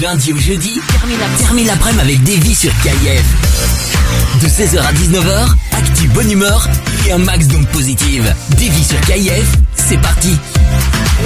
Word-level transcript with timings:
Lundi 0.00 0.32
au 0.32 0.38
jeudi, 0.38 0.80
termine 1.38 1.66
l'après-midi 1.66 2.00
avec 2.00 2.22
Davy 2.24 2.54
sur 2.54 2.72
KIF. 2.82 3.24
De 4.42 4.46
16h 4.48 4.78
à 4.80 4.92
19h, 4.92 5.48
actu 5.72 6.08
bonne 6.08 6.30
humeur 6.30 6.66
et 7.06 7.12
un 7.12 7.18
max 7.18 7.46
d'ondes 7.48 7.68
positives. 7.68 8.34
Davy 8.50 8.84
sur 8.84 9.00
KIF, 9.02 9.46
c'est 9.76 9.98
parti. 10.00 10.36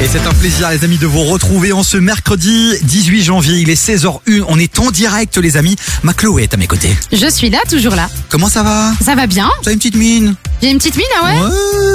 Et 0.03 0.09
c'est 0.11 0.27
un 0.27 0.33
plaisir 0.35 0.71
les 0.71 0.83
amis 0.83 0.99
de 0.99 1.07
vous 1.07 1.23
retrouver 1.23 1.73
en 1.73 1.85
ce 1.85 1.97
mercredi 1.97 2.73
18 2.83 3.23
janvier, 3.23 3.59
il 3.59 3.71
est 3.71 3.81
16h01, 3.81 4.43
on 4.49 4.59
est 4.59 4.77
en 4.81 4.91
direct 4.91 5.37
les 5.39 5.57
amis. 5.57 5.77
Ma 6.03 6.13
Chloé 6.15 6.43
est 6.45 6.55
à 6.55 6.57
mes 6.57 6.67
côtés. 6.67 6.97
Je 7.13 7.31
suis 7.31 7.49
là, 7.51 7.59
toujours 7.71 7.95
là. 7.95 8.09
Comment 8.29 8.49
ça 8.49 8.65
va? 8.65 8.93
Ça 9.05 9.15
va 9.15 9.29
bien 9.29 9.51
Tu 9.63 9.69
as 9.69 9.73
une 9.73 9.79
petite 9.79 9.95
mine? 9.95 10.35
J'ai 10.61 10.71
une 10.71 10.79
petite 10.79 10.97
mine, 10.97 11.07
ah 11.21 11.27
ouais? 11.27 11.41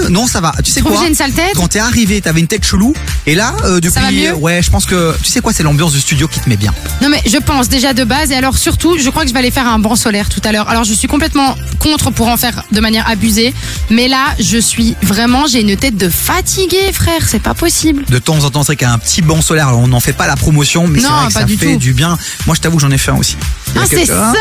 Ouais, 0.03 0.09
non 0.09 0.27
ça 0.27 0.39
va. 0.39 0.53
Tu 0.63 0.71
sais 0.71 0.79
Trouve 0.79 0.93
quoi 0.93 1.01
que 1.01 1.05
j'ai 1.07 1.09
une 1.11 1.15
sale 1.17 1.33
tête 1.33 1.53
Quand 1.55 1.67
t'es 1.67 1.79
arrivé, 1.79 2.21
t'avais 2.21 2.39
une 2.39 2.47
tête 2.47 2.65
chelou 2.65 2.93
et 3.25 3.35
là 3.35 3.53
euh, 3.65 3.79
depuis 3.81 3.91
Ça 3.91 4.01
va 4.01 4.11
mieux? 4.11 4.33
ouais, 4.35 4.61
je 4.61 4.69
pense 4.69 4.85
que 4.85 5.13
tu 5.21 5.29
sais 5.29 5.41
quoi, 5.41 5.51
c'est 5.51 5.63
l'ambiance 5.63 5.91
du 5.91 5.99
studio 5.99 6.27
qui 6.29 6.39
te 6.39 6.47
met 6.47 6.57
bien. 6.57 6.68
Non 7.01 7.09
mais 7.09 7.21
je 7.25 7.37
pense 7.37 7.69
déjà 7.69 7.93
de 7.93 8.03
base 8.03 8.31
et 8.31 8.35
alors 8.35 8.57
surtout 8.57 8.97
je 8.99 9.09
crois 9.09 9.23
que 9.23 9.29
je 9.29 9.33
vais 9.33 9.39
aller 9.39 9.51
faire 9.51 9.67
un 9.67 9.79
banc 9.79 9.95
solaire 9.95 10.29
tout 10.29 10.41
à 10.43 10.51
l'heure. 10.51 10.69
Alors 10.69 10.83
je 10.83 10.93
suis 10.93 11.07
complètement 11.07 11.55
contre 11.79 12.11
pour 12.11 12.27
en 12.27 12.37
faire 12.37 12.63
de 12.71 12.79
manière 12.81 13.07
abusée 13.09 13.53
mais 13.89 14.07
là 14.07 14.25
je 14.39 14.57
suis 14.57 14.95
vraiment 15.01 15.47
j'ai 15.47 15.61
une 15.61 15.77
tête 15.77 15.95
de 15.97 16.09
fatigué 16.09 16.91
frère 16.93 17.27
c'est 17.27 17.41
pas 17.41 17.53
possible. 17.53 18.03
De 18.09 18.19
temps 18.19 18.43
en 18.43 18.49
temps, 18.49 18.63
c'est 18.63 18.75
qu'un 18.75 18.97
petit 18.97 19.21
banc 19.21 19.41
solaire, 19.41 19.67
alors 19.69 19.79
on 19.81 19.87
n'en 19.87 19.99
fait 19.99 20.13
pas 20.13 20.27
la 20.27 20.35
promotion, 20.35 20.87
mais 20.87 20.99
c'est 20.99 21.07
Non, 21.07 21.13
vrai 21.15 21.27
que 21.27 21.33
pas 21.33 21.39
ça 21.41 21.45
du 21.45 21.57
fait 21.57 21.73
tout. 21.73 21.79
du 21.79 21.93
bien. 21.93 22.17
Moi, 22.45 22.55
je 22.55 22.61
t'avoue, 22.61 22.79
j'en 22.79 22.91
ai 22.91 22.97
fait 22.97 23.11
un 23.11 23.17
aussi. 23.17 23.37
Ah 23.75 23.81
c'est 23.89 24.05
ça 24.05 24.33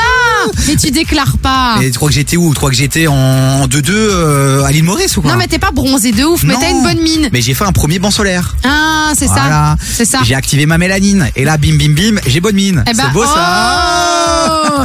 Mais 0.67 0.77
tu 0.77 0.91
déclares 0.91 1.37
pas 1.39 1.77
Et 1.83 1.91
tu 1.91 1.97
crois 1.97 2.09
que 2.09 2.15
j'étais 2.15 2.37
où? 2.37 2.51
Tu 2.51 2.57
crois 2.57 2.71
que 2.71 2.77
j'étais 2.77 3.07
en 3.09 3.67
2-2 3.67 3.91
euh, 3.91 4.65
à 4.65 4.73
l'île 4.73 4.85
Maurice 4.85 5.17
ou 5.17 5.23
quoi? 5.23 5.33
Non 5.33 5.37
mais 5.37 5.47
t'es 5.47 5.59
pas 5.59 5.71
bronzé 5.71 6.13
de 6.13 6.25
ouf 6.25 6.45
mais 6.45 6.55
t'as 6.59 6.71
une 6.71 6.83
bonne 6.83 7.01
mine. 7.03 7.29
Mais 7.33 7.43
j'ai 7.43 7.53
fait 7.55 7.65
un 7.65 7.73
premier 7.73 7.99
banc 7.99 8.11
solaire. 8.11 8.57
Ah 8.65 9.13
c'est 9.17 9.27
Voilà. 9.27 9.77
ça 9.79 9.87
C'est 9.97 10.05
ça. 10.07 10.21
J'ai 10.25 10.35
activé 10.35 10.65
ma 10.67 10.79
mélanine 10.79 11.31
et 11.37 11.45
là, 11.45 11.57
bim, 11.59 11.77
bim, 11.77 11.93
bim, 11.93 12.18
j'ai 12.27 12.41
bonne 12.41 12.55
mine. 12.57 12.85
Eh 12.89 12.93
ben, 12.95 13.05
c'est 13.07 13.13
beau 13.13 13.25
oh 13.25 14.83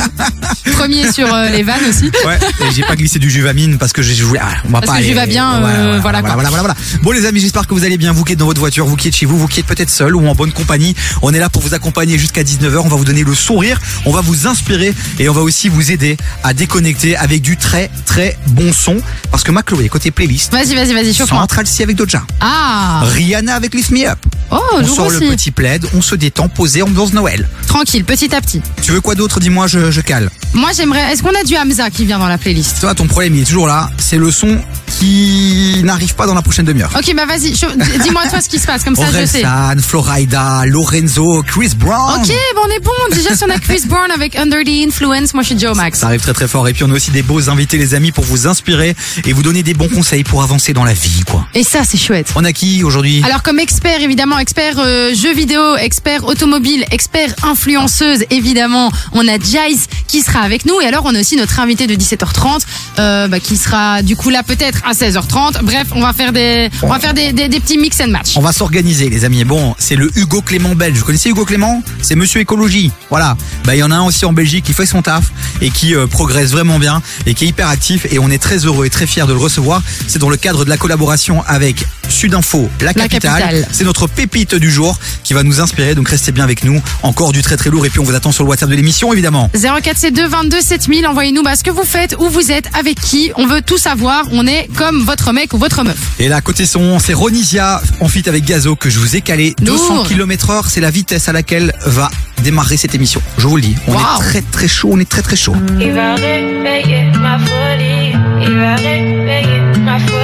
Premier 0.77 1.11
sur 1.11 1.33
euh, 1.33 1.49
les 1.49 1.63
vannes 1.63 1.81
aussi. 1.89 2.09
ça. 2.21 2.27
Ouais. 2.27 2.39
Et 2.61 2.71
j'ai 2.73 2.83
pas 2.83 2.95
glissé 2.95 3.19
du 3.19 3.29
juvamine 3.29 3.77
parce 3.77 3.93
que 3.93 4.01
j'ai 4.01 4.15
joué. 4.15 4.39
Ah, 4.41 4.47
on 4.65 4.69
va 4.71 4.81
Parce 4.81 4.87
pas 4.97 5.01
que 5.03 5.17
aller- 5.17 5.27
bien, 5.27 5.63
euh, 5.63 5.99
voilà, 6.01 6.21
quoi. 6.21 6.33
voilà, 6.33 6.49
voilà, 6.49 6.73
voilà. 6.73 6.75
Bon 7.03 7.11
les 7.11 7.25
amis, 7.25 7.39
j'espère 7.39 7.67
que 7.67 7.73
vous 7.73 7.83
allez 7.85 7.97
bien. 7.97 8.11
Vous 8.11 8.23
qui 8.23 8.33
êtes 8.33 8.39
dans 8.39 8.45
votre 8.45 8.59
voiture, 8.59 8.85
vous 8.85 8.95
qui 8.95 9.07
êtes 9.07 9.15
chez 9.15 9.25
vous, 9.25 9.37
vous 9.37 9.47
qui 9.47 9.59
êtes 9.59 9.65
peut-être 9.65 9.89
seul 9.89 10.15
ou 10.15 10.27
en 10.27 10.35
bonne 10.35 10.51
compagnie. 10.51 10.95
On 11.21 11.33
est 11.33 11.39
là 11.39 11.49
pour 11.49 11.61
vous 11.61 11.73
accompagner 11.73 12.17
jusqu'à 12.17 12.43
19h. 12.43 12.77
On 12.83 12.87
va 12.89 12.95
vous 12.95 13.05
donner 13.05 13.23
le 13.23 13.35
sourire, 13.35 13.79
on 14.05 14.11
va 14.11 14.21
vous 14.21 14.47
inspirer 14.47 14.93
et 15.19 15.29
on 15.29 15.33
va 15.33 15.41
aussi 15.41 15.69
vous 15.69 15.91
aider 15.91 16.17
à 16.43 16.53
déconnecter 16.53 17.15
avec 17.15 17.41
du 17.41 17.57
très 17.57 17.89
très 18.05 18.37
bon 18.47 18.71
son. 18.73 18.97
Parce 19.31 19.43
que 19.43 19.51
ma 19.51 19.63
Chloé, 19.63 19.89
côté 19.89 20.11
playlist, 20.11 20.51
Vas-y 20.51 20.75
vas-y 20.75 20.93
vas-y 20.93 21.13
chauffe-moi. 21.13 21.41
Central 21.41 21.65
avec 21.81 21.95
Doja. 21.95 22.23
Ah 22.39 23.03
Rihanna 23.05 23.55
avec 23.55 23.73
Lift 23.73 23.91
Me 23.91 24.07
Up. 24.07 24.19
Oh 24.51 24.59
On 24.79 24.83
sort 24.85 25.09
le 25.09 25.17
aussi. 25.17 25.27
petit 25.27 25.51
plaid, 25.51 25.85
on 25.95 26.01
se 26.01 26.15
détend, 26.15 26.47
posé, 26.47 26.81
ambiance 26.83 27.11
Noël. 27.23 27.47
Tranquille 27.67 28.03
petit 28.03 28.35
à 28.35 28.41
petit. 28.41 28.61
Tu 28.81 28.91
veux 28.91 28.99
quoi 28.99 29.15
d'autre? 29.15 29.39
Dis-moi, 29.39 29.65
je, 29.67 29.91
je 29.91 30.01
cale. 30.01 30.29
Moi 30.53 30.71
j'aimerais. 30.75 31.13
Est-ce 31.13 31.23
qu'on 31.23 31.29
a 31.29 31.43
du 31.45 31.55
Hamza 31.55 31.89
qui 31.89 32.05
vient 32.05 32.19
dans 32.19 32.27
la 32.27 32.37
playlist? 32.37 32.81
Toi, 32.81 32.93
ton 32.93 33.07
problème, 33.07 33.33
il 33.33 33.43
est 33.43 33.45
toujours 33.45 33.65
là. 33.65 33.89
C'est 33.97 34.17
le 34.17 34.29
son 34.29 34.59
qui 34.99 35.81
n'arrive 35.83 36.13
pas 36.15 36.27
dans 36.27 36.35
la 36.35 36.41
prochaine 36.41 36.65
demi-heure. 36.65 36.91
Ok 36.95 37.15
bah 37.15 37.25
vas-y. 37.25 37.51
Dis-moi 37.51 38.27
toi 38.29 38.41
ce 38.41 38.49
qui 38.49 38.59
se 38.59 38.67
passe 38.67 38.83
comme 38.83 38.95
ça 38.95 39.07
je 39.07 39.25
sais. 39.25 39.43
Orelsan, 39.43 39.81
Florida, 39.81 40.63
Lorenzo, 40.67 41.43
Chris 41.47 41.71
Brown. 41.75 42.21
Ok, 42.21 42.31
bon, 42.55 42.61
on 42.67 42.69
est 42.69 42.79
bon. 42.79 42.91
Déjà, 43.15 43.35
si 43.35 43.43
on 43.45 43.49
a 43.49 43.57
Chris 43.57 43.83
Brown 43.87 44.11
avec 44.11 44.35
Under 44.35 44.59
the 44.63 44.85
Influence, 44.87 45.33
moi 45.33 45.41
je 45.43 45.47
suis 45.47 45.59
Joe 45.59 45.75
Max. 45.75 45.99
Ça 45.99 46.07
arrive 46.07 46.21
très 46.21 46.33
très 46.33 46.47
fort. 46.49 46.67
Et 46.67 46.73
puis 46.73 46.83
on 46.83 46.91
a 46.91 46.93
aussi 46.93 47.11
des 47.11 47.23
beaux 47.23 47.49
invités, 47.49 47.77
les 47.77 47.95
amis, 47.95 48.11
pour 48.11 48.25
vous 48.25 48.45
inspirer 48.47 48.95
et 49.25 49.33
vous 49.33 49.43
donner 49.43 49.63
des 49.63 49.73
bons 49.73 49.89
conseils 49.89 50.23
pour 50.23 50.43
avancer 50.43 50.73
dans 50.73 50.83
la 50.83 50.93
vie, 50.93 51.23
quoi. 51.25 51.47
Et 51.55 51.63
ça, 51.63 51.79
c'est 51.89 51.97
chouette. 51.97 52.31
On 52.35 52.43
a 52.43 52.51
qui 52.51 52.83
aujourd'hui? 52.83 53.23
Alors 53.25 53.41
comme 53.43 53.59
expert 53.59 54.01
évidemment, 54.01 54.37
expert 54.37 54.75
euh, 54.77 55.13
jeux 55.15 55.33
vidéo, 55.33 55.77
expert 55.77 56.25
automobile, 56.25 56.85
expert 56.91 57.12
influenceuse 57.43 58.25
évidemment, 58.29 58.91
on 59.13 59.27
a 59.27 59.37
Jace 59.37 59.87
qui 60.07 60.21
sera 60.21 60.41
avec 60.41 60.65
nous 60.65 60.79
et 60.81 60.85
alors 60.85 61.03
on 61.05 61.15
a 61.15 61.19
aussi 61.19 61.35
notre 61.35 61.59
invité 61.59 61.87
de 61.87 61.95
17h30 61.95 62.61
euh, 62.99 63.27
bah, 63.27 63.39
qui 63.39 63.57
sera 63.57 64.01
du 64.01 64.15
coup 64.15 64.29
là 64.29 64.43
peut-être 64.43 64.79
à 64.85 64.93
16h30. 64.93 65.63
Bref, 65.63 65.87
on 65.95 66.01
va 66.01 66.13
faire 66.13 66.31
des 66.31 66.69
on 66.81 66.87
va 66.87 66.99
faire 66.99 67.13
des, 67.13 67.33
des, 67.33 67.47
des 67.47 67.59
petits 67.59 67.77
mix 67.77 67.99
and 68.01 68.07
match. 68.09 68.33
On 68.35 68.41
va 68.41 68.51
s'organiser, 68.53 69.09
les 69.09 69.25
amis. 69.25 69.43
Bon, 69.43 69.75
c'est 69.77 69.95
le 69.95 70.09
Hugo 70.17 70.41
Clément 70.41 70.75
belge. 70.75 70.97
Vous 70.97 71.05
connaissez 71.05 71.29
Hugo 71.29 71.45
Clément? 71.45 71.81
C'est 72.01 72.15
Monsieur 72.15 72.41
Écologie. 72.41 72.91
Voilà. 73.09 73.35
Bah, 73.65 73.75
il 73.75 73.79
y 73.79 73.83
en 73.83 73.91
a 73.91 73.95
un 73.95 74.03
aussi 74.03 74.25
en 74.25 74.33
Belgique 74.33 74.65
qui 74.65 74.73
fait 74.73 74.85
son 74.85 75.01
taf 75.01 75.25
et 75.61 75.69
qui 75.69 75.95
euh, 75.95 76.07
progresse 76.07 76.51
vraiment 76.51 76.79
bien 76.79 77.01
et 77.25 77.33
qui 77.33 77.45
est 77.45 77.47
hyper 77.47 77.67
actif. 77.69 78.05
Et 78.11 78.19
on 78.19 78.29
est 78.29 78.41
très 78.41 78.65
heureux 78.65 78.85
et 78.85 78.89
très 78.89 79.07
fiers 79.07 79.25
de 79.25 79.33
le 79.33 79.39
recevoir. 79.39 79.81
C'est 80.07 80.19
dans 80.19 80.29
le 80.29 80.37
cadre 80.37 80.65
de 80.65 80.69
la 80.69 80.77
collaboration 80.77 81.43
avec 81.47 81.85
Sudinfo, 82.09 82.69
la 82.81 82.93
capitale. 82.93 83.41
capitale. 83.41 83.67
C'est 83.71 83.83
notre 83.85 84.07
pépite 84.07 84.55
du 84.55 84.69
jour 84.69 84.97
qui 85.23 85.33
va 85.33 85.43
nous 85.43 85.61
inspirer. 85.61 85.95
Donc 85.95 86.09
restez 86.09 86.31
bien 86.31 86.43
avec 86.43 86.63
nous. 86.63 86.81
Encore 87.03 87.31
du 87.33 87.41
très 87.41 87.57
très 87.57 87.69
lourd. 87.69 87.85
Et 87.85 87.89
puis 87.89 87.99
on 87.99 88.03
vous 88.03 88.15
attend 88.15 88.31
sur 88.31 88.43
le 88.43 88.49
WhatsApp 88.49 88.69
de 88.69 88.75
l'émission, 88.75 89.11
évidemment. 89.13 89.49
04C2 89.55 90.25
22 90.27 90.61
7000, 90.61 91.05
envoyez-nous 91.07 91.43
bah, 91.43 91.55
ce 91.55 91.63
que 91.63 91.71
vous 91.71 91.83
faites, 91.83 92.15
où 92.19 92.29
vous 92.29 92.51
êtes, 92.51 92.69
avec 92.77 92.99
qui, 92.99 93.31
on 93.35 93.45
veut 93.45 93.61
tout 93.61 93.77
savoir, 93.77 94.23
on 94.31 94.47
est 94.47 94.67
comme 94.75 95.03
votre 95.03 95.31
mec 95.33 95.53
ou 95.53 95.57
votre 95.57 95.83
meuf. 95.83 95.97
Et 96.19 96.27
là, 96.29 96.41
côté 96.41 96.65
son, 96.65 96.99
c'est 96.99 97.13
Ronisia 97.13 97.81
en 97.99 98.07
fit 98.07 98.27
avec 98.27 98.45
Gazo 98.45 98.75
que 98.75 98.89
je 98.89 98.99
vous 98.99 99.15
ai 99.15 99.21
calé. 99.21 99.53
200 99.61 99.95
Lourd. 99.95 100.07
km 100.07 100.49
heure, 100.49 100.69
c'est 100.69 100.81
la 100.81 100.91
vitesse 100.91 101.27
à 101.29 101.33
laquelle 101.33 101.73
va 101.85 102.09
démarrer 102.43 102.77
cette 102.77 102.95
émission. 102.95 103.21
Je 103.37 103.47
vous 103.47 103.55
le 103.57 103.61
dis. 103.61 103.75
On 103.87 103.91
Wow. 103.93 103.99
est 103.99 104.19
très 104.19 104.41
très 104.41 104.67
chaud, 104.67 104.89
on 104.93 104.99
est 104.99 105.07
très 105.09 105.21
très 105.21 105.35
chaud. 105.35 105.55
Il 105.79 105.91
va 105.91 106.15
réveiller 106.15 107.11
ma 107.21 107.37
folie. 107.39 108.13
Il 108.41 108.55
va 108.55 108.75
réveiller 108.75 109.61
ma 109.79 109.99
folie. 109.99 110.19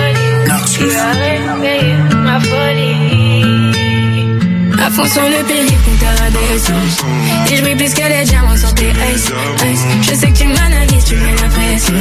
Il 0.82 0.88
va 0.88 1.12
réveiller 1.12 1.94
ma 2.16 2.40
folie. 2.40 3.09
À 4.90 4.92
fond 4.92 5.06
sur 5.06 5.22
le 5.22 5.44
descente. 5.48 7.06
Et 7.52 7.56
je 7.58 7.62
brille 7.62 7.76
plus 7.76 7.94
que 7.94 8.02
les 8.10 8.24
diamants 8.26 8.58
sur 8.58 8.74
tes 8.74 8.90
ice, 8.90 9.32
ice. 9.72 9.86
Je 10.02 10.16
sais 10.16 10.32
que 10.32 10.38
tu 10.40 10.48
m'analyses, 10.48 11.06
tu 11.06 11.16
mets 11.16 11.36
la 11.42 11.48
pression. 11.48 11.94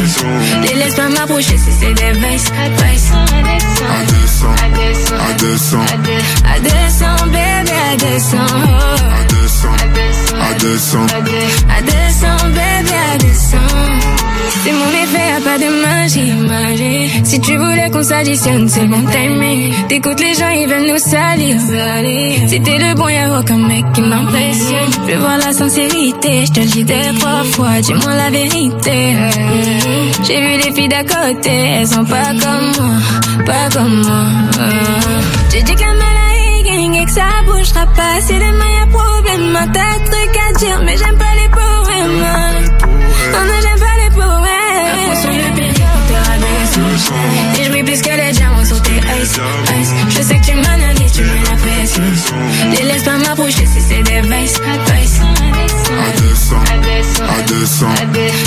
Les 0.63 0.75
laisse 0.75 0.95
pas 0.95 1.09
m'approcher 1.11 1.59
si 1.59 1.71
c'est 1.79 1.93
des 1.93 2.13
vices, 2.13 2.51
vices. 2.79 3.13
À 3.13 4.05
200, 4.05 4.47
à 4.49 5.35
200, 5.37 5.79
À 6.45 6.61
descend, 6.61 7.31
bébé, 7.31 7.73
à 7.93 7.97
descend. 7.97 8.41
à 8.41 9.25
200, 9.29 9.69
à 9.69 10.55
200. 10.55 11.07
À 11.69 11.83
descend, 11.83 12.53
bébé, 12.55 12.97
à 13.13 13.19
descend. 13.19 14.08
C'est 14.69 14.75
mon 14.75 14.91
effet, 15.03 15.27
y'a 15.33 15.41
pas 15.41 15.57
de 15.57 15.69
magie. 15.83 17.25
Si 17.25 17.41
tu 17.41 17.57
voulais 17.57 17.91
qu'on 17.91 18.03
s'additionne, 18.03 18.69
c'est 18.69 18.85
bon 18.85 19.03
timing. 19.11 19.73
T'écoutes 19.89 20.21
les 20.21 20.35
gens, 20.35 20.51
ils 20.51 20.69
veulent 20.69 20.91
nous 20.93 20.99
salir, 20.99 21.57
t'es 22.51 22.79
le 22.79 22.95
bon, 22.95 23.09
y'a 23.09 23.39
aucun 23.39 23.57
mec 23.57 23.87
qui 23.95 24.03
m'impressionne. 24.03 24.91
Je 24.93 25.13
veux 25.13 25.21
voir 25.21 25.39
la 25.39 25.55
sincérité, 25.55 26.45
je 26.45 26.53
te 26.53 26.61
le 26.61 26.67
dis 26.67 26.85
des 26.85 27.19
trois 27.19 27.45
fois, 27.45 27.81
dis-moi 27.81 28.15
la 28.15 28.29
vérité. 28.29 29.17
J'ai 30.27 30.39
vu 30.39 30.53
les 30.63 30.73
filles 30.75 30.89
d'à 30.89 31.03
côté, 31.03 31.51
elles 31.51 31.89
sont 31.89 32.05
pas 32.05 32.35
comme 32.43 32.69
moi, 32.79 33.47
pas 33.47 33.71
comme 33.73 34.03
moi. 34.03 34.27
J'ai 35.51 35.63
dit 35.63 35.75
que 35.75 35.81
la 35.81 36.69
gang 36.69 36.95
et 36.95 37.05
que 37.07 37.11
ça 37.11 37.25
bougera 37.47 37.87
pas. 37.97 38.21
Si 38.21 38.35
demain 38.35 38.71
y'a 38.81 38.87
problème, 38.87 39.59
t'as 39.73 39.99
des 39.99 40.05
trucs 40.11 40.39
à 40.47 40.59
dire, 40.59 40.83
mais 40.85 40.97
j'aime 40.99 41.17
pas 41.17 41.38
Et 47.59 47.65
je 47.65 47.69
brille 47.71 47.85
plus 47.85 48.03
que 48.03 48.11
les 48.11 48.33
diamants 48.33 48.65
sur 48.65 48.81
tes 48.83 48.91
ice, 48.97 49.39
ice. 49.81 49.93
Je 50.17 50.23
sais 50.23 50.39
que 50.39 50.45
tu 50.47 50.55
m'analyses, 50.55 51.13
tu 51.13 51.23
mets 51.23 51.43
la 51.51 51.57
pression. 51.57 52.03
Les 52.73 52.85
laisse 52.85 53.03
pas 53.03 53.19
m'approcher 53.19 53.67
si 53.67 53.81
c'est 53.81 54.03
des 54.03 54.21
vices, 54.23 54.61
vices. 54.61 55.21
À 55.91 56.11
200, 56.21 56.57
à 56.57 56.77
200, 56.79 57.25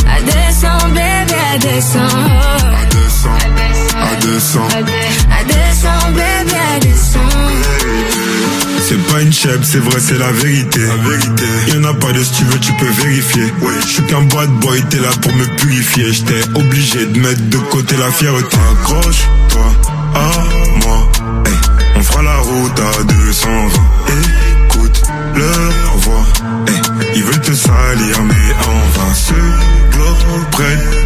À 0.07 0.21
descend, 0.21 0.91
bébé, 0.93 1.41
à 1.53 1.57
descend. 1.57 2.01
à 2.01 2.85
200, 2.89 3.29
à 3.99 4.15
200. 4.21 4.59
À 4.69 5.43
descend, 5.43 6.13
bébé, 6.13 6.21
descend. 6.27 6.60
C'est 8.91 9.13
pas 9.13 9.21
une 9.21 9.31
chèvre, 9.31 9.63
c'est 9.63 9.77
vrai, 9.77 10.01
c'est 10.01 10.17
la 10.17 10.33
vérité. 10.33 10.81
La 10.81 10.97
vérité. 10.97 11.45
Y'en 11.69 11.83
a 11.85 11.93
pas 11.93 12.11
de 12.11 12.21
si 12.21 12.33
tu 12.33 12.43
veux, 12.43 12.59
tu 12.59 12.73
peux 12.73 12.89
vérifier. 13.03 13.45
Oui, 13.61 13.73
je 13.83 13.87
suis 13.87 14.03
qu'un 14.03 14.23
bad 14.23 14.49
boy, 14.59 14.83
t'es 14.89 14.99
là 14.99 15.07
pour 15.21 15.33
me 15.33 15.45
purifier. 15.55 16.11
J'étais 16.11 16.43
obligé 16.55 17.05
de 17.05 17.17
mettre 17.17 17.41
de 17.41 17.57
côté 17.71 17.95
la 17.95 18.11
fierté. 18.11 18.57
Accroche-toi 18.73 19.71
à 20.13 20.85
moi. 20.85 21.09
Hey, 21.45 21.53
on 21.95 22.03
fera 22.03 22.21
la 22.21 22.35
route 22.35 22.79
à 22.81 23.03
220. 23.03 23.69
Écoute 24.65 25.01
leur 25.37 25.97
voix. 25.99 26.25
Hey, 26.67 26.81
ils 27.15 27.23
veulent 27.23 27.39
te 27.39 27.53
salir, 27.53 28.23
mais 28.23 28.53
en 28.67 28.99
vain. 28.99 29.13
Ce 29.13 29.33
glow 29.95 30.43
près 30.51 31.00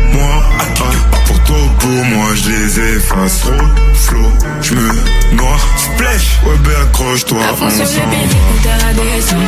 pour 1.26 1.40
toi 1.44 1.58
ou 1.58 1.70
pour 1.80 2.06
moi, 2.06 2.28
je 2.36 2.50
les 2.50 2.96
efface. 2.98 3.40
Trop 3.42 3.52
flow, 3.94 4.32
je 4.62 4.74
me 4.74 4.88
noie. 5.36 5.58
Splash, 5.78 6.40
ouais, 6.46 6.58
ben 6.64 6.72
accroche-toi. 6.84 7.40
À 7.44 7.56
fond 7.56 7.70
sur 7.70 7.84
le 7.84 8.10
périphérique, 8.10 8.68
à 8.68 8.94
descend. 8.94 9.40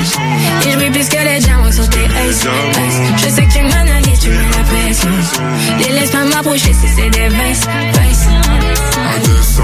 Et 0.65 0.71
je 0.71 0.75
brille 0.77 0.91
plus 0.91 1.09
que 1.09 1.23
les 1.23 1.39
diamants 1.39 1.71
sur 1.71 1.87
tes 1.89 2.05
ice. 2.29 2.47
Je 3.17 3.29
sais 3.29 3.45
que 3.45 3.53
tu 3.53 3.63
m'analyses, 3.63 4.19
tu 4.19 4.29
mets 4.29 4.37
la 4.57 4.63
pression. 4.63 5.09
Les 5.79 5.99
laisse 5.99 6.11
pas 6.11 6.23
m'approcher 6.25 6.73
si 6.73 6.87
c'est 6.95 7.09
des 7.09 7.27
vices. 7.29 7.67
À 7.67 9.19
200, 9.19 9.63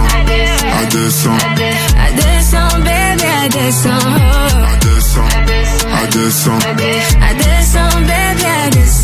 à 0.81 0.86
200, 0.86 1.30
À 1.31 2.12
descend, 2.12 2.84
bébé, 2.84 3.28
à 3.44 3.50
descend. 3.50 3.92
descend. 4.81 5.30
À 5.94 6.07
descend, 6.07 6.50
bébé, 6.69 7.01
à 7.22 8.69
descend. 8.69 9.02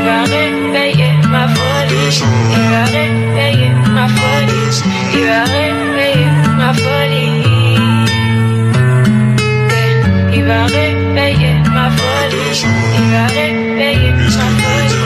Il 0.00 0.06
va 0.06 0.22
réveiller 0.22 1.12
ma 1.28 1.46
folie. 1.46 2.22
Il 2.52 2.66
va 2.70 2.84
réveiller 2.84 3.70
ma 3.92 4.08
folie. 4.08 4.82
Il 5.12 5.26
va 5.26 5.44
réveiller 5.44 6.30
ma 6.56 6.72
folie. 6.72 7.30
Yeah. 7.50 9.20
Il 10.32 10.42
va 10.46 10.64
réveiller 10.64 11.54
ma 11.70 11.90
folie. 11.90 12.56
Il 12.96 13.06
va 13.12 13.24
réveiller 13.26 14.12
ma 14.12 14.48
folie. 14.56 15.04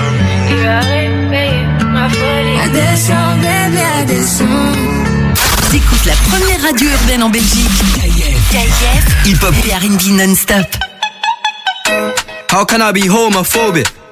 Il 0.50 0.58
va 0.62 0.78
réveiller 0.80 1.66
ma 1.92 2.08
folie. 2.08 2.58
À 2.62 2.68
descend, 2.68 3.40
bébé, 3.40 3.82
à 3.98 4.04
descend. 4.04 4.76
T'écoutes 5.72 6.06
la 6.06 6.14
première 6.30 6.62
radio 6.62 6.88
urbaine 6.88 7.22
en 7.24 7.30
Belgique. 7.30 7.82
KIF. 8.52 9.26
Hip 9.26 9.42
Hop 9.42 9.54
et 9.66 9.74
R&B 9.74 10.12
non-stop. 10.12 10.68
How 12.52 12.64
can 12.64 12.80
I 12.80 12.92
be 12.92 13.08
homophobic? 13.10 13.88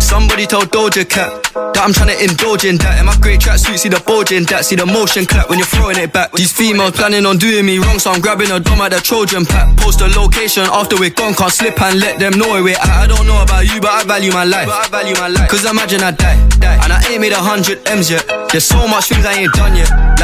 Somebody 0.00 0.46
told 0.46 0.70
Doja 0.70 1.08
Cat 1.08 1.44
that 1.74 1.82
I'm 1.82 1.92
trying 1.92 2.14
to 2.14 2.18
indulge 2.22 2.64
in 2.64 2.78
that. 2.78 2.98
In 2.98 3.06
my 3.06 3.16
great 3.18 3.40
tracksuit, 3.40 3.78
see 3.78 3.88
the 3.90 4.00
bulge 4.00 4.32
in 4.32 4.44
that. 4.48 4.64
See 4.64 4.76
the 4.76 4.86
motion 4.86 5.26
clap 5.26 5.50
when 5.50 5.58
you're 5.58 5.68
throwing 5.68 5.98
it 5.98 6.12
back. 6.12 6.32
These 6.32 6.52
females 6.52 6.92
planning 6.92 7.26
on 7.26 7.36
doing 7.36 7.66
me 7.66 7.78
wrong, 7.78 7.98
so 7.98 8.10
I'm 8.10 8.20
grabbing 8.20 8.50
a 8.50 8.60
dome 8.60 8.80
at 8.80 8.94
the 8.94 9.00
Trojan 9.02 9.44
pack. 9.44 9.76
Post 9.76 10.00
a 10.00 10.08
location 10.08 10.64
after 10.70 10.96
we're 10.96 11.10
gone, 11.10 11.34
can't 11.34 11.52
slip 11.52 11.80
and 11.82 12.00
let 12.00 12.18
them 12.18 12.38
know 12.38 12.62
where 12.62 12.78
at. 12.78 12.86
I 12.88 13.06
don't 13.06 13.26
know 13.26 13.42
about 13.42 13.66
you, 13.66 13.80
but 13.80 13.90
I 13.90 14.04
value 14.04 14.32
my 14.32 14.44
life. 14.44 14.70
But 14.70 14.86
I 14.86 15.02
value 15.02 15.14
my 15.18 15.28
life. 15.28 15.50
Cause 15.50 15.66
imagine 15.68 16.00
I 16.02 16.12
die, 16.12 16.38
die. 16.62 16.78
And 16.82 16.92
I 16.92 17.02
ain't 17.10 17.20
made 17.20 17.34
a 17.34 17.42
hundred 17.42 17.82
M's 17.88 18.10
yet. 18.10 18.24
There's 18.50 18.64
so 18.64 18.86
much 18.86 19.10
things 19.10 19.26
I 19.26 19.34
ain't 19.34 19.52
done 19.52 19.76
yet. 19.76 19.90
Like 19.90 20.23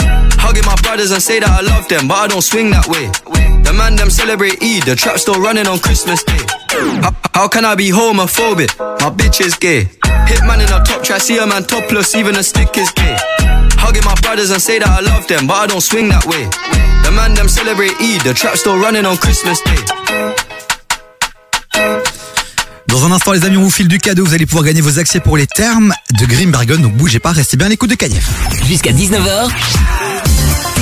Hugging 0.51 0.65
my 0.65 0.75
brothers 0.81 1.11
and 1.11 1.23
say 1.23 1.39
that 1.39 1.47
I 1.47 1.63
love 1.63 1.87
them, 1.87 2.09
but 2.09 2.15
I 2.15 2.27
don't 2.27 2.41
swing 2.43 2.71
that 2.71 2.83
way. 2.91 3.07
The 3.63 3.71
man 3.71 3.95
them 3.95 4.09
celebrate 4.09 4.59
Eid, 4.59 4.83
the 4.83 4.99
trap 4.99 5.15
still 5.15 5.39
running 5.39 5.65
on 5.65 5.79
Christmas 5.79 6.27
Day. 6.27 6.43
How, 6.99 7.15
how 7.31 7.47
can 7.47 7.63
I 7.63 7.75
be 7.75 7.87
homophobic? 7.87 8.75
My 8.99 9.15
bitch 9.15 9.39
is 9.39 9.55
gay. 9.55 9.87
Hitman 10.27 10.59
in 10.59 10.67
a 10.67 10.83
top 10.83 11.07
try, 11.07 11.19
see 11.19 11.37
a 11.39 11.47
man 11.47 11.63
topless, 11.63 12.15
even 12.15 12.35
a 12.35 12.43
stick 12.43 12.75
is 12.75 12.91
gay. 12.91 13.15
Hugging 13.79 14.03
my 14.03 14.13
brothers 14.19 14.51
and 14.51 14.61
say 14.61 14.77
that 14.79 14.91
I 14.91 14.99
love 14.99 15.25
them, 15.31 15.47
but 15.47 15.55
I 15.55 15.67
don't 15.67 15.79
swing 15.79 16.09
that 16.09 16.27
way. 16.27 16.43
The 17.07 17.15
man 17.15 17.33
them 17.33 17.47
celebrate 17.47 17.95
Eid, 18.03 18.19
the 18.27 18.33
trap 18.33 18.57
still 18.57 18.75
running 18.75 19.05
on 19.05 19.15
Christmas 19.15 19.63
Day. 19.63 19.79
Dans 22.87 23.05
un 23.05 23.11
instant, 23.13 23.31
les 23.31 23.45
amis, 23.45 23.55
on 23.55 23.63
vous 23.63 23.71
file 23.71 23.87
du 23.87 23.99
cadeau. 23.99 24.25
Vous 24.25 24.33
allez 24.33 24.45
pouvoir 24.45 24.65
gagner 24.65 24.81
vos 24.81 24.99
accès 24.99 25.21
pour 25.21 25.37
les 25.37 25.47
termes 25.47 25.93
de 26.19 26.25
Grimbergen. 26.25 26.81
Donc 26.81 26.91
bougez 26.97 27.19
pas, 27.19 27.31
restez 27.31 27.55
bien 27.55 27.67
à 27.67 27.69
l'écoute 27.69 27.89
de 27.89 27.95
KF. 27.95 28.29
Jusqu'à 28.67 28.91
19h. 28.91 29.47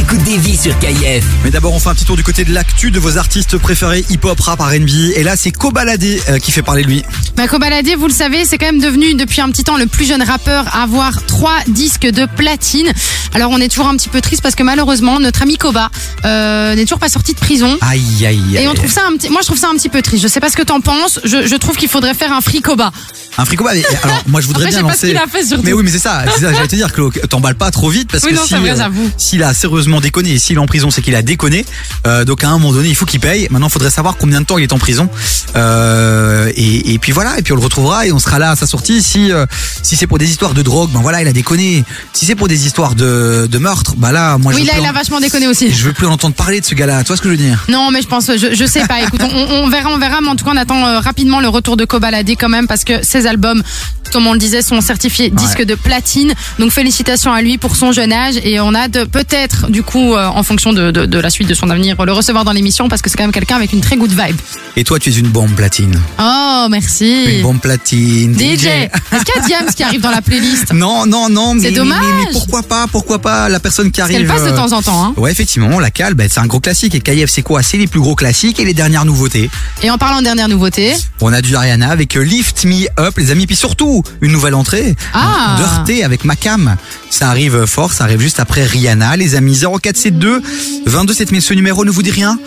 T'écoutes 0.10 0.26
des 0.26 0.38
vies 0.38 0.58
sur 0.58 0.78
KIF. 0.80 1.24
Mais 1.44 1.52
d'abord, 1.52 1.72
on 1.72 1.80
fait 1.80 1.90
un 1.90 1.94
petit 1.94 2.06
tour 2.06 2.16
du 2.16 2.24
côté 2.24 2.44
de 2.44 2.52
l'actu 2.52 2.90
de 2.90 3.00
vos 3.00 3.20
artistes 3.20 3.60
préférés 3.60 4.04
hip-hop, 4.10 4.40
rap, 4.40 4.60
R&B. 4.60 4.90
Et 5.16 5.22
là, 5.22 5.36
c'est 5.38 5.52
Kobalade 5.52 6.04
euh, 6.04 6.40
qui 6.40 6.52
fait 6.52 6.64
parler 6.64 6.82
de 6.82 6.88
lui. 6.88 7.04
Bah, 7.36 7.48
Kobalade, 7.48 7.88
vous 7.96 8.08
le 8.08 8.14
savez, 8.14 8.44
c'est 8.46 8.58
quand 8.58 8.66
même 8.66 8.82
devenu 8.82 9.14
depuis 9.14 9.40
un 9.42 9.52
petit 9.52 9.64
temps 9.64 9.78
le 9.78 9.86
plus 9.86 10.08
jeune 10.08 10.24
rappeur 10.24 10.68
à 10.76 10.82
avoir 10.82 11.28
trois 11.28 11.58
disques 11.68 12.08
de 12.08 12.26
platine. 12.26 12.92
Alors 13.36 13.52
on 13.52 13.60
est 13.60 13.68
toujours 13.68 13.88
un 13.88 13.96
petit 13.96 14.10
peu 14.10 14.20
triste 14.20 14.42
parce 14.42 14.56
que 14.56 14.64
malheureusement 14.64 15.20
notre 15.20 15.44
ami 15.44 15.58
Koba 15.58 15.92
euh, 16.26 16.74
n'est 16.74 16.86
toujours 16.86 16.98
pas 16.98 17.10
sorti 17.10 17.36
de 17.36 17.40
prison. 17.40 17.78
Aïe, 17.82 18.02
aïe, 18.26 18.42
aïe. 18.58 18.64
Et 18.64 18.68
on 18.68 18.74
trouve 18.74 18.92
ça 18.92 19.02
un 19.08 19.16
petit, 19.16 19.30
moi 19.30 19.42
je 19.42 19.46
trouve 19.46 19.60
ça 19.60 19.70
un 19.70 19.76
petit 19.76 19.90
peu 19.90 20.02
triste. 20.02 20.24
Je 20.24 20.28
sais 20.28 20.40
pas 20.40 20.50
ce 20.50 20.58
que 20.58 20.64
t'en 20.64 20.82
penses. 20.82 21.20
Je, 21.24 21.46
je 21.46 21.56
trouve 21.56 21.78
qu'il 21.78 21.90
faudrait 21.90 22.16
faire 22.16 22.34
un 22.34 22.42
free 22.42 22.62
Koba. 22.62 22.92
Un 23.38 23.44
bah, 23.44 23.72
mais 23.74 23.84
Alors, 24.04 24.24
moi, 24.28 24.42
je 24.42 24.48
voudrais 24.48 24.66
Après, 24.66 24.82
bien 24.82 24.90
je 24.90 24.94
sais 24.94 24.98
pas 24.98 24.98
ce 24.98 25.06
lancer. 25.06 25.08
qu'il 25.08 25.18
a 25.18 25.28
fait, 25.28 25.46
surtout. 25.48 25.64
Mais 25.64 25.72
oui, 25.72 25.84
mais 25.84 25.92
c'est 25.92 26.00
ça. 26.00 26.24
C'est 26.36 26.42
ça, 26.42 26.54
j'allais 26.54 26.68
te 26.68 26.76
dire, 26.76 26.92
Claude. 26.92 27.14
T'emballes 27.30 27.56
pas 27.56 27.72
trop 27.72 27.90
vite 27.90 28.12
parce 28.12 28.24
Oui, 28.26 28.32
que 28.32 28.36
non, 28.36 28.42
si, 28.44 28.50
c'est 28.50 28.58
vrai, 28.58 28.82
euh, 28.82 28.90
s'il 29.18 29.44
a 29.44 29.54
sérieusement 29.54 29.99
déconné 30.02 30.32
et 30.32 30.40
s'il 30.40 30.56
est 30.56 30.60
en 30.60 30.66
prison, 30.66 30.90
c'est 30.92 31.02
qu'il 31.02 31.16
a 31.16 31.22
déconné. 31.22 31.66
Euh, 32.08 32.26
donc, 32.26 32.44
à 32.44 32.50
un 32.50 32.54
moment 32.58 32.74
donné, 32.74 32.90
il 32.90 32.96
faut 32.96 33.06
qu'il 33.06 33.20
paye. 33.20 33.48
Maintenant, 33.52 33.68
il 33.68 33.72
faudrait 33.72 33.90
savoir 33.92 34.18
combien 34.18 34.42
de 34.42 34.46
temps 34.46 34.58
il 34.58 34.64
est 34.64 34.74
en 34.74 34.78
prison. 34.80 35.10
Euh, 35.56 36.52
et, 36.56 36.94
et 36.94 37.00
puis 37.00 37.12
voilà. 37.12 37.38
Et 37.38 37.42
puis 37.42 37.54
on 37.54 37.56
le 37.56 37.62
retrouvera 37.62 38.06
et 38.08 38.12
on 38.12 38.20
sera 38.20 38.40
là 38.40 38.52
à 38.52 38.56
sa 38.56 38.68
sortie. 38.68 39.02
Si, 39.02 39.32
euh, 39.32 39.46
si 39.84 39.96
c'est 39.96 40.08
pour 40.08 40.18
des 40.18 40.30
histoires 40.30 40.54
de 40.54 40.62
drogue, 40.62 40.90
ben 40.92 41.02
voilà, 41.02 41.22
il 41.22 41.28
a 41.28 41.34
déconné. 41.34 41.84
Si 42.14 42.26
c'est 42.26 42.36
pour 42.36 42.48
des 42.48 42.66
histoires 42.66 42.96
de, 42.96 43.48
de 43.50 43.58
meurtre, 43.58 43.96
bah 43.98 44.12
là, 44.12 44.38
moi, 44.38 44.54
Oui, 44.54 44.62
je 44.62 44.68
là 44.68 44.74
veux 44.74 44.80
il 44.82 44.86
a 44.86 44.90
en- 44.90 44.94
vachement 44.94 45.20
déconné 45.20 45.48
aussi. 45.48 45.72
je 45.72 45.84
veux 45.86 45.94
plus 45.94 46.08
en 46.08 46.12
entendre 46.12 46.36
parler 46.36 46.62
de 46.62 46.66
ce 46.66 46.76
gars-là. 46.76 47.02
Tu 47.04 47.08
vois 47.08 47.18
ce 47.18 47.22
que 47.22 47.30
je 47.30 47.34
veux 47.34 47.38
dire? 47.44 47.66
Non, 47.70 47.92
mais 47.92 48.02
je 48.02 48.08
pense, 48.08 48.28
je, 48.28 48.54
je 48.56 48.66
sais 48.66 48.86
pas. 48.88 49.02
Écoute, 49.02 49.22
on, 49.24 49.64
on 49.64 49.70
verra, 49.70 49.90
on 49.90 49.98
verra. 49.98 50.22
Mais 50.22 50.30
en 50.30 50.36
tout 50.36 50.46
cas, 50.46 50.52
on 50.54 50.58
attend 50.58 51.00
rapidement 51.02 51.40
le 51.40 51.50
retour 51.50 51.78
de 51.78 51.86
Kobalade 51.86 52.30
quand 52.32 52.50
même 52.50 52.68
parce 52.68 52.84
que 52.84 53.04
ses 53.04 53.26
albums, 53.26 53.64
comme 54.12 54.28
on 54.28 54.34
le 54.34 54.40
disait, 54.40 54.62
sont 54.62 54.82
certifiés 54.82 55.30
disques 55.30 55.64
de 55.64 55.76
platine. 55.76 56.34
Donc 56.60 56.72
félicitations 56.72 57.34
à 57.34 57.42
lui 57.42 57.58
pour 57.58 57.76
son 57.76 57.92
jeune 57.92 58.12
âge 58.14 58.36
et 58.44 58.60
on 58.60 58.74
a 58.76 58.88
de 58.88 59.04
peut-être 59.06 59.70
du 59.70 59.84
coup, 59.84 59.89
euh, 59.96 60.28
en 60.28 60.44
fonction 60.44 60.74
de, 60.74 60.92
de, 60.92 61.06
de 61.06 61.20
la 61.20 61.30
suite 61.30 61.48
de 61.48 61.54
son 61.54 61.70
avenir, 61.70 61.96
le 62.06 62.12
recevoir 62.14 62.46
dans 62.46 62.52
l'émission 62.52 62.88
parce 62.88 63.02
que 63.02 63.10
c'est 63.10 63.18
quand 63.18 63.24
même 63.24 63.32
quelqu'un 63.32 63.56
avec 63.56 63.74
une 63.74 63.82
très 63.82 63.98
good 63.98 64.12
vibe. 64.12 64.38
Et 64.76 64.84
toi, 64.84 65.00
tu 65.00 65.10
es 65.10 65.14
une 65.14 65.28
bombe 65.28 65.52
platine. 65.56 66.00
Oh, 66.20 66.68
merci. 66.70 67.26
Une 67.38 67.42
bombe 67.42 67.60
platine. 67.60 68.34
DJ. 68.34 68.66
Est-ce 68.66 69.24
qu'il 69.26 69.36
y 69.36 69.40
a 69.40 69.48
Diams 69.48 69.74
qui 69.76 69.84
arrive 69.84 70.02
dans 70.02 70.12
la 70.12 70.22
playlist 70.22 70.74
Non, 70.74 71.06
non, 71.06 71.30
non. 71.30 71.56
C'est 71.60 71.72
dommage. 71.72 72.00
Mais, 72.02 72.26
mais 72.26 72.32
pourquoi 72.32 72.64
pas 72.64 72.86
Pourquoi 72.88 73.20
pas 73.20 73.50
la 73.50 73.60
personne 73.60 73.92
qui 73.92 74.02
arrive 74.02 74.18
qu'elle 74.18 74.28
passe 74.28 74.46
de 74.46 74.52
temps 74.52 74.72
en 74.72 74.82
temps. 74.82 75.04
Hein. 75.04 75.14
Ouais, 75.18 75.32
effectivement, 75.32 75.80
la 75.80 75.92
cale, 75.92 76.14
bah, 76.14 76.26
c'est 76.30 76.40
un 76.40 76.48
gros 76.48 76.60
classique. 76.60 76.96
Et 76.96 77.02
KF, 77.02 77.30
c'est 77.30 77.42
quoi? 77.42 77.62
C'est 77.64 77.78
les 77.78 77.88
plus 77.88 78.00
gros 78.00 78.16
classiques 78.16 78.60
et 78.60 78.66
les 78.66 78.74
dernières 78.74 79.06
nouveautés. 79.06 79.50
Et 79.84 79.90
en 79.90 79.98
parlant 79.98 80.20
de 80.20 80.24
dernière 80.24 80.48
nouveauté, 80.48 80.96
On 81.22 81.34
a 81.34 81.42
du 81.42 81.56
Ariana 81.56 81.90
avec 81.90 82.16
euh, 82.16 82.22
Lift 82.24 82.66
Me 82.66 82.88
Up, 83.00 83.18
les 83.18 83.32
amis. 83.32 83.48
Puis 83.48 83.56
surtout, 83.56 84.04
une 84.22 84.32
nouvelle 84.32 84.56
entrée. 84.56 84.96
Ah. 85.14 85.58
Dirty 85.58 86.04
avec 86.04 86.24
Macam. 86.24 86.78
Ça 87.10 87.30
arrive 87.30 87.66
fort, 87.66 87.92
ça 87.92 88.04
arrive 88.06 88.22
juste 88.22 88.40
après 88.40 88.64
Rihanna. 88.64 89.18
Les 89.18 89.36
amis, 89.36 89.66
0472 89.82 90.42
22 90.86 91.14
7000. 91.14 91.42
Ce 91.42 91.54
numéro 91.54 91.86
ne 91.86 91.92
vous 91.92 92.04
dit 92.04 92.12
rien 92.12 92.38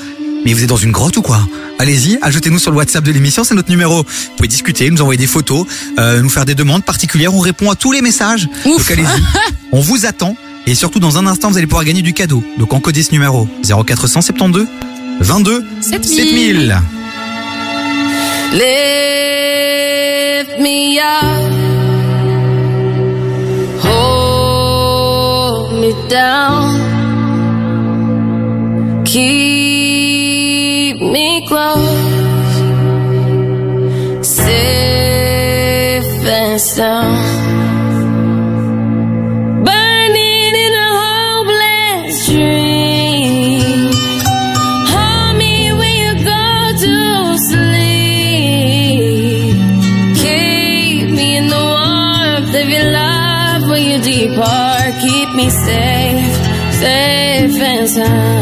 mais 0.45 0.55
vous 0.55 0.63
êtes 0.63 0.69
dans 0.69 0.77
une 0.77 0.91
grotte 0.91 1.17
ou 1.17 1.23
quoi? 1.23 1.41
Allez-y, 1.79 2.19
ajoutez-nous 2.21 2.59
sur 2.59 2.73
le 2.73 2.77
WhatsApp 2.77 3.05
de 3.05 3.13
l'émission, 3.13 3.45
c'est 3.45 3.55
notre 3.55 3.71
numéro. 3.71 3.99
Vous 3.99 4.37
pouvez 4.37 4.49
discuter, 4.49 4.91
nous 4.91 5.01
envoyer 5.01 5.19
des 5.19 5.27
photos, 5.27 5.67
euh, 5.99 6.21
nous 6.21 6.29
faire 6.29 6.45
des 6.45 6.55
demandes 6.55 6.85
particulières. 6.85 7.35
On 7.35 7.39
répond 7.39 7.71
à 7.71 7.77
tous 7.77 7.93
les 7.93 8.03
messages. 8.03 8.49
Ouf. 8.65 8.79
Donc 8.79 8.91
allez-y, 8.91 9.23
on 9.73 9.81
vous 9.81 10.07
attend. 10.07 10.37
Et 10.67 10.75
surtout, 10.75 11.01
dans 11.01 11.19
un 11.19 11.27
instant, 11.27 11.51
vous 11.51 11.59
allez 11.59 11.67
pouvoir 11.67 11.85
gagner 11.85 12.03
du 12.03 12.13
cadeau. 12.13 12.43
Donc 12.59 12.73
encodez 12.73 13.03
ce 13.03 13.13
numéro 13.13 13.49
0472 13.65 14.67
22 15.21 15.65
7000. 15.81 16.17
7000. 16.17 16.81
Lift 18.53 18.63
me 20.61 20.99
up, 21.01 21.53
hold 23.83 25.73
me 25.81 25.93
down, 26.11 26.82
keep 29.13 30.97
me 30.99 31.47
close, 31.47 31.85
safe 34.27 36.07
and 36.41 36.59
sound. 36.59 37.19
Burning 39.67 40.55
in 40.65 40.73
a 40.87 40.89
hopeless 41.01 42.15
dream. 42.27 43.81
Hold 44.93 45.35
me 45.43 45.55
when 45.79 45.95
you 46.03 46.13
go 46.33 46.47
to 46.85 46.95
sleep. 47.51 48.81
Keep 50.23 51.05
me 51.19 51.27
in 51.37 51.47
the 51.55 51.63
warmth 51.75 52.55
of 52.63 52.67
your 52.75 52.89
love 53.01 53.63
when 53.69 53.83
you 53.91 53.99
depart. 54.01 54.93
Keep 55.05 55.29
me 55.35 55.47
safe, 55.51 56.33
safe 56.81 57.61
and 57.61 57.89
sound. 57.91 58.42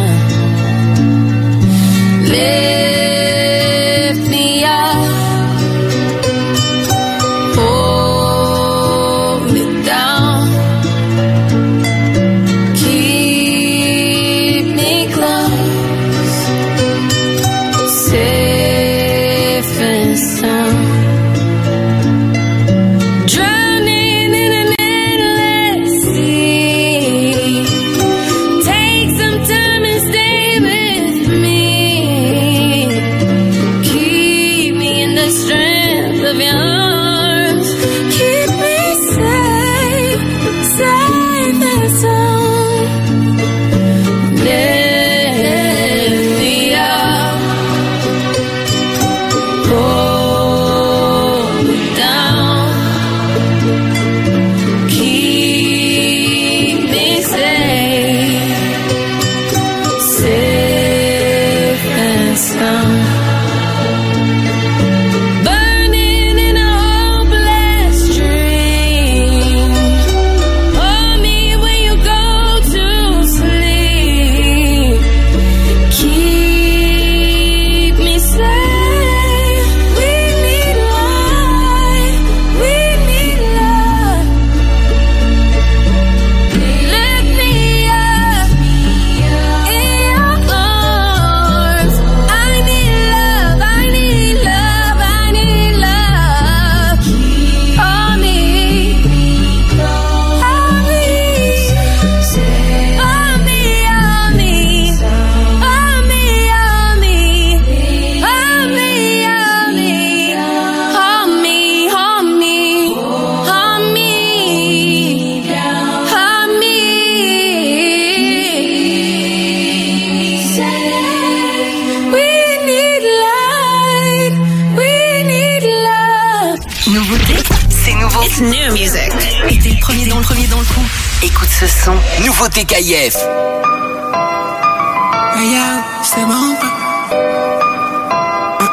C'est 136.03 136.25
bon. 136.27 136.33
Hum, 136.33 137.27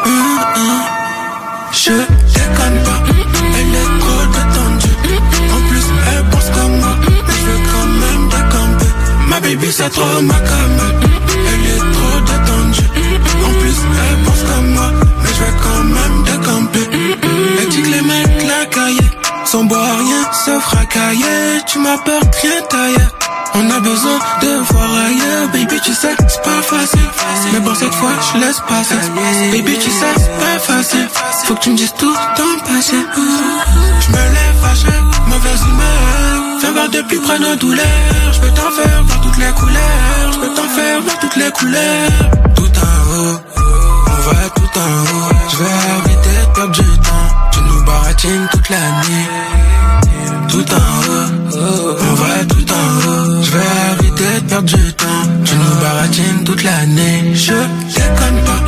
hum, 0.05 0.39
hum. 0.55 0.81
Je 1.71 1.91
déconne 1.91 2.79
pas, 2.85 3.01
elle 3.59 3.75
est 3.75 3.91
trop 3.99 4.25
détendue. 4.35 4.95
En 5.53 5.61
plus, 5.69 5.87
elle 6.07 6.23
pense 6.31 6.49
comme 6.49 6.75
moi, 6.79 6.95
mais 7.27 7.33
je 7.33 7.45
veux 7.45 7.61
quand 7.71 7.89
même 8.03 8.23
décamper. 8.29 8.91
Ma 9.27 9.39
baby, 9.41 9.69
c'est 9.71 9.89
trop 9.89 10.21
ma 10.21 10.33
cam. 10.33 10.77
Elle 11.51 11.65
est 11.73 11.83
trop 11.95 12.19
détendue. 12.31 12.89
En 13.45 13.53
plus, 13.59 13.77
elle 14.03 14.19
pense 14.23 14.43
comme 14.49 14.69
moi, 14.73 14.89
mais 15.21 15.29
je 15.29 15.41
veux 15.43 15.57
quand 15.61 15.83
même 15.83 16.17
décamper. 16.23 16.87
Elle 17.59 17.69
dit 17.69 17.81
que 17.81 17.89
les 17.89 18.01
mecs 18.01 18.43
la 18.47 18.65
cahier, 18.65 19.11
sans 19.45 19.65
boire 19.65 19.97
rien, 19.99 20.23
se 20.31 20.59
fracailler. 20.59 21.61
Tu 21.67 21.79
m'apportes 21.79 22.35
rien 22.41 22.61
taillé. 22.69 23.16
On 23.59 23.71
a 23.71 23.79
besoin 23.79 24.19
de 24.41 24.71
voir 24.71 24.93
ailleurs, 24.93 25.47
baby 25.51 25.79
tu 25.83 25.91
sais 25.91 26.15
c'est 26.27 26.41
pas 26.43 26.61
facile. 26.61 27.09
Mais 27.53 27.59
bon 27.59 27.73
cette 27.73 27.93
fois 27.95 28.11
je 28.21 28.39
laisse 28.39 28.61
passer. 28.67 28.95
Baby 29.51 29.79
tu 29.79 29.89
sais 29.89 30.13
c'est 30.15 30.37
pas 30.37 30.59
facile. 30.59 31.07
Faut 31.45 31.55
que 31.55 31.61
tu 31.61 31.71
me 31.71 31.75
dises 31.77 31.93
tout 31.97 32.15
ton 32.35 32.59
passé. 32.65 32.97
Je 33.99 34.09
me 34.11 34.17
lève 34.17 34.57
fâché, 34.61 34.93
mauvaise 35.27 35.61
humeur. 35.61 36.61
Fais 36.61 36.71
voir 36.71 36.89
de 36.89 37.01
plus 37.01 37.19
près 37.19 37.39
nos 37.39 37.55
douleurs. 37.55 38.33
Je 38.33 38.39
peux 38.41 38.49
t'en 38.49 38.69
faire 38.69 39.03
voir 39.03 39.21
toutes 39.21 39.37
les 39.37 39.51
couleurs. 39.51 40.31
Je 40.33 40.39
peux 40.39 40.53
t'en 40.53 40.69
faire 40.69 41.01
voir 41.01 41.19
toutes 41.19 41.35
les 41.35 41.51
couleurs. 41.51 42.11
Tout 42.55 42.71
en 42.89 42.95
haut, 43.15 43.39
on 44.07 44.29
va 44.29 44.49
tout 44.55 44.79
en 44.79 44.91
haut. 45.01 45.33
Je 45.51 45.57
vais 45.57 45.71
arrêter 45.95 46.35
de 46.41 46.53
perdre 46.53 46.71
du 46.73 46.97
temps. 46.99 47.29
Tu 47.51 47.59
nous 47.61 47.83
baratines 47.85 48.47
toute 48.51 48.69
la 48.69 48.77
nuit 48.77 49.27
du 54.63 54.93
temps. 54.93 55.05
Tu 55.45 55.55
nous 55.55 55.81
baratines 55.81 56.43
toute 56.43 56.63
l'année. 56.63 57.31
Je 57.33 57.53
déconne 57.53 58.39
pas. 58.45 58.61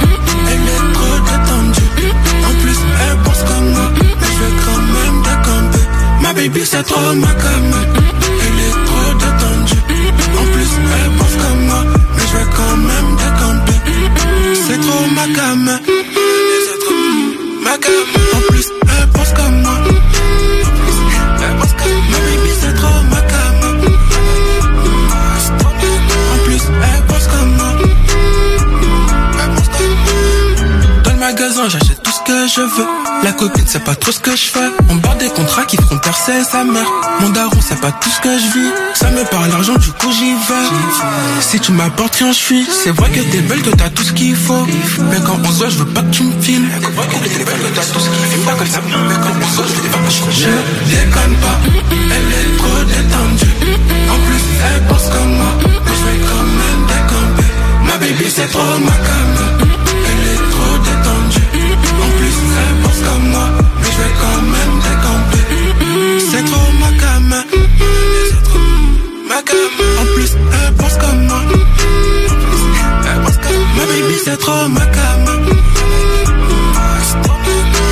Elle 0.51 0.67
est 0.75 0.93
trop 0.93 1.17
détendue. 1.29 2.13
En 2.47 2.53
plus 2.61 2.79
elle 3.01 3.17
pense 3.23 3.43
comme 3.43 3.69
moi. 3.71 3.91
Mais 3.97 4.27
je 4.33 4.39
vais 4.43 4.55
quand 4.65 4.81
même 4.95 5.21
décamper 5.23 5.85
Ma 6.21 6.33
baby 6.33 6.61
c'est 6.65 6.83
trop 6.83 7.13
ma 7.15 7.27
cam 7.27 7.65
Elle 8.45 8.59
est 8.67 8.77
trop 8.87 9.11
détendue. 9.23 9.81
En 10.39 10.45
plus 10.53 10.71
elle 10.95 11.11
pense 11.17 11.35
comme 11.43 11.65
moi. 11.65 11.83
Mais 12.15 12.23
je 12.29 12.37
vais 12.37 12.49
quand 12.57 12.77
même 12.77 13.09
décamper 13.23 13.79
C'est 14.67 14.81
trop 14.81 15.05
ma 15.15 15.27
cam 15.35 15.79
La 33.23 33.31
copine 33.33 33.67
sait 33.67 33.79
pas 33.79 33.93
trop 33.93 34.11
ce 34.11 34.19
que 34.19 34.31
je 34.31 34.45
fais. 34.45 34.71
On 34.89 34.95
barre 34.95 35.17
des 35.17 35.29
contrats 35.29 35.65
qui 35.65 35.77
feront 35.77 35.99
percer 35.99 36.43
sa 36.43 36.63
mère. 36.63 36.87
Mon 37.19 37.29
daron 37.29 37.61
sait 37.61 37.75
pas 37.75 37.91
tout 37.91 38.09
ce 38.09 38.19
que 38.21 38.29
je 38.29 38.43
vis. 38.43 38.71
Ça 38.95 39.11
me 39.11 39.23
parle 39.25 39.49
l'argent, 39.49 39.75
du 39.75 39.91
coup 39.91 40.11
j'y 40.11 40.33
vais. 40.33 41.41
Si 41.41 41.59
tu 41.59 41.71
m'apportes 41.73 42.15
rien, 42.15 42.31
je 42.31 42.37
suis. 42.37 42.65
C'est 42.65 42.89
vrai 42.89 43.11
que 43.11 43.19
t'es 43.19 43.41
belle, 43.41 43.61
que 43.61 43.69
t'as 43.69 43.91
tout 43.91 44.01
ce 44.01 44.13
qu'il 44.13 44.35
faut. 44.35 44.65
Mais 45.11 45.17
quand 45.27 45.37
on 45.43 45.51
se 45.51 45.57
voit, 45.59 45.69
je 45.69 45.77
veux 45.77 45.85
pas 45.85 46.01
que 46.01 46.09
tu 46.09 46.23
me 46.23 46.41
filmes. 46.41 46.69
C'est 46.81 46.89
vrai 46.89 47.07
que 47.07 47.29
t'es 47.29 47.43
belle, 47.43 47.61
que 47.61 47.75
t'as 47.75 47.85
tout 47.85 47.99
ce 47.99 48.09
qu'il 48.09 48.25
faut. 48.25 48.49
Mais 48.49 49.15
quand 49.21 49.35
on 49.39 49.63
se 49.63 49.69
je 49.69 49.81
veux 49.81 49.89
pas 49.89 49.99
que 49.99 50.09
je 50.09 50.41
Je 50.41 50.49
déconne 50.89 51.35
pas. 51.35 51.59
Elle 51.91 52.29
est 52.33 52.57
trop 52.57 52.83
détendue. 52.83 53.77
En 54.09 54.19
plus, 54.25 54.43
elle 54.73 54.87
pense 54.87 55.07
comme 55.09 55.35
moi. 55.35 55.53
Mais 55.85 55.91
je 55.93 56.03
vais 56.03 56.25
quand 56.25 56.45
même 56.61 56.87
décamper. 56.87 57.51
Ma 57.85 57.97
baby, 57.97 58.25
c'est 58.27 58.49
trop 58.49 58.79
ma 58.79 58.91
cam. 58.91 59.58
Comme 63.03 63.29
moi. 63.29 63.47
Mais 63.81 63.91
je 63.91 63.97
vais 64.01 64.13
quand 64.21 64.41
même 64.55 64.73
décamper. 64.87 65.43
C'est 66.31 66.45
trop 66.45 66.69
ma 66.79 66.91
cam. 67.01 67.33
C'est 68.29 68.43
trop 68.43 68.59
ma 69.27 69.41
cam. 69.41 69.57
En 70.01 70.05
plus, 70.15 70.31
elle 70.35 70.73
pense 70.75 70.97
comme 70.97 71.21
moi. 71.27 71.41
Elle 73.11 73.21
pense 73.23 73.37
comme 73.37 73.65
Ma 73.77 73.83
baby, 73.85 74.15
c'est 74.23 74.37
trop 74.37 74.67
ma 74.69 74.85
cam. 74.85 75.21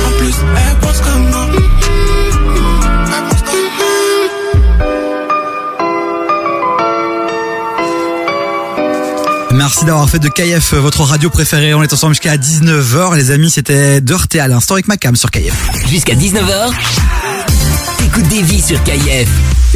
En 0.06 0.10
plus, 0.18 0.36
elle 0.56 0.76
pense 0.80 1.00
comme 1.00 1.26
moi. 1.30 1.46
Merci 9.78 9.86
d'avoir 9.86 10.10
fait 10.10 10.18
de 10.18 10.28
KF 10.28 10.74
votre 10.74 11.02
radio 11.04 11.30
préférée. 11.30 11.72
On 11.72 11.84
est 11.84 11.92
ensemble 11.92 12.12
jusqu'à 12.12 12.36
19h. 12.36 13.14
Les 13.14 13.30
amis, 13.30 13.48
c'était 13.48 14.00
Dirty 14.00 14.40
à 14.40 14.48
l'instant 14.48 14.74
avec 14.74 14.88
ma 14.88 14.96
cam 14.96 15.14
sur 15.14 15.30
KF. 15.30 15.54
Jusqu'à 15.88 16.16
19h. 16.16 16.72
Écoute 18.04 18.26
des 18.26 18.42
vies 18.42 18.60
sur 18.60 18.82
KIF. 18.82 19.28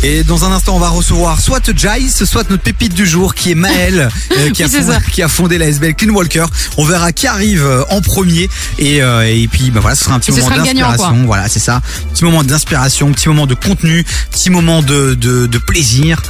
Et 0.03 0.25
dans 0.25 0.45
un 0.45 0.51
instant, 0.51 0.75
on 0.75 0.81
va 0.81 0.89
recevoir 0.89 1.41
soit 1.41 1.71
Jace, 1.77 2.25
soit 2.25 2.51
notre 2.51 2.65
pépite 2.65 2.95
du 2.95 3.07
jour 3.07 3.37
qui 3.37 3.53
est 3.53 3.55
Maël, 3.55 4.09
euh, 4.33 4.51
qui, 4.51 4.65
a 4.65 4.67
Oui, 4.67 4.73
fondé, 4.73 4.93
ça. 4.93 5.01
qui 5.01 5.23
a 5.23 5.29
fondé 5.29 5.57
la 5.57 5.67
SBL 5.67 5.95
Clean 5.95 6.13
Walker. 6.13 6.47
On 6.79 6.85
verra 6.85 7.13
qui 7.13 7.29
arrive 7.29 7.65
euh, 7.65 7.85
en 7.91 8.01
premier. 8.01 8.51
Et, 8.81 9.05
euh, 9.05 9.23
et 9.23 9.47
puis, 9.47 9.71
bah 9.71 9.79
voilà, 9.79 9.95
ce 9.95 10.03
sera 10.03 10.17
un 10.17 10.19
petit 10.19 10.33
Et 10.33 10.41
moment 10.41 10.57
d'inspiration. 10.57 11.27
Voilà, 11.27 11.49
c'est 11.49 11.61
ça. 11.61 11.81
Petit 12.13 12.25
moment 12.25 12.43
d'inspiration, 12.43 13.13
petit 13.13 13.29
moment 13.29 13.47
de 13.47 13.55
contenu, 13.55 14.05
petit 14.33 14.51
moment 14.51 14.83
de, 14.83 15.15
de, 15.15 15.47
de 15.47 15.59
plaisir. 15.59 16.21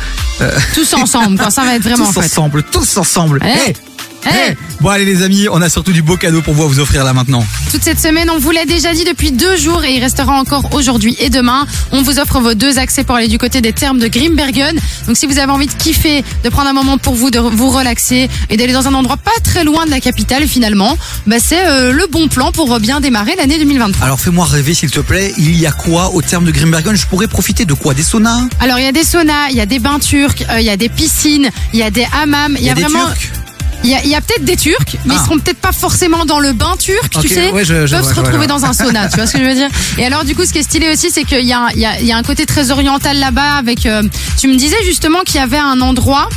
Euh, 0.41 0.59
Tous 0.75 0.95
ensemble, 0.95 1.39
quand 1.39 1.51
ça 1.51 1.63
va 1.63 1.75
être 1.77 1.83
vraiment 1.83 2.07
tous 2.13 2.19
ensemble, 2.19 2.63
tous 2.65 2.97
ensemble. 2.97 3.43
Hey, 3.43 3.71
eh. 3.71 3.92
Hey. 4.27 4.57
Bon 4.81 4.89
allez 4.89 5.05
les 5.05 5.23
amis, 5.23 5.47
on 5.49 5.63
a 5.63 5.69
surtout 5.69 5.93
du 5.93 6.03
beau 6.03 6.17
cadeau 6.17 6.43
pour 6.43 6.55
vous 6.55 6.81
offrir 6.81 7.05
là 7.05 7.13
maintenant. 7.13 7.45
Toute 7.71 7.85
cette 7.85 8.01
semaine, 8.01 8.29
on 8.31 8.39
vous 8.39 8.51
l'a 8.51 8.65
déjà 8.65 8.93
dit 8.93 9.05
depuis 9.05 9.31
deux 9.31 9.57
jours 9.57 9.85
et 9.85 9.93
il 9.95 10.01
restera 10.01 10.33
encore 10.33 10.75
aujourd'hui 10.75 11.17
et 11.21 11.31
demain. 11.31 11.67
On 11.93 12.03
vous 12.03 12.19
offre 12.19 12.41
vos 12.41 12.55
deux 12.55 12.79
accès 12.79 13.05
pour 13.05 13.15
aller 13.15 13.29
du 13.29 13.39
côté 13.39 13.61
des 13.61 13.73
termes 13.73 14.01
de 14.01 14.09
Grimbergen. 14.09 14.77
Donc 15.07 15.17
si 15.17 15.27
vous 15.27 15.39
avez 15.39 15.53
envie 15.53 15.69
de 15.69 15.73
kiffer, 15.73 16.25
de 16.43 16.49
prendre 16.49 16.69
un 16.69 16.73
moment 16.73 16.99
pour 16.99 17.15
vous, 17.15 17.31
de 17.31 17.39
vous 17.39 17.71
relaxer 17.71 18.29
et 18.51 18.57
d'aller 18.57 18.73
dans 18.73 18.89
un 18.89 18.95
endroit 18.95 19.19
pas 19.19 19.31
très 19.45 19.63
loin 19.63 19.87
de 19.87 19.91
la 19.91 20.01
capitale 20.01 20.49
finalement, 20.49 20.99
bah 21.27 21.37
c'est 21.39 21.65
euh, 21.65 21.93
le 21.93 22.07
bon 22.09 22.27
plan 22.27 22.51
pour 22.51 22.81
bien 22.81 23.01
démarrer 23.01 23.37
l'année 23.37 23.59
2023. 23.59 24.05
Alors 24.05 24.19
fais-moi 24.19 24.47
rêver 24.47 24.75
s'il 24.75 24.91
te 24.91 25.01
plaît, 25.01 25.33
il 25.39 25.57
y 25.61 25.67
a 25.67 25.73
quoi 25.73 26.13
au 26.13 26.23
terme 26.23 26.45
de 26.45 26.51
Grimbergen? 26.51 26.97
Je 26.97 27.07
pourrais 27.07 27.29
profiter 27.29 27.65
de 27.65 27.75
quoi? 27.75 27.95
Des 27.95 28.03
saunas? 28.03 28.49
Alors 28.59 28.79
il 28.79 28.85
y 28.85 28.89
a 28.89 28.93
des 28.93 29.05
saunas, 29.05 29.51
il 29.51 29.57
y 29.57 29.61
a 29.61 29.67
des 29.67 29.79
bains 29.79 30.01
turcs, 30.01 30.45
euh, 30.51 30.61
il 30.61 30.67
y 30.67 30.71
a 30.71 30.77
des 30.77 30.89
piscines, 30.89 31.51
il 31.73 31.79
y 31.79 31.83
a 31.85 31.91
des 31.91 32.07
hammams, 32.21 32.57
il 32.59 32.65
y 32.65 32.71
a, 32.71 32.75
des 32.75 32.83
vraiment... 32.83 33.07
Turcs? 33.07 33.42
Il 33.85 33.91
y 33.91 33.95
a, 33.95 34.05
y 34.05 34.15
a 34.15 34.21
peut-être 34.21 34.45
des 34.45 34.57
Turcs, 34.57 34.97
mais 35.05 35.15
Ah. 35.15 35.19
ils 35.21 35.25
seront 35.25 35.39
peut-être 35.39 35.59
pas 35.61 35.73
forcément 35.73 36.25
dans 36.25 36.39
le 36.39 36.53
bain 36.53 36.75
turc, 36.79 37.11
Ok, 37.17 37.23
tu 37.23 37.29
sais. 37.29 37.51
ouais, 37.51 37.65
je- 37.65 37.75
je 37.75 37.75
Ils 37.75 37.79
peuvent 37.81 37.89
vois, 37.89 37.99
se 38.03 38.09
je 38.11 38.15
vois, 38.15 38.23
retrouver 38.25 38.33
je 38.33 38.37
vois. 38.37 38.61
dans 38.61 38.65
un 38.65 38.73
sauna, 38.73 39.09
tu 39.09 39.17
vois 39.17 39.27
ce 39.27 39.33
que 39.33 39.39
je 39.39 39.45
veux 39.45 39.55
dire. 39.55 39.69
Et 39.99 40.05
alors 40.07 40.25
du 40.25 40.35
coup, 40.37 40.45
ce 40.45 40.53
qui 40.53 40.59
est 40.59 40.63
stylé 40.63 40.93
aussi, 40.93 41.11
c'est 41.11 41.25
qu'il 41.25 41.45
y 41.45 41.53
a, 41.53 41.61
un- 41.67 41.71
il 41.71 41.81
y, 41.81 41.87
a, 41.87 41.99
il 42.01 42.07
y 42.07 42.13
a 42.13 42.17
un 42.17 42.23
côté 42.23 42.47
très 42.47 42.71
oriental 42.71 43.19
là-bas. 43.19 43.55
Avec, 43.59 43.87
euh, 43.87 44.03
tu 44.39 44.47
me 44.49 44.57
disais 44.57 44.77
justement 44.85 45.21
qu'il 45.25 45.37
y 45.37 45.39
avait 45.41 45.59
un 45.59 45.81
endroit. 45.81 46.29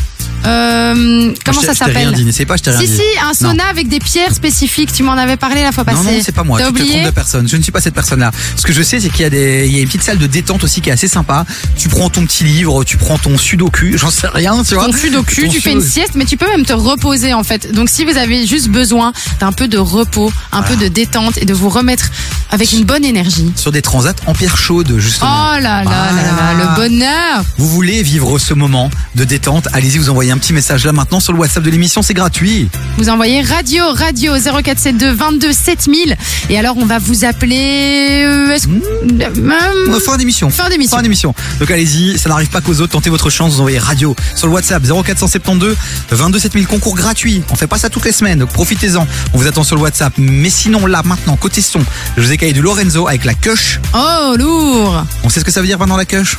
Euh, 0.46 1.34
comment 1.44 1.62
Je 1.62 1.66
ça 1.66 1.74
Je 1.74 1.78
s'appelle 1.78 2.12
dit, 2.14 2.24
n'essaie 2.26 2.46
pas, 2.46 2.56
je 2.58 2.64
t'ai 2.64 2.72
rien 2.72 2.80
Si 2.80 2.88
dit. 2.88 2.96
si, 2.96 3.02
un 3.24 3.34
sauna 3.34 3.66
avec 3.70 3.88
des 3.88 4.00
pierres 4.00 4.34
spécifiques. 4.34 4.92
Tu 4.94 5.04
m'en 5.04 5.14
avais 5.14 5.38
parlé 5.38 5.64
la 5.64 5.72
fois 5.72 5.84
passée. 5.84 5.98
Non, 6.04 6.12
non, 6.12 6.20
c'est 6.24 6.32
pas 6.32 6.44
moi. 6.44 6.60
Tu 6.60 6.66
te 6.66 6.70
oublié 6.70 6.92
trompes 6.94 7.06
de 7.06 7.10
personne. 7.12 7.48
Je 7.48 7.58
ne 7.58 7.62
suis 7.62 7.72
pas 7.72 7.82
cette 7.82 7.94
personne-là. 7.96 8.32
Ce 8.56 8.64
que 8.64 8.74
je 8.74 8.82
sais, 8.84 9.00
c'est 9.00 9.10
qu'il 9.10 9.22
y 9.22 9.26
a 9.26 9.30
des, 9.30 9.66
il 9.68 9.74
y 9.76 9.78
a 9.78 9.82
une 9.82 9.88
petite 9.88 10.04
salle 10.04 10.18
de 10.18 10.28
détente 10.28 10.64
aussi 10.64 10.82
qui 10.82 10.90
est 10.90 10.94
assez 10.94 11.08
sympa. 11.08 11.46
Tu 11.78 11.90
prends 11.90 12.10
ton 12.10 12.26
petit 12.26 12.44
livre, 12.44 12.84
tu 12.84 12.98
prends 12.98 13.18
ton 13.18 13.38
sudoku, 13.38 13.86
j'en 13.98 14.10
sais 14.10 14.28
rien, 14.28 14.64
tu 14.64 14.76
vois. 14.76 14.86
ton 14.86 14.94
sudoku, 14.94 15.42
Ton 15.44 15.50
tu 15.50 15.62
fais 15.62 15.72
une 15.72 15.82
sieste, 15.82 16.12
mais 16.16 16.26
tu 16.26 16.38
peux 16.38 16.48
même 16.48 16.66
te 16.66 16.74
reposer 16.74 17.34
en 17.34 17.44
fait. 17.44 17.72
Donc 17.74 17.90
si 17.90 18.06
vous 18.06 18.18
avez 18.18 18.46
juste 18.46 18.70
besoin 18.70 19.14
d'un 19.40 19.52
peu 19.52 19.68
de 19.68 19.78
repos, 19.78 20.32
un 20.52 20.62
peu 20.62 20.76
de 20.76 20.88
détente 20.88 21.38
et 21.38 21.46
de 21.46 21.54
vous 21.54 21.70
remettre 21.70 22.10
avec 22.52 22.72
une 22.74 22.84
bonne 22.86 23.04
énergie. 23.04 23.52
Sur 23.56 23.72
des 23.72 23.82
transats 23.82 24.14
en 24.28 24.34
pierre 24.34 24.58
chaude, 24.58 24.92
Oh 24.96 25.00
justement. 25.00 25.52
là 25.54 25.60
là 25.60 25.84
là 25.84 25.84
là, 25.84 26.54
Voilà. 26.54 26.54
le 26.60 26.76
bonheur 26.90 27.44
Vous 27.58 27.68
voulez 27.68 28.04
vivre 28.04 28.38
ce 28.40 28.54
moment 28.54 28.90
de 29.16 29.24
détente? 29.24 29.68
Allez-y, 29.74 29.98
vous 29.98 30.10
envoyez 30.10 30.32
un 30.36 30.38
petit 30.38 30.52
message 30.54 30.84
là 30.86 30.92
maintenant 30.92 31.22
sur 31.22 31.32
le 31.32 31.40
WhatsApp 31.40 31.64
de 31.64 31.70
l'émission, 31.70 32.02
c'est 32.02 32.14
gratuit. 32.14 32.68
Vous 32.98 33.08
envoyez 33.08 33.42
radio, 33.42 33.86
radio 33.94 34.34
0472 34.34 35.16
22 35.16 35.54
7000 35.54 36.18
et 36.50 36.60
alors 36.60 36.76
on 36.78 36.86
va 36.86 37.00
vous 37.00 37.24
appeler... 37.24 38.24
euh, 38.26 38.52
est-ce- 38.52 38.68
euh, 38.68 40.00
Fin 40.02 40.18
d'émission. 40.18 40.50
Fin 40.50 40.68
d'émission. 40.70 40.98
Fin 40.98 41.04
d'émission. 41.04 41.34
Donc 41.62 41.72
allez-y, 41.72 42.18
ça 42.20 42.28
n'arrive 42.28 42.50
pas 42.50 42.60
qu'aux 42.60 42.82
autres, 42.82 42.92
tentez 42.92 43.10
votre 43.10 43.30
chance, 43.30 43.54
vous 43.54 43.60
envoyez 43.62 43.80
radio 43.80 44.14
sur 44.36 44.48
le 44.48 44.54
WhatsApp 44.54 44.84
0472 44.84 45.76
22 46.12 46.40
7000 46.40 46.68
concours 46.68 46.96
gratuit. 46.96 47.42
On 47.50 47.56
fait 47.56 47.68
pas 47.68 47.78
ça 47.78 47.90
toutes 47.90 48.04
les 48.06 48.12
semaines, 48.12 48.40
donc 48.40 48.50
profitez-en. 48.50 49.08
On 49.34 49.38
vous 49.38 49.48
attend 49.48 49.64
sur 49.64 49.78
le 49.78 49.82
WhatsApp. 49.84 50.14
Mais 50.18 50.50
sinon 50.50 50.86
là 50.86 51.02
maintenant 51.06 51.38
côté 51.38 51.62
son, 51.62 51.80
je 52.18 52.22
vous 52.24 52.32
ai 52.34 52.38
caillé 52.38 52.52
du 52.54 52.62
Lorenzo 52.62 53.08
avec 53.08 53.24
la 53.24 53.36
queuche. 53.36 53.80
Oh 53.94 54.36
lourd 54.38 55.06
On 55.24 55.30
sait 55.30 55.40
ce 55.40 55.46
que 55.46 55.52
ça 55.52 55.62
veut 55.62 55.68
dire 55.68 55.78
pendant 55.78 55.96
la 55.96 56.06
queuche 56.06 56.36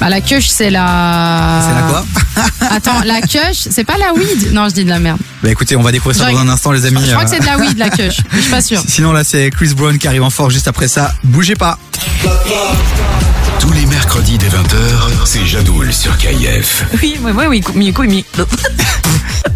Bah 0.00 0.10
la 0.10 0.20
queuche 0.20 0.48
c'est 0.48 0.68
la... 0.70 1.62
C'est 1.66 1.74
la 1.74 1.82
quoi? 1.88 2.04
Attends, 2.70 3.00
la 3.04 3.20
queuche, 3.30 3.68
c'est 3.70 3.84
pas 3.84 3.96
la 3.98 4.12
weed 4.14 4.52
Non, 4.52 4.68
je 4.68 4.74
dis 4.74 4.84
de 4.84 4.90
la 4.90 4.98
merde. 4.98 5.18
Bah 5.42 5.50
écoutez, 5.50 5.76
on 5.76 5.82
va 5.82 5.92
découvrir 5.92 6.16
ça 6.16 6.30
dans 6.30 6.38
un 6.38 6.48
instant 6.48 6.72
les 6.72 6.84
amis. 6.86 7.00
Je 7.04 7.10
crois 7.10 7.22
Euh, 7.22 7.24
que 7.24 7.30
c'est 7.30 7.40
de 7.40 7.46
la 7.46 7.56
weed 7.58 7.78
la 7.78 7.86
mais 7.96 8.10
je 8.36 8.40
suis 8.40 8.50
pas 8.50 8.60
sûre. 8.62 8.82
Sinon 8.86 9.12
là 9.12 9.24
c'est 9.24 9.50
Chris 9.50 9.74
Brown 9.74 9.98
qui 9.98 10.06
arrive 10.08 10.22
en 10.22 10.30
fort 10.30 10.50
juste 10.50 10.68
après 10.68 10.88
ça. 10.88 11.12
Bougez 11.24 11.54
pas. 11.54 11.78
Tous 13.60 13.72
les 13.72 13.86
mercredis 13.86 14.38
dès 14.38 14.48
20h, 14.48 15.24
c'est 15.24 15.44
Jadoul 15.46 15.92
sur 15.92 16.16
KIF. 16.18 16.84
Oui, 17.02 17.16
oui, 17.22 17.32
oui, 17.36 17.46
oui, 17.48 17.62
Miko. 17.74 18.02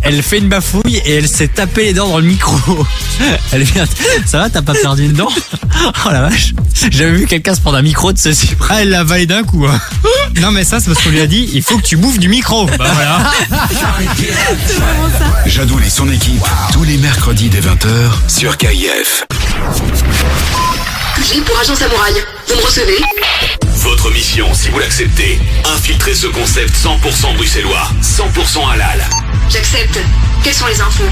Elle 0.09 0.23
fait 0.23 0.39
une 0.39 0.49
bafouille 0.49 0.99
et 1.05 1.15
elle 1.17 1.29
s'est 1.29 1.49
tapé 1.49 1.87
les 1.87 1.93
dents 1.93 2.09
dans 2.09 2.19
le 2.19 2.25
micro. 2.25 2.57
Elle 3.53 3.65
vient. 3.65 3.85
Ça 4.25 4.39
va, 4.39 4.49
t'as 4.51 4.63
pas 4.63 4.75
perdu 4.75 5.05
une 5.07 5.13
dent 5.15 5.29
Oh 6.07 6.11
la 6.11 6.21
vache. 6.23 6.55
J'avais 6.91 7.11
vu 7.13 7.27
quelqu'un 7.27 7.55
se 7.57 7.61
prendre 7.61 7.77
un 7.79 7.83
micro 7.83 8.13
de 8.13 8.19
ceci. 8.19 8.51
Ah, 8.71 8.83
elle 8.83 8.91
l'a 8.91 9.03
valé 9.03 9.27
d'un 9.27 9.43
coup. 9.43 9.67
hein. 9.67 9.81
Non, 10.41 10.53
mais 10.53 10.63
ça, 10.65 10.79
c'est 10.79 10.91
parce 10.93 11.03
qu'on 11.03 11.11
lui 11.11 11.21
a 11.21 11.27
dit 11.27 11.49
il 11.55 11.63
faut 11.63 11.77
que 11.79 11.83
tu 11.83 11.97
bouffes 11.97 12.19
du 12.19 12.29
micro. 12.29 12.67
Bah 12.79 12.87
voilà. 12.95 13.33
Jadoul 15.47 15.83
et 15.85 15.91
son 15.91 16.09
équipe, 16.11 16.43
tous 16.73 16.85
les 16.85 16.99
mercredis 16.99 17.49
dès 17.49 17.61
20h 17.61 17.89
sur 18.29 18.57
KIF. 18.57 19.25
J'ai 21.33 21.41
pour 21.41 21.59
agent 21.59 21.75
samouraï. 21.75 22.15
Vous 22.49 22.57
me 22.57 22.63
recevez 22.63 22.99
Votre 23.77 24.11
mission, 24.11 24.53
si 24.55 24.69
vous 24.69 24.79
l'acceptez, 24.79 25.41
infiltrer 25.75 26.15
ce 26.15 26.27
concept 26.29 26.75
100% 26.77 27.35
bruxellois, 27.37 27.89
100% 28.03 28.71
halal. 28.73 29.05
J'accepte. 29.51 29.99
Quelles 30.43 30.55
sont 30.55 30.67
les 30.67 30.81
infos 30.81 31.05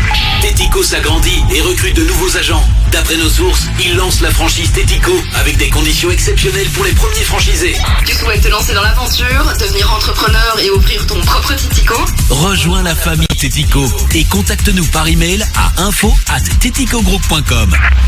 Tético 0.42 0.82
s'agrandit 0.82 1.42
et 1.52 1.60
recrute 1.60 1.96
de 1.96 2.04
nouveaux 2.04 2.36
agents. 2.36 2.62
D'après 2.92 3.16
nos 3.16 3.28
sources, 3.28 3.64
il 3.80 3.96
lance 3.96 4.20
la 4.20 4.30
franchise 4.30 4.70
Tético 4.70 5.12
avec 5.34 5.56
des 5.56 5.70
conditions 5.70 6.10
exceptionnelles 6.10 6.68
pour 6.70 6.84
les 6.84 6.92
premiers 6.92 7.24
franchisés. 7.24 7.76
Tu 8.06 8.14
souhaites 8.14 8.42
te 8.42 8.48
lancer 8.48 8.74
dans 8.74 8.82
l'aventure, 8.82 9.52
devenir 9.58 9.92
entrepreneur 9.92 10.58
et 10.62 10.70
ouvrir 10.70 11.04
ton 11.06 11.20
propre 11.22 11.54
Titico 11.54 11.96
Rejoins 12.30 12.82
la 12.82 12.94
famille 12.94 13.26
Tético 13.26 13.84
et 14.14 14.24
contacte-nous 14.24 14.86
par 14.86 15.08
email 15.08 15.44
à 15.56 15.82
info 15.82 16.14
at. 16.28 16.38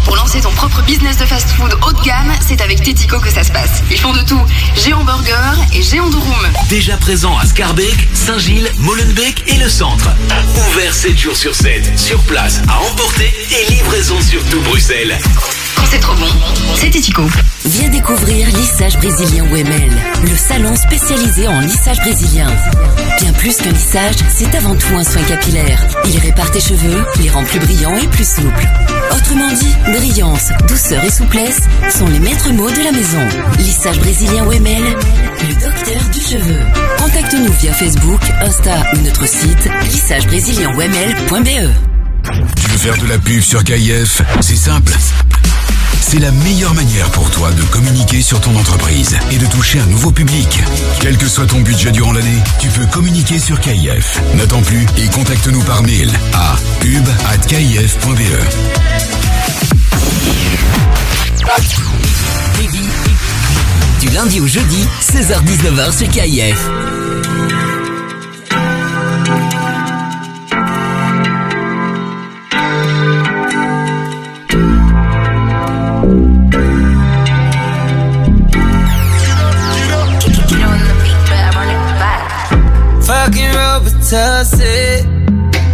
Pour 0.05 0.17
lancer 0.17 0.41
ton 0.41 0.53
propre 0.53 0.83
business 0.83 1.17
de 1.19 1.27
fast-food 1.27 1.77
haut 1.83 1.93
de 1.93 2.03
gamme, 2.03 2.33
c'est 2.47 2.61
avec 2.61 2.81
Que 3.23 3.33
ça 3.33 3.43
se 3.43 3.51
passe. 3.51 3.83
Ils 3.91 3.99
font 3.99 4.13
de 4.13 4.21
tout. 4.21 4.41
Géant 4.77 5.03
Burger 5.03 5.33
et 5.73 5.83
Géant 5.83 6.11
Durum. 6.11 6.47
Déjà 6.69 6.99
présent 6.99 7.37
à 7.39 7.47
Scarbeck, 7.47 7.97
Saint-Gilles, 8.13 8.71
Molenbeek 8.79 9.45
et 9.47 9.57
le 9.57 9.71
centre. 9.71 10.11
Ouvert 10.69 10.95
7 10.95 11.17
jours 11.17 11.37
sur 11.37 11.55
7, 11.55 11.99
sur 11.99 12.21
place, 12.25 12.61
à 12.69 12.79
emporter 12.79 13.33
et 13.51 13.71
livraison 13.73 14.21
sur 14.21 14.45
tout 14.45 14.61
Bruxelles. 14.61 15.19
Quand 15.77 15.85
c'est 15.91 15.99
trop 15.99 16.15
bon, 16.15 16.27
c'est 16.75 16.91
Tetico. 16.91 17.23
Viens 17.65 17.89
découvrir 17.89 18.47
Lissage 18.49 18.97
Brésilien 18.99 19.45
WML, 19.45 19.91
le 20.23 20.37
salon 20.37 20.75
spécialisé 20.77 21.49
en 21.49 21.61
lissage 21.61 21.99
brésilien. 21.99 22.47
Bien 23.21 23.33
plus 23.33 23.57
qu'un 23.57 23.73
lissage, 23.73 24.15
c'est 24.29 24.55
avant 24.55 24.77
tout 24.77 24.95
un 24.95 25.05
soin 25.05 25.23
capillaire. 25.23 25.83
Il 26.07 26.19
répare 26.19 26.51
tes 26.51 26.61
cheveux, 26.61 27.05
les 27.21 27.29
rend 27.29 27.45
plus 27.45 27.59
brillants 27.59 27.97
et 27.97 28.07
plus 28.09 28.29
souples. 28.29 28.67
Autrement 29.17 29.53
dit, 29.53 29.75
brillance, 29.93 30.51
douceur 30.69 31.03
et 31.05 31.11
souplesse 31.11 31.63
sont 31.91 32.07
les 32.07 32.21
maîtres 32.21 32.53
mots 32.53 32.71
de 32.71 32.83
la 32.83 32.93
maison. 32.93 33.27
Lissage 33.59 33.99
Brésilien 33.99 34.45
WML, 34.45 34.85
le 35.49 35.55
docteur 35.55 36.03
du 36.13 36.21
cheveu. 36.21 36.59
Contacte-nous 36.99 37.53
via 37.61 37.73
Facebook, 37.73 38.21
Insta 38.43 38.75
ou 38.95 38.99
notre 38.99 39.27
site 39.27 39.69
lissagebrésilien.wml.be. 39.91 41.96
Tu 42.57 42.69
veux 42.69 42.79
faire 42.79 42.97
de 42.99 43.07
la 43.07 43.19
pub 43.19 43.41
sur 43.41 43.63
KIF 43.63 44.23
C'est 44.41 44.57
simple. 44.57 44.93
C'est 46.01 46.19
la 46.19 46.31
meilleure 46.31 46.75
manière 46.75 47.11
pour 47.11 47.31
toi 47.31 47.51
de 47.53 47.63
communiquer 47.65 48.23
sur 48.23 48.41
ton 48.41 48.57
entreprise 48.57 49.17
et 49.31 49.39
de 49.39 49.47
toucher 49.47 49.81
un 49.81 49.87
nouveau 49.87 50.11
public. 50.11 50.63
Quel 51.01 51.17
que 51.17 51.29
soit 51.29 51.47
ton 51.47 51.61
budget 51.61 51.91
durant 51.91 52.13
l'année, 52.13 52.43
tu 52.61 52.69
peux 52.69 52.87
communiquer 52.87 53.39
sur 53.39 53.61
KIF. 53.61 54.21
N'attends 54.35 54.63
plus 54.63 54.87
et 54.99 55.07
contacte-nous 55.09 55.63
par 55.63 55.83
mail 55.83 56.11
à 56.35 56.57
pub@kif.be. 56.81 58.21
Du 64.01 64.09
lundi 64.11 64.41
au 64.41 64.47
jeudi, 64.47 64.87
16h-19h 65.01 65.97
sur 65.97 66.09
KIF. 66.09 67.06
Fucking 83.27 83.55
Robitussin. 83.59 85.03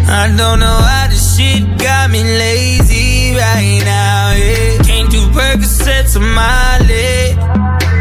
I 0.09 0.33
don't 0.39 0.59
know 0.59 0.79
why 0.89 1.09
this 1.11 1.37
shit 1.37 1.61
got 1.77 2.11
me 2.11 2.25
lazy 2.25 3.37
right 3.37 3.83
now. 3.85 4.33
Yeah. 4.33 4.83
Can't 4.89 5.11
do 5.11 5.21
Percocets 5.37 6.17
on 6.17 6.25
my 6.33 6.79
leg. 6.89 7.37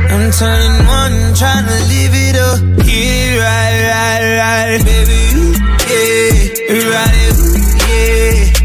I'm 0.08 0.32
turning 0.32 0.88
one, 0.88 1.36
trying 1.36 1.68
to 1.68 1.78
live 1.92 2.16
it 2.16 2.36
up. 2.40 2.60
Yeah, 2.88 3.44
right, 3.44 3.76
right, 3.92 4.24
right. 4.40 4.80
Baby, 4.88 5.20
you, 5.36 5.52
yeah, 5.92 6.88
right, 6.96 7.36
ooh, 7.36 7.60
yeah. 7.92 8.56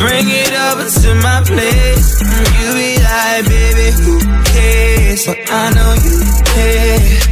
Bring 0.00 0.32
it 0.32 0.52
over 0.64 0.88
to 0.96 1.08
my 1.20 1.44
place. 1.44 2.08
You 2.56 2.68
be 2.72 2.96
like, 3.04 3.44
baby, 3.52 3.92
who 4.00 4.16
cares? 4.48 5.26
But 5.26 5.44
I 5.44 5.64
know 5.76 5.92
you 6.08 6.16
care. 6.56 7.26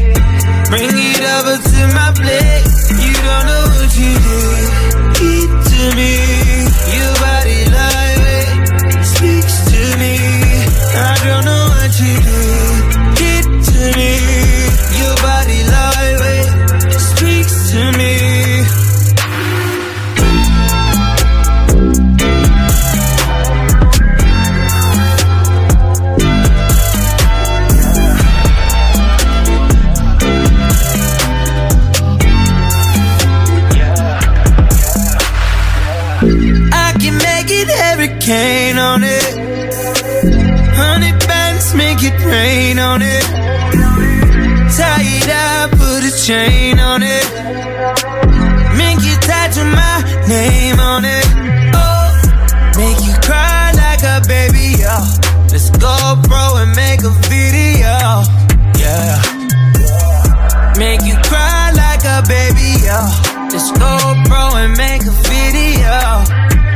Bring 0.75 0.91
it 0.91 1.23
over 1.23 1.57
to 1.57 1.87
my 1.95 2.11
place. 2.17 2.91
You 2.91 3.13
don't 3.15 3.47
know 3.47 3.65
what 3.79 3.97
you 3.97 4.11
did. 4.11 4.64
Make 42.05 42.13
it 42.13 42.25
rain 42.27 42.79
on 42.79 43.01
it. 43.03 43.25
Tie 44.77 45.01
it 45.01 45.29
up, 45.31 45.71
put 45.71 46.05
a 46.05 46.13
chain 46.27 46.79
on 46.79 47.03
it. 47.03 47.25
Make 48.77 49.01
you 49.01 49.17
tattoo 49.21 49.65
my 49.65 50.03
name 50.29 50.81
on 50.81 51.05
it. 51.05 51.27
Oh, 51.75 52.13
make 52.77 53.01
you 53.07 53.15
cry 53.23 53.73
like 53.73 54.03
a 54.03 54.21
baby, 54.27 54.83
yo. 54.83 54.97
Let's 55.51 55.71
go, 55.71 56.21
bro, 56.29 56.57
and 56.61 56.75
make 56.77 57.03
a 57.05 57.13
video. 57.31 57.95
Yeah. 58.83 59.17
Make 60.77 61.03
you 61.03 61.17
cry 61.25 61.73
like 61.73 62.05
a 62.05 62.23
baby, 62.29 62.85
yo. 62.85 63.01
Let's 63.53 63.71
go, 63.73 64.15
bro, 64.29 64.57
and 64.61 64.77
make 64.77 65.03
a 65.03 65.15
video. 65.33 65.95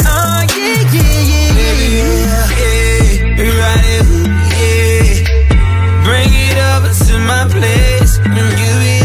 Oh, 0.08 0.40
yeah, 0.56 0.94
yeah, 0.94 1.20
yeah, 1.30 1.86
yeah. 1.96 2.48
yeah. 2.58 2.78
Right, 3.38 4.02
ooh, 4.02 4.26
yeah. 4.26 4.47
Bring 6.58 6.66
it 6.66 6.76
over 6.76 6.92
to 6.92 7.18
my 7.20 7.46
place. 7.48 8.18
And 8.18 8.36
you 8.36 8.97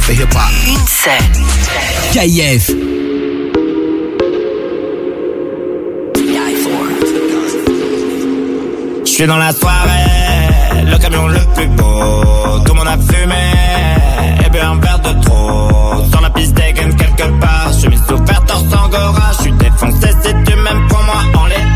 For 0.00 0.12
hip 0.12 0.34
hop. 0.34 0.50
une 0.66 0.86
seule. 0.86 1.28
KF. 2.14 2.70
Je 9.04 9.10
suis 9.24 9.26
dans 9.26 9.36
la 9.36 9.52
soirée, 9.52 10.84
le 10.86 10.96
camion 10.98 11.26
le 11.26 11.40
plus 11.54 11.66
beau. 11.68 12.60
Tout 12.64 12.72
le 12.72 12.78
monde 12.78 12.88
a 12.88 12.96
fumé, 12.98 13.34
et 14.44 14.50
bu 14.50 14.58
un 14.58 14.76
verre 14.80 15.00
de 15.00 15.20
trop. 15.24 16.04
Sur 16.10 16.20
la 16.20 16.30
piste 16.30 16.54
des 16.54 16.72
games 16.72 16.94
quelque 16.94 17.40
part, 17.40 17.72
je 17.72 17.78
suis 17.78 18.12
ouverte 18.12 18.46
torse 18.46 18.62
angora. 18.62 19.32
Je 19.38 19.42
suis 19.42 19.52
défoncé 19.52 20.08
si 20.22 20.28
tu 20.44 20.56
m'aimes 20.56 20.86
pour 20.88 21.02
moi 21.02 21.22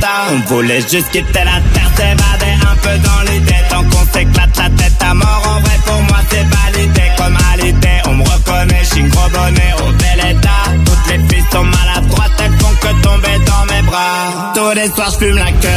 On 0.05 0.39
voulait 0.49 0.81
juste 0.81 1.11
quitter 1.13 1.45
la 1.45 1.61
terre, 1.73 1.91
s'évader 1.97 2.55
un 2.61 2.77
peu 2.77 2.99
dans 2.99 3.33
l'idée. 3.33 3.55
Tant 3.71 3.85
qu'on 3.85 4.05
s'éclate 4.13 4.57
la 4.57 4.69
tête 4.71 5.01
à 5.01 5.15
mort, 5.15 5.43
en 5.47 5.61
vrai 5.61 5.79
pour 5.87 6.03
moi 6.03 6.19
c'est 6.29 6.45
validé. 6.45 7.03
Comme 7.17 7.37
à 7.37 7.57
l'idée, 7.57 8.01
on 8.07 8.15
me 8.15 8.25
reconnaît, 8.25 8.81
je 8.83 8.95
suis 8.95 9.03
gros 9.05 9.29
bonnet 9.31 9.73
au 9.79 9.93
bel 9.93 10.31
état. 10.31 10.65
Toutes 10.85 11.13
les 11.13 11.19
filles 11.29 11.45
sont 11.53 11.65
maladroites, 11.65 12.33
elles 12.45 12.59
font 12.59 12.75
que 12.81 13.03
tomber 13.03 13.39
dans 13.47 13.75
mes 13.75 13.83
bras. 13.83 14.53
Tous 14.57 14.73
les 14.75 14.89
soirs 14.89 15.11
je 15.13 15.25
fume 15.25 15.37
la 15.37 15.53
queue, 15.53 15.69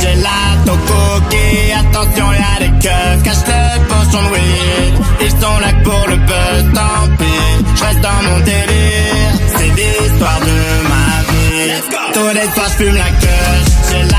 j'ai 0.00 0.22
la 0.22 0.54
tocoki. 0.64 1.72
Attention 1.80 2.32
y'a 2.32 2.66
des 2.66 2.72
keufs, 2.80 3.22
cache 3.24 3.44
le 3.48 3.80
pochon 3.88 4.22
de 4.22 4.30
weed. 4.34 4.94
Ils 5.20 5.30
sont 5.30 5.58
là 5.58 5.72
pour 5.82 6.04
le 6.08 6.16
buzz, 6.16 6.64
tant 6.74 7.08
pis. 7.18 7.74
Je 7.76 7.84
reste 7.84 8.00
dans 8.00 8.22
mon 8.30 8.38
délire, 8.40 8.83
vie. 12.14 12.20
Tous 12.20 12.28
les 12.28 12.54
soirs 12.54 12.68
je 12.68 12.84
fume 12.84 14.13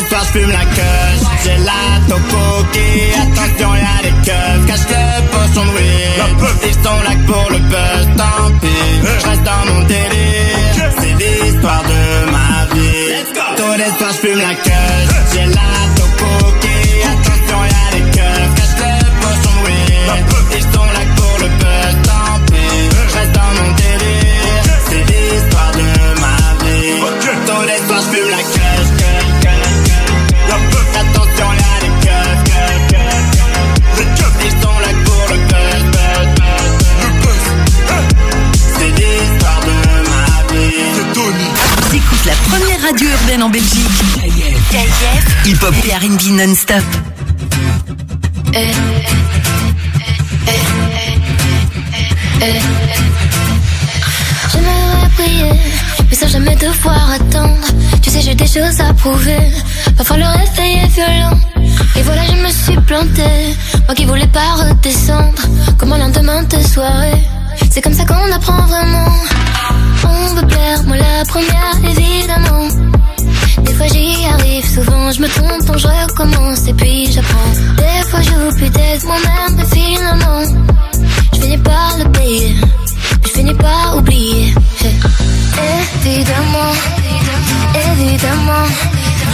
Les 0.00 0.08
soirs 0.08 0.24
je 0.24 0.38
fume 0.38 0.50
la 0.50 0.64
queue, 0.64 1.10
j'ai 1.44 1.58
la 1.58 1.82
tocoki. 2.08 2.90
Attention 3.22 3.74
y'a 3.74 4.02
des 4.02 4.16
keufs, 4.24 4.66
cache 4.66 4.86
le 4.88 5.02
pochon 5.28 5.64
de 5.66 5.72
weed. 5.76 6.18
Ils 6.64 6.74
sont 6.84 7.00
là 7.04 7.14
pour 7.26 7.46
le 7.50 7.58
buzz, 7.58 8.06
tant 8.16 8.50
pis. 8.60 8.68
Je 9.02 9.26
reste 9.28 9.42
dans 9.42 9.64
mon 9.74 9.80
délire, 9.82 10.90
c'est 11.00 11.14
l'histoire 11.20 11.82
de 11.82 12.30
ma 12.30 12.74
vie. 12.74 13.12
Tous 13.56 13.74
les 13.76 13.90
soirs 13.98 14.12
je 14.12 14.28
fume 14.28 14.38
la 14.38 14.54
queue, 14.54 14.90
j'ai 15.34 15.46
la 15.46 15.89
radio 42.90 43.08
urbaine 43.08 43.42
en 43.44 43.50
Belgique. 43.50 44.02
KF, 44.70 45.46
hip-hop 45.46 45.74
et 45.84 45.94
R&B 45.94 46.22
non-stop. 46.32 46.82
J'aimerais 54.52 55.08
prier, 55.16 55.52
mais 56.08 56.16
sans 56.16 56.26
jamais 56.26 56.56
devoir 56.56 57.12
attendre. 57.12 57.54
Tu 58.02 58.10
sais, 58.10 58.22
j'ai 58.22 58.34
des 58.34 58.46
choses 58.46 58.80
à 58.80 58.92
prouver. 58.94 59.52
Parfois 59.96 60.16
le 60.16 60.26
réveil 60.26 60.78
est 60.82 60.88
violent. 60.88 61.38
Et 61.94 62.02
voilà, 62.02 62.22
je 62.24 62.42
me 62.42 62.50
suis 62.50 62.80
plantée. 62.88 63.54
Moi 63.86 63.94
qui 63.94 64.04
voulais 64.04 64.26
pas 64.26 64.54
redescendre. 64.56 65.42
Comme 65.78 65.92
un 65.92 65.98
lendemain 65.98 66.42
de 66.42 66.60
soirée. 66.66 67.22
C'est 67.70 67.82
comme 67.82 67.94
ça 67.94 68.04
qu'on 68.04 68.32
apprend 68.32 68.66
vraiment. 68.66 69.12
On 70.04 70.34
veut 70.34 70.46
plaire, 70.46 70.82
moi 70.86 70.96
la 70.96 71.24
première, 71.26 71.76
évidemment. 71.84 72.68
Des 73.64 73.72
fois 73.74 73.86
j'y 73.88 74.26
arrive, 74.26 74.64
souvent 74.64 75.10
je 75.12 75.20
me 75.22 75.28
trompe, 75.28 75.64
donc 75.66 75.78
je 75.78 75.86
recommence 75.86 76.66
et 76.68 76.74
puis 76.74 77.10
j'apprends. 77.12 77.52
Des 77.76 78.08
fois 78.08 78.20
j'oublie 78.22 78.70
d'être 78.70 79.04
moi-même, 79.04 79.56
mais 79.56 79.64
finalement, 79.64 80.42
je 81.34 81.40
finis 81.40 81.58
par 81.58 81.96
le 81.98 82.04
payer. 82.12 82.54
Je 83.24 83.28
finis 83.28 83.54
par 83.54 83.96
oublier. 83.96 84.54
Évidemment, 86.04 86.72
évidemment, 87.92 88.66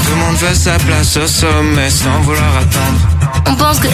Tout 0.04 0.10
le 0.10 0.16
monde 0.16 0.36
veut 0.36 0.54
sa 0.54 0.76
place 0.78 1.16
au 1.16 1.26
sommet 1.26 1.90
sans 1.90 2.20
vouloir 2.20 2.56
attendre. 2.56 3.00
on 3.48 3.54
pense 3.54 3.78
que 3.78 3.88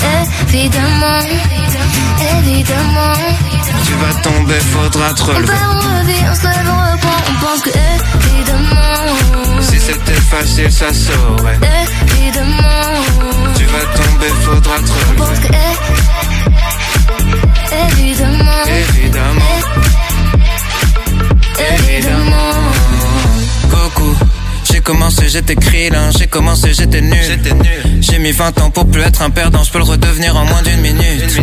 évidemment, 0.48 1.20
évidemment, 2.38 3.14
Tu 3.84 3.92
vas 3.94 4.14
tomber, 4.22 4.60
faudra 4.60 5.12
te 5.14 5.22
on 5.22 5.26
relever. 5.26 5.46
perd, 5.46 5.62
on 5.72 5.98
revient, 6.00 6.24
on 6.30 6.34
se 6.34 6.42
lève, 6.44 6.68
on 6.68 6.92
reprend, 6.92 7.20
on 7.30 7.34
pense 7.44 7.60
que 7.62 7.70
évidemment, 7.70 9.60
Si 9.60 9.78
c'était 9.80 10.20
facile, 10.30 10.72
ça 10.72 10.92
saurait. 10.92 11.58
évidemment, 12.18 13.02
Tu 13.56 13.64
vas 13.64 13.86
tomber, 14.02 14.28
faudra 14.44 14.76
te 14.76 14.82
on 14.82 15.14
pense 15.16 15.28
relever. 15.28 15.48
que 15.48 15.52
évidemment, 17.92 18.64
Évidemment, 18.66 19.60
évidemment. 21.78 22.54
Goku. 23.70 24.14
J'ai 24.72 24.80
commencé, 24.80 25.28
j'étais 25.28 25.54
krillin, 25.56 26.10
j'ai 26.16 26.26
commencé, 26.26 26.72
j'étais 26.74 27.00
nul. 27.00 27.18
J'ai 28.00 28.18
mis 28.18 28.32
20 28.32 28.60
ans 28.60 28.70
pour 28.70 28.86
plus 28.90 29.02
être 29.02 29.22
un 29.22 29.30
perdant, 29.30 29.62
je 29.62 29.70
peux 29.70 29.78
le 29.78 29.84
redevenir 29.84 30.36
en 30.36 30.44
moins 30.44 30.62
d'une 30.62 30.80
minute. 30.80 31.42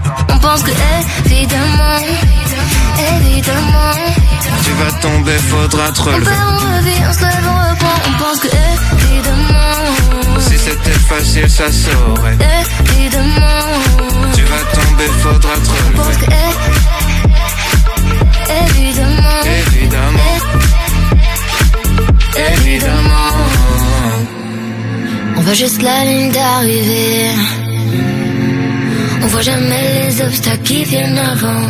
On 0.33 0.37
pense 0.39 0.63
que 0.63 0.71
évidemment, 1.25 1.99
évidemment, 3.15 3.93
Tu 4.63 4.71
vas 4.73 4.91
tomber, 4.99 5.37
faudra 5.49 5.91
te 5.91 6.01
on 6.01 6.03
relever. 6.05 6.31
on 6.31 6.77
revient, 6.77 7.03
on 7.09 7.13
se 7.13 7.21
lève, 7.21 7.47
on 7.47 7.69
reprend, 7.69 7.97
on 8.07 8.23
pense 8.23 8.39
que 8.39 8.47
évidemment, 8.47 10.39
Si 10.39 10.57
c'était 10.57 10.99
facile, 11.09 11.49
ça 11.49 11.71
saurait. 11.71 12.37
évidemment, 12.95 13.65
Tu 14.35 14.41
vas 14.43 14.63
tomber, 14.81 15.07
faudra 15.21 15.53
te 15.55 15.69
on 15.69 15.97
pense 15.97 16.17
que 16.17 16.25
évidemment, 18.69 19.41
Évidemment, 19.67 20.37
évidemment. 22.53 23.31
On 25.37 25.41
voit 25.41 25.53
juste 25.53 25.81
la 25.81 26.03
ligne 26.05 26.31
d'arrivée. 26.31 27.31
On 29.31 29.33
voit 29.35 29.43
jamais 29.43 30.09
les 30.09 30.21
obstacles 30.21 30.63
qui 30.63 30.83
viennent 30.83 31.17
avant. 31.17 31.61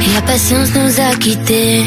Et 0.00 0.14
la 0.14 0.22
patience 0.22 0.70
nous 0.74 1.00
a 1.00 1.14
quittés. 1.16 1.82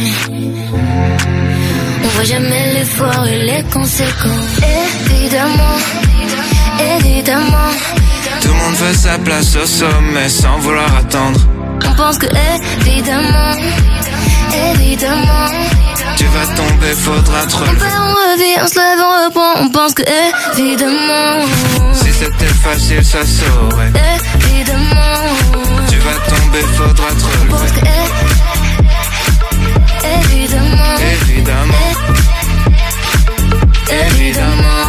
On 2.04 2.08
voit 2.10 2.24
jamais 2.24 2.74
l'effort 2.76 3.26
et 3.28 3.40
les 3.46 3.64
conséquences. 3.64 4.60
Évidemment, 5.10 5.78
évidemment, 7.00 7.72
Tout 8.42 8.50
le 8.50 8.54
monde 8.54 8.76
veut 8.76 8.94
sa 8.94 9.18
place 9.18 9.56
au 9.56 9.66
sommet 9.66 10.30
sans 10.30 10.60
vouloir 10.60 10.96
attendre. 10.98 11.40
on 11.90 11.94
pense 11.96 12.18
que 12.20 12.28
évidemment, 12.86 13.54
évidemment, 14.76 15.50
Tu 16.16 16.26
vas 16.26 16.46
tomber, 16.56 16.94
faudra 16.96 17.46
te 17.48 17.56
On 17.56 17.60
relever. 17.60 17.80
perd, 17.80 18.02
on 18.02 18.32
revient, 18.34 18.62
on 18.64 18.68
se 18.68 18.76
lève, 18.76 19.00
on 19.00 19.26
reprend, 19.26 19.66
on 19.66 19.70
pense 19.70 19.94
que 19.96 20.04
évidemment, 20.58 21.46
Si 22.02 22.14
c'était 22.14 22.46
facile, 22.46 23.04
ça 23.04 23.20
saurait. 23.26 23.92
évidemment, 24.52 25.36
Tu 25.90 25.98
vas 25.98 26.18
tomber, 26.30 26.62
faudra 26.76 27.10
te 27.10 27.26
relever. 27.26 27.72
évidemment, 30.22 30.96
Évidemment, 31.28 31.74
évidemment. 33.90 34.88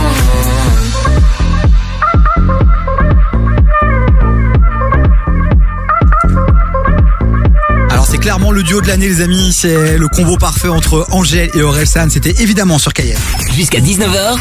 Alors 7.91 8.07
c'est 8.07 8.19
clairement 8.19 8.53
le 8.53 8.63
duo 8.63 8.81
de 8.81 8.87
l'année 8.87 9.09
les 9.09 9.21
amis, 9.23 9.53
c'est 9.53 9.97
le 9.97 10.09
combo 10.09 10.37
parfait 10.37 10.69
entre 10.69 11.07
Angèle 11.11 11.51
et 11.55 11.63
Orelsan, 11.63 12.09
c'était 12.11 12.35
évidemment 12.43 12.79
sur 12.79 12.93
KF. 12.93 13.19
Jusqu'à 13.53 13.81
19h, 13.81 14.37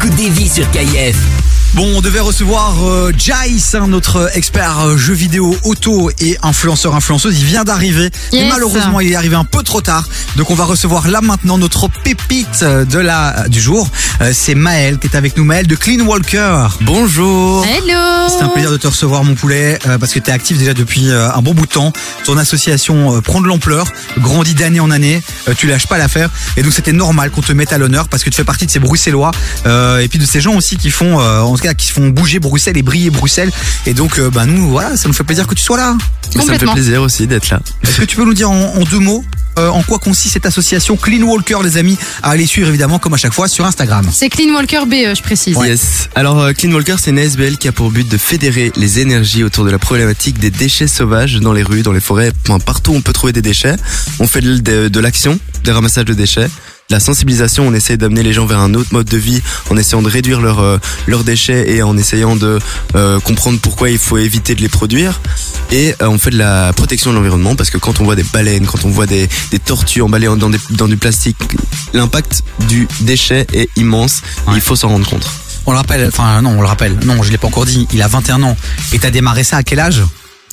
t'écoutes 0.00 0.16
des 0.16 0.30
vies 0.30 0.48
sur 0.48 0.70
KF. 0.70 1.39
Bon, 1.74 1.86
on 1.96 2.00
devait 2.00 2.18
recevoir 2.20 2.84
euh, 2.84 3.12
Jace, 3.16 3.76
hein, 3.76 3.86
notre 3.86 4.28
expert 4.36 4.80
euh, 4.80 4.96
jeux 4.96 5.14
vidéo, 5.14 5.56
auto 5.62 6.10
et 6.18 6.36
influenceur 6.42 6.96
influenceuse. 6.96 7.38
Il 7.38 7.44
vient 7.44 7.62
d'arriver, 7.62 8.10
mais 8.32 8.48
malheureusement 8.48 8.98
il 8.98 9.12
est 9.12 9.14
arrivé 9.14 9.36
un 9.36 9.44
peu 9.44 9.62
trop 9.62 9.80
tard. 9.80 10.08
Donc 10.36 10.50
on 10.50 10.54
va 10.54 10.64
recevoir 10.64 11.06
là 11.06 11.20
maintenant 11.20 11.58
notre 11.58 11.88
pépite 11.88 12.62
euh, 12.62 12.84
de 12.84 12.98
la 12.98 13.48
du 13.48 13.60
jour. 13.60 13.88
Euh, 14.20 14.32
c'est 14.34 14.56
Maël 14.56 14.98
qui 14.98 15.06
est 15.06 15.16
avec 15.16 15.36
nous. 15.36 15.44
Maël 15.44 15.68
de 15.68 15.76
Clean 15.76 16.04
Walker. 16.04 16.66
Bonjour. 16.80 17.64
Hello 17.64 18.28
C'est 18.28 18.42
un 18.42 18.48
plaisir 18.48 18.72
de 18.72 18.76
te 18.76 18.88
recevoir 18.88 19.22
mon 19.22 19.36
poulet 19.36 19.78
euh, 19.86 19.96
parce 19.96 20.12
que 20.12 20.18
tu 20.18 20.30
es 20.30 20.32
actif 20.32 20.58
déjà 20.58 20.74
depuis 20.74 21.08
euh, 21.08 21.32
un 21.32 21.40
bon 21.40 21.54
bout 21.54 21.66
de 21.66 21.72
temps. 21.72 21.92
Ton 22.24 22.36
association 22.36 23.14
euh, 23.16 23.20
prend 23.20 23.40
de 23.40 23.46
l'ampleur, 23.46 23.86
grandit 24.18 24.54
d'année 24.54 24.80
en 24.80 24.90
année, 24.90 25.22
euh, 25.48 25.54
tu 25.56 25.68
lâches 25.68 25.86
pas 25.86 25.98
l'affaire 25.98 26.30
et 26.56 26.62
donc 26.64 26.72
c'était 26.72 26.92
normal 26.92 27.30
qu'on 27.30 27.42
te 27.42 27.52
mette 27.52 27.72
à 27.72 27.78
l'honneur 27.78 28.08
parce 28.08 28.24
que 28.24 28.30
tu 28.30 28.36
fais 28.36 28.44
partie 28.44 28.66
de 28.66 28.72
ces 28.72 28.80
bruxellois 28.80 29.30
euh, 29.66 29.98
et 30.00 30.08
puis 30.08 30.18
de 30.18 30.26
ces 30.26 30.40
gens 30.40 30.56
aussi 30.56 30.76
qui 30.76 30.90
font 30.90 31.20
euh, 31.20 31.40
tout 31.60 31.66
cas 31.68 31.74
qui 31.74 31.90
font 31.90 32.08
bouger 32.08 32.38
Bruxelles 32.38 32.76
et 32.76 32.82
briller 32.82 33.10
Bruxelles 33.10 33.50
et 33.86 33.94
donc 33.94 34.18
euh, 34.18 34.30
bah 34.30 34.46
nous 34.46 34.68
voilà, 34.70 34.96
ça 34.96 35.08
nous 35.08 35.14
fait 35.14 35.24
plaisir 35.24 35.46
que 35.46 35.54
tu 35.54 35.62
sois 35.62 35.76
là. 35.76 35.96
Mais 36.34 36.44
ça 36.44 36.52
me 36.52 36.58
fait 36.58 36.66
plaisir 36.66 37.02
aussi 37.02 37.26
d'être 37.26 37.50
là. 37.50 37.60
Est-ce 37.82 37.98
que 38.00 38.04
tu 38.04 38.16
peux 38.16 38.24
nous 38.24 38.34
dire 38.34 38.50
en, 38.50 38.74
en 38.76 38.84
deux 38.84 38.98
mots 38.98 39.24
euh, 39.58 39.68
en 39.68 39.82
quoi 39.82 39.98
consiste 39.98 40.34
cette 40.34 40.46
association 40.46 40.96
Clean 40.96 41.22
Walker 41.22 41.56
les 41.64 41.76
amis? 41.76 41.98
À 42.22 42.30
aller 42.30 42.46
suivre 42.46 42.68
évidemment 42.68 43.00
comme 43.00 43.14
à 43.14 43.16
chaque 43.16 43.32
fois 43.32 43.48
sur 43.48 43.64
Instagram. 43.66 44.08
C'est 44.12 44.28
Clean 44.28 44.54
Walker 44.54 44.82
BE, 44.86 45.14
je 45.16 45.22
précise. 45.22 45.56
Yes. 45.64 46.08
Alors 46.14 46.38
euh, 46.38 46.52
Clean 46.52 46.70
Walker, 46.70 46.94
c'est 47.00 47.10
une 47.10 47.18
ASBL 47.18 47.56
qui 47.58 47.66
a 47.66 47.72
pour 47.72 47.90
but 47.90 48.08
de 48.08 48.16
fédérer 48.16 48.70
les 48.76 49.00
énergies 49.00 49.42
autour 49.42 49.64
de 49.64 49.70
la 49.70 49.78
problématique 49.78 50.38
des 50.38 50.50
déchets 50.50 50.86
sauvages 50.86 51.34
dans 51.40 51.52
les 51.52 51.64
rues, 51.64 51.82
dans 51.82 51.92
les 51.92 52.00
forêts, 52.00 52.30
enfin, 52.46 52.60
partout 52.60 52.92
où 52.92 52.94
on 52.94 53.00
peut 53.02 53.12
trouver 53.12 53.32
des 53.32 53.42
déchets. 53.42 53.74
On 54.20 54.28
fait 54.28 54.40
de, 54.40 54.56
de- 54.58 54.88
de 54.88 55.00
l'action, 55.00 55.38
des 55.64 55.72
ramassages 55.72 56.04
de 56.04 56.14
déchets. 56.14 56.48
La 56.90 56.98
sensibilisation, 56.98 57.68
on 57.68 57.72
essaie 57.72 57.96
d'amener 57.96 58.24
les 58.24 58.32
gens 58.32 58.46
vers 58.46 58.58
un 58.58 58.74
autre 58.74 58.92
mode 58.92 59.06
de 59.06 59.16
vie 59.16 59.40
en 59.70 59.76
essayant 59.76 60.02
de 60.02 60.08
réduire 60.08 60.40
leurs 60.40 60.58
euh, 60.58 60.78
leurs 61.06 61.22
déchets 61.22 61.70
et 61.70 61.82
en 61.84 61.96
essayant 61.96 62.34
de 62.34 62.58
euh, 62.96 63.20
comprendre 63.20 63.60
pourquoi 63.60 63.90
il 63.90 63.98
faut 63.98 64.18
éviter 64.18 64.56
de 64.56 64.60
les 64.60 64.68
produire. 64.68 65.20
Et 65.70 65.94
euh, 66.02 66.08
on 66.08 66.18
fait 66.18 66.30
de 66.30 66.38
la 66.38 66.72
protection 66.72 67.12
de 67.12 67.16
l'environnement 67.16 67.54
parce 67.54 67.70
que 67.70 67.78
quand 67.78 68.00
on 68.00 68.04
voit 68.04 68.16
des 68.16 68.24
baleines, 68.24 68.66
quand 68.66 68.84
on 68.84 68.88
voit 68.88 69.06
des, 69.06 69.28
des 69.52 69.60
tortues 69.60 70.02
emballées 70.02 70.26
dans, 70.36 70.50
des, 70.50 70.58
dans 70.70 70.88
du 70.88 70.96
plastique, 70.96 71.36
l'impact 71.92 72.42
du 72.68 72.88
déchet 73.02 73.46
est 73.52 73.68
immense. 73.76 74.22
Il 74.52 74.60
faut 74.60 74.74
s'en 74.74 74.88
rendre 74.88 75.08
compte. 75.08 75.28
On 75.66 75.70
le 75.70 75.76
rappelle, 75.76 76.08
enfin 76.08 76.42
non, 76.42 76.56
on 76.58 76.60
le 76.60 76.66
rappelle. 76.66 76.98
Non, 77.04 77.22
je 77.22 77.30
l'ai 77.30 77.38
pas 77.38 77.46
encore 77.46 77.66
dit. 77.66 77.86
Il 77.92 78.02
a 78.02 78.08
21 78.08 78.42
ans. 78.42 78.56
Et 78.92 78.98
t'as 78.98 79.10
démarré 79.10 79.44
ça 79.44 79.58
à 79.58 79.62
quel 79.62 79.78
âge? 79.78 80.02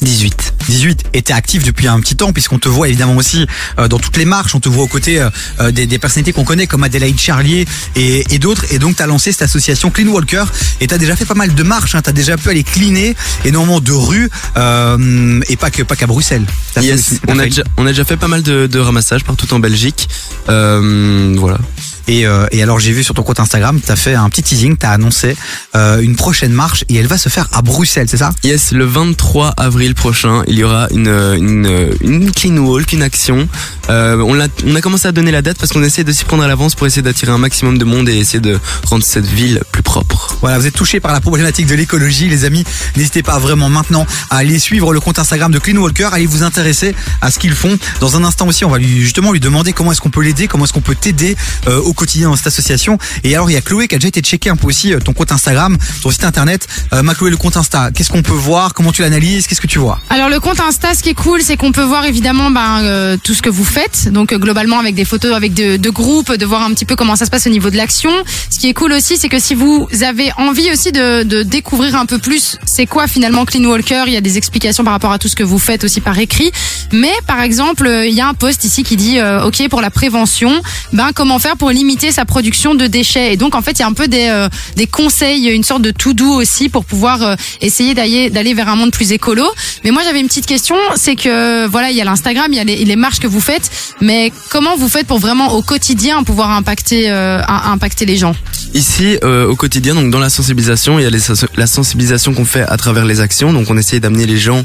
18. 0.01 0.53
18. 0.69 1.03
Et 1.13 1.21
t'es 1.23 1.33
actif 1.33 1.63
depuis 1.63 1.87
un 1.87 1.99
petit 1.99 2.15
temps 2.15 2.31
puisqu'on 2.31 2.59
te 2.59 2.69
voit 2.69 2.87
évidemment 2.87 3.15
aussi 3.15 3.47
euh, 3.79 3.87
dans 3.87 3.97
toutes 3.97 4.17
les 4.17 4.25
marches. 4.25 4.53
On 4.53 4.59
te 4.59 4.69
voit 4.69 4.83
aux 4.83 4.87
côtés 4.87 5.19
euh, 5.19 5.29
euh, 5.59 5.71
des, 5.71 5.87
des 5.87 5.97
personnalités 5.97 6.33
qu'on 6.33 6.43
connaît 6.43 6.67
comme 6.67 6.83
Adélaïde 6.83 7.19
Charlier 7.19 7.65
et, 7.95 8.23
et 8.33 8.39
d'autres. 8.39 8.65
Et 8.71 8.77
donc 8.79 8.95
t'as 8.97 9.07
lancé 9.07 9.31
cette 9.31 9.41
association 9.43 9.89
Clean 9.89 10.07
Walker 10.07 10.43
et 10.81 10.87
t'as 10.87 10.97
déjà 10.99 11.15
fait 11.15 11.25
pas 11.25 11.33
mal 11.33 11.53
de 11.55 11.63
marches. 11.63 11.95
Hein. 11.95 12.01
T'as 12.03 12.11
déjà 12.11 12.37
pu 12.37 12.49
aller 12.49 12.63
cleaner 12.63 13.15
énormément 13.45 13.79
de 13.79 13.91
rues 13.91 14.29
euh, 14.55 15.39
et 15.49 15.55
pas 15.55 15.71
que 15.71 15.81
pas 15.83 15.95
qu'à 15.95 16.07
Bruxelles. 16.07 16.45
Yes, 16.79 16.99
aussi- 17.13 17.19
on 17.27 17.39
a, 17.39 17.45
déjà, 17.45 17.63
on 17.77 17.85
a 17.85 17.89
déjà 17.89 18.05
fait 18.05 18.17
pas 18.17 18.27
mal 18.27 18.43
de, 18.43 18.67
de 18.67 18.79
ramassages 18.79 19.23
partout 19.23 19.51
en 19.53 19.59
Belgique. 19.59 20.07
Euh, 20.49 21.33
voilà. 21.37 21.57
Et, 22.07 22.25
euh, 22.25 22.47
et 22.51 22.63
alors 22.63 22.79
j'ai 22.79 22.91
vu 22.91 23.03
sur 23.03 23.13
ton 23.13 23.23
compte 23.23 23.39
Instagram, 23.39 23.79
t'as 23.85 23.95
fait 23.95 24.15
un 24.15 24.29
petit 24.29 24.43
teasing, 24.43 24.77
t'as 24.77 24.91
annoncé 24.91 25.35
euh, 25.75 25.99
une 25.99 26.15
prochaine 26.15 26.53
marche 26.53 26.85
et 26.89 26.95
elle 26.95 27.07
va 27.07 27.17
se 27.17 27.29
faire 27.29 27.47
à 27.51 27.61
Bruxelles, 27.61 28.07
c'est 28.09 28.17
ça? 28.17 28.31
Yes, 28.43 28.71
le 28.71 28.85
23 28.85 29.53
avril 29.57 29.93
prochain, 29.93 30.43
il 30.47 30.55
y 30.55 30.63
aura 30.63 30.87
une, 30.91 31.09
une, 31.09 31.89
une 32.01 32.31
clean 32.31 32.57
walk, 32.57 32.93
une 32.93 33.03
action. 33.03 33.47
Euh, 33.89 34.17
on, 34.25 34.39
a, 34.39 34.47
on 34.65 34.75
a 34.75 34.81
commencé 34.81 35.07
à 35.07 35.11
donner 35.11 35.31
la 35.31 35.41
date 35.41 35.57
parce 35.57 35.71
qu'on 35.71 35.83
essaie 35.83 36.03
de 36.03 36.11
s'y 36.11 36.23
prendre 36.23 36.43
à 36.43 36.47
l'avance 36.47 36.75
pour 36.75 36.87
essayer 36.87 37.01
d'attirer 37.01 37.31
un 37.31 37.37
maximum 37.37 37.77
de 37.77 37.85
monde 37.85 38.07
et 38.09 38.17
essayer 38.17 38.39
de 38.39 38.59
rendre 38.85 39.03
cette 39.03 39.25
ville 39.25 39.61
plus 39.71 39.83
propre. 39.83 40.37
Voilà, 40.41 40.59
vous 40.59 40.67
êtes 40.67 40.75
touchés 40.75 40.99
par 40.99 41.11
la 41.11 41.19
problématique 41.19 41.67
de 41.67 41.75
l'écologie, 41.75 42.29
les 42.29 42.45
amis. 42.45 42.63
N'hésitez 42.95 43.23
pas 43.23 43.39
vraiment 43.39 43.69
maintenant 43.69 44.05
à 44.29 44.37
aller 44.37 44.59
suivre 44.59 44.93
le 44.93 44.99
compte 44.99 45.19
Instagram 45.19 45.51
de 45.51 45.59
Clean 45.59 45.77
Walker, 45.77 46.09
allez 46.11 46.25
vous 46.25 46.43
intéresser 46.43 46.95
à 47.21 47.31
ce 47.31 47.39
qu'ils 47.39 47.55
font. 47.55 47.77
Dans 47.99 48.15
un 48.15 48.23
instant 48.23 48.47
aussi, 48.47 48.65
on 48.65 48.69
va 48.69 48.77
lui 48.77 49.01
justement 49.01 49.31
lui 49.31 49.39
demander 49.39 49.73
comment 49.73 49.91
est-ce 49.91 50.01
qu'on 50.01 50.09
peut 50.09 50.23
l'aider, 50.23 50.47
comment 50.47 50.65
est-ce 50.65 50.73
qu'on 50.73 50.81
peut 50.81 50.95
t'aider 50.95 51.35
euh, 51.67 51.79
au 51.81 51.93
quotidien 51.97 52.29
dans 52.29 52.37
cette 52.37 52.47
association. 52.47 52.97
Et 53.23 53.35
alors 53.35 53.49
il 53.49 53.53
y 53.53 53.57
a 53.57 53.61
Chloé 53.61 53.87
qui 53.87 53.95
a 53.95 53.97
déjà 53.97 54.07
été 54.07 54.21
checker 54.21 54.49
un 54.49 54.55
peu 54.55 54.67
aussi 54.67 54.93
euh, 54.93 54.99
ton 54.99 55.13
compte 55.13 55.31
Instagram, 55.31 55.77
ton 56.01 56.11
site 56.11 56.23
internet. 56.23 56.67
Euh, 56.93 57.03
ma 57.03 57.15
Chloé, 57.15 57.29
le 57.29 57.37
compte 57.37 57.57
Insta, 57.57 57.91
qu'est-ce 57.91 58.09
qu'on 58.09 58.21
peut 58.21 58.31
voir, 58.31 58.73
comment 58.73 58.91
tu 58.91 59.01
l'analyses, 59.01 59.47
qu'est-ce 59.47 59.59
que 59.59 59.67
tu 59.67 59.79
vois? 59.79 59.99
Alors 60.09 60.29
le 60.29 60.39
compte 60.39 60.59
Insta, 60.59 60.93
ce 60.93 61.03
qui 61.03 61.09
est 61.09 61.13
cool, 61.13 61.41
c'est 61.41 61.57
qu'on 61.57 61.71
peut 61.71 61.83
voir 61.83 62.05
évidemment 62.05 62.51
ben, 62.51 62.79
euh, 62.83 63.17
tout 63.21 63.33
ce 63.33 63.41
que 63.41 63.49
vous 63.49 63.65
faites. 63.65 64.11
Donc 64.11 64.31
euh, 64.31 64.37
globalement 64.37 64.79
avec 64.79 64.95
des 64.95 65.05
photos 65.05 65.33
avec 65.33 65.53
de, 65.53 65.77
de 65.77 65.89
groupes, 65.89 66.31
de 66.31 66.45
voir 66.45 66.61
un 66.61 66.73
petit 66.73 66.85
peu 66.85 66.95
comment 66.95 67.15
ça 67.15 67.25
se 67.25 67.31
passe 67.31 67.47
au 67.47 67.49
niveau 67.49 67.69
de 67.69 67.77
l'action. 67.77 68.11
Ce 68.51 68.59
qui 68.59 68.69
est 68.69 68.73
cool 68.73 68.93
aussi, 68.93 69.17
c'est 69.17 69.29
que 69.29 69.39
si 69.39 69.55
vous 69.55 69.87
avez 70.01 70.31
envie 70.37 70.71
aussi 70.71 70.91
de, 70.91 71.23
de 71.23 71.43
découvrir 71.43 71.95
un 71.95 72.05
peu 72.05 72.19
plus, 72.19 72.57
c'est 72.65 72.85
quoi 72.85 73.07
finalement 73.07 73.45
Clean 73.45 73.63
Walker, 73.63 74.03
il 74.07 74.13
y 74.13 74.17
a 74.17 74.21
des 74.21 74.37
explications 74.37 74.83
par 74.83 74.93
rapport 74.93 75.11
à 75.11 75.19
tout 75.19 75.27
ce 75.27 75.35
que 75.35 75.43
vous 75.43 75.59
faites 75.59 75.83
aussi 75.83 76.01
par 76.01 76.17
écrit. 76.19 76.51
Mais 76.91 77.13
par 77.25 77.41
exemple, 77.41 77.87
euh, 77.87 78.05
il 78.05 78.13
y 78.13 78.21
a 78.21 78.27
un 78.27 78.33
post 78.33 78.63
ici 78.63 78.83
qui 78.83 78.95
dit 78.95 79.17
OK 79.43 79.67
pour 79.69 79.81
la 79.81 79.89
prévention, 79.89 80.51
ben 80.93 81.09
comment 81.15 81.39
faire 81.39 81.57
pour 81.57 81.71
limiter 81.87 82.11
sa 82.11 82.25
production 82.25 82.75
de 82.75 82.85
déchets. 82.85 83.33
Et 83.33 83.37
donc 83.37 83.55
en 83.55 83.61
fait, 83.61 83.71
il 83.71 83.79
y 83.79 83.83
a 83.83 83.87
un 83.87 83.93
peu 83.93 84.09
des 84.09 84.27
euh, 84.29 84.49
des 84.75 84.87
conseils, 84.87 85.47
une 85.47 85.63
sorte 85.63 85.81
de 85.81 85.91
tout 85.91 86.13
doux 86.13 86.33
aussi 86.33 86.67
pour 86.67 86.83
pouvoir 86.83 87.23
euh, 87.23 87.35
essayer 87.61 87.93
d'aller 87.93 88.29
d'aller 88.29 88.53
vers 88.53 88.67
un 88.67 88.75
monde 88.75 88.91
plus 88.91 89.13
écolo. 89.13 89.45
Mais 89.85 89.91
moi 89.91 90.01
j'avais 90.03 90.19
une 90.19 90.27
petite 90.27 90.45
question, 90.45 90.75
c'est 90.97 91.15
que 91.15 91.65
voilà, 91.67 91.89
il 91.89 91.95
y 91.95 92.01
a 92.01 92.05
l'Instagram, 92.05 92.47
il 92.51 92.57
y 92.57 92.59
a 92.59 92.65
les, 92.65 92.95
marches 92.97 93.19
que 93.19 93.27
vous 93.27 93.39
faites, 93.39 93.69
mais 94.01 94.33
comment 94.49 94.75
vous 94.75 94.89
faites 94.89 95.07
pour 95.07 95.19
vraiment 95.19 95.53
au 95.53 95.61
quotidien 95.61 96.23
pouvoir 96.23 96.51
impacter 96.51 97.09
euh, 97.09 97.41
impacter 97.47 98.05
les 98.05 98.17
gens? 98.17 98.35
Ici, 98.73 99.17
euh, 99.23 99.47
au 99.47 99.55
quotidien, 99.55 99.95
donc 99.95 100.11
dans 100.11 100.19
la 100.19 100.29
sensibilisation, 100.29 100.99
il 100.99 101.03
y 101.03 101.05
a 101.05 101.37
la 101.55 101.67
sensibilisation 101.67 102.33
qu'on 102.33 102.45
fait 102.45 102.61
à 102.61 102.77
travers 102.77 103.05
les 103.05 103.21
actions. 103.21 103.53
Donc, 103.53 103.69
on 103.69 103.77
essaye 103.77 103.99
d'amener 103.99 104.25
les 104.25 104.37
gens 104.37 104.63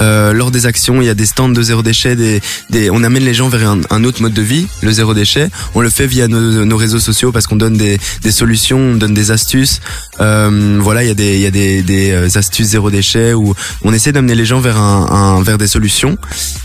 euh, 0.00 0.32
lors 0.32 0.50
des 0.50 0.66
actions. 0.66 1.00
Il 1.00 1.06
y 1.06 1.08
a 1.08 1.14
des 1.14 1.26
stands 1.26 1.48
de 1.48 1.62
zéro 1.62 1.82
déchet. 1.82 2.16
Des, 2.16 2.90
on 2.90 3.02
amène 3.04 3.24
les 3.24 3.32
gens 3.32 3.48
vers 3.48 3.70
un, 3.70 3.80
un 3.90 4.04
autre 4.04 4.22
mode 4.22 4.34
de 4.34 4.42
vie, 4.42 4.66
le 4.82 4.92
zéro 4.92 5.14
déchet. 5.14 5.48
On 5.74 5.80
le 5.80 5.88
fait 5.88 6.06
via 6.06 6.26
nos, 6.28 6.63
nos 6.64 6.76
réseaux 6.76 6.98
sociaux 6.98 7.32
parce 7.32 7.46
qu'on 7.46 7.56
donne 7.56 7.76
des, 7.76 7.98
des 8.22 8.32
solutions, 8.32 8.78
on 8.78 8.94
donne 8.96 9.14
des 9.14 9.30
astuces. 9.30 9.80
Euh, 10.20 10.78
voilà, 10.80 11.02
il 11.02 11.08
y 11.08 11.10
a 11.10 11.14
des, 11.14 11.38
y 11.38 11.46
a 11.46 11.50
des, 11.50 11.82
des 11.82 12.10
euh, 12.12 12.28
astuces 12.34 12.68
zéro 12.68 12.90
déchet 12.90 13.32
où 13.34 13.54
on 13.82 13.92
essaie 13.92 14.12
d'amener 14.12 14.34
les 14.34 14.44
gens 14.46 14.60
vers 14.60 14.76
un, 14.78 15.06
un 15.38 15.42
vers 15.42 15.58
des 15.58 15.66
solutions 15.66 16.16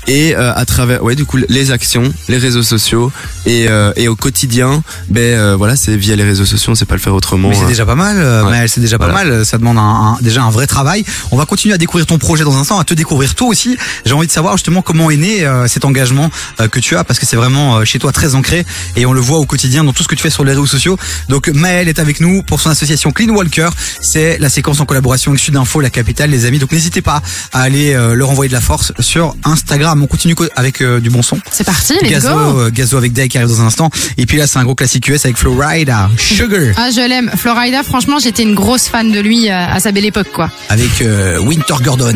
et 0.08 0.36
euh, 0.36 0.54
à 0.56 0.66
travers, 0.66 1.04
ouais, 1.04 1.16
du 1.16 1.26
coup, 1.26 1.38
les 1.50 1.72
actions, 1.72 2.12
les 2.28 2.38
réseaux 2.38 2.64
sociaux 2.64 3.12
et, 3.46 3.68
euh, 3.70 3.92
et 3.96 4.08
au 4.08 4.16
quotidien, 4.16 4.84
ben 5.10 5.22
euh, 5.38 5.56
voilà, 5.56 5.76
c'est 5.76 5.96
via 5.96 6.16
les 6.16 6.24
réseaux 6.24 6.46
sociaux, 6.46 6.72
on 6.72 6.76
sait 6.76 6.86
pas 6.86 6.96
le 6.96 7.02
faire 7.02 7.14
autrement. 7.16 7.50
Mais 7.50 7.56
c'est 7.56 7.64
hein. 7.64 7.68
déjà 7.68 7.86
pas 7.86 7.96
mal, 7.96 8.18
euh, 8.20 8.44
Ouais. 8.46 8.52
mais 8.52 8.68
c'est 8.68 8.82
déjà 8.82 8.98
pas 8.98 9.10
Voilà. 9.10 9.26
mal. 9.30 9.46
Ça 9.46 9.58
demande 9.58 9.78
un, 9.78 9.82
un- 9.82 10.18
déjà 10.22 10.44
un 10.44 10.50
vrai 10.52 10.68
travail. 10.68 11.04
On 11.32 11.38
va 11.38 11.46
continuer 11.46 11.74
à 11.76 11.78
découvrir 11.78 12.06
ton 12.06 12.18
projet 12.18 12.44
dans 12.44 12.56
un 12.58 12.62
instant, 12.62 12.80
à 12.80 12.84
te 12.84 12.94
découvrir 12.94 13.36
toi 13.36 13.48
aussi. 13.48 13.78
J'ai 14.06 14.14
envie 14.14 14.28
de 14.28 14.32
savoir 14.32 14.56
justement 14.58 14.82
comment 14.82 15.10
est 15.12 15.18
né 15.18 15.46
cet 15.68 15.86
engagement 15.86 16.30
que 16.72 16.80
tu 16.80 16.96
as, 16.96 17.04
parce 17.04 17.20
que 17.20 17.26
c'est 17.26 17.36
vraiment 17.36 17.84
chez 17.86 18.00
toi 18.00 18.12
très 18.12 18.36
ancré 18.36 18.66
et 18.96 19.06
on 19.06 19.14
le 19.14 19.22
voit 19.22 19.38
au 19.40 19.46
quotidien 19.46 19.84
dans 19.84 19.89
tout 19.94 20.04
ce 20.04 20.08
que 20.08 20.16
tu 20.16 20.22
fais 20.22 20.30
sur 20.30 20.44
les 20.44 20.52
réseaux 20.52 20.66
sociaux. 20.66 20.98
Donc 21.30 21.48
Maël 21.50 21.88
est 21.88 22.00
avec 22.00 22.20
nous 22.22 22.44
pour 22.44 22.60
son 22.62 22.70
association 22.70 23.12
Clean 23.12 23.30
Walker. 23.30 23.70
C'est 24.02 24.38
la 24.40 24.50
séquence 24.50 24.80
en 24.80 24.86
collaboration 24.86 25.32
avec 25.32 25.42
Sudinfo, 25.42 25.82
la 25.82 25.90
capitale, 25.90 26.30
les 26.30 26.46
amis. 26.46 26.60
Donc 26.60 26.72
n'hésitez 26.72 27.02
pas 27.02 27.22
à 27.54 27.62
aller 27.62 27.94
euh, 27.94 28.14
leur 28.14 28.30
envoyer 28.30 28.50
de 28.50 28.54
la 28.54 28.62
force 28.62 28.94
sur 29.00 29.36
Instagram. 29.44 30.02
On 30.04 30.08
continue 30.08 30.36
co- 30.36 30.46
avec 30.56 30.82
euh, 30.82 31.00
du 31.00 31.10
bon 31.10 31.22
son. 31.22 31.38
C'est 31.52 31.64
parti, 31.64 31.94
let's 32.02 32.10
Gazo, 32.10 32.30
go. 32.30 32.60
euh, 32.60 32.70
Gazo 32.72 32.98
avec 32.98 33.14
Day 33.14 33.28
qui 33.28 33.38
arrive 33.38 33.50
dans 33.50 33.62
un 33.62 33.66
instant. 33.68 33.90
Et 34.18 34.26
puis 34.26 34.38
là, 34.38 34.48
c'est 34.48 34.60
un 34.60 34.64
gros 34.64 34.76
classique 34.76 35.08
US 35.08 35.26
avec 35.26 35.38
Florida, 35.38 36.10
Sugar. 36.18 36.60
Ah, 36.78 36.90
je 36.92 37.08
l'aime. 37.08 37.30
Florida, 37.36 37.84
franchement, 37.84 38.20
j'étais 38.20 38.44
une 38.44 38.56
grosse 38.56 38.88
fan 38.88 39.12
de 39.12 39.20
lui 39.20 39.50
euh, 39.50 39.54
à 39.56 39.80
sa 39.80 39.92
belle 39.92 40.06
époque, 40.06 40.30
quoi. 40.34 40.50
avec 40.70 41.04
Winter 41.42 41.76
Gordon. 41.84 42.16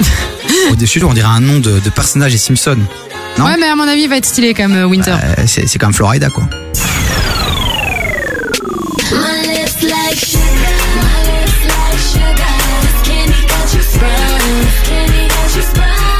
Au-dessus, 0.70 1.02
on 1.04 1.12
dirait 1.14 1.28
un 1.28 1.40
nom 1.40 1.58
de, 1.58 1.80
de 1.80 1.90
personnage 1.90 2.32
des 2.32 2.38
Simpsons. 2.38 2.76
Non? 3.38 3.44
Ouais, 3.46 3.56
mais 3.58 3.66
à 3.66 3.76
mon 3.76 3.84
avis, 3.88 4.02
il 4.02 4.08
va 4.08 4.16
être 4.16 4.24
stylé 4.26 4.54
comme 4.54 4.74
Winter. 4.84 5.12
Euh, 5.12 5.44
c'est 5.46 5.80
même 5.82 5.92
Florida, 5.92 6.30
quoi. 6.30 6.48
My 9.12 9.42
lips 9.46 9.82
like 9.82 10.16
sugar, 10.16 10.76
my 11.00 11.16
lips 11.30 11.60
like 11.70 12.00
sugar. 12.12 12.54
Skinny 12.98 13.40
got 13.46 13.74
you 13.74 13.82
sprung, 13.82 14.40
skinny 14.82 15.28
got 15.28 15.56
you 15.56 15.62
sprung. 15.62 16.13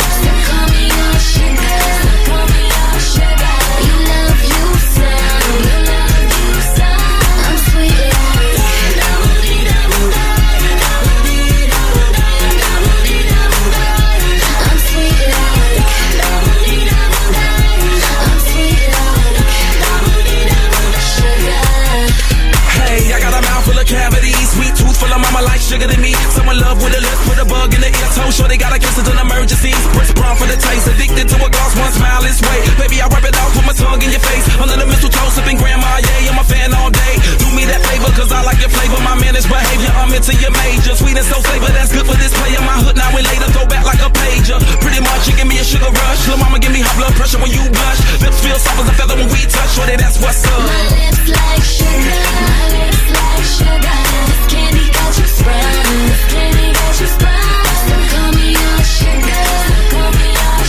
Sugar 25.75 25.91
than 25.91 25.99
me. 25.99 26.15
Someone 26.31 26.55
love 26.63 26.79
with 26.79 26.95
a 26.95 27.03
lip, 27.03 27.19
put 27.27 27.39
a 27.43 27.47
bug 27.51 27.75
in 27.75 27.83
the 27.83 27.91
ear. 27.91 28.09
Toe 28.15 28.31
sure 28.31 28.47
they 28.47 28.55
got 28.55 28.71
a 28.71 28.79
kiss 28.79 28.95
it's 28.95 29.11
an 29.11 29.19
emergency. 29.19 29.75
Brits 29.91 30.15
brown 30.15 30.39
for 30.39 30.47
the 30.47 30.55
taste, 30.55 30.87
addicted 30.87 31.27
to 31.27 31.37
a 31.43 31.51
gloss, 31.51 31.75
one 31.75 31.91
smile 31.91 32.23
is 32.31 32.39
way. 32.47 32.63
Baby, 32.79 33.03
I 33.03 33.11
wipe 33.11 33.27
it 33.27 33.35
out, 33.35 33.51
put 33.51 33.67
my 33.67 33.75
tongue 33.75 33.99
in 33.99 34.11
your 34.15 34.23
face. 34.23 34.47
Under 34.55 34.79
the 34.79 34.87
mistletoe, 34.87 35.35
sipping 35.35 35.59
grandma, 35.59 35.99
yeah, 35.99 36.31
I'm 36.31 36.39
a 36.39 36.47
fan 36.47 36.71
all 36.79 36.95
day. 36.95 37.15
Do 37.43 37.51
me 37.59 37.67
that 37.67 37.83
favor, 37.91 38.07
cause 38.15 38.31
I 38.31 38.47
like 38.47 38.63
your 38.63 38.71
flavor. 38.71 39.03
My 39.03 39.19
managed 39.19 39.51
behavior, 39.51 39.91
I'm 39.99 40.15
into 40.15 40.35
your 40.39 40.55
major. 40.55 40.95
Sweet 40.95 41.19
and 41.19 41.27
so 41.27 41.43
flavor, 41.43 41.71
that's 41.75 41.91
good 41.91 42.07
for 42.07 42.15
this 42.23 42.31
player. 42.39 42.63
My 42.63 42.79
hood 42.79 42.95
now 42.95 43.11
and 43.11 43.27
later, 43.27 43.51
throw 43.51 43.67
back 43.67 43.83
like 43.83 43.99
a 43.99 44.11
pager. 44.15 44.63
Pretty 44.79 45.03
much, 45.03 45.27
you 45.27 45.35
give 45.35 45.51
me 45.51 45.59
a 45.59 45.67
sugar 45.67 45.91
rush. 45.91 46.23
Lil' 46.31 46.39
mama, 46.39 46.63
give 46.63 46.71
me 46.71 46.87
high 46.87 46.95
blood 46.95 47.15
pressure 47.19 47.43
when 47.43 47.51
you 47.51 47.67
blush. 47.75 47.99
Lips 48.23 48.39
feel 48.39 48.59
soft 48.63 48.79
as 48.79 48.89
a 48.91 48.95
feather 48.95 49.19
when 49.19 49.27
we 49.27 49.43
touch. 49.51 49.75
Shorty, 49.75 49.99
that's 49.99 50.23
what's 50.23 50.47
up. 50.47 50.63
My 50.63 50.87
lips 50.95 51.27
like 51.35 51.65
sugar, 51.67 52.23
my 52.47 52.63
lips 52.79 53.03
like 53.11 53.43
sugar. 53.43 54.54
This 55.05 55.13
candy 55.13 55.13
got 55.13 55.19
you 55.19 55.27
sprung, 55.27 56.07
this 56.09 56.25
candy 56.33 56.73
got 56.73 57.01
you 57.01 57.07
sprung. 57.07 57.65
So 57.85 57.97
call 58.13 58.31
me 58.33 58.47
your 58.53 58.79
sugar, 58.97 59.45
call 59.93 60.11
me 60.19 60.29
your 60.33 60.64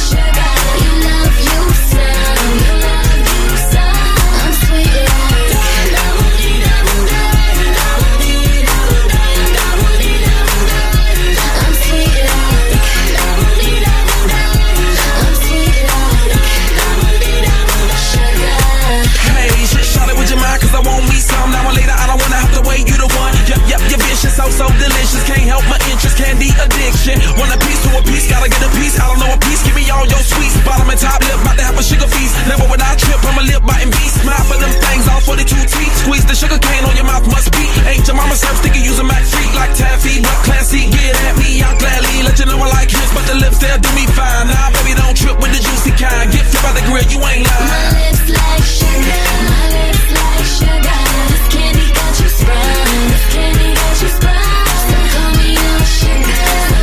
so, 24.36 24.52
so 24.52 24.67
delicious. 24.76 25.24
Can't 25.24 25.48
help 25.48 25.63
my 25.71 25.80
interest, 25.88 26.19
candy 26.19 26.52
addiction. 26.60 27.15
Want 27.39 27.56
a 27.56 27.60
piece 27.63 27.80
to 27.88 27.89
a 27.95 28.02
piece, 28.04 28.28
gotta 28.28 28.52
get 28.52 28.60
a 28.60 28.71
piece. 28.76 29.00
I 29.00 29.08
don't 29.08 29.19
know 29.24 29.32
a 29.32 29.39
piece, 29.39 29.63
give 29.63 29.76
me 29.80 29.88
all 29.88 30.04
your 30.04 30.19
sweets. 30.19 30.60
Bottom 30.67 30.91
and 30.91 31.00
top 31.00 31.24
lip, 31.24 31.39
about 31.39 31.56
to 31.56 31.63
have 31.63 31.78
a 31.80 31.84
sugar 31.84 32.08
feast. 32.12 32.36
Never 32.52 32.67
would 32.67 32.84
I 32.84 33.00
trip, 33.00 33.19
I'm 33.24 33.39
a 33.39 33.43
lip 33.48 33.63
biting 33.63 33.95
beast. 33.95 34.19
Smile 34.21 34.43
for 34.43 34.60
them 34.60 34.74
things, 34.91 35.08
all 35.08 35.24
42 35.24 35.48
teeth. 35.48 35.95
Squeeze 36.04 36.26
the 36.28 36.36
sugar 36.36 36.60
cane 36.60 36.84
on 36.84 36.95
your 37.00 37.08
mouth, 37.08 37.24
must 37.32 37.50
be. 37.56 37.63
Ain't 37.88 38.04
your 38.06 38.19
mama 38.19 38.36
serve 38.36 38.60
sticky, 38.60 38.84
use 38.84 39.00
a 39.00 39.08
Mac 39.08 39.24
freak 39.24 39.52
like 39.56 39.71
taffy. 39.74 40.19
But 40.19 40.38
classy, 40.43 40.84
get 40.91 41.15
at 41.32 41.39
me, 41.39 41.63
I'll 41.63 41.80
gladly 41.80 42.28
let 42.28 42.36
you 42.36 42.45
know 42.52 42.60
I 42.60 42.67
like 42.76 42.91
his, 42.91 43.10
but 43.15 43.24
the 43.32 43.39
lips 43.39 43.63
there 43.63 43.80
do 43.80 43.89
me 43.95 44.04
fine. 44.12 44.52
Nah, 44.52 44.69
baby, 44.76 45.00
don't 45.00 45.15
trip 45.15 45.39
with 45.39 45.56
the 45.56 45.62
juicy 45.63 45.95
kind. 45.95 46.28
Get 46.28 46.43
flipped 46.52 46.65
by 46.65 46.76
the 46.76 46.84
grill, 46.84 47.08
you 47.08 47.19
ain't 47.24 47.48
lying. 47.48 47.71
My 47.71 47.88
lips 48.04 48.28
like 48.36 48.65
sugar, 48.67 49.24
my 49.48 49.63
lips 49.80 50.08
like 50.12 50.45
sugar. 50.60 51.00
This 51.32 51.45
candy 51.56 51.88
got 51.95 52.13
you 52.19 52.30
sprung, 52.36 53.00
this 53.15 53.26
candy 53.32 53.64
got 53.95 54.01
you. 54.01 54.10
So 54.10 54.97
call 55.17 55.31
me 55.38 55.53
your 55.53 55.86
sugar, 55.86 56.74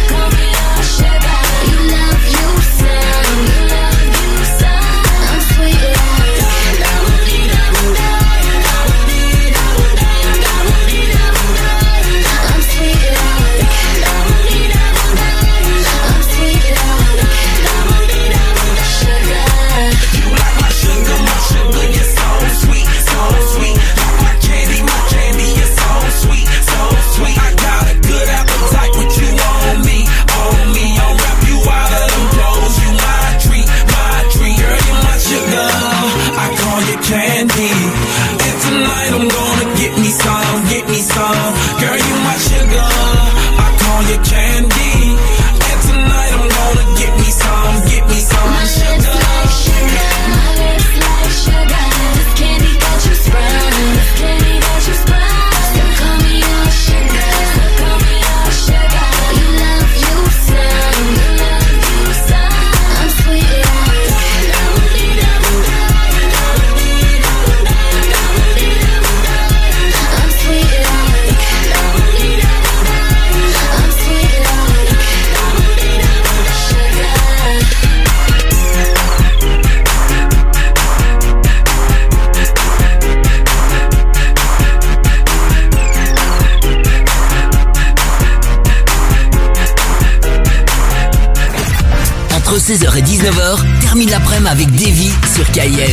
Davy 95.53 95.92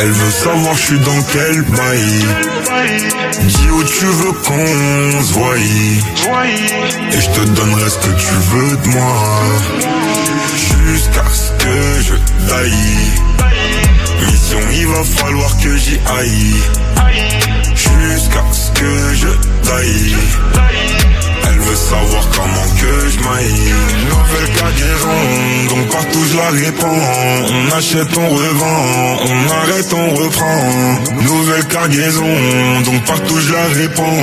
Elle 0.00 0.10
veut 0.10 0.30
savoir 0.30 0.76
je 0.76 0.82
suis 0.82 0.98
dans 1.00 1.22
quel 1.32 1.62
bail. 1.62 2.24
Dis 3.40 3.70
où 3.70 3.82
tu 3.82 4.04
veux 4.04 4.32
qu'on 4.32 5.22
se 5.22 5.32
voie. 5.32 5.56
Et 5.56 7.20
je 7.20 7.30
te 7.30 7.44
donnerai 7.48 7.90
ce 7.90 7.98
que 7.98 8.14
tu 8.14 8.34
veux 8.50 8.76
de 8.76 8.88
moi. 8.88 9.40
Jusqu'à 10.86 11.24
ce 11.32 11.50
que 11.52 12.02
je 12.02 12.14
taille. 12.48 12.72
Mission, 14.30 14.60
il 14.72 14.86
va 14.86 15.02
falloir 15.02 15.56
que 15.58 15.76
j'y 15.76 15.98
aille. 16.18 16.54
Maille 23.32 23.72
Nouvelle 24.32 24.56
cargaison, 24.56 25.74
donc 25.74 25.90
partout 25.90 26.24
je 26.30 26.36
la 26.36 26.48
répands 26.50 26.88
On 27.50 27.76
achète, 27.76 28.16
on 28.16 28.28
revend, 28.28 29.16
on 29.26 29.50
arrête, 29.52 29.92
on 29.92 30.14
reprend. 30.14 31.22
Nouvelle 31.22 31.64
cargaison, 31.66 32.80
donc 32.84 33.04
partout 33.04 33.38
je 33.38 33.52
la 33.52 33.64
répands 33.66 34.16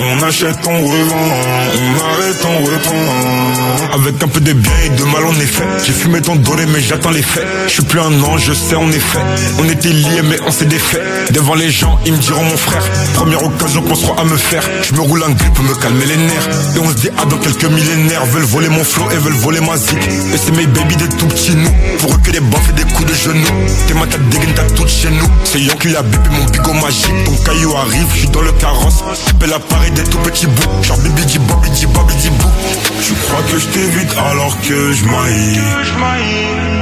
On 0.00 0.22
achète, 0.22 0.58
on 0.66 0.78
revend, 0.78 1.28
on 1.74 2.12
arrête, 2.12 2.44
on 2.44 2.64
reprend. 2.64 3.94
Avec 3.94 4.22
un 4.22 4.28
peu 4.28 4.40
de 4.40 4.52
bien 4.52 4.72
et 4.84 4.90
de 4.90 5.04
mal 5.04 5.24
en 5.24 5.34
effet 5.40 5.64
J'ai 5.84 5.92
fumé 5.92 6.20
ton 6.20 6.36
doré 6.36 6.66
mais 6.66 6.80
j'attends 6.80 7.10
les 7.10 7.22
faits. 7.22 7.46
Je 7.66 7.72
suis 7.72 7.82
plus 7.82 8.00
un 8.00 8.22
ange, 8.22 8.44
je 8.46 8.52
sais 8.52 8.76
en 8.76 8.90
effet. 8.90 9.18
On 9.58 9.68
était 9.68 9.88
liés 9.88 10.22
mais 10.24 10.38
on 10.46 10.50
s'est 10.50 10.66
défait. 10.66 11.02
Devant 11.30 11.54
les 11.54 11.70
gens, 11.70 11.98
ils 12.06 12.12
me 12.12 12.18
diront 12.18 12.44
mon 12.44 12.56
frère 12.56 12.84
Première 13.14 13.42
occasion 13.44 13.82
qu'on 13.82 13.94
sera 13.94 14.20
à 14.20 14.24
me 14.24 14.36
faire. 14.36 14.62
Je 14.82 14.94
me 14.94 15.00
roule 15.00 15.22
un 15.24 15.32
grip 15.32 15.52
pour 15.54 15.64
me 15.64 15.74
calmer 15.74 16.06
les 16.06 16.16
nerfs. 16.16 16.48
Et 16.76 16.78
on 16.78 16.88
se 16.90 16.94
dit 16.94 17.08
ah 17.18 17.24
dans 17.24 17.38
quelques 17.38 17.64
millénaires 17.64 18.24
Veulent 18.26 18.44
voler 18.56 18.68
mon 18.70 18.84
flow 18.84 19.10
et 19.10 19.18
veulent 19.18 19.34
voler 19.34 19.60
ma 19.60 19.76
zik. 19.76 19.98
Et 20.32 20.38
c'est 20.38 20.56
mes 20.56 20.66
baby 20.66 20.96
des 20.96 21.08
tout 21.08 21.26
petits 21.26 21.54
nous. 21.54 21.70
Pour 21.98 22.14
eux 22.14 22.18
que 22.24 22.30
des 22.30 22.40
baffes 22.40 22.70
et 22.70 22.72
des 22.72 22.90
coups 22.94 23.06
de 23.06 23.14
genoux. 23.14 23.58
T'es 23.86 23.92
ma 23.92 24.06
tête 24.06 24.26
dégaine 24.30 24.54
t'as 24.54 24.70
tout 24.74 24.88
chez 24.88 25.10
nous. 25.10 25.28
C'est 25.44 25.60
Yon 25.60 25.76
qui 25.76 25.94
a 25.94 26.02
bipé 26.02 26.30
mon 26.30 26.44
bigot 26.46 26.72
magique. 26.72 27.24
Ton 27.26 27.36
caillou 27.44 27.76
arrive, 27.76 28.06
je 28.14 28.18
suis 28.20 28.28
dans 28.28 28.40
le 28.40 28.52
carrosse. 28.52 29.04
Appelle 29.28 29.50
l'appareil 29.50 29.90
des 29.90 30.04
tout 30.04 30.18
petits 30.18 30.46
bouts. 30.46 30.82
Genre 30.82 30.96
bibi 30.98 31.26
di 31.26 31.38
babi 31.38 31.70
di 31.70 31.86
babi 31.86 32.14
di 32.14 32.30
bou 32.30 32.48
Je 33.02 33.12
crois 33.26 33.42
que 33.52 33.58
je 33.58 33.66
t'évite 33.66 34.12
alors 34.30 34.56
que 34.62 34.92
je 34.92 35.04
maille. 35.04 35.60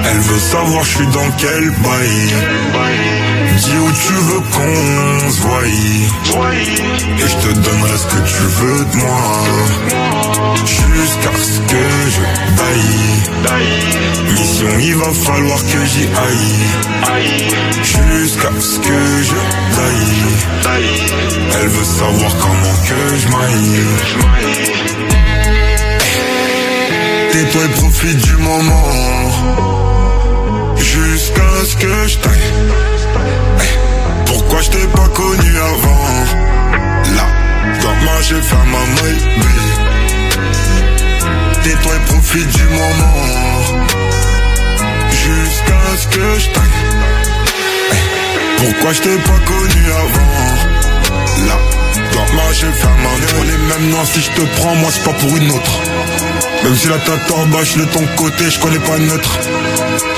Elle 0.06 0.20
veut 0.20 0.38
savoir 0.38 0.84
je 0.84 0.96
suis 0.96 1.06
dans 1.08 1.30
quel 1.38 1.70
bail. 1.70 2.94
Dis 3.58 3.78
où 3.78 3.90
tu 4.06 4.14
veux 4.28 4.42
qu'on 4.52 5.30
se 5.30 5.40
voie. 5.40 5.64
Et 5.66 7.28
je 7.28 7.36
te 7.36 7.52
donnerai 7.52 7.98
ce 7.98 8.06
que 8.06 8.20
tu 8.26 8.42
veux 8.58 8.84
de 8.84 8.96
moi. 8.96 9.22
Jusqu'à 10.64 11.30
ce 11.36 11.63
que 11.66 11.84
je 12.10 12.22
taille 12.56 13.14
Mission 14.32 14.66
il 14.80 14.94
va 14.96 15.12
falloir 15.12 15.58
que 15.58 15.84
j'y 15.84 16.04
aille. 16.04 16.64
Jusqu'à 17.82 18.50
ce 18.60 18.78
que 18.78 19.22
je 19.22 19.38
taille. 19.76 20.82
Elle 21.60 21.68
veut 21.68 21.84
savoir 21.84 22.32
comment 22.40 22.76
que 22.88 23.16
je 23.20 23.28
maille. 23.28 23.80
Et 27.34 27.44
profite 27.80 28.16
du 28.16 28.36
moment. 28.36 29.30
Jusqu'à 30.76 31.64
ce 31.66 31.76
que 31.76 32.08
je 32.08 32.18
taille. 32.18 32.52
Pourquoi 34.26 34.60
je 34.62 34.70
t'ai 34.70 34.86
pas 34.88 35.08
connu 35.08 35.56
avant? 35.58 36.08
Là, 37.16 37.26
je 37.74 37.80
dois 37.82 37.94
marcher 38.04 38.42
faire 38.42 38.64
ma 38.66 39.02
maille 39.02 39.83
Tais-toi 41.64 41.92
et 41.96 42.04
profite 42.04 42.48
du 42.48 42.64
moment 42.64 43.14
Jusqu'à 45.10 45.96
ce 45.96 46.06
que 46.08 46.38
je 46.38 46.50
taille 46.50 46.64
Pourquoi 48.58 48.92
je 48.92 49.00
t'ai 49.00 49.16
pas 49.16 49.38
connu 49.46 49.84
avant? 49.90 51.46
Là, 51.46 51.58
je 51.94 52.12
dois 52.12 52.34
marcher 52.36 52.66
faire 52.66 52.96
ma 52.96 53.08
maille 53.08 53.34
On 53.40 53.44
est 53.44 53.78
même 53.78 53.90
noirs 53.90 54.06
si 54.06 54.20
je 54.20 54.30
te 54.32 54.42
prends 54.60 54.74
Moi 54.74 54.90
c'est 54.92 55.04
pas 55.04 55.14
pour 55.14 55.34
une 55.38 55.50
autre 55.52 55.80
même 56.62 56.76
si 56.76 56.88
la 56.88 56.98
tête 56.98 57.30
en 57.30 57.46
bas, 57.48 57.62
je 57.62 57.78
de 57.78 57.84
ton 57.84 58.06
côté, 58.16 58.48
je 58.48 58.58
connais 58.58 58.78
pas 58.78 58.96
neutre. 58.96 59.38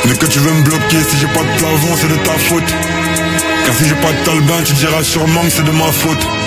Mais 0.07 0.15
que 0.15 0.27
tu 0.27 0.39
veux 0.39 0.53
me 0.53 0.63
bloquer, 0.63 1.03
si 1.03 1.17
j'ai 1.19 1.27
pas 1.27 1.43
de 1.43 1.59
plafond, 1.59 1.97
c'est 1.97 2.07
de 2.07 2.17
ta 2.25 2.39
faute. 2.39 2.75
Car 3.65 3.75
si 3.75 3.89
j'ai 3.89 3.97
pas 3.97 4.13
de 4.13 4.25
talbin, 4.25 4.63
tu 4.65 4.73
diras 4.75 5.03
sûrement 5.03 5.43
que 5.43 5.51
c'est 5.51 5.65
de 5.65 5.73
ma 5.73 5.91
faute. 5.91 6.25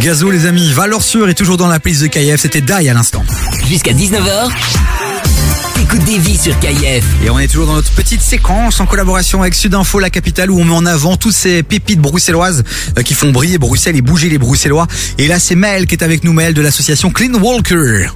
Gazo 0.00 0.30
les 0.30 0.46
amis, 0.46 0.72
valeur 0.72 1.02
sûre 1.02 1.28
est 1.28 1.34
toujours 1.34 1.58
dans 1.58 1.68
la 1.68 1.78
playlist 1.78 2.02
de 2.02 2.06
KF, 2.08 2.40
c'était 2.40 2.62
Die 2.62 2.88
à 2.88 2.94
l'instant. 2.94 3.22
Jusqu'à 3.68 3.92
19h, 3.92 4.48
t'écoutes 5.74 6.04
des 6.04 6.16
vies 6.16 6.38
sur 6.38 6.58
KF. 6.58 7.04
Et 7.22 7.28
on 7.28 7.38
est 7.38 7.48
toujours 7.48 7.66
dans 7.66 7.74
notre 7.74 7.90
petite 7.90 8.22
séquence 8.22 8.80
en 8.80 8.86
collaboration 8.86 9.42
avec 9.42 9.54
Sudinfo, 9.54 9.98
la 9.98 10.08
capitale, 10.08 10.50
où 10.50 10.58
on 10.58 10.64
met 10.64 10.72
en 10.72 10.86
avant 10.86 11.18
toutes 11.18 11.34
ces 11.34 11.62
pépites 11.62 12.00
bruxelloises 12.00 12.64
euh, 12.98 13.02
qui 13.02 13.12
font 13.12 13.30
briller 13.30 13.58
Bruxelles 13.58 13.96
et 13.96 14.00
bouger 14.00 14.30
les 14.30 14.38
Bruxellois. 14.38 14.86
Et 15.18 15.28
là, 15.28 15.38
c'est 15.38 15.54
Mel 15.54 15.86
qui 15.86 15.96
est 15.96 16.02
avec 16.02 16.24
nous, 16.24 16.32
Mel 16.32 16.54
de 16.54 16.62
l'association 16.62 17.10
Clean 17.10 17.34
Walker. 17.34 18.06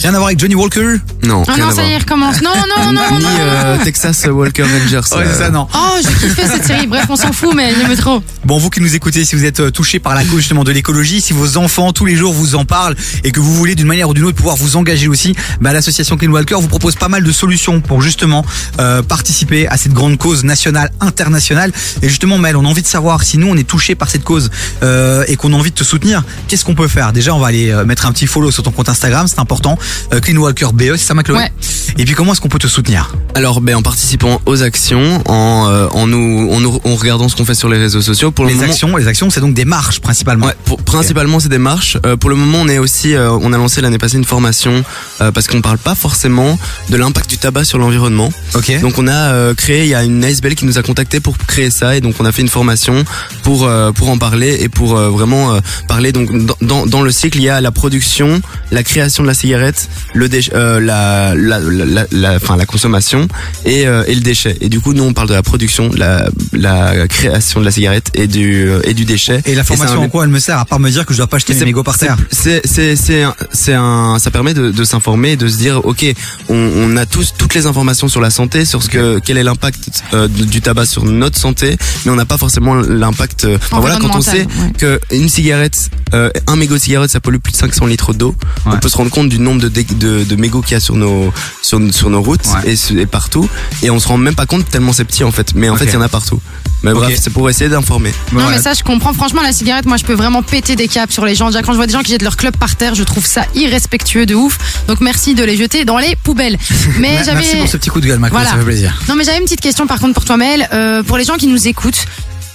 Rien 0.00 0.14
à 0.14 0.16
voir 0.16 0.28
avec 0.28 0.40
Johnny 0.40 0.54
Walker? 0.54 0.96
Non, 1.26 1.42
Ah 1.48 1.56
non, 1.58 1.70
ça 1.70 1.84
y 1.84 1.92
est, 1.92 1.98
recommence. 1.98 2.42
Non, 2.42 2.50
non, 2.54 2.92
non, 2.92 3.02
Ni 3.18 3.22
non. 3.24 3.28
euh, 3.40 3.76
Texas 3.82 4.26
Walker 4.30 4.62
Rangers. 4.64 5.00
Ouais, 5.16 5.24
c'est 5.26 5.38
ça, 5.38 5.50
non. 5.50 5.66
Oh, 5.74 5.96
j'ai 6.02 6.28
kiffé 6.28 6.46
cette 6.46 6.64
série. 6.64 6.86
Bref, 6.94 7.06
on 7.08 7.16
s'en 7.16 7.32
fout, 7.32 7.54
mais 7.54 7.72
j'aime 7.74 7.96
trop. 7.96 8.22
Bon, 8.44 8.58
vous 8.58 8.70
qui 8.70 8.80
nous 8.80 8.94
écoutez, 8.94 9.24
si 9.24 9.34
vous 9.36 9.44
êtes 9.44 9.60
euh, 9.60 9.70
touché 9.70 9.98
par 9.98 10.14
la 10.14 10.24
cause 10.24 10.38
justement 10.38 10.64
de 10.64 10.72
l'écologie, 10.72 11.20
si 11.20 11.32
vos 11.32 11.56
enfants 11.56 11.92
tous 11.92 12.04
les 12.06 12.16
jours 12.16 12.32
vous 12.32 12.54
en 12.54 12.64
parlent 12.64 12.94
et 13.24 13.32
que 13.32 13.40
vous 13.40 13.54
voulez 13.54 13.74
d'une 13.74 13.86
manière 13.86 14.08
ou 14.08 14.14
d'une 14.14 14.24
autre 14.24 14.36
pouvoir 14.36 14.56
vous 14.56 14.76
engager 14.76 15.08
aussi, 15.08 15.34
bah, 15.60 15.72
l'association 15.72 16.16
Clean 16.16 16.30
Walker 16.30 16.56
vous 16.60 16.68
propose 16.68 16.96
pas 16.96 17.08
mal 17.08 17.22
de 17.24 17.32
solutions 17.32 17.80
pour 17.80 18.02
justement 18.02 18.44
euh, 18.80 19.02
participer 19.02 19.66
à 19.68 19.76
cette 19.76 19.92
grande 19.92 20.18
cause 20.18 20.44
nationale, 20.44 20.90
internationale. 21.00 21.72
Et 22.02 22.08
justement, 22.08 22.38
Mel, 22.38 22.56
on 22.56 22.64
a 22.64 22.68
envie 22.68 22.82
de 22.82 22.86
savoir 22.86 23.22
si 23.22 23.38
nous 23.38 23.46
on 23.46 23.56
est 23.56 23.66
touché 23.68 23.94
par 23.94 24.10
cette 24.10 24.24
cause 24.24 24.50
euh, 24.82 25.24
et 25.28 25.36
qu'on 25.36 25.52
a 25.52 25.56
envie 25.56 25.70
de 25.70 25.76
te 25.76 25.84
soutenir, 25.84 26.22
qu'est-ce 26.48 26.64
qu'on 26.64 26.74
peut 26.74 26.88
faire? 26.88 27.12
Déjà, 27.12 27.34
on 27.34 27.38
va 27.38 27.46
aller 27.48 27.70
euh, 27.70 27.84
mettre 27.84 28.06
un 28.06 28.12
petit 28.12 28.26
follow 28.26 28.50
sur 28.50 28.62
ton 28.62 28.70
compte 28.70 28.88
Instagram, 28.88 29.26
c'est 29.28 29.38
important. 29.38 29.78
Euh, 30.12 30.20
Clean 30.20 30.36
Walker 30.36 30.68
BE, 30.74 30.96
c'est 30.96 31.13
ça, 31.14 31.16
Macloé 31.16 31.38
Ouais. 31.38 31.50
Et 31.96 32.04
puis, 32.04 32.14
comment 32.14 32.32
est-ce 32.32 32.40
qu'on 32.40 32.48
peut 32.48 32.58
te 32.58 32.66
soutenir? 32.66 33.14
Alors, 33.36 33.60
ben, 33.60 33.76
en 33.76 33.82
participant 33.82 34.40
aux 34.46 34.62
actions, 34.64 35.22
en, 35.26 35.68
euh, 35.70 35.86
en 35.92 36.08
nous, 36.08 36.50
en 36.52 36.58
nous, 36.58 36.80
en 36.84 36.96
regardant 36.96 37.28
ce 37.28 37.36
qu'on 37.36 37.44
fait 37.44 37.54
sur 37.54 37.68
les 37.68 37.78
réseaux 37.78 38.00
sociaux. 38.02 38.32
Pour 38.32 38.44
le 38.46 38.50
Les 38.50 38.56
moment, 38.56 38.68
actions, 38.68 38.96
les 38.96 39.06
actions, 39.06 39.30
c'est 39.30 39.40
donc 39.40 39.54
des 39.54 39.64
marches 39.64 40.00
principalement. 40.00 40.46
Ouais, 40.46 40.54
pour- 40.64 40.82
principalement 40.82 41.38
c'est 41.38 41.48
des 41.48 41.58
marches. 41.58 41.96
Euh, 42.04 42.16
pour 42.16 42.30
le 42.30 42.36
moment, 42.36 42.58
on 42.62 42.68
est 42.68 42.78
aussi, 42.78 43.14
euh, 43.14 43.30
on 43.30 43.52
a 43.52 43.58
lancé 43.58 43.80
l'année 43.80 43.98
passée 43.98 44.16
une 44.16 44.24
formation 44.24 44.82
euh, 45.20 45.30
parce 45.30 45.46
qu'on 45.46 45.60
parle 45.60 45.78
pas 45.78 45.94
forcément 45.94 46.58
de 46.90 46.96
l'impact 46.96 47.30
du 47.30 47.38
tabac 47.38 47.64
sur 47.64 47.78
l'environnement. 47.78 48.30
Ok. 48.54 48.80
Donc 48.80 48.98
on 48.98 49.06
a 49.06 49.12
euh, 49.32 49.54
créé, 49.54 49.82
il 49.84 49.88
y 49.90 49.94
a 49.94 50.02
une 50.02 50.24
ASBL 50.24 50.54
qui 50.56 50.64
nous 50.64 50.78
a 50.78 50.82
contacté 50.82 51.20
pour 51.20 51.38
créer 51.38 51.70
ça 51.70 51.94
et 51.96 52.00
donc 52.00 52.16
on 52.18 52.24
a 52.24 52.32
fait 52.32 52.42
une 52.42 52.48
formation 52.48 53.04
pour 53.44 53.64
euh, 53.66 53.92
pour 53.92 54.08
en 54.10 54.18
parler 54.18 54.56
et 54.60 54.68
pour 54.68 54.96
euh, 54.96 55.10
vraiment 55.10 55.54
euh, 55.54 55.60
parler. 55.86 56.10
Donc 56.12 56.30
dans, 56.46 56.56
dans 56.60 56.86
dans 56.86 57.02
le 57.02 57.10
cycle, 57.12 57.38
il 57.38 57.44
y 57.44 57.48
a 57.50 57.60
la 57.60 57.70
production, 57.70 58.40
la 58.72 58.82
création 58.82 59.22
de 59.22 59.28
la 59.28 59.34
cigarette, 59.34 59.88
le 60.12 60.28
euh, 60.54 60.80
la 60.80 61.03
la 61.08 61.58
la 61.58 61.58
la, 61.60 62.06
la- 62.10 62.34
enfin 62.36 62.56
la 62.56 62.66
consommation 62.66 63.28
et 63.64 63.86
euh, 63.86 64.04
et 64.06 64.14
le 64.14 64.20
déchet. 64.20 64.56
Et 64.60 64.68
du 64.68 64.80
coup, 64.80 64.92
nous 64.94 65.02
on 65.04 65.12
parle 65.12 65.28
de 65.28 65.34
la 65.34 65.42
production, 65.42 65.90
la 65.96 66.28
la 66.52 67.06
création 67.08 67.60
de 67.60 67.64
la 67.64 67.70
cigarette 67.70 68.10
et 68.14 68.26
du 68.26 68.68
euh, 68.68 68.80
et 68.84 68.94
du 68.94 69.04
déchet. 69.04 69.40
Et 69.46 69.54
la 69.54 69.64
formation 69.64 70.00
un- 70.00 70.04
en 70.04 70.08
quoi 70.08 70.24
elle 70.24 70.30
me 70.30 70.38
sert 70.38 70.58
à 70.58 70.64
part 70.64 70.80
me 70.80 70.90
dire 70.90 71.04
que 71.06 71.12
je 71.14 71.18
dois 71.18 71.26
pas 71.26 71.38
jeter 71.38 71.52
mes 71.54 71.58
c'est- 71.58 71.64
mégots 71.64 71.82
par 71.82 71.98
terre? 71.98 72.16
c'est 72.30 72.62
c'est 72.64 72.96
c'est 72.96 73.22
un- 73.22 73.34
c'est 73.52 73.74
un 73.74 74.18
ça 74.18 74.30
permet 74.30 74.54
de, 74.54 74.70
de 74.70 74.84
s'informer 74.84 75.32
et 75.32 75.36
de 75.36 75.48
se 75.48 75.56
dire 75.56 75.84
ok 75.84 76.04
on, 76.48 76.54
on 76.76 76.96
a 76.96 77.06
tous 77.06 77.34
toutes 77.36 77.54
les 77.54 77.66
informations 77.66 78.08
sur 78.08 78.20
la 78.20 78.30
santé 78.30 78.64
sur 78.64 78.82
ce 78.82 78.88
que 78.88 79.18
quel 79.24 79.36
est 79.38 79.42
l'impact 79.42 80.02
euh, 80.14 80.28
du 80.28 80.60
tabac 80.60 80.86
sur 80.86 81.04
notre 81.04 81.38
santé 81.38 81.76
mais 82.04 82.12
on 82.12 82.16
n'a 82.16 82.24
pas 82.26 82.38
forcément 82.38 82.74
l'impact 82.74 83.44
euh, 83.44 83.56
enfin, 83.56 83.80
voilà 83.80 83.96
quand 83.98 84.14
on 84.16 84.20
sait 84.20 84.46
Environnemental, 84.46 84.72
que 84.78 85.00
une 85.14 85.28
cigarette 85.28 85.90
euh, 86.14 86.30
un 86.46 86.56
mégot 86.56 86.74
de 86.74 86.80
cigarette 86.80 87.10
ça 87.10 87.20
pollue 87.20 87.38
plus 87.38 87.52
de 87.52 87.56
500 87.56 87.86
litres 87.86 88.14
d'eau. 88.14 88.34
On 88.66 88.76
peut 88.78 88.88
se 88.88 88.96
rendre 88.96 89.10
compte 89.10 89.28
du 89.28 89.38
nombre 89.40 89.60
de 89.62 89.68
de, 89.68 90.22
de 90.24 90.36
mégots 90.36 90.60
qu'il 90.62 90.72
y 90.72 90.76
a 90.76 90.80
sur 90.84 90.96
nos 90.96 91.32
sur, 91.62 91.80
sur 91.92 92.10
nos 92.10 92.22
routes 92.22 92.46
et, 92.66 93.06
partout 93.06 93.48
et 93.82 93.90
on 93.90 93.98
se 93.98 94.08
rend 94.08 94.18
même 94.18 94.34
pas 94.34 94.46
compte 94.46 94.68
tellement 94.68 94.92
c'est 94.92 95.04
petit 95.04 95.24
en 95.24 95.32
fait 95.32 95.54
mais 95.54 95.68
en 95.68 95.76
fait 95.76 95.86
il 95.86 95.94
y 95.94 95.96
en 95.96 96.02
a 96.02 96.08
partout 96.08 96.40
mais 96.84 96.92
bref 96.92 97.18
c'est 97.20 97.30
pour 97.30 97.48
essayer 97.48 97.70
d'informer 97.70 98.12
Non, 98.32 98.48
mais 98.50 98.58
ça, 98.58 98.74
je 98.74 98.82
comprends. 98.82 99.14
Franchement, 99.14 99.40
la 99.40 99.52
cigarette, 99.52 99.86
moi, 99.86 99.96
je 99.96 100.04
peux 100.04 100.12
vraiment 100.12 100.42
péter 100.42 100.76
des 100.76 100.86
câbles 100.86 101.12
sur 101.12 101.24
les 101.24 101.34
gens. 101.34 101.46
Déjà, 101.46 101.62
quand 101.62 101.72
je 101.72 101.78
vois 101.78 101.86
des 101.86 101.94
gens 101.94 102.02
qui 102.02 102.12
jettent 102.12 102.22
leur 102.22 102.36
club 102.36 102.56
par 102.58 102.76
terre, 102.76 102.94
je 102.94 103.02
trouve 103.04 103.24
ça 103.24 103.46
irrespectueux 103.54 104.26
de 104.26 104.34
ouf. 104.34 104.58
Donc, 104.86 105.00
merci 105.00 105.34
de 105.34 105.42
les 105.44 105.56
jeter 105.56 105.86
dans 105.86 105.96
les 105.96 106.14
poubelles. 106.14 106.58
Mais 106.98 107.16
j'avais. 107.24 107.40
Merci 107.40 107.56
pour 107.56 107.68
ce 107.68 107.78
petit 107.78 107.88
coup 107.88 108.02
de 108.02 108.06
gueule, 108.06 108.18
Macron, 108.18 108.36
Voilà. 108.36 108.50
ça 108.50 108.58
fait 108.58 108.64
plaisir. 108.64 109.00
Non, 109.08 109.14
mais 109.16 109.24
j'avais 109.24 109.38
une 109.38 109.44
petite 109.44 109.62
question 109.62 109.86
par 109.86 109.98
contre 109.98 110.12
pour 110.12 110.26
toi, 110.26 110.36
Maël. 110.36 110.68
Euh, 110.72 111.02
pour 111.02 111.16
les 111.16 111.24
gens 111.24 111.36
qui 111.36 111.46
nous 111.46 111.68
écoutent, 111.68 112.04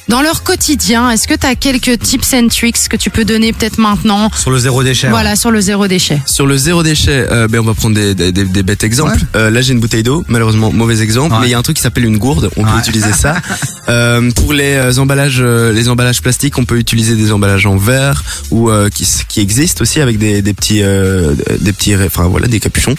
dans 0.09 0.21
leur 0.21 0.43
quotidien, 0.43 1.09
est-ce 1.11 1.27
que 1.27 1.35
tu 1.35 1.45
as 1.45 1.55
quelques 1.55 1.99
tips 1.99 2.33
and 2.33 2.47
tricks 2.47 2.89
que 2.89 2.97
tu 2.97 3.09
peux 3.09 3.23
donner 3.25 3.53
peut-être 3.53 3.77
maintenant 3.77 4.29
Sur 4.35 4.49
le 4.51 4.57
zéro 4.57 4.83
déchet. 4.83 5.07
Voilà, 5.09 5.35
sur 5.35 5.51
le 5.51 5.61
zéro 5.61 5.87
déchet. 5.87 6.19
Sur 6.25 6.45
le 6.47 6.57
zéro 6.57 6.81
déchet, 6.83 7.27
euh, 7.31 7.47
ben 7.47 7.59
on 7.59 7.63
va 7.63 7.73
prendre 7.75 7.95
des, 7.95 8.15
des, 8.15 8.31
des, 8.31 8.43
des 8.45 8.63
bêtes 8.63 8.83
exemples. 8.83 9.19
Euh, 9.35 9.49
là, 9.51 9.61
j'ai 9.61 9.73
une 9.73 9.79
bouteille 9.79 10.03
d'eau, 10.03 10.25
malheureusement 10.27 10.71
mauvais 10.73 11.01
exemple, 11.01 11.35
mais 11.39 11.47
il 11.47 11.51
y 11.51 11.53
a 11.53 11.57
un 11.59 11.61
truc 11.61 11.77
qui 11.77 11.83
s'appelle 11.83 12.05
une 12.05 12.17
gourde. 12.17 12.49
On 12.57 12.63
peut 12.63 12.77
utiliser 12.79 13.13
ça. 13.13 13.35
Euh, 13.89 14.29
pour 14.35 14.53
les 14.53 14.99
emballages, 14.99 15.41
les 15.41 15.89
emballages 15.89 16.21
plastiques, 16.21 16.59
on 16.59 16.65
peut 16.65 16.77
utiliser 16.77 17.15
des 17.15 17.31
emballages 17.31 17.65
en 17.65 17.75
verre 17.75 18.23
ou 18.51 18.69
euh, 18.69 18.87
qui, 18.89 19.07
qui 19.27 19.39
existent 19.39 19.81
aussi 19.81 19.99
avec 19.99 20.19
des, 20.19 20.43
des 20.43 20.53
petits, 20.53 20.83
euh, 20.83 21.33
des 21.59 21.73
petits, 21.73 21.95
enfin 21.95 22.25
voilà, 22.27 22.45
des 22.47 22.59
capuchons. 22.59 22.93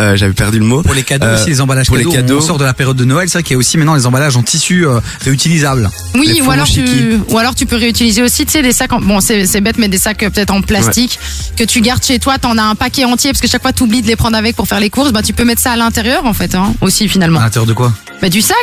Euh, 0.00 0.16
J'avais 0.16 0.32
perdu 0.32 0.58
le 0.58 0.64
mot. 0.64 0.82
Pour 0.82 0.94
les 0.94 1.04
cadeaux 1.04 1.26
Euh, 1.26 1.36
aussi, 1.40 1.50
les 1.50 1.60
emballages 1.60 1.86
pour 1.86 1.96
cadeaux. 1.96 2.10
les 2.10 2.16
cadeaux. 2.16 2.38
On 2.38 2.40
sort 2.40 2.58
de 2.58 2.64
la 2.64 2.74
période 2.74 2.96
de 2.96 3.04
Noël, 3.04 3.28
c'est 3.28 3.34
vrai 3.38 3.42
qu'il 3.44 3.52
y 3.52 3.54
a 3.54 3.58
aussi 3.58 3.78
maintenant 3.78 3.94
les 3.94 4.04
emballages 4.06 4.36
en 4.36 4.42
tissu 4.42 4.84
euh, 4.84 4.98
réutilisables. 5.20 5.88
Oui, 6.16 6.26
Les 6.26 6.40
ou 6.52 6.54
alors, 6.54 6.66
tu, 6.68 7.18
ou 7.28 7.38
alors 7.38 7.54
tu 7.54 7.66
peux 7.66 7.76
réutiliser 7.76 8.22
aussi, 8.22 8.44
tu 8.46 8.52
sais, 8.52 8.62
des 8.62 8.72
sacs, 8.72 8.92
en- 8.92 9.00
bon, 9.00 9.20
c'est 9.20 9.60
bête, 9.60 9.78
mais 9.78 9.88
des 9.88 9.98
sacs 9.98 10.22
euh, 10.22 10.30
peut-être 10.30 10.50
en 10.52 10.60
plastique 10.62 11.18
que 11.56 11.64
tu 11.64 11.80
gardes 11.80 12.04
chez 12.04 12.18
toi, 12.18 12.38
t'en 12.38 12.56
as 12.58 12.62
un 12.62 12.74
paquet 12.74 13.04
entier 13.04 13.30
parce 13.32 13.40
que 13.40 13.48
chaque 13.48 13.62
fois 13.62 13.72
tu 13.72 13.82
oublies 13.82 14.02
de 14.02 14.06
les 14.06 14.16
prendre 14.16 14.36
avec 14.36 14.56
pour 14.56 14.66
faire 14.68 14.80
les 14.80 14.90
courses, 14.90 15.12
bah 15.12 15.22
tu 15.22 15.32
peux 15.32 15.44
mettre 15.44 15.60
ça 15.60 15.72
à 15.72 15.76
l'intérieur 15.76 16.24
en 16.26 16.32
fait, 16.32 16.54
hein, 16.54 16.74
aussi 16.80 17.08
finalement. 17.08 17.40
À 17.40 17.44
l'intérieur 17.44 17.66
de 17.66 17.72
quoi? 17.74 17.92
Bah 18.22 18.28
du 18.28 18.40
sac. 18.40 18.56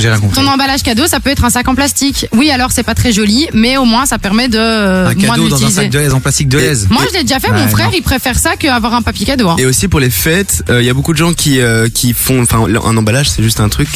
J'ai 0.00 0.08
rien 0.10 0.18
compris. 0.18 0.34
Ton 0.34 0.48
emballage 0.48 0.82
cadeau, 0.82 1.06
ça 1.06 1.20
peut 1.20 1.30
être 1.30 1.44
un 1.44 1.50
sac 1.50 1.68
en 1.68 1.76
plastique. 1.76 2.26
Oui, 2.32 2.50
alors 2.50 2.72
c'est 2.72 2.82
pas 2.82 2.96
très 2.96 3.12
joli, 3.12 3.46
mais 3.52 3.76
au 3.76 3.84
moins 3.84 4.04
ça 4.04 4.18
permet 4.18 4.48
de 4.48 4.58
euh, 4.58 5.06
Un 5.08 5.14
moins 5.14 5.36
cadeau 5.36 5.48
dans 5.48 5.64
un 5.64 5.70
sac 5.70 5.90
de 5.90 5.98
l'aise 6.00 6.12
en 6.12 6.18
plastique 6.18 6.48
de 6.48 6.58
l'aise. 6.58 6.88
Moi, 6.90 7.04
je 7.08 7.16
l'ai 7.16 7.22
déjà 7.22 7.38
fait. 7.38 7.50
Ouais, 7.50 7.60
mon 7.60 7.68
frère, 7.68 7.86
non. 7.86 7.92
il 7.96 8.02
préfère 8.02 8.36
ça 8.36 8.56
qu'avoir 8.56 8.94
un 8.94 9.02
papier 9.02 9.26
cadeau. 9.26 9.48
hein. 9.48 9.56
Et 9.58 9.66
aussi 9.66 9.86
pour 9.86 10.00
les 10.00 10.10
fêtes, 10.10 10.64
euh, 10.70 10.82
il 10.82 10.86
y 10.86 10.90
a 10.90 10.94
beaucoup 10.94 11.12
de 11.12 11.18
gens 11.18 11.34
qui 11.34 11.60
euh, 11.60 11.88
qui 11.88 12.12
font, 12.14 12.42
enfin, 12.42 12.64
un 12.64 12.96
emballage, 12.96 13.30
c'est 13.30 13.44
juste 13.44 13.60
un 13.60 13.68
truc, 13.68 13.88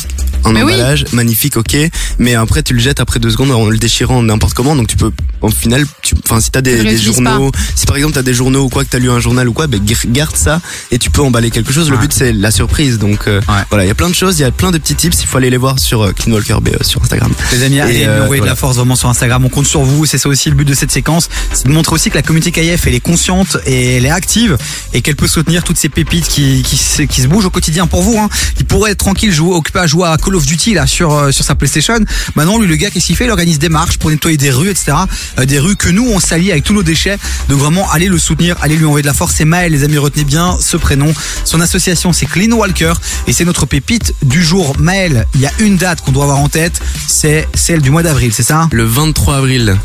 un 0.44 0.52
Mais 0.52 0.62
oui. 0.62 0.74
emballage 0.74 1.06
magnifique, 1.12 1.56
ok, 1.56 1.76
mais 2.20 2.36
après 2.36 2.62
tu 2.62 2.72
le 2.74 2.80
jettes 2.80 3.00
après 3.00 3.18
deux 3.18 3.30
secondes 3.30 3.50
en 3.50 3.66
le 3.66 3.78
déchirant 3.78 4.22
n'importe 4.22 4.54
comment, 4.54 4.76
donc 4.76 4.86
tu 4.86 4.96
peux, 4.96 5.10
au 5.40 5.48
final, 5.48 5.84
tu, 6.02 6.14
enfin, 6.24 6.40
si 6.40 6.52
t'as 6.52 6.60
Tu 6.60 6.70
des, 6.70 6.76
le 6.76 6.82
des 6.84 6.88
réutilises 6.90 7.14
journaux, 7.14 7.50
si 7.74 7.86
par 7.86 7.96
exemple 7.96 8.14
t'as 8.14 8.22
des 8.22 8.34
journaux 8.34 8.64
ou 8.64 8.68
quoi, 8.68 8.84
que 8.84 8.90
t'as 8.90 8.98
lu 9.00 9.10
un 9.10 9.18
journal 9.20 9.48
ou 9.48 9.52
quoi, 9.52 9.66
ben 9.66 9.80
garde 10.08 10.36
ça 10.36 10.60
et 10.92 10.98
tu 11.00 11.10
peux 11.10 11.22
emballer 11.22 11.50
quelque 11.50 11.72
chose. 11.72 11.90
Le 11.90 11.96
but 11.96 12.12
c'est 12.12 12.32
la 12.32 12.52
surprise, 12.52 12.98
donc 13.00 13.26
euh, 13.26 13.40
voilà, 13.70 13.84
il 13.84 13.88
y 13.88 13.90
a 13.90 13.94
plein 13.96 14.08
de 14.08 14.14
choses, 14.14 14.38
il 14.38 14.42
y 14.42 14.44
a 14.44 14.50
plein 14.52 14.70
de 14.70 14.78
petits 14.84 14.94
tips, 14.96 15.22
il 15.22 15.26
faut 15.26 15.38
aller 15.38 15.48
les 15.48 15.56
voir 15.56 15.78
sur 15.78 16.02
euh, 16.02 16.12
Clean 16.12 16.32
Walker 16.32 16.58
BE 16.60 16.82
sur 16.82 17.02
Instagram. 17.02 17.32
Les 17.52 17.62
amis, 17.62 17.80
allez 17.80 18.04
nous 18.04 18.12
euh, 18.12 18.24
envoyer 18.24 18.42
de 18.42 18.46
la 18.46 18.54
force 18.54 18.76
vraiment 18.76 18.96
sur 18.96 19.08
Instagram. 19.08 19.42
On 19.42 19.48
compte 19.48 19.66
sur 19.66 19.82
vous. 19.82 20.04
C'est 20.04 20.18
ça 20.18 20.28
aussi 20.28 20.50
le 20.50 20.54
but 20.54 20.66
de 20.66 20.74
cette 20.74 20.92
séquence. 20.92 21.30
C'est 21.54 21.66
de 21.66 21.72
montrer 21.72 21.94
aussi 21.94 22.10
que 22.10 22.16
la 22.16 22.22
communauté 22.22 22.52
KF, 22.52 22.86
elle 22.86 22.94
est 22.94 23.00
consciente 23.00 23.56
et 23.64 23.96
elle 23.96 24.04
est 24.04 24.10
active 24.10 24.58
et 24.92 25.00
qu'elle 25.00 25.16
peut 25.16 25.26
soutenir 25.26 25.64
toutes 25.64 25.78
ces 25.78 25.88
pépites 25.88 26.28
qui, 26.28 26.62
qui, 26.62 26.76
se, 26.76 27.02
qui 27.02 27.22
se 27.22 27.28
bougent 27.28 27.46
au 27.46 27.50
quotidien 27.50 27.86
pour 27.86 28.02
vous. 28.02 28.18
Hein. 28.18 28.28
Il 28.58 28.66
pourrait 28.66 28.90
être 28.90 28.98
tranquille, 28.98 29.32
jouer, 29.32 29.54
occupé 29.54 29.78
à 29.78 29.86
jouer 29.86 30.06
à 30.06 30.18
Call 30.18 30.36
of 30.36 30.44
Duty 30.44 30.74
là 30.74 30.86
sur, 30.86 31.14
euh, 31.14 31.30
sur 31.30 31.46
sa 31.46 31.54
PlayStation. 31.54 31.98
Maintenant, 32.34 32.58
lui, 32.58 32.68
le 32.68 32.76
gars, 32.76 32.90
qu'est-ce 32.90 33.06
qu'il 33.06 33.16
fait? 33.16 33.24
Il 33.24 33.30
organise 33.30 33.58
des 33.58 33.70
marches 33.70 33.96
pour 33.96 34.10
nettoyer 34.10 34.36
des 34.36 34.50
rues, 34.50 34.68
etc. 34.68 34.92
Euh, 35.38 35.46
des 35.46 35.58
rues 35.58 35.76
que 35.76 35.88
nous, 35.88 36.06
on 36.06 36.20
salit 36.20 36.52
avec 36.52 36.64
tous 36.64 36.74
nos 36.74 36.82
déchets. 36.82 37.16
Donc 37.48 37.58
vraiment, 37.58 37.90
allez 37.90 38.08
le 38.08 38.18
soutenir, 38.18 38.56
allez 38.60 38.76
lui 38.76 38.84
envoyer 38.84 39.02
de 39.02 39.06
la 39.06 39.14
force. 39.14 39.34
C'est 39.34 39.46
Maël, 39.46 39.72
les 39.72 39.82
amis, 39.82 39.96
retenez 39.96 40.24
bien 40.24 40.58
ce 40.60 40.76
prénom. 40.76 41.14
Son 41.44 41.62
association, 41.62 42.12
c'est 42.12 42.26
Clean 42.26 42.52
Walker 42.52 42.92
et 43.26 43.32
c'est 43.32 43.46
notre 43.46 43.64
pépite 43.64 44.14
du 44.22 44.42
jour. 44.42 44.63
Maël, 44.78 45.26
il 45.34 45.40
y 45.40 45.46
a 45.46 45.50
une 45.58 45.76
date 45.76 46.00
qu'on 46.00 46.12
doit 46.12 46.24
avoir 46.24 46.38
en 46.38 46.48
tête, 46.48 46.80
c'est 47.06 47.46
celle 47.54 47.80
du 47.82 47.90
mois 47.90 48.02
d'avril, 48.02 48.32
c'est 48.34 48.42
ça? 48.42 48.68
Le 48.72 48.84
23 48.84 49.36
avril. 49.36 49.76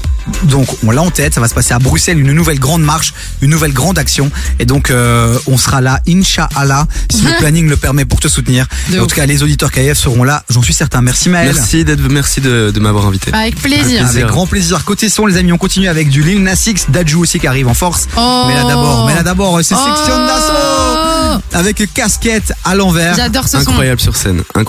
Donc 0.43 0.67
on 0.85 0.91
l'a 0.91 1.01
en 1.01 1.09
tête, 1.09 1.33
ça 1.33 1.41
va 1.41 1.47
se 1.47 1.55
passer 1.55 1.73
à 1.73 1.79
Bruxelles, 1.79 2.19
une 2.19 2.33
nouvelle 2.33 2.59
grande 2.59 2.83
marche, 2.83 3.13
une 3.41 3.49
nouvelle 3.49 3.73
grande 3.73 3.97
action. 3.97 4.29
Et 4.59 4.65
donc 4.65 4.91
euh, 4.91 5.35
on 5.47 5.57
sera 5.57 5.81
là, 5.81 6.01
Inch'Allah, 6.07 6.85
si 7.11 7.23
le 7.23 7.31
planning 7.39 7.67
le 7.67 7.77
permet 7.77 8.05
pour 8.05 8.19
te 8.19 8.27
soutenir. 8.27 8.67
De 8.91 8.99
en 8.99 9.03
ouf. 9.03 9.07
tout 9.07 9.15
cas, 9.15 9.25
les 9.25 9.41
auditeurs 9.41 9.71
KF 9.71 9.97
seront 9.97 10.23
là, 10.23 10.43
j'en 10.49 10.61
suis 10.61 10.73
certain. 10.73 11.01
Merci 11.01 11.29
Maël. 11.29 11.51
Merci 11.55 11.83
d'être, 11.83 12.01
merci 12.11 12.41
de, 12.41 12.69
de 12.71 12.79
m'avoir 12.79 13.07
invité. 13.07 13.33
Avec 13.33 13.55
plaisir. 13.59 14.05
Avec 14.07 14.25
grand 14.27 14.45
plaisir. 14.45 14.83
Côté 14.85 15.09
son, 15.09 15.25
les 15.25 15.37
amis, 15.37 15.51
on 15.51 15.57
continue 15.57 15.87
avec 15.87 16.09
du 16.09 16.21
Lil 16.21 16.43
Nas 16.43 16.63
X, 16.67 16.85
Daju 16.89 17.15
aussi 17.21 17.39
qui 17.39 17.47
arrive 17.47 17.67
en 17.67 17.73
force. 17.73 18.07
Oh. 18.15 18.43
Mais 18.47 18.53
là 18.53 18.65
d'abord, 18.65 19.07
mais 19.07 19.15
là 19.15 19.23
d'abord, 19.23 19.57
c'est 19.63 19.73
Section 19.75 20.13
Oh. 20.15 20.27
d'assaut 20.27 21.41
avec 21.53 21.91
casquette 21.93 22.53
à 22.65 22.75
l'envers. 22.75 23.15
J'adore 23.15 23.47
ce 23.47 23.61
son. 23.61 23.69
Incroyable 23.71 23.99
sur 24.01 24.15
scène, 24.15 24.41
incroyable. 24.55 24.68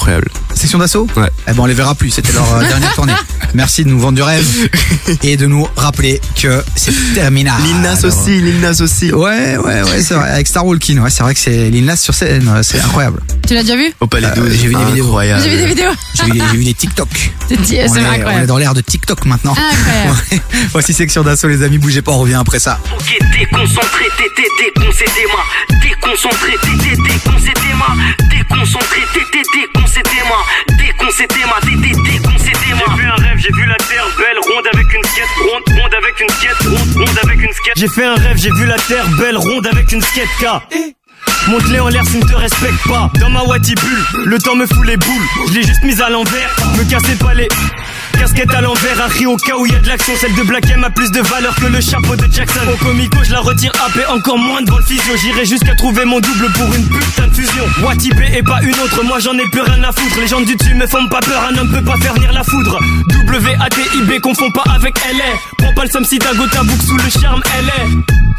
Section 0.55 0.79
d'assaut 0.79 1.07
Ouais. 1.17 1.29
Eh 1.49 1.53
ben 1.53 1.61
on 1.61 1.67
les 1.67 1.75
verra 1.75 1.95
plus, 1.95 2.11
c'était 2.11 2.33
leur 2.33 2.53
euh, 2.55 2.67
dernière 2.67 2.95
tournée. 2.95 3.13
Merci 3.55 3.85
de 3.85 3.89
nous 3.89 3.99
vendre 3.99 4.15
du 4.17 4.23
rêve 4.23 4.47
et 5.23 5.37
de 5.37 5.47
nous 5.47 5.67
rappeler 5.77 6.21
que 6.41 6.63
c'est 6.77 6.93
terminé. 7.15 7.51
Lil 7.65 7.81
Nas 7.81 8.05
aussi, 8.05 8.41
Lil 8.41 8.61
Nas 8.61 8.81
aussi. 8.81 9.13
Ouais, 9.13 9.57
ouais, 9.57 9.83
ouais, 9.83 10.03
c'est 10.03 10.15
vrai. 10.15 10.31
Avec 10.31 10.47
Star 10.47 10.65
Walking, 10.67 10.99
ouais, 11.01 11.11
c'est 11.11 11.23
vrai 11.23 11.35
que 11.35 11.41
c'est 11.41 11.71
Lil 11.71 11.85
Nas 11.85 11.97
sur 11.97 12.15
scène, 12.15 12.49
euh, 12.49 12.63
c'est 12.63 12.81
incroyable. 12.81 13.21
Tu 13.47 13.55
l'as 13.55 13.63
déjà 13.63 13.77
vu? 13.77 13.93
Au 14.01 14.07
Palais 14.07 14.29
Euh, 14.29 14.35
12, 14.37 14.53
j'ai 14.61 14.69
vu 14.69 14.75
des 14.75 14.85
vidéos. 14.85 15.05
incroyable. 15.07 15.43
J'ai 15.43 15.51
vu 15.51 15.57
des 15.57 15.67
vidéos. 15.67 15.91
J'ai 16.15 16.25
vu, 16.25 16.31
des- 16.33 16.39
j'ai 16.51 16.57
vu 16.57 16.65
des 16.65 16.75
TikTok. 16.75 17.09
C'est 17.49 17.57
c'est 17.67 17.81
on, 17.89 17.95
est, 17.97 18.01
on 18.01 18.03
est 18.05 18.07
incroyable. 18.19 18.47
dans 18.47 18.59
l'ère 18.59 18.75
de 18.75 18.81
TikTok 18.81 19.25
maintenant. 19.27 19.53
Incroyable. 19.53 20.17
Ouais. 20.31 20.41
Voici 20.73 20.93
section 20.93 21.23
d'assaut, 21.23 21.49
les 21.49 21.63
amis, 21.63 21.79
bougez 21.79 22.03
pas, 22.03 22.13
on 22.13 22.19
revient 22.21 22.35
après 22.35 22.59
ça. 22.59 22.79
Ok, 22.93 23.17
déconcentré, 23.39 24.05
t'étais 24.17 24.49
déconcentré. 24.63 25.05
Déconcentré, 25.83 26.53
Déconcentré, 29.91 30.03
t'étais 30.03 30.14
déconcentré, 30.14 30.24
moi. 30.28 30.38
Déconcentré, 30.78 31.45
moi, 31.47 31.59
t'étais 31.61 32.11
déconcentré, 32.11 32.74
moi. 32.74 32.86
J'ai 32.88 33.03
vu 33.03 33.09
un 33.09 33.14
rêve, 33.16 33.38
j'ai 33.38 33.53
vu 33.53 33.66
la 33.66 33.76
terre 33.76 34.07
belle, 34.18 34.38
ronde 34.38 34.66
avec 34.72 34.93
une 34.93 35.05
skate, 35.05 35.28
ronde, 35.38 35.80
ronde 35.80 35.95
avec 35.95 36.20
une 36.20 36.28
skate, 36.28 36.62
ronde, 36.64 36.97
ronde 36.97 37.18
avec 37.24 37.43
une 37.43 37.53
skate. 37.53 37.74
J'ai 37.76 37.88
fait 37.88 38.05
un 38.05 38.14
rêve, 38.14 38.36
j'ai 38.36 38.53
vu 38.53 38.66
la 38.66 38.76
terre 38.76 39.09
belle, 39.18 39.36
ronde 39.36 39.66
avec 39.66 39.91
une 39.93 40.01
skate 40.01 40.28
K. 40.41 40.47
Monte-les 41.49 41.80
en 41.80 41.88
l'air 41.88 42.05
s'ils 42.05 42.20
ne 42.20 42.28
te 42.28 42.36
respectent 42.36 42.88
pas. 42.88 43.11
Dans 43.18 43.30
ma 43.30 43.43
bulle, 43.43 44.05
le 44.26 44.38
temps 44.38 44.55
me 44.55 44.66
fout 44.66 44.86
les 44.86 44.97
boules. 44.97 45.26
Je 45.49 45.55
l'ai 45.55 45.62
juste 45.62 45.82
mise 45.82 46.01
à 46.01 46.09
l'envers, 46.09 46.55
me 46.76 46.84
cassez 46.88 47.16
pas 47.16 47.34
les. 47.34 47.49
Casquette 48.21 48.53
à 48.53 48.61
l'envers, 48.61 49.09
cri 49.09 49.25
au 49.25 49.37
cas 49.39 49.57
où 49.57 49.64
y 49.64 49.75
a 49.75 49.79
de 49.79 49.89
l'action. 49.89 50.12
Celle 50.21 50.35
de 50.35 50.43
Black 50.43 50.68
M 50.68 50.85
a 50.85 50.91
plus 50.91 51.11
de 51.11 51.23
valeur 51.23 51.55
que 51.55 51.64
le 51.64 51.81
chapeau 51.81 52.16
de 52.16 52.31
Jackson. 52.31 52.61
Au 52.71 52.77
comico, 52.85 53.16
je 53.25 53.33
la 53.33 53.41
retire 53.41 53.73
AP, 53.83 54.07
encore 54.11 54.37
moins 54.37 54.61
devant 54.61 54.77
le 54.77 54.85
physio. 54.85 55.16
J'irai 55.16 55.47
jusqu'à 55.47 55.75
trouver 55.75 56.05
mon 56.05 56.21
double 56.21 56.53
pour 56.53 56.66
une 56.75 56.87
putain 56.87 57.29
de 57.29 57.35
fusion. 57.35 57.64
Watibé 57.83 58.29
et 58.37 58.43
pas 58.43 58.61
une 58.61 58.79
autre, 58.79 59.03
moi 59.05 59.21
j'en 59.21 59.33
ai 59.39 59.49
plus 59.51 59.62
rien 59.62 59.83
à 59.85 59.93
foutre. 59.93 60.21
Les 60.21 60.29
gens 60.29 60.43
du 60.43 60.55
dessus 60.55 60.75
me 60.75 60.87
font 60.87 61.09
pas 61.09 61.21
peur, 61.21 61.49
un 61.51 61.57
homme 61.57 61.73
peut 61.73 61.83
pas 61.83 61.97
faire 61.97 62.12
venir 62.12 62.31
la 62.35 62.45
foudre. 62.45 62.79
W-A-T-I-B, 63.09 64.21
confond 64.21 64.51
pas 64.51 64.64
avec 64.71 64.95
LA. 64.99 65.25
Prends 65.57 65.73
pas 65.73 65.85
le 65.85 65.91
somme 65.91 66.05
si 66.05 66.18
t'as 66.18 66.35
sous 66.35 66.97
le 66.99 67.11
charme, 67.23 67.41
LA. 67.62 68.30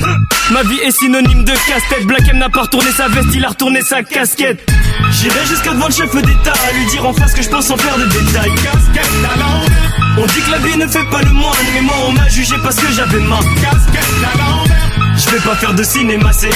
Ma 0.51 0.63
vie 0.63 0.79
est 0.83 0.91
synonyme 0.91 1.43
de 1.43 1.51
casse-tête. 1.51 2.05
Black 2.05 2.27
M 2.29 2.37
n'a 2.37 2.49
pas 2.49 2.63
retourné 2.63 2.91
sa 2.91 3.07
veste, 3.07 3.29
il 3.33 3.45
a 3.45 3.49
retourné 3.49 3.81
sa 3.81 4.03
casquette. 4.03 4.69
J'irai 5.11 5.45
jusqu'à 5.45 5.71
devant 5.71 5.87
le 5.87 5.93
chef 5.93 6.13
d'État 6.13 6.53
à 6.67 6.73
lui 6.73 6.85
dire 6.87 7.05
en 7.05 7.13
face 7.13 7.33
que 7.33 7.41
je 7.41 7.49
pense 7.49 7.69
en 7.69 7.77
faire 7.77 7.97
de 7.97 8.05
détails. 8.05 8.51
Casquette 8.55 9.11
à 9.33 9.37
l'envers. 9.37 9.91
On 10.17 10.25
dit 10.25 10.41
que 10.41 10.51
la 10.51 10.57
vie 10.57 10.77
ne 10.77 10.87
fait 10.87 11.05
pas 11.09 11.21
le 11.21 11.31
moine, 11.31 11.55
mais 11.73 11.81
moi 11.81 11.95
on 12.07 12.11
m'a 12.11 12.27
jugé 12.27 12.55
parce 12.63 12.75
que 12.75 12.91
j'avais 12.91 13.19
ma 13.19 13.37
casquette 13.37 14.03
à. 14.23 14.91
Je 15.17 15.29
vais 15.29 15.41
pas 15.41 15.55
faire 15.55 15.73
de 15.73 15.83
cinéma, 15.83 16.31
c'est 16.33 16.49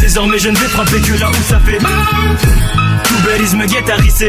Désormais 0.00 0.38
je 0.38 0.48
ne 0.48 0.56
vais 0.56 0.68
frapper 0.68 1.00
que 1.00 1.20
là 1.20 1.30
où 1.30 1.42
ça 1.48 1.60
fait 1.60 1.78
mal. 1.80 1.92
Tout 3.04 3.22
belise 3.24 3.54
me 3.54 3.66
guette 3.66 3.88
à 3.90 3.96
risser. 3.96 4.28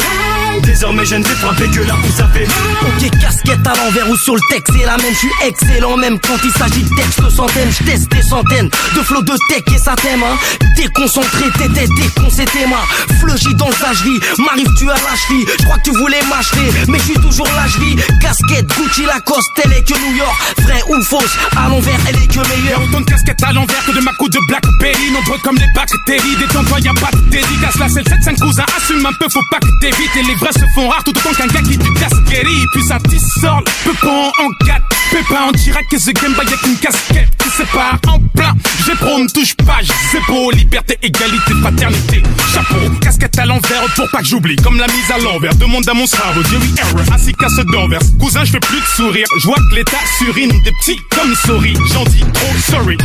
Désormais 0.64 1.06
je 1.06 1.16
ne 1.16 1.24
vais 1.24 1.36
frapper 1.36 1.68
que 1.68 1.82
là 1.82 1.96
où 1.96 2.12
ça 2.12 2.28
fait. 2.34 2.48
Ok, 2.82 3.10
casquette 3.22 3.66
à 3.66 3.74
l'envers 3.76 4.10
ou 4.10 4.18
sur 4.18 4.36
le 4.36 4.42
texte, 4.50 4.74
c'est 4.78 4.86
la 4.86 4.98
même, 4.98 5.14
je 5.14 5.20
suis 5.20 5.32
excellent 5.46 5.98
même 5.98 6.20
quand 6.20 6.38
il 6.44 6.52
s'agit 6.52 6.84
de 6.84 6.96
texte 6.96 7.22
centaines, 7.30 7.72
je 7.72 7.84
teste 7.86 8.12
des 8.12 8.22
centaines 8.22 8.70
de 8.96 9.02
flots 9.02 9.22
de 9.22 9.34
tech 9.50 9.64
et 9.74 9.78
ça 9.78 9.96
t'aime, 9.96 10.24
hein. 10.24 10.38
Déconcentré, 10.76 11.46
t'étais 11.58 11.88
déconcentré, 11.96 12.66
moi. 12.68 12.80
Fleugi 13.20 13.54
dans 13.56 13.68
le 13.68 13.74
sage 13.74 14.04
vie, 14.04 14.20
m'arrive 14.40 14.68
tu 14.78 14.90
à 14.90 14.94
la 14.94 15.16
cheville. 15.16 15.46
Je 15.60 15.64
crois 15.66 15.78
que 15.78 15.90
tu 15.90 15.92
voulais 15.92 16.22
m'acheter, 16.30 16.72
mais 16.88 16.98
je 17.00 17.04
suis 17.04 17.14
toujours 17.14 17.48
là, 17.56 17.66
je 17.68 17.80
vis. 17.80 17.96
Casquette, 18.20 18.68
Gucci, 18.68 19.06
Lacoste, 19.06 19.50
elle 19.64 19.74
est 19.74 19.84
que 19.84 19.94
New 19.94 20.16
York. 20.16 20.36
Vrai 20.64 20.82
ou 20.90 21.02
fausse, 21.04 21.38
à 21.56 21.70
l'envers, 21.70 22.00
elle 22.08 22.16
est 22.16 22.28
que 22.28 22.40
meilleure. 22.48 22.82
Autant 22.84 23.02
de 23.02 23.06
casquettes 23.06 23.44
à 23.44 23.54
l'envers 23.54 23.84
que 23.86 23.92
de 23.92 24.02
ma 24.02 24.12
de 24.12 24.40
Blackberry 24.48 25.12
Nombreux 25.12 25.40
comme 25.44 25.58
les 25.58 25.68
bactéries 25.76 26.36
Détends-toi 26.38 26.80
y'a 26.80 26.94
pas 26.94 27.10
de 27.12 27.30
dédicace 27.30 27.78
Là 27.78 27.88
c'est 27.90 28.04
le 28.04 28.10
7 28.10 28.24
5 28.24 28.38
Assume 28.78 29.06
un 29.06 29.14
peu 29.14 29.28
faut 29.30 29.46
pas 29.50 29.60
que 29.60 29.80
t'évites. 29.80 30.16
Et 30.18 30.24
les 30.24 30.36
vrais 30.36 30.54
se 30.54 30.66
font 30.76 30.88
rares 30.90 31.04
Tout 31.04 31.12
autant 31.18 31.34
qu'un 31.34 31.48
gars 31.48 31.62
qui 31.62 31.78
du 31.78 31.94
casquerie 31.94 32.66
Puis 32.74 32.84
ça 32.84 32.98
dissort 33.06 33.64
Peu 33.84 33.92
en 34.08 34.66
4 34.66 34.82
Pépin 35.12 35.42
en 35.48 35.52
direct. 35.52 35.92
Que 35.92 35.98
The 35.98 36.14
Game 36.22 36.34
Boy 36.34 36.46
avec 36.48 36.66
une 36.66 36.78
casquette 36.78 37.30
Qui 37.38 37.50
sépare 37.50 38.00
en 38.08 38.20
plein. 38.36 38.54
J'ai 38.86 38.96
pro 38.96 39.20
ne 39.20 39.28
touche 39.28 39.56
pas 39.56 39.80
C'est 40.12 40.22
beau 40.28 40.52
Liberté, 40.52 40.98
égalité, 41.02 41.54
fraternité. 41.62 42.24
Chapeau, 42.54 42.90
casquette 43.02 43.38
à 43.40 43.46
l'envers 43.46 43.84
Pour 43.96 44.10
pas 44.10 44.20
que 44.20 44.26
j'oublie. 44.26 44.56
Comme 44.58 44.78
la 44.78 44.88
mise 44.88 45.12
à 45.12 45.18
l'envers 45.20 45.56
Demande 45.56 45.88
à 45.88 45.94
mon 45.94 46.06
cerveau. 46.06 46.42
Jerry 46.44 46.74
Error 46.78 47.02
Ainsi 47.14 47.34
qu'à 47.34 47.50
ce 47.50 47.62
d'envers. 47.72 48.00
Cousin 48.20 48.44
je 48.46 48.52
fais 48.52 48.60
plus 48.60 48.80
de 48.80 48.86
sourire. 48.86 49.28
Je 49.40 49.48
vois 49.48 49.58
que 49.58 49.76
l'état 49.76 49.98
surine 50.18 50.52
Des 50.64 50.72
petits 50.72 51.00
comme 51.16 51.34
souris. 51.36 51.78
J'en 51.94 52.04
dis 52.06 52.24
trop 52.34 52.72
sorry. 52.72 52.98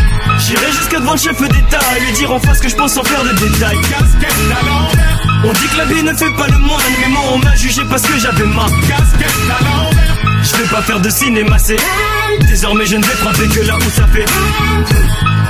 J'irai 0.46 0.72
jusqu'à 0.72 1.00
devant 1.00 1.12
le 1.12 1.18
chef 1.18 1.40
d'État 1.40 1.80
à 1.90 1.98
lui 1.98 2.12
dire 2.12 2.32
en 2.32 2.40
face 2.40 2.60
que 2.60 2.68
je 2.68 2.76
pense 2.76 2.96
en 2.96 3.04
faire 3.04 3.24
de 3.24 3.30
détails. 3.30 3.80
Casquette 3.90 4.34
à 4.60 4.64
l'envers 4.64 5.16
On 5.48 5.52
dit 5.52 5.68
que 5.68 5.76
la 5.76 5.84
vie 5.84 6.02
ne 6.02 6.12
fait 6.12 6.32
pas 6.32 6.48
le 6.48 6.58
moine, 6.58 6.82
mais 7.00 7.08
moi 7.08 7.22
on 7.34 7.38
m'a 7.38 7.54
jugé 7.54 7.82
parce 7.88 8.02
que 8.02 8.18
j'avais 8.18 8.46
ma 8.46 8.64
Casquette 8.88 9.30
à 9.48 9.64
l'envers. 9.64 10.16
Je 10.42 10.56
vais 10.56 10.68
pas 10.68 10.82
faire 10.82 11.00
de 11.00 11.08
cinéma, 11.08 11.56
c'est 11.58 11.76
Désormais 12.48 12.84
je 12.86 12.96
ne 12.96 13.04
vais 13.04 13.14
frapper 13.14 13.46
que 13.48 13.60
là 13.60 13.76
où 13.76 13.90
ça 13.90 14.06
fait 14.08 14.24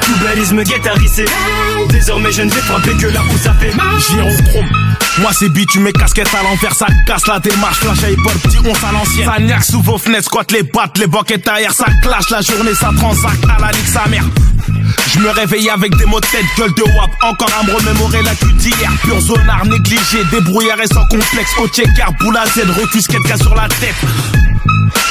Tout 0.07 0.25
balise 0.25 0.53
me 0.53 0.63
guette 0.63 0.87
à 0.87 0.93
risser 0.93 1.25
Désormais 1.91 2.31
je 2.31 2.43
ne 2.43 2.51
vais 2.51 2.61
frapper 2.61 2.93
que 2.97 3.07
là 3.09 3.21
où 3.29 3.39
ça 3.39 3.53
fait 3.55 3.73
Gyrochrome. 3.73 4.71
Moi 5.19 5.31
c'est 5.39 5.49
bitume, 5.49 5.91
casquette 5.93 6.29
à 6.33 6.43
l'envers, 6.43 6.75
ça 6.75 6.87
casse 7.07 7.27
la 7.27 7.41
démarche, 7.41 7.79
flash 7.79 8.05
à 8.05 8.11
hip 8.11 8.17
petit 8.43 8.59
on 8.65 8.87
à 8.87 8.93
l'ancienne. 8.93 9.29
Ça 9.29 9.41
niaque 9.41 9.65
sous 9.65 9.83
vos 9.83 9.99
fenêtres, 9.99 10.27
squatte 10.27 10.53
les 10.53 10.63
battes, 10.63 10.99
les 10.99 11.07
boquettes 11.07 11.49
arrière, 11.49 11.73
ça 11.73 11.87
clash 12.03 12.31
la 12.31 12.41
journée, 12.41 12.75
ça 12.75 12.91
transacte 12.97 13.45
à 13.45 13.61
la 13.61 13.73
ligue 13.73 13.87
sa 13.87 14.07
mère. 14.09 14.25
Je 15.13 15.19
me 15.19 15.31
réveille 15.31 15.71
avec 15.71 15.97
des 15.97 16.05
mots 16.05 16.21
de 16.21 16.27
tête, 16.27 16.45
gueule 16.57 16.75
de 16.75 16.83
wap, 16.83 17.11
encore 17.23 17.51
à 17.59 17.65
me 17.65 17.73
remémorer 17.73 18.23
la 18.23 18.35
cul 18.35 18.53
d'hier. 18.53 18.93
Pur 19.03 19.21
zonard 19.21 19.65
négligé, 19.65 20.23
débrouillard 20.31 20.81
et 20.81 20.87
sans 20.87 21.07
complexe, 21.07 21.51
au 21.59 21.67
checker, 21.69 22.05
boule 22.21 22.37
à 22.37 22.47
Z, 22.47 22.69
recusquette 22.79 23.23
cas 23.23 23.39
sur 23.39 23.55
la 23.55 23.69
tête. 23.69 23.97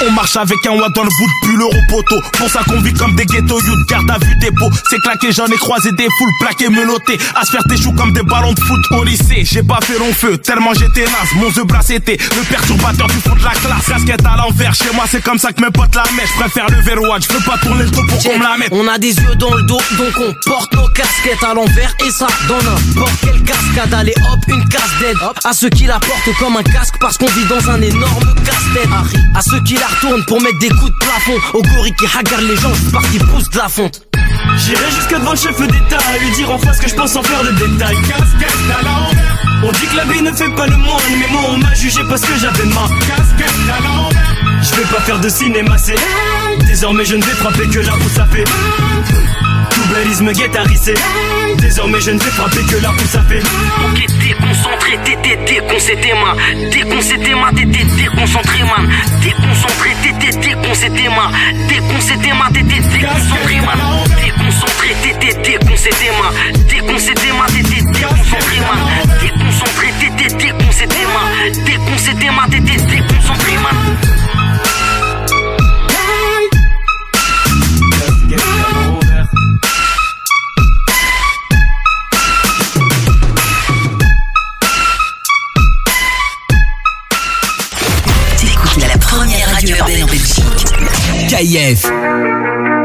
On 0.06 0.12
marche 0.12 0.36
avec 0.36 0.66
un 0.66 0.72
watt 0.72 0.94
dans 0.94 1.04
le 1.04 1.10
bout 1.10 1.28
de 1.28 1.48
pull 1.48 1.62
au 1.64 1.70
poteau. 1.90 2.22
Pour 2.38 2.50
ça 2.50 2.62
qu'on 2.64 2.82
vit 2.82 2.94
comme 2.94 3.16
des 3.16 3.26
ghettos, 3.26 3.62
youth 3.62 3.90
garde 3.90 4.10
à 4.10 4.18
vue 4.18 4.36
des 4.38 4.52
pots. 4.52 4.70
C'est 4.90 5.00
claqué, 5.00 5.32
j'en 5.32 5.48
ai 5.48 5.58
croisé 5.58 5.92
des 5.94 6.08
foules 6.18 6.34
plaquées, 6.40 6.70
menottées. 6.70 7.18
À 7.36 7.46
se 7.46 7.52
faire 7.52 7.64
tes 7.70 7.78
choux 7.78 7.94
comme 7.94 8.14
des 8.14 8.24
ballons 8.24 8.54
de 8.54 8.60
foot 8.60 8.80
au 8.92 9.04
lycée. 9.04 9.44
J'ai 9.44 9.64
pas 9.64 9.80
fait 9.82 9.98
long 9.98 10.14
feu, 10.14 10.38
tellement 10.38 10.74
j'étais 10.74 11.06
naze. 11.06 11.32
Mon 11.36 11.52
The 11.52 11.66
Brass 11.66 11.90
était 11.90 12.18
le 12.18 12.44
perturbateur 12.50 13.08
du 13.08 13.20
fond 13.20 13.36
de 13.36 13.44
la 13.44 13.52
classe. 13.52 13.86
Casquette 13.88 14.26
à 14.26 14.38
l'envers, 14.38 14.74
chez 14.74 14.92
moi 14.94 15.06
c'est 15.10 15.24
comme 15.24 15.38
ça 15.38 15.52
que 15.52 15.62
mes 15.62 15.72
potes 15.72 15.96
la 15.96 16.04
mettent. 16.16 16.30
Je 16.36 16.42
préfère 16.42 16.68
le 16.70 16.82
verrouage, 16.82 17.24
je 17.30 17.34
veux 17.38 17.44
pas 17.44 17.58
tourner 17.58 17.84
le 17.84 17.90
dos 17.90 18.02
pour 18.08 18.24
qu'on 18.24 18.38
me 18.38 18.44
la 18.44 18.58
mette. 18.58 18.70
On 18.72 18.88
a 18.88 18.98
des 18.98 19.14
yeux 19.14 19.36
dans 19.36 19.54
le 19.54 19.64
dos, 19.64 19.80
donc 19.98 20.14
on 20.18 20.50
porte 20.50 20.74
nos 20.74 20.88
casquettes 20.90 21.44
à 21.44 21.54
l'envers 21.54 21.94
et 22.06 22.12
ça 22.12 22.28
dans 22.48 22.62
n'importe 22.64 23.14
quelle 23.22 23.44
cascade. 23.44 23.94
Allez 23.94 24.14
hop, 24.32 24.40
une 24.48 24.68
casse 24.70 24.82
dead. 25.00 25.18
À 25.44 25.54
ceux 25.54 25.70
qui 25.70 25.86
la 25.86 26.00
portent 26.00 26.38
comme 26.40 26.58
un 26.58 26.64
casque 26.64 26.96
parce 27.00 27.18
qu'on 27.18 27.28
vit 27.28 27.46
dans 27.46 27.70
un 27.70 27.82
énorme 27.82 28.34
casse-tête. 28.44 28.90
À 29.36 29.42
ceux 29.42 29.60
qui 29.66 29.76
la 29.76 29.88
retournent 29.88 30.24
pour 30.26 30.42
mettre 30.42 30.60
des 30.60 30.70
coups 30.70 30.92
de 30.92 30.98
plafond. 31.00 31.38
Au 31.54 31.62
gorille 31.62 31.94
qui 31.96 32.06
hagarde 32.06 32.44
les 32.44 32.56
gens, 32.56 32.72
c'est 32.74 32.92
parti 32.92 33.18
pousse 33.18 33.50
de 33.50 33.58
la 33.58 33.68
fonte. 33.68 34.02
J'irai 34.58 34.92
jusque 34.92 35.14
devant 35.14 35.32
le 35.32 35.38
chef 35.38 35.58
d'État 35.60 35.98
à 35.98 36.18
lui 36.20 36.32
dire 36.32 36.52
en 36.52 36.58
face 36.58 36.80
que 36.80 36.88
je 36.88 36.96
pense 36.96 37.16
en 37.16 37.24
faire 37.24 37.44
de 37.44 37.52
détails. 37.52 37.98
Casquette 38.08 38.56
à 38.80 38.84
l'envers. 38.84 39.38
On 39.64 39.72
dit 39.72 39.88
que 39.88 39.96
la 39.96 40.06
vie 40.06 40.22
ne 40.22 40.32
fait 40.32 40.50
pas 40.50 40.68
le 40.68 40.78
moine, 40.78 41.02
mais 41.20 41.28
moi 41.32 41.42
on 41.50 41.58
m'a 41.58 41.74
jugé 41.74 42.02
parce 42.08 42.22
que 42.22 42.38
j'avais 42.40 42.66
ma 42.66 42.88
casquette 43.08 43.56
à 43.76 43.82
l'envers. 43.82 44.36
Je 44.62 44.76
vais 44.76 44.96
pas 44.96 45.02
faire 45.02 45.20
de 45.20 45.30
cinéma, 45.30 45.78
c'est 45.78 45.96
Désormais 46.68 47.06
je 47.06 47.16
ne 47.16 47.24
vais 47.24 47.32
frapper 47.32 47.68
que 47.68 47.80
là 47.80 47.94
où 47.96 48.10
ça 48.10 48.26
fait 48.28 48.44
Doublerisme 49.86 50.32
guettarisé 50.34 50.94
Désormais 51.60 52.02
je 52.02 52.12
ne 52.12 52.20
vais 52.20 52.32
frapper 52.32 52.64
que 52.64 52.82
là 52.82 52.92
où 52.92 53.08
ça 53.08 53.22
fait 53.24 53.40
Ok, 53.40 54.06
déconcentré, 54.20 54.98
t'étais 55.04 55.38
déconcentré, 55.46 56.14
man. 56.14 56.70
Déconcentré, 56.72 57.36
man, 57.36 57.56
t'étais 57.56 57.86
déconcentré, 57.86 58.64
man. 58.64 58.90
Déconcentré, 59.22 59.90
t'étais 60.02 60.38
déconcentré, 60.40 61.10
man. 61.10 61.32
Déconcentré, 61.70 62.34
man, 62.34 62.52
t'étais 62.52 62.82
déconcentré, 62.82 63.62
man. 63.62 63.80
Déconcentré, 64.24 64.96
t'étais 65.04 65.34
déconcentré, 65.44 66.10
man. 66.18 66.34
Déconcentré, 66.68 67.32
man, 67.32 67.48
t'étais 67.48 67.82
déconcentré, 67.84 68.60
man. 68.66 68.80
Déconcentré, 69.22 69.88
t'étais 70.00 70.36
déconcentré, 70.36 71.06
man. 71.14 71.66
Déconcentré, 71.66 72.30
man, 72.32 72.50
t'étais 72.50 72.82
déconcentré, 72.82 73.54
man. 73.62 73.76
KIF. 91.36 92.85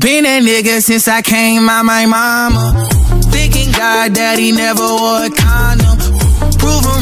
Been 0.00 0.24
a 0.24 0.40
nigga 0.40 0.80
since 0.80 1.08
I 1.08 1.20
came 1.20 1.68
out 1.68 1.84
my 1.84 2.06
mama. 2.06 2.88
Thinking 3.24 3.70
God 3.70 4.16
he 4.38 4.50
never 4.50 4.80
wore 4.80 5.24
a 5.24 5.30
condom. 5.30 5.89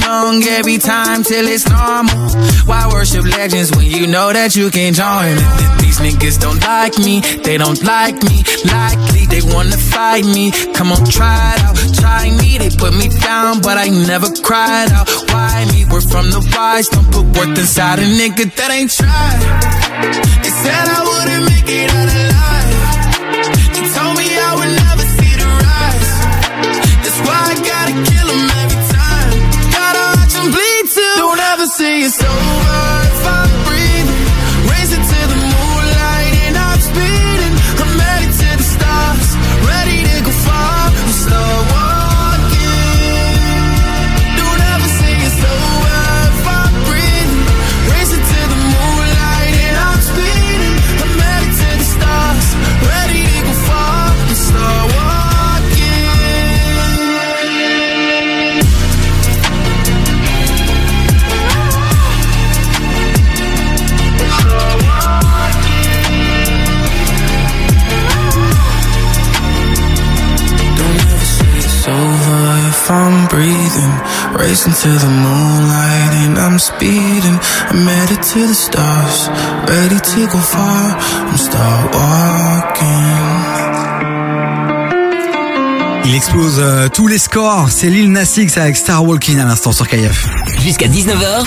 Wrong 0.09 0.43
every 0.43 0.79
time 0.79 1.23
till 1.23 1.47
it's 1.47 1.69
normal. 1.69 2.33
Why 2.65 2.89
worship 2.91 3.25
legends 3.25 3.77
when 3.77 3.85
you 3.85 4.07
know 4.07 4.33
that 4.33 4.57
you 4.57 4.71
can 4.71 4.95
join? 4.95 5.37
These 5.85 6.01
niggas 6.01 6.41
don't 6.41 6.61
like 6.65 6.97
me, 6.97 7.21
they 7.45 7.59
don't 7.59 7.77
like 7.85 8.17
me. 8.25 8.41
Likely 8.65 9.27
they 9.29 9.43
wanna 9.53 9.77
fight 9.77 10.25
me. 10.25 10.51
Come 10.73 10.93
on, 10.93 11.05
try 11.05 11.53
it 11.53 11.61
out, 11.61 11.77
try 12.01 12.31
me. 12.41 12.57
They 12.57 12.71
put 12.71 12.95
me 12.97 13.09
down, 13.21 13.61
but 13.61 13.77
I 13.77 13.89
never 14.09 14.33
cried 14.41 14.89
out. 14.97 15.13
Why 15.29 15.69
me? 15.77 15.85
We're 15.85 16.01
from 16.01 16.31
the 16.33 16.41
wise, 16.57 16.89
don't 16.89 17.13
put 17.13 17.27
worth 17.37 17.59
inside 17.59 17.99
a 17.99 18.09
nigga 18.09 18.49
that 18.57 18.71
ain't 18.73 18.91
tried. 18.91 19.45
They 20.43 20.53
said 20.63 20.85
I 20.89 21.01
wouldn't 21.05 21.45
make 21.53 21.69
it 21.69 21.91
out 21.93 22.09
alive. 22.09 22.38
Don't 31.69 31.81
ever 31.81 31.85
say 31.85 32.01
it's 32.01 32.23
over 32.23 32.31
if 32.31 33.27
I'm 33.27 33.58
Racing 74.59 74.73
to 74.73 74.89
the 74.89 75.07
moonlight 75.07 76.15
and 76.27 76.37
I'm 76.37 76.59
speeding. 76.59 77.39
I'm 77.71 77.87
headed 77.87 78.21
to 78.21 78.41
the 78.49 78.55
stars, 78.55 79.29
ready 79.69 80.01
to 80.01 80.27
go 80.27 80.39
far. 80.39 80.99
I'm 81.29 81.37
start 81.37 81.95
walking. 81.95 82.89
Il 86.07 86.15
explose 86.17 86.59
euh, 86.59 86.89
tous 86.89 87.07
les 87.07 87.19
scores. 87.19 87.69
C'est 87.71 87.89
Lil 87.89 88.11
Nas 88.11 88.35
X 88.37 88.57
avec 88.57 88.77
Star 88.77 89.05
Walking 89.05 89.39
à 89.39 89.45
l'instant 89.45 89.71
sur 89.71 89.87
KF. 89.87 90.27
Jusqu'à 90.59 90.89
19h, 90.89 91.45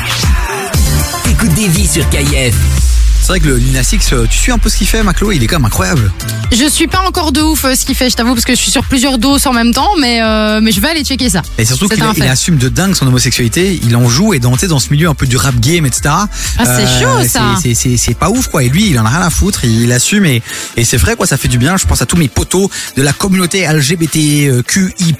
t'écoutes 1.25 1.53
des 1.53 1.67
vies 1.67 1.87
sur 1.87 2.07
KIF. 2.07 2.80
C'est 3.21 3.27
vrai 3.27 3.39
que 3.39 3.47
le 3.47 3.57
Lil 3.57 3.71
Nas 3.73 3.87
X, 3.93 4.13
euh, 4.13 4.25
tu 4.29 4.37
suis 4.37 4.51
un 4.51 4.57
peu 4.57 4.67
ce 4.67 4.75
qu'il 4.77 4.87
fait, 4.87 5.03
Maclo, 5.03 5.31
il 5.31 5.41
est 5.43 5.47
quand 5.47 5.57
même 5.57 5.65
incroyable. 5.65 6.11
Je 6.51 6.67
suis 6.67 6.87
pas 6.87 7.01
encore 7.07 7.31
de 7.31 7.39
ouf 7.41 7.63
euh, 7.65 7.75
ce 7.75 7.85
qu'il 7.85 7.95
fait, 7.95 8.09
je 8.09 8.15
t'avoue, 8.15 8.33
parce 8.33 8.45
que 8.45 8.53
je 8.55 8.59
suis 8.59 8.71
sur 8.71 8.83
plusieurs 8.83 9.19
doses 9.19 9.45
en 9.47 9.53
même 9.53 9.73
temps, 9.73 9.91
mais, 9.99 10.21
euh, 10.23 10.59
mais 10.61 10.71
je 10.71 10.81
vais 10.81 10.89
aller 10.89 11.03
checker 11.03 11.29
ça. 11.29 11.41
Et 11.59 11.63
surtout 11.63 11.87
C'est 11.87 11.95
qu'il 11.95 12.03
un 12.03 12.13
il 12.15 12.23
fait. 12.23 12.27
assume 12.27 12.57
de 12.57 12.67
dingue 12.67 12.95
son 12.95 13.05
homosexualité, 13.07 13.79
il 13.83 13.95
en 13.95 14.09
joue 14.09 14.33
et 14.33 14.39
dans, 14.39 14.51
tu 14.53 14.59
sais, 14.61 14.67
dans 14.67 14.79
ce 14.79 14.89
milieu 14.89 15.07
un 15.07 15.13
peu 15.13 15.27
du 15.27 15.37
rap 15.37 15.57
game, 15.59 15.85
etc. 15.85 16.01
Ah, 16.07 16.25
c'est 16.65 16.87
chaud, 16.99 17.23
ça. 17.29 17.55
c'est- 17.61 17.75
C'est 17.75 17.95
c'est 17.95 18.15
pas 18.17 18.29
ouf 18.29 18.47
quoi. 18.47 18.63
Et 18.63 18.69
lui, 18.69 18.89
il 18.89 18.99
en 18.99 19.05
a 19.05 19.09
rien 19.09 19.21
à 19.21 19.29
foutre, 19.29 19.63
il 19.65 19.91
assume 19.93 20.25
et, 20.25 20.41
et 20.75 20.83
c'est 20.83 20.97
vrai 20.97 21.15
quoi, 21.15 21.25
ça 21.27 21.37
fait 21.37 21.47
du 21.47 21.57
bien. 21.59 21.77
Je 21.77 21.85
pense 21.85 22.01
à 22.01 22.05
tous 22.07 22.17
mes 22.17 22.27
potos 22.27 22.69
de 22.97 23.01
la 23.03 23.13
communauté 23.13 23.61
LGBTQI+, 23.65 25.15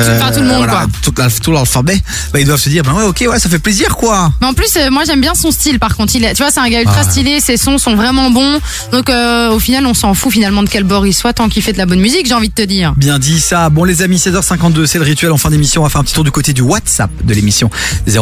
Enfin, 0.00 0.32
tout 0.32 0.40
le 0.40 0.46
monde, 0.46 0.66
quoi. 0.66 0.86
Tout, 1.02 1.12
l'alph- 1.16 1.40
tout 1.40 1.52
l'alphabet. 1.52 2.00
Bah, 2.32 2.40
ils 2.40 2.46
doivent 2.46 2.60
se 2.60 2.68
dire, 2.68 2.82
bah 2.82 2.92
ouais, 2.94 3.04
ok, 3.04 3.24
ouais, 3.28 3.38
ça 3.38 3.48
fait 3.48 3.58
plaisir 3.58 3.96
quoi. 3.96 4.32
Mais 4.40 4.46
en 4.46 4.54
plus, 4.54 4.74
euh, 4.76 4.90
moi 4.90 5.02
j'aime 5.04 5.20
bien 5.20 5.34
son 5.34 5.50
style 5.50 5.78
par 5.78 5.96
contre. 5.96 6.14
Il 6.16 6.24
est, 6.24 6.34
tu 6.34 6.42
vois, 6.42 6.50
c'est 6.50 6.60
un 6.60 6.68
gars 6.68 6.80
ultra 6.80 7.00
Ah 7.00 7.10
stylé, 7.10 7.40
ses 7.40 7.56
sons 7.56 7.78
sont 7.78 7.94
vraiment 7.96 8.30
bons. 8.30 8.58
Donc 8.92 9.10
euh, 9.10 9.50
au 9.50 9.58
final, 9.58 9.86
on 9.86 9.94
s'en 9.94 10.14
fout 10.14 10.32
finalement 10.32 10.62
de 10.62 10.68
quel 10.68 10.84
bord 10.84 11.06
il 11.06 11.12
soit 11.12 11.32
tant 11.32 11.48
qu'il 11.48 11.62
fait 11.62 11.72
de 11.72 11.78
la 11.78 11.86
bonne 11.86 12.00
musique, 12.00 12.26
j'ai 12.26 12.34
envie 12.34 12.48
de 12.48 12.54
te 12.54 12.62
dire. 12.62 12.94
Bien 12.96 13.18
dit 13.18 13.40
ça. 13.40 13.68
Bon 13.70 13.84
les 13.84 14.02
amis, 14.02 14.16
16h52, 14.18 14.86
c'est 14.86 14.98
le 14.98 15.04
rituel 15.04 15.32
en 15.32 15.36
fin 15.38 15.50
d'émission. 15.50 15.82
On 15.82 15.84
va 15.84 15.90
faire 15.90 16.00
un 16.00 16.04
petit 16.04 16.14
tour 16.14 16.24
du 16.24 16.30
côté 16.30 16.52
du 16.52 16.62
WhatsApp 16.62 17.10
de 17.24 17.34
l'émission. 17.34 17.70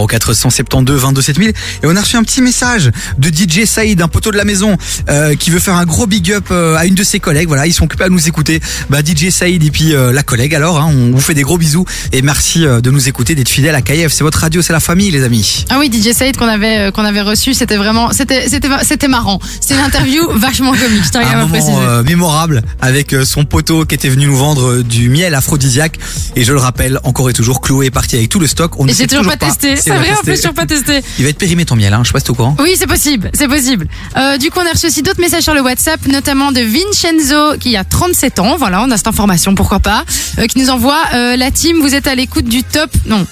0472 0.09 1.01
22 1.03 1.23
7000. 1.23 1.49
Et 1.51 1.53
on 1.85 1.97
a 1.97 2.01
reçu 2.01 2.17
un 2.17 2.23
petit 2.23 2.43
message 2.43 2.91
de 3.19 3.29
DJ 3.29 3.65
Saïd, 3.65 4.01
un 4.03 4.09
poteau 4.09 4.31
de 4.31 4.37
la 4.37 4.45
maison, 4.45 4.77
euh, 5.09 5.35
qui 5.35 5.51
veut 5.51 5.59
faire 5.59 5.75
un 5.75 5.85
gros 5.85 6.07
big 6.07 6.33
up 6.33 6.47
euh, 6.51 6.77
à 6.77 6.87
une 6.87 6.95
de 6.95 7.05
ses 7.05 7.21
collègues. 7.21 7.49
Voilà, 7.49 7.67
ils 7.67 7.73
sont 7.73 7.85
occupés 7.85 8.05
à 8.05 8.09
nous 8.09 8.29
écouter. 8.29 8.61
Bah 8.89 8.99
DJ 9.05 9.31
Saïd 9.31 9.63
et 9.65 9.71
puis 9.71 9.95
euh, 9.95 10.13
la 10.13 10.23
collègue 10.23 10.55
alors, 10.55 10.79
hein, 10.81 10.89
on 10.91 11.11
vous 11.13 11.21
fait 11.21 11.35
des 11.35 11.43
gros 11.43 11.59
bisous. 11.61 11.85
Et 12.13 12.23
merci 12.23 12.67
euh, 12.67 12.81
de 12.81 12.91
nous 12.91 13.09
écouter, 13.09 13.37
d'être 13.37 13.49
fidèles 13.49 13.77
à 13.77 13.83
KF. 13.83 14.13
C'est 14.13 14.25
votre 14.25 14.39
radio, 14.39 14.63
c'est 14.63 14.73
la 14.73 14.81
famille 14.81 15.11
les 15.13 15.23
amis. 15.23 15.65
Ah 15.71 15.79
oui, 15.79 15.91
DJ 15.93 16.13
Said 16.13 16.37
qu'on 16.37 16.49
avait 16.49 16.79
euh, 16.79 16.91
qu'on 16.91 17.05
avait 17.05 17.21
reçu, 17.23 17.55
c'était 17.55 17.77
vraiment 17.77 18.11
c'était 18.13 18.49
c'était 18.49 18.69
c'était 18.83 19.09
marrant. 19.09 19.39
C'était 19.61 19.75
une 19.75 19.85
interview 19.85 20.23
vachement 20.35 20.73
comique, 20.73 21.05
je 21.05 21.19
un 21.19 21.47
moment 21.47 21.81
euh, 21.83 22.03
mémorable 22.03 22.63
avec 22.81 23.15
son 23.25 23.45
poteau 23.45 23.85
qui 23.85 23.95
était 23.95 24.09
venu 24.09 24.27
nous 24.27 24.37
vendre 24.37 24.83
du 24.83 25.09
miel 25.09 25.35
aphrodisiaque 25.35 25.99
et 26.35 26.45
je 26.45 26.53
le 26.53 26.59
rappelle 26.59 26.99
encore 27.05 27.31
et 27.31 27.33
toujours 27.33 27.61
Chloé 27.61 27.87
est 27.87 27.91
partie 27.91 28.17
avec 28.17 28.29
tout 28.29 28.41
le 28.41 28.47
stock 28.47 28.79
on 28.81 28.85
ne 28.85 28.93
sait 28.93 29.07
toujours 29.07 29.27
pas 29.27 29.37
testé, 29.37 29.77
c'est 29.77 29.91
vrai 29.91 30.11
en 30.13 30.17
plus, 30.17 30.33
tester. 30.33 30.37
toujours 30.37 30.55
pas 30.55 30.67
testé. 30.67 31.03
il 31.19 31.25
va 31.25 31.31
être 31.31 31.39
périmé 31.39 31.65
ton 31.65 31.77
miel 31.77 31.93
hein, 31.93 32.01
je 32.03 32.09
sais 32.09 32.13
pas 32.13 32.19
si 32.19 32.25
t'es 32.25 32.31
au 32.31 32.35
courant 32.35 32.57
Oui, 32.59 32.75
c'est 32.77 32.87
possible, 32.87 33.31
c'est 33.35 33.49
possible. 33.49 33.87
Euh, 34.17 34.39
du 34.39 34.51
coup, 34.51 34.59
on 34.61 34.67
a 34.67 34.73
reçu 34.73 34.87
aussi 34.87 35.03
d'autres 35.03 35.21
messages 35.21 35.43
sur 35.43 35.55
le 35.55 35.61
WhatsApp, 35.61 36.07
notamment 36.07 36.53
de 36.53 36.61
Vincenzo, 36.61 37.59
qui 37.59 37.77
a 37.77 37.85
37 37.85 38.39
ans. 38.39 38.57
Voilà, 38.57 38.83
on 38.83 38.91
a 38.91 38.97
cette 38.97 39.07
information, 39.07 39.55
pourquoi 39.55 39.81
pas, 39.81 40.05
euh, 40.39 40.47
qui 40.47 40.59
nous 40.59 40.71
envoie 40.71 40.99
euh, 41.15 41.37
la 41.41 41.51
team. 41.51 41.81
Vous 41.81 41.95
êtes 41.95 42.07
à 42.07 42.15
l'écoute 42.15 42.45
du 42.45 42.63
top. 42.63 42.91
Non. 43.07 43.27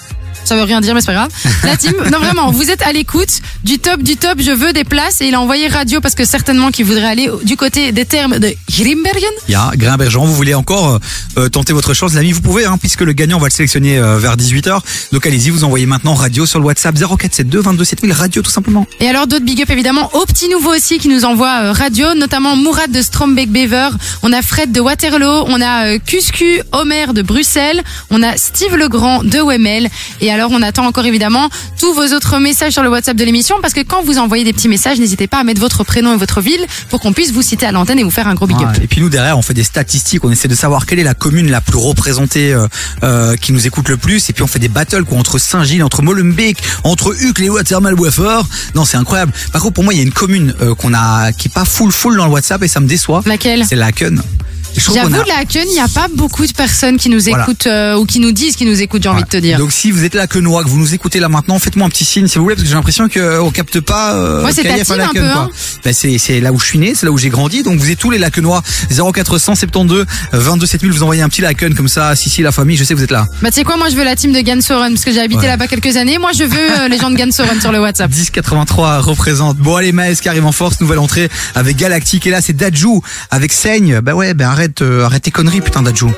Ça 0.45 0.55
veut 0.55 0.63
rien 0.63 0.81
dire, 0.81 0.93
mais 0.93 1.01
c'est 1.01 1.07
pas 1.07 1.13
grave. 1.13 1.31
La 1.63 1.77
team, 1.77 1.93
non 2.11 2.19
vraiment, 2.19 2.51
vous 2.51 2.69
êtes 2.69 2.81
à 2.81 2.91
l'écoute 2.91 3.41
du 3.63 3.79
top 3.79 4.01
du 4.01 4.17
top. 4.17 4.39
Je 4.39 4.51
veux 4.51 4.73
des 4.73 4.83
places 4.83 5.21
et 5.21 5.27
il 5.27 5.35
a 5.35 5.41
envoyé 5.41 5.67
radio 5.67 6.01
parce 6.01 6.15
que 6.15 6.25
certainement 6.25 6.71
qu'il 6.71 6.85
voudrait 6.85 7.05
aller 7.05 7.29
du 7.43 7.55
côté 7.55 7.91
des 7.91 8.05
termes 8.05 8.39
de 8.39 8.53
Grimbergen. 8.69 9.29
il 9.47 9.51
y 9.51 9.55
a 9.55 9.71
Grimbergeant 9.75 10.25
vous 10.25 10.33
voulez 10.33 10.53
encore 10.53 10.89
euh, 10.89 10.99
euh, 11.37 11.49
tenter 11.49 11.73
votre 11.73 11.93
chance 11.93 12.13
les 12.13 12.19
amis 12.19 12.31
vous 12.31 12.41
pouvez 12.41 12.65
hein, 12.65 12.77
puisque 12.77 13.01
le 13.01 13.13
gagnant 13.13 13.37
on 13.37 13.39
va 13.39 13.47
le 13.47 13.51
sélectionner 13.51 13.97
euh, 13.97 14.17
vers 14.17 14.37
18h 14.37 14.79
donc 15.11 15.25
allez-y 15.25 15.49
vous 15.49 15.63
envoyez 15.63 15.85
maintenant 15.85 16.13
radio 16.13 16.45
sur 16.45 16.59
le 16.59 16.65
WhatsApp 16.65 16.95
0472 16.95 17.63
22 17.63 17.83
7000 17.83 18.11
radio 18.13 18.41
tout 18.41 18.51
simplement 18.51 18.85
Et 18.99 19.07
alors 19.07 19.27
d'autres 19.27 19.45
big 19.45 19.61
up 19.61 19.69
évidemment 19.69 20.09
aux 20.13 20.25
petits 20.25 20.49
nouveaux 20.49 20.73
aussi 20.75 20.97
qui 20.99 21.09
nous 21.09 21.25
envoient 21.25 21.59
euh, 21.61 21.71
radio, 21.71 22.13
notamment 22.13 22.55
Mourad 22.55 22.91
de 22.91 23.01
Strombeck 23.01 23.49
Bever, 23.49 23.89
on 24.23 24.31
a 24.33 24.41
Fred 24.41 24.71
de 24.71 24.79
Waterloo, 24.79 25.45
on 25.47 25.61
a 25.61 25.97
Cuscu 25.99 26.61
Homer 26.71 27.07
de 27.13 27.21
Bruxelles, 27.21 27.81
on 28.09 28.21
a 28.23 28.37
Steve 28.37 28.75
Legrand 28.75 29.23
de 29.23 29.39
Wemel 29.39 29.89
et 30.21 30.28
alors 30.31 30.51
on 30.51 30.61
attend 30.61 30.85
encore 30.85 31.05
évidemment 31.05 31.49
tous 31.79 31.93
vos 31.93 32.13
autres 32.13 32.39
messages 32.39 32.73
sur 32.73 32.83
le 32.83 32.89
WhatsApp 32.89 33.17
de 33.17 33.23
l'émission 33.23 33.57
parce 33.61 33.73
que 33.73 33.81
quand 33.81 34.03
vous 34.03 34.17
envoyez 34.17 34.43
des 34.43 34.53
petits 34.53 34.67
messages, 34.67 34.99
n'hésitez 34.99 35.27
pas 35.27 35.39
à 35.39 35.43
mettre 35.43 35.61
votre 35.61 35.83
prénom 35.83 36.13
et 36.13 36.17
votre 36.17 36.41
ville 36.41 36.65
pour 36.89 36.99
qu'on 36.99 37.13
puisse 37.13 37.31
vous 37.31 37.41
citer 37.41 37.65
à 37.65 37.71
l'antenne 37.71 37.99
et 37.99 38.03
vous 38.03 38.11
faire 38.11 38.27
un 38.27 38.35
gros 38.35 38.47
big 38.47 38.57
up. 38.57 38.69
Et 38.81 38.87
puis 38.87 39.01
nous 39.01 39.09
derrière 39.09 39.37
on 39.37 39.41
fait 39.41 39.53
des 39.53 39.63
statistiques, 39.63 40.23
on 40.23 40.31
essaie 40.31 40.47
de 40.47 40.55
savoir 40.55 40.85
quelle 40.85 40.99
est 40.99 41.03
la 41.03 41.13
commune 41.13 41.49
la 41.49 41.61
plus 41.61 41.77
représentée 41.77 42.53
euh, 42.53 42.67
euh, 43.03 43.35
qui 43.35 43.53
nous 43.53 43.65
écoute 43.67 43.89
le 43.89 43.97
plus 43.97 44.29
et 44.29 44.33
puis 44.33 44.43
on 44.43 44.47
fait 44.47 44.59
des 44.59 44.69
battles 44.69 45.03
quoi 45.03 45.17
entre 45.17 45.37
Saint-Gilles, 45.37 45.83
entre 45.83 46.01
Molenbeek, 46.01 46.57
entre 46.83 47.15
Uccle 47.21 47.43
et 47.43 47.49
Watermal-Weffer. 47.49 48.41
Non 48.75 48.85
c'est 48.85 48.97
incroyable. 48.97 49.31
Par 49.51 49.61
contre 49.61 49.73
pour 49.73 49.83
moi 49.83 49.93
il 49.93 49.97
y 49.97 50.01
a 50.01 50.03
une 50.03 50.13
commune 50.13 50.53
euh, 50.61 50.75
qu'on 50.75 50.93
a 50.93 51.31
qui 51.31 51.47
est 51.47 51.53
pas 51.53 51.65
full 51.65 51.91
full 51.91 52.17
dans 52.17 52.25
le 52.25 52.31
WhatsApp 52.31 52.63
et 52.63 52.67
ça 52.67 52.79
me 52.79 52.87
déçoit. 52.87 53.21
Laquelle? 53.25 53.65
C'est. 53.67 53.75
Et 53.75 53.79
trouve 53.79 54.15
qu'on 54.15 54.58
J'avoue, 54.77 55.21
a- 55.21 55.25
la 55.25 55.37
Haken, 55.39 55.65
il 55.67 55.73
n'y 55.73 55.79
a 55.79 55.87
pas 55.87 56.07
beaucoup 56.15 56.45
de 56.45 56.51
personnes 56.53 56.97
qui 56.97 57.09
nous 57.09 57.19
Voilà. 57.21 57.43
écoutent 57.43 57.67
euh, 57.67 57.95
ou 57.97 58.05
qui 58.05 58.19
nous 58.19 58.31
disent 58.31 58.55
qu'ils 58.55 58.69
nous 58.69 58.81
écoutent, 58.81 59.03
j'ai 59.03 59.09
envie 59.09 59.23
de 59.23 59.27
te 59.27 59.37
dire. 59.37 59.57
Donc 59.57 59.71
si 59.71 59.91
vous 59.91 60.03
êtes 60.03 60.15
là 60.15 60.25
que 60.27 60.39
Noix, 60.39 60.63
que 60.63 60.69
vous 60.69 60.77
nous 60.79 60.93
écoutez 60.93 61.19
là 61.19 61.27
maintenant, 61.29 61.59
faites-moi 61.59 61.85
un 61.85 61.89
petit 61.89 62.05
signe 62.05 62.27
s'il 62.27 62.39
vous 62.39 62.45
plaît 62.47 62.55
parce 62.55 62.63
que 62.63 62.69
j'ai 62.69 62.75
l'impression 62.75 63.07
que 63.09 63.39
on 63.39 63.51
capte 63.51 63.79
pas. 63.81 64.13
Euh, 64.13 64.43
Ouais, 64.43 64.51
c'est 64.53 64.63
ta 64.63 64.69
KF 64.77 64.91
à 64.91 64.93
team 64.95 65.01
un 65.01 65.07
peu, 65.13 65.19
quoi. 65.19 65.41
hein. 65.43 65.49
Ben, 65.83 65.93
c'est 65.93 66.17
c'est 66.17 66.39
là 66.39 66.51
où 66.53 66.59
je 66.59 66.65
suis 66.65 66.79
né, 66.79 66.93
c'est 66.95 67.05
là 67.05 67.11
où 67.11 67.17
j'ai 67.17 67.29
grandi. 67.29 67.61
Donc 67.63 67.77
vous 67.79 67.89
êtes 67.89 67.99
tous 67.99 68.09
les 68.11 68.17
Lacenois 68.17 68.61
0472 68.89 70.05
22 70.33 70.65
7000. 70.65 70.91
Vous 70.91 71.03
envoyez 71.03 71.21
un 71.21 71.29
petit 71.29 71.41
Laken 71.41 71.73
comme 71.75 71.87
ça. 71.89 72.15
Si 72.15 72.29
si 72.29 72.41
la 72.41 72.51
famille, 72.51 72.77
je 72.77 72.83
sais 72.83 72.93
que 72.93 72.99
vous 72.99 73.03
êtes 73.03 73.11
là. 73.11 73.25
Bah 73.41 73.49
tu 73.49 73.55
sais 73.55 73.63
quoi, 73.63 73.77
moi 73.77 73.89
je 73.89 73.95
veux 73.95 74.03
la 74.03 74.15
team 74.15 74.31
de 74.31 74.39
Gansoren 74.41 74.93
parce 74.93 75.05
que 75.05 75.11
j'ai 75.11 75.19
habité 75.21 75.41
Ouais. 75.41 75.47
là-bas 75.47 75.67
quelques 75.67 75.95
années. 75.97 76.17
Moi 76.17 76.31
je 76.37 76.43
veux 76.43 76.57
euh, 76.81 76.87
les 76.87 76.97
gens 76.97 77.09
de 77.11 77.15
Gansoren 77.17 77.59
sur 77.59 77.71
le 77.71 77.79
WhatsApp. 77.81 78.11
1083 78.11 78.99
représente. 78.99 79.57
Bon 79.57 79.75
allez 79.75 79.91
Maes 79.91 80.15
qui 80.15 80.29
arrive 80.29 80.45
en 80.45 80.51
force, 80.51 80.79
nouvelle 80.81 80.99
entrée 80.99 81.29
avec 81.55 81.77
Galactique 81.77 82.25
et 82.27 82.31
là 82.31 82.41
c'est 82.41 82.53
Dajou 82.55 83.01
avec 83.31 83.51
Seigne. 83.53 83.99
Bah 84.01 84.13
ouais, 84.13 84.33
ben 84.33 84.49
arrête 84.59 84.81
euh, 84.81 85.05
arrête 85.05 85.23
tes 85.23 85.31
conneries 85.31 85.61
putain 85.61 85.81
Dajou. 85.81 86.11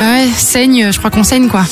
ouais, 0.00 0.28
saigne, 0.36 0.90
je 0.90 0.98
crois 0.98 1.10
qu'on 1.10 1.22
saigne 1.22 1.48
quoi. 1.48 1.64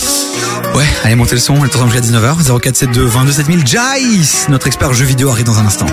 Ouais, 0.72 0.86
allez 1.02 1.16
montez 1.16 1.34
le 1.34 1.40
son, 1.40 1.54
on 1.54 1.64
est 1.64 1.74
ensemble 1.74 1.90
jusqu'à 1.90 2.06
19h 2.06 2.44
0472 2.62 3.10
22 3.10 3.32
7000. 3.32 3.66
Jace, 3.66 4.46
notre 4.48 4.68
expert 4.68 4.94
jeu 4.94 5.04
vidéo 5.04 5.30
arrive 5.30 5.46
dans 5.46 5.58
un 5.58 5.66
instant. 5.66 5.86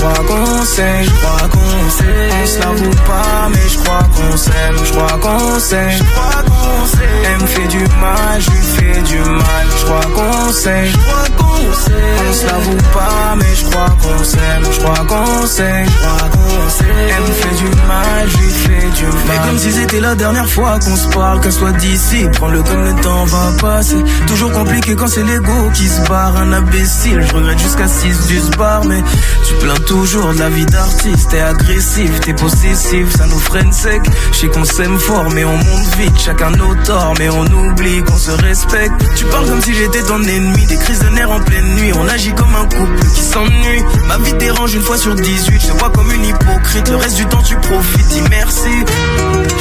Je 0.00 0.06
crois 0.06 0.24
qu'on 0.24 0.64
saigne. 0.64 1.08
On 2.42 2.46
se 2.46 2.58
l'avoue 2.58 2.96
pas, 3.06 3.48
mais 3.50 3.68
je 3.68 3.78
crois 3.78 4.08
qu'on 4.14 4.36
s'aime, 4.36 4.76
je 4.84 4.92
crois 4.92 5.18
qu'on 5.20 5.58
saigne, 5.58 5.98
je 5.98 6.04
crois 6.04 6.42
qu'on. 6.42 6.60
Elle 7.22 7.40
me 7.42 7.46
fait 7.46 7.68
du 7.68 7.78
mal, 8.00 8.40
je 8.40 8.50
lui 8.50 8.62
fais 8.62 9.02
du 9.02 9.18
mal, 9.18 9.66
je 9.78 9.84
crois 9.84 10.06
qu'on 10.14 10.52
saigne, 10.52 10.90
je 10.90 10.96
crois 10.96 11.24
qu'on. 11.36 11.50
On 11.50 12.32
se 12.32 12.46
l'avoue 12.46 12.76
pas, 12.94 13.36
mais 13.36 13.54
je 13.54 13.64
crois 13.64 13.96
qu'on 14.00 14.24
s'aime, 14.24 14.64
je 14.72 14.78
crois 14.80 15.04
qu'on 15.06 15.46
saigne. 15.46 15.86
Elle 17.10 17.22
me 17.22 17.32
fait 17.32 17.56
du 17.56 17.70
mal, 17.86 18.28
je 18.28 18.36
lui 18.38 18.50
fais 18.50 18.90
du 18.96 19.04
mal. 19.04 19.14
Mais 19.28 19.48
comme 19.48 19.58
si 19.58 19.72
c'était 19.72 20.00
la 20.00 20.14
dernière 20.14 20.48
fois 20.48 20.78
qu'on 20.78 20.96
se 20.96 21.08
parle, 21.08 21.40
qu'elle 21.40 21.52
soit 21.52 21.72
d'ici, 21.72 22.26
prends-le 22.32 22.62
comme 22.62 22.84
le 22.84 22.94
temps 23.02 23.24
va 23.26 23.52
passer. 23.60 24.02
Toujours 24.26 24.52
compliqué 24.52 24.94
quand 24.96 25.08
c'est 25.08 25.24
l'ego 25.24 25.70
qui 25.74 25.86
se 25.88 26.00
barre, 26.08 26.36
un 26.38 26.52
imbécile. 26.52 27.22
Je 27.28 27.34
regrette 27.34 27.58
jusqu'à 27.58 27.88
6 27.88 28.26
du 28.28 28.40
bar, 28.56 28.84
mais 28.84 29.02
tu 29.46 29.54
plains 29.54 29.74
toujours 29.90 30.32
de 30.32 30.38
la 30.38 30.48
vie 30.48 30.66
d'artiste. 30.66 31.30
T'es 31.30 31.40
agressif, 31.40 32.20
t'es 32.20 32.32
possessif, 32.32 33.10
ça 33.16 33.26
nous 33.26 33.40
freine 33.40 33.72
sec. 33.72 34.00
Je 34.30 34.38
sais 34.38 34.46
qu'on 34.46 34.64
s'aime 34.64 34.96
fort, 35.00 35.28
mais 35.34 35.44
on 35.44 35.56
monte 35.56 35.96
vite, 35.98 36.16
chacun 36.16 36.50
nos 36.50 36.76
torts, 36.86 37.14
mais 37.18 37.28
on 37.28 37.44
oublie 37.44 38.00
qu'on 38.04 38.16
se 38.16 38.30
respecte. 38.30 38.94
Tu 39.16 39.24
parles 39.24 39.48
comme 39.48 39.60
si 39.60 39.74
j'étais 39.74 40.02
ton 40.02 40.22
ennemi, 40.22 40.64
des 40.66 40.76
crises 40.76 41.00
de 41.00 41.08
nerfs 41.08 41.32
en 41.32 41.40
pleine 41.40 41.74
nuit. 41.74 41.92
On 41.92 42.06
agit 42.06 42.32
comme 42.34 42.54
un 42.54 42.66
couple 42.66 43.00
qui 43.00 43.20
s'ennuie. 43.20 43.84
Ma 44.06 44.16
vie 44.18 44.34
dérange 44.34 44.74
une 44.74 44.82
fois 44.82 44.96
sur 44.96 45.16
18, 45.16 45.60
je 45.60 45.66
te 45.66 45.72
vois 45.72 45.90
comme 45.90 46.12
une 46.12 46.24
hypocrite. 46.24 46.88
Le 46.88 46.96
reste 46.96 47.16
du 47.16 47.26
temps, 47.26 47.42
tu 47.42 47.56
profites, 47.56 48.08
dis 48.10 48.22
merci. 48.30 48.84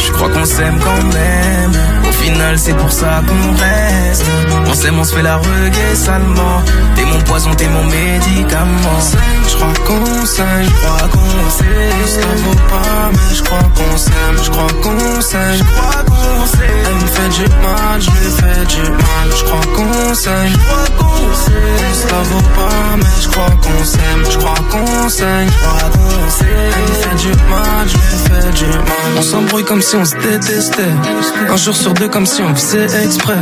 Je 0.05 0.11
crois 0.11 0.29
qu'on 0.29 0.45
s'aime 0.45 0.77
quand 0.83 1.03
même. 1.11 1.71
Au 2.07 2.11
final, 2.11 2.59
c'est 2.59 2.75
pour 2.75 2.91
ça 2.91 3.23
qu'on 3.27 3.57
reste. 3.57 4.25
On 4.67 4.73
s'aime, 4.75 4.99
on 4.99 5.03
se 5.03 5.15
fait 5.15 5.23
la 5.23 5.37
reggae 5.37 5.95
salement. 5.95 6.61
T'es 6.95 7.05
mon 7.05 7.19
poison, 7.21 7.51
t'es 7.55 7.67
mon 7.67 7.83
médicament. 7.85 8.99
Je 9.47 9.55
crois 9.55 9.73
qu'on 9.85 10.18
je 10.25 10.71
crois 10.71 11.07
qu'on 11.09 11.49
s'aime. 11.49 11.89
Ça 12.07 12.27
vaut 12.43 12.55
pas, 12.69 13.11
mais 13.11 13.35
je 13.35 13.43
crois 13.43 13.69
qu'on 13.75 13.97
s'aime. 13.97 14.37
Je 14.43 14.49
qu'on 14.49 15.21
s'aime, 15.21 15.57
je 15.57 15.63
crois 15.63 16.03
qu'on 16.03 16.45
s'aime. 16.45 16.69
Elle 16.87 16.95
me 16.95 17.07
fait 17.07 17.29
du 17.29 17.49
mal, 17.61 18.01
je 18.01 18.09
lui 18.11 18.31
fais 18.37 18.65
du 18.65 18.89
mal. 18.89 19.27
Je 19.37 19.43
crois 19.43 19.65
qu'on 19.75 20.13
s'aime, 20.13 20.47
je 20.47 20.57
crois 20.57 20.85
qu'on 20.97 21.35
s'aime. 21.35 22.09
Ça 22.09 22.15
vaut 22.23 22.49
pas, 22.55 22.97
mais 22.97 23.21
je 23.21 23.27
crois 23.29 23.55
qu'on 23.61 23.83
s'aime. 23.85 24.25
Je 24.29 24.37
crois 24.37 24.63
qu'on 24.69 25.09
s'aime, 25.09 25.47
je 25.49 25.67
crois 25.67 25.89
qu'on. 25.89 26.09
Elle 26.41 26.81
me 26.81 26.93
fait 26.93 27.27
du 27.27 27.29
mal, 27.49 27.87
je 27.87 27.93
lui 27.93 28.01
fais 28.27 28.51
du 28.51 28.65
mal. 28.65 29.17
On 29.17 29.21
s'embrouille 29.21 29.63
comme 29.63 29.81
si 29.81 29.95
on 29.95 30.05
se 30.05 30.15
détestait. 30.15 30.83
Un 31.49 31.57
jour 31.57 31.75
sur 31.75 31.93
deux, 31.93 32.07
comme 32.07 32.25
si 32.25 32.41
on 32.41 32.53
faisait 32.55 33.03
exprès. 33.03 33.37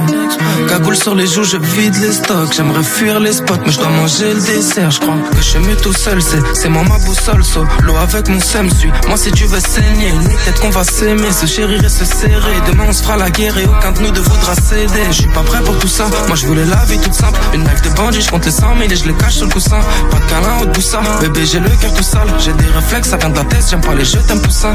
Cagoule 0.69 0.95
sur 0.95 1.15
les 1.15 1.27
joues, 1.27 1.43
je 1.43 1.57
vide 1.57 1.95
les 2.01 2.13
stocks. 2.13 2.53
J'aimerais 2.55 2.83
fuir 2.83 3.19
les 3.19 3.33
spots, 3.33 3.55
mais 3.65 3.71
je 3.71 3.79
dois 3.79 3.89
manger 3.89 4.33
le 4.33 4.41
dessert. 4.41 4.91
Je 4.91 4.99
crois 4.99 5.15
que 5.31 5.37
je 5.37 5.41
suis 5.41 5.59
mieux 5.59 5.75
tout 5.75 5.93
seul, 5.93 6.21
c'est, 6.21 6.66
c'est 6.67 6.73
moi 6.73 6.83
ma 6.83 6.97
boussole. 7.05 7.43
So, 7.43 7.65
l'eau 7.83 7.95
avec 7.95 8.27
mon 8.27 8.39
seum 8.41 8.69
suit. 8.69 8.91
Moi, 9.07 9.17
si 9.17 9.31
tu 9.31 9.45
veux 9.45 9.59
saigner, 9.59 10.11
peut-être 10.11 10.59
qu'on 10.59 10.69
va 10.69 10.83
s'aimer, 10.83 11.31
se 11.31 11.45
chérir 11.45 11.83
et 11.83 11.89
se 11.89 12.03
serrer. 12.03 12.57
Demain, 12.67 12.85
on 12.89 12.91
se 12.91 13.03
fera 13.03 13.15
la 13.15 13.29
guerre 13.29 13.57
et 13.57 13.65
aucun 13.65 13.93
de 13.93 14.01
nous 14.01 14.11
ne 14.11 14.19
voudra 14.19 14.53
céder. 14.55 15.05
Je 15.09 15.21
suis 15.21 15.27
pas 15.27 15.43
prêt 15.43 15.61
pour 15.63 15.77
tout 15.79 15.87
ça. 15.87 16.07
Moi, 16.27 16.35
je 16.35 16.45
voulais 16.45 16.65
la 16.65 16.83
vie 16.85 16.99
toute 16.99 17.13
simple. 17.13 17.39
Une 17.53 17.63
life 17.63 17.81
de 17.83 17.89
bandit, 17.95 18.21
je 18.21 18.29
compte 18.29 18.45
les 18.45 18.51
100 18.51 18.77
000 18.79 18.91
et 18.91 18.95
je 18.95 19.05
les 19.05 19.13
cache 19.13 19.35
sur 19.35 19.45
le 19.45 19.51
coussin. 19.51 19.79
Pas 20.11 20.19
de 20.19 20.25
câlin 20.25 20.57
ou 20.61 20.65
de 20.65 20.71
boussin. 20.71 20.99
Bébé, 21.21 21.45
j'ai 21.45 21.59
le 21.59 21.69
cœur 21.69 21.93
tout 21.93 22.03
sale. 22.03 22.27
J'ai 22.39 22.53
des 22.53 22.69
réflexes, 22.75 23.09
ça 23.09 23.17
vient 23.17 23.29
de 23.29 23.39
tête. 23.39 23.65
J'aime 23.69 23.81
pas 23.81 23.95
les 23.95 24.05
jeux, 24.05 24.21
t'aimes 24.27 24.41
poussin. 24.41 24.73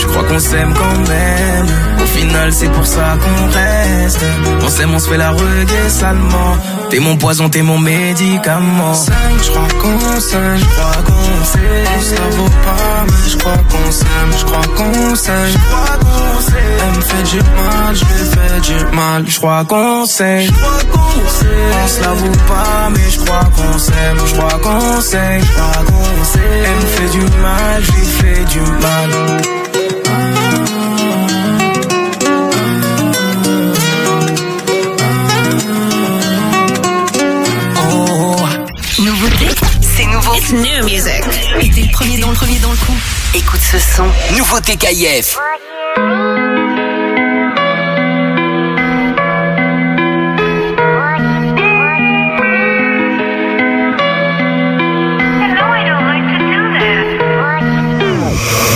Je 0.00 0.06
crois 0.08 0.24
qu'on 0.24 0.40
s'aime 0.40 0.74
quand 0.74 1.08
même. 1.08 1.66
Au 2.02 2.06
final, 2.06 2.52
c'est 2.52 2.70
pour 2.70 2.86
ça 2.86 3.16
qu'on 3.22 3.46
reste. 3.46 4.18
On 4.62 4.68
s'aime, 4.68 4.94
on 4.94 4.98
se 4.98 5.08
fait 5.08 5.16
la 5.16 5.30
reggae 5.30 5.88
salement. 5.88 6.56
T'es 6.90 6.98
mon 6.98 7.16
poison, 7.16 7.48
t'es 7.48 7.62
mon 7.62 7.78
médicament. 7.78 8.94
je 8.94 9.50
qu'on 9.80 10.20
s'aime, 10.20 10.58
crois 10.72 11.02
qu'on 11.06 11.44
s'aime. 11.44 12.00
Ça 12.02 12.22
vaut 12.36 12.48
pas, 12.48 13.04
mais 13.06 13.30
je 13.30 13.36
crois 13.36 13.62
qu'on 13.70 13.92
s'aime, 13.92 14.32
je 14.38 14.44
crois 14.44 14.66
qu'on 14.76 15.14
s'aime, 15.14 15.50
je 15.52 15.58
crois 15.58 15.96
qu'on 16.00 16.40
s'aime. 16.40 16.78
Elle 16.82 16.96
me 16.96 17.00
fait 17.00 17.22
du 17.30 17.38
mal, 17.38 17.94
je 17.94 18.04
lui 18.04 18.24
fais 18.32 18.60
du 18.60 18.96
mal. 18.96 19.24
Je 19.26 19.38
crois 19.38 19.64
qu'on 19.64 20.06
s'aime, 20.06 20.42
je 20.42 20.52
crois 20.52 20.82
qu'on 20.92 21.28
s'aime. 21.28 21.72
On 21.84 21.88
se 21.88 22.00
l'avoue 22.00 22.38
pas, 22.48 22.90
mais 22.90 23.10
je 23.10 23.18
crois 23.20 23.48
qu'on 23.56 23.78
s'aime, 23.78 24.18
je 24.26 24.34
crois 24.34 24.58
qu'on 24.58 25.00
s'aime, 25.00 25.42
je 25.42 25.52
crois 25.52 25.84
qu'on 25.86 26.24
s'aime. 26.24 26.64
Elle 26.64 26.76
me 26.76 26.86
fait 26.86 27.10
du 27.18 27.24
mal, 27.40 27.82
je 27.82 27.92
lui 27.92 28.06
fais 28.06 28.44
du 28.44 28.60
mal. 28.60 29.10
Nouveauté, 30.02 30.81
It's 40.34 40.50
new 40.50 40.84
music. 40.84 41.22
Et 41.60 41.70
t'es 41.70 41.82
le 41.82 41.92
premier 41.92 42.18
dans 42.18 42.30
le 42.30 42.34
premier 42.34 42.58
dans 42.58 42.70
le 42.70 42.76
coup. 42.76 42.96
Écoute 43.34 43.60
ce 43.60 43.78
son. 43.78 44.06
Nouveauté 44.36 44.76
KIF. 44.76 45.36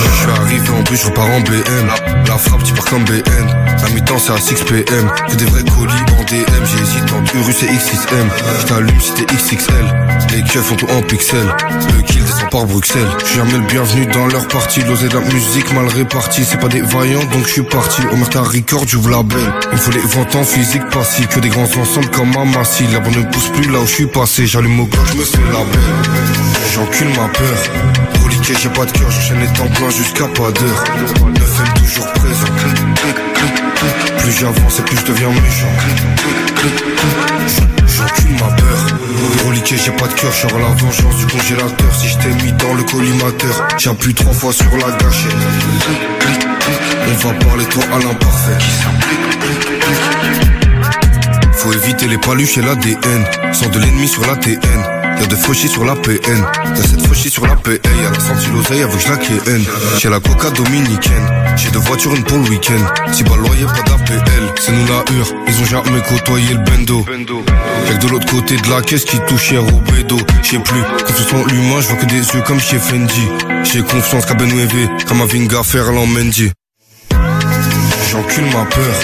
Je 0.03 0.15
suis 0.15 0.29
arrivé 0.29 0.69
en 0.69 0.81
bus, 0.83 1.01
je 1.01 1.07
repars 1.07 1.25
en 1.25 1.39
BM. 1.41 1.87
La 2.27 2.37
frappe, 2.37 2.63
tu 2.63 2.73
pars 2.73 2.85
comme 2.85 3.03
BN. 3.05 3.56
La 3.81 3.89
mi-temps, 3.89 4.17
c'est 4.19 4.31
à 4.31 4.37
6 4.37 4.63
PM. 4.63 5.09
Que 5.29 5.35
des 5.35 5.45
vrais 5.45 5.63
colis 5.63 5.93
en 6.17 6.23
DM. 6.23 6.65
J'hésite 6.65 7.13
entre 7.13 7.35
Urus 7.35 7.63
et 7.63 7.67
X6M. 7.67 8.27
Je 8.59 8.65
t'allume 8.65 8.99
si 8.99 9.13
t'es 9.13 9.25
XXL. 9.25 9.85
Les 10.31 10.43
keufs 10.43 10.63
font 10.63 10.75
tout 10.75 10.87
en 10.87 11.01
pixels. 11.01 11.55
Le 11.95 12.01
kill 12.01 12.23
descend 12.23 12.49
par 12.49 12.65
Bruxelles. 12.65 13.07
Je 13.19 13.25
suis 13.25 13.35
jamais 13.37 13.53
le 13.53 13.67
bienvenu 13.67 14.05
dans 14.07 14.27
leur 14.27 14.47
partie. 14.47 14.81
L'osé 14.81 15.07
de 15.07 15.13
la 15.13 15.21
musique 15.21 15.73
mal 15.73 15.87
répartie. 15.87 16.43
C'est 16.43 16.59
pas 16.59 16.67
des 16.67 16.81
vaillants, 16.81 17.23
donc 17.25 17.45
je 17.45 17.53
suis 17.53 17.63
parti. 17.63 18.01
Omerta 18.11 18.41
Record, 18.41 18.87
j'ouvre 18.87 19.09
la 19.09 19.23
belle. 19.23 19.53
Il 19.71 19.77
faut 19.77 19.91
les 19.91 19.99
ventes 19.99 20.35
en 20.35 20.43
physique 20.43 20.87
passif. 20.89 21.27
Que 21.27 21.39
des 21.39 21.49
grands 21.49 21.63
ensembles 21.63 22.09
comme 22.09 22.35
un 22.35 22.45
massif. 22.45 22.91
La 22.91 22.99
bonne 22.99 23.15
ne 23.15 23.23
pousse 23.23 23.49
plus 23.49 23.69
là 23.71 23.79
où 23.79 23.85
je 23.87 23.91
suis 23.93 24.07
passé. 24.07 24.47
J'allume 24.47 24.79
au 24.79 24.85
gauche, 24.85 25.09
je 25.13 25.17
me 25.17 25.23
fais 25.23 25.37
la 25.53 25.63
belle. 25.63 26.17
J'encule 26.73 27.09
ma 27.09 27.27
peur. 27.29 27.57
Reliqué, 28.23 28.53
j'ai 28.61 28.69
pas 28.69 28.85
de 28.85 28.91
cœur, 28.91 29.09
j'enchaîne 29.09 29.39
les 29.39 29.47
temps 29.47 29.67
pleins 29.67 29.89
jusqu'à 29.89 30.25
pas 30.27 30.51
d'heure. 30.51 30.83
Aime 31.25 31.73
toujours 31.81 32.07
présent. 32.13 33.26
Plus 34.19 34.31
j'avance 34.31 34.79
et 34.79 34.81
plus 34.83 34.97
je 34.97 35.05
deviens 35.05 35.29
méchant. 35.29 35.73
J'encule 37.87 38.33
ma 38.33 38.53
peur. 38.55 39.47
Reliqué, 39.47 39.77
j'ai 39.77 39.91
pas 39.91 40.07
de 40.07 40.13
cœur, 40.13 40.31
je 40.31 40.47
la 40.47 40.67
vengeance 40.75 41.15
du 41.17 41.25
congélateur. 41.27 41.95
Si 41.95 42.09
je 42.09 42.17
t'ai 42.17 42.29
mis 42.43 42.51
dans 42.53 42.73
le 42.73 42.83
collimateur, 42.83 43.67
j'appuie 43.77 44.13
trois 44.13 44.33
fois 44.33 44.53
sur 44.53 44.71
la 44.77 44.91
gâchette. 44.97 45.31
On 47.07 47.27
va 47.27 47.33
parler 47.35 47.65
toi 47.65 47.83
à 47.93 47.99
l'imparfait. 47.99 48.57
Faut 51.53 51.73
éviter 51.73 52.07
les 52.07 52.17
paluches 52.17 52.57
et 52.57 52.61
l'ADN. 52.61 53.25
Sans 53.53 53.69
de 53.69 53.79
l'ennemi 53.79 54.07
sur 54.07 54.25
la 54.27 54.35
TN. 54.35 54.59
Y'a 55.19 55.25
de 55.25 55.35
fauchis 55.35 55.69
sur 55.69 55.85
la 55.85 55.95
PN. 55.95 56.45
Y'a 56.75 56.75
cette 56.75 57.07
fauchis 57.07 57.29
sur 57.29 57.47
la 57.47 57.55
PA. 57.55 57.71
Y'a 57.71 58.11
la 58.11 58.19
senti 58.19 58.47
l'oseille 58.53 58.83
avec 58.83 58.99
je 58.99 59.09
la 59.09 59.17
KN. 59.17 59.63
J'ai 59.97 60.09
la 60.09 60.19
coca 60.19 60.51
dominicaine. 60.51 61.36
J'ai 61.57 61.71
deux 61.71 61.79
voitures, 61.79 62.15
une 62.15 62.23
pour 62.23 62.37
le 62.37 62.49
week-end. 62.49 63.11
Si 63.11 63.23
bas 63.23 63.35
loyer, 63.35 63.65
pas 63.65 63.81
d'APL. 63.89 64.53
C'est 64.59 64.71
nous 64.71 64.85
la 64.85 65.03
hure. 65.13 65.27
Ils 65.47 65.61
ont 65.61 65.65
jamais 65.65 66.01
côtoyé 66.07 66.53
le 66.53 66.59
bendo. 66.59 67.05
Y'a 67.87 67.95
que 67.95 68.05
de 68.05 68.11
l'autre 68.11 68.27
côté 68.27 68.57
de 68.57 68.69
la 68.69 68.81
caisse 68.81 69.05
qui 69.05 69.19
touche 69.27 69.51
hier 69.51 69.63
au 69.63 69.79
bédo. 69.91 70.17
J'sais 70.43 70.59
plus. 70.59 70.83
Confiance 71.05 71.33
en 71.33 71.45
l'humain, 71.45 71.81
je 71.81 71.87
vois 71.87 71.97
que 71.97 72.05
des 72.05 72.15
yeux 72.17 72.41
comme 72.45 72.59
chez 72.59 72.79
Fendi. 72.79 73.27
J'ai 73.63 73.81
confiance 73.81 74.25
qu'à 74.25 74.35
Benouévé. 74.35 74.87
Comme 75.07 75.21
à 75.21 75.25
Vinga 75.25 75.63
Ferland 75.63 76.07
Mendy. 76.07 76.51
J'encule 78.11 78.45
ma 78.45 78.65
peur. 78.65 78.95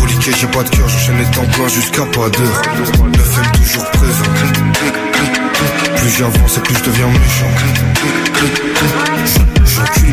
Reliqué, 0.00 0.32
j'ai 0.40 0.46
pas 0.46 0.62
de 0.62 0.70
cœur, 0.70 0.88
j'enchaîne 0.88 1.18
les 1.18 1.24
temps 1.24 1.68
jusqu'à 1.68 2.06
pas 2.06 2.30
d'heure. 2.30 2.62
Neuf 3.12 3.38
aime 3.38 3.52
toujours 3.52 3.84
présent. 3.90 4.24
Plus 5.96 6.10
j'avance 6.16 6.56
et 6.56 6.60
plus 6.60 6.74
je 6.76 6.84
deviens 6.84 7.08
méchant. 7.08 7.52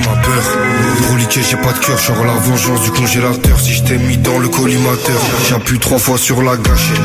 Ma 0.04 0.16
peur. 0.22 0.44
Reliqué, 1.12 1.42
j'ai 1.50 1.58
pas 1.58 1.74
de 1.74 1.80
cœur, 1.80 1.98
j'aurai 1.98 2.26
la 2.28 2.34
vengeance 2.34 2.82
du 2.82 2.92
congélateur. 2.92 3.60
Si 3.60 3.74
je 3.74 3.84
t'ai 3.84 3.98
mis 3.98 4.18
dans 4.18 4.38
le 4.40 4.48
collimateur, 4.50 5.22
j'appuie 5.50 5.80
trois 5.80 5.98
fois 6.00 6.18
sur 6.18 6.42
la 6.42 6.58
gâchette. 6.58 7.00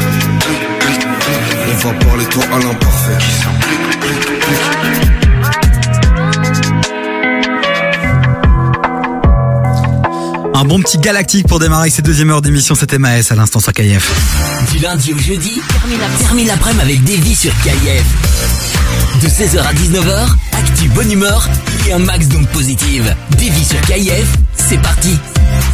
On 1.73 1.77
va 1.89 1.95
parler 1.95 2.25
toi 2.27 2.43
à 2.53 2.59
l'imparfait. 2.59 3.19
Un 10.53 10.65
bon 10.65 10.81
petit 10.81 10.99
galactique 10.99 11.47
pour 11.47 11.59
démarrer 11.59 11.89
cette 11.91 12.05
deuxième 12.05 12.31
heure 12.31 12.43
d'émission, 12.43 12.75
c'était 12.75 12.99
Maës 12.99 13.31
à 13.31 13.35
l'instant 13.35 13.61
sur 13.61 13.73
KF. 13.73 14.11
Du 14.73 14.79
lundi 14.79 15.13
au 15.15 15.19
jeudi, 15.19 15.61
termine 15.81 15.99
la- 15.99 16.19
termine 16.27 16.47
l'après-midi 16.49 16.83
avec 16.83 17.05
Davy 17.05 17.35
sur 17.35 17.53
KIF. 17.63 18.05
De 19.23 19.29
16h 19.29 19.61
à 19.67 19.73
19h, 19.73 20.37
actu 20.61 20.89
bonne 20.89 21.11
humeur 21.11 21.49
et 21.87 21.93
un 21.93 21.99
max 21.99 22.29
d'ondes 22.29 22.49
positives. 22.49 23.15
Davy 23.39 23.65
sur 23.65 23.81
KIF, 23.81 24.29
c'est 24.57 24.81
parti. 24.81 25.17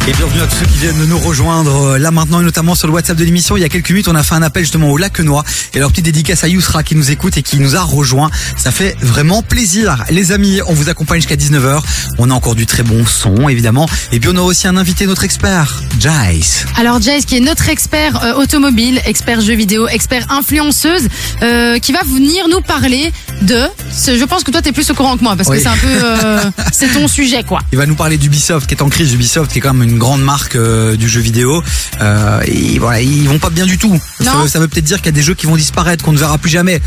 Et 0.07 0.13
bienvenue 0.13 0.41
à 0.41 0.47
tous 0.47 0.55
ceux 0.55 0.65
qui 0.65 0.77
viennent 0.77 0.99
de 0.99 1.05
nous 1.05 1.19
rejoindre 1.19 1.75
euh, 1.75 1.97
là 1.97 2.11
maintenant 2.11 2.39
et 2.39 2.43
notamment 2.43 2.75
sur 2.75 2.87
le 2.87 2.93
WhatsApp 2.93 3.17
de 3.17 3.25
l'émission. 3.25 3.57
Il 3.57 3.59
y 3.59 3.65
a 3.65 3.69
quelques 3.69 3.89
minutes, 3.89 4.07
on 4.07 4.15
a 4.15 4.23
fait 4.23 4.35
un 4.35 4.41
appel 4.41 4.63
justement 4.63 4.89
au 4.89 4.97
Lacenois 4.97 5.43
et 5.73 5.79
leur 5.79 5.91
petite 5.91 6.05
dédicace 6.05 6.45
à 6.45 6.47
Yousra 6.47 6.81
qui 6.83 6.95
nous 6.95 7.11
écoute 7.11 7.37
et 7.37 7.43
qui 7.43 7.59
nous 7.59 7.75
a 7.75 7.81
rejoint. 7.81 8.31
Ça 8.55 8.71
fait 8.71 8.95
vraiment 9.01 9.41
plaisir. 9.43 10.05
Les 10.09 10.31
amis, 10.31 10.61
on 10.65 10.73
vous 10.73 10.87
accompagne 10.87 11.19
jusqu'à 11.19 11.35
19h. 11.35 11.81
On 12.19 12.31
a 12.31 12.33
encore 12.33 12.55
du 12.55 12.65
très 12.65 12.83
bon 12.83 13.05
son 13.05 13.49
évidemment. 13.49 13.87
Et 14.13 14.21
puis 14.21 14.29
on 14.33 14.37
a 14.37 14.41
aussi 14.41 14.67
un 14.67 14.77
invité, 14.77 15.05
notre 15.05 15.25
expert, 15.25 15.83
Jace. 15.99 16.65
Alors 16.77 17.01
Jace 17.01 17.25
qui 17.25 17.35
est 17.35 17.41
notre 17.41 17.67
expert 17.67 18.23
euh, 18.23 18.33
automobile, 18.35 19.01
expert 19.05 19.41
jeux 19.41 19.55
vidéo, 19.55 19.89
expert 19.89 20.25
influenceuse, 20.31 21.09
euh, 21.41 21.79
qui 21.79 21.91
va 21.91 22.03
venir 22.03 22.47
nous 22.47 22.61
parler 22.61 23.11
de. 23.41 23.67
Je 24.05 24.23
pense 24.25 24.43
que 24.43 24.51
toi 24.51 24.61
t'es 24.61 24.71
plus 24.71 24.89
au 24.89 24.93
courant 24.93 25.17
que 25.17 25.23
moi 25.23 25.35
parce 25.35 25.49
Oui. 25.49 25.57
que 25.57 25.63
c'est 25.63 25.69
un 25.69 25.77
peu, 25.77 25.87
euh, 25.87 26.43
c'est 26.71 26.87
ton 26.93 27.07
sujet 27.07 27.43
quoi. 27.43 27.59
Il 27.71 27.77
va 27.77 27.85
nous 27.85 27.95
parler 27.95 28.17
d'Ubisoft 28.17 28.67
qui 28.67 28.73
est 28.73 28.81
en 28.81 28.89
crise. 28.89 29.13
Ubisoft 29.13 29.51
qui 29.51 29.59
est 29.59 29.61
quand 29.61 29.73
même 29.73 29.87
une 29.89 29.97
grande 29.97 30.21
marque 30.23 30.55
euh, 30.55 30.95
du 30.95 31.07
jeu 31.07 31.21
vidéo. 31.21 31.63
Euh, 32.01 32.41
et 32.45 32.79
voilà, 32.79 33.01
ils 33.01 33.27
vont 33.27 33.39
pas 33.39 33.49
bien 33.49 33.65
du 33.65 33.77
tout. 33.77 33.99
Non. 34.23 34.47
ça 34.47 34.59
veut 34.59 34.67
peut-être 34.67 34.85
dire 34.85 34.97
qu'il 34.97 35.07
y 35.07 35.09
a 35.09 35.13
des 35.13 35.21
jeux 35.21 35.33
qui 35.35 35.45
vont 35.45 35.55
disparaître, 35.55 36.03
qu'on 36.03 36.13
ne 36.13 36.17
verra 36.17 36.37
plus 36.37 36.49
jamais. 36.49 36.81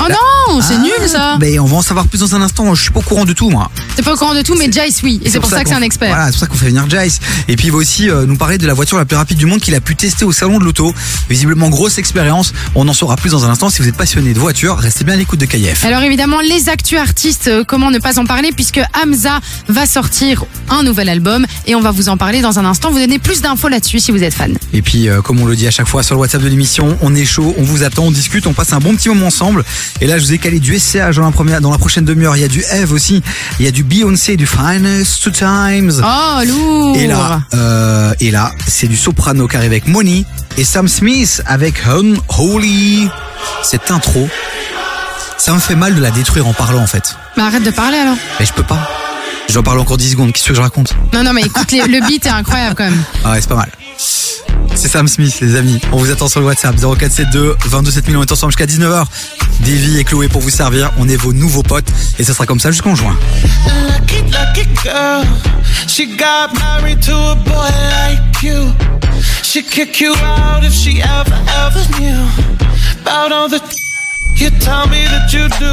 Oh 0.00 0.04
non, 0.08 0.60
c'est 0.60 0.74
Ah, 0.74 0.78
nul 0.78 1.08
ça. 1.08 1.36
Mais 1.40 1.58
on 1.58 1.64
va 1.64 1.76
en 1.76 1.82
savoir 1.82 2.06
plus 2.06 2.18
dans 2.20 2.34
un 2.34 2.42
instant. 2.42 2.74
Je 2.74 2.82
suis 2.82 2.90
pas 2.90 3.00
au 3.00 3.02
courant 3.02 3.24
de 3.24 3.32
tout 3.32 3.48
moi. 3.48 3.70
T'es 3.96 4.02
pas 4.02 4.12
au 4.12 4.16
courant 4.16 4.34
de 4.34 4.42
tout, 4.42 4.54
mais 4.54 4.70
Jace 4.70 5.00
oui, 5.02 5.20
et 5.24 5.30
c'est 5.30 5.40
pour 5.40 5.48
ça 5.48 5.62
que 5.62 5.68
c'est 5.68 5.74
qu'on- 5.74 5.80
un 5.80 5.84
expert. 5.84 6.08
Voilà, 6.08 6.26
c'est 6.26 6.32
pour 6.32 6.40
ça 6.40 6.46
qu'on 6.48 6.54
fait 6.54 6.66
venir 6.66 6.88
Jace. 6.88 7.18
Et 7.48 7.56
puis 7.56 7.68
il 7.68 7.70
va 7.72 7.78
aussi 7.78 8.10
euh, 8.10 8.26
nous 8.26 8.36
parler 8.36 8.58
de 8.58 8.66
la 8.66 8.74
voiture 8.74 8.98
la 8.98 9.04
plus 9.04 9.16
rapide 9.16 9.38
du 9.38 9.46
monde 9.46 9.60
qu'il 9.60 9.74
a 9.74 9.80
pu 9.80 9.96
tester 9.96 10.24
au 10.24 10.32
salon 10.32 10.58
de 10.58 10.64
l'auto. 10.64 10.92
Visiblement 11.30 11.68
grosse 11.70 11.98
expérience. 11.98 12.52
On 12.74 12.86
en 12.88 12.92
saura 12.92 13.16
plus 13.16 13.30
dans 13.30 13.44
un 13.44 13.50
instant. 13.50 13.70
Si 13.70 13.80
vous 13.82 13.88
êtes 13.88 13.96
passionné 13.96 14.34
de 14.34 14.38
voiture, 14.38 14.76
restez 14.76 15.04
bien 15.04 15.14
à 15.14 15.16
l'écoute 15.16 15.40
de 15.40 15.46
KF. 15.46 15.84
Alors 15.84 16.02
évidemment, 16.02 16.40
les 16.40 16.68
actus 16.68 16.98
artistes, 16.98 17.48
euh, 17.48 17.64
comment 17.66 17.90
ne 17.90 17.98
pas 17.98 18.18
en 18.18 18.26
parler 18.26 18.50
puisque 18.52 18.80
Hamza 19.02 19.40
va 19.68 19.86
sortir 19.86 20.44
un 20.68 20.82
nouvel 20.82 21.08
album 21.08 21.46
et 21.66 21.74
on 21.74 21.80
va 21.80 21.90
vous 21.90 22.08
en 22.08 22.16
parler 22.16 22.42
dans 22.42 22.58
un 22.58 22.64
instant. 22.64 22.90
Vous 22.90 22.98
donner 22.98 23.18
plus 23.18 23.40
d'infos 23.40 23.68
là-dessus 23.68 24.00
si 24.00 24.10
vous 24.12 24.22
êtes 24.22 24.34
fan. 24.34 24.56
Et 24.72 24.82
puis, 24.82 25.08
euh, 25.08 25.22
comme 25.22 25.40
on 25.40 25.46
le 25.46 25.56
dit 25.56 25.66
à 25.66 25.70
chaque 25.70 25.88
fois 25.88 26.02
sur 26.02 26.14
le 26.14 26.20
WhatsApp 26.20 26.42
de 26.42 26.48
l'émission, 26.48 26.96
on 27.00 27.14
est 27.14 27.24
chaud, 27.24 27.54
on 27.58 27.62
vous 27.62 27.82
attend, 27.82 28.04
on 28.04 28.10
discute, 28.10 28.46
on 28.46 28.52
passe 28.52 28.72
un 28.72 28.78
bon 28.78 28.94
petit 28.94 29.08
moment 29.08 29.26
ensemble. 29.26 29.64
Et 30.00 30.06
là, 30.06 30.18
je 30.18 30.24
vous 30.24 30.32
ai 30.32 30.38
calé 30.38 30.60
du 30.60 30.78
SCH 30.78 31.16
dans 31.16 31.24
la 31.24 31.30
première, 31.30 31.60
dans 31.60 31.70
la 31.70 31.78
prochaine 31.78 32.04
demi-heure. 32.04 32.36
Il 32.36 32.42
y 32.42 32.44
a 32.44 32.48
du 32.48 32.62
Eve 32.70 32.92
aussi. 32.92 33.22
Il 33.58 33.64
y 33.64 33.68
a 33.68 33.70
du 33.70 33.82
Beyoncé, 33.82 34.36
du 34.36 34.46
Finest 34.46 35.22
Two 35.22 35.30
Times. 35.30 35.92
Oh 36.02 36.40
lourd. 36.46 36.96
Et 36.96 37.06
là, 37.06 37.42
euh, 37.54 38.12
et 38.20 38.30
là, 38.30 38.52
c'est 38.66 38.88
du 38.88 38.96
soprano 38.96 39.48
qui 39.48 39.56
arrive 39.56 39.70
avec 39.72 39.86
Money 39.88 40.24
et 40.56 40.64
Sam 40.64 40.88
Smith 40.88 41.42
avec 41.46 41.82
Unholy. 41.86 43.08
Cette 43.62 43.90
intro, 43.90 44.28
ça 45.38 45.52
me 45.52 45.58
fait 45.58 45.76
mal 45.76 45.94
de 45.94 46.00
la 46.00 46.10
détruire 46.10 46.46
en 46.46 46.52
parlant 46.52 46.82
en 46.82 46.86
fait. 46.86 47.16
Mais 47.36 47.42
arrête 47.42 47.62
de 47.62 47.70
parler 47.70 47.98
alors. 47.98 48.16
Mais 48.40 48.46
je 48.46 48.52
peux 48.52 48.62
pas. 48.62 48.90
Je 49.48 49.54
dois 49.54 49.62
parler 49.62 49.80
encore 49.80 49.96
10 49.96 50.10
secondes. 50.10 50.32
Qu'est-ce 50.32 50.48
que 50.48 50.54
je 50.54 50.60
raconte? 50.60 50.94
Non 51.12 51.22
non 51.22 51.32
mais 51.32 51.42
écoute, 51.42 51.70
le 51.72 52.06
beat 52.06 52.26
est 52.26 52.30
incroyable 52.30 52.74
quand 52.76 52.84
même. 52.84 53.02
Ah 53.24 53.32
ouais, 53.32 53.40
c'est 53.40 53.48
pas 53.48 53.56
mal. 53.56 53.70
C'est 53.98 54.88
Sam 54.88 55.08
Smith, 55.08 55.40
les 55.40 55.56
amis. 55.56 55.80
On 55.92 55.96
vous 55.96 56.10
attend 56.10 56.28
sur 56.28 56.40
le 56.40 56.46
WhatsApp 56.46 56.76
0472 56.76 57.56
22 57.66 57.90
7000. 57.90 58.16
On 58.16 58.22
est 58.22 58.32
ensemble 58.32 58.52
jusqu'à 58.52 58.66
19h. 58.66 59.04
Davy 59.60 59.98
et 59.98 60.04
Chloé 60.04 60.28
pour 60.28 60.42
vous 60.42 60.50
servir. 60.50 60.92
On 60.98 61.08
est 61.08 61.16
vos 61.16 61.32
nouveaux 61.32 61.62
potes. 61.62 61.88
Et 62.18 62.24
ça 62.24 62.34
sera 62.34 62.44
comme 62.46 62.60
ça 62.60 62.70
jusqu'en 62.70 62.94
juin. 62.94 63.16
Lucky, 63.88 64.22
lucky 64.30 64.68
girl. 64.82 65.24
She 65.88 66.06
got 66.16 66.52
married 66.58 67.00
to 67.02 67.12
a 67.12 67.34
boy 67.36 67.52
like 67.52 68.42
you. 68.42 68.72
She'd 69.42 69.70
kick 69.70 70.00
you 70.00 70.12
out 70.12 70.62
if 70.62 70.72
she 70.72 71.00
ever, 71.00 71.34
ever 71.66 71.80
knew 71.98 72.28
about 73.02 73.32
all 73.32 73.48
the 73.48 73.60
you 74.36 74.50
tell 74.60 74.86
me 74.88 75.04
that 75.06 75.32
you 75.32 75.48
do. 75.58 75.72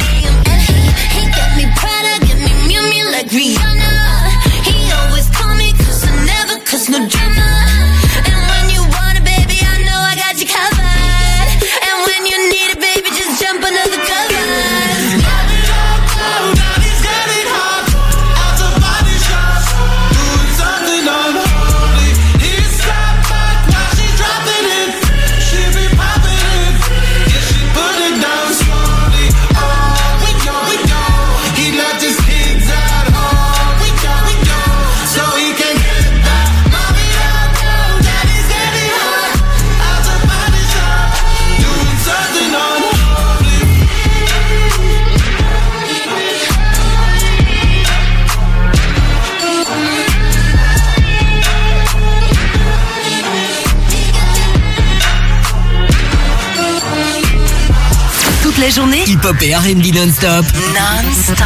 hip-hop 59.41 59.43
et 59.43 59.55
R&B 59.55 59.95
non-stop. 59.95 60.45
Non-stop. 60.73 61.37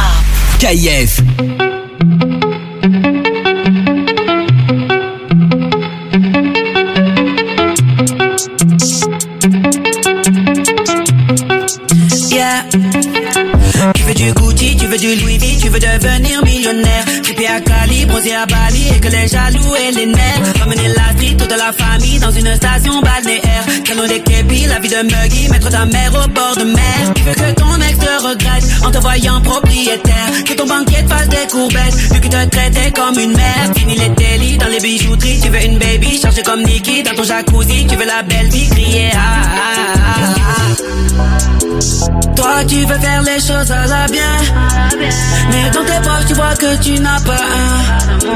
KIF. 0.58 1.20
Yeah. 12.30 12.64
Tu 13.94 14.02
veux 14.02 14.14
du 14.14 14.32
Gucci, 14.32 14.76
tu 14.76 14.86
veux 14.86 14.98
du 14.98 15.16
Louis 15.16 15.38
V, 15.38 15.56
tu 15.60 15.68
veux 15.68 15.78
devenir 15.78 16.44
millionnaire. 16.44 17.04
Trippé 17.22 17.46
à 17.46 17.60
Cali, 17.60 18.06
bronzé 18.06 18.34
à 18.34 18.46
Bali 18.46 18.88
et 18.94 19.00
que 19.00 19.08
les 19.08 19.28
jaloux 19.28 19.74
et 19.76 19.92
les 19.92 20.06
nerfs. 20.06 20.52
Ramener 20.60 20.88
la 20.88 21.12
vie, 21.20 21.36
toute 21.36 21.50
la 21.50 21.72
famille 21.72 22.18
dans 22.18 22.30
une 22.30 22.54
station 22.56 23.00
balnéaire. 23.00 23.65
Canon 23.86 24.06
des 24.08 24.20
képis, 24.20 24.66
la 24.66 24.80
vie 24.80 24.88
de 24.88 24.96
Muggy, 24.96 25.48
mettre 25.48 25.70
ta 25.70 25.84
mère 25.86 26.10
au 26.10 26.28
bord 26.28 26.56
de 26.56 26.64
mer. 26.64 27.14
Tu 27.14 27.22
veux 27.22 27.34
que 27.34 27.52
ton 27.54 27.80
ex 27.80 27.98
te 27.98 28.26
regrette 28.26 28.64
en 28.84 28.90
te 28.90 28.98
voyant 28.98 29.40
propriétaire? 29.40 30.44
Que 30.44 30.54
ton 30.54 30.66
banquier 30.66 31.04
te 31.04 31.08
fasse 31.08 31.28
des 31.28 31.46
courbettes, 31.48 31.94
vu 31.94 32.20
qu'il 32.20 32.30
te 32.30 32.44
traitait 32.46 32.90
comme 32.90 33.16
une 33.16 33.32
mère. 33.32 33.70
Fini 33.76 33.94
les 33.94 34.08
délits 34.08 34.58
dans 34.58 34.66
les 34.66 34.80
bijouteries, 34.80 35.40
tu 35.40 35.50
veux 35.50 35.64
une 35.64 35.78
baby, 35.78 36.18
chargée 36.20 36.42
comme 36.42 36.64
Nikki 36.64 37.04
dans 37.04 37.14
ton 37.14 37.22
jacuzzi. 37.22 37.86
Tu 37.86 37.94
veux 37.94 38.06
la 38.06 38.24
belle 38.24 38.48
vie, 38.48 38.68
crier 38.70 39.10
ah, 39.14 39.18
ah, 39.18 39.94
ah, 39.96 40.34
ah. 40.40 40.86
Toi 42.34 42.64
tu 42.66 42.84
veux 42.84 42.98
faire 42.98 43.22
les 43.22 43.38
choses 43.40 43.70
à 43.70 43.86
la 43.86 44.06
bien 44.08 44.36
Mais 45.50 45.70
dans 45.70 45.84
tes 45.84 46.00
poches 46.02 46.26
tu 46.28 46.34
vois 46.34 46.54
que 46.56 46.76
tu 46.82 46.98
n'as 47.00 47.20
pas 47.20 47.34
un 47.34 48.28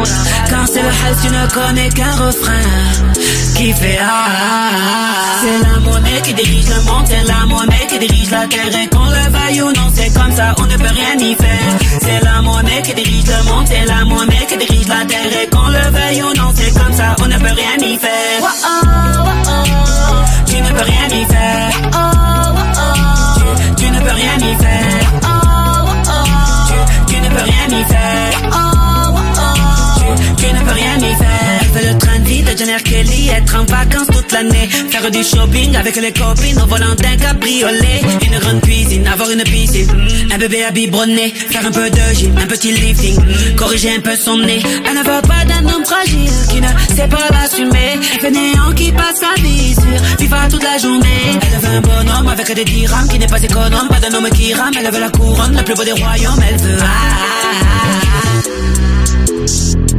Quand 0.48 0.66
c'est 0.66 0.82
le 0.82 0.88
hell 0.88 1.16
tu 1.22 1.28
ne 1.28 1.46
connais 1.48 1.88
qu'un 1.90 2.12
refrain 2.12 3.10
Qui 3.60 3.74
fait 3.74 3.98
ah, 4.00 4.06
ah, 4.08 4.70
ah. 4.72 5.36
C'est 5.42 5.58
la 5.68 5.80
monnaie 5.80 6.22
qui 6.22 6.32
dirige 6.32 6.66
le 6.70 6.80
monde 6.90 7.06
C'est 7.06 7.24
la 7.24 7.44
monnaie 7.44 7.86
qui 7.90 7.98
dirige 7.98 8.30
la 8.30 8.46
terre 8.46 8.74
Et 8.82 8.88
qu'on 8.88 9.04
le 9.04 9.30
veuille 9.36 9.60
ou 9.60 9.66
non 9.72 9.90
c'est 9.92 10.10
comme 10.14 10.32
ça 10.32 10.54
on 10.58 10.62
ne 10.62 10.76
peut 10.78 10.94
rien 10.94 11.18
y 11.18 11.34
faire 11.34 11.78
C'est 12.00 12.24
la 12.24 12.40
monnaie 12.40 12.80
qui 12.80 12.94
dirige 12.94 13.26
le 13.26 13.52
monde 13.52 13.66
C'est 13.66 13.84
la 13.84 14.04
monnaie 14.06 14.46
qui 14.48 14.56
dirige 14.56 14.88
la 14.88 15.04
terre 15.04 15.42
Et 15.42 15.46
qu'on 15.50 15.68
le 15.68 15.90
veuille 15.92 16.22
ou 16.22 16.34
non 16.38 16.50
c'est 16.54 16.72
comme 16.72 16.92
ça 16.94 17.14
on 17.20 17.26
ne 17.26 17.36
peut 17.36 17.54
rien 17.54 17.86
y 17.86 17.98
faire 17.98 18.40
Tu 20.46 20.56
ne 20.56 20.68
peux 20.70 20.82
rien 20.82 21.20
y 21.20 21.24
faire 21.26 21.70
tu, 23.36 23.84
tu 23.84 23.90
ne 23.90 24.00
peux 24.00 24.14
rien 24.14 24.38
y 24.38 24.54
faire. 24.54 25.04
Tu, 26.66 27.14
tu 27.14 27.20
ne 27.20 27.28
peux 27.28 27.42
rien 27.42 27.78
y 27.78 27.84
faire. 27.84 28.32
Tu, 29.96 30.44
tu 30.44 30.52
ne 30.52 30.60
peux 30.60 30.72
rien 30.72 30.96
y 30.96 31.14
faire. 31.14 31.60
Fais 31.74 31.92
le 31.92 31.98
train 31.98 32.19
de 32.38 32.56
Jenner 32.56 32.80
Kelly, 32.84 33.28
être 33.28 33.56
en 33.56 33.64
vacances 33.64 34.06
toute 34.06 34.30
l'année. 34.32 34.68
Faire 34.68 35.10
du 35.10 35.22
shopping 35.24 35.74
avec 35.76 35.96
les 35.96 36.12
copines 36.12 36.60
au 36.62 36.66
volant 36.66 36.94
d'un 36.94 37.16
cabriolet. 37.16 38.00
Une 38.24 38.38
grande 38.38 38.60
cuisine, 38.60 39.06
avoir 39.08 39.30
une 39.30 39.42
piscine. 39.42 39.88
Un 40.32 40.38
bébé 40.38 40.62
à 40.62 40.70
biberonner. 40.70 41.34
Faire 41.50 41.66
un 41.66 41.72
peu 41.72 41.90
de 41.90 42.14
gym, 42.14 42.32
un 42.38 42.46
petit 42.46 42.72
lifting. 42.72 43.18
Corriger 43.56 43.96
un 43.96 44.00
peu 44.00 44.14
son 44.16 44.38
nez. 44.38 44.62
Elle 44.86 44.94
ne 44.94 45.00
veut 45.00 45.22
pas 45.22 45.44
d'un 45.44 45.64
homme 45.74 45.84
fragile 45.84 46.30
qui 46.48 46.60
ne 46.60 46.68
sait 46.94 47.08
pas 47.08 47.28
l'assumer. 47.32 47.98
Fainéant 48.20 48.72
qui 48.76 48.92
passe 48.92 49.18
sa 49.20 49.40
vie 49.42 49.74
sur 49.74 50.18
FIFA 50.18 50.48
toute 50.50 50.62
la 50.62 50.78
journée. 50.78 51.38
Elle 51.52 51.58
veut 51.58 51.76
un 51.78 51.80
bonhomme 51.80 52.28
avec 52.28 52.54
des 52.54 52.64
dirhams 52.64 53.08
qui 53.08 53.18
n'est 53.18 53.26
pas 53.26 53.42
économe. 53.42 53.88
Pas 53.88 53.98
d'un 53.98 54.14
homme 54.14 54.30
qui 54.30 54.54
rame. 54.54 54.72
Elle 54.78 54.90
veut 54.92 55.00
la 55.00 55.10
couronne, 55.10 55.56
le 55.56 55.64
plus 55.64 55.74
beau 55.74 55.84
des 55.84 55.92
royaumes. 55.92 56.42
Elle 56.48 56.60
veut. 56.60 56.78
Ah, 56.80 56.86
ah, 56.86 57.64
ah, 57.64 57.69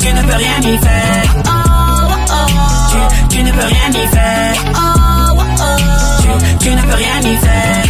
tu 0.00 0.12
ne 0.12 0.22
peux 0.22 0.36
rien 0.36 0.60
y 0.62 0.78
faire. 0.78 1.34
Tu, 2.90 3.36
tu 3.36 3.42
ne 3.42 3.52
peux 3.52 3.66
rien 3.66 3.90
y 3.90 4.06
faire. 4.08 4.54
Tu, 6.20 6.28
tu 6.58 6.70
ne 6.74 6.82
peux 6.82 6.94
rien 6.94 7.20
y 7.20 7.36
faire. 7.36 7.84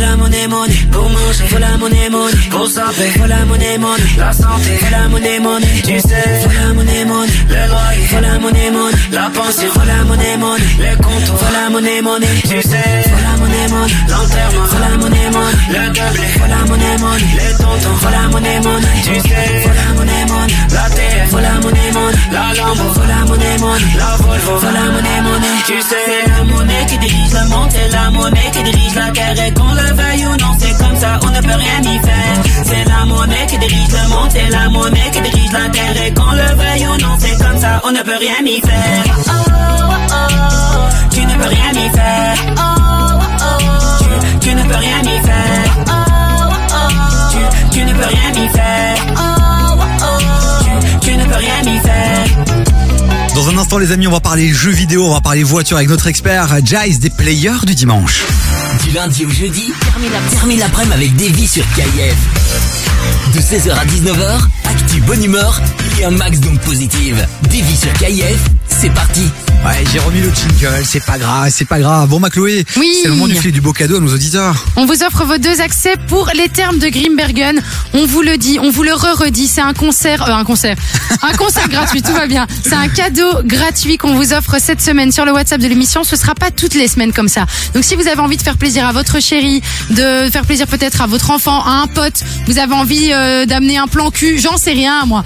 La 0.00 0.16
monnaie, 0.16 0.48
monnaie 0.48 0.86
pour. 0.90 1.19
Faut 1.32 1.58
la 1.58 1.76
monnaie, 1.76 2.10
monnaie 2.10 2.48
pour 2.50 2.66
s'appeler. 2.66 3.10
Faut 3.10 3.26
la 3.26 3.44
monnaie, 3.44 3.78
monnaie 3.78 4.02
la 4.18 4.32
santé. 4.32 4.78
La 4.90 5.08
monnaie, 5.08 5.38
monnaie 5.38 5.82
tu 5.84 5.98
sais. 6.00 6.48
La 6.60 6.74
monnaie, 6.74 7.04
monnaie 7.04 7.32
le 7.48 7.68
loyer. 7.68 8.20
La 8.20 8.38
monnaie, 8.38 8.70
monnaie 8.70 8.96
la 9.12 9.30
pension. 9.30 9.70
La 9.86 10.04
monnaie, 10.04 10.36
monnaie 10.36 10.64
les 10.78 10.96
comptes. 10.96 11.42
La 11.52 11.70
monnaie, 11.70 12.02
monnaie 12.02 12.26
tu 12.42 12.60
sais. 12.62 13.04
La 13.22 13.38
monnaie, 13.38 13.68
monnaie 13.68 13.94
l'enterrement. 14.08 14.80
La 14.80 14.96
monnaie, 14.98 15.30
monnaie 15.30 15.56
le. 15.70 16.22
Faut 16.38 16.48
la 16.48 16.66
monnaie, 16.66 16.98
monnaie 16.98 17.34
les 17.38 17.56
tontons. 17.58 18.10
La 18.10 18.28
monnaie, 18.28 18.60
monnaie 18.60 19.02
tu 19.04 19.14
sais. 19.28 19.70
La 19.78 19.94
monnaie, 19.94 20.26
monnaie 20.26 20.54
la 20.74 20.90
terre. 20.90 21.40
La 21.40 21.54
monnaie, 21.60 21.92
monnaie 21.92 22.18
la 22.32 22.54
Lambo. 22.54 22.92
Faut 22.92 23.06
la 23.06 23.24
monnaie, 23.26 23.58
monnaie 23.60 23.96
la 23.96 24.16
Volvo. 24.18 24.60
La 24.62 24.84
monnaie, 24.92 25.20
monnaie 25.22 25.62
tu 25.66 25.80
sais. 25.80 25.96
C'est 26.06 26.30
la 26.30 26.42
monnaie 26.44 26.86
qui 26.88 26.98
dirige 26.98 27.32
le 27.32 27.48
monde. 27.48 27.70
C'est 27.70 27.88
la 27.92 28.10
monnaie 28.10 28.50
qui 28.52 28.62
dirige 28.64 28.94
la 28.96 29.10
terre. 29.12 29.46
Et 29.46 29.52
qu'on 29.54 29.72
le 29.72 29.94
veuille 29.94 30.26
ou 30.26 30.36
non, 30.36 30.52
c'est 30.58 30.76
ça, 31.00 31.18
on 31.22 31.30
ne 31.30 31.40
peut 31.40 31.58
rien 31.64 31.80
y 31.92 31.98
faire. 31.98 32.36
C'est 32.64 32.84
la 32.88 33.04
monnaie 33.06 33.46
qui 33.48 33.58
dirige 33.58 33.88
le 33.88 34.08
monde, 34.08 34.30
c'est 34.30 34.50
la 34.50 34.68
monnaie 34.68 35.10
qui 35.12 35.20
dirige 35.20 35.52
la 35.52 35.68
terre. 35.70 35.96
Et 36.06 36.12
qu'on 36.12 36.32
le 36.32 36.48
veuille 36.60 36.86
ou 36.86 36.96
non, 37.02 37.16
c'est 37.18 37.36
comme 37.42 37.58
ça, 37.58 37.80
on 37.84 37.92
ne 37.92 38.02
peut 38.02 38.18
rien 38.18 38.40
y 38.44 38.60
faire. 38.60 39.04
Oh, 39.26 39.30
oh, 39.30 40.12
oh. 40.12 40.88
Tu 41.10 41.20
ne 41.24 41.34
peux 41.34 41.48
rien 41.48 41.72
y 41.72 41.90
faire. 41.96 42.36
Oh, 42.56 42.62
oh. 43.40 43.58
Tu, 44.00 44.48
tu 44.48 44.54
ne 44.54 44.62
peux 44.62 44.76
rien 44.76 45.00
y 45.02 45.26
faire. 45.26 45.72
Oh. 45.86 46.90
Tu, 47.32 47.78
tu 47.78 47.84
ne 47.84 47.92
peux 47.92 48.08
rien 48.14 48.44
y 48.44 48.48
faire. 48.48 48.96
Tu, 51.00 51.08
tu 51.08 51.16
ne 51.16 51.24
peux 51.24 51.36
rien 51.36 51.74
y 51.74 51.78
faire. 51.78 53.34
Dans 53.34 53.48
un 53.48 53.56
instant, 53.58 53.78
les 53.78 53.92
amis, 53.92 54.06
on 54.06 54.12
va 54.12 54.20
parler 54.20 54.52
jeux 54.52 54.70
vidéo, 54.70 55.06
on 55.06 55.14
va 55.14 55.20
parler 55.22 55.42
voiture 55.42 55.78
avec 55.78 55.88
notre 55.88 56.08
expert 56.08 56.48
Jace 56.64 56.98
des 56.98 57.10
players 57.10 57.64
du 57.64 57.74
dimanche. 57.74 58.24
Du 58.78 58.90
lundi 58.92 59.24
au 59.26 59.30
jeudi, 59.30 59.72
termine 59.92 60.10
la- 60.12 60.36
termine 60.36 60.58
l'après-midi 60.58 60.94
avec 60.94 61.16
Davy 61.16 61.46
sur 61.46 61.64
KIF. 61.74 62.16
De 63.34 63.40
16h 63.40 63.72
à 63.78 63.84
19h, 63.84 64.40
actu 64.68 65.00
bonne 65.02 65.22
humeur 65.24 65.60
et 66.00 66.04
un 66.04 66.10
max 66.10 66.38
d'ondes 66.40 66.60
positives. 66.60 67.26
Davy 67.42 67.76
sur 67.76 67.92
KIF, 67.94 68.38
c'est 68.68 68.90
parti. 68.90 69.22
Ouais, 69.66 69.84
j'ai 69.92 69.98
remis 69.98 70.20
le 70.22 70.32
jingle, 70.32 70.82
c'est 70.86 71.04
pas 71.04 71.18
grave, 71.18 71.50
c'est 71.54 71.66
pas 71.66 71.78
grave. 71.78 72.08
Bon, 72.08 72.18
ma 72.18 72.30
Chloé, 72.30 72.64
Oui. 72.78 72.88
c'est 73.02 73.08
le 73.08 73.14
moment 73.14 73.26
du 73.28 73.34
filet 73.36 73.52
du 73.52 73.60
beau 73.60 73.74
cadeau 73.74 73.98
à 73.98 74.00
nos 74.00 74.14
auditeurs. 74.14 74.54
On 74.76 74.86
vous 74.86 75.02
offre 75.02 75.24
vos 75.26 75.36
deux 75.36 75.60
accès 75.60 75.96
pour 76.08 76.30
les 76.34 76.48
termes 76.48 76.78
de 76.78 76.88
Grimbergen. 76.88 77.60
On 77.92 78.06
vous 78.06 78.22
le 78.22 78.38
dit, 78.38 78.58
on 78.62 78.70
vous 78.70 78.82
le 78.82 78.94
re-redit, 78.94 79.46
c'est 79.48 79.60
un 79.60 79.74
concert, 79.74 80.26
euh, 80.26 80.32
un 80.32 80.44
concert, 80.44 80.76
un 81.22 81.32
concert 81.36 81.68
gratuit, 81.68 82.00
tout 82.00 82.14
va 82.14 82.26
bien. 82.26 82.46
C'est 82.64 82.72
un 82.74 82.88
cadeau 82.88 83.42
gratuit 83.44 83.98
qu'on 83.98 84.14
vous 84.14 84.32
offre 84.32 84.56
cette 84.58 84.80
semaine 84.80 85.12
sur 85.12 85.26
le 85.26 85.32
WhatsApp 85.32 85.60
de 85.60 85.68
l'émission. 85.68 86.04
Ce 86.04 86.16
sera 86.16 86.34
pas 86.34 86.50
toutes 86.50 86.74
les 86.74 86.88
semaines 86.88 87.12
comme 87.12 87.28
ça. 87.28 87.44
Donc 87.74 87.84
si 87.84 87.96
vous 87.96 88.06
avez 88.08 88.20
envie 88.20 88.38
de 88.38 88.42
faire 88.42 88.56
plaisir 88.60 88.86
à 88.86 88.92
votre 88.92 89.20
chérie, 89.20 89.62
de 89.88 90.30
faire 90.30 90.44
plaisir 90.44 90.66
peut-être 90.66 91.00
à 91.00 91.06
votre 91.06 91.30
enfant, 91.30 91.64
à 91.64 91.80
un 91.82 91.86
pote, 91.86 92.22
vous 92.46 92.58
avez 92.58 92.74
envie 92.74 93.10
euh, 93.10 93.46
d'amener 93.46 93.78
un 93.78 93.88
plan 93.88 94.10
cul, 94.10 94.38
j'en 94.38 94.58
sais 94.58 94.72
rien 94.72 95.06
moi. 95.06 95.24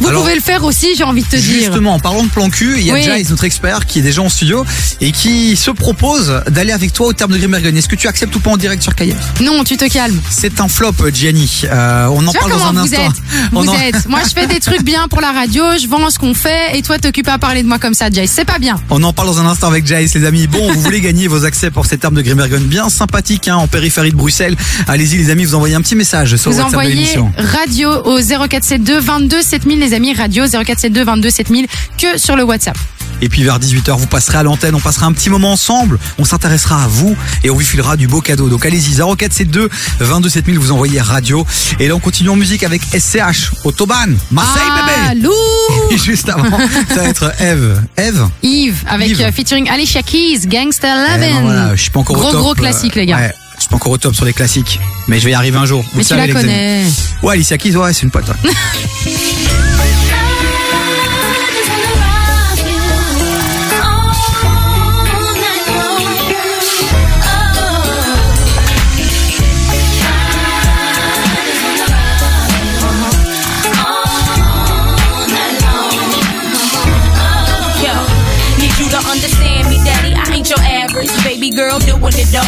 Vous 0.00 0.08
Alors, 0.08 0.22
pouvez 0.22 0.34
le 0.34 0.40
faire 0.40 0.64
aussi, 0.64 0.88
j'ai 0.96 1.04
envie 1.04 1.22
de 1.22 1.28
te 1.28 1.36
dire. 1.36 1.42
Justement, 1.64 1.94
en 1.94 1.98
parlant 1.98 2.22
de 2.22 2.28
plan 2.28 2.48
cul, 2.50 2.74
il 2.78 2.86
y 2.86 2.90
a 2.90 2.94
Oui. 2.94 3.02
Jace, 3.02 3.30
notre 3.30 3.44
expert, 3.44 3.86
qui 3.86 3.98
est 3.98 4.02
déjà 4.02 4.22
en 4.22 4.28
studio 4.28 4.64
et 5.00 5.12
qui 5.12 5.56
se 5.56 5.70
propose 5.70 6.42
d'aller 6.48 6.72
avec 6.72 6.92
toi 6.92 7.08
au 7.08 7.12
terme 7.12 7.32
de 7.32 7.38
Grimbergen. 7.38 7.76
Est-ce 7.76 7.88
que 7.88 7.96
tu 7.96 8.06
acceptes 8.08 8.34
ou 8.36 8.40
pas 8.40 8.50
en 8.50 8.56
direct 8.56 8.82
sur 8.82 8.94
KF 8.94 9.40
Non, 9.42 9.64
tu 9.64 9.76
te 9.76 9.86
calmes. 9.88 10.20
C'est 10.30 10.60
un 10.60 10.68
flop, 10.68 10.92
Gianni. 11.12 11.62
Euh, 11.64 12.06
on 12.12 12.26
en 12.26 12.32
Tu 12.32 12.38
parle 12.38 12.52
dans 12.52 12.66
un 12.66 12.72
vous 12.72 12.78
instant. 12.80 13.02
êtes 13.02 13.22
On 13.52 13.62
Vous 13.62 13.68
en- 13.70 13.74
êtes. 13.78 14.08
Moi, 14.08 14.20
je 14.28 14.30
fais 14.40 14.46
des 14.46 14.60
trucs 14.60 14.82
bien 14.82 15.08
pour 15.08 15.20
la 15.20 15.32
radio, 15.32 15.64
je 15.80 15.86
vends 15.88 16.10
ce 16.10 16.18
qu'on 16.18 16.34
fait, 16.34 16.76
et 16.78 16.82
toi, 16.82 16.98
t'occupes 16.98 17.28
à 17.28 17.38
parler 17.38 17.62
de 17.62 17.68
moi 17.68 17.78
comme 17.78 17.94
ça, 17.94 18.10
Jace. 18.10 18.30
C'est 18.34 18.44
pas 18.44 18.58
bien. 18.58 18.76
On 18.90 19.02
en 19.02 19.12
parle 19.12 19.28
dans 19.28 19.40
un 19.40 19.46
instant 19.46 19.66
avec 19.68 19.86
Jace, 19.86 20.14
les 20.14 20.24
amis. 20.24 20.46
Bon, 20.46 20.72
vous 20.72 20.80
voulez 20.80 21.00
gagner 21.00 21.26
vos 21.28 21.44
accès 21.44 21.70
pour 21.70 21.86
ces 21.86 21.98
termes 21.98 22.14
de 22.14 22.22
Grimbergen 22.22 22.62
bien 22.64 22.88
sympathiques 22.88 23.48
hein, 23.48 23.56
en 23.56 23.66
périphérie 23.66 24.10
de 24.12 24.16
Bruxelles. 24.16 24.56
Allez-y, 24.86 25.16
les 25.18 25.30
amis, 25.30 25.44
vous 25.44 25.54
envoyez 25.54 25.74
un 25.74 25.80
petit 25.82 25.96
message 25.96 26.36
sur 26.36 26.50
Vous 26.50 26.58
WhatsApp 26.58 26.74
envoyez 26.74 27.18
radio 27.36 27.90
au 28.04 28.18
0472 28.20 29.02
22 29.04 29.42
7000, 29.42 29.78
les 29.88 29.94
amis, 29.94 30.12
radio 30.14 30.44
0472 30.46 31.04
22 31.04 31.30
7000, 31.30 31.66
que 31.98 32.18
sur 32.18 32.36
le 32.36 32.44
WhatsApp. 32.44 32.76
Et 33.20 33.28
puis 33.28 33.42
vers 33.42 33.58
18h, 33.58 33.96
vous 33.96 34.06
passerez 34.06 34.38
à 34.38 34.42
l'antenne, 34.44 34.76
on 34.76 34.80
passera 34.80 35.06
un 35.06 35.12
petit 35.12 35.28
moment 35.28 35.50
ensemble, 35.52 35.98
on 36.18 36.24
s'intéressera 36.24 36.84
à 36.84 36.86
vous 36.86 37.16
et 37.42 37.50
on 37.50 37.54
vous 37.54 37.60
filera 37.62 37.96
du 37.96 38.06
beau 38.06 38.20
cadeau. 38.20 38.48
Donc 38.48 38.64
allez-y, 38.64 38.94
0472 38.94 39.68
22 39.98 40.28
7000, 40.28 40.58
vous 40.58 40.70
envoyez 40.70 41.00
radio. 41.00 41.44
Et 41.80 41.88
là, 41.88 41.96
on 41.96 41.98
continue 41.98 42.28
en 42.28 42.36
musique 42.36 42.62
avec 42.62 42.80
SCH, 42.96 43.50
Autobahn, 43.64 44.16
Marseille, 44.30 44.62
Ah, 44.70 45.08
bébé 45.14 45.22
lourd 45.22 45.34
Et 45.90 45.98
juste 45.98 46.28
avant, 46.28 46.58
ça 46.90 46.94
va 47.02 47.08
être 47.08 47.32
Eve. 47.40 47.82
Eve 47.96 48.28
Yves, 48.44 48.84
avec 48.86 49.20
euh, 49.20 49.32
featuring 49.32 49.68
Alicia 49.68 50.02
Keys, 50.02 50.46
Gangsta 50.46 50.86
Eh 50.86 51.18
Lovin'. 51.20 51.34
non, 51.34 51.40
voilà, 51.42 51.74
je 51.74 51.82
suis 51.82 51.90
pas 51.90 51.98
encore 52.00 52.14
gros, 52.16 52.28
au 52.28 52.30
top. 52.30 52.40
gros 52.40 52.52
euh, 52.52 52.54
classique, 52.54 52.94
les 52.94 53.06
gars. 53.06 53.16
ouais, 53.16 53.32
je 53.56 53.60
suis 53.62 53.68
pas 53.68 53.76
encore 53.76 53.90
au 53.92 53.98
top 53.98 54.14
sur 54.14 54.26
les 54.26 54.32
classiques, 54.32 54.78
mais 55.08 55.18
je 55.18 55.24
vais 55.24 55.32
y 55.32 55.34
arriver 55.34 55.58
un 55.58 55.66
jour. 55.66 55.82
Vous 55.82 55.88
Mais 55.96 56.02
tu 56.04 56.08
savez, 56.10 56.28
la 56.28 56.34
connais. 56.40 56.84
Ouais, 57.24 57.34
Alicia 57.34 57.58
Keys, 57.58 57.74
ouais, 57.74 57.92
c'est 57.92 58.02
une 58.02 58.12
pote. 58.12 58.28
ouais. 58.28 58.50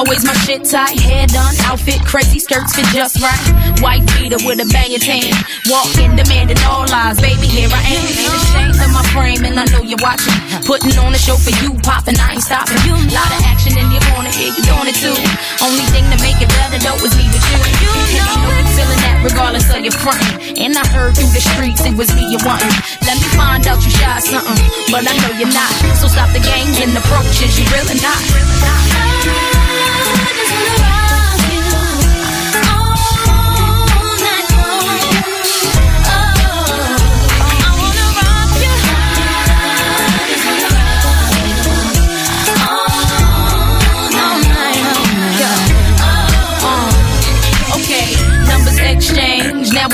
Always 0.00 0.24
my 0.24 0.32
shit 0.48 0.64
tight, 0.64 0.96
hair 0.96 1.28
done, 1.28 1.52
outfit 1.68 2.00
crazy, 2.08 2.40
skirts 2.40 2.72
fit 2.72 2.88
just 2.88 3.20
right. 3.20 3.36
White 3.84 4.00
beater 4.16 4.40
with 4.48 4.56
a 4.56 4.64
banging 4.72 4.96
tan. 4.96 5.28
Walking, 5.68 6.16
demanding 6.16 6.56
all 6.64 6.88
lies. 6.88 7.20
Baby, 7.20 7.44
here 7.44 7.68
I 7.68 7.84
am. 7.84 8.08
Ain't 8.08 8.32
ashamed 8.32 8.80
of 8.80 8.96
my 8.96 9.04
frame, 9.12 9.44
and 9.44 9.60
I 9.60 9.68
know 9.68 9.84
you're 9.84 10.00
watching. 10.00 10.32
Putting 10.64 10.96
on 11.04 11.12
a 11.12 11.20
show 11.20 11.36
for 11.36 11.52
you, 11.60 11.76
popping, 11.84 12.16
I 12.16 12.32
ain't 12.32 12.40
stopping. 12.40 12.80
Lot 13.12 13.28
of 13.28 13.44
action 13.44 13.76
in 13.76 13.92
your 13.92 14.00
corner, 14.08 14.32
yeah, 14.40 14.48
you 14.48 14.64
doing 14.64 14.88
it 14.88 14.96
too. 14.96 15.12
Only 15.60 15.84
thing 15.92 16.08
to 16.08 16.16
make 16.24 16.40
it 16.40 16.48
better 16.48 16.80
though 16.80 16.96
is 17.04 17.12
me 17.20 17.28
with 17.28 17.44
you. 17.52 17.60
You 17.60 18.24
know 18.24 18.56
you 18.56 18.64
feeling 18.72 19.00
that 19.04 19.20
regardless 19.20 19.68
of 19.68 19.84
your 19.84 19.92
front. 20.00 20.24
And 20.56 20.80
I 20.80 20.84
heard 20.96 21.12
through 21.12 21.28
the 21.36 21.44
streets 21.44 21.84
it 21.84 21.92
was 21.92 22.08
me 22.16 22.24
you 22.24 22.40
wanting. 22.40 22.72
Let 23.04 23.20
me 23.20 23.28
find 23.36 23.68
out 23.68 23.84
you 23.84 23.92
shy 23.92 24.16
something, 24.24 24.64
but 24.88 25.04
I 25.04 25.12
know 25.12 25.36
you're 25.36 25.52
not. 25.52 25.68
So 26.00 26.08
stop 26.08 26.32
the 26.32 26.40
games 26.40 26.80
and 26.80 26.96
approaches, 26.96 27.52
you 27.60 27.68
really 27.68 28.00
not. 28.00 28.16
Okay, 29.20 29.59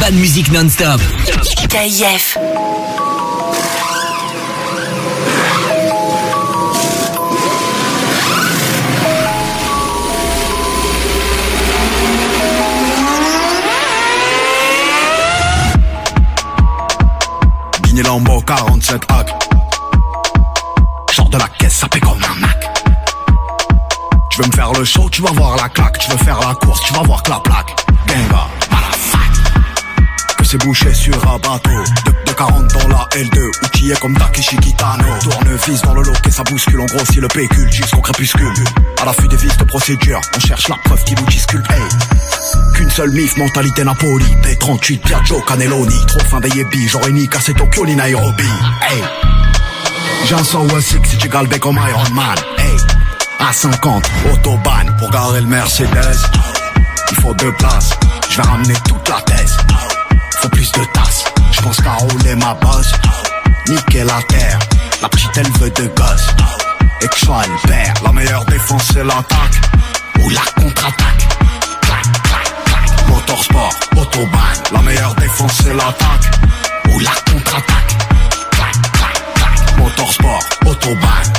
Urban 0.00 0.16
Music 0.16 0.50
Non-Stop. 0.50 1.00
Guiné 17.82 18.02
Lambo 18.02 18.40
47 18.40 19.02
hack. 19.08 19.28
Genre 21.12 21.28
de 21.28 21.36
la 21.36 21.48
caisse, 21.58 21.74
ça 21.74 21.88
paie 21.88 22.00
comme 22.00 22.12
un 22.12 22.40
Mac. 22.40 22.70
Tu 24.30 24.40
veux 24.40 24.46
me 24.46 24.52
faire 24.52 24.72
le 24.72 24.84
show, 24.84 25.10
tu 25.10 25.20
vas 25.20 25.32
voir 25.32 25.56
la 25.56 25.68
claque. 25.68 25.98
Tu 25.98 26.10
veux 26.10 26.18
faire 26.18 26.40
la 26.40 26.54
course, 26.54 26.80
tu 26.86 26.94
vas 26.94 27.02
voir 27.02 27.22
que 27.22 27.30
la 27.30 27.40
plaque. 27.40 27.74
Genga, 28.06 28.49
c'est 30.50 30.58
bouché 30.64 30.92
sur 30.92 31.14
un 31.28 31.38
bateau. 31.38 31.70
De, 31.70 32.10
de 32.26 32.32
40 32.32 32.72
dans 32.72 32.88
la 32.88 33.06
L2. 33.12 33.64
Outillé 33.64 33.94
comme 34.00 34.16
Takeshi 34.18 34.56
Kitano. 34.56 35.04
Tournevis 35.22 35.80
dans 35.82 35.94
le 35.94 36.02
lot 36.02 36.26
et 36.26 36.30
ça 36.30 36.42
bouscule. 36.42 36.80
On 36.80 36.86
grossit 36.86 37.18
le 37.18 37.28
pécule 37.28 37.70
jusqu'au 37.70 38.00
crépuscule. 38.00 38.52
À 39.00 39.04
l'affût 39.04 39.28
des 39.28 39.36
vis 39.36 39.56
de 39.56 39.64
procédure, 39.64 40.20
on 40.36 40.40
cherche 40.40 40.66
la 40.68 40.74
preuve 40.84 41.04
qui 41.04 41.14
nous 41.14 41.26
discute. 41.26 41.64
Hey. 41.70 41.82
Qu'une 42.74 42.90
seule 42.90 43.12
mif, 43.12 43.36
mentalité 43.36 43.84
Napoli. 43.84 44.24
P38, 44.42 44.98
Piaggio, 44.98 45.40
Cannelloni. 45.42 46.06
Trop 46.06 46.20
fin 46.20 46.40
des 46.40 46.48
yébis, 46.48 46.88
j'aurais 46.88 47.12
ni 47.12 47.28
cassé 47.28 47.54
Tokyo 47.54 47.86
ni 47.86 47.94
Nairobi. 47.94 48.48
Hey. 48.90 49.04
J'ai 50.26 50.34
un 50.34 50.42
106 50.42 50.98
si 51.04 51.16
tu 51.16 51.28
galbé 51.28 51.60
comme 51.60 51.78
Iron 51.88 52.14
Man. 52.14 52.36
Hey. 52.58 52.76
À 53.38 53.52
50, 53.52 54.10
autobahn 54.32 54.96
pour 54.98 55.10
garer 55.10 55.42
le 55.42 55.46
Mercedes. 55.46 56.18
Il 57.12 57.16
faut 57.16 57.34
deux 57.34 57.52
places, 57.52 57.90
je 58.30 58.36
vais 58.36 58.48
ramener. 58.48 58.74
Faut 58.88 58.99
de 60.72 60.82
je 61.52 61.60
pense 61.62 61.76
qu'à 61.80 61.92
rouler 61.94 62.34
ma 62.36 62.54
bosse. 62.54 62.92
Niquer 63.68 64.04
la 64.04 64.20
terre, 64.28 64.58
la 65.02 65.08
petite 65.08 65.36
elle 65.36 65.50
veut 65.58 65.70
de 65.70 65.86
gosse. 65.88 66.26
Et 67.02 67.08
que 67.08 67.16
je 67.16 67.24
sois 67.24 67.42
le 67.46 67.68
père, 67.68 67.94
la 68.04 68.12
meilleure 68.12 68.44
défense 68.46 68.82
c'est 68.92 69.04
l'attaque. 69.04 69.60
Ou 70.22 70.30
la 70.30 70.40
contre-attaque. 70.56 71.28
Clac, 71.80 72.02
clac, 72.22 72.64
clac. 72.64 73.08
Motorsport, 73.08 73.74
autobahn, 73.96 74.62
la 74.72 74.82
meilleure 74.82 75.14
défense 75.14 75.52
c'est 75.62 75.74
l'attaque. 75.74 76.30
Ou 76.92 76.98
la 77.00 77.10
contre-attaque. 77.10 77.96
Clac, 78.50 78.92
clac, 78.92 79.34
clac. 79.34 79.78
Motorsport, 79.78 80.44
autobahn. 80.66 81.32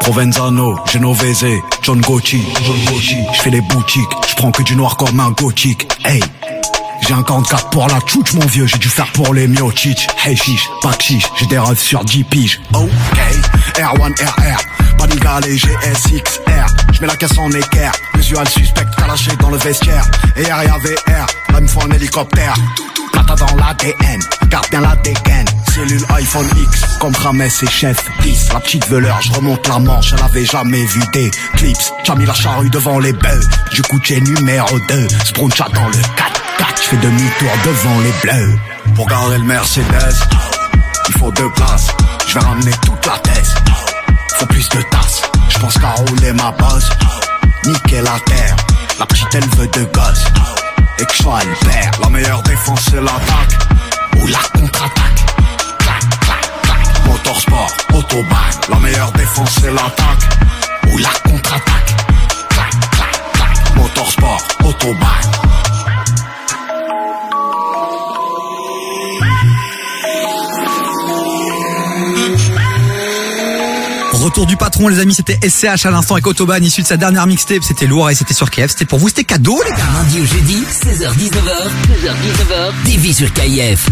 Provenzano, 0.00 0.80
Genovese, 0.86 1.60
John 1.82 2.00
Gucci, 2.00 2.42
John 2.64 2.84
Gucci. 2.86 3.18
Je 3.34 3.40
fais 3.40 3.50
les 3.50 3.60
boutiques, 3.60 4.10
je 4.28 4.34
prends 4.34 4.50
que 4.50 4.62
du 4.64 4.74
noir 4.74 4.96
comme 4.96 5.20
un 5.20 5.30
gothique. 5.30 5.86
Hey, 6.04 6.20
j'ai 7.12 7.18
un 7.18 7.22
44 7.22 7.70
pour 7.70 7.86
la 7.88 8.00
tchouch 8.00 8.32
mon 8.32 8.46
vieux, 8.46 8.66
j'ai 8.66 8.78
dû 8.78 8.88
faire 8.88 9.10
pour 9.12 9.34
les 9.34 9.46
miochich. 9.46 10.06
Hey 10.24 10.34
chiche, 10.34 10.66
pas 10.82 10.92
chiche, 10.98 11.24
j'ai 11.38 11.46
des 11.46 11.58
rêves 11.58 11.78
sur 11.78 12.02
10 12.04 12.24
piges. 12.24 12.60
Ok, 12.72 12.90
R1 13.76 14.14
RR, 14.24 15.06
de 15.06 15.16
galé 15.16 15.56
GSXR. 15.56 16.66
Je 16.92 17.00
mets 17.00 17.06
la 17.06 17.16
caisse 17.16 17.36
en 17.36 17.50
équerre, 17.50 17.92
visual 18.14 18.48
suspect 18.48 18.86
lâché 19.06 19.30
dans 19.40 19.50
le 19.50 19.58
vestiaire. 19.58 20.04
Et 20.36 20.44
RIA 20.44 20.78
VR, 20.78 21.26
là 21.52 21.58
il 21.58 21.62
me 21.62 21.68
faut 21.68 21.82
un 21.82 21.90
hélicoptère. 21.90 22.54
Plata 23.12 23.34
dans 23.34 23.56
l'ADN, 23.56 24.20
garde 24.48 24.70
bien 24.70 24.80
la 24.80 24.96
dégaine. 24.96 25.46
Cellule 25.74 26.04
iPhone 26.16 26.48
X, 26.56 26.96
comme 26.98 27.14
Rames 27.14 27.42
et 27.42 27.66
Chef 27.68 28.06
10. 28.22 28.52
La 28.54 28.60
petite 28.60 28.88
veleur, 28.88 29.20
je 29.20 29.32
remonte 29.32 29.68
la 29.68 29.78
manche, 29.78 30.14
elle 30.16 30.24
avait 30.24 30.46
jamais 30.46 30.84
vu 30.86 31.02
des 31.12 31.30
clips. 31.56 31.76
J'ai 32.04 32.14
mis 32.14 32.26
la 32.26 32.34
charrue 32.34 32.70
devant 32.70 32.98
les 32.98 33.12
bœufs, 33.12 33.48
du 33.72 33.82
coup 33.82 33.98
numéro 34.08 34.78
2. 34.88 35.08
Spruncha 35.24 35.66
dans 35.74 35.88
le 35.88 36.41
4-4, 36.62 36.76
je 36.76 36.88
fais 36.88 36.96
demi-tour 36.96 37.50
devant 37.64 38.00
les 38.00 38.12
bleus. 38.22 38.58
Pour 38.94 39.06
garer 39.08 39.38
le 39.38 39.44
Mercedes, 39.44 40.14
il 41.08 41.14
faut 41.18 41.32
deux 41.32 41.50
places, 41.50 41.88
je 42.26 42.34
vais 42.34 42.44
ramener 42.44 42.70
toute 42.84 43.04
la 43.06 43.18
thèse. 43.18 43.54
Faut 44.36 44.46
plus 44.46 44.68
de 44.68 44.82
tasses, 44.82 45.22
je 45.48 45.58
pense 45.58 45.78
qu'à 45.78 45.90
rouler 45.90 46.32
ma 46.32 46.52
bosse. 46.52 46.90
Niquer 47.64 48.02
la 48.02 48.18
terre, 48.26 48.56
la 48.98 49.06
petite 49.06 49.34
elle 49.34 49.48
veut 49.56 49.66
de 49.66 49.84
gosse. 49.92 50.24
Et 50.98 51.04
que 51.04 51.14
je 51.16 51.66
père, 51.66 51.90
la 52.00 52.08
meilleure 52.08 52.42
défense 52.42 52.80
c'est 52.90 53.00
l'attaque. 53.00 53.58
Ou 54.20 54.26
la 54.28 54.60
contre-attaque. 54.60 55.36
Clac, 55.78 56.00
clac, 56.20 56.60
clac. 56.62 57.06
Motorsport, 57.06 57.72
autobahn, 57.94 58.50
la 58.68 58.78
meilleure 58.78 59.12
défense 59.12 59.50
c'est 59.60 59.72
l'attaque. 59.72 60.38
Ou 60.92 60.98
la 60.98 61.08
contre-attaque. 61.24 61.96
Clac, 62.50 62.70
clac, 62.90 63.32
clac. 63.32 63.76
Motorsport, 63.76 64.42
autobahn. 64.64 65.71
Retour 74.22 74.46
du 74.46 74.56
patron, 74.56 74.86
les 74.86 75.00
amis, 75.00 75.14
c'était 75.14 75.36
SCH 75.48 75.84
à 75.84 75.90
l'instant 75.90 76.14
avec 76.14 76.24
Autobahn, 76.28 76.62
issu 76.64 76.82
de 76.82 76.86
sa 76.86 76.96
dernière 76.96 77.26
mixtape. 77.26 77.64
C'était 77.66 77.86
lourd 77.86 78.08
et 78.08 78.14
c'était 78.14 78.34
sur 78.34 78.50
KF. 78.50 78.70
C'était 78.70 78.84
pour 78.84 79.00
vous, 79.00 79.08
c'était 79.08 79.24
cadeau, 79.24 79.60
les 79.64 79.70
gars. 79.72 79.78
Lundi 79.98 80.20
au 80.20 80.24
jeudi, 80.24 80.62
16h-19h, 80.70 81.32
16h-19h, 81.90 82.72
TV 82.84 83.12
sur 83.12 83.32
KIF. 83.32 83.88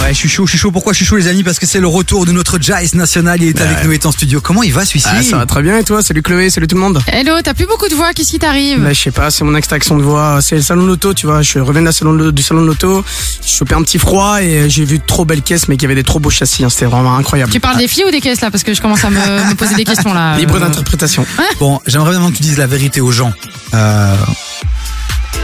Ouais, 0.00 0.10
je 0.10 0.18
suis 0.18 0.28
chaud, 0.28 0.46
je 0.46 0.50
suis 0.50 0.58
chaud. 0.58 0.70
Pourquoi 0.70 0.92
je 0.92 0.98
suis 0.98 1.04
chaud, 1.06 1.16
les 1.16 1.26
amis? 1.26 1.42
Parce 1.42 1.58
que 1.58 1.66
c'est 1.66 1.80
le 1.80 1.88
retour 1.88 2.26
de 2.26 2.30
notre 2.32 2.60
Jace 2.60 2.94
national. 2.94 3.42
Il 3.42 3.48
est 3.48 3.60
avec 3.60 3.82
nous, 3.84 3.90
il 3.90 3.94
est 3.94 4.06
en 4.06 4.12
studio. 4.12 4.40
Comment 4.40 4.62
il 4.62 4.72
va, 4.72 4.84
celui-ci? 4.84 5.08
Ah, 5.10 5.20
ça 5.22 5.36
va 5.38 5.46
très 5.46 5.62
bien 5.62 5.76
et 5.78 5.82
toi? 5.84 6.00
Salut 6.00 6.22
Chloé, 6.22 6.48
salut 6.50 6.68
tout 6.68 6.76
le 6.76 6.80
monde. 6.82 7.02
Hello, 7.08 7.34
t'as 7.42 7.54
plus 7.54 7.66
beaucoup 7.66 7.88
de 7.88 7.94
voix, 7.94 8.12
qu'est-ce 8.12 8.30
qui 8.30 8.38
t'arrive? 8.38 8.80
Bah, 8.80 8.92
je 8.92 9.00
sais 9.00 9.10
pas, 9.10 9.32
c'est 9.32 9.42
mon 9.42 9.56
extraction 9.56 9.96
de 9.98 10.02
voix. 10.04 10.38
C'est 10.42 10.54
le 10.56 10.62
salon 10.62 10.82
de 10.82 10.88
l'auto, 10.88 11.12
tu 11.12 11.26
vois. 11.26 11.42
Je 11.42 11.58
reviens 11.58 11.80
de 11.82 11.86
la 11.86 11.92
salon 11.92 12.14
de- 12.14 12.30
du 12.30 12.42
salon 12.42 12.62
de 12.62 12.66
l'auto. 12.68 13.04
J'ai 13.44 13.56
chopé 13.58 13.74
un 13.74 13.82
petit 13.82 13.98
froid 13.98 14.40
et 14.42 14.70
j'ai 14.70 14.84
vu 14.84 14.98
de 14.98 15.04
trop 15.04 15.24
belles 15.24 15.42
caisses, 15.42 15.66
mais 15.66 15.76
qu'il 15.76 15.82
y 15.84 15.86
avait 15.86 16.00
des 16.00 16.04
trop 16.04 16.20
beaux 16.20 16.30
châssis. 16.30 16.62
hein. 16.64 16.70
C'était 16.70 16.86
vraiment 16.86 17.16
incroyable. 17.16 17.50
Tu 17.52 17.58
parles 17.60 17.78
des 17.78 17.88
filles 17.88 18.04
ou 18.06 18.10
des 18.12 18.20
caisses 18.20 18.40
là? 18.42 18.50
Parce 18.52 18.62
que 18.62 18.74
je 18.74 18.80
commence 18.80 19.04
à 19.04 19.10
me, 19.10 19.16
me 19.50 19.54
poser 19.54 19.71
des 19.74 19.84
questions 19.84 20.12
là. 20.14 20.36
Libre 20.36 20.56
Euh, 20.56 20.60
d'interprétation. 20.60 21.24
Bon, 21.60 21.80
j'aimerais 21.86 22.10
vraiment 22.12 22.30
que 22.30 22.36
tu 22.36 22.42
dises 22.42 22.58
la 22.58 22.66
vérité 22.66 23.00
aux 23.00 23.12
gens. 23.12 23.32
Euh, 23.74 24.16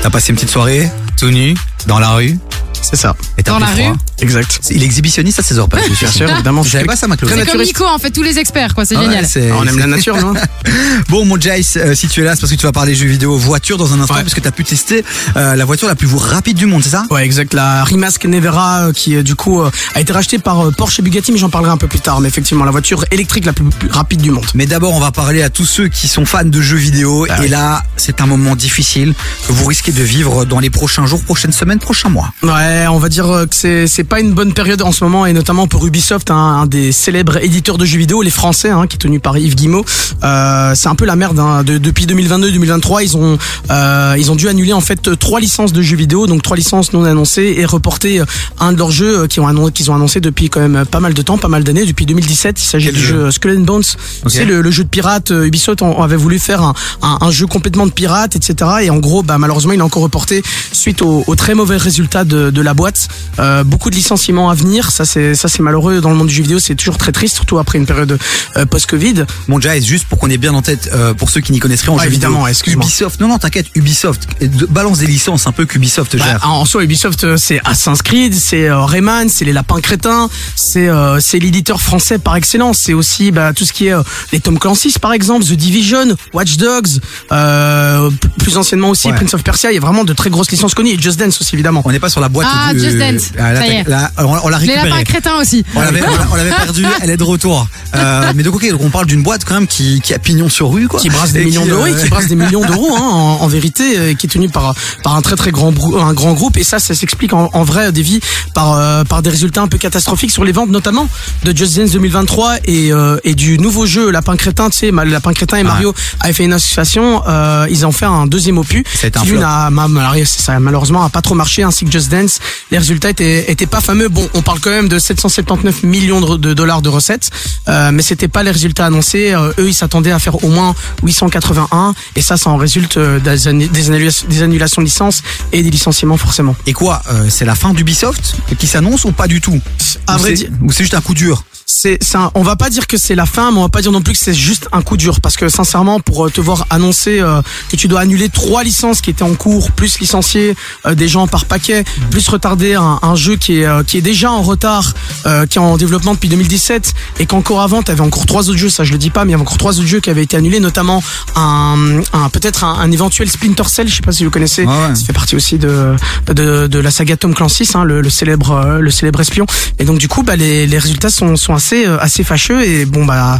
T'as 0.03 0.11
passé 0.11 0.31
une 0.31 0.37
petite 0.37 0.51
soirée, 0.51 0.91
tout 1.19 1.31
nu, 1.31 1.55
dans 1.87 1.99
la 1.99 2.11
rue. 2.11 2.39
C'est 2.83 2.97
ça. 2.97 3.15
Et 3.37 3.43
t'as 3.43 3.53
Dans 3.53 3.59
la 3.59 3.67
froid. 3.67 3.91
rue 3.91 3.97
Exact. 4.21 4.61
Il 4.71 4.83
est 4.83 4.87
exhibitionniste 4.87 5.39
à 5.39 5.43
ses 5.43 5.59
heures, 5.59 5.69
pas 5.69 5.79
Bien 5.87 6.11
sûr, 6.11 6.29
évidemment. 6.31 6.63
Je 6.63 6.71
savais 6.71 6.85
pas 6.85 6.97
ça, 6.97 7.07
ma 7.07 7.17
Chloé. 7.17 7.33
C'est 7.37 7.51
comme 7.51 7.63
Nico 7.63 7.85
en 7.85 7.99
fait, 7.99 8.11
tous 8.11 8.23
les 8.23 8.39
experts 8.39 8.75
quoi, 8.75 8.85
c'est 8.85 8.97
Ah 8.97 9.01
ouais, 9.01 9.07
génial. 9.07 9.27
c'est- 9.27 9.53
On 9.53 9.65
aime 9.67 9.79
la 9.79 9.87
nature, 9.87 10.17
non 10.17 10.35
Bon, 11.09 11.25
mon 11.25 11.41
Jace, 11.41 11.77
euh, 11.77 11.95
si 11.95 12.09
tu 12.09 12.21
es 12.21 12.25
là, 12.25 12.35
c'est 12.35 12.41
parce 12.41 12.53
que 12.53 12.57
tu 12.59 12.67
vas 12.67 12.73
parler 12.73 12.95
jeux 12.95 13.07
vidéo 13.07 13.37
voiture 13.37 13.77
dans 13.79 13.93
un 13.93 14.01
instant, 14.01 14.15
parce 14.15 14.35
que 14.35 14.41
tu 14.41 14.49
as 14.49 14.53
pu 14.53 14.65
tester 14.65 15.05
euh, 15.37 15.55
la 15.55 15.65
voiture 15.65 15.89
la 15.89 15.95
plus 15.95 16.09
rapide 16.15 16.57
du 16.57 16.67
monde, 16.67 16.83
c'est 16.83 16.91
ça? 16.91 17.05
Ouais, 17.11 17.25
exact. 17.25 17.55
La 17.55 17.85
Rimac 17.85 18.25
Nevera, 18.25 18.89
euh, 18.89 18.93
qui 18.93 19.17
euh, 19.17 19.23
du 19.23 19.35
coup 19.35 19.61
euh, 19.63 19.71
a 19.95 20.01
été 20.01 20.13
rachetée 20.13 20.39
par 20.39 20.67
euh, 20.67 20.71
Porsche 20.71 20.99
et 21.01 21.03
Bugatti, 21.03 21.33
mais 21.33 21.39
j'en 21.39 21.51
parlerai 21.51 21.73
un 21.73 21.77
peu 21.77 21.87
plus 21.87 22.01
tard. 22.01 22.21
Mais 22.21 22.29
effectivement, 22.29 22.65
la 22.65 22.71
voiture 22.71 23.05
électrique 23.11 23.45
la 23.45 23.53
plus, 23.53 23.65
plus 23.65 23.91
rapide 23.91 24.21
du 24.21 24.31
monde. 24.31 24.47
Mais 24.55 24.67
d'abord, 24.67 24.93
on 24.95 25.01
va 25.01 25.11
parler 25.13 25.43
à 25.43 25.51
tous 25.51 25.67
ceux 25.67 25.89
qui 25.89 26.09
sont 26.09 26.25
fans 26.25 26.45
de 26.45 26.61
jeux 26.61 26.77
vidéo. 26.77 27.27
Ah 27.31 27.45
et 27.45 27.49
là, 27.49 27.83
c'est 27.97 28.21
un 28.21 28.27
moment 28.27 28.57
difficile 28.57 29.15
que 29.47 29.53
vous 29.53 29.67
risquez 29.67 29.93
de 29.93 30.03
vivre 30.03 30.45
dans 30.45 30.59
les 30.61 30.71
prochains 30.71 31.07
jours, 31.07 31.23
prochaines 31.23 31.53
semaines, 31.53 31.79
prochains 31.79 32.09
mois. 32.09 32.33
Ouais, 32.43 32.51
on 32.91 32.99
va 32.99 33.09
dire 33.09 33.29
euh, 33.31 33.47
que 33.47 33.55
c'est 33.55 33.87
c'est 33.87 34.05
pas 34.05 34.21
une 34.21 34.33
bonne 34.33 34.53
période 34.53 34.83
en 34.83 34.93
ce 34.93 35.05
moment 35.05 35.27
et 35.27 35.33
notamment 35.33 35.67
pour 35.67 35.87
Ubisoft, 35.87 36.31
hein, 36.31 36.37
un 36.63 36.67
des 36.67 36.93
célèbres 36.93 37.37
éditeurs 37.43 37.79
de 37.79 37.85
jeux 37.85 37.99
vidéo, 37.99 38.23
les 38.23 38.31
Français, 38.31 38.71
hein, 38.71 38.87
qui 38.87 38.97
est 38.97 38.99
tenu 38.99 39.21
par 39.21 39.37
Yves 39.39 39.55
Guillemot. 39.55 39.85
Euh, 40.25 40.73
c'est 40.75 40.89
un 40.89 40.95
peu 40.95 41.05
la 41.05 41.17
merde. 41.17 41.39
Hein. 41.39 41.63
De- 41.65 41.79
depuis 41.79 42.07
2022-2023, 42.07 43.03
ils 43.03 43.17
ont 43.17 43.39
euh, 43.71 44.15
ils 44.19 44.31
ont 44.31 44.37
dû 44.37 44.49
annuler 44.49 44.73
en 44.73 44.81
fait 44.81 45.19
trois 45.19 45.41
licences 45.41 45.73
de 45.73 45.83
jeux 45.83 45.97
vidéo, 45.97 46.27
donc 46.27 46.43
trois 46.43 46.57
licences 46.57 46.93
non 46.93 47.05
annoncées 47.05 47.55
et 47.59 47.65
reporter 47.65 48.23
un 48.59 48.73
de 48.73 48.79
leurs 48.79 48.91
jeux 48.91 49.27
qui 49.27 49.41
ont 49.41 49.71
qu'ils 49.71 49.91
ont 49.91 49.95
annoncé 49.95 50.21
depuis 50.21 50.51
quand 50.51 50.61
même 50.61 50.85
pas 50.85 51.01
mal 51.01 51.15
de 51.15 51.23
temps, 51.23 51.39
pas 51.39 51.49
mal 51.49 51.65
d'années, 51.65 51.87
depuis 51.87 52.07
2017. 52.07 52.61
Il 52.61 52.65
s'agit 52.65 52.93
du 52.93 53.01
jeu 53.01 53.09
jeu 53.25 53.31
Skull 53.31 53.57
and 53.59 53.61
Bones. 53.63 53.83
C'est 54.27 54.45
le, 54.45 54.61
le 54.61 54.71
jeu 54.71 54.85
de 54.85 54.89
pirate. 54.89 55.31
Ubisoft 55.31 55.83
on, 55.83 55.99
on 55.99 56.03
avait 56.03 56.17
voulu 56.17 56.39
faire 56.39 56.63
un, 56.63 56.75
un, 57.03 57.19
un 57.21 57.31
jeu 57.31 57.47
complètement 57.47 57.87
de 57.87 57.93
pirate, 57.93 58.37
etc. 58.37 58.71
Et 58.83 58.91
en 58.91 58.99
gros, 58.99 59.23
bah 59.23 59.39
malheureusement, 59.39 59.73
il 59.73 59.79
est 59.79 59.83
encore 59.83 60.03
reporté 60.03 60.43
suite 60.73 61.03
au, 61.03 61.25
au 61.27 61.35
très 61.37 61.55
mauvais 61.55 61.77
résultat 61.77 62.25
de, 62.25 62.51
de 62.51 62.58
la 62.63 62.75
boîte. 62.75 63.09
Euh, 63.39 63.65
beaucoup 63.65 63.91
de 63.91 63.95
licenciements 63.97 64.51
à 64.51 64.55
venir. 64.55 64.91
Ça, 64.91 65.05
c'est 65.05 65.35
ça, 65.35 65.49
c'est 65.49 65.63
malheureux 65.63 66.01
dans 66.01 66.11
le 66.11 66.17
monde 66.17 66.29
du 66.29 66.35
jeu 66.35 66.43
vidéo. 66.43 66.59
C'est 66.59 66.75
toujours 66.75 66.99
très 66.99 67.13
triste, 67.13 67.35
surtout 67.37 67.59
après 67.59 67.79
une 67.79 67.87
période 67.87 68.19
euh, 68.57 68.67
post-Covid. 68.67 69.25
Bon, 69.49 69.61
Jais, 69.61 69.81
juste 69.83 70.07
pour 70.07 70.19
qu'on 70.19 70.31
ait 70.31 70.39
bien 70.39 70.55
en 70.55 70.63
tête, 70.63 70.91
euh, 70.93 71.15
pour 71.15 71.31
ceux 71.31 71.41
qui 71.41 71.53
n'y 71.53 71.59
connaissent 71.59 71.83
rien 71.83 71.93
en 71.95 71.99
jeu 71.99 72.07
évidemment, 72.07 72.47
excuse-moi. 72.47 72.85
Ubisoft, 72.85 73.21
non, 73.21 73.29
non, 73.29 73.39
t'inquiète, 73.39 73.67
Ubisoft, 73.75 74.27
de- 74.41 74.67
balance 74.67 74.99
des 74.99 75.07
licences 75.07 75.47
un 75.47 75.53
peu 75.53 75.65
qu'Ubisoft 75.67 76.17
Bah, 76.17 76.25
gère. 76.25 76.49
en 76.51 76.65
soi, 76.65 76.83
Ubisoft, 76.85 77.25
euh, 77.25 77.37
c'est 77.37 77.61
Assassin's 77.65 78.03
Creed, 78.03 78.35
c'est 78.35 78.69
euh, 78.69 78.85
Rayman, 78.85 79.29
c'est 79.29 79.45
les 79.45 79.53
Lapins 79.53 79.81
Crétins, 79.81 80.29
c'est 80.57 80.89
euh, 80.89 81.21
c'est 81.21 81.39
l'éditeur 81.39 81.81
français 81.81 82.19
par 82.19 82.37
excellence. 82.37 82.79
C'est 82.79 82.95
aussi 82.95 83.31
bah, 83.31 83.53
tout 83.53 83.65
ce 83.65 83.73
qui 83.73 83.87
est 83.89 83.93
euh, 83.95 84.03
les 84.33 84.41
Tom 84.41 84.59
Clancy's 84.59 84.99
par 84.99 85.13
exemple, 85.13 85.45
The 85.45 85.53
Division, 85.53 86.17
Watch 86.33 86.57
Dogs, 86.57 86.89
euh, 87.33 88.11
plus 88.39 88.57
anciennement 88.57 88.91
aussi 88.91 89.09
Ouais. 89.09 89.15
Prince 89.15 89.33
of 89.35 89.43
Persia. 89.43 89.71
Il 89.71 89.75
y 89.75 89.79
a 89.79 89.81
vraiment 89.81 90.05
de 90.05 90.13
très 90.13 90.29
grosses 90.29 90.51
licences 90.51 90.75
connues 90.75 90.91
et 90.91 90.99
Just 91.01 91.19
Dance 91.19 91.41
aussi 91.41 91.55
évidemment. 91.55 91.83
On 91.85 91.93
n'est 91.93 92.01
pas 92.01 92.11
sur 92.11 92.21
la 92.21 92.29
boîte 92.29 92.48
Ah, 92.51 92.73
du- 92.73 92.81
Just 92.81 92.97
Dance. 92.99 93.31
Ah, 93.39 93.53
là, 93.53 93.61
Ça 93.61 93.67
y 93.67 93.71
est. 93.71 93.89
là, 93.89 94.11
on, 94.19 94.25
on 94.45 94.49
l'a 94.49 94.59
Les 94.59 94.67
lapins 94.75 95.03
crétins 95.05 95.37
aussi. 95.41 95.65
On 95.75 95.81
l'avait, 95.81 96.03
on 96.03 96.17
l'a- 96.17 96.29
on 96.33 96.35
l'avait 96.37 96.51
perdu, 96.51 96.85
elle 97.03 97.11
est 97.11 97.17
de 97.17 97.23
retour. 97.25 97.67
Euh, 97.95 98.33
mais 98.35 98.43
donc 98.43 98.57
ok, 98.57 98.71
donc 98.71 98.81
on 98.83 98.91
parle 98.91 99.07
d'une 99.07 99.23
boîte 99.23 99.45
quand 99.45 99.55
même 99.55 99.67
qui, 99.67 100.01
qui 100.01 100.13
a 100.15 100.19
pignon 100.19 100.49
sur 100.49 100.71
rue 100.71 100.89
quoi. 100.89 101.01
qui 101.01 101.09
brasse 101.09 101.33
des 101.33 101.45
millions 101.45 101.65
d'euros, 101.65 101.87
euh, 101.87 102.03
qui 102.03 102.09
brasse 102.11 102.27
des 102.27 102.35
millions 102.35 102.65
d'euros 102.65 102.95
hein, 102.97 103.01
en, 103.03 103.39
en 103.43 103.47
vérité, 103.49 103.99
euh, 103.99 104.15
qui 104.15 104.27
est 104.27 104.31
tenu 104.31 104.49
par 104.49 104.75
par 105.03 105.17
un 105.17 105.23
très 105.23 105.37
très 105.37 105.51
grand 105.51 105.73
un 105.99 106.13
grand 106.13 106.35
groupe 106.35 106.57
et 106.59 106.65
ça 106.65 106.79
ça 106.79 106.95
s'explique 106.95 107.33
en, 107.33 107.49
en 107.53 107.65
vrai 107.65 107.91
des 107.93 108.03
vies 108.03 108.21
par 108.55 108.75
euh, 108.75 109.05
par 109.05 109.23
des 109.23 109.31
résultats 109.31 109.63
un 109.63 109.69
peu 109.69 109.79
catastrophiques 109.79 110.31
sur 110.31 110.45
les 110.45 110.53
ventes 110.53 110.69
notamment 110.71 111.09
de 111.45 111.57
Just 111.57 111.77
Dance 111.79 111.91
2023 111.93 112.57
et 112.67 112.93
euh, 112.93 113.17
et 113.25 113.35
du 113.35 113.59
nouveau 113.59 113.87
jeu 113.87 114.11
Lapin 114.11 114.37
Crétin, 114.37 114.69
tu 114.71 114.79
sais, 114.79 114.91
Lapin 114.91 115.33
Crétin 115.33 115.57
et 115.59 115.63
Mario 115.63 115.95
avaient 116.21 116.33
fait 116.35 116.45
une 116.45 116.53
association, 116.53 117.23
euh, 117.27 117.67
ils 117.71 117.87
ont 117.87 117.93
fait 117.93 118.05
un 118.07 118.27
deuxième 118.27 118.59
opus 118.59 118.85
été 119.03 119.19
un 119.19 119.23
qui 119.23 119.29
lui 119.31 119.39
n'a 119.39 119.71
ma- 119.71 119.89
ma- 119.89 120.13
ça 120.25 120.59
malheureusement 120.61 121.05
a 121.05 121.09
pas 121.09 121.23
trop 121.23 121.35
marché 121.35 121.63
ainsi 121.63 121.85
que 121.87 121.91
Just 121.91 122.11
Dance. 122.11 122.38
Les 122.71 122.79
résultats 122.79 123.11
étaient 123.11 123.51
étaient 123.51 123.67
pas 123.67 123.81
fameux. 123.81 124.09
Bon, 124.09 124.29
on 124.35 124.43
parle 124.43 124.61
quand 124.61 124.71
même 124.71 124.89
de 124.89 124.99
779 124.99 125.83
millions 125.83 126.21
de, 126.21 126.37
de 126.37 126.55
dollars 126.55 126.83
de 126.83 126.89
recettes, 126.89 127.31
euh, 127.69 127.91
mais 127.93 128.03
c'était 128.03 128.29
pas 128.29 128.43
les 128.43 128.51
résultats 128.51 128.87
annoncés. 128.87 129.33
Euh, 129.33 129.53
eux, 129.59 129.69
ils 129.69 129.75
s'attendaient 129.75 130.13
à 130.13 130.19
faire 130.19 130.43
au 130.45 130.49
moins 130.49 130.75
881 131.03 131.95
et 132.17 132.21
ça, 132.23 132.37
ça 132.37 132.51
en 132.51 132.57
résulte 132.57 132.97
euh, 132.97 133.19
des, 133.21 133.49
annu- 133.49 133.69
des, 133.69 133.89
annulations, 133.91 134.27
des 134.29 134.43
annulations 134.43 134.83
de 134.83 134.87
licences 134.87 135.23
et 135.53 135.63
des 135.63 135.71
licenciements 135.71 136.17
forcément. 136.17 136.55
Et 136.67 136.73
quoi, 136.73 137.03
euh, 137.11 137.27
c'est 137.29 137.45
la 137.45 137.55
fin 137.55 137.73
d'Ubisoft 137.75 138.37
qui 138.59 138.67
s'annonce 138.67 139.05
ou 139.05 139.13
pas 139.13 139.27
du 139.27 139.41
tout? 139.41 139.61
À 140.07 140.17
Ou 140.17 140.19
vrai 140.19 140.31
c'est- 140.31 140.35
dire- 140.37 140.51
Ou 140.63 140.73
c'est 140.73 140.83
juste 140.85 140.95
un 140.95 141.01
coup 141.01 141.15
dur? 141.15 141.43
C'est 141.71 141.99
un- 142.17 142.31
on 142.35 142.43
va 142.43 142.57
pas 142.57 142.71
dire 142.71 142.87
que 142.87 142.97
c'est 142.97 143.15
la 143.15 143.27
fin 143.27 143.51
mais 143.53 143.59
on 143.59 143.63
va 143.63 143.69
pas 143.69 143.83
dire 143.83 143.93
non 143.93 144.01
plus 144.01 144.15
que 144.15 144.19
c'est 144.19 144.33
juste 144.35 144.69
un 144.73 144.81
coup 144.83 144.97
dur. 144.97 145.21
Parce 145.21 145.37
que 145.37 145.49
sincèrement 145.51 146.01
pour 146.01 146.27
euh, 146.27 146.31
te 146.31 146.41
voir 146.41 146.67
annoncer 146.71 147.21
euh, 147.21 147.43
que 147.71 147.77
tu 147.77 147.89
dois 147.89 148.01
annuler 148.01 148.31
trois 148.31 148.65
licences 148.65 149.01
qui 149.03 149.11
étaient 149.11 149.23
en 149.23 149.35
cours 149.35 149.71
plus 149.73 150.01
licencier 150.01 150.57
euh, 150.87 150.95
des 150.95 151.09
gens 151.09 151.27
par 151.27 151.45
paquet 151.45 151.85
plus 152.11 152.27
retarder 152.29 152.75
un, 152.75 152.99
un 153.03 153.15
jeu 153.17 153.37
qui 153.37 153.59
est 153.61 153.67
euh, 153.67 153.83
qui 153.83 153.99
est 153.99 154.03
déjà 154.03 154.33
en 154.33 154.43
retard 154.43 154.95
euh, 155.27 155.45
qui 155.47 155.59
est 155.59 155.61
en 155.61 155.77
développement 155.77 156.15
depuis 156.15 156.31
2017 156.31 156.95
et 157.21 157.27
qu'encore 157.27 157.61
avant 157.61 157.83
tu 157.83 157.91
avais 157.91 158.01
encore 158.01 158.25
trois 158.25 158.49
autres 158.49 158.59
jeux. 158.59 158.71
Ça 158.71 158.85
je 158.85 158.93
le 158.93 158.99
dis 158.99 159.11
pas 159.11 159.25
mais 159.27 159.31
il 159.31 159.33
y 159.33 159.35
avait 159.35 159.43
encore 159.43 159.59
trois 159.59 159.79
autres 159.79 159.87
jeux 159.89 160.01
qui 160.01 160.09
avaient 160.09 160.23
été 160.25 160.39
annulés 160.39 160.61
notamment 160.61 161.03
un, 161.37 162.01
un 162.15 162.29
peut-être 162.31 162.65
un, 162.65 162.75
un 162.79 162.91
éventuel 162.91 163.29
Splinter 163.31 163.69
Cell. 163.69 163.89
Je 163.89 163.97
sais 163.97 164.03
pas 164.03 164.13
si 164.13 164.25
vous 164.25 164.31
connaissez. 164.31 164.65
Ça 164.97 165.05
fait 165.05 165.13
partie 165.13 165.37
aussi 165.37 165.59
de 165.59 165.95
de, 166.29 166.67
de 166.67 166.79
la 166.79 166.91
saga 166.91 167.17
Tom 167.19 167.35
Clancy 167.35 167.69
hein, 167.75 167.85
le, 167.85 168.01
le 168.01 168.11
célèbre 168.11 168.53
euh, 168.53 168.79
le 168.79 168.91
célèbre 168.91 169.21
espion. 169.21 169.45
Et 169.79 169.85
donc 169.85 169.99
du 169.99 170.09
coup 170.09 170.23
bah 170.23 170.37
les, 170.37 170.67
les 170.67 170.79
résultats 170.79 171.11
sont, 171.11 171.37
sont 171.37 171.55
assez 171.59 171.87
euh, 171.87 171.99
assez 171.99 172.23
fâcheux 172.23 172.63
et 172.63 172.85
bon 172.87 173.05
bah 173.05 173.39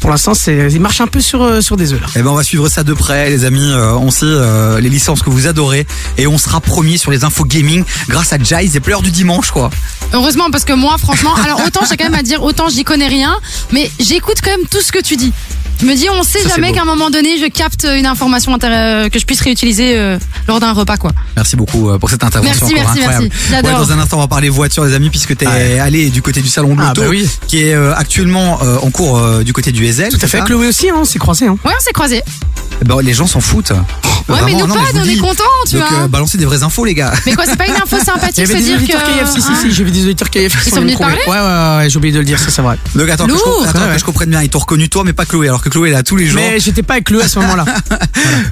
pour 0.00 0.10
l'instant 0.10 0.34
c'est 0.34 0.68
il 0.70 0.80
marche 0.80 1.00
un 1.00 1.06
peu 1.06 1.20
sur 1.20 1.42
euh, 1.42 1.60
sur 1.60 1.76
des 1.76 1.92
œufs 1.92 2.00
là. 2.00 2.06
Eh 2.16 2.22
ben 2.22 2.30
on 2.30 2.34
va 2.34 2.42
suivre 2.44 2.68
ça 2.68 2.84
de 2.84 2.92
près 2.94 3.30
les 3.30 3.44
amis, 3.44 3.70
Euh, 3.70 3.92
on 3.94 4.10
sait 4.10 4.24
euh, 4.26 4.80
les 4.80 4.88
licences 4.88 5.22
que 5.22 5.30
vous 5.30 5.46
adorez 5.46 5.86
et 6.16 6.26
on 6.26 6.38
sera 6.38 6.60
premier 6.60 6.98
sur 6.98 7.10
les 7.10 7.24
infos 7.24 7.44
gaming 7.44 7.84
grâce 8.08 8.32
à 8.32 8.38
Jai 8.42 8.68
et 8.74 8.80
pleurs 8.80 9.02
du 9.02 9.10
dimanche 9.10 9.50
quoi. 9.50 9.70
Heureusement, 10.12 10.50
parce 10.50 10.64
que 10.64 10.72
moi, 10.72 10.96
franchement, 10.98 11.34
alors 11.44 11.60
autant 11.66 11.80
j'ai 11.88 11.96
quand 11.96 12.04
même 12.04 12.14
à 12.18 12.22
dire, 12.22 12.42
autant 12.42 12.68
j'y 12.68 12.82
connais 12.84 13.08
rien, 13.08 13.36
mais 13.72 13.90
j'écoute 14.00 14.38
quand 14.42 14.50
même 14.50 14.66
tout 14.70 14.80
ce 14.80 14.90
que 14.92 15.02
tu 15.02 15.16
dis. 15.16 15.32
Je 15.80 15.86
me 15.86 15.94
dis, 15.94 16.08
on 16.10 16.24
sait 16.24 16.40
Ça, 16.42 16.56
jamais 16.56 16.72
qu'à 16.72 16.82
un 16.82 16.86
moment 16.86 17.08
donné, 17.08 17.38
je 17.38 17.46
capte 17.48 17.86
une 17.88 18.06
information 18.06 18.58
que 18.58 19.18
je 19.18 19.24
puisse 19.24 19.40
réutiliser 19.42 19.96
euh, 19.96 20.18
lors 20.48 20.58
d'un 20.58 20.72
repas, 20.72 20.96
quoi. 20.96 21.12
Merci 21.36 21.54
beaucoup 21.54 21.88
euh, 21.90 21.98
pour 21.98 22.10
cette 22.10 22.24
intervention 22.24 22.66
Merci, 22.66 22.74
encore 22.80 22.94
merci, 22.96 22.98
incroyable. 23.00 23.28
merci. 23.32 23.50
J'adore. 23.50 23.70
Ouais, 23.70 23.78
dans 23.86 23.92
un 23.92 23.98
instant 24.00 24.16
on 24.16 24.20
va 24.22 24.26
parler 24.26 24.48
voiture 24.48 24.84
les 24.84 24.94
amis 24.94 25.10
puisque 25.10 25.36
t'es 25.36 25.46
allé 25.46 26.10
du 26.10 26.20
côté 26.20 26.40
du 26.40 26.48
salon 26.48 26.74
de 26.74 26.80
Ah, 26.82 26.88
l'auto 26.88 27.02
bah 27.02 27.06
oui. 27.10 27.28
qui 27.46 27.62
est 27.62 27.74
euh, 27.74 27.94
actuellement 27.94 28.58
euh, 28.62 28.78
en 28.82 28.90
cours 28.90 29.18
euh, 29.18 29.44
du 29.44 29.52
côté 29.52 29.70
du 29.70 29.86
Ezel. 29.88 30.10
Tout 30.10 30.18
à 30.22 30.26
fait. 30.26 30.40
Chloé 30.44 30.66
aussi 30.68 30.88
hein, 30.90 31.02
c'est 31.04 31.18
croisé 31.18 31.46
hein. 31.46 31.56
Ouais, 31.64 31.72
on 31.76 31.82
s'est 31.82 31.92
croisés. 31.92 32.22
Ben, 32.84 33.00
les 33.02 33.12
gens 33.14 33.26
s'en 33.26 33.40
foutent. 33.40 33.72
Ouais, 34.28 34.36
mais 34.44 34.52
nous 34.52 34.66
non, 34.66 34.74
pas, 34.74 34.80
on 34.94 35.04
est 35.04 35.16
contents, 35.16 35.42
tu 35.68 35.76
Donc 35.76 35.88
vois. 35.88 36.00
euh, 36.02 36.08
balancez 36.08 36.36
des 36.36 36.44
vraies 36.44 36.62
infos 36.62 36.84
les 36.84 36.92
gars. 36.94 37.12
Mais 37.24 37.32
quoi, 37.32 37.44
c'est 37.46 37.56
pas 37.56 37.66
une 37.66 37.72
info 37.74 37.96
sympathique 37.98 38.38
avait 38.44 38.46
se 38.46 38.52
des 38.58 38.62
dire 38.62 38.76
auditeurs 38.76 39.02
que. 39.02 39.24
KF, 39.24 39.32
si, 39.32 39.40
si, 39.40 39.56
si, 39.56 39.72
j'ai 39.72 39.84
vu 39.84 39.90
des 39.90 40.04
auditeurs 40.04 40.28
KF 40.28 40.62
qui 40.62 40.68
Ils 40.68 40.74
sont 40.74 40.80
venus 40.82 40.96
te 40.96 41.02
trouver. 41.02 41.16
Ouais, 41.26 41.38
ouais, 41.38 41.76
ouais, 41.78 41.86
j'ai 41.88 41.96
oublié 41.96 42.12
de 42.12 42.18
le 42.18 42.26
dire, 42.26 42.38
ça 42.38 42.50
c'est 42.50 42.60
vrai. 42.60 42.76
Donc 42.94 43.08
attends, 43.08 43.26
que 43.26 43.32
je, 43.32 43.36
Lourd. 43.38 43.66
attends, 43.66 43.86
Ouais, 43.86 43.94
que 43.94 43.98
je 43.98 44.04
comprenne 44.04 44.28
bien, 44.30 44.42
ils 44.42 44.50
t'ont 44.50 44.58
reconnu 44.58 44.88
toi 44.90 45.02
mais 45.04 45.14
pas 45.14 45.24
Chloé 45.24 45.48
alors 45.48 45.62
que 45.62 45.70
Chloé 45.70 45.88
est 45.88 45.92
là 45.92 46.02
tous 46.02 46.16
les 46.16 46.26
jours. 46.26 46.40
Mais 46.42 46.60
j'étais 46.60 46.82
pas 46.82 46.94
avec 46.94 47.04
Chloé 47.06 47.22
à 47.22 47.28
ce 47.28 47.38
moment-là. 47.40 47.64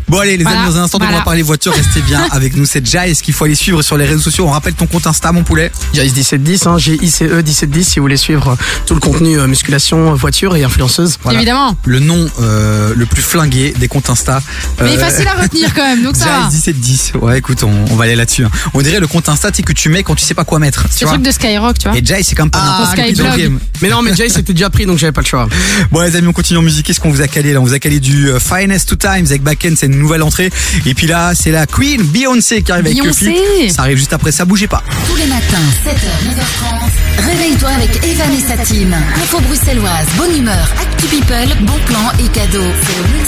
Bon 0.09 0.19
allez 0.19 0.37
les 0.39 0.45
Voilà, 0.45 0.61
amis 0.63 0.71
dans 0.71 0.79
un 0.79 0.85
instant 0.85 0.99
on 0.99 1.05
voilà. 1.05 1.19
va 1.19 1.25
parler 1.25 1.43
voiture, 1.43 1.73
restez 1.75 2.01
bien 2.01 2.27
avec 2.31 2.57
nous 2.57 2.65
c'est 2.65 2.85
Jai, 2.87 3.11
est-ce 3.11 3.23
qu'il 3.23 3.35
faut 3.35 3.45
aller 3.45 3.55
suivre 3.55 3.83
sur 3.83 3.97
les 3.99 4.07
réseaux 4.07 4.21
sociaux 4.23 4.47
On 4.47 4.51
rappelle 4.53 4.75
ton 4.75 4.87
compte 4.87 5.07
Insta 5.07 5.31
mon 5.33 5.43
poulet. 5.45 5.71
Jace 5.93 6.07
1710, 6.15 6.67
hein, 6.67 6.79
G-I-C-E 6.79 7.43
1710 7.43 7.85
si 7.87 7.99
vous 7.99 8.05
voulez 8.05 8.17
suivre 8.17 8.49
euh, 8.51 8.55
tout 8.87 8.95
le 8.95 9.01
contenu 9.01 9.39
euh, 9.39 9.47
musculation, 9.47 10.13
euh, 10.13 10.15
voiture 10.15 10.57
et 10.57 10.65
influenceuse. 10.65 11.19
Voilà. 11.27 11.41
Évidemment. 11.41 11.77
Le 11.85 11.99
nom 12.01 12.27
euh, 12.41 12.93
le 12.97 13.05
plus 13.07 13.23
flingué 13.23 13.75
des 13.79 13.89
comptes 13.89 14.09
Insta. 14.11 14.41
Mais 14.81 14.97
Euh, 14.97 14.99
facile 14.99 15.27
à 15.29 15.35
retenir 15.43 15.75
quand 15.75 15.83
même, 15.85 16.03
donc 16.05 16.17
ça 16.17 16.27
va. 16.27 16.39
Jai 16.51 16.73
1710. 16.73 17.13
Ouais 17.21 17.39
écoute 17.39 17.63
on, 17.65 17.73
on 17.91 17.97
va 17.97 18.05
aller 18.05 18.15
là-dessus. 18.15 18.45
hein. 18.45 18.51
On 18.75 18.81
dirait 18.83 19.01
le 19.01 19.07
compte 19.09 19.29
Insta 19.29 19.51
que 19.51 19.73
tu 19.73 19.89
mets 19.89 20.03
quand 20.03 20.15
tu 20.15 20.25
sais 20.25 20.35
pas 20.35 20.45
quoi 20.45 20.59
mettre. 20.59 20.85
C'est 20.91 21.05
le 21.05 21.11
truc 21.11 21.23
de 21.23 21.31
Skyrock, 21.31 21.79
tu 21.79 21.89
vois. 21.89 21.99
Et 21.99 22.05
Jai 22.05 22.23
c'est 22.23 22.35
comme 22.37 22.51
pas 22.51 22.59
Ah, 22.63 22.95
game. 23.37 23.59
Mais 23.83 23.89
non, 23.89 24.03
mais 24.03 24.15
Jace 24.15 24.33
c'était 24.35 24.53
déjà 24.53 24.71
pris 24.71 24.87
donc 24.87 24.99
j'avais 24.99 25.13
pas 25.13 25.21
le 25.23 25.27
choix. 25.27 25.49
Bon 25.91 26.01
les 26.01 26.15
amis 26.17 26.29
on 26.29 26.33
continue 26.33 26.59
en 26.59 26.63
musique, 26.63 26.87
qu'est-ce 26.87 27.01
qu'on 27.01 27.11
vous 27.11 27.23
a 27.23 27.29
calé 27.29 27.53
là? 27.53 27.61
On 27.61 27.65
vous 27.65 27.75
a 27.75 27.79
calé 27.79 27.99
du 28.01 28.31
euh, 28.31 28.39
Finest 28.39 28.89
Two 28.89 28.97
Times 28.97 29.27
avec 29.27 29.43
Backend, 29.43 29.75
c'est 29.77 29.87
une 29.87 29.99
nouvelle 29.99 30.23
entrée. 30.23 30.51
Et 30.87 30.95
puis 30.95 31.07
là 31.07 31.33
c'est 31.35 31.51
la 31.51 31.67
Queen 31.67 32.03
Beyoncé 32.03 32.63
qui 32.63 32.71
arrive 32.73 32.87
avec 32.87 33.01
Beyoncé. 33.03 33.35
Ça 33.71 33.83
arrive 33.83 33.97
juste 33.99 34.13
après, 34.13 34.31
ça 34.33 34.45
bougez 34.45 34.69
pas. 34.69 34.83
Tous 35.09 35.17
les 35.17 35.27
matins, 35.27 35.57
7h, 35.85 36.31
9h30, 36.31 37.27
réveille-toi 37.27 37.69
avec 37.71 38.05
Evan 38.05 38.31
et 38.33 38.41
sa 38.41 38.57
team. 38.63 38.95
Info 39.17 39.41
bruxelloise, 39.41 40.07
bonne 40.17 40.37
humeur, 40.37 40.69
actu 40.81 41.07
people, 41.21 41.65
bon 41.65 41.79
plan 41.87 42.11
et 42.19 42.29
cadeaux. 42.29 42.73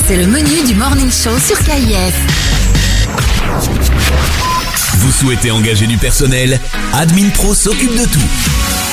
C'est 0.07 0.17
le 0.17 0.27
menu 0.27 0.63
du 0.67 0.75
morning 0.75 1.11
show 1.11 1.39
sur 1.39 1.59
KIF. 1.59 2.15
Vous 4.99 5.13
souhaitez 5.13 5.51
engager 5.51 5.87
du 5.87 5.97
personnel? 5.97 6.61
Admin 6.93 7.31
Pro 7.31 7.55
s'occupe 7.55 7.95
de 7.95 8.05
tout. 8.05 8.68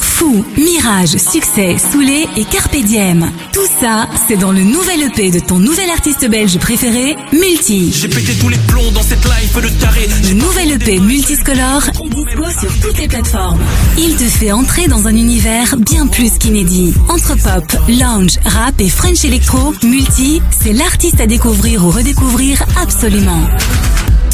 Fou, 0.00 0.44
Mirage, 0.56 1.16
Succès, 1.16 1.76
Soulé 1.92 2.26
et 2.36 2.44
Carpe 2.44 2.76
Diem. 2.76 3.30
Tout 3.52 3.66
ça, 3.80 4.08
c'est 4.26 4.36
dans 4.36 4.52
le 4.52 4.62
nouvel 4.62 5.02
EP 5.02 5.30
de 5.30 5.40
ton 5.40 5.58
nouvel 5.58 5.90
artiste 5.90 6.28
belge 6.28 6.58
préféré, 6.58 7.16
Multi. 7.32 7.92
J'ai 7.92 8.08
pété 8.08 8.34
tous 8.34 8.48
les 8.48 8.56
plombs 8.68 8.90
dans 8.92 9.02
cette 9.02 9.24
life 9.24 9.54
de 9.54 9.68
taré. 9.80 10.08
Le 10.22 10.34
nouvel 10.34 10.72
EP 10.72 11.00
Multiscolor 11.00 11.82
est 11.88 12.08
dispo 12.08 12.44
sur 12.60 12.80
toutes 12.80 12.98
les 12.98 13.08
plateformes. 13.08 13.60
Il 13.98 14.16
te 14.16 14.24
fait 14.24 14.52
entrer 14.52 14.86
dans 14.86 15.06
un 15.08 15.14
univers 15.16 15.76
bien 15.76 16.06
plus 16.06 16.38
qu'inédit. 16.38 16.94
Entre 17.08 17.34
pop, 17.34 17.64
lounge, 17.88 18.38
rap 18.44 18.80
et 18.80 18.88
French 18.88 19.24
electro, 19.24 19.74
Multi, 19.82 20.40
c'est 20.50 20.72
l'artiste 20.72 21.20
à 21.20 21.26
découvrir 21.26 21.84
ou 21.84 21.90
redécouvrir 21.90 22.62
absolument. 22.80 23.42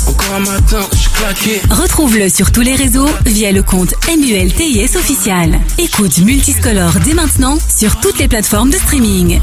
Encore 0.07 0.35
un 0.35 0.41
matin, 0.41 0.81
je 0.93 0.99
suis 0.99 1.11
claqué. 1.11 1.63
Retrouve-le 1.71 2.29
sur 2.29 2.51
tous 2.53 2.61
les 2.61 2.75
réseaux 2.75 3.09
via 3.27 3.53
le 3.53 3.63
compte 3.63 3.95
MULTIS 4.09 4.97
officiel. 4.97 5.61
Écoute 5.79 6.19
Multiscolor 6.19 6.93
dès 7.05 7.15
maintenant 7.15 7.59
sur 7.69 7.99
toutes 8.01 8.19
les 8.19 8.29
plateformes 8.29 8.71
de 8.71 8.77
streaming. 8.77 9.41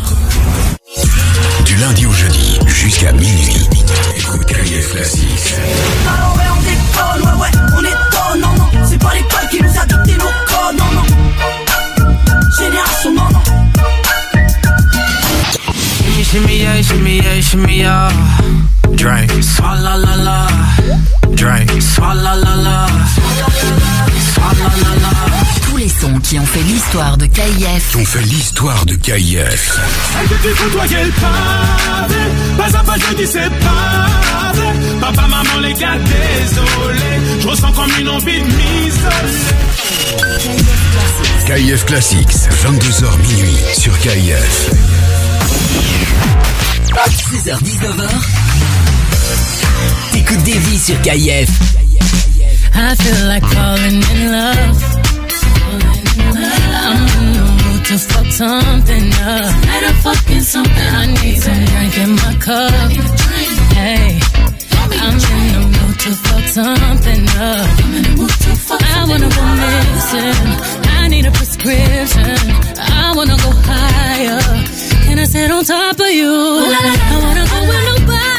Du 1.66 1.76
lundi 1.78 2.06
au 2.06 2.14
jeudi 2.14 2.60
jusqu'à 2.68 3.12
minuit. 3.12 3.68
Écoute 4.18 4.46
KIF 4.46 4.92
Classics. 4.92 5.56
Ah 6.08 6.34
ouais, 6.36 6.44
on 6.52 6.62
déconne, 6.62 7.22
ouais, 7.28 7.42
ouais, 7.42 7.52
on 7.76 7.82
étonne, 7.82 8.42
non, 8.42 8.56
non. 8.56 8.88
C'est 8.90 9.00
pas 9.00 9.14
l'école 9.14 9.50
qui 9.52 9.62
nous 9.62 9.80
a 9.80 9.86
dicté 9.86 10.18
nos 10.18 10.26
codes, 10.48 10.78
non, 10.78 10.92
non. 10.96 11.06
Génération, 12.58 13.14
non, 13.14 13.30
non. 13.32 13.42
Shimmy, 16.32 16.58
yeah, 16.58 16.82
shimmy, 16.82 17.18
yeah, 17.18 17.42
shimmy, 17.42 17.78
yeah. 17.78 18.10
Drink. 18.96 19.32
Swalla 19.42 19.98
la 19.98 20.16
la. 20.16 20.48
Drink. 21.36 21.82
Swalla 21.82 22.36
la 22.36 22.56
la. 22.56 22.88
Swalla 24.34 24.70
Tous 25.70 25.78
les 25.78 25.90
sons 25.90 26.20
qui 26.24 26.40
ont 26.40 26.46
fait 26.46 26.64
l'histoire 26.64 27.18
de 27.18 27.26
KIF. 27.26 27.92
Qui 27.92 27.98
ont 27.98 28.06
fait 28.06 28.22
l'histoire 28.22 28.86
de 28.86 28.96
KIF. 28.96 29.76
Pas 32.58 32.78
à 32.78 32.84
pas 32.84 32.96
je 32.98 33.16
dis 33.16 33.28
c'est 33.28 33.50
pas 33.60 34.52
vrai 34.54 34.74
Papa, 35.00 35.28
maman, 35.28 35.60
les 35.62 35.74
gars, 35.74 35.98
désolé 35.98 37.40
Je 37.40 37.48
ressens 37.48 37.72
comme 37.74 37.92
une 38.00 38.10
envie 38.10 38.40
de 38.40 38.46
m'isoler 38.46 39.68
KIF 41.46 41.86
Classics, 41.86 42.30
22h 42.30 43.18
minuit 43.30 43.58
sur 43.74 43.98
KIF. 44.00 44.70
16h-19h, 47.28 48.47
t'écoutes 50.12 50.44
vies 50.44 50.80
sur 50.80 51.02
KIF. 51.02 51.50
I 52.80 52.96
feel 52.96 53.28
like 53.28 53.46
falling 53.46 54.04
in 54.14 54.32
love. 54.32 54.98
I'm 56.80 57.08
in 57.18 57.34
the 57.34 57.46
mood 57.64 57.86
to 57.86 57.98
fuck 57.98 58.28
something 58.32 59.08
up. 59.14 59.52
Better 59.66 59.94
fucking 60.04 60.42
something. 60.42 60.90
I 61.02 61.06
need 61.08 61.42
some 61.42 61.66
drink 61.66 61.98
in 61.98 62.12
my 62.12 62.34
cup. 62.40 62.92
Hey, 63.74 64.20
I'm 64.92 65.14
in 65.14 65.48
the 65.54 65.64
mood 65.76 66.00
to 66.00 66.12
fuck 66.26 66.46
something 66.60 67.24
up. 67.40 67.68
I 68.70 69.06
wanna 69.10 69.30
go 69.30 69.44
missing. 69.64 70.48
I 71.00 71.08
need 71.08 71.26
a 71.26 71.32
prescription. 71.32 72.38
I 72.78 73.14
wanna 73.16 73.38
go 73.38 73.52
higher. 73.66 74.42
Can 75.06 75.20
I 75.20 75.26
sit 75.26 75.50
on 75.52 75.64
top 75.64 76.00
of 76.00 76.12
you? 76.12 76.32
I 76.32 77.20
wanna 77.24 77.46
go 77.50 77.60
where 77.68 77.84
nobody's 77.90 78.37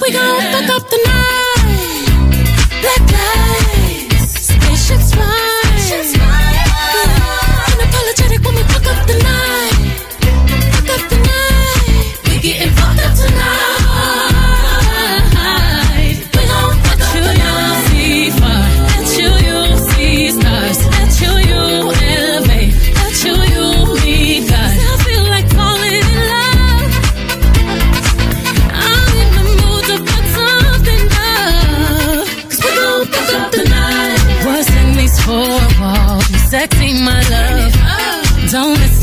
we 0.00 0.12
gon' 0.12 0.40
fuck 0.52 0.70
up 0.70 0.90
the 0.90 0.96
night. 1.04 1.09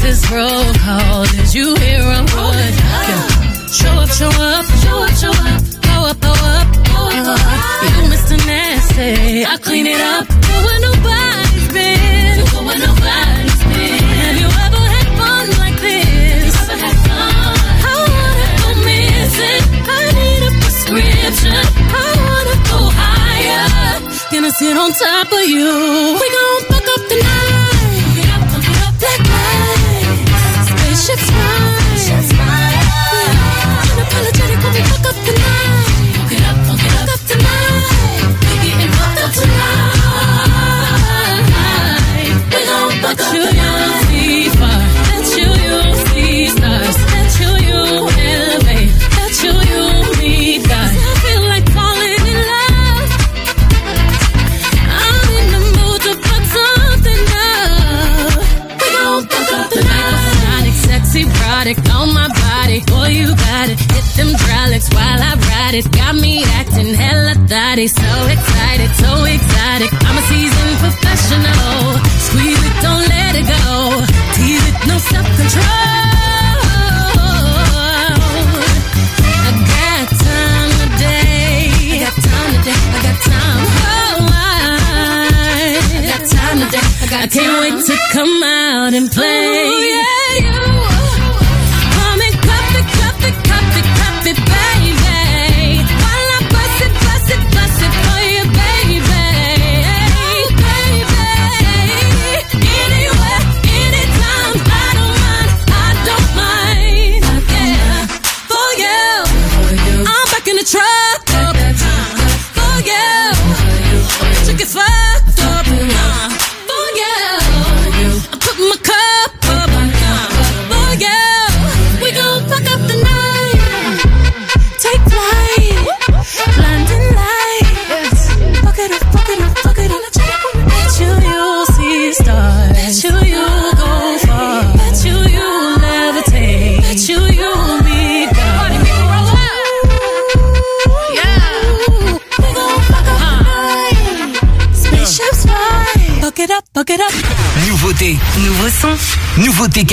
This 0.08 0.32
roll 0.32 0.72
call. 0.86 1.26
Did 1.36 1.54
you 1.54 1.76
hear 1.84 2.00
a 2.00 2.22
word? 2.32 2.74
Yeah. 2.80 3.28
Show 3.68 3.94
up, 4.04 4.10
show 4.20 4.32
up, 4.32 4.66
show 4.84 4.98
up, 5.04 5.14
show 5.22 5.36
up. 5.52 5.62
Go 5.88 5.96
up, 6.12 6.20
go 6.24 6.34
up, 6.56 6.68
up. 7.28 7.40
You 7.92 8.04
Mr. 8.14 8.38
Nasty. 8.48 9.46
I 9.46 9.58
clean 9.68 9.86
it 9.86 10.00
up. 10.00 10.24
Go 10.48 10.56
where 10.66 10.82
nobody's 10.88 11.68
been. 11.76 12.36
Go 12.52 12.60
where 12.68 12.80
nobody's 12.88 13.62
been. 13.68 14.04
Have 14.24 14.38
you 14.44 14.50
ever 14.66 14.84
had 14.96 15.08
fun 15.20 15.46
like 15.64 15.78
this? 15.88 16.56
I 17.92 17.96
wanna 18.16 18.48
go 18.64 18.70
missing. 18.88 19.64
I 19.92 20.02
need 20.20 20.42
a 20.48 20.52
prescription. 20.64 21.64
I 22.00 22.08
wanna 22.28 22.58
go 22.72 22.80
higher. 23.02 23.68
Gonna 24.32 24.52
sit 24.52 24.76
on 24.78 24.90
top 24.94 25.28
of 25.40 25.46
you. 25.56 25.68
We 26.22 26.28
gon' 26.36 26.62
fuck 26.72 26.88
up 26.96 27.04
the 27.12 27.18
night. 27.28 27.57
Got 63.58 63.70
it. 63.70 63.80
Hit 63.80 64.06
them 64.18 64.30
hydraulics 64.38 64.90
while 64.94 65.20
I 65.30 65.34
ride 65.50 65.76
it. 65.80 65.88
Got 65.92 66.16
me 66.16 66.44
acting 66.60 66.94
hella 66.94 67.34
thotty. 67.50 67.88
So 67.88 68.10
excited, 68.36 68.92
so 69.02 69.12
exotic. 69.26 69.92
I'm 70.08 70.18
a 70.22 70.24
seasoned 70.30 70.78
professional. 70.86 71.98
Squeeze 72.28 72.62
it, 72.70 72.76
don't 72.86 73.06
let 73.16 73.34
it 73.42 73.48
go. 73.58 73.66
Tease 74.36 74.66
it, 74.70 74.78
no 74.90 74.98
self-control. 75.12 75.86
I 79.48 79.52
got 79.74 80.06
time 80.28 80.72
today. 80.84 81.58
I 81.94 81.98
got 82.06 82.16
time 82.30 82.52
today. 82.58 82.82
I 82.96 83.00
got 83.08 83.18
time. 83.32 83.64
Oh, 83.90 84.36
I 85.98 86.06
got 86.12 86.24
time 86.38 86.58
today. 86.64 86.86
I, 87.02 87.06
got 87.10 87.22
I 87.24 87.28
can't 87.36 87.56
wait 87.64 87.78
to 87.90 87.96
come 88.14 88.36
out 88.44 88.92
and 88.94 89.08
play. 89.10 89.66
yeah, 89.98 90.46
you. 90.46 90.97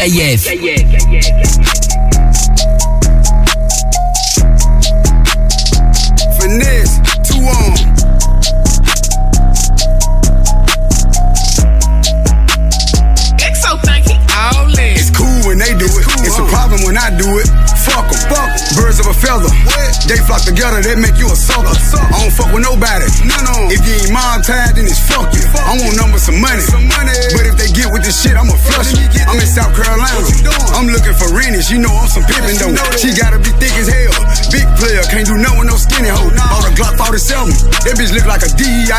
Nouveauté 0.08 0.63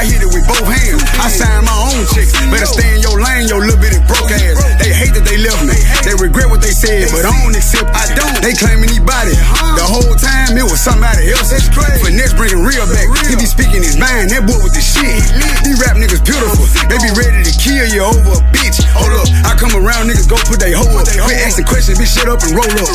I 0.05 0.13
hit 0.13 0.21
it 0.21 0.29
with 0.29 0.45
both 0.45 0.69
hands. 0.69 1.01
I 1.17 1.33
sign 1.33 1.65
my 1.65 1.73
own 1.73 2.05
chicks. 2.13 2.29
Better 2.53 2.69
stay 2.69 2.85
in 2.93 3.01
your 3.01 3.17
lane, 3.17 3.49
your 3.49 3.65
little 3.65 3.81
bitty 3.81 3.97
broke 4.05 4.29
ass. 4.29 4.61
They 4.77 4.93
hate 4.93 5.17
that 5.17 5.25
they 5.25 5.41
left 5.41 5.65
me. 5.65 5.73
They 6.05 6.13
regret 6.13 6.45
what 6.45 6.61
they 6.61 6.77
said, 6.77 7.09
but 7.09 7.25
I 7.25 7.33
don't 7.33 7.57
accept. 7.57 7.89
I 7.89 8.13
don't. 8.13 8.37
They 8.45 8.53
claiming 8.53 8.93
he 8.93 9.01
body. 9.01 9.33
The 9.33 9.81
whole 9.81 10.13
time 10.13 10.53
it 10.53 10.61
was 10.61 10.77
somebody 10.77 11.33
else. 11.33 11.49
That's 11.49 11.65
crazy. 11.73 12.05
Finesse 12.05 12.37
bringing 12.37 12.61
real 12.61 12.85
back. 12.85 13.09
He 13.25 13.33
be 13.33 13.49
speaking 13.49 13.81
his 13.81 13.97
mind. 13.97 14.29
That 14.29 14.45
boy 14.45 14.61
with 14.61 14.77
the 14.77 14.85
shit. 14.85 15.25
These 15.65 15.81
rap 15.81 15.97
niggas 15.97 16.21
beautiful. 16.21 16.69
They 16.85 17.01
be 17.01 17.09
ready 17.17 17.34
kill 17.85 17.95
you 17.95 18.03
over 18.03 18.33
a 18.33 18.41
bitch. 18.49 18.81
Hold 18.97 19.13
up, 19.13 19.27
I 19.45 19.53
come 19.53 19.73
around, 19.77 20.09
niggas 20.09 20.29
go 20.29 20.37
put 20.49 20.57
they 20.57 20.73
hoe 20.73 20.87
up. 20.97 21.05
Quit 21.05 21.37
asking 21.45 21.65
questions, 21.69 21.99
bitch, 21.99 22.17
shut 22.17 22.29
up 22.29 22.41
and 22.41 22.57
roll 22.57 22.65
up. 22.65 22.89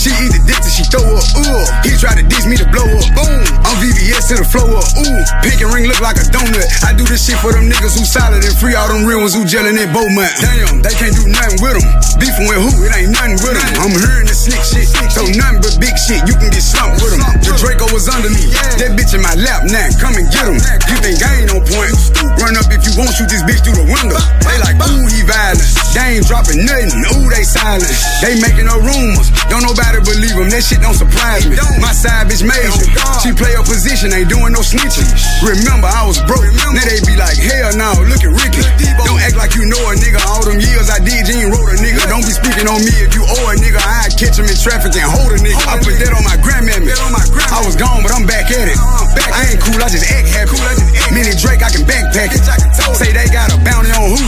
She 0.00 0.10
eat 0.24 0.32
the 0.32 0.40
dick 0.48 0.60
she 0.70 0.86
throw 0.88 1.02
up. 1.02 1.26
Ooh, 1.36 1.64
he 1.84 1.92
try 1.98 2.14
to 2.14 2.24
diss 2.24 2.46
me 2.46 2.56
to 2.56 2.66
blow 2.70 2.86
up. 2.86 3.06
Boom, 3.12 3.42
I'm 3.66 3.76
VVS 3.82 4.32
to 4.32 4.34
the 4.40 4.46
flow 4.46 4.70
up. 4.70 4.86
Ooh, 4.96 5.18
pink 5.42 5.60
and 5.60 5.70
ring 5.74 5.90
look 5.90 6.00
like 6.00 6.16
a 6.16 6.24
donut. 6.30 6.64
I 6.86 6.94
do 6.94 7.04
this 7.04 7.26
shit 7.26 7.36
for 7.42 7.52
them 7.52 7.68
niggas 7.68 7.98
who 7.98 8.06
solid 8.06 8.40
and 8.40 8.56
free 8.56 8.78
all 8.78 8.88
them 8.88 9.04
real 9.04 9.20
ones 9.20 9.34
who 9.34 9.42
gelling 9.44 9.76
in 9.76 9.90
Beaumont. 9.90 10.30
Damn, 10.38 10.80
they 10.80 10.94
can't 10.94 11.12
do 11.12 11.26
nothing 11.26 11.58
with 11.60 11.74
them. 11.76 11.86
Beefing 12.22 12.46
with 12.46 12.60
who? 12.62 12.70
It 12.86 12.94
ain't 12.94 13.12
nothing 13.12 13.36
with 13.42 13.58
them. 13.58 13.66
I'm 13.82 13.92
hearing 13.92 14.30
the 14.30 14.36
slick 14.36 14.62
shit, 14.62 14.86
so 15.10 15.26
nothing 15.36 15.60
but 15.60 15.74
big 15.82 15.98
shit. 15.98 16.22
You 16.24 16.38
can 16.38 16.54
get 16.54 16.62
slumped 16.62 17.02
with 17.02 17.12
them. 17.18 17.22
The 17.42 17.52
Draco 17.58 17.90
was 17.90 18.06
under 18.06 18.30
me. 18.30 18.54
That 18.78 18.94
bitch 18.94 19.12
in 19.12 19.20
my 19.20 19.34
lap 19.34 19.66
now. 19.66 19.90
Come 19.98 20.14
and 20.14 20.30
get 20.30 20.46
him. 20.46 20.56
You 20.86 20.96
think 21.02 21.18
I 21.18 21.44
ain't 21.44 21.50
on 21.50 21.66
point? 21.66 21.92
Run 22.38 22.54
up 22.56 22.70
if 22.70 22.86
you 22.86 22.94
want, 22.94 23.10
shoot 23.12 23.26
this 23.26 23.42
bitch 23.42 23.66
through 23.66 23.82
the 23.82 23.88
window. 23.90 24.20
They 24.46 24.56
like, 24.62 24.78
ooh, 24.82 25.06
he 25.10 25.22
violent. 25.26 25.62
They 25.94 26.18
ain't 26.18 26.26
dropping 26.26 26.62
nothing. 26.62 27.02
Ooh, 27.18 27.28
they 27.30 27.42
silent. 27.42 27.90
They 28.22 28.38
making 28.38 28.66
no 28.66 28.78
rumors. 28.78 29.30
Don't 29.50 29.62
nobody 29.66 29.98
believe 30.02 30.36
them. 30.38 30.50
That 30.50 30.62
shit 30.62 30.82
don't 30.82 30.96
surprise 30.96 31.46
me. 31.46 31.58
My 31.82 31.90
side 31.94 32.30
bitch 32.30 32.46
major. 32.46 32.86
She 33.22 33.34
play 33.34 33.52
her 33.54 33.66
position, 33.66 34.14
ain't 34.14 34.30
doing 34.30 34.54
no 34.54 34.62
snitching. 34.62 35.06
Remember, 35.42 35.90
I 35.90 36.06
was 36.06 36.22
broke. 36.26 36.46
Now 36.74 36.82
they 36.86 37.02
be 37.02 37.18
like, 37.18 37.36
hell 37.36 37.74
no, 37.74 37.94
look 38.06 38.22
at 38.22 38.32
Ricky. 38.32 38.62
Don't 39.06 39.20
act 39.20 39.36
like 39.36 39.54
you 39.58 39.66
know 39.66 39.82
a 39.90 39.94
nigga. 39.98 40.22
All 40.26 40.42
them 40.46 40.62
years 40.62 40.88
I 40.90 41.02
did, 41.02 41.26
you 41.26 41.46
ain't 41.46 41.50
wrote 41.50 41.70
a 41.70 41.78
nigga. 41.82 42.06
Don't 42.06 42.24
be 42.24 42.34
speaking 42.34 42.66
on 42.70 42.80
me 42.82 42.94
if 43.02 43.14
you 43.14 43.26
owe 43.26 43.46
a 43.50 43.54
nigga. 43.58 43.82
I 43.82 44.10
catch 44.14 44.38
him 44.38 44.46
in 44.46 44.56
traffic 44.56 44.94
and 44.94 45.06
hold 45.10 45.34
a 45.34 45.38
nigga. 45.42 45.58
I 45.66 45.78
put 45.82 45.98
that 45.98 46.12
on 46.14 46.22
my 46.22 46.38
grandmammy. 46.38 46.90
I 46.90 47.60
was 47.66 47.74
gone, 47.74 48.02
but 48.02 48.14
I'm 48.14 48.26
back 48.26 48.50
at 48.50 48.70
it. 48.70 48.78
I 49.18 49.50
ain't 49.50 49.60
cool, 49.62 49.80
I 49.82 49.88
just 49.90 50.06
act 50.10 50.28
happy. 50.30 50.58
Mini 51.10 51.34
Drake, 51.34 51.62
I 51.62 51.70
can 51.70 51.82
backpack 51.82 52.30
it. 52.30 52.42
Say 52.94 53.10
they 53.10 53.26
got 53.32 53.50
a 53.50 53.58
bounty 53.62 53.90
on 53.94 54.14
who? 54.14 54.22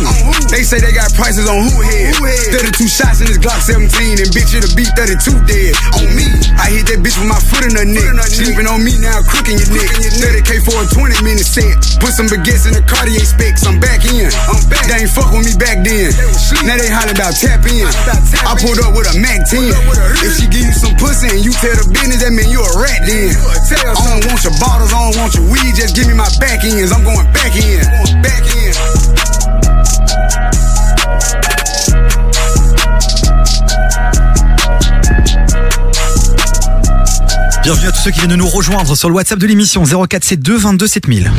They 0.51 0.63
say 0.67 0.83
they 0.83 0.93
got 0.93 1.13
prices 1.15 1.47
on 1.47 1.71
who 1.71 1.83
head. 1.83 2.19
32 2.51 2.89
shots 2.91 3.23
in 3.23 3.31
this 3.31 3.39
Glock 3.39 3.63
17, 3.63 4.19
and 4.19 4.29
bitch, 4.35 4.55
it'll 4.55 4.73
be 4.75 4.87
32 4.99 5.39
dead. 5.47 5.73
On 5.99 6.07
me, 6.15 6.27
I 6.59 6.71
hit 6.75 6.91
that 6.91 6.99
bitch 7.03 7.17
with 7.19 7.31
my 7.31 7.39
foot 7.39 7.67
in 7.67 7.75
her 7.79 7.87
neck. 7.87 8.05
Sleeping 8.27 8.67
on 8.67 8.83
me 8.83 8.99
now, 8.99 9.23
crooking 9.23 9.59
your 9.59 9.71
neck. 9.71 9.91
30k 10.19 10.63
for 10.67 10.75
a 10.83 10.87
20 10.91 11.23
minute 11.23 11.47
set. 11.47 11.71
Put 12.03 12.15
some 12.15 12.27
baguettes 12.27 12.67
in 12.67 12.75
the 12.75 12.83
Cartier 12.83 13.23
specs. 13.23 13.63
I'm 13.67 13.79
back 13.79 14.03
in. 14.07 14.31
I'm 14.51 14.59
back. 14.67 14.87
They 14.91 15.07
ain't 15.07 15.13
fuck 15.13 15.31
with 15.31 15.47
me 15.47 15.55
back 15.59 15.87
then. 15.87 16.11
Now 16.67 16.75
they 16.79 16.91
hollering 16.91 17.15
about 17.15 17.35
tap 17.39 17.63
in. 17.67 17.87
I 17.87 18.59
pulled 18.59 18.83
up 18.83 18.95
with 18.99 19.07
a 19.11 19.15
Mac 19.23 19.47
10. 19.47 19.71
If 20.23 20.39
she 20.39 20.47
give 20.51 20.67
you 20.67 20.75
some 20.75 20.95
pussy 20.99 21.31
and 21.31 21.43
you 21.43 21.55
tell 21.55 21.75
the 21.79 21.87
business, 21.91 22.23
that 22.27 22.35
mean 22.35 22.51
you 22.51 22.63
a 22.63 22.73
rat 22.79 23.07
then. 23.07 23.31
I 23.83 24.19
don't 24.19 24.27
want 24.27 24.43
your 24.43 24.55
Bienvenue 37.63 37.87
à 37.87 37.93
tous 37.93 38.01
ceux 38.01 38.11
qui 38.11 38.19
viennent 38.19 38.31
de 38.31 38.37
nous 38.37 38.49
rejoindre 38.49 38.97
sur 38.97 39.09
le 39.09 39.15
WhatsApp 39.15 39.39
de 39.39 39.47
l'émission 39.47 39.85
0472 39.85 40.63
22 40.63 40.87
7000. 40.87 41.33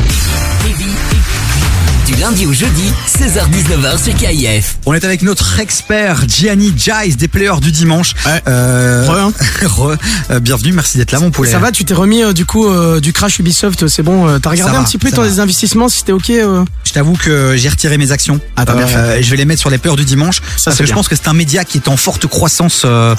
Du 2.06 2.14
lundi 2.16 2.44
au 2.44 2.52
jeudi, 2.52 2.92
16h-19h 3.18 4.02
sur 4.04 4.14
KIF. 4.14 4.76
On 4.84 4.92
est 4.92 5.04
avec 5.06 5.22
notre 5.22 5.58
expert 5.58 6.24
Gianni 6.28 6.70
Jice 6.76 7.16
des 7.16 7.28
players 7.28 7.60
du 7.62 7.72
dimanche. 7.72 8.12
Euh, 8.46 9.06
Re, 9.08 9.18
hein. 9.18 9.32
re. 9.66 9.96
Euh, 10.30 10.38
bienvenue, 10.38 10.72
merci 10.72 10.98
d'être 10.98 11.12
là 11.12 11.20
mon 11.20 11.30
poulet. 11.30 11.50
Ça 11.50 11.58
va, 11.58 11.72
tu 11.72 11.86
t'es 11.86 11.94
remis 11.94 12.22
euh, 12.22 12.34
du 12.34 12.44
coup 12.44 12.68
euh, 12.68 13.00
du 13.00 13.14
crash 13.14 13.38
Ubisoft, 13.38 13.86
c'est 13.88 14.02
bon. 14.02 14.28
euh, 14.28 14.38
T'as 14.38 14.50
regardé 14.50 14.72
Ça 14.72 14.78
un 14.78 14.82
va, 14.82 14.86
petit 14.86 14.98
peu 14.98 15.08
va. 15.08 15.26
des 15.26 15.40
investissements, 15.40 15.88
si 15.88 15.98
c'était 16.00 16.12
ok. 16.12 16.28
euh 16.28 16.64
Je 16.84 16.92
t'avoue 16.92 17.14
que 17.14 17.54
j'ai 17.56 17.70
retiré 17.70 17.96
mes 17.96 18.12
actions. 18.12 18.38
Ah, 18.56 18.66
t'as 18.66 18.74
bien 18.74 18.86
Euh, 18.86 19.16
et 19.16 19.22
je 19.22 19.30
vais 19.30 19.38
les 19.38 19.46
mettre 19.46 19.60
sur 19.60 19.70
les 19.70 19.78
peurs 19.78 19.96
du 19.96 20.04
dimanche. 20.04 20.42
parce 20.62 20.76
que 20.76 20.84
je 20.84 20.92
pense 20.92 21.08
que 21.08 21.16
c'est 21.16 21.28
un 21.28 21.32
média 21.34 21.64
qui 21.64 21.78
est 21.78 21.88
en 21.88 21.96
forte 21.96 22.26
croissance. 22.26 22.82
euh, 22.84 23.14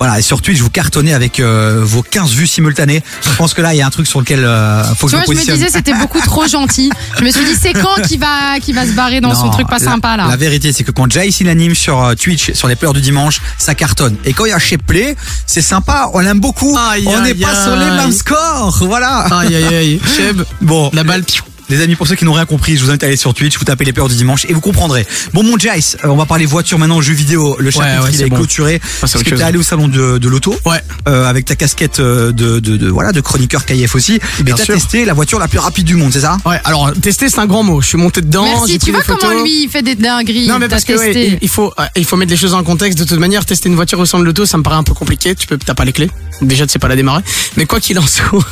voilà, 0.00 0.18
et 0.18 0.22
sur 0.22 0.42
Twitch, 0.42 0.58
vous 0.60 0.70
cartonnez 0.70 1.14
avec 1.14 1.38
euh, 1.38 1.80
vos 1.84 2.02
15 2.02 2.32
vues 2.32 2.48
simultanées. 2.48 3.02
Je 3.22 3.30
pense 3.36 3.54
que 3.54 3.62
là, 3.62 3.72
il 3.72 3.76
y 3.76 3.82
a 3.82 3.86
un 3.86 3.90
truc 3.90 4.08
sur 4.08 4.18
lequel 4.18 4.44
euh, 4.44 4.82
faut 4.96 5.06
que 5.06 5.12
Tu 5.12 5.16
vois, 5.16 5.24
je 5.26 5.32
je 5.32 5.46
me 5.46 5.52
me 5.52 5.52
disais 5.58 5.68
c'était 5.72 5.94
beaucoup 5.94 6.20
trop 6.20 6.46
gentil. 6.48 6.90
Je 7.20 7.24
me 7.24 7.30
suis 7.30 7.44
dit 7.44 7.54
c'est 7.60 7.72
quand 7.72 7.94
qui 8.02 8.15
va 8.16 8.58
qui 8.60 8.72
va 8.72 8.86
se 8.86 8.92
barrer 8.92 9.20
dans 9.20 9.34
son 9.34 9.46
Non, 9.46 9.50
truc 9.52 9.68
pas 9.68 9.78
la- 9.78 9.84
sympa 9.84 10.16
là. 10.16 10.26
La 10.28 10.36
vérité, 10.36 10.72
c'est 10.72 10.84
que 10.84 10.90
quand 10.92 11.10
Jace 11.10 11.40
il 11.40 11.48
anime 11.48 11.74
sur 11.74 12.02
euh, 12.02 12.14
Twitch, 12.14 12.52
sur 12.52 12.68
les 12.68 12.76
peurs 12.76 12.92
du 12.92 13.00
dimanche, 13.00 13.40
ça 13.58 13.74
cartonne. 13.74 14.16
Et 14.24 14.32
quand 14.32 14.44
il 14.44 14.50
y 14.50 14.52
a 14.52 14.58
chez 14.58 14.78
Play, 14.78 15.16
c'est 15.46 15.62
sympa, 15.62 16.10
on 16.14 16.18
l'aime 16.20 16.40
beaucoup. 16.40 16.76
on 16.76 17.20
n'est 17.22 17.30
aïe, 17.30 17.34
pas 17.34 17.54
sur 17.64 17.76
les 17.76 17.90
mêmes 17.90 18.12
scores. 18.12 18.76
Voilà. 18.82 19.26
Aïe 19.40 19.54
aïe 19.56 19.74
aïe. 19.74 20.00
Cheb, 20.16 20.42
Bon. 20.60 20.90
la 20.92 21.04
balle, 21.04 21.24
piou. 21.24 21.44
Les 21.68 21.80
amis, 21.82 21.96
pour 21.96 22.06
ceux 22.06 22.14
qui 22.14 22.24
n'ont 22.24 22.32
rien 22.32 22.46
compris, 22.46 22.76
je 22.76 22.84
vous 22.84 22.90
invite 22.90 23.02
à 23.02 23.06
aller 23.06 23.16
sur 23.16 23.34
Twitch, 23.34 23.58
vous 23.58 23.64
tapez 23.64 23.84
les 23.84 23.92
peurs 23.92 24.08
du 24.08 24.14
dimanche 24.14 24.44
et 24.48 24.52
vous 24.52 24.60
comprendrez. 24.60 25.04
Bon, 25.32 25.42
mon 25.42 25.58
Jace, 25.58 25.96
euh, 26.04 26.08
on 26.08 26.16
va 26.16 26.24
parler 26.24 26.46
voiture 26.46 26.78
maintenant, 26.78 27.00
jeux 27.00 27.12
vidéo. 27.14 27.56
Le 27.58 27.72
chapitre, 27.72 28.04
ouais, 28.04 28.10
il 28.12 28.16
c'est 28.18 28.26
est 28.26 28.28
bon. 28.30 28.36
clôturé. 28.36 28.80
Parce 29.00 29.16
autre 29.16 29.24
que 29.24 29.34
t'es 29.34 29.42
allé 29.42 29.58
au 29.58 29.64
salon 29.64 29.88
de, 29.88 30.18
de 30.18 30.28
l'auto. 30.28 30.54
Ouais. 30.64 30.80
Euh, 31.08 31.24
avec 31.28 31.44
ta 31.44 31.56
casquette 31.56 31.98
euh, 31.98 32.30
de, 32.30 32.60
de, 32.60 32.76
de- 32.76 32.88
voilà, 32.88 33.10
de 33.10 33.20
chroniqueur 33.20 33.64
KF 33.66 33.96
aussi. 33.96 34.20
Bien 34.42 34.54
et 34.54 34.58
t'as 34.58 34.64
testé 34.74 35.04
la 35.04 35.12
voiture 35.12 35.40
la 35.40 35.48
plus 35.48 35.58
rapide 35.58 35.86
du 35.86 35.96
monde, 35.96 36.12
c'est 36.12 36.20
ça? 36.20 36.36
Ouais, 36.46 36.60
alors 36.64 36.92
tester 36.92 37.28
c'est 37.28 37.40
un 37.40 37.46
grand 37.46 37.64
mot. 37.64 37.80
Je 37.80 37.88
suis 37.88 37.98
monté 37.98 38.20
dedans. 38.20 38.44
Merci, 38.44 38.78
tu 38.78 38.92
vois 38.92 39.02
comment 39.02 39.42
lui 39.42 39.64
il 39.64 39.68
fait 39.68 39.82
des 39.82 39.96
dingueries. 39.96 40.46
Non 40.46 40.60
mais 40.60 40.68
parce 40.68 40.84
que 40.84 40.92
ouais, 40.96 41.12
il, 41.32 41.38
il 41.42 41.48
faut 41.48 41.72
euh, 41.80 41.84
il 41.96 42.04
faut 42.04 42.16
mettre 42.16 42.30
les 42.30 42.36
choses 42.36 42.54
en 42.54 42.62
contexte. 42.62 42.96
De 42.98 43.04
toute 43.04 43.18
manière, 43.18 43.44
tester 43.44 43.68
une 43.68 43.74
voiture 43.74 43.98
au 43.98 44.06
centre 44.06 44.22
de 44.22 44.26
l'auto, 44.26 44.46
ça 44.46 44.56
me 44.56 44.62
paraît 44.62 44.76
un 44.76 44.84
peu 44.84 44.94
compliqué. 44.94 45.34
Tu 45.34 45.48
peux 45.48 45.58
t'as 45.58 45.74
pas 45.74 45.84
les 45.84 45.92
clés. 45.92 46.10
Déjà, 46.42 46.64
tu 46.66 46.72
sais 46.72 46.78
pas 46.78 46.88
la 46.88 46.96
démarrer. 46.96 47.22
Mais 47.56 47.66
quoi 47.66 47.80
qu'il 47.80 47.98
en 47.98 48.06
soit, 48.06 48.44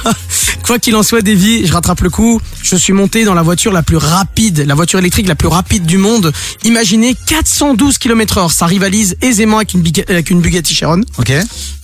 quoi 0.64 0.78
qu'il 0.78 0.96
en 0.96 1.02
soit, 1.02 1.20
Davy, 1.22 1.66
je 1.66 1.72
rattrape 1.72 2.00
le 2.00 2.10
coup. 2.10 2.40
Je 2.62 2.76
suis 2.76 2.92
monté 2.94 3.03
dans 3.08 3.34
la 3.34 3.42
voiture 3.42 3.70
la 3.72 3.82
plus 3.82 3.96
rapide, 3.98 4.64
la 4.66 4.74
voiture 4.74 4.98
électrique 4.98 5.28
la 5.28 5.34
plus 5.34 5.48
rapide 5.48 5.84
du 5.86 5.98
monde. 5.98 6.32
Imaginez 6.64 7.14
412 7.26 7.98
km 7.98 8.38
heure. 8.38 8.50
Ça 8.52 8.66
rivalise 8.66 9.16
aisément 9.22 9.58
avec 9.58 9.74
une, 9.74 9.82
Biga- 9.82 10.08
avec 10.10 10.30
une 10.30 10.40
Bugatti 10.40 10.74
Chiron. 10.74 11.02
Ok. 11.18 11.32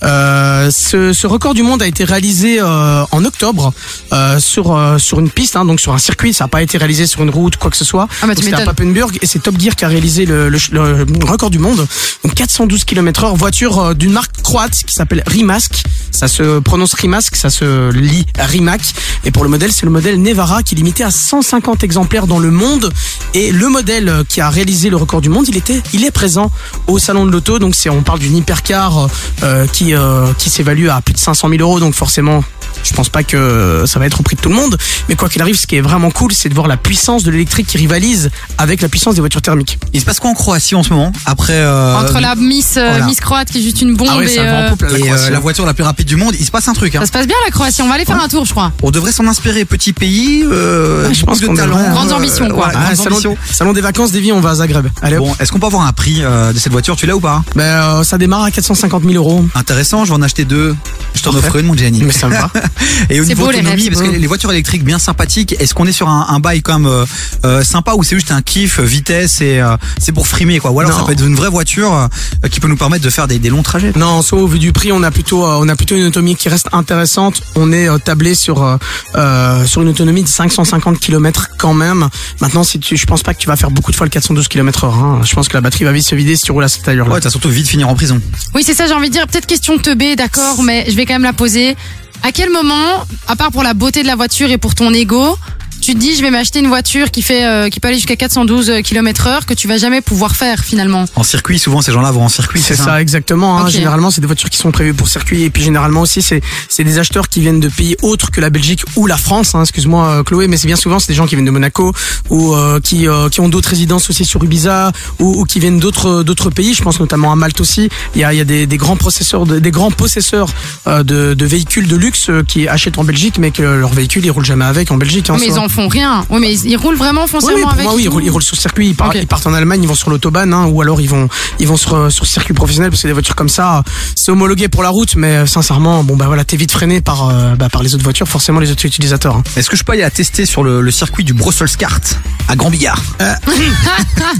Euh, 0.03 0.71
ce, 0.71 1.13
ce 1.13 1.27
record 1.27 1.53
du 1.53 1.63
monde 1.63 1.81
a 1.81 1.87
été 1.87 2.03
réalisé 2.03 2.59
euh, 2.59 3.03
en 3.11 3.23
octobre 3.23 3.71
euh, 4.13 4.39
sur 4.39 4.75
euh, 4.75 4.97
sur 4.97 5.19
une 5.19 5.29
piste, 5.29 5.55
hein, 5.55 5.63
donc 5.65 5.79
sur 5.79 5.93
un 5.93 5.97
circuit. 5.99 6.33
Ça 6.33 6.45
n'a 6.45 6.47
pas 6.47 6.61
été 6.63 6.77
réalisé 6.77 7.05
sur 7.07 7.21
une 7.21 7.29
route, 7.29 7.57
quoi 7.57 7.69
que 7.69 7.77
ce 7.77 7.85
soit. 7.85 8.07
Ah 8.21 8.27
bah, 8.27 8.33
C'était 8.35 8.55
à. 8.55 8.65
Papenburg 8.65 9.11
et 9.21 9.27
c'est 9.27 9.39
Top 9.39 9.59
Gear 9.59 9.75
qui 9.75 9.85
a 9.85 9.87
réalisé 9.87 10.25
le, 10.25 10.49
le, 10.49 10.57
le 10.71 11.25
record 11.25 11.49
du 11.51 11.59
monde. 11.59 11.87
Donc 12.23 12.33
412 12.33 12.83
km/h, 12.83 13.35
voiture 13.37 13.79
euh, 13.79 13.93
d'une 13.93 14.11
marque 14.11 14.41
croate 14.41 14.83
qui 14.85 14.93
s'appelle 14.95 15.23
Rimac. 15.27 15.83
Ça 16.11 16.27
se 16.27 16.59
prononce 16.59 16.93
Rimac, 16.93 17.23
ça 17.35 17.49
se 17.49 17.91
lit 17.91 18.25
Rimac. 18.39 18.81
Et 19.23 19.31
pour 19.31 19.43
le 19.43 19.49
modèle, 19.49 19.71
c'est 19.71 19.85
le 19.85 19.91
modèle 19.91 20.21
Nevara 20.21 20.63
qui 20.63 20.75
est 20.75 20.77
limité 20.77 21.03
à 21.03 21.10
150 21.11 21.83
exemplaires 21.83 22.27
dans 22.27 22.39
le 22.39 22.51
monde. 22.51 22.91
Et 23.33 23.51
le 23.51 23.69
modèle 23.69 24.23
qui 24.27 24.41
a 24.41 24.49
réalisé 24.49 24.89
le 24.89 24.97
record 24.97 25.21
du 25.21 25.29
monde, 25.29 25.47
il 25.47 25.57
était, 25.57 25.81
il 25.93 26.03
est 26.05 26.11
présent 26.11 26.51
au 26.87 26.99
salon 26.99 27.25
de 27.25 27.31
l'auto. 27.31 27.59
Donc 27.59 27.75
c'est, 27.75 27.89
on 27.89 28.01
parle 28.01 28.19
d'une 28.19 28.35
hypercar 28.35 29.07
euh, 29.43 29.67
qui 29.67 29.93
euh, 29.93 30.33
qui 30.37 30.49
s'évalue 30.49 30.87
à 30.87 31.01
plus 31.01 31.13
de 31.13 31.19
500 31.19 31.49
000 31.49 31.61
euros. 31.61 31.79
Donc 31.79 31.93
forcément. 31.93 32.43
Je 32.83 32.93
pense 32.93 33.09
pas 33.09 33.23
que 33.23 33.83
ça 33.87 33.99
va 33.99 34.05
être 34.05 34.19
au 34.19 34.23
prix 34.23 34.35
de 34.35 34.41
tout 34.41 34.49
le 34.49 34.55
monde, 34.55 34.77
mais 35.09 35.15
quoi 35.15 35.29
qu'il 35.29 35.41
arrive, 35.41 35.55
ce 35.57 35.67
qui 35.67 35.75
est 35.75 35.81
vraiment 35.81 36.11
cool, 36.11 36.31
c'est 36.31 36.49
de 36.49 36.53
voir 36.53 36.67
la 36.67 36.77
puissance 36.77 37.23
de 37.23 37.31
l'électrique 37.31 37.67
qui 37.67 37.77
rivalise 37.77 38.29
avec 38.57 38.81
la 38.81 38.89
puissance 38.89 39.15
des 39.15 39.21
voitures 39.21 39.41
thermiques. 39.41 39.79
Il 39.93 39.99
se 39.99 40.05
passe 40.05 40.19
quoi 40.19 40.29
en 40.29 40.33
Croatie 40.33 40.75
en 40.75 40.83
ce 40.83 40.89
moment? 40.93 41.11
Après, 41.25 41.53
euh, 41.53 41.95
Entre 41.95 42.19
la 42.19 42.35
Miss 42.35 42.77
euh, 42.77 42.87
voilà. 42.89 43.05
Miss 43.05 43.19
Croate 43.19 43.49
qui 43.49 43.59
est 43.59 43.61
juste 43.61 43.81
une 43.81 43.95
bombe 43.95 44.07
Ah 44.11 44.17
ouais, 44.17 44.31
et 44.33 44.39
un 44.39 44.43
euh, 44.43 44.69
la 44.81 44.97
et, 44.99 45.11
euh, 45.11 45.29
la 45.29 45.39
voiture 45.39 45.65
la 45.65 45.73
plus 45.73 45.83
rapide 45.83 46.07
du 46.07 46.15
monde, 46.15 46.33
il 46.39 46.45
se 46.45 46.51
passe 46.51 46.67
un 46.67 46.73
truc. 46.73 46.95
Hein. 46.95 46.99
ça 47.01 47.05
se 47.07 47.11
passe 47.11 47.27
bien 47.27 47.35
la 47.45 47.51
Croatie. 47.51 47.81
On 47.81 47.87
va 47.87 47.95
aller 47.95 48.05
faire 48.05 48.21
un 48.21 48.27
tour, 48.27 48.45
je 48.45 48.51
crois. 48.51 48.71
On 48.83 48.91
devrait 48.91 49.11
s'en 49.11 49.27
inspirer, 49.27 49.65
petit 49.65 49.93
pays, 49.93 50.43
euh, 50.49 51.07
Ouais, 51.07 51.13
je 51.13 51.25
pense 51.25 51.39
de 51.39 51.47
talent. 51.47 51.75
devrait. 51.77 51.91
Grandes 51.91 52.11
ambitions, 52.11 52.47
quoi. 52.49 52.67
ouais, 52.67 52.73
Ah, 52.75 52.83
grandes 52.85 52.95
salon, 52.97 53.11
ambitions. 53.15 53.37
salon 53.51 53.73
des 53.73 53.81
vacances, 53.81 54.11
Davy, 54.11 54.31
on 54.31 54.39
va 54.41 54.51
à 54.51 54.55
Zagreb. 54.55 54.87
Allez. 55.01 55.17
Bon, 55.17 55.33
est-ce 55.39 55.51
qu'on 55.51 55.59
peut 55.59 55.67
avoir 55.67 55.83
un 55.85 55.93
prix 55.93 56.17
euh, 56.21 56.51
de 56.53 56.59
cette 56.59 56.71
voiture? 56.71 56.95
Tu 56.95 57.05
l'as 57.05 57.15
ou 57.15 57.19
pas? 57.19 57.43
Ben, 57.55 57.63
euh, 57.63 58.03
ça 58.03 58.17
démarre 58.17 58.43
à 58.43 58.51
450 58.51 59.03
000 59.03 59.15
euros. 59.15 59.45
Intéressant, 59.55 60.05
je 60.05 60.09
vais 60.11 60.17
en 60.17 60.21
acheter 60.21 60.45
deux. 60.45 60.75
Je 61.13 61.21
t'en 61.21 61.35
offre 61.35 61.55
une, 61.57 61.65
mon 61.67 61.75
Gianni. 61.75 62.03
Mais 62.03 62.13
ça 62.13 62.27
me 62.27 62.33
va. 62.33 62.49
Et 63.09 63.19
au 63.19 63.25
niveau 63.25 63.43
beau, 63.43 63.49
autonomie, 63.49 63.89
parce 63.89 64.01
que 64.01 64.09
les 64.09 64.27
voitures 64.27 64.51
électriques 64.51 64.83
bien 64.83 64.99
sympathiques, 64.99 65.55
est-ce 65.59 65.73
qu'on 65.73 65.85
est 65.85 65.91
sur 65.91 66.07
un, 66.09 66.27
un 66.29 66.39
bail 66.39 66.61
quand 66.61 66.79
même 66.79 66.91
euh, 66.91 67.05
euh, 67.45 67.63
sympa 67.63 67.93
ou 67.93 68.03
c'est 68.03 68.15
juste 68.15 68.31
un 68.31 68.41
kiff, 68.41 68.79
euh, 68.79 68.83
vitesse 68.83 69.41
et 69.41 69.59
euh, 69.59 69.75
c'est 69.99 70.11
pour 70.11 70.27
frimer 70.27 70.59
quoi? 70.59 70.71
Ou 70.71 70.79
alors 70.79 70.91
Non. 70.91 70.97
ça 70.99 71.03
peut 71.05 71.11
être 71.13 71.25
une 71.25 71.35
vraie 71.35 71.49
voiture 71.49 71.93
euh, 71.93 72.47
qui 72.49 72.59
peut 72.59 72.67
nous 72.67 72.77
permettre 72.77 73.03
de 73.03 73.09
faire 73.09 73.27
des, 73.27 73.39
des 73.39 73.49
longs 73.49 73.63
trajets. 73.63 73.91
Non, 73.95 74.07
en 74.07 74.21
soi, 74.21 74.39
au 74.39 74.47
vu 74.47 74.59
du 74.59 74.71
prix, 74.71 74.91
on 74.91 75.03
a 75.03 75.11
plutôt, 75.11 75.43
euh, 75.45 75.57
on 75.59 75.67
a 75.69 75.75
plutôt 75.75 75.95
une 75.95 76.05
autonomie 76.05 76.35
qui 76.35 76.49
reste 76.49 76.67
intéressante. 76.71 77.41
On 77.55 77.71
est 77.71 77.89
euh, 77.89 77.97
tablé 77.97 78.35
sur 78.35 78.63
euh, 78.63 78.77
euh, 79.15 79.65
sur 79.65 79.81
une 79.81 79.89
autonomie 79.89 80.23
de 80.23 80.27
550 80.27 80.99
km 80.99 81.49
quand 81.57 81.73
même. 81.73 82.07
Maintenant, 82.39 82.63
si 82.63 82.79
tu, 82.79 82.97
je 82.97 83.05
pense 83.05 83.23
pas 83.23 83.33
que 83.33 83.39
tu 83.39 83.47
vas 83.47 83.55
faire 83.55 83.71
beaucoup 83.71 83.91
de 83.91 83.95
fois 83.95 84.05
le 84.05 84.11
412 84.11 84.47
km/h. 84.47 84.93
Hein. 84.93 85.21
Je 85.23 85.33
pense 85.33 85.47
que 85.47 85.53
la 85.53 85.61
batterie 85.61 85.85
va 85.85 85.91
vite 85.91 86.05
se 86.05 86.15
vider 86.15 86.35
si 86.35 86.43
tu 86.43 86.51
roules 86.51 86.63
à 86.63 86.67
cette 86.69 86.87
allure-là. 86.87 87.13
Ouais, 87.15 87.19
t'as 87.21 87.29
surtout 87.29 87.49
vite 87.49 87.67
finir 87.67 87.89
en 87.89 87.95
prison. 87.95 88.19
Oui, 88.53 88.63
c'est 88.65 88.73
ça, 88.73 88.87
j'ai 88.87 88.93
envie 88.93 89.09
de 89.09 89.13
dire. 89.13 89.27
Peut-être 89.27 89.45
question 89.45 89.77
teubée, 89.77 90.15
d'accord, 90.15 90.63
mais 90.63 90.85
je 90.89 90.95
vais 90.95 91.05
quand 91.05 91.13
même 91.13 91.23
la 91.23 91.33
poser. 91.33 91.75
À 92.23 92.31
quel 92.31 92.49
moment, 92.51 93.05
à 93.27 93.35
part 93.35 93.51
pour 93.51 93.63
la 93.63 93.73
beauté 93.73 94.03
de 94.03 94.07
la 94.07 94.15
voiture 94.15 94.51
et 94.51 94.57
pour 94.57 94.75
ton 94.75 94.93
ego, 94.93 95.35
tu 95.81 95.93
te 95.93 95.99
dis 95.99 96.15
je 96.15 96.21
vais 96.21 96.31
m'acheter 96.31 96.59
une 96.59 96.67
voiture 96.67 97.11
qui 97.11 97.21
fait 97.21 97.45
euh, 97.45 97.69
qui 97.69 97.79
peut 97.79 97.87
aller 97.87 97.97
jusqu'à 97.97 98.15
412 98.15 98.71
km 98.83 99.27
heure 99.27 99.45
que 99.45 99.53
tu 99.53 99.67
vas 99.67 99.77
jamais 99.77 100.01
pouvoir 100.01 100.35
faire 100.35 100.63
finalement. 100.63 101.05
En 101.15 101.23
circuit, 101.23 101.59
souvent 101.59 101.81
ces 101.81 101.91
gens-là 101.91 102.11
vont 102.11 102.23
en 102.23 102.29
circuit. 102.29 102.61
C'est 102.61 102.75
ça, 102.75 103.01
exactement. 103.01 103.57
hein. 103.57 103.67
Généralement, 103.69 104.11
c'est 104.11 104.21
des 104.21 104.27
voitures 104.27 104.49
qui 104.49 104.57
sont 104.57 104.71
prévues 104.71 104.93
pour 104.93 105.07
circuit. 105.07 105.43
Et 105.43 105.49
puis, 105.49 105.63
généralement 105.63 106.01
aussi, 106.01 106.21
c'est 106.21 106.41
c'est 106.69 106.83
des 106.83 106.99
acheteurs 106.99 107.27
qui 107.29 107.41
viennent 107.41 107.59
de 107.59 107.67
pays 107.69 107.95
autres 108.01 108.31
que 108.31 108.39
la 108.41 108.49
Belgique 108.49 108.83
ou 108.95 109.07
la 109.07 109.17
France. 109.17 109.55
Hein. 109.55 109.61
Excuse-moi, 109.63 110.07
euh, 110.07 110.23
Chloé, 110.23 110.47
mais 110.47 110.57
c'est 110.57 110.67
bien 110.67 110.75
souvent, 110.75 110.99
c'est 110.99 111.07
des 111.07 111.15
gens 111.15 111.25
qui 111.25 111.35
viennent 111.35 111.45
de 111.45 111.51
Monaco 111.51 111.93
ou 112.29 112.53
euh, 112.53 112.79
qui 112.79 113.07
euh, 113.07 113.29
qui 113.29 113.39
ont 113.41 113.49
d'autres 113.49 113.69
résidences 113.69 114.09
aussi 114.09 114.23
sur 114.25 114.43
Ibiza 114.43 114.91
ou, 115.19 115.41
ou 115.41 115.45
qui 115.45 115.59
viennent 115.59 115.79
d'autres 115.79 116.23
d'autres 116.23 116.49
pays. 116.49 116.73
Je 116.73 116.83
pense 116.83 116.99
notamment 116.99 117.31
à 117.31 117.35
Malte 117.35 117.59
aussi. 117.61 117.89
Il 118.15 118.21
y 118.21 118.23
a 118.23 118.33
il 118.33 118.37
y 118.37 118.41
a 118.41 118.45
des, 118.45 118.67
des 118.67 118.77
grands 118.77 118.97
processeurs, 118.97 119.45
de- 119.45 119.59
des 119.59 119.71
grands 119.71 119.91
possesseurs 119.91 120.49
euh, 120.87 121.03
de, 121.03 121.33
de 121.33 121.45
véhicules 121.45 121.87
de 121.87 121.95
luxe 121.95 122.29
euh, 122.29 122.43
qui 122.47 122.67
achètent 122.67 122.97
en 122.97 123.03
Belgique, 123.03 123.37
mais 123.39 123.51
que 123.51 123.63
leur 123.63 123.93
véhicule 123.93 124.25
ils 124.25 124.31
roulent 124.31 124.45
jamais 124.45 124.65
avec 124.65 124.91
en 124.91 124.97
Belgique. 124.97 125.29
hein, 125.29 125.37
mais 125.39 125.47
ça. 125.47 125.53
ils 125.53 125.59
en 125.59 125.69
font 125.71 125.87
rien. 125.87 126.25
Oui, 126.29 126.39
mais 126.41 126.53
ils, 126.53 126.65
ils 126.71 126.77
roulent 126.77 126.95
vraiment 126.97 127.21
Oui, 127.23 127.27
oui, 127.33 127.39
foncièrement 127.41 127.61
pour 127.63 127.71
avec. 127.71 127.83
moi, 127.85 127.93
oui, 127.95 128.03
ils 128.03 128.09
roulent, 128.09 128.23
ils 128.23 128.29
roulent 128.29 128.43
sur 128.43 128.57
circuit, 128.57 128.87
ils 128.89 128.95
partent, 128.95 129.15
ils 129.15 129.27
partent 129.27 129.47
en 129.47 129.53
Allemagne, 129.53 129.81
ils 129.83 129.87
vont 129.87 129.95
sur 129.95 130.09
l'autobahn, 130.09 130.53
hein, 130.53 130.65
ou 130.65 130.81
alors 130.81 131.01
ils 131.01 131.09
vont, 131.09 131.27
ils 131.59 131.67
vont 131.67 131.77
sur, 131.77 132.11
sur 132.11 132.25
circuit 132.25 132.53
professionnel, 132.53 132.89
parce 132.91 133.01
que 133.01 133.07
des 133.07 133.13
voitures 133.13 133.35
comme 133.35 133.49
ça, 133.49 133.83
c'est 134.15 134.31
homologué 134.31 134.67
pour 134.67 134.83
la 134.83 134.89
route, 134.89 135.15
mais 135.15 135.37
euh, 135.37 135.45
sincèrement, 135.45 136.03
bon 136.03 136.15
bah 136.15 136.25
voilà, 136.27 136.43
t'es 136.43 136.57
vite 136.57 136.71
freiné 136.71 137.01
par, 137.01 137.29
euh, 137.29 137.55
bah, 137.55 137.69
par 137.69 137.83
les 137.83 137.95
autres 137.95 138.03
voitures, 138.03 138.27
forcément 138.27 138.59
les 138.59 138.71
autres 138.71 138.85
utilisateurs. 138.85 139.35
hein. 139.37 139.43
Est-ce 139.55 139.69
que 139.69 139.75
je 139.77 139.83
peux 139.83 139.93
aller 139.93 140.01
la 140.01 140.11
tester 140.11 140.45
sur 140.45 140.63
le, 140.63 140.81
le 140.81 140.91
circuit 140.91 141.23
du 141.23 141.33
Brussels 141.33 141.69
Kart 141.77 142.19
à 142.47 142.55
Grand 142.55 142.69
Billard? 142.69 143.01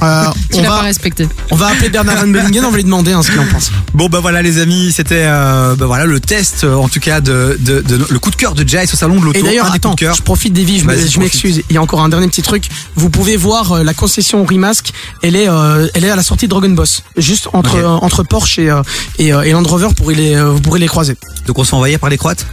Euh, 0.03 0.26
Tu 0.52 0.58
on 0.60 0.62
l'as 0.64 0.70
va- 0.70 0.78
pas 0.78 0.84
respecté. 0.84 1.28
On 1.52 1.56
va 1.56 1.68
appeler 1.68 1.90
Bernard 1.90 2.18
Van 2.18 2.28
Bellingen, 2.28 2.66
on 2.66 2.72
va 2.72 2.78
lui 2.78 2.84
demander 2.84 3.12
hein, 3.14 3.22
ce 3.24 3.32
qu'il 3.32 3.40
en 3.40 3.45
pense. 3.45 3.72
Bon 3.94 4.08
bah 4.08 4.20
voilà 4.22 4.41
les 4.41 4.60
amis, 4.60 4.91
c'était 4.91 5.24
euh, 5.26 5.76
bah 5.76 5.86
voilà 5.86 6.06
le 6.06 6.20
test 6.20 6.64
en 6.64 6.88
tout 6.88 6.99
cas 6.99 7.20
de, 7.22 7.58
de, 7.60 7.82
de- 7.82 8.06
le 8.10 8.20
coup 8.20 8.32
de 8.32 8.36
cœur 8.36 8.53
de 8.53 8.68
Jais 8.68 8.84
au 8.91 8.95
salon 8.95 9.20
de 9.20 9.26
l'auto. 9.26 9.40
Et 9.40 9.44
d'ailleurs, 9.44 9.72
attends, 9.72 9.90
coups 9.91 10.02
de 10.02 10.06
cœur. 10.08 10.16
je 10.16 10.22
profite 10.22 10.53
des 10.53 10.64
vies, 10.64 10.80
je 10.80 10.86
me- 10.86 10.94
Vas-y, 10.95 11.10
je 11.10 11.20
m'excuse. 11.22 11.61
Il 11.69 11.73
y 11.76 11.77
a 11.77 11.81
encore 11.81 12.02
un 12.02 12.10
dernier 12.10 12.27
petit 12.27 12.41
truc. 12.41 12.65
Vous 12.95 13.10
pouvez 13.10 13.38
voir 13.38 13.72
euh, 13.73 13.84
la 13.84 13.93
concession 13.93 14.43
Rimask. 14.45 14.91
Elle 15.23 15.35
est, 15.35 15.48
euh, 15.49 15.88
elle 15.93 16.03
est 16.06 16.10
à 16.10 16.15
la 16.15 16.23
sortie 16.23 16.45
de 16.45 16.49
Dragon 16.52 16.69
Boss, 16.69 17.03
juste 17.18 17.48
entre 17.53 17.76
euh, 17.77 17.88
entre 17.88 18.23
Porsche 18.23 18.60
et 18.60 18.69
euh, 18.69 18.81
et, 19.19 19.34
euh, 19.34 19.41
et 19.43 19.52
Land 19.52 19.64
Rover 19.64 19.89
pour 19.95 20.11
les, 20.11 20.35
euh, 20.35 20.49
vous 20.49 20.60
pourrez 20.61 20.80
les 20.80 20.88
croiser. 20.88 21.15
Donc 21.48 21.57
on 21.60 21.64
se 21.64 21.69
fait 21.69 21.76
envahir 21.76 21.99
par 21.99 22.10
les 22.10 22.18
Croates 22.18 22.45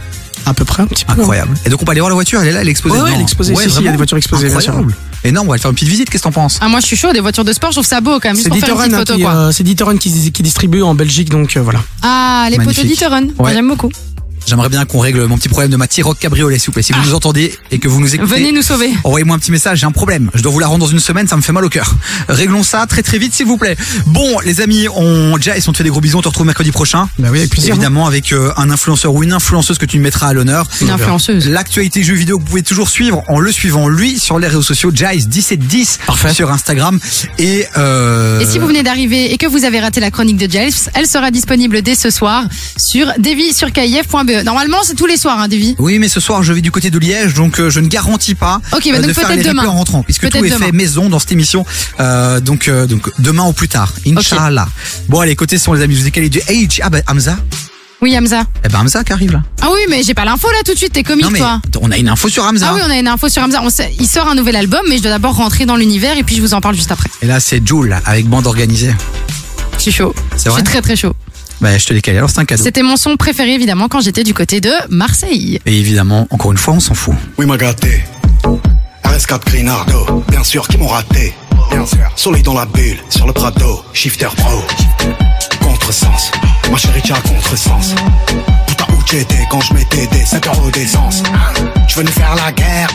À 0.45 0.53
peu 0.53 0.65
près, 0.65 0.83
un 0.83 0.87
petit 0.87 1.05
peu. 1.05 1.13
Incroyable. 1.13 1.55
Et 1.65 1.69
donc 1.69 1.81
on 1.81 1.85
peut 1.85 1.91
aller 1.91 1.99
voir 2.01 2.09
la 2.09 2.15
voiture, 2.15 2.41
elle 2.41 2.47
est 2.47 2.51
là, 2.51 2.61
elle 2.61 2.67
est 2.67 2.71
exposée. 2.71 2.95
Ouais, 2.97 3.03
ouais, 3.03 3.11
elle 3.13 3.19
est 3.19 3.23
exposée. 3.23 3.55
Si, 3.55 3.69
si, 3.69 3.79
il 3.79 3.85
y 3.85 3.87
a 3.87 3.91
des 3.91 3.97
voitures 3.97 4.17
exposées, 4.17 4.49
bien 4.49 4.59
sûr. 4.59 4.73
Incroyable. 4.73 4.95
Énorme, 5.23 5.47
on 5.47 5.49
va 5.49 5.55
aller 5.55 5.61
faire 5.61 5.69
une 5.71 5.75
petite 5.75 5.89
visite, 5.89 6.09
qu'est-ce 6.09 6.23
que 6.23 6.29
t'en 6.29 6.31
penses 6.31 6.59
Ah 6.61 6.69
moi 6.69 6.79
je 6.79 6.85
suis 6.85 6.95
chaud 6.95 7.11
des 7.11 7.19
voitures 7.19 7.43
de 7.43 7.51
sport, 7.51 7.71
je 7.71 7.75
trouve 7.75 7.85
ça 7.85 7.99
beau 7.99 8.19
quand 8.21 8.29
même 8.29 8.37
C'est 8.37 8.49
petite 8.49 8.63
hein, 8.69 9.03
qui, 9.03 9.25
euh, 9.25 9.97
qui, 9.97 10.31
qui 10.31 10.43
distribue 10.43 10.81
en 10.81 10.95
Belgique, 10.95 11.29
donc 11.29 11.57
euh, 11.57 11.61
voilà. 11.61 11.81
Ah 12.03 12.47
les 12.49 12.55
poteaux 12.55 12.67
Magnifique. 12.69 12.87
d'Iteren, 12.87 13.31
Ouais. 13.37 13.53
j'aime 13.53 13.67
beaucoup. 13.67 13.91
J'aimerais 14.45 14.69
bien 14.69 14.85
qu'on 14.85 14.99
règle 14.99 15.25
mon 15.25 15.37
petit 15.37 15.49
problème 15.49 15.71
de 15.71 15.77
ma 15.77 15.87
T-Rock 15.87 16.17
cabriolet, 16.19 16.57
s'il 16.57 16.67
vous 16.67 16.71
plaît. 16.73 16.81
Si 16.83 16.93
vous 16.93 17.01
nous 17.01 17.13
entendez 17.13 17.53
et 17.71 17.79
que 17.79 17.87
vous 17.87 17.99
nous 17.99 18.13
écoutez. 18.15 18.35
Venez 18.35 18.51
nous 18.51 18.61
sauver. 18.61 18.91
Envoyez-moi 19.03 19.35
un 19.35 19.39
petit 19.39 19.51
message, 19.51 19.79
j'ai 19.79 19.85
un 19.85 19.91
problème. 19.91 20.29
Je 20.33 20.41
dois 20.41 20.51
vous 20.51 20.59
la 20.59 20.67
rendre 20.67 20.85
dans 20.85 20.91
une 20.91 20.99
semaine, 20.99 21.27
ça 21.27 21.35
me 21.37 21.41
fait 21.41 21.51
mal 21.51 21.63
au 21.65 21.69
cœur. 21.69 21.93
Réglons 22.27 22.63
ça 22.63 22.85
très 22.87 23.03
très 23.03 23.17
vite, 23.17 23.33
s'il 23.33 23.45
vous 23.45 23.57
plaît. 23.57 23.75
Bon, 24.07 24.39
les 24.45 24.61
amis, 24.61 24.87
on 24.95 25.37
déjà 25.37 25.55
ils 25.57 25.61
sont 25.61 25.73
fait 25.73 25.83
des 25.83 25.89
gros 25.89 26.01
bisous. 26.01 26.17
On 26.17 26.21
te 26.21 26.27
retrouve 26.27 26.45
mercredi 26.45 26.71
prochain. 26.71 27.09
Bah 27.19 27.29
oui, 27.31 27.39
avec 27.39 27.51
plaisir. 27.51 27.75
Évidemment, 27.75 28.07
avec 28.07 28.31
euh, 28.33 28.51
un 28.57 28.69
influenceur 28.69 29.13
ou 29.13 29.23
une 29.23 29.33
influenceuse 29.33 29.77
que 29.77 29.85
tu 29.85 29.97
me 29.97 30.03
mettras 30.03 30.27
à 30.27 30.33
l'honneur. 30.33 30.67
Une 30.81 30.89
influenceuse. 30.89 31.47
L'actualité 31.47 32.03
jeux 32.03 32.15
vidéo 32.15 32.37
que 32.37 32.43
vous 32.43 32.49
pouvez 32.49 32.63
toujours 32.63 32.89
suivre 32.89 33.23
en 33.27 33.39
le 33.39 33.51
suivant 33.51 33.87
lui 33.87 34.19
sur 34.19 34.39
les 34.39 34.47
réseaux 34.47 34.61
sociaux, 34.61 34.91
Jice1710 34.91 36.33
sur 36.33 36.51
Instagram 36.51 36.99
et 37.37 37.65
euh, 37.77 38.39
Et 38.39 38.45
si 38.45 38.59
vous 38.59 38.67
venez 38.67 38.83
d'arriver 38.83 39.33
et 39.33 39.37
que 39.37 39.47
vous 39.47 39.65
avez 39.65 39.79
raté 39.79 39.99
la 39.99 40.11
chronique 40.11 40.37
de 40.37 40.49
Giles, 40.49 40.73
elle 40.93 41.07
sera 41.07 41.31
disponible 41.31 41.81
dès 41.81 41.95
ce 41.95 42.09
soir 42.09 42.45
sur 42.77 43.07
devi-sur-kif.be. 43.17 44.38
Normalement, 44.43 44.77
c'est 44.83 44.95
tous 44.95 45.05
les 45.05 45.17
soirs, 45.17 45.39
hein, 45.39 45.47
Devi. 45.47 45.75
Oui, 45.79 45.99
mais 45.99 46.07
ce 46.09 46.19
soir 46.19 46.43
je 46.43 46.53
vais 46.53 46.61
du 46.61 46.71
côté 46.71 46.89
de 46.89 46.99
Liège, 46.99 47.33
donc 47.33 47.59
euh, 47.59 47.69
je 47.69 47.79
ne 47.79 47.87
garantis 47.87 48.35
pas 48.35 48.61
Ok, 48.73 48.83
bah 48.85 48.91
euh, 48.93 48.97
donc 48.97 49.07
de 49.07 49.13
faire 49.13 49.27
peut-être 49.27 49.45
demain. 49.47 49.65
en 49.67 49.71
rentrant, 49.73 50.03
puisque 50.03 50.21
Peut-être 50.21 50.39
tout 50.39 50.45
est 50.45 50.49
demain. 50.49 50.65
fait 50.67 50.71
maison 50.71 51.09
dans 51.09 51.19
cette 51.19 51.31
émission. 51.31 51.65
Euh, 51.99 52.39
donc, 52.39 52.67
euh, 52.67 52.87
donc 52.87 53.09
demain 53.19 53.43
ou 53.45 53.53
plus 53.53 53.67
tard, 53.67 53.93
Inch'Allah. 54.05 54.67
Bon, 55.07 55.19
allez, 55.19 55.35
côté 55.35 55.57
son 55.57 55.73
les 55.73 55.81
amis, 55.81 55.95
je 55.95 56.01
vous 56.01 56.07
ai 56.07 56.11
calé 56.11 56.29
du 56.29 56.39
Age. 56.47 56.81
Ah 56.83 56.89
bah 56.89 56.99
Hamza. 57.07 57.37
Oui, 58.01 58.17
Hamza. 58.17 58.43
Eh 58.63 58.69
ben 58.69 58.79
Hamza 58.79 59.03
qui 59.03 59.11
arrive 59.11 59.33
là. 59.33 59.43
Ah 59.61 59.67
oui, 59.73 59.79
mais 59.89 60.03
j'ai 60.03 60.13
pas 60.13 60.23
l'info 60.23 60.47
là 60.51 60.59
tout 60.65 60.71
de 60.73 60.77
suite, 60.77 60.93
t'es 60.93 61.03
comique 61.03 61.25
non 61.25 61.31
mais 61.31 61.39
toi. 61.39 61.59
on 61.81 61.91
a 61.91 61.97
une 61.97 62.07
info 62.07 62.29
sur 62.29 62.45
Hamza. 62.45 62.67
Ah 62.69 62.73
oui, 62.75 62.81
on 62.85 62.89
a 62.89 62.97
une 62.97 63.09
info 63.09 63.27
sur 63.27 63.43
Hamza. 63.43 63.59
On 63.61 63.69
sait- 63.69 63.93
il 63.99 64.07
sort 64.07 64.29
un 64.29 64.35
nouvel 64.35 64.55
album, 64.55 64.79
mais 64.87 64.97
je 64.97 65.01
dois 65.01 65.11
d'abord 65.11 65.35
rentrer 65.35 65.65
dans 65.65 65.75
l'univers 65.75 66.17
et 66.17 66.23
puis 66.23 66.37
je 66.37 66.41
vous 66.41 66.53
en 66.53 66.61
parle 66.61 66.75
juste 66.75 66.91
après. 66.93 67.09
Et 67.21 67.25
là 67.25 67.41
c'est 67.41 67.65
Joule 67.67 67.97
avec 68.05 68.25
bande 68.27 68.47
organisée. 68.47 68.93
Je 69.75 69.81
suis 69.83 69.91
chaud. 69.91 70.13
C'est 70.37 70.45
Je 70.45 70.49
vrai 70.49 70.59
suis 70.61 70.63
très 70.63 70.81
très 70.81 70.95
chaud. 70.95 71.13
Bah 71.61 71.77
je 71.77 71.85
te 71.85 71.93
l'ai 71.93 72.01
calé. 72.01 72.17
Alors 72.17 72.29
c'est 72.29 72.39
un 72.39 72.45
cadeau. 72.45 72.63
C'était 72.63 72.83
mon 72.83 72.95
son 72.95 73.17
préféré 73.17 73.53
évidemment 73.53 73.87
quand 73.87 73.99
j'étais 74.01 74.23
du 74.23 74.33
côté 74.33 74.61
de 74.61 74.71
Marseille. 74.89 75.59
Et 75.65 75.77
évidemment, 75.77 76.27
encore 76.29 76.51
une 76.51 76.57
fois, 76.57 76.73
on 76.75 76.79
s'en 76.79 76.93
fout. 76.93 77.15
Oui, 77.37 77.45
m'a 77.45 77.57
gâté. 77.57 78.03
RS4 79.03 79.45
Grinardo, 79.45 80.23
bien 80.29 80.43
sûr, 80.43 80.67
qui 80.67 80.77
m'ont 80.77 80.87
raté. 80.87 81.33
Bien 81.71 81.85
sûr. 81.85 82.09
Soleil 82.15 82.43
dans 82.43 82.53
la 82.53 82.65
bulle, 82.65 82.97
sur 83.09 83.27
le 83.27 83.33
Prado, 83.33 83.83
shifter 83.93 84.27
pro. 84.37 84.63
Contresens, 85.61 86.31
ma 86.71 86.77
chérie, 86.77 87.01
as 87.11 87.21
contresens. 87.27 87.95
Putain, 88.67 88.85
où 88.97 89.03
t'étais 89.03 89.45
quand 89.51 89.61
je 89.61 89.73
mettais 89.73 90.07
des 90.07 90.25
5 90.25 90.47
euros 90.47 90.71
d'essence 90.71 91.23
Je 91.87 91.95
venais 91.95 92.11
faire 92.11 92.35
la 92.35 92.51
guerre, 92.51 92.89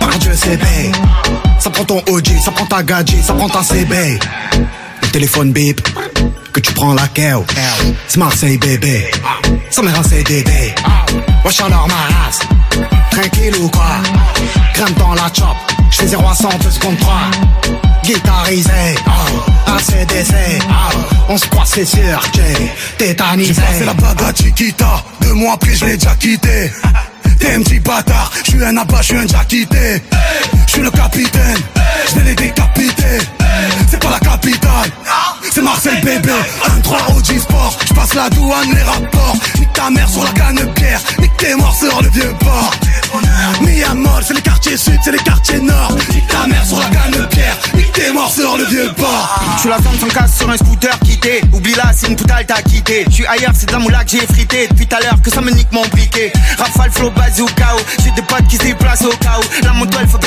par 0.00 0.18
Dieu 0.18 0.32
CB. 0.34 0.64
Ça 1.58 1.70
prend 1.70 1.84
ton 1.84 2.02
OG, 2.08 2.28
ça 2.44 2.50
prend 2.50 2.66
ta 2.66 2.82
gadget, 2.82 3.22
ça 3.22 3.34
prend 3.34 3.48
ta 3.48 3.62
CB. 3.62 4.18
Le 5.02 5.08
téléphone 5.08 5.52
bip, 5.52 5.80
que 6.52 6.60
tu 6.60 6.72
prends 6.72 6.94
la 6.94 7.06
keo. 7.08 7.44
C'est 8.08 8.18
Marseille 8.18 8.58
bébé, 8.58 9.10
ça 9.70 9.82
mère 9.82 9.98
un 9.98 10.02
CDD. 10.02 10.74
Wesh 11.44 11.60
alors 11.60 11.88
ma 11.88 11.94
race, 11.94 12.40
tranquille 13.10 13.54
ou 13.60 13.68
quoi? 13.68 13.96
Crème 14.74 14.94
dans 14.98 15.14
la 15.14 15.30
chop, 15.32 15.56
je 15.90 15.96
fais 15.96 16.06
0 16.08 16.28
à 16.28 16.34
100 16.34 16.48
2 16.62 16.70
secondes 16.70 16.98
3 16.98 17.14
Guitarisé, 18.04 18.70
oh, 19.06 19.70
ACDC, 19.70 20.34
oh, 20.68 20.98
on 21.28 21.38
se 21.38 21.46
croit 21.46 21.64
c'est 21.66 21.84
sûr, 21.84 22.20
j'ai 22.34 22.72
tétanisé. 22.98 23.54
J'ai 23.54 23.60
passé 23.60 23.84
la 23.84 23.94
bague 23.94 24.22
à 24.22 24.34
Chiquita, 24.34 25.04
deux 25.20 25.34
mois 25.34 25.56
puis 25.58 25.76
je 25.76 25.84
l'ai 25.84 25.96
déjà 25.96 26.14
quitté 26.16 26.70
T'es 27.38 27.54
un 27.54 27.62
petit 27.62 27.80
bâtard, 27.80 28.30
je 28.44 28.50
suis 28.50 28.64
un 28.64 28.76
abat, 28.76 28.98
je 29.00 29.06
suis 29.06 29.16
un 29.16 29.22
déjà 29.22 29.44
quitté 29.44 30.02
Je 30.66 30.72
suis 30.72 30.82
le 30.82 30.90
capitaine, 30.90 31.58
je 32.08 32.14
vais 32.16 32.24
les 32.24 32.34
décapiter. 32.34 33.18
C'est 33.88 34.00
pas 34.00 34.10
la 34.10 34.18
capitale, 34.20 34.90
c'est 35.52 35.62
Marseille 35.62 36.00
bébé. 36.02 36.32
1-3 36.82 37.16
OG 37.16 37.38
Sport, 37.40 37.78
je 37.88 37.94
passe 37.94 38.14
la 38.14 38.28
douane, 38.30 38.72
les 38.74 38.82
rapports. 38.82 39.36
Nique 39.58 39.72
ta 39.72 39.90
mère 39.90 40.08
sur 40.08 40.24
la 40.24 40.30
canne 40.30 40.72
pierre, 40.74 41.00
nique 41.18 41.36
tes 41.36 41.54
morts 41.54 41.74
sur 41.74 42.02
le 42.02 42.08
vieux 42.10 42.34
port. 42.40 42.70
Miamol, 43.62 44.22
c'est 44.26 44.34
les 44.34 44.42
quartiers 44.42 44.76
sud, 44.76 44.98
c'est 45.04 45.12
les 45.12 45.18
quartiers 45.18 45.60
nord. 45.60 45.92
Nique 46.14 46.26
ta 46.28 46.46
mère 46.46 46.64
sur 46.64 46.78
la 46.78 46.86
canne 46.86 47.26
pierre, 47.28 47.56
nique 47.74 47.92
tes 47.92 48.12
morts 48.12 48.32
sur 48.32 48.56
le 48.56 48.64
vieux 48.64 48.92
port. 48.96 49.40
Je 49.56 49.60
suis 49.60 49.68
la 49.68 49.76
femme 49.76 49.98
sans 50.00 50.08
casse 50.08 50.36
sur 50.38 50.50
un 50.50 50.56
scooter 50.56 50.98
quitté. 51.00 51.40
Oublie 51.52 51.74
c'est 51.96 52.08
une 52.08 52.16
pute, 52.16 52.28
elle 52.38 52.46
t'a 52.46 52.62
quitté. 52.62 53.04
Je 53.08 53.14
suis 53.14 53.26
ailleurs, 53.26 53.52
c'est 53.54 53.66
de 53.66 53.72
la 53.72 53.78
moula 53.78 54.04
que 54.04 54.10
j'ai 54.10 54.26
frité. 54.26 54.68
Depuis 54.68 54.86
tout 54.86 54.96
à 54.96 55.00
l'heure 55.00 55.20
que 55.22 55.30
ça 55.30 55.40
me 55.40 55.50
nique 55.50 55.70
mon 55.72 55.86
briquet. 55.88 56.32
Rafale, 56.58 56.90
flow, 56.90 57.09
bazooka. 57.10 57.74
oh. 57.74 57.80
J'ai 58.02 58.10
des 58.12 58.22
potes 58.22 58.46
qui 58.48 58.56
se 58.56 58.62
déplacent 58.62 59.02
au. 59.02 59.12
La 59.62 59.72
moto, 59.72 59.98
elle 60.00 60.08
fait. 60.08 60.20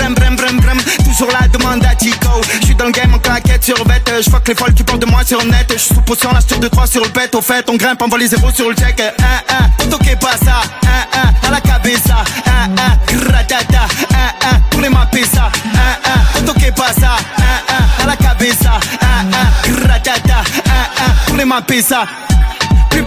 Toujours 1.04 1.30
la 1.32 1.48
demande 1.48 1.86
à 1.86 1.96
Tico. 1.96 2.42
Je 2.60 2.66
suis 2.66 2.76
dans 2.76 2.86
le 2.86 2.92
game 2.92 3.14
en 3.14 3.20
claquette 3.20 3.64
sur 3.64 3.86
bête. 3.86 4.12
Je 4.24 4.30
fuck 4.30 4.48
les 4.48 4.56
folles 4.56 4.74
qui 4.74 4.84
parlent 4.84 5.00
de 5.00 5.06
moi 5.06 5.24
sur 5.24 5.44
net. 5.46 5.72
Je 5.72 5.78
suis 5.78 5.94
sous 5.94 6.02
potion, 6.02 6.32
la 6.34 6.42
sur 6.42 6.60
de 6.60 6.68
3 6.68 6.88
sur 6.88 7.04
le 7.04 7.10
bête. 7.10 7.36
Au 7.36 7.42
fait, 7.42 7.70
on 7.70 7.76
grimpe, 7.76 8.02
on 8.02 8.08
voit 8.08 8.18
les 8.18 8.28
sur 8.28 8.70
le 8.70 8.76
check. 8.76 9.00
Un, 9.00 9.56
un, 9.56 9.70
poto 9.78 9.98
que 10.00 10.16
pasa. 10.16 10.62
Un, 10.84 11.20
un, 11.20 11.48
à 11.48 11.52
la 11.52 11.62
cabeza. 11.62 12.24
Un, 12.48 12.72
un, 12.72 13.16
gratata. 13.16 13.88
Un, 14.12 14.56
un, 14.56 14.60
pour 14.72 14.82
les 14.82 14.90
mapper 14.90 15.26
ça. 15.26 15.52
Un, 15.74 16.10
un, 16.10 16.46
poto 16.46 16.60
que 16.60 16.72
pasa. 16.72 17.16
Un, 17.38 17.74
un, 17.74 18.04
à 18.04 18.08
la 18.08 18.16
cabeza. 18.16 18.80
Un, 19.02 19.28
un, 19.32 19.72
gratata. 19.72 20.44
Un, 20.66 21.06
un, 21.06 21.14
pour 21.28 21.38
les 21.38 21.82
ça. 21.82 22.06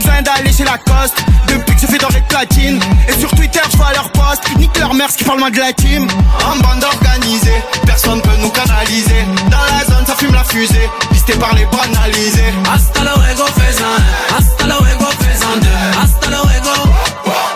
Besoin 0.06 0.22
d'aller 0.22 0.52
chez 0.52 0.64
Lacoste 0.64 1.16
Depuis 1.48 1.74
que 1.74 1.80
je 1.80 1.86
fais 1.86 1.98
doré 1.98 2.20
de 2.20 2.26
platine 2.26 2.80
Et 3.08 3.18
sur 3.18 3.30
Twitter 3.30 3.60
je 3.70 3.76
vois 3.76 3.92
leurs 3.92 4.10
posts 4.12 4.56
Nique 4.56 4.78
leur 4.78 4.94
mère 4.94 5.08
qui 5.08 5.24
parle 5.24 5.40
moins 5.40 5.50
de 5.50 5.58
la 5.58 5.72
team. 5.72 6.06
En 6.44 6.56
bande 6.58 6.84
organisée 6.84 7.62
Personne 7.84 8.20
peut 8.22 8.36
nous 8.40 8.50
canaliser. 8.50 9.24
Dans 9.50 9.76
la 9.76 9.84
zone 9.84 10.06
ça 10.06 10.14
fume 10.16 10.34
la 10.34 10.44
fusée. 10.44 10.88
Pisté 11.10 11.32
par 11.34 11.54
les 11.54 11.66
banalisés 11.66 12.54
Hasta 12.72 13.00
luego, 13.00 13.46
faisan. 13.56 13.96
Hasta 14.36 14.64
luego, 14.66 15.06
faisan 15.20 15.60
deux. 15.60 16.00
Hasta 16.02 16.28
luego. 16.28 16.74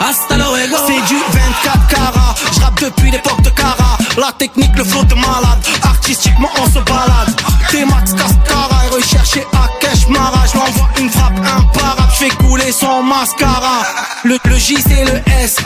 Hasta 0.00 0.36
luego. 0.36 0.76
C'est 0.86 1.14
du 1.14 1.20
24 1.32 1.86
carats. 1.88 2.34
Je 2.52 2.60
rappe 2.60 2.80
depuis 2.82 3.10
l'époque 3.10 3.42
de 3.42 3.50
Cara 3.50 3.89
La 4.16 4.32
technique, 4.32 4.76
le 4.76 4.84
flow 4.84 5.04
de 5.04 5.14
malade. 5.14 5.58
Artistiquement 5.82 6.48
on 6.60 6.66
se 6.66 6.78
balade. 6.80 7.34
T-Max 7.70 8.12
Cascara 8.12 8.84
Et 8.86 8.94
recherché 8.94 9.46
à 9.52 9.68
Cash 9.80 10.08
Mara. 10.08 10.44
Je 10.52 10.58
m'envoie 10.58 10.88
une 10.98 11.08
frappe 11.10 11.38
imparable 11.38 12.12
Je 12.12 12.24
fais 12.24 12.30
couler 12.36 12.72
son 12.72 13.02
mascara. 13.02 13.82
Le, 14.24 14.38
le 14.44 14.56
J 14.58 14.76
c'est 14.82 15.04
le 15.04 15.22
S. 15.42 15.56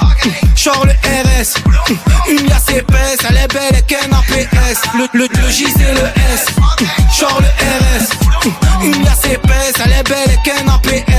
Genre 0.57 0.85
le 0.85 0.93
RS 0.93 1.55
Une 2.29 2.47
liasse 2.47 2.69
épaisse. 2.71 3.19
Elle 3.29 3.37
est 3.39 3.53
belle 3.53 3.77
et 3.79 3.83
qu'un 3.83 4.12
APS 4.12 4.83
Le, 4.95 5.07
le, 5.19 5.27
le 5.27 5.51
J 5.51 5.66
c'est 5.75 5.95
le 5.95 6.07
S. 6.33 6.47
Genre 7.19 7.41
le 7.41 7.47
RS 7.47 8.85
Une 8.85 9.03
liasse 9.05 9.25
épaisse. 9.25 9.73
Elle 9.85 9.93
est 9.93 10.09
belle 10.09 10.31
et 10.31 10.49
qu'un 10.49 10.69
APS 10.73 11.14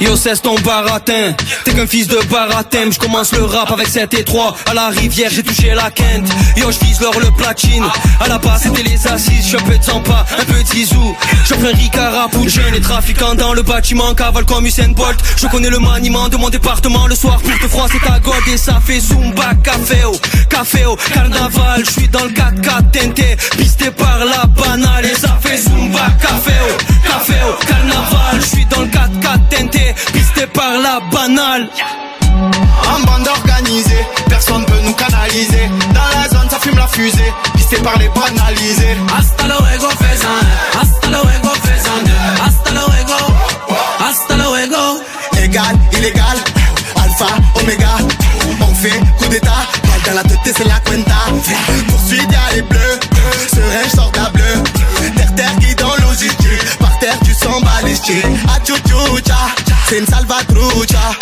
Yo 0.00 0.16
cesse 0.16 0.40
ton 0.42 0.54
baratin. 0.60 1.34
T'es 1.64 1.72
qu'un 1.72 1.86
fils 1.86 2.06
de 2.06 2.18
baratin. 2.30 2.90
Je 2.90 2.98
commence 2.98 3.32
le 3.32 3.44
rap 3.44 3.72
avec 3.72 3.88
7 3.88 4.14
et 4.14 4.22
3 4.24 4.56
À 4.70 4.74
la 4.74 4.88
rivière 4.88 5.28
j'ai 5.32 5.42
touché 5.42 5.74
la 5.74 5.90
quinte 5.90 6.28
Yo 6.56 6.70
je 6.70 6.78
vise 6.86 7.00
l'or 7.00 7.18
le 7.18 7.32
platine. 7.32 7.84
À 8.20 8.28
la 8.28 8.38
base 8.38 8.62
c'était 8.62 8.84
les 8.84 9.06
assises. 9.08 9.48
Je 9.50 9.56
peu 9.56 9.76
de 9.76 9.90
un 9.90 10.44
peu 10.44 10.62
de 10.62 10.68
Zizou 10.68 11.16
J'offre 11.48 11.64
un 11.64 11.76
Ricard 11.76 12.28
Les 12.72 12.80
trafiquants 12.80 13.34
dans 13.34 13.54
le 13.54 13.62
bâtiment. 13.62 14.14
Cavale 14.14 14.44
comme 14.44 14.66
Usain 14.66 14.90
Bolt. 14.90 15.18
Je 15.36 15.48
connais 15.48 15.70
le 15.70 15.80
maniement 15.80 16.28
de 16.28 16.36
mon 16.36 16.48
département. 16.48 17.08
Le 17.08 17.16
soir 17.16 17.40
pour 17.40 17.58
te 17.58 17.66
froisser 17.66 17.98
ta 17.98 18.20
gold. 18.20 18.46
Et 18.52 18.56
ça 18.56 18.80
fait 18.84 19.00
Zumba 19.00 19.54
Café 19.64 20.04
au 20.04 20.16
Café 20.48 20.84
au 20.84 20.96
Carnaval 21.12 21.84
Je 21.84 21.90
suis 21.90 22.08
dans 22.08 22.24
le 22.24 22.30
4x4 22.30 22.90
tenté 22.92 23.36
Pisté 23.56 23.90
par 23.90 24.20
la 24.24 24.46
banale. 24.46 25.06
Et 25.06 25.14
ça 25.14 25.36
fait 25.40 25.56
Zumba 25.56 26.06
Café 26.22 26.54
au 26.70 27.08
Café 27.08 27.34
au 27.48 27.66
Carnaval 27.66 28.40
Je 28.40 28.46
suis 28.46 28.66
dans 28.66 28.82
le 28.82 28.86
4x4 28.86 29.38
tenté 29.50 29.87
Pisté 30.12 30.46
par 30.48 30.72
la 30.78 31.00
banale 31.12 31.68
En 32.94 33.00
bande 33.00 33.28
organisée, 33.28 34.06
personne 34.28 34.64
peut 34.66 34.80
nous 34.84 34.94
canaliser. 34.94 35.68
Dans 35.94 36.20
la 36.20 36.28
zone, 36.28 36.48
ça 36.50 36.58
fume 36.60 36.76
la 36.76 36.86
fusée, 36.88 37.32
pisté 37.56 37.76
par 37.78 37.98
les 37.98 38.08
banalisés. 38.08 38.96
Hasta 39.16 39.44
luego, 39.46 39.88
faisan. 39.98 40.38
Hasta 40.80 41.08
luego, 41.08 41.50
faisan. 41.62 42.04
Hasta 42.44 42.70
luego. 42.70 43.18
Hasta 44.00 44.36
luego. 44.36 45.02
Égal, 45.42 45.78
illégal, 45.92 46.36
alpha, 46.96 47.26
oméga. 47.60 47.98
On 48.60 48.74
fait 48.74 48.98
coup 49.18 49.28
d'état, 49.28 49.66
balle 49.84 50.02
dans 50.06 50.14
la 50.14 50.22
tête, 50.22 50.54
c'est 50.56 50.64
la 50.68 50.80
cuenta. 50.80 51.14
Poursuite, 51.88 52.30
y'a 52.32 52.56
les 52.56 52.62
bleus, 52.62 53.00
serein, 53.52 54.10
de 54.12 54.16
la 54.18 54.30
bleue. 54.30 54.62
Terre, 55.16 55.34
terre, 55.34 55.52
qui 55.60 55.74
dans 55.76 55.96
logistique. 56.06 56.78
Par 56.78 56.98
terre, 56.98 57.18
tu 57.24 57.32
sens 57.32 57.62
balistique. 57.62 58.24
Achuchucha, 58.54 59.38
c'est 59.88 59.98
une 59.98 60.06
salvatrucha. 60.06 61.12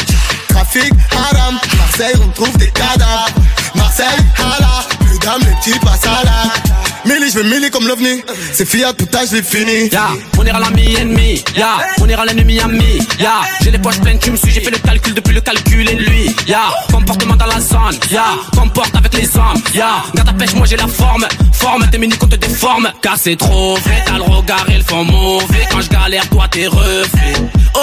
Trafic, 0.49 0.93
haram, 1.13 1.59
Marseille, 1.77 2.15
on 2.23 2.29
trouve 2.31 2.57
des 2.59 2.71
cadavres. 2.71 3.29
Marseille, 3.75 4.07
hala, 4.39 4.85
plus 5.01 5.19
d'âme, 5.19 5.41
les 5.41 5.55
petits 5.57 5.79
la. 5.79 6.86
Millie, 7.07 7.31
je 7.31 7.39
veux 7.39 7.45
Millie 7.45 7.71
comme 7.71 7.87
l'ovni. 7.87 8.23
C'est 8.53 8.67
Fiat, 8.67 8.93
âge, 9.15 9.29
je 9.31 9.37
l'ai 9.37 9.43
fini. 9.43 9.89
Ya, 9.91 10.09
on 10.39 10.45
ira 10.45 10.59
l'ami 10.59 10.95
ennemi, 10.97 11.43
ya, 11.57 11.79
on 12.01 12.09
ira 12.09 12.25
l'ennemi 12.25 12.61
ami, 12.61 12.99
ya, 13.19 13.41
j'ai 13.63 13.71
les 13.71 13.79
poches 13.79 14.01
pleines, 14.01 14.19
tu 14.19 14.31
me 14.31 14.37
suis, 14.37 14.51
j'ai 14.51 14.61
fait 14.61 14.71
le 14.71 14.79
calcul 14.79 15.15
depuis 15.15 15.35
le 15.35 15.41
calcul 15.41 15.89
et 15.89 15.95
lui, 15.95 16.35
ya, 16.47 16.61
comportement 16.91 17.37
dans 17.37 17.47
la 17.47 17.61
zone, 17.61 17.99
ya, 18.11 18.25
comporte 18.57 18.95
avec 18.97 19.15
les 19.15 19.37
hommes, 19.37 19.63
ya, 19.75 20.03
garde 20.15 20.29
ta 20.29 20.33
pêche, 20.35 20.55
moi 20.55 20.67
j'ai 20.67 20.77
la 20.77 20.87
forme, 20.87 21.27
forme, 21.53 21.89
tes 21.91 21.99
mini 21.99 22.17
qu'on 22.17 22.27
te 22.27 22.37
déforme, 22.37 22.91
car 23.03 23.17
c'est 23.17 23.37
trop 23.37 23.77
vrai, 23.77 24.03
t'as 24.07 24.17
le 24.17 24.23
regard 24.23 24.67
et 24.69 24.79
le 24.79 24.85
fond 24.85 25.05
mauvais, 25.05 25.67
quand 25.71 25.81
je 25.81 25.89
galère, 25.89 26.29
toi 26.29 26.47
t'es 26.51 26.67
refait, 26.67 27.35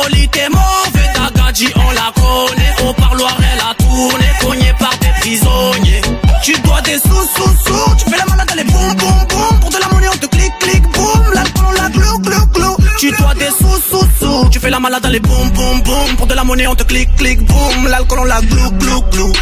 Oli 0.05 0.27
t'es 0.29 0.49
mauvais, 0.49 1.13
ta 1.13 1.29
gadji 1.41 1.69
on 1.75 1.91
la 1.91 2.11
connaît, 2.15 2.89
au 2.89 2.93
parloir 2.93 3.35
elle 3.39 3.59
a 3.59 3.73
tourné, 3.83 4.25
cogné 4.41 4.73
par 4.79 4.95
des 4.99 5.11
prisonniers, 5.19 6.01
tu 6.43 6.53
dois 6.61 6.81
des 6.81 6.97
sous, 6.99 7.27
sous, 7.35 7.55
sous, 7.65 7.95
tu 7.97 8.09
fais 8.11 8.17
la 8.17 8.25
malade, 8.25 8.49
allez 8.51 8.63
boum, 8.65 8.95
pour 9.61 9.69
de 9.69 9.77
la 9.77 9.87
monnaie 9.89 10.09
on 10.09 10.17
te 10.17 10.25
clique, 10.27 10.53
clique, 10.59 10.83
boum, 10.91 11.33
l'alcool 11.33 11.65
on 11.67 11.71
la 11.71 11.89
glou, 11.89 12.19
glou, 12.19 12.45
glou, 12.53 12.77
tu 12.99 13.11
dois 13.11 13.33
des 13.35 13.49
sous, 13.49 13.81
sous, 13.89 14.07
sous, 14.19 14.49
tu 14.49 14.59
fais 14.59 14.69
la 14.69 14.79
malade, 14.79 15.05
allez 15.05 15.19
boum, 15.19 15.49
boum, 15.51 15.81
boum, 15.81 16.15
pour 16.17 16.27
de 16.27 16.33
la 16.33 16.43
monnaie 16.43 16.67
on 16.67 16.75
te 16.75 16.83
clique, 16.83 17.15
clique, 17.15 17.43
boum, 17.45 17.87
l'alcool 17.87 18.19
on 18.19 18.23
la 18.25 18.41
glou, 18.41 18.71
glou, 18.71 19.01
glou. 19.11 19.33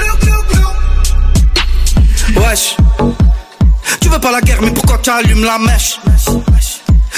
Wesh. 2.36 2.78
Tu 4.00 4.10
veux 4.10 4.20
pas 4.20 4.32
la 4.32 4.42
guerre 4.42 4.62
mais 4.62 4.72
pourquoi 4.72 4.98
tu 5.00 5.10
allumes 5.10 5.44
la 5.44 5.58
mèche? 5.58 6.00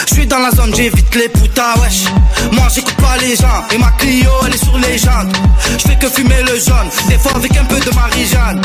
Je 0.09 0.13
suis 0.15 0.27
dans 0.27 0.39
la 0.39 0.51
zone, 0.51 0.73
j'évite 0.75 1.13
les 1.15 1.29
putas, 1.29 1.75
wesh. 1.81 2.03
Moi 2.51 2.67
j'écoute 2.73 2.95
pas 2.95 3.17
les 3.21 3.35
gens, 3.35 3.63
et 3.73 3.77
ma 3.77 3.91
Clio 3.91 4.31
elle 4.45 4.53
est 4.53 4.63
sur 4.63 4.77
les 4.77 4.97
jantes. 4.97 5.35
Je 5.77 5.87
fais 5.87 5.95
que 5.95 6.09
fumer 6.09 6.41
le 6.43 6.59
jaune, 6.59 6.89
des 7.07 7.17
fois 7.17 7.33
avec 7.35 7.55
un 7.57 7.65
peu 7.65 7.79
de 7.79 7.89
Marie-Jeanne. 7.95 8.61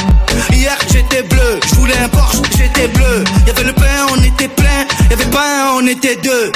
Hier 0.53 0.77
j'étais 0.91 1.23
bleu, 1.23 1.61
je 1.69 1.75
voulais 1.77 1.99
un 1.99 2.09
Porsche, 2.09 2.39
j'étais 2.57 2.89
bleu. 2.89 3.25
Y'avait 3.47 3.65
le 3.65 3.73
pain, 3.73 4.07
on 4.13 4.23
était 4.23 4.49
plein, 4.49 4.87
y'avait 5.11 5.31
pas 5.31 5.41
un, 5.41 5.69
on 5.77 5.87
était 5.87 6.17
deux. 6.17 6.53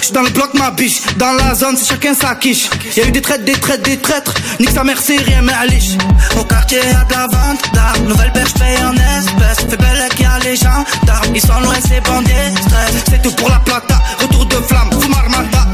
J'suis 0.00 0.12
dans 0.12 0.22
le 0.22 0.30
bloc 0.30 0.54
ma 0.54 0.70
biche, 0.70 1.00
dans 1.16 1.32
la 1.32 1.54
zone 1.54 1.76
c'est 1.76 1.88
chacun 1.88 2.14
sa 2.14 2.34
quiche. 2.34 2.68
Y'a 2.96 3.06
eu 3.06 3.12
des 3.12 3.22
traites, 3.22 3.44
des 3.44 3.52
traites, 3.52 3.82
des 3.82 3.98
traîtres, 3.98 4.34
nique 4.60 4.70
sa 4.70 4.84
mère 4.84 4.98
c'est 5.00 5.18
rien 5.18 5.42
mais 5.42 5.52
à 5.52 5.66
liche. 5.66 5.96
Au 6.38 6.44
quartier 6.44 6.78
y'a 6.78 7.04
de 7.04 7.12
la 7.12 7.26
vente 7.26 7.62
d'armes, 7.74 8.08
nouvelle 8.08 8.32
perche 8.32 8.54
paye 8.54 8.78
en 8.82 8.94
espèces. 8.94 9.66
Fait 9.68 9.76
belle 9.76 10.08
qu'il 10.10 10.24
y 10.24 10.28
a 10.28 10.38
les 10.40 10.56
gens 10.56 10.84
d'armes, 11.04 11.34
ils 11.34 11.40
sont 11.40 11.60
loin 11.60 11.74
ces 11.86 12.00
bandits 12.00 12.32
stress. 12.62 13.04
C'est 13.10 13.22
tout 13.22 13.32
pour 13.32 13.48
la 13.48 13.58
plata, 13.60 14.00
retour 14.20 14.46
de 14.46 14.56
flamme, 14.56 14.90
fume 15.00 15.14
armada. 15.14 15.66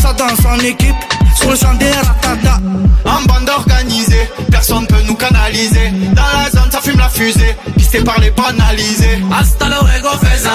Ça 0.00 0.12
danse 0.12 0.44
en 0.46 0.58
équipe, 0.58 0.96
sur 1.40 1.50
le 1.50 1.56
champ 1.56 1.74
des 1.74 1.90
ratata. 1.90 2.58
En 3.04 3.22
bande 3.22 3.48
organisée, 3.48 4.28
personne 4.50 4.86
peut 4.86 5.02
nous 5.06 5.14
canaliser. 5.14 5.90
Dans 6.12 6.38
la 6.38 6.50
zone, 6.50 6.70
ça 6.70 6.80
fume 6.80 6.98
la 6.98 7.08
fusée, 7.08 7.56
pisté 7.76 8.02
par 8.02 8.20
les 8.20 8.30
banalisés. 8.30 9.22
Hasta 9.32 9.66
luego, 9.68 10.10
faisan. 10.20 10.50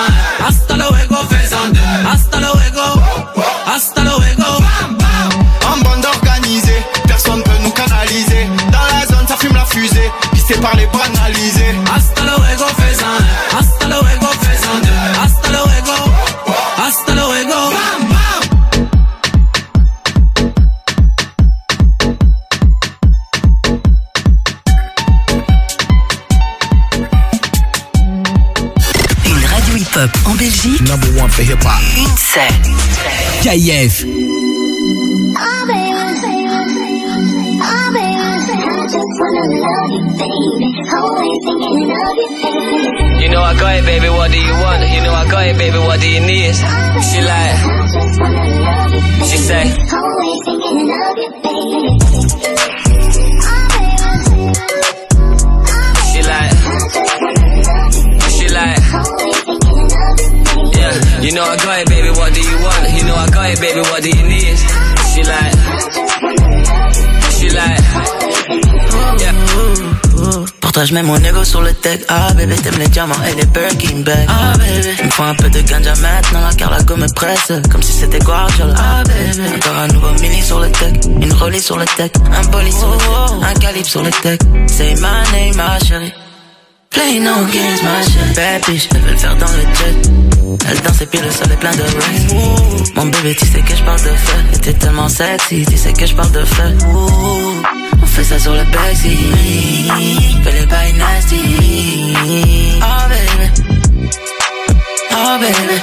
Hasta 0.48 0.76
luego, 0.76 1.16
faisan. 1.30 1.74
Hasta 2.12 2.40
luego. 2.40 2.86
Hasta 3.74 4.04
luego. 4.04 4.46
En 5.72 5.78
bande 5.84 6.06
organisée, 6.06 6.84
personne 7.08 7.42
peut 7.44 7.60
nous 7.64 7.72
canaliser. 7.72 8.48
Dans 8.72 8.88
la 8.96 9.06
zone, 9.08 9.28
ça 9.28 9.38
fume 9.38 9.56
la 9.56 9.66
fusée, 9.66 10.12
pisté 10.34 10.54
par 10.56 10.76
les 10.76 10.88
banalisés. 10.88 11.76
Hasta 11.96 12.22
luego, 12.24 12.45
for 31.36 31.44
hip 31.44 31.62
hop. 31.64 31.82
Une 31.98 32.18
scène. 32.18 32.62
KF. 33.44 34.06
You 43.20 43.30
know 43.32 43.42
I 43.42 43.54
got 43.60 43.76
it, 43.76 43.86
baby. 43.86 44.08
What 44.08 44.32
do 44.32 44.38
you 44.40 44.54
want? 44.54 44.90
You 44.90 45.02
know 45.02 45.14
I 45.14 45.30
got 45.30 45.46
it, 45.46 45.58
baby. 45.58 45.78
What 45.78 46.00
do 46.00 46.08
you 46.08 46.22
need? 46.22 46.56
She 47.04 47.22
like, 47.22 47.58
she 49.26 49.38
say. 49.38 49.66
She 56.14 56.22
like, 56.24 56.52
she 58.32 58.48
like. 58.54 60.45
Yeah, 61.26 61.32
you 61.32 61.36
know 61.36 61.44
I 61.44 61.58
got 61.58 61.80
it, 61.80 61.90
baby. 61.90 62.10
What 62.10 62.34
do 62.34 62.42
you 62.42 62.58
want? 62.62 62.94
You 62.94 63.04
know 63.06 63.16
I 63.16 63.28
got 63.30 63.50
it, 63.50 63.60
baby. 63.60 63.80
What 63.82 64.04
do 64.04 64.10
you 64.10 64.24
need? 64.24 64.58
She 65.14 65.24
like, 65.24 65.54
she 67.32 67.50
like. 67.50 67.82
Pour 70.62 70.72
toi, 70.72 70.86
je 70.86 70.94
mets 70.94 71.04
mon 71.04 71.18
ego 71.18 71.44
sur 71.44 71.62
le 71.62 71.74
tech. 71.74 72.02
Ah, 72.10 72.34
bébé, 72.34 72.56
t'aimes 72.56 72.80
les 72.80 72.88
diamants 72.90 73.16
et 73.28 73.36
les 73.36 73.46
Birkin 73.46 74.04
bags. 74.04 74.28
Ah, 74.28 74.54
bébé, 74.58 74.96
il 75.00 75.06
me 75.06 75.12
faut 75.12 75.24
un 75.24 75.36
peu 75.36 75.50
de 75.50 75.62
ganja 75.62 75.96
maintenant, 75.96 76.50
car 76.58 76.70
la 76.72 76.84
gomme 76.84 77.02
me 77.02 77.14
presse. 77.14 77.52
Comme 77.72 77.82
si 77.82 77.94
c'était 77.94 78.20
Guardiola. 78.20 78.76
Ah, 78.78 79.04
bébé, 79.04 79.50
encore 79.56 79.78
un 79.78 79.88
nouveau 79.88 80.12
mini 80.22 80.42
sur 80.42 80.60
le 80.60 80.70
tech. 80.72 80.94
Une 81.06 81.34
rollie 81.34 81.62
sur 81.62 81.78
le 81.78 81.86
tech. 81.98 82.12
Un 82.32 82.46
bolide 82.50 82.74
sur 82.74 82.90
le 82.90 82.98
tech. 82.98 83.50
Un 83.50 83.54
calibre 83.60 83.88
sur 83.88 84.04
le 84.04 84.12
tech. 84.12 84.40
Say 84.68 84.96
my 84.96 85.24
name, 85.32 85.56
ma 85.56 85.80
chérie. 85.80 86.14
Play 86.92 87.20
no 87.20 87.34
games, 87.52 87.82
ma 87.84 88.02
chérie. 88.04 88.34
Bad 88.36 88.66
bitch, 88.68 88.88
elle 88.92 89.02
veut 89.02 89.12
le 89.12 89.18
faire 89.18 89.36
dans 89.38 89.48
le 89.48 89.62
jet. 89.62 90.35
Elle 90.68 90.82
danse 90.82 91.02
et 91.02 91.06
puis 91.06 91.20
le 91.20 91.32
sol 91.32 91.52
est 91.52 91.58
plein 91.58 91.72
de 91.72 91.82
rain. 91.82 91.92
Mon 92.96 93.06
bébé, 93.06 93.36
tu 93.36 93.46
sais 93.46 93.62
que 93.62 93.76
je 93.76 93.84
parle 93.84 94.02
de 94.02 94.10
feu. 94.10 94.38
Et 94.54 94.58
t'es 94.60 94.74
tellement 94.74 95.10
sexy, 95.10 95.66
tu 95.70 95.78
sais 95.78 95.94
que 95.94 96.06
je 96.06 96.16
parle 96.16 96.32
de 96.32 96.44
feu. 96.44 96.78
On 98.02 98.06
fait 98.06 98.24
ça 98.24 98.40
sur 98.40 98.54
le 98.54 98.64
backseat. 98.66 99.18
Fais 100.44 100.52
les 100.52 100.66
bails 100.66 100.94
nasty. 100.94 101.42
Oh 102.82 103.08
baby. 103.10 103.48
Oh 105.12 105.38
baby. 105.40 105.82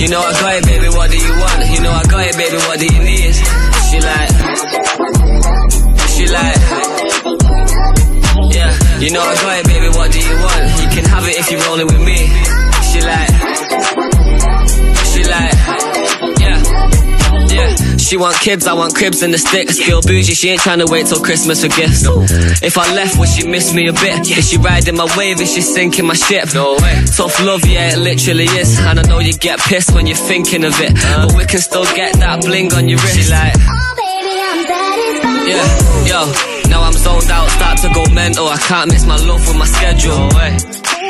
You 0.00 0.08
know 0.08 0.20
I 0.20 0.32
got 0.40 0.54
it, 0.56 0.66
baby. 0.66 0.88
What 0.88 1.08
do 1.10 1.16
you 1.16 1.32
want? 1.38 1.70
You 1.70 1.80
know 1.80 1.92
I 1.92 2.02
got 2.08 2.26
it, 2.26 2.36
baby. 2.36 2.56
What 2.66 2.78
do 2.78 2.86
you 2.86 3.02
need? 3.02 3.34
She 3.88 4.00
like, 4.00 4.30
she 6.10 6.26
like. 6.26 6.58
Yeah, 8.50 8.72
you 8.98 9.10
know 9.12 9.22
I 9.22 9.34
got 9.36 9.58
it, 9.58 9.66
baby. 9.66 9.88
What 9.96 10.10
do 10.10 10.18
you 10.18 10.36
want? 10.36 10.82
You 10.82 10.88
can 10.90 11.04
have 11.06 11.28
it 11.28 11.38
if 11.38 11.50
you're 11.50 11.62
rolling 11.62 11.86
with 11.86 12.02
me. 12.02 12.28
She 12.90 13.00
like, 13.02 13.30
yeah. 17.54 17.96
She 17.96 18.16
want 18.16 18.36
kids, 18.36 18.66
I 18.66 18.74
want 18.74 18.94
cribs 18.94 19.22
and 19.22 19.32
the 19.32 19.38
sticks. 19.38 19.78
Feel 19.78 20.00
bougie, 20.02 20.34
she 20.34 20.50
ain't 20.50 20.60
trying 20.60 20.80
to 20.80 20.86
wait 20.86 21.06
till 21.06 21.20
Christmas 21.22 21.62
for 21.62 21.68
gifts. 21.68 22.04
If 22.62 22.76
I 22.76 22.92
left, 22.94 23.18
would 23.18 23.28
she 23.28 23.46
miss 23.46 23.72
me 23.74 23.88
a 23.88 23.92
bit? 23.92 24.28
Is 24.36 24.48
she 24.50 24.58
riding 24.58 24.96
my 24.96 25.08
wave? 25.16 25.40
Is 25.40 25.52
she 25.54 25.60
sinking 25.62 26.06
my 26.06 26.14
ship? 26.14 26.52
No 26.54 26.74
way. 26.74 27.04
Tough 27.16 27.40
love, 27.42 27.64
yeah, 27.66 27.92
it 27.94 27.98
literally 27.98 28.44
is. 28.44 28.78
And 28.80 29.00
I 29.00 29.02
know 29.02 29.18
you 29.20 29.32
get 29.32 29.58
pissed 29.60 29.94
when 29.94 30.06
you're 30.06 30.16
thinking 30.16 30.64
of 30.64 30.74
it. 30.80 30.94
But 30.94 31.32
we 31.36 31.44
can 31.46 31.60
still 31.60 31.84
get 31.94 32.14
that 32.20 32.42
bling 32.42 32.72
on 32.74 32.88
your 32.88 32.98
wrist. 32.98 33.16
She 33.16 33.30
like, 33.30 33.54
Oh, 33.56 33.94
baby, 33.96 34.34
I'm 34.36 34.60
satisfied. 34.66 35.48
Yeah, 35.48 35.66
yo, 36.10 36.70
now 36.70 36.82
I'm 36.82 36.92
zoned 36.94 37.30
out, 37.30 37.48
start 37.50 37.78
to 37.78 37.88
go 37.94 38.04
mental. 38.14 38.46
I 38.48 38.58
can't 38.58 38.90
mix 38.90 39.04
my 39.06 39.16
love 39.16 39.46
with 39.46 39.56
my 39.56 39.66
schedule. 39.66 40.28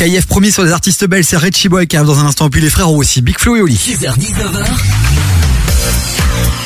KF 0.00 0.24
premier 0.24 0.50
sur 0.50 0.64
les 0.64 0.72
artistes 0.72 1.06
belges, 1.06 1.26
c'est 1.26 1.36
Richie 1.36 1.68
Boy 1.68 1.86
qui 1.86 1.94
dans 1.94 2.18
un 2.18 2.24
instant, 2.24 2.48
puis 2.48 2.62
les 2.62 2.70
frères 2.70 2.90
aussi, 2.90 3.20
Big 3.20 3.38
Flo 3.38 3.56
et 3.56 3.60
Oli. 3.60 3.74
6h-19h, 3.74 5.09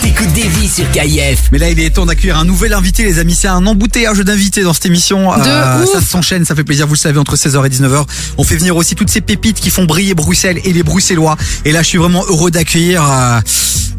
t'écoutes 0.04 0.32
des 0.34 0.46
vies 0.46 0.68
sur 0.68 0.90
KIF. 0.90 1.48
Mais 1.50 1.58
là, 1.58 1.70
il 1.70 1.80
est 1.80 1.88
temps 1.88 2.04
d'accueillir 2.04 2.36
un 2.36 2.44
nouvel 2.44 2.74
invité, 2.74 3.04
les 3.04 3.18
amis. 3.18 3.34
C'est 3.34 3.48
un 3.48 3.64
embouteillage 3.66 4.18
d'invités 4.18 4.62
dans 4.62 4.74
cette 4.74 4.84
émission. 4.84 5.32
Euh, 5.32 5.82
ouf. 5.82 5.92
ça 5.92 6.00
s'enchaîne, 6.02 6.44
ça 6.44 6.54
fait 6.54 6.62
plaisir, 6.62 6.86
vous 6.86 6.92
le 6.92 6.98
savez, 6.98 7.18
entre 7.18 7.36
16h 7.36 7.64
et 7.64 7.70
19h. 7.70 8.04
On 8.36 8.44
fait 8.44 8.56
venir 8.56 8.76
aussi 8.76 8.94
toutes 8.94 9.08
ces 9.08 9.22
pépites 9.22 9.58
qui 9.60 9.70
font 9.70 9.84
briller 9.84 10.14
Bruxelles 10.14 10.60
et 10.62 10.72
les 10.74 10.82
Bruxellois. 10.82 11.36
Et 11.64 11.72
là, 11.72 11.82
je 11.82 11.88
suis 11.88 11.98
vraiment 11.98 12.22
heureux 12.28 12.50
d'accueillir 12.50 13.02
euh, 13.02 13.40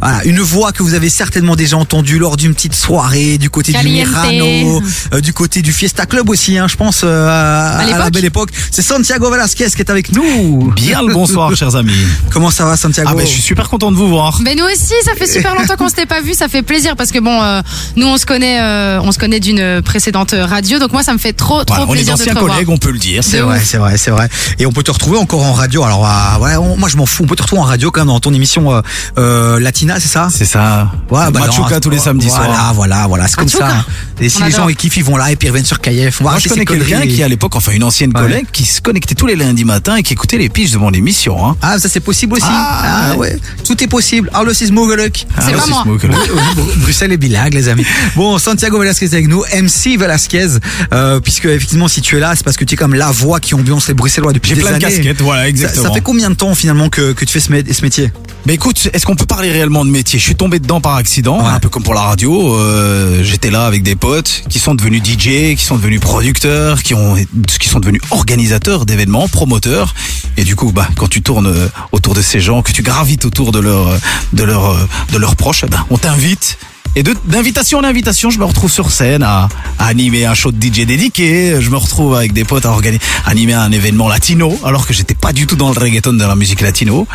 voilà, 0.02 0.24
une 0.26 0.40
voix 0.42 0.72
que 0.72 0.84
vous 0.84 0.94
avez 0.94 1.10
certainement 1.10 1.56
déjà 1.56 1.78
entendue 1.78 2.20
lors 2.20 2.38
d'une 2.38 2.54
petite 2.54 2.76
soirée 2.76 3.38
du 3.38 3.50
côté 3.50 3.72
Caliente. 3.72 4.06
du 4.06 4.12
Mirano, 4.12 4.84
euh, 5.14 5.22
du 5.22 5.34
côté 5.34 5.62
du 5.62 5.74
Fiesta 5.74 6.06
Club 6.06 6.30
aussi, 6.30 6.58
hein, 6.58 6.68
je 6.68 6.76
pense, 6.76 7.02
euh, 7.04 7.28
à, 7.28 7.78
à 7.80 7.98
la 7.98 8.10
belle 8.10 8.26
époque. 8.26 8.50
C'est 8.72 8.82
Santiago 8.82 9.32
Velasquez 9.32 9.70
qui 9.70 9.82
est 9.82 9.90
avec 9.90 10.12
nous. 10.12 10.72
Bien 10.76 11.02
le 11.02 11.14
bonsoir, 11.14 11.56
chers 11.56 11.76
amis. 11.76 11.94
Comment 12.32 12.52
ça 12.52 12.66
va, 12.66 12.78
Santiago 12.78 13.10
Ah 13.12 13.16
ben, 13.16 13.26
je 13.26 13.32
suis 13.32 13.42
super 13.42 13.70
content 13.70 13.92
de 13.92 13.98
vous 13.98 14.10
voir. 14.10 14.40
Mais 14.44 14.54
nous 14.54 14.66
aussi, 14.66 14.94
ça 15.04 15.16
fait 15.16 15.28
super 15.28 15.56
longtemps 15.56 15.78
qu'on 15.78 15.90
s'était 15.96 16.06
pas 16.06 16.22
vu, 16.22 16.34
ça 16.34 16.48
fait 16.48 16.62
plaisir 16.62 16.96
parce 16.96 17.12
que 17.12 17.20
bon, 17.20 17.42
euh, 17.42 17.62
nous 17.96 18.08
on 18.08 18.18
se 18.18 18.26
connaît, 18.26 18.60
euh, 18.62 19.00
on 19.02 19.12
se 19.12 19.20
connaît 19.20 19.40
d'une 19.40 19.82
précédente 19.82 20.34
radio, 20.38 20.80
donc 20.80 20.92
moi 20.92 21.04
ça 21.04 21.14
me 21.14 21.18
fait 21.18 21.34
trop 21.34 21.64
trop 21.64 21.76
Voilà, 21.76 21.90
on 21.90 21.94
est 21.94 21.98
plaisir 21.98 22.18
de 22.18 22.24
te 22.24 22.30
revoir. 22.30 22.54
collègues, 22.54 22.70
on 22.70 22.78
peut 22.78 22.92
le 22.92 23.00
dire. 23.00 23.24
C'est 23.24 23.40
vrai, 23.40 23.60
c'est 23.64 23.78
vrai, 23.78 23.98
c'est 23.98 24.12
vrai. 24.12 24.28
Et 24.60 24.66
on 24.66 24.72
peut 24.72 24.84
te 24.84 24.92
retrouver 24.92 25.18
encore 25.18 25.44
en 25.44 25.54
radio. 25.54 25.84
Alors, 25.84 26.06
euh, 26.06 26.40
ouais, 26.44 26.56
on- 26.58 26.78
moi 26.78 26.90
je 26.90 26.98
m'en 26.98 27.06
fous. 27.06 27.24
On 27.24 27.28
peut 27.28 27.36
te 27.36 27.42
retrouver 27.44 27.62
en 27.62 27.66
radio 27.66 27.92
quand 27.92 28.02
même 28.02 28.08
dans 28.08 28.20
ton 28.20 28.34
émission 28.34 28.74
euh, 28.74 28.82
euh, 29.18 29.60
Latina, 29.60 30.00
c'est 30.00 30.08
ça? 30.08 30.28
C'est 30.32 30.46
ça. 30.46 30.92
Ouais, 31.10 31.32
bah 31.32 31.40
Machuca 31.42 31.76
non, 31.76 31.80
tous 31.80 31.90
les 31.90 32.00
samedis 32.00 32.28
voilà. 32.30 32.72
Voilà, 32.74 33.08
voilà, 33.08 33.28
c'est 33.28 33.36
comme 33.36 33.46
Machuca. 33.46 33.68
ça. 33.70 33.86
Et 34.20 34.30
si 34.30 34.42
On 34.42 34.46
les 34.46 34.52
gens 34.52 34.70
ils 34.70 34.76
kiffent, 34.76 34.98
ils 34.98 35.04
vont 35.04 35.18
là 35.18 35.32
et 35.32 35.36
puis 35.36 35.48
ils 35.48 35.52
reviennent 35.52 35.66
sur 35.66 35.80
va 35.86 35.92
Moi, 36.22 36.40
je 36.40 36.50
connais 36.50 36.66
quelqu'un 36.66 37.02
qui, 37.02 37.22
à 37.24 37.28
l'époque, 37.28 37.56
enfin 37.56 37.72
une 37.72 37.84
ancienne 37.84 38.12
Ouais. 38.16 38.22
collègue, 38.22 38.46
qui 38.52 38.66
se 38.66 38.82
connectait 38.82 39.16
tous 39.16 39.28
les 39.28 39.36
lundis 39.36 39.66
matins 39.66 39.96
et 39.96 40.04
qui 40.04 40.14
écoutait 40.14 40.38
les 40.38 40.50
piges 40.50 40.72
de 40.72 40.78
mon 40.78 40.92
émission. 40.92 41.46
Hein. 41.48 41.56
Ah, 41.62 41.80
ça 41.80 41.90
c'est 41.90 42.00
possible 42.00 42.34
aussi. 42.34 42.44
Ah, 42.48 43.12
Ah, 43.12 43.16
ouais. 43.18 43.38
Tout 43.66 43.82
est 43.84 43.88
possible. 43.88 44.30
Alors 44.34 44.46
le 44.46 44.54
sismogeluk. 44.54 45.26
C'est 45.40 45.52
pas 45.54 45.66
moi. 45.68 45.85
Bruxelles 45.86 47.12
est 47.12 47.18
bilingue, 47.18 47.54
les 47.54 47.70
amis. 47.70 47.86
Bon, 48.16 48.38
Santiago 48.38 48.80
Velasquez 48.80 49.06
est 49.06 49.14
avec 49.14 49.28
nous, 49.28 49.44
MC 49.54 49.98
Velasquez, 49.98 50.48
euh, 50.94 51.20
puisque 51.20 51.46
effectivement, 51.46 51.88
si 51.88 52.02
tu 52.02 52.18
es 52.18 52.20
là, 52.20 52.34
c'est 52.36 52.44
parce 52.44 52.58
que 52.58 52.66
tu 52.66 52.74
es 52.74 52.78
comme 52.78 52.96
la 52.96 53.12
voix 53.12 53.40
qui 53.40 53.54
ambiance 53.56 53.88
les 53.88 53.94
Bruxellois 53.94 54.34
depuis 54.34 54.50
J'ai 54.50 54.56
des 54.56 54.62
plein 54.62 54.74
de 54.74 54.78
casquettes, 54.80 55.22
voilà, 55.22 55.44
Ça, 55.44 55.48
exactement. 55.50 55.88
ça 55.88 55.94
fait 55.94 56.02
combien 56.02 56.30
de 56.30 56.36
temps 56.36 56.56
finalement 56.56 56.90
que, 56.90 57.14
que 57.14 57.24
tu 57.26 57.34
fais 57.34 57.40
ce, 57.40 57.52
mé- 57.52 57.72
ce 57.74 57.82
métier? 57.82 58.12
Mais 58.48 58.54
écoute, 58.56 58.90
est-ce 58.94 59.06
qu'on 59.06 59.16
peut 59.16 59.26
parler 59.26 59.52
réellement 59.52 59.86
de 59.86 59.90
métier? 59.90 60.20
Je 60.20 60.24
suis 60.24 60.36
tombé 60.36 60.60
dedans 60.60 60.82
par 60.82 60.96
accident, 60.96 61.40
Ouais. 61.40 61.52
un 61.52 61.60
peu 61.60 61.70
comme 61.70 61.84
pour 61.84 61.94
la 61.96 62.02
radio. 62.02 62.56
euh, 62.56 63.24
J'étais 63.24 63.50
là 63.50 63.66
avec 63.66 63.82
des 63.84 63.96
potes 63.96 64.44
qui 64.50 64.60
sont 64.60 64.76
devenus 64.76 65.02
DJ, 65.04 65.56
qui 65.56 65.64
sont 65.64 65.78
devenus 65.78 66.00
producteurs, 66.00 66.84
qui 66.84 66.94
ont, 66.94 67.16
qui 67.60 67.70
sont 67.70 67.80
devenus 67.80 68.02
organisateurs 68.12 68.86
d'événements, 68.86 69.28
promoteurs. 69.28 69.94
Et 70.38 70.44
du 70.44 70.56
coup, 70.56 70.72
bah, 70.72 70.88
quand 70.96 71.08
tu 71.08 71.22
tournes 71.22 71.48
euh, 71.48 71.68
autour 71.92 72.14
de 72.14 72.22
ces 72.22 72.40
gens, 72.40 72.62
que 72.62 72.72
tu 72.72 72.84
gravites 72.84 73.26
autour 73.26 73.52
de 73.52 73.60
leurs, 73.60 73.98
de 74.34 74.44
leurs, 74.44 74.78
de 75.12 75.18
leurs 75.18 75.36
proches, 75.36 75.66
on 75.90 75.98
t'invite. 75.98 76.58
Et 76.98 77.04
de- 77.04 77.16
d'invitation 77.26 77.80
en 77.80 77.84
invitation, 77.84 78.30
je 78.30 78.40
me 78.40 78.46
retrouve 78.46 78.72
sur 78.72 78.90
scène 78.92 79.22
à, 79.24 79.50
à 79.80 79.86
animer 79.88 80.26
un 80.26 80.34
show 80.34 80.52
de 80.52 80.58
DJ 80.66 80.86
dédié. 80.86 81.60
Je 81.60 81.70
me 81.70 81.76
retrouve 81.78 82.16
avec 82.16 82.32
des 82.32 82.46
potes 82.46 82.66
à 82.66 82.70
organiser, 82.72 83.02
animer 83.26 83.54
un 83.54 83.72
événement 83.72 84.08
latino, 84.08 84.58
alors 84.64 84.88
que 84.88 84.94
j'étais 84.94 85.14
pas 85.14 85.34
du 85.34 85.46
tout 85.46 85.56
dans 85.58 85.72
le 85.74 85.78
reggaeton, 85.80 86.14
dans 86.14 86.28
la 86.28 86.36
musique 86.36 86.62
latino. 86.62 87.06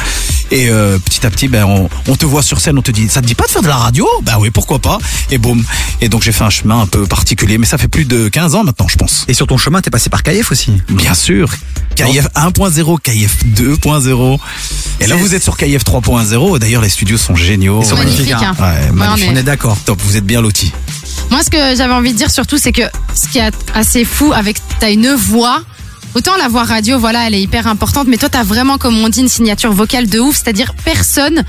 Et 0.51 0.69
euh, 0.69 0.99
petit 0.99 1.25
à 1.25 1.31
petit, 1.31 1.49
ben 1.49 1.65
on, 1.65 1.89
on 2.09 2.17
te 2.17 2.27
voit 2.27 2.43
sur 2.43 2.61
scène, 2.61 2.77
on 2.77 2.83
te 2.83 2.91
dit, 2.91 3.09
ça 3.09 3.23
te 3.23 3.27
dit 3.27 3.35
pas 3.35 3.47
de 3.47 3.51
faire 3.53 3.63
de 3.63 3.69
la 3.69 3.77
radio? 3.77 4.07
Ben 4.23 4.35
oui, 4.39 4.51
pourquoi 4.51 4.81
pas 4.81 4.99
Et 5.31 5.39
boum. 5.39 5.65
Et 6.03 6.09
donc 6.09 6.23
j'ai 6.23 6.33
fait 6.33 6.45
un 6.45 6.51
chemin 6.51 6.81
un 6.81 6.87
peu 6.87 7.07
particulier, 7.07 7.57
mais 7.57 7.67
ça 7.67 7.79
fait 7.79 7.89
plus 7.89 8.05
de 8.05 8.29
15 8.29 8.57
ans 8.57 8.65
maintenant, 8.65 8.89
je 8.89 8.97
pense. 8.97 9.25
Et 9.29 9.35
sur 9.35 9.47
ton 9.47 9.57
chemin, 9.57 9.81
t'es 9.81 9.91
passé 9.91 10.11
par 10.11 10.23
KF 10.23 10.51
aussi. 10.53 10.73
Bien 10.91 11.15
sûr. 11.15 11.49
KIF 11.95 12.29
1.0, 12.35 13.01
KIF 13.01 13.45
2.0 13.47 14.39
Et 15.01 15.07
là, 15.07 15.17
vous 15.17 15.35
êtes 15.35 15.43
sur 15.43 15.57
KIF 15.57 15.85
3.0. 15.85 16.59
D'ailleurs, 16.59 16.83
les 16.83 16.89
studios 16.89 17.19
sont 17.19 17.35
géniaux. 17.37 17.81
Ils 17.83 17.87
sont 17.89 17.97
magnifiques, 17.97 18.33
hein. 18.33 18.55
Ouais, 18.59 18.65
Ouais, 18.87 18.93
magnifiques. 18.93 19.31
on 19.33 19.37
est- 19.37 19.41
est 19.41 19.43
d'accord. 19.71 19.85
Top, 19.85 20.01
vous 20.03 20.17
êtes 20.17 20.25
bien 20.25 20.41
lotis. 20.41 20.73
Moi, 21.31 21.43
ce 21.45 21.51
que 21.51 21.77
j'avais 21.77 21.93
envie 21.93 22.13
de 22.13 22.19
dire 22.19 22.31
surtout, 22.31 22.59
c'est 22.59 22.73
que 22.73 22.83
ce 23.15 23.29
qui 23.29 23.39
est 23.39 23.53
assez 23.75 24.05
fou 24.05 24.33
avec 24.33 24.57
t'as 24.81 24.91
une 24.91 25.13
voix. 25.15 25.63
Autant 26.15 26.37
la 26.37 26.49
voix 26.49 26.65
radio, 26.65 26.99
voilà, 26.99 27.29
elle 27.29 27.35
est 27.35 27.43
hyper 27.43 27.69
importante, 27.69 28.09
mais 28.09 28.17
toi, 28.17 28.29
t'as 28.29 28.43
vraiment, 28.43 28.79
comme 28.79 28.99
on 28.99 29.09
dit, 29.09 29.21
une 29.21 29.29
signature 29.29 29.73
vocale 29.73 30.09
de 30.09 30.19
ouf, 30.19 30.37
c'est-à-dire 30.43 30.75
personne 30.85 31.45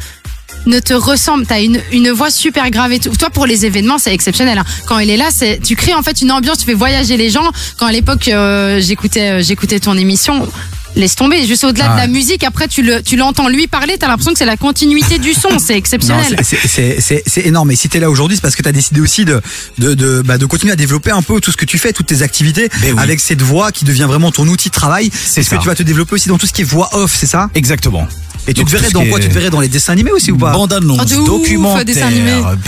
ne 0.67 0.79
te 0.79 0.93
ressemble. 0.93 1.47
T'as 1.47 1.61
une, 1.63 1.81
une 1.91 2.11
voix 2.11 2.29
super 2.29 2.69
grave 2.69 2.91
et 2.91 2.99
tout. 2.99 3.09
Toi, 3.09 3.31
pour 3.31 3.47
les 3.47 3.65
événements, 3.65 3.97
c'est 3.97 4.13
exceptionnel. 4.13 4.59
hein. 4.59 4.65
Quand 4.85 4.99
il 4.99 5.09
est 5.09 5.17
là, 5.17 5.29
c'est, 5.31 5.59
tu 5.63 5.75
crées 5.75 5.95
en 5.95 6.03
fait 6.03 6.21
une 6.21 6.31
ambiance, 6.31 6.59
tu 6.59 6.65
fais 6.65 6.75
voyager 6.75 7.17
les 7.17 7.31
gens. 7.31 7.49
Quand 7.77 7.87
à 7.87 7.91
l'époque, 7.91 8.27
euh, 8.27 8.79
j'écoutais, 8.79 9.29
euh, 9.29 9.41
j'écoutais 9.41 9.79
ton 9.79 9.97
émission. 9.97 10.47
Laisse 10.95 11.15
tomber, 11.15 11.45
juste 11.47 11.63
au-delà 11.63 11.85
Ah 11.91 11.93
de 11.95 11.99
la 12.01 12.07
musique, 12.07 12.43
après 12.43 12.67
tu 12.67 12.81
le, 12.81 13.01
tu 13.01 13.15
l'entends 13.15 13.47
lui 13.47 13.67
parler, 13.67 13.97
t'as 13.97 14.07
l'impression 14.07 14.33
que 14.33 14.37
c'est 14.37 14.45
la 14.45 14.57
continuité 14.57 15.17
du 15.19 15.33
son, 15.33 15.57
c'est 15.59 15.75
exceptionnel. 15.77 16.35
c'est- 16.43 16.43
c'est- 16.43 16.67
c'est 16.67 17.01
c'est- 17.01 17.23
c'est 17.25 17.41
énorme. 17.45 17.71
Et 17.71 17.75
si 17.75 17.87
t'es 17.89 17.99
là 17.99 18.09
aujourd'hui, 18.09 18.35
c'est 18.37 18.41
parce 18.41 18.55
que 18.55 18.61
t'as 18.61 18.71
décidé 18.71 18.99
aussi 19.01 19.23
de 19.25 19.41
de 19.77 19.93
de, 19.93 20.21
bah, 20.21 20.37
de 20.37 20.45
continuer 20.45 20.73
à 20.73 20.75
développer 20.75 21.11
un 21.11 21.21
peu 21.21 21.39
tout 21.39 21.51
ce 21.51 21.57
que 21.57 21.65
tu 21.65 21.77
fais, 21.77 21.93
toutes 21.93 22.07
tes 22.07 22.21
activités, 22.23 22.69
oui. 22.83 22.89
avec 22.97 23.19
cette 23.19 23.41
voix 23.41 23.71
qui 23.71 23.85
devient 23.85 24.05
vraiment 24.07 24.31
ton 24.31 24.47
outil 24.47 24.69
de 24.69 24.73
travail. 24.73 25.09
C'est 25.13 25.43
ce 25.43 25.49
ça. 25.49 25.57
que 25.57 25.61
tu 25.61 25.67
vas 25.67 25.75
te 25.75 25.83
développer 25.83 26.13
aussi 26.15 26.27
dans 26.29 26.37
tout 26.37 26.47
ce 26.47 26.53
qui 26.53 26.61
est 26.61 26.65
voix 26.65 26.89
off, 26.93 27.15
c'est 27.17 27.27
ça? 27.27 27.49
Exactement. 27.55 28.07
Et 28.47 28.53
tu 28.53 28.65
te 28.65 28.69
verrais 28.71 28.89
dans 28.91 29.05
quoi 29.05 29.19
Tu 29.19 29.29
te 29.29 29.33
verrais 29.33 29.49
dans 29.49 29.59
les 29.59 29.67
dessins 29.67 29.93
animés 29.93 30.11
aussi 30.11 30.31
ou 30.31 30.37
pas 30.37 30.51
Bande 30.51 30.73
annonce, 30.73 30.99
ouf, 31.19 31.25
documentaire, 31.25 31.85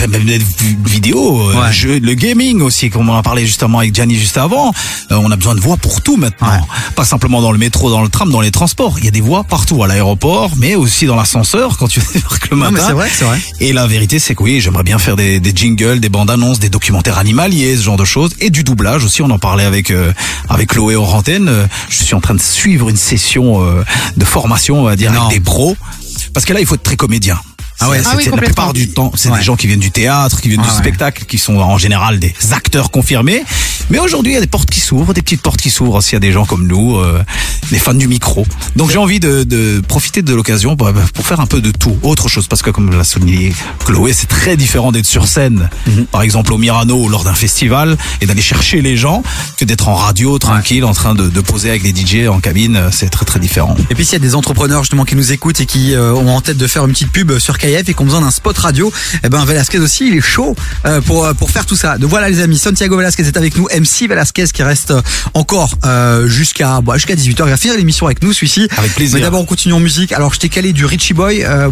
même 0.08 0.20
vi- 0.20 0.76
vidéos, 0.86 1.50
euh, 1.50 1.54
le 2.00 2.14
gaming 2.14 2.60
aussi, 2.62 2.90
comme 2.90 3.08
on 3.08 3.12
en 3.12 3.16
a 3.18 3.22
parlé 3.22 3.44
justement 3.44 3.78
avec 3.80 3.94
Gianni 3.94 4.14
juste 4.16 4.36
avant. 4.38 4.72
Euh, 5.10 5.16
on 5.16 5.30
a 5.30 5.36
besoin 5.36 5.54
de 5.54 5.60
voix 5.60 5.76
pour 5.76 6.00
tout 6.00 6.16
maintenant. 6.16 6.48
Pas 6.94 7.04
simplement 7.04 7.40
dans 7.42 7.52
le 7.52 7.58
métro, 7.58 7.90
dans 7.90 8.02
le 8.02 8.08
tram, 8.08 8.30
dans 8.30 8.40
les 8.40 8.50
transports. 8.50 8.94
Il 8.98 9.04
y 9.04 9.08
a 9.08 9.10
des 9.10 9.20
voix 9.20 9.44
partout, 9.44 9.82
à 9.82 9.86
l'aéroport, 9.88 10.50
mais 10.56 10.74
aussi 10.76 11.06
dans 11.06 11.16
l'ascenseur 11.16 11.76
quand 11.76 11.88
tu 11.88 12.00
débarques 12.14 12.50
le 12.50 12.56
matin. 12.56 12.84
c'est 12.86 12.92
vrai, 12.92 13.08
c'est 13.12 13.24
vrai. 13.24 13.38
Et 13.60 13.72
la 13.72 13.86
vérité, 13.86 14.18
c'est 14.18 14.34
que 14.34 14.42
oui, 14.42 14.60
j'aimerais 14.60 14.84
bien 14.84 14.98
faire 14.98 15.16
des, 15.16 15.40
des 15.40 15.52
jingles, 15.54 15.98
des 16.00 16.08
bandes 16.08 16.30
annonces, 16.30 16.60
des 16.60 16.68
documentaires 16.70 17.18
animaliers, 17.18 17.76
ce 17.76 17.82
genre 17.82 17.96
de 17.96 18.04
choses, 18.04 18.30
et 18.40 18.50
du 18.50 18.62
doublage 18.64 19.04
aussi. 19.04 19.22
On 19.22 19.30
en 19.30 19.38
parlait 19.38 19.64
avec 19.64 19.90
euh, 19.90 20.12
avec 20.48 20.68
Chloé 20.70 20.94
Orantène. 20.94 21.48
Euh, 21.48 21.66
Je 21.88 22.04
suis 22.04 22.14
en 22.14 22.20
train 22.20 22.34
de 22.34 22.40
suivre 22.40 22.88
une 22.88 22.96
session 22.96 23.62
euh, 23.64 23.82
de 24.16 24.24
formation, 24.24 24.80
on 24.80 24.84
va 24.84 24.96
dire, 24.96 25.10
avec 25.10 25.38
des 25.38 25.40
pros, 25.40 25.63
parce 26.32 26.44
que 26.46 26.52
là, 26.52 26.60
il 26.60 26.66
faut 26.66 26.74
être 26.74 26.82
très 26.82 26.96
comédien. 26.96 27.38
Ah 27.80 27.88
ouais, 27.90 27.98
C'est- 27.98 28.08
Ah 28.12 28.14
oui, 28.16 28.24
la 28.30 28.36
plupart 28.36 28.72
du 28.72 28.88
temps, 28.90 29.10
c'est 29.16 29.30
Ouais. 29.30 29.38
des 29.38 29.44
gens 29.44 29.56
qui 29.56 29.66
viennent 29.66 29.80
du 29.80 29.90
théâtre, 29.90 30.40
qui 30.40 30.48
viennent 30.48 30.60
Ah 30.62 30.68
du 30.68 30.72
ouais. 30.74 30.78
spectacle, 30.78 31.24
qui 31.24 31.38
sont 31.38 31.56
en 31.56 31.76
général 31.76 32.20
des 32.20 32.32
acteurs 32.52 32.90
confirmés. 32.90 33.42
Mais 33.90 33.98
aujourd'hui, 33.98 34.32
il 34.32 34.34
y 34.34 34.38
a 34.38 34.40
des 34.40 34.46
portes 34.46 34.70
qui 34.70 34.80
s'ouvrent, 34.80 35.12
des 35.14 35.22
petites 35.22 35.42
portes 35.42 35.60
qui 35.60 35.70
s'ouvrent 35.70 35.96
aussi 35.96 36.16
à 36.16 36.20
des 36.20 36.32
gens 36.32 36.44
comme 36.46 36.66
nous, 36.66 36.96
euh, 36.96 37.22
les 37.70 37.78
fans 37.78 37.94
du 37.94 38.08
micro. 38.08 38.46
Donc 38.76 38.90
j'ai 38.90 38.98
envie 38.98 39.20
de, 39.20 39.42
de 39.44 39.80
profiter 39.86 40.22
de 40.22 40.34
l'occasion 40.34 40.76
pour, 40.76 40.90
pour 41.12 41.26
faire 41.26 41.40
un 41.40 41.46
peu 41.46 41.60
de 41.60 41.70
tout, 41.70 41.96
autre 42.02 42.28
chose, 42.28 42.46
parce 42.48 42.62
que 42.62 42.70
comme 42.70 42.90
l'a 42.96 43.04
souligné 43.04 43.52
Chloé, 43.84 44.12
c'est 44.12 44.26
très 44.26 44.56
différent 44.56 44.92
d'être 44.92 45.06
sur 45.06 45.26
scène, 45.28 45.68
Mhm. 45.86 46.06
par 46.06 46.22
exemple 46.22 46.52
au 46.52 46.58
Mirano 46.58 47.04
ou 47.04 47.08
lors 47.08 47.24
d'un 47.24 47.34
festival, 47.34 47.96
et 48.20 48.26
d'aller 48.26 48.42
chercher 48.42 48.80
les 48.80 48.96
gens, 48.96 49.22
que 49.58 49.64
d'être 49.64 49.88
en 49.88 49.94
radio, 49.94 50.38
tranquille, 50.38 50.84
en 50.84 50.92
train 50.94 51.14
de, 51.14 51.28
de 51.28 51.40
poser 51.40 51.68
avec 51.70 51.82
les 51.82 51.94
DJ 51.94 52.26
en 52.28 52.40
cabine. 52.40 52.88
C'est 52.90 53.10
très 53.10 53.24
très 53.24 53.40
différent. 53.40 53.76
Et 53.90 53.94
puis 53.94 54.04
s'il 54.04 54.14
y 54.14 54.16
a 54.16 54.26
des 54.26 54.34
entrepreneurs 54.34 54.82
justement 54.82 55.04
qui 55.04 55.14
nous 55.16 55.32
écoutent 55.32 55.60
et 55.60 55.66
qui 55.66 55.94
euh, 55.94 56.12
ont 56.14 56.34
en 56.34 56.40
tête 56.40 56.56
de 56.56 56.66
faire 56.66 56.84
une 56.86 56.92
petite 56.92 57.10
pub 57.12 57.38
sur 57.38 57.58
KF 57.58 57.88
et 57.88 57.94
qui 57.94 58.00
ont 58.00 58.04
besoin 58.04 58.20
d'un 58.22 58.30
spot 58.30 58.56
radio, 58.56 58.92
eh 59.22 59.28
ben 59.28 59.44
Velasquez 59.44 59.78
aussi 59.78 60.08
il 60.08 60.16
est 60.16 60.20
chaud 60.20 60.54
euh, 60.86 61.00
pour 61.02 61.24
euh, 61.24 61.34
pour 61.34 61.50
faire 61.50 61.66
tout 61.66 61.76
ça. 61.76 61.98
Donc 61.98 62.10
voilà 62.10 62.28
les 62.30 62.40
amis, 62.40 62.58
Santiago 62.58 62.96
Velasquez 62.96 63.24
est 63.26 63.36
avec 63.36 63.56
nous, 63.56 63.66
MC 63.78 64.08
Velasquez 64.08 64.46
qui 64.52 64.62
reste 64.62 64.90
euh, 64.92 65.02
encore 65.34 65.74
euh, 65.84 66.26
jusqu'à 66.26 66.80
bah, 66.80 66.94
jusqu'à 66.96 67.14
18h. 67.14 67.42
Il 67.46 67.50
va 67.50 67.56
finir 67.56 67.76
l'émission 67.76 68.06
avec 68.06 68.22
nous, 68.22 68.32
celui-ci. 68.32 68.68
Avec 68.76 68.94
plaisir. 68.94 69.16
Mais 69.16 69.22
d'abord, 69.22 69.40
on 69.40 69.44
continue 69.44 69.74
en 69.74 69.80
musique. 69.80 70.12
Alors, 70.12 70.32
je 70.34 70.38
t'ai 70.40 70.48
calé 70.48 70.72
du 70.72 70.84
Richie 70.84 71.14
Boy, 71.14 71.42
euh, 71.44 71.70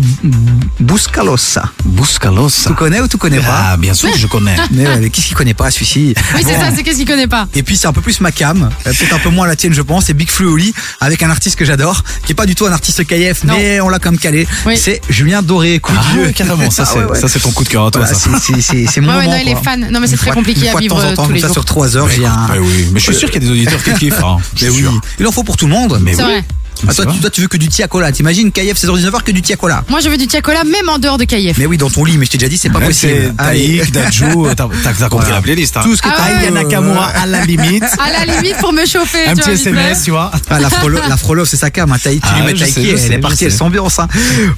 Buscalos. 0.80 1.58
Buscalos. 1.84 2.50
Tu 2.66 2.74
connais 2.74 3.00
ou 3.00 3.08
tu 3.08 3.16
connais 3.18 3.40
pas? 3.40 3.70
Ah, 3.72 3.76
bien 3.76 3.94
sûr 3.94 4.10
que 4.10 4.18
je 4.18 4.26
connais. 4.26 4.56
Mais, 4.70 5.10
qu'est-ce 5.10 5.26
qu'il 5.28 5.36
connaît 5.36 5.54
pas, 5.54 5.70
celui-ci? 5.70 6.14
Oui, 6.34 6.42
c'est 6.44 6.54
Bon. 6.54 6.60
ça, 6.60 6.70
c'est 6.74 6.82
qu'est-ce 6.82 6.96
qu'il 6.98 7.06
connaît 7.06 7.26
pas. 7.26 7.48
Et 7.54 7.62
puis 7.62 7.76
c'est 7.76 7.86
un 7.86 7.92
peu 7.92 8.00
plus 8.00 8.20
ma 8.20 8.32
cam, 8.32 8.70
euh, 8.86 8.92
peut-être 8.92 9.14
un 9.14 9.18
peu 9.18 9.28
moins 9.30 9.46
la 9.46 9.56
tienne 9.56 9.72
je 9.72 9.82
pense, 9.82 10.04
c'est 10.06 10.14
Big 10.14 10.28
Flo 10.30 10.52
Oli 10.52 10.74
avec 11.00 11.22
un 11.22 11.30
artiste 11.30 11.56
que 11.58 11.64
j'adore, 11.64 12.02
qui 12.26 12.32
est 12.32 12.34
pas 12.34 12.46
du 12.46 12.54
tout 12.54 12.66
un 12.66 12.72
artiste 12.72 13.04
KF, 13.06 13.44
mais 13.44 13.80
on 13.80 13.88
l'a 13.88 13.98
quand 13.98 14.10
même 14.10 14.20
calé. 14.20 14.46
C'est 14.76 15.00
Julien 15.08 15.42
Doré, 15.42 15.78
coup 15.80 15.92
de 15.92 15.98
Ah 16.00 16.12
vieux. 16.12 16.22
ouais, 16.26 16.32
carrément, 16.32 16.70
ça, 16.70 16.84
c'est- 16.86 16.98
ouais, 16.98 17.04
ouais. 17.04 17.20
ton 17.42 17.50
coup 17.52 17.64
de 17.64 17.68
cœur 17.68 17.86
à 17.86 17.90
toi, 17.90 18.02
Voilà, 18.02 18.14
ça. 18.14 18.20
c'est- 18.40 19.00
mon 19.00 19.08
Ouais, 19.08 19.14
moment. 19.24 19.30
non, 19.36 19.38
il 19.42 19.48
est 19.48 19.62
fan. 19.62 19.88
Non, 19.90 20.00
mais 20.00 20.06
c'est 20.06 20.16
très 20.16 20.30
compliqué 20.32 20.68
à 20.68 20.72
fois 20.72 20.80
de 20.80 20.84
vivre, 20.84 20.96
temps 20.96 21.02
en 21.02 21.14
temps, 21.14 21.22
tous 21.22 21.26
comme 21.28 21.34
les 21.34 21.40
ça 21.40 21.46
jours. 21.48 21.54
sur 21.54 21.64
3 21.64 21.91
j'ai 22.08 22.26
un. 22.26 22.48
bah 22.48 22.54
oui, 22.60 22.88
mais 22.92 23.00
je 23.00 23.04
suis 23.06 23.14
sûr 23.14 23.30
qu'il 23.30 23.42
y 23.42 23.46
a 23.46 23.48
des 23.48 23.52
auditeurs 23.52 23.82
qui 23.82 23.92
kiffent. 23.94 24.22
hein. 24.24 24.38
Mais 24.62 24.68
oui, 24.70 24.78
sûr. 24.82 25.00
il 25.20 25.26
en 25.26 25.32
faut 25.32 25.42
pour 25.44 25.56
tout 25.56 25.66
le 25.66 25.72
monde. 25.72 25.98
Mais 26.02 26.14
C'est 26.14 26.22
oui. 26.24 26.30
vrai. 26.30 26.44
Ah, 26.88 26.92
toi, 26.94 27.06
tu, 27.06 27.18
toi, 27.20 27.30
tu 27.30 27.40
veux 27.42 27.46
que 27.48 27.56
du 27.56 27.68
Tiakola. 27.68 28.10
T'imagines 28.12 28.50
KF 28.50 28.74
16h19 28.76 29.22
que 29.22 29.30
du 29.30 29.40
Tiakola. 29.42 29.84
Moi, 29.88 30.00
je 30.00 30.08
veux 30.08 30.16
du 30.16 30.26
Tiakola, 30.26 30.64
même 30.64 30.88
en 30.88 30.98
dehors 30.98 31.16
de 31.18 31.24
KF. 31.24 31.56
Mais 31.58 31.66
oui, 31.66 31.76
dans 31.76 31.90
ton 31.90 32.04
lit, 32.04 32.18
mais 32.18 32.26
je 32.26 32.32
t'ai 32.32 32.38
déjà 32.38 32.48
dit, 32.48 32.58
c'est 32.58 32.70
pas 32.70 32.80
possible. 32.80 33.12
c'est 33.28 33.36
Taïk, 33.36 33.92
Dajou, 33.92 34.48
t'as 34.56 34.64
compris 34.64 35.08
Voilà. 35.10 35.34
la 35.36 35.42
playlist. 35.42 35.76
Hein. 35.76 35.82
Tout 35.84 35.94
ce 35.96 36.02
que 36.02 36.08
Ah 36.10 36.14
t'as 36.16 36.32
ouais. 36.32 36.38
Aya 36.40 36.50
Nakamura 36.50 37.06
à 37.06 37.26
la 37.26 37.44
limite. 37.44 37.84
À 37.84 38.10
la 38.26 38.34
limite, 38.34 38.56
pour 38.58 38.72
me 38.72 38.84
chauffer. 38.84 39.26
Un 39.26 39.34
tu 39.34 39.36
petit 39.36 39.42
vois, 39.44 39.54
vite 39.54 39.62
fait. 39.64 39.70
SMS, 39.70 40.02
tu 40.04 40.10
vois. 40.10 40.30
Ah, 40.50 40.58
la 40.60 41.16
Frollo, 41.16 41.44
c'est 41.44 41.56
sa 41.56 41.70
cam. 41.70 41.90
Hein. 41.92 41.96
Taï- 42.02 42.20
tu 42.20 42.26
Ah, 42.28 42.36
lui 42.38 42.46
mets 42.46 42.56
je 42.56 42.60
Taïki, 42.64 42.88
elle 42.90 42.98
sais, 42.98 43.06
est 43.08 43.12
je 43.14 43.18
partie, 43.18 43.44
elle 43.44 43.52
s'ambiance. 43.52 43.98
Hein. 44.00 44.08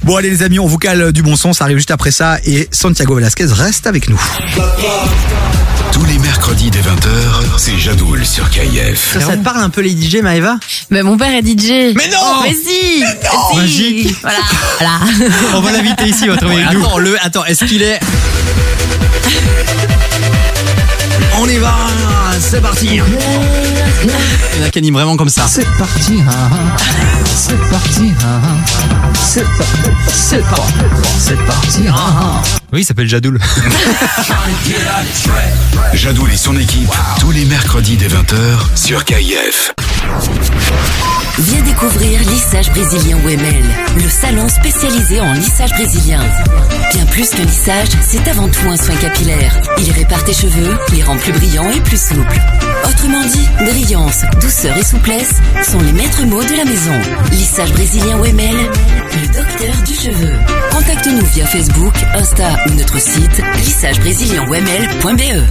Bon, 0.03 0.15
allez, 0.15 0.29
les 0.29 0.41
amis, 0.43 0.57
on 0.59 0.67
vous 0.67 0.77
cale 0.79 1.11
du 1.11 1.21
bon 1.21 1.35
son. 1.35 1.53
Ça 1.53 1.65
arrive 1.65 1.77
juste 1.77 1.91
après 1.91 2.11
ça. 2.11 2.37
Et 2.45 2.67
Santiago 2.71 3.15
Velasquez 3.15 3.45
reste 3.45 3.85
avec 3.87 4.09
nous. 4.09 4.19
Tous 5.91 6.03
les 6.05 6.17
mercredis 6.19 6.69
dès 6.71 6.79
20h, 6.79 7.57
c'est 7.57 7.77
Jadoul 7.77 8.25
sur 8.25 8.49
KIF. 8.49 9.13
Ça, 9.13 9.21
ça 9.21 9.37
te 9.37 9.43
parle 9.43 9.61
un 9.63 9.69
peu 9.69 9.79
les 9.81 9.91
DJ, 9.91 10.17
Maëva 10.21 10.57
Mais 10.89 11.03
mon 11.03 11.15
père 11.17 11.31
est 11.33 11.41
DJ. 11.41 11.95
Mais 11.95 12.04
non 12.11 12.41
Mais 12.43 12.53
si, 12.53 13.03
si. 13.03 13.55
Magique. 13.55 14.15
Voilà. 14.21 14.37
voilà. 14.79 14.99
On 15.55 15.61
va 15.61 15.71
l'inviter 15.71 16.05
ici, 16.05 16.23
on 16.25 16.31
va 16.33 16.37
travailler 16.37 16.63
avec 16.63 16.77
nous. 16.77 16.85
Attends, 16.85 16.97
le, 16.97 17.17
attends, 17.25 17.45
est-ce 17.45 17.65
qu'il 17.65 17.81
est 17.81 17.99
On 21.37 21.47
y 21.49 21.57
va, 21.57 21.75
c'est 22.39 22.61
parti. 22.61 22.87
Il 22.91 22.95
y 22.95 23.01
en 24.63 24.65
a 24.65 24.69
qui 24.69 24.79
animent 24.79 24.93
vraiment 24.95 25.17
comme 25.17 25.27
ça. 25.29 25.45
C'est 25.47 25.67
parti, 25.77 26.19
hein, 26.27 26.49
c'est 27.35 27.59
parti, 27.69 28.13
hein, 28.21 28.41
c'est 29.21 29.43
pas- 29.43 29.65
c'est 30.13 30.41
c'est 31.19 31.45
parti. 31.45 31.81
hein. 31.89 32.41
Oui, 32.71 32.81
il 32.81 32.85
s'appelle 32.85 33.07
Jadoul. 33.09 33.39
Jadoul 35.93 36.31
et 36.31 36.37
son 36.37 36.57
équipe, 36.57 36.89
tous 37.19 37.31
les 37.31 37.43
mercredis 37.45 37.97
dès 37.97 38.07
20h 38.07 38.57
sur 38.75 39.03
KIF. 39.03 39.73
Viens 41.37 41.61
découvrir 41.63 42.21
Lissage 42.21 42.69
Brésilien 42.69 43.17
OML, 43.17 43.63
le 43.97 44.09
salon 44.09 44.47
spécialisé 44.47 45.19
en 45.19 45.33
lissage 45.33 45.71
brésilien. 45.71 46.21
Bien 46.93 47.05
plus 47.07 47.29
que 47.29 47.41
lissage, 47.41 47.89
c'est 48.07 48.25
avant 48.29 48.47
tout 48.47 48.69
un 48.69 48.77
soin 48.77 48.95
capillaire. 48.95 49.59
Il 49.79 49.91
répare 49.91 50.23
tes 50.23 50.33
cheveux, 50.33 50.77
les 50.93 51.03
rend 51.03 51.17
plus 51.17 51.33
brillants 51.33 51.69
et 51.71 51.81
plus 51.81 52.01
souples. 52.01 52.39
Autrement 52.87 53.21
dit, 53.25 53.49
brillance, 53.65 54.21
douceur 54.39 54.77
et 54.77 54.83
souplesse 54.83 55.33
sont 55.69 55.79
les 55.79 55.91
maîtres 55.91 56.23
mots 56.23 56.43
de 56.43 56.55
la 56.55 56.63
maison. 56.63 57.01
Lissage 57.31 57.73
Brésilien 57.73 58.17
OML, 58.17 58.55
le 59.21 59.27
docteur 59.27 59.75
du 59.85 59.93
cheveu. 59.93 60.31
Contacte-nous 60.71 61.25
via 61.33 61.45
Facebook, 61.45 61.95
Insta 62.13 62.55
ou 62.67 62.75
notre 62.75 62.99
site 62.99 63.41
lissagebrésilien-oml.be. 63.57 65.43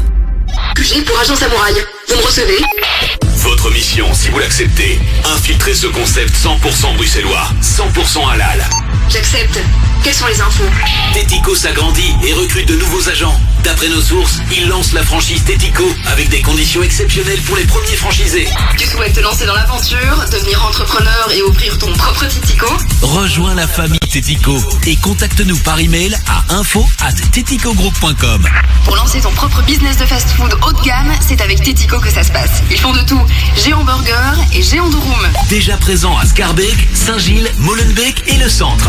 J'ai 0.81 1.02
pour 1.02 1.19
agent 1.20 1.36
samouraï. 1.36 1.74
Vous 2.09 2.16
me 2.16 2.23
recevez? 2.23 3.23
Votre 3.45 3.71
mission, 3.71 4.07
si 4.15 4.31
vous 4.31 4.39
l'acceptez, 4.39 4.99
infiltrer 5.37 5.75
ce 5.75 5.87
concept 5.87 6.35
100% 6.35 6.97
bruxellois, 6.97 7.47
100% 7.62 8.33
halal. 8.33 8.65
J'accepte. 9.11 9.61
Quelles 10.03 10.15
sont 10.15 10.27
les 10.27 10.41
infos 10.41 10.65
Tético 11.12 11.55
s'agrandit 11.55 12.15
et 12.27 12.33
recrute 12.35 12.69
de 12.69 12.77
nouveaux 12.77 13.09
agents. 13.09 13.39
D'après 13.62 13.89
nos 13.89 14.03
sources, 14.03 14.41
il 14.53 14.69
lance 14.69 14.93
la 14.93 15.03
franchise 15.03 15.43
Tético 15.45 15.85
avec 16.07 16.29
des 16.29 16.43
conditions 16.43 16.83
exceptionnelles 16.83 17.41
pour 17.43 17.57
les 17.57 17.65
premiers 17.65 17.97
franchisés. 17.97 18.47
Tu 18.77 18.87
souhaites 18.87 19.15
te 19.15 19.21
lancer 19.21 19.47
dans 19.47 19.55
l'aventure, 19.55 20.25
devenir 20.31 20.62
entrepreneur 20.65 21.31
et 21.35 21.43
ouvrir 21.43 21.79
ton 21.79 21.91
propre 21.95 22.27
Titico 22.27 22.66
Rejoins 23.01 23.55
la 23.55 23.66
famille 23.66 23.99
Tético 24.01 24.59
et 24.87 24.97
contacte-nous 24.97 25.57
par 25.59 25.81
email 25.81 26.15
à 26.27 26.55
info 26.55 26.85
at 27.01 27.15
teticogroup.com. 27.33 28.47
Pour 28.85 28.97
lancer 28.97 29.21
ton 29.21 29.31
propre 29.33 29.62
business 29.62 29.97
de 29.97 30.05
fast-food 30.05 30.55
haut 30.66 30.73
de 30.73 30.83
gamme, 30.83 31.12
c'est 31.27 31.41
avec 31.41 31.62
Tetico 31.62 31.99
que 31.99 32.11
ça 32.11 32.23
se 32.23 32.31
passe. 32.31 32.62
Ils 32.71 32.79
font 32.79 32.93
de 32.93 33.01
tout. 33.01 33.21
Géant 33.56 33.85
burger 33.85 34.40
et 34.52 34.62
géant 34.62 34.89
de 34.89 34.97
room. 34.97 35.28
Déjà 35.48 35.77
présent 35.77 36.16
à 36.19 36.27
Scarbeck, 36.27 36.89
Saint-Gilles, 36.94 37.51
Molenbeek 37.59 38.24
et 38.27 38.36
le 38.36 38.48
centre. 38.48 38.89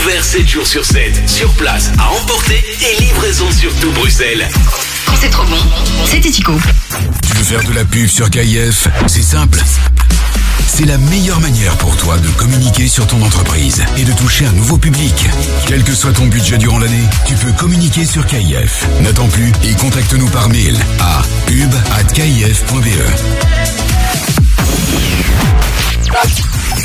Ouvert 0.00 0.24
7 0.24 0.48
jours 0.48 0.66
sur 0.66 0.84
7, 0.84 1.28
sur 1.28 1.50
place, 1.54 1.90
à 1.98 2.10
emporter 2.10 2.64
et 2.82 3.00
livraison 3.02 3.50
sur 3.50 3.74
tout 3.80 3.90
Bruxelles. 3.92 4.48
Quand 5.06 5.14
c'est 5.20 5.30
trop 5.30 5.46
bon, 5.46 5.58
c'est 6.04 6.20
Tetico. 6.20 6.54
Tu 7.26 7.36
veux 7.36 7.44
faire 7.44 7.64
de 7.64 7.72
la 7.72 7.84
pub 7.84 8.08
sur 8.08 8.30
KIF 8.30 8.88
C'est 9.06 9.22
simple. 9.22 9.58
C'est 10.66 10.86
la 10.86 10.98
meilleure 10.98 11.40
manière 11.40 11.76
pour 11.78 11.96
toi 11.96 12.18
de 12.18 12.28
communiquer 12.30 12.88
sur 12.88 13.06
ton 13.06 13.22
entreprise 13.22 13.84
et 13.96 14.04
de 14.04 14.12
toucher 14.12 14.46
un 14.46 14.52
nouveau 14.52 14.76
public. 14.76 15.28
Quel 15.66 15.84
que 15.84 15.94
soit 15.94 16.12
ton 16.12 16.26
budget 16.26 16.58
durant 16.58 16.78
l'année, 16.78 17.04
tu 17.26 17.34
peux 17.34 17.52
communiquer 17.52 18.04
sur 18.04 18.26
KIF. 18.26 18.86
N'attends 19.00 19.28
plus 19.28 19.52
et 19.62 19.74
contacte-nous 19.74 20.28
par 20.28 20.48
mail 20.48 20.76
à 21.00 21.22
pub@kif.be. 21.46 22.88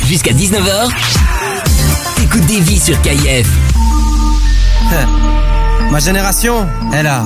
Jusqu'à 0.05 0.33
19h, 0.33 0.89
écoute 2.23 2.45
des 2.45 2.59
vies 2.59 2.79
sur 2.79 3.01
KIF. 3.01 3.47
Ma 5.91 5.99
génération, 5.99 6.67
elle 6.93 7.07
a, 7.07 7.25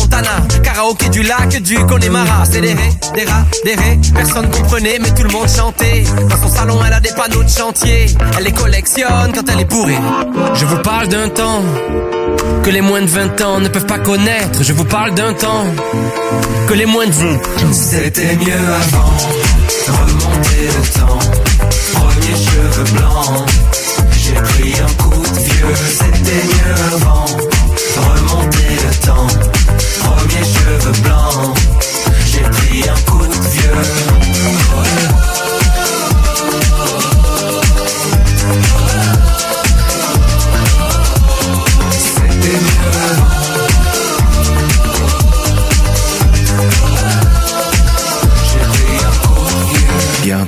Montana, 0.01 0.41
karaoké 0.63 1.09
du 1.09 1.21
lac 1.21 1.61
du 1.61 1.77
Connemara. 1.85 2.43
C'est 2.49 2.61
des 2.61 2.73
ré, 2.73 2.89
des 3.15 3.23
rats, 3.23 3.45
des 3.63 3.75
ré. 3.75 3.99
Personne 4.15 4.49
comprenait, 4.49 4.97
mais 4.99 5.11
tout 5.11 5.23
le 5.23 5.29
monde 5.29 5.47
chantait. 5.47 6.03
Dans 6.29 6.41
son 6.41 6.49
salon, 6.55 6.79
elle 6.85 6.93
a 6.93 6.99
des 6.99 7.11
panneaux 7.11 7.43
de 7.43 7.49
chantier. 7.49 8.07
Elle 8.37 8.45
les 8.45 8.51
collectionne 8.51 9.31
quand 9.33 9.47
elle 9.51 9.59
est 9.59 9.65
bourrée. 9.65 9.99
Je 10.55 10.65
vous 10.65 10.77
parle 10.77 11.07
d'un 11.07 11.29
temps 11.29 11.61
que 12.63 12.69
les 12.71 12.81
moins 12.81 13.01
de 13.01 13.07
20 13.07 13.41
ans 13.41 13.59
ne 13.59 13.67
peuvent 13.67 13.85
pas 13.85 13.99
connaître. 13.99 14.63
Je 14.63 14.73
vous 14.73 14.85
parle 14.85 15.13
d'un 15.13 15.33
temps 15.33 15.65
que 16.67 16.73
les 16.73 16.85
moins 16.85 17.05
de 17.05 17.11
vous. 17.11 17.37
C'était 17.71 18.35
mieux 18.37 18.53
avant, 18.53 19.13
remonter 19.87 20.67
le 20.77 20.99
temps. 20.99 21.19
Premier 21.93 22.35
cheveux 22.45 22.97
blancs, 22.97 23.49
j'ai 24.17 24.33
pris 24.33 24.73
un 24.81 25.03
coup 25.03 25.21
de 25.21 25.39
vieux. 25.39 25.75
C'était 25.91 26.43
mieux 26.47 26.75
avant, 26.95 27.25
remonter 27.97 28.50
Premier 29.01 30.43
cheveux 30.43 30.91
blancs, 31.03 31.57
j'ai 32.25 32.41
pris 32.41 32.89
un 32.89 33.11
coup 33.11 33.25
de 33.25 33.33
vieux. 33.49 35.10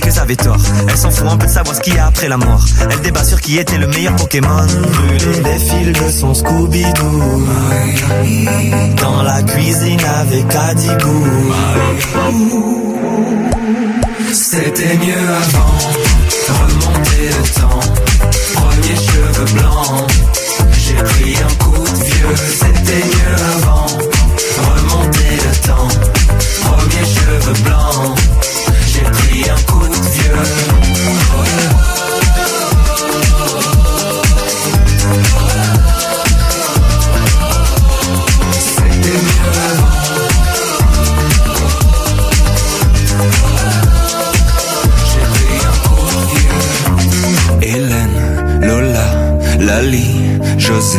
qu'ils 0.00 0.18
avaient 0.18 0.36
tort. 0.36 0.60
Elle 0.88 0.96
s'en 0.96 1.10
fout 1.10 1.28
un 1.28 1.36
peu 1.36 1.46
de 1.46 1.50
savoir 1.50 1.76
ce 1.76 1.80
qu'il 1.80 1.94
y 1.94 1.98
a 1.98 2.06
après 2.06 2.28
la 2.28 2.36
mort. 2.36 2.64
Elle 2.90 3.00
débat 3.00 3.24
sur 3.24 3.40
qui 3.40 3.58
était 3.58 3.78
le 3.78 3.86
meilleur 3.88 4.16
Pokémon. 4.16 4.66
Brûler 4.92 5.42
les 5.44 5.58
fils 5.58 6.00
de 6.00 6.10
son 6.10 6.32
Scooby-Doo. 6.32 7.46
Dans 8.96 9.22
la 9.22 9.42
cuisine 9.42 10.00
avec 10.20 10.54
Adigou. 10.54 11.24
C'était 14.32 14.96
mieux 14.96 15.28
avant. 15.42 15.78
Remonter 16.48 17.28
le 17.28 17.60
temps. 17.60 17.80
Premier 18.54 18.96
cheveux 18.96 19.60
blancs. 19.60 20.10
J'ai 20.72 21.02
pris 21.02 21.36
un 21.36 21.64
coup 21.64 21.84
de 21.84 22.04
vieux. 22.04 22.36
C'était 22.36 23.04
mieux 23.06 23.36
avant. 23.56 23.86
Remonter 24.58 25.36
le 25.36 25.68
temps. 25.68 25.88
Premier 26.62 27.04
cheveux 27.04 27.62
blancs. 27.64 27.79
José. 50.70 50.98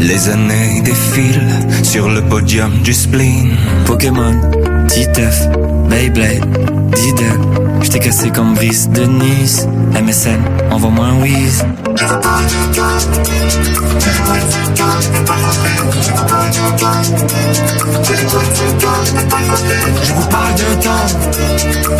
Les 0.00 0.28
années 0.30 0.80
défilent 0.82 1.84
sur 1.84 2.08
le 2.08 2.22
podium 2.22 2.72
du 2.82 2.92
spleen. 2.92 3.56
Pokémon, 3.86 4.34
Titeuf, 4.88 5.46
Beyblade, 5.88 6.44
Diddle. 6.96 7.38
J't'ai 7.82 8.00
cassé 8.00 8.30
comme 8.30 8.54
Brice 8.54 8.88
de 8.90 9.04
Nice. 9.04 9.68
MSN, 9.94 10.40
envoie-moi 10.72 11.06
un 11.06 11.22
whiz. 11.22 11.64
Je 11.96 12.04
vous 12.04 12.20
parle 12.20 12.44
d'un 12.46 12.72
temps 12.72 12.98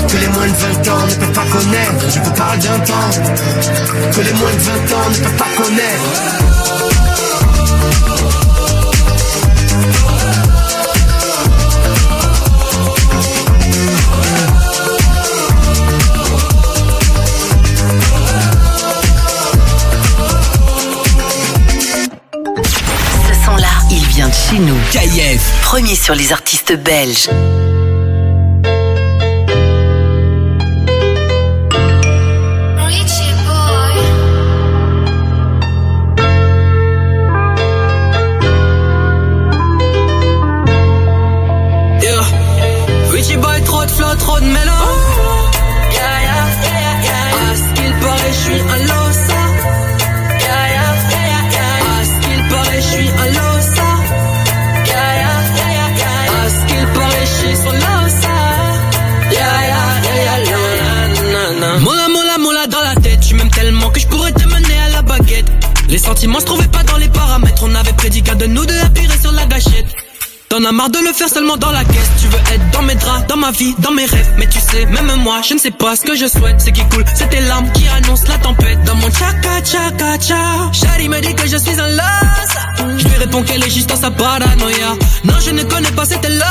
que 0.09 0.17
les 0.17 0.29
moins 0.29 0.49
de 0.49 0.53
20 0.53 0.89
ans 0.89 1.07
ne 1.07 1.15
peuvent 1.15 1.33
pas 1.33 1.45
connaître. 1.53 2.07
Je 2.09 2.19
vous 2.19 2.33
parle 2.33 2.59
d'un 2.59 2.79
temps 2.81 3.11
que 4.11 4.21
les 4.23 4.33
moins 4.33 4.53
de 4.53 4.61
20 4.61 4.73
ans 4.97 5.09
ne 5.09 5.17
peuvent 5.25 5.37
pas 5.37 5.53
connaître. 5.57 6.60
Nous. 24.61 24.77
KIF. 24.91 25.53
Premier 25.63 25.95
sur 25.95 26.15
les 26.15 26.33
artistes 26.33 26.77
belges. 26.77 27.29
Marre 70.81 70.91
de 70.91 70.99
le 70.99 71.13
faire 71.13 71.29
seulement 71.29 71.59
dans 71.59 71.73
la 71.73 71.85
caisse. 71.85 72.11
Tu 72.21 72.27
veux 72.29 72.55
être 72.55 72.71
dans 72.73 72.83
mes 72.83 72.95
draps, 72.95 73.27
dans 73.27 73.37
ma 73.37 73.51
vie, 73.51 73.75
dans 73.81 73.91
mes 73.91 74.07
rêves. 74.07 74.33
Mais 74.39 74.47
tu 74.47 74.61
sais, 74.61 74.87
même 74.87 75.13
moi, 75.17 75.41
je 75.47 75.55
ne 75.55 75.59
sais 75.59 75.71
pas 75.71 75.95
ce 75.95 76.03
que 76.03 76.15
je 76.17 76.27
souhaite. 76.27 76.57
C'est 76.59 76.73
qui 76.73 76.83
coule, 76.89 77.05
c'est 77.15 77.29
tes 77.29 77.41
larmes 77.43 77.71
qui 77.73 77.87
annoncent 77.89 78.27
la 78.29 78.39
tempête. 78.39 78.83
Dans 78.85 78.95
mon 78.95 79.11
tchaka 79.11 79.61
tchaka 79.63 80.19
tcha 80.19 80.43
Shari 80.73 81.09
me 81.09 81.21
dit 81.21 81.35
que 81.35 81.47
je 81.47 81.59
suis 81.59 81.79
un 81.79 81.89
las 81.89 82.51
Je 82.99 83.09
lui 83.09 83.17
réponds 83.17 83.43
qu'elle 83.43 83.63
est 83.63 83.71
juste 83.71 83.91
dans 83.91 84.01
sa 84.01 84.11
paranoïa. 84.11 84.93
Non, 85.25 85.35
je 85.45 85.51
ne 85.51 85.63
connais 85.65 85.93
pas 85.93 86.07
cette 86.07 86.27
là 86.27 86.47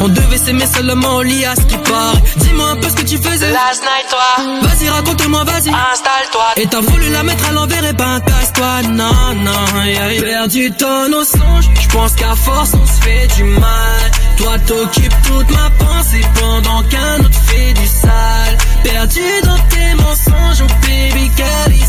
on 0.00 0.08
devait 0.08 0.36
s'aimer 0.36 0.66
seulement 0.66 1.16
au 1.16 1.22
lit 1.22 1.44
à 1.46 1.54
ce 1.56 1.62
qui 1.62 1.76
paraît 1.78 2.22
Dis-moi 2.36 2.70
un 2.70 2.76
peu 2.76 2.88
ce 2.88 2.94
que 2.96 3.02
tu 3.02 3.16
faisais. 3.16 3.50
Last 3.50 3.82
night 3.82 4.06
toi. 4.10 4.68
Vas-y 4.68 4.88
raconte-moi 4.90 5.44
vas-y. 5.44 5.70
Installe-toi. 5.70 6.46
Et 6.56 6.66
t'as 6.66 6.80
voulu 6.80 7.10
la 7.10 7.22
mettre 7.22 7.48
à 7.48 7.52
l'envers 7.52 7.84
et 7.84 7.92
ben 7.94 8.20
casse-toi. 8.20 8.82
Non 8.90 9.34
non 9.36 9.84
yeah, 9.84 10.12
yeah. 10.12 10.22
Perdu 10.22 10.70
ton 10.72 11.08
nos 11.08 11.24
songes 11.24 11.70
pense 11.96 12.14
qu'à 12.14 12.34
force 12.34 12.72
on 12.74 12.86
se 12.86 13.00
fait 13.04 13.26
du 13.36 13.44
mal. 13.44 14.10
Toi 14.36 14.58
t'occupes 14.66 15.22
toute 15.24 15.50
ma 15.50 15.70
pensée 15.84 16.24
Pendant 16.40 16.82
qu'un 16.90 17.16
autre 17.24 17.40
fait 17.48 17.72
du 17.72 17.86
sale. 17.86 18.56
Perdu 18.84 19.26
dans 19.44 19.62
tes 19.72 19.94
mensonges 20.02 20.62
Oh 20.62 20.72
baby 20.82 21.30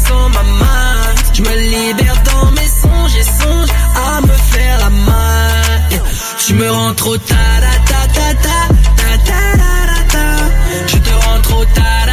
sont 0.08 0.30
ma 0.30 0.44
main. 0.44 1.02
Je 1.34 1.42
me 1.42 1.56
libère 1.74 2.20
dans 2.32 2.52
mes 2.52 2.72
songes 2.82 3.16
Et 3.20 3.24
songe 3.24 3.70
à 4.08 4.22
me 4.22 4.36
faire 4.54 4.78
la 4.80 4.90
main. 4.90 6.02
Tu 6.46 6.54
me 6.54 6.72
rends 6.72 6.94
trop 6.94 7.18
ta 7.18 7.46
ta 7.64 7.74
ta 7.90 8.02
ta 8.16 8.34
ta 8.34 9.18
ta 9.28 9.42
ta 9.62 10.04
ta 10.14 10.28
Je 10.88 10.98
te 10.98 11.14
rends 11.26 11.42
trop 11.42 11.66
ta 11.66 12.07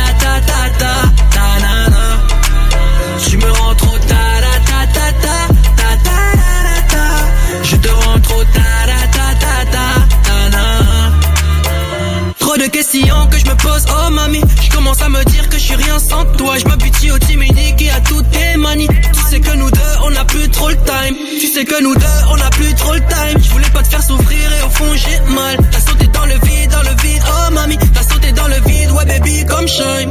questions 12.75 13.27
que 13.31 13.39
je 13.39 13.45
me 13.45 13.55
pose, 13.55 13.85
oh 13.89 14.11
mamie 14.11 14.43
Je 14.61 14.71
commence 14.71 15.01
à 15.01 15.09
me 15.09 15.23
dire 15.27 15.49
que 15.49 15.57
je 15.57 15.63
suis 15.63 15.77
rien 15.77 15.97
sans 16.01 16.25
toi. 16.37 16.59
Je 16.59 16.65
m'habitue 16.67 17.13
au 17.13 17.19
timide 17.19 17.57
et 17.57 17.91
à 17.91 18.01
toutes 18.01 18.29
tes 18.33 18.57
manies. 18.57 18.89
Tu 18.89 19.21
sais 19.31 19.41
que 19.41 19.55
nous 19.57 19.71
deux 19.71 19.95
on 20.03 20.15
a 20.17 20.25
plus 20.25 20.49
trop 20.51 20.71
le 20.71 20.77
time. 20.77 21.17
Tu 21.41 21.47
sais 21.47 21.65
que 21.65 21.81
nous 21.81 21.95
deux 21.95 22.19
on 22.33 22.41
a 22.41 22.51
plus 22.51 22.75
trop 22.75 22.95
le 22.95 23.01
time. 23.01 23.39
Je 23.41 23.51
voulais 23.51 23.71
pas 23.71 23.83
te 23.85 23.89
faire 23.89 24.03
souffrir 24.03 24.53
et 24.53 24.63
au 24.65 24.71
fond 24.71 24.93
j'ai 24.97 25.21
mal. 25.33 25.57
T'as 25.71 25.81
sauté 25.81 26.07
dans 26.09 26.27
le 26.27 26.35
vide, 26.35 26.71
dans 26.73 26.83
le 26.83 27.03
vide, 27.03 27.23
oh 27.29 27.53
mamie 27.53 27.79
T'as 27.95 28.03
sauté 28.03 28.33
dans 28.33 28.49
le 28.49 28.61
vide, 28.67 28.91
ouais 28.91 29.05
baby 29.05 29.47
comme 29.47 29.69
Shine. 29.69 30.11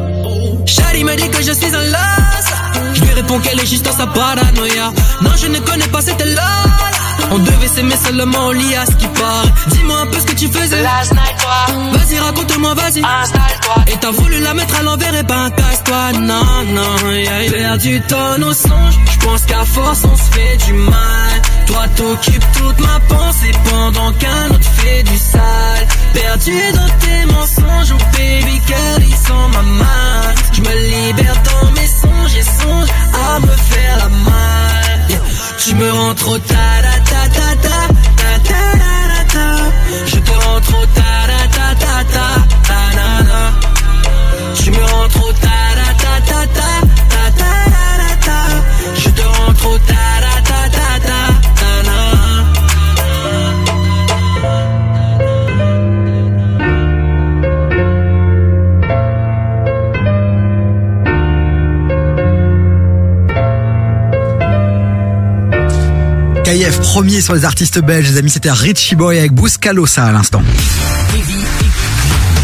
Shari 0.65 1.03
me 1.03 1.15
dit 1.17 1.29
que 1.29 1.43
je 1.43 1.51
suis 1.51 1.75
un 1.75 1.83
las 1.91 2.93
Je 2.93 3.01
lui 3.01 3.13
réponds 3.13 3.39
qu'elle 3.39 3.59
est 3.59 3.65
juste 3.65 3.85
dans 3.85 3.97
sa 3.97 4.07
paranoïa. 4.07 4.93
Non 5.21 5.31
je 5.35 5.47
ne 5.47 5.59
connais 5.59 5.87
pas 5.87 6.01
cette 6.01 6.23
là 6.23 6.47
On 7.33 7.39
devait 7.39 7.67
s'aimer 7.67 7.95
seulement 7.95 8.45
au 8.45 8.51
lit 8.51 8.75
à 8.75 8.85
ce 8.85 8.91
qui 8.91 9.07
paraît 9.07 9.53
Dis-moi 9.69 10.01
un 10.01 10.05
peu 10.05 10.19
ce 10.19 10.25
que 10.25 10.35
tu 10.35 10.47
faisais. 10.47 10.83
Last 10.83 11.13
night 11.13 11.35
toi. 11.39 11.75
Vas-y 11.93 12.19
raconte-moi 12.19 12.73
vas-y. 12.75 13.01
Installe-toi 13.03 13.75
Et 13.87 13.97
t'as 13.99 14.11
voulu 14.11 14.39
la 14.39 14.53
mettre 14.53 14.75
à 14.79 14.83
l'envers 14.83 15.15
et 15.15 15.23
ben 15.23 15.49
casse-toi. 15.49 16.11
Non 16.19 16.63
non 16.67 17.11
yeah. 17.11 17.51
Perdu 17.51 18.01
ton 18.07 18.37
nos 18.37 18.53
songes 18.53 18.99
Je 19.11 19.25
pense 19.25 19.41
qu'à 19.45 19.65
force 19.65 20.03
on 20.03 20.15
se 20.15 20.31
fait 20.31 20.57
du 20.67 20.73
mal. 20.73 21.41
Toi 21.65 21.85
t'occupes 21.95 22.45
toute 22.55 22.79
ma 22.81 22.99
pensée 22.99 23.51
Pendant 23.67 24.11
qu'un 24.13 24.49
autre 24.51 24.69
fait 24.77 25.01
du 25.01 25.17
sale. 25.17 25.87
Perdu 26.13 26.53
dans 26.75 26.97
tes 26.99 27.33
mensonges 27.33 27.95
Oh 27.95 28.03
baby 28.13 28.61
girl 28.67 29.03
ils 29.07 29.27
sont 29.27 29.49
ma 29.53 29.61
main 29.63 30.21
Je 30.51 30.61
me 30.61 31.07
libère 31.07 31.41
dans 31.49 31.71
mes 31.71 31.87
songes 31.87 32.35
Et 32.37 32.43
songe 32.43 32.89
à 33.27 33.39
me 33.39 33.47
faire 33.47 33.97
la 33.97 34.13
Yeah. 35.09 35.19
Tu 35.57 35.75
me 35.75 35.91
rends 35.91 36.13
trop 36.15 36.37
ta 36.37 36.81
ta 37.13 37.21
ta 37.37 37.47
ta 37.65 37.77
ta 38.49 38.61
ta 38.79 39.23
ta 39.33 39.45
Je 40.11 40.19
te 40.27 40.33
rends 40.43 40.61
trop 40.67 40.85
ta 40.97 41.11
ta 41.29 41.41
ta 41.55 41.67
ta 41.83 41.93
ta 42.13 42.27
ta 42.67 42.79
na 42.97 43.07
na 43.29 43.39
Tu 44.59 44.71
me 44.71 44.83
rends 44.91 45.09
trop 45.15 45.33
ta 45.43 45.52
premier 66.93 67.21
sur 67.21 67.33
les 67.33 67.43
artistes 67.43 67.79
belges, 67.79 68.11
les 68.11 68.17
amis, 68.19 68.29
c'était 68.29 68.51
Richie 68.51 68.93
Boy 68.93 69.17
avec 69.17 69.31
Bouscalosa 69.31 70.05
à 70.05 70.11
l'instant. 70.11 70.43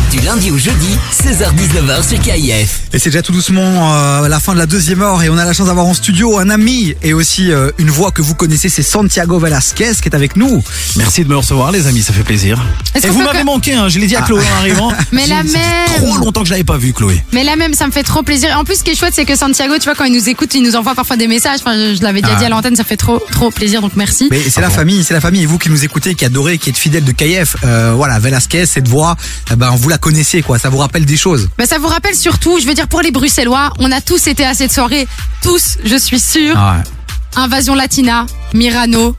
Du 0.09 0.19
lundi 0.21 0.49
au 0.49 0.57
jeudi, 0.57 0.97
16h-19h 1.11 2.09
sur 2.09 2.19
KIF. 2.19 2.78
Et 2.91 2.97
c'est 2.97 3.11
déjà 3.11 3.21
tout 3.21 3.31
doucement 3.31 3.93
euh, 3.93 4.27
la 4.27 4.39
fin 4.39 4.53
de 4.53 4.57
la 4.57 4.65
deuxième 4.65 5.03
heure 5.03 5.21
et 5.21 5.29
on 5.29 5.37
a 5.37 5.45
la 5.45 5.53
chance 5.53 5.67
d'avoir 5.67 5.85
en 5.85 5.93
studio 5.93 6.39
un 6.39 6.49
ami 6.49 6.95
et 7.03 7.13
aussi 7.13 7.51
euh, 7.51 7.69
une 7.77 7.89
voix 7.91 8.09
que 8.11 8.23
vous 8.23 8.33
connaissez, 8.33 8.67
c'est 8.67 8.81
Santiago 8.81 9.37
Velasquez 9.37 9.91
qui 10.01 10.09
est 10.09 10.15
avec 10.15 10.35
nous. 10.35 10.63
Merci 10.95 11.23
de 11.23 11.29
me 11.29 11.37
recevoir 11.37 11.71
les 11.71 11.85
amis, 11.85 12.01
ça 12.01 12.13
fait 12.13 12.23
plaisir. 12.23 12.59
Est-ce 12.95 13.05
Et 13.05 13.09
vous 13.11 13.21
m'avez 13.21 13.41
que- 13.41 13.45
manqué, 13.45 13.73
hein, 13.75 13.89
je 13.89 13.99
l'ai 13.99 14.07
dit 14.07 14.15
à 14.15 14.21
Ah. 14.23 14.25
Chloé 14.25 14.41
en 14.41 14.57
arrivant. 14.59 14.91
Mais 15.11 15.27
la 15.27 15.43
J'ai- 15.43 15.49
ça 15.49 15.59
fait 15.59 15.65
même. 15.65 15.85
Trop 16.09 16.17
longtemps 16.17 16.41
que 16.41 16.47
je 16.47 16.51
l'avais 16.53 16.63
pas 16.63 16.77
vu 16.77 16.93
Chloé. 16.93 17.23
Mais 17.31 17.43
là 17.43 17.55
même, 17.55 17.75
ça 17.75 17.85
me 17.85 17.91
fait 17.91 18.01
trop 18.03 18.23
plaisir. 18.23 18.57
En 18.57 18.63
plus, 18.63 18.77
ce 18.79 18.83
qui 18.83 18.89
est 18.91 18.95
chouette, 18.95 19.13
c'est 19.15 19.25
que 19.25 19.35
Santiago, 19.35 19.75
tu 19.77 19.83
vois, 19.83 19.93
quand 19.95 20.05
il 20.05 20.13
nous 20.13 20.27
écoute, 20.27 20.53
il 20.55 20.63
nous 20.63 20.75
envoie 20.75 20.95
parfois 20.95 21.15
des 21.15 21.27
messages. 21.27 21.59
Enfin, 21.59 21.75
je, 21.75 21.95
je 21.95 22.01
l'avais 22.01 22.21
déjà 22.21 22.33
Ah. 22.37 22.39
dit 22.39 22.45
à 22.45 22.49
l'antenne, 22.49 22.75
ça 22.75 22.83
fait 22.83 22.97
trop, 22.97 23.19
trop 23.31 23.51
plaisir. 23.51 23.81
Donc 23.81 23.91
merci. 23.97 24.29
Mais 24.31 24.41
c'est 24.49 24.61
la 24.61 24.69
famille, 24.71 25.03
c'est 25.03 25.13
la 25.13 25.21
famille. 25.21 25.43
Et 25.43 25.45
vous 25.45 25.59
qui 25.59 25.69
nous 25.69 25.85
écoutez, 25.85 26.15
qui 26.15 26.25
adorez, 26.25 26.57
qui 26.57 26.71
êtes 26.71 26.77
fidèles 26.77 27.03
de 27.05 27.11
KF, 27.11 27.55
euh, 27.65 27.93
voilà, 27.95 28.17
Velasquez, 28.17 28.65
cette 28.65 28.87
voix, 28.87 29.15
eh 29.51 29.55
ben, 29.55 29.69
vous 29.75 29.89
la 29.89 29.99
connaissez, 29.99 30.41
quoi. 30.41 30.57
Ça 30.57 30.69
vous 30.69 30.79
rappelle 30.79 31.05
des 31.05 31.17
choses. 31.17 31.49
Bah, 31.57 31.65
ça 31.67 31.77
vous 31.77 31.87
rappelle 31.87 32.15
surtout, 32.15 32.57
je 32.59 32.65
veux 32.65 32.73
dire, 32.79 32.87
pour 32.87 33.01
les 33.01 33.11
Bruxellois, 33.11 33.73
on 33.79 33.91
a 33.91 33.99
tous 33.99 34.27
été 34.27 34.45
à 34.45 34.53
cette 34.53 34.71
soirée. 34.71 35.05
Tous, 35.41 35.77
je 35.83 35.97
suis 35.97 36.19
sûre. 36.19 36.55
Ah 36.57 36.77
Invasion 37.35 37.75
Latina, 37.75 38.25
Mirano, 38.53 39.15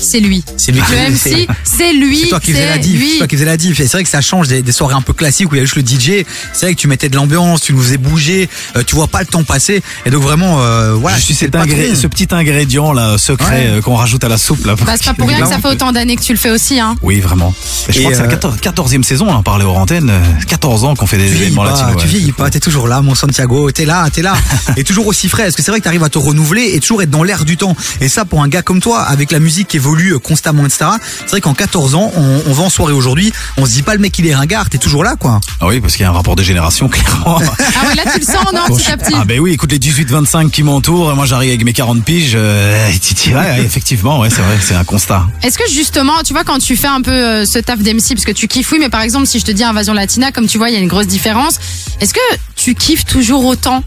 c'est 0.00 0.20
lui. 0.20 0.44
C'est 0.56 0.72
lui 0.72 0.80
qui- 0.80 0.92
Le 0.92 0.98
MC, 1.12 1.46
c'est 1.64 1.92
lui. 1.92 2.20
C'est 2.20 2.28
toi 2.28 2.40
qui 2.40 2.52
faisais 2.52 2.66
la 2.68 2.78
diff. 2.78 2.98
lui. 3.00 3.10
C'est 3.12 3.18
toi 3.18 3.26
qui 3.26 3.34
faisais 3.36 3.44
la 3.46 3.56
diff. 3.56 3.80
Et 3.80 3.82
c'est 3.84 3.92
vrai 3.96 4.04
que 4.04 4.10
ça 4.10 4.20
change 4.20 4.48
des, 4.48 4.62
des 4.62 4.72
soirées 4.72 4.94
un 4.94 5.00
peu 5.02 5.12
classiques 5.12 5.50
où 5.50 5.54
il 5.54 5.58
y 5.58 5.60
a 5.60 5.64
juste 5.64 5.76
le 5.76 5.82
DJ. 5.82 6.24
C'est 6.52 6.66
vrai 6.66 6.74
que 6.74 6.80
tu 6.80 6.88
mettais 6.88 7.08
de 7.08 7.16
l'ambiance, 7.16 7.60
tu 7.62 7.72
nous 7.72 7.82
faisais 7.82 7.98
bouger, 7.98 8.48
euh, 8.76 8.82
tu 8.86 8.94
vois 8.94 9.08
pas 9.08 9.20
le 9.20 9.26
temps 9.26 9.42
passer. 9.44 9.82
Et 10.06 10.10
donc 10.10 10.22
vraiment, 10.22 10.62
euh, 10.62 10.94
voilà. 10.94 11.18
je 11.18 11.22
suis 11.24 11.34
c'est 11.34 11.46
cet 11.46 11.56
ingré- 11.56 11.94
ce 11.94 12.06
petit 12.06 12.28
ingrédient 12.30 12.92
là 12.92 13.18
secret 13.18 13.48
Ouais. 13.48 13.66
euh, 13.68 13.80
qu'on 13.80 13.96
rajoute 13.96 14.22
à 14.24 14.28
la 14.28 14.38
soupe 14.38 14.64
là. 14.66 14.74
Bah, 14.84 14.94
c'est 14.96 15.04
pas 15.06 15.14
pour 15.14 15.28
rien 15.28 15.40
que 15.40 15.48
ça 15.48 15.58
fait 15.58 15.68
autant 15.68 15.92
d'années 15.92 16.16
que 16.16 16.22
tu 16.22 16.32
le 16.32 16.38
fais 16.38 16.50
aussi, 16.50 16.78
hein. 16.80 16.96
Oui, 17.02 17.20
vraiment. 17.20 17.54
Et 17.88 17.92
je 17.92 17.98
Et 17.98 18.00
crois 18.02 18.12
que 18.12 18.16
c'est 18.16 18.22
la 18.24 18.28
euh, 18.28 18.56
14, 18.56 18.56
14e 18.60 19.02
saison, 19.02 19.26
on 19.30 19.42
parlait 19.42 19.64
aux 19.64 19.70
antennes. 19.74 20.10
euh, 20.10 20.20
14 20.46 20.84
ans 20.84 20.94
qu'on 20.94 21.06
fait 21.06 21.18
des 21.18 21.28
Tu 21.28 21.36
événements 21.36 21.64
pas, 21.64 21.70
latinos. 21.82 22.02
tu 22.02 22.08
vieillis 22.08 22.32
pas, 22.32 22.50
t'es 22.50 22.60
toujours 22.60 22.88
là, 22.88 23.00
mon 23.02 23.14
Santiago, 23.14 23.70
t'es 23.72 23.84
là, 23.84 24.08
t'es 24.10 24.22
là, 24.22 24.34
et 24.76 24.84
toujours 24.84 25.06
aussi 25.06 25.28
frais. 25.28 25.44
Parce 25.44 25.56
que 25.56 25.62
c'est 25.62 25.70
vrai 25.70 25.80
que 25.80 25.84
t'arrives 25.84 26.04
à 26.04 26.08
te 26.08 26.18
renouveler 26.18 26.72
et 26.74 26.80
toujours 26.80 27.02
être 27.02 27.10
dans 27.10 27.22
l'air 27.24 27.44
du 27.44 27.56
temps. 27.56 27.74
Et 28.00 28.08
ça, 28.08 28.24
pour 28.24 28.42
un 28.42 28.48
gars 28.48 28.62
comme 28.62 28.80
toi, 28.80 29.02
avec 29.02 29.30
la 29.32 29.38
musique 29.40 29.68
qui 29.68 29.76
évolue 29.76 29.87
euh, 29.96 30.18
constamment, 30.18 30.64
etc. 30.64 30.86
C'est 31.20 31.30
vrai 31.30 31.40
qu'en 31.40 31.54
14 31.54 31.94
ans, 31.94 32.12
on, 32.16 32.42
on 32.46 32.52
va 32.52 32.62
en 32.64 32.70
soirée 32.70 32.92
aujourd'hui, 32.92 33.32
on 33.56 33.66
se 33.66 33.72
dit 33.72 33.82
pas 33.82 33.94
le 33.94 34.00
mec 34.00 34.18
il 34.18 34.26
est 34.26 34.34
ringard, 34.34 34.68
t'es 34.70 34.78
toujours 34.78 35.04
là, 35.04 35.16
quoi. 35.18 35.40
Ah 35.60 35.66
oui, 35.66 35.80
parce 35.80 35.94
qu'il 35.94 36.02
y 36.02 36.06
a 36.06 36.10
un 36.10 36.14
rapport 36.14 36.36
de 36.36 36.42
génération, 36.42 36.88
clairement. 36.88 37.40
Ah 37.40 37.86
oui, 37.88 37.96
là, 37.96 38.02
tu 38.12 38.20
le 38.20 38.24
sens, 38.24 38.52
non, 38.52 38.60
Bon, 38.68 38.76
petit 38.76 38.90
à 38.90 38.96
petit. 38.96 39.14
Ah 39.14 39.24
ben 39.24 39.40
oui, 39.40 39.52
écoute 39.52 39.72
les 39.72 39.78
18-25 39.78 40.50
qui 40.50 40.62
m'entourent, 40.62 41.14
moi 41.14 41.26
j'arrive 41.26 41.50
avec 41.50 41.64
mes 41.64 41.72
40 41.72 42.04
piges, 42.04 42.32
euh, 42.34 42.88
ouais, 43.28 43.62
effectivement, 43.64 44.20
ouais, 44.20 44.30
c'est 44.30 44.42
vrai, 44.42 44.58
c'est 44.60 44.74
un 44.74 44.84
constat. 44.84 45.26
Est-ce 45.42 45.58
que 45.58 45.68
justement, 45.70 46.22
tu 46.24 46.32
vois, 46.32 46.44
quand 46.44 46.58
tu 46.58 46.76
fais 46.76 46.88
un 46.88 47.02
peu 47.02 47.10
euh, 47.10 47.44
ce 47.46 47.58
taf 47.58 47.78
d'MC, 47.78 48.14
parce 48.14 48.24
que 48.24 48.32
tu 48.32 48.48
kiffes, 48.48 48.70
oui, 48.72 48.78
mais 48.80 48.88
par 48.88 49.02
exemple, 49.02 49.26
si 49.26 49.38
je 49.38 49.44
te 49.44 49.50
dis 49.50 49.64
Invasion 49.64 49.94
Latina, 49.94 50.32
comme 50.32 50.46
tu 50.46 50.58
vois, 50.58 50.70
il 50.70 50.74
y 50.74 50.76
a 50.76 50.80
une 50.80 50.88
grosse 50.88 51.06
différence. 51.06 51.58
Est-ce 52.00 52.14
que 52.14 52.20
tu 52.56 52.74
kiffes 52.74 53.04
toujours 53.04 53.44
autant 53.44 53.82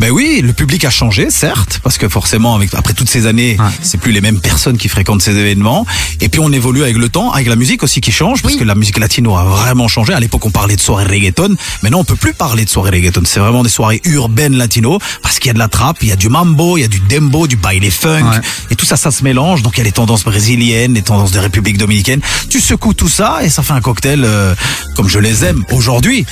Ben 0.00 0.10
oui, 0.10 0.40
le 0.42 0.54
public 0.54 0.82
a 0.86 0.90
changé, 0.90 1.28
certes, 1.28 1.78
parce 1.82 1.98
que 1.98 2.08
forcément, 2.08 2.54
avec, 2.56 2.72
après 2.74 2.94
toutes 2.94 3.10
ces 3.10 3.26
années, 3.26 3.58
c'est 3.82 3.98
plus 4.00 4.12
les 4.12 4.22
mêmes 4.22 4.40
personnes 4.40 4.78
qui 4.78 4.88
fréquentent 4.88 5.20
ces 5.20 5.36
événements. 5.36 5.84
Et 6.22 6.30
puis 6.30 6.40
on 6.40 6.50
évolue 6.52 6.82
avec 6.82 6.96
le 6.96 7.10
temps, 7.10 7.32
avec 7.32 7.46
la 7.48 7.54
musique 7.56 7.82
aussi 7.82 8.00
qui 8.00 8.10
change, 8.10 8.40
parce 8.42 8.56
que 8.56 8.64
la 8.64 8.74
musique 8.74 8.98
latino 8.98 9.36
a 9.36 9.44
vraiment 9.44 9.88
changé. 9.88 10.14
À 10.14 10.20
l'époque, 10.20 10.46
on 10.46 10.50
parlait 10.50 10.74
de 10.74 10.80
soirée 10.80 11.04
reggaeton. 11.04 11.54
Maintenant, 11.82 12.00
on 12.00 12.04
peut 12.04 12.16
plus 12.16 12.32
parler 12.32 12.64
de 12.64 12.70
soirée 12.70 12.90
reggaeton. 12.92 13.20
C'est 13.26 13.40
vraiment 13.40 13.62
des 13.62 13.68
soirées 13.68 14.00
urbaines 14.04 14.56
latino, 14.56 14.98
parce 15.22 15.38
qu'il 15.38 15.48
y 15.48 15.50
a 15.50 15.54
de 15.54 15.58
la 15.58 15.68
trappe, 15.68 15.98
il 16.00 16.08
y 16.08 16.12
a 16.12 16.16
du 16.16 16.30
mambo, 16.30 16.78
il 16.78 16.80
y 16.80 16.84
a 16.84 16.88
du 16.88 17.00
dembo, 17.00 17.46
du 17.46 17.56
baile 17.56 17.90
funk, 17.90 18.24
et 18.70 18.76
tout 18.76 18.86
ça, 18.86 18.96
ça 18.96 19.10
se 19.10 19.22
mélange. 19.22 19.62
Donc 19.62 19.74
il 19.76 19.78
y 19.78 19.80
a 19.82 19.84
les 19.84 19.92
tendances 19.92 20.24
brésiliennes, 20.24 20.94
les 20.94 21.02
tendances 21.02 21.30
de 21.32 21.38
République 21.40 21.76
dominicaine. 21.76 22.20
Tu 22.48 22.60
secoues 22.60 22.94
tout 22.94 23.08
ça 23.10 23.40
et 23.42 23.50
ça 23.50 23.62
fait 23.62 23.74
un 23.74 23.80
cocktail 23.82 24.22
euh, 24.24 24.54
comme 24.96 25.08
je 25.10 25.18
les 25.18 25.44
aime 25.44 25.62
aujourd'hui. 25.72 26.24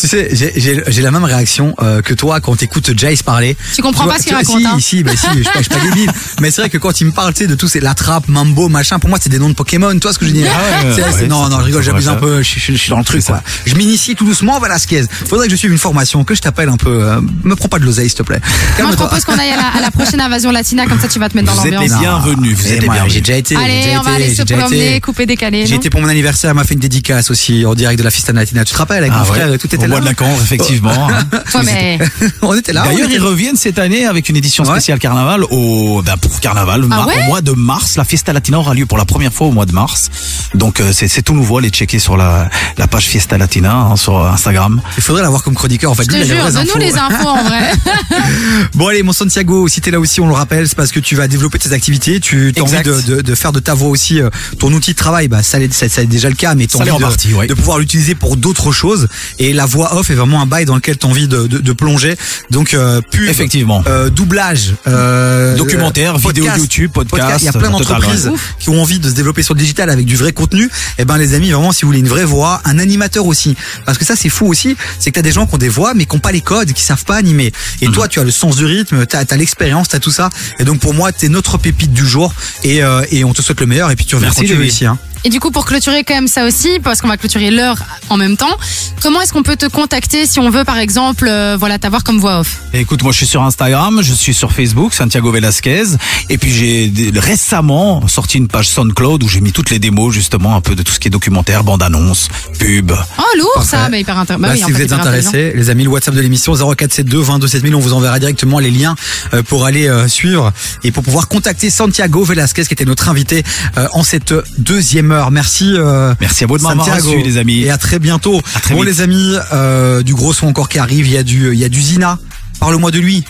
Tu 0.00 0.08
sais, 0.08 0.28
j'ai- 0.34 1.02
la 1.02 1.10
même 1.10 1.24
réaction 1.24 1.74
euh, 1.82 2.00
que 2.02 2.14
toi 2.14 2.40
quand 2.40 2.54
t'écoutes 2.56 2.90
Parler. 3.22 3.56
Tu 3.74 3.82
comprends 3.82 4.04
vois, 4.04 4.14
pas 4.14 4.18
ce 4.18 4.24
qu'il 4.24 4.30
tu- 4.32 4.36
raconte, 4.36 4.60
Si, 4.60 4.66
hein. 4.66 4.76
si, 4.80 5.02
bah 5.02 5.12
si, 5.16 5.26
je 5.28 5.32
suis 5.34 5.42
pas, 5.44 5.50
je 5.56 5.62
suis 5.62 5.68
pas 5.68 5.80
débile. 5.80 6.10
Mais 6.40 6.50
c'est 6.50 6.62
vrai 6.62 6.70
que 6.70 6.78
quand 6.78 7.00
il 7.00 7.06
me 7.08 7.12
parle, 7.12 7.34
tu 7.34 7.40
sais, 7.42 7.46
de 7.46 7.54
tout, 7.54 7.68
c'est 7.68 7.80
la 7.80 7.94
trappe, 7.94 8.28
mambo, 8.28 8.68
machin. 8.68 8.98
Pour 8.98 9.10
moi, 9.10 9.18
c'est 9.22 9.28
des 9.28 9.38
noms 9.38 9.48
de 9.48 9.54
Pokémon. 9.54 9.96
Toi, 9.98 10.12
ce 10.12 10.18
que 10.18 10.26
je 10.26 10.30
dis. 10.30 10.44
Ah 10.46 10.84
ouais, 10.86 10.94
ouais, 11.02 11.26
non, 11.28 11.48
non, 11.48 11.60
je 11.60 11.64
rigole, 11.66 11.82
j'abuse 11.82 12.08
un 12.08 12.14
peu. 12.14 12.42
Je, 12.42 12.58
je- 12.58 12.72
je 12.72 12.76
suis 12.76 12.90
dans 12.90 12.98
le 12.98 13.04
truc, 13.04 13.24
quoi. 13.24 13.42
Je 13.66 13.74
m'initie 13.74 14.14
tout 14.14 14.24
doucement, 14.24 14.58
Velasquez. 14.60 15.04
Faudrait 15.28 15.46
que 15.46 15.52
je 15.52 15.56
suive 15.56 15.72
une 15.72 15.78
formation, 15.78 16.24
que 16.24 16.34
je 16.34 16.40
t'appelle 16.40 16.68
un 16.68 16.76
peu. 16.76 17.02
euh, 17.02 17.20
me 17.44 17.54
prends 17.56 17.68
pas 17.68 17.78
de 17.78 17.84
l'oseille, 17.84 18.08
s'il 18.08 18.18
te 18.18 18.22
plaît. 18.22 18.40
Moi, 18.80 18.90
je 18.92 18.96
propose 18.96 19.24
qu'on 19.24 19.38
aille 19.38 19.50
à 19.50 19.56
la, 19.56 19.66
à 19.68 19.80
la 19.80 19.90
prochaine 19.90 20.20
Invasion 20.20 20.50
Latina, 20.52 20.86
comme 20.86 21.00
ça, 21.00 21.08
tu 21.08 21.18
vas 21.18 21.28
te 21.28 21.36
mettre 21.36 21.48
dans 21.48 21.60
Vous 21.60 21.66
êtes 21.66 21.72
les 21.72 21.88
l'ambiance. 21.88 22.00
bienvenus, 22.00 22.56
vous 22.56 22.66
êtes 22.68 22.80
les 22.80 22.86
moi, 22.86 22.94
bienvenus. 22.94 23.14
J'ai 23.14 23.20
déjà 23.20 23.36
été. 23.38 23.56
Allez, 23.56 23.96
on 23.98 24.02
va 24.02 24.12
aller 24.14 24.34
se 24.34 24.42
promener, 24.42 25.00
couper, 25.00 25.26
décaler. 25.26 25.66
J'ai 25.66 25.74
été 25.76 25.90
pour 25.90 26.00
mon 26.00 26.08
anniversaire, 26.08 26.50
elle 26.50 26.56
m'a 26.56 26.64
fait 26.64 26.74
une 26.74 26.80
dédicace 26.80 27.30
aussi 27.30 27.64
en 27.66 27.74
direct 27.74 27.98
de 27.98 28.04
la 28.04 28.10
Fiesta 28.10 28.32
Latina. 28.32 28.64
Tu 28.64 28.72
te 28.72 28.78
rappelles 28.78 28.98
avec 28.98 29.12
Ah 29.14 29.18
mon 29.18 29.22
ouais, 29.30 29.38
frère, 29.40 29.58
tout 29.58 29.66
était 29.66 29.78
au 29.78 29.86
là. 29.86 30.00
de 30.00 30.04
la 30.04 30.12
effectivement. 30.42 31.08
hein. 31.10 31.24
Ouais, 31.54 31.62
mais 31.64 31.98
on 32.42 32.54
était 32.54 32.72
là. 32.72 32.84
D'ailleurs, 33.06 33.22
ils 33.22 33.26
reviennent 33.26 33.56
cette 33.56 33.78
année 33.78 34.06
avec 34.06 34.28
une 34.28 34.36
édition 34.36 34.64
spéciale 34.64 34.98
carnaval 34.98 35.44
au, 35.50 36.02
ben, 36.02 36.16
pour 36.16 36.40
carnaval, 36.40 36.86
Ah 36.90 37.06
ouais 37.06 37.14
au 37.22 37.28
mois 37.28 37.40
de 37.40 37.52
mars. 37.52 37.96
La 37.96 38.04
Fiesta 38.04 38.32
Latina 38.32 38.58
aura 38.58 38.74
lieu 38.74 38.86
pour 38.86 38.98
la 38.98 39.04
première 39.04 39.32
fois 39.32 39.46
au 39.46 39.52
mois 39.52 39.66
de 39.66 39.72
mars. 39.72 40.10
Donc, 40.54 40.80
euh, 40.80 40.90
c'est 40.92 41.08
c'est 41.08 41.22
tout 41.22 41.34
nouveau. 41.34 41.58
Allez 41.58 41.70
checker 41.70 41.98
sur 41.98 42.16
la, 42.16 42.48
la 42.78 42.86
page 42.86 43.06
Fiesta 43.06 43.38
Latina 43.38 43.74
hein, 43.74 43.96
sur 43.96 44.24
Instagram. 44.26 44.80
Il 44.96 45.02
faudrait 45.02 45.22
l'avoir 45.22 45.42
comme 45.42 45.54
chroniqueur. 45.54 45.90
En 45.90 45.94
fait, 45.94 46.04
je 46.04 46.16
lui, 46.16 46.22
te 46.22 46.26
il 46.26 46.32
a 46.32 46.34
les 46.34 46.40
jure, 46.40 46.50
vraies 46.50 46.64
donne-nous 46.64 46.80
les 46.80 46.96
infos 46.96 47.28
en 47.28 47.42
vrai. 47.44 47.72
Bon 48.74 48.88
allez, 48.88 49.02
mon 49.02 49.12
Santiago, 49.12 49.68
si 49.68 49.80
t'es 49.80 49.90
là 49.90 50.00
aussi, 50.00 50.20
on 50.20 50.26
le 50.26 50.34
rappelle, 50.34 50.68
c'est 50.68 50.76
parce 50.76 50.92
que 50.92 51.00
tu 51.00 51.16
vas 51.16 51.28
développer 51.28 51.58
tes 51.58 51.72
activités, 51.72 52.20
tu 52.20 52.52
as 52.56 52.62
envie 52.62 52.82
de, 52.82 53.00
de, 53.00 53.20
de 53.20 53.34
faire 53.34 53.52
de 53.52 53.60
ta 53.60 53.74
voix 53.74 53.88
aussi 53.88 54.20
euh, 54.20 54.30
ton 54.58 54.72
outil 54.72 54.92
de 54.92 54.96
travail. 54.96 55.28
Bah 55.28 55.42
ça, 55.42 55.58
ça, 55.70 55.88
ça 55.88 56.02
est 56.02 56.06
déjà 56.06 56.28
le 56.28 56.34
cas, 56.34 56.54
mais 56.54 56.66
t'as 56.66 56.78
envie 56.78 56.90
en 56.90 56.98
de, 56.98 57.02
partie, 57.02 57.34
ouais. 57.34 57.46
de 57.46 57.54
pouvoir 57.54 57.78
l'utiliser 57.78 58.14
pour 58.14 58.36
d'autres 58.36 58.72
choses. 58.72 59.08
Et 59.38 59.52
la 59.52 59.66
voix 59.66 59.96
off 59.96 60.10
est 60.10 60.14
vraiment 60.14 60.40
un 60.40 60.46
bail 60.46 60.64
dans 60.64 60.74
lequel 60.74 60.96
t'as 60.96 61.08
envie 61.08 61.28
de, 61.28 61.46
de, 61.46 61.58
de 61.58 61.72
plonger. 61.72 62.16
Donc 62.50 62.74
euh, 62.74 62.91
pub, 63.00 63.28
Effectivement. 63.28 63.82
euh, 63.86 64.10
doublage, 64.10 64.74
euh, 64.86 65.56
Documentaire, 65.56 66.16
euh, 66.16 66.18
vidéo 66.18 66.44
YouTube, 66.56 66.90
podcast, 66.92 67.38
Il 67.40 67.44
y 67.46 67.48
a 67.48 67.52
plein 67.52 67.70
d'entreprises 67.70 68.30
qui 68.58 68.68
ont 68.70 68.80
envie 68.82 68.98
de 68.98 69.08
se 69.08 69.14
développer 69.14 69.42
sur 69.42 69.54
le 69.54 69.60
digital 69.60 69.88
avec 69.90 70.04
du 70.06 70.16
vrai 70.16 70.32
contenu. 70.32 70.68
Et 70.98 71.04
ben 71.04 71.16
les 71.18 71.34
amis, 71.34 71.50
vraiment, 71.50 71.72
si 71.72 71.82
vous 71.82 71.88
voulez 71.88 72.00
une 72.00 72.08
vraie 72.08 72.24
voix, 72.24 72.60
un 72.64 72.78
animateur 72.78 73.26
aussi, 73.26 73.56
parce 73.86 73.98
que 73.98 74.04
ça 74.04 74.16
c'est 74.16 74.28
fou 74.28 74.46
aussi, 74.46 74.76
c'est 74.98 75.10
que 75.10 75.16
t'as 75.16 75.22
des 75.22 75.32
gens 75.32 75.46
qui 75.46 75.54
ont 75.54 75.58
des 75.58 75.68
voix 75.68 75.94
mais 75.94 76.04
qui 76.04 76.14
ont 76.16 76.20
pas 76.20 76.32
les 76.32 76.40
codes, 76.40 76.72
qui 76.72 76.82
savent 76.82 77.04
pas 77.04 77.16
animer. 77.16 77.52
Et 77.80 77.86
Mhm. 77.88 77.92
toi, 77.94 78.08
tu 78.08 78.20
as 78.20 78.24
le 78.24 78.30
sens 78.30 78.56
du 78.56 78.64
rythme, 78.64 79.06
t'as 79.06 79.24
as, 79.28 79.36
l'expérience, 79.36 79.88
t'as 79.88 79.98
tout 80.00 80.10
ça. 80.10 80.28
Et 80.58 80.64
donc 80.64 80.80
pour 80.80 80.94
moi, 80.94 81.12
t'es 81.12 81.28
notre 81.28 81.58
pépite 81.58 81.92
du 81.92 82.06
jour. 82.06 82.34
Et, 82.64 82.82
euh, 82.82 83.02
et 83.10 83.24
on 83.24 83.32
te 83.32 83.42
souhaite 83.42 83.60
le 83.60 83.66
meilleur. 83.66 83.90
Et 83.90 83.96
puis 83.96 84.04
tu 84.04 84.14
reviens 84.14 84.28
Merci, 84.28 84.40
quand 84.42 84.46
tu 84.48 84.54
veux 84.54 84.66
ici. 84.66 84.86
Hein. 84.86 84.98
Et 85.24 85.28
du 85.28 85.38
coup, 85.38 85.52
pour 85.52 85.64
clôturer 85.64 86.02
quand 86.02 86.14
même 86.14 86.26
ça 86.26 86.44
aussi, 86.44 86.80
parce 86.82 87.00
qu'on 87.00 87.06
va 87.06 87.16
clôturer 87.16 87.52
l'heure 87.52 87.76
en 88.10 88.16
même 88.16 88.36
temps, 88.36 88.56
comment 89.02 89.20
est-ce 89.20 89.32
qu'on 89.32 89.44
peut 89.44 89.54
te 89.54 89.66
contacter 89.66 90.26
si 90.26 90.40
on 90.40 90.50
veut, 90.50 90.64
par 90.64 90.78
exemple, 90.78 91.28
euh, 91.28 91.56
voilà, 91.56 91.78
t'avoir 91.78 92.02
comme 92.02 92.18
voix 92.18 92.40
off? 92.40 92.58
Et 92.74 92.80
Écoute, 92.80 93.04
moi 93.04 93.12
je 93.12 93.18
suis 93.18 93.26
sur 93.26 93.42
Instagram, 93.42 94.00
je 94.02 94.12
suis 94.12 94.34
sur 94.34 94.50
Facebook, 94.50 94.92
Santiago 94.94 95.30
Velasquez, 95.30 95.84
et 96.28 96.38
puis 96.38 96.50
j'ai 96.50 96.92
récemment 97.14 98.08
sorti 98.08 98.38
une 98.38 98.48
page 98.48 98.68
SoundCloud 98.68 99.22
où 99.22 99.28
j'ai 99.28 99.40
mis 99.40 99.52
toutes 99.52 99.70
les 99.70 99.78
démos 99.78 100.12
justement 100.12 100.56
un 100.56 100.60
peu 100.60 100.74
de 100.74 100.82
tout 100.82 100.92
ce 100.92 100.98
qui 100.98 101.06
est 101.06 101.10
documentaire, 101.10 101.62
bande-annonce, 101.62 102.28
pub. 102.58 102.90
Oh, 103.18 103.22
lourd 103.38 103.62
ça, 103.64 103.88
mais 103.88 104.00
hyper 104.00 104.18
intéressant. 104.18 104.42
Bah, 104.42 104.48
oui, 104.52 104.58
si 104.58 104.64
en 104.64 104.68
vous 104.68 104.74
fait, 104.74 104.82
êtes 104.84 104.92
intéressés, 104.92 105.52
les 105.54 105.70
amis, 105.70 105.84
le 105.84 105.90
WhatsApp 105.90 106.14
de 106.16 106.20
l'émission 106.20 106.54
0472 106.54 107.24
22 107.24 107.46
7000, 107.46 107.74
on 107.76 107.80
vous 107.80 107.92
enverra 107.92 108.18
directement 108.18 108.58
les 108.58 108.72
liens 108.72 108.96
euh, 109.34 109.44
pour 109.44 109.64
aller 109.64 109.86
euh, 109.86 110.08
suivre 110.08 110.52
et 110.82 110.90
pour 110.90 111.04
pouvoir 111.04 111.28
contacter 111.28 111.70
Santiago 111.70 112.24
Velasquez 112.24 112.64
qui 112.64 112.74
était 112.74 112.84
notre 112.84 113.08
invité 113.08 113.44
en 113.92 114.02
cette 114.02 114.34
deuxième 114.58 115.11
Merci. 115.30 115.72
euh, 115.76 116.14
Merci 116.20 116.44
à 116.44 116.46
vous 116.46 116.58
de 116.58 116.62
m'avoir 116.62 116.86
reçu, 116.96 117.22
les 117.22 117.36
amis. 117.38 117.60
Et 117.62 117.70
à 117.70 117.78
très 117.78 117.98
bientôt. 117.98 118.40
À 118.54 118.60
très 118.60 118.74
bon 118.74 118.80
vite. 118.82 118.90
les 118.90 119.00
amis, 119.00 119.34
euh, 119.52 120.02
du 120.02 120.14
gros 120.14 120.32
son 120.32 120.46
encore 120.48 120.68
qui 120.68 120.78
arrive. 120.78 121.06
Il 121.06 121.12
y 121.12 121.16
a 121.18 121.22
du, 121.22 121.52
il 121.52 121.58
y 121.58 121.64
a 121.64 121.68
du 121.68 121.80
Zina. 121.80 122.18
Parle-moi 122.60 122.90
de 122.90 122.98
lui. 122.98 123.24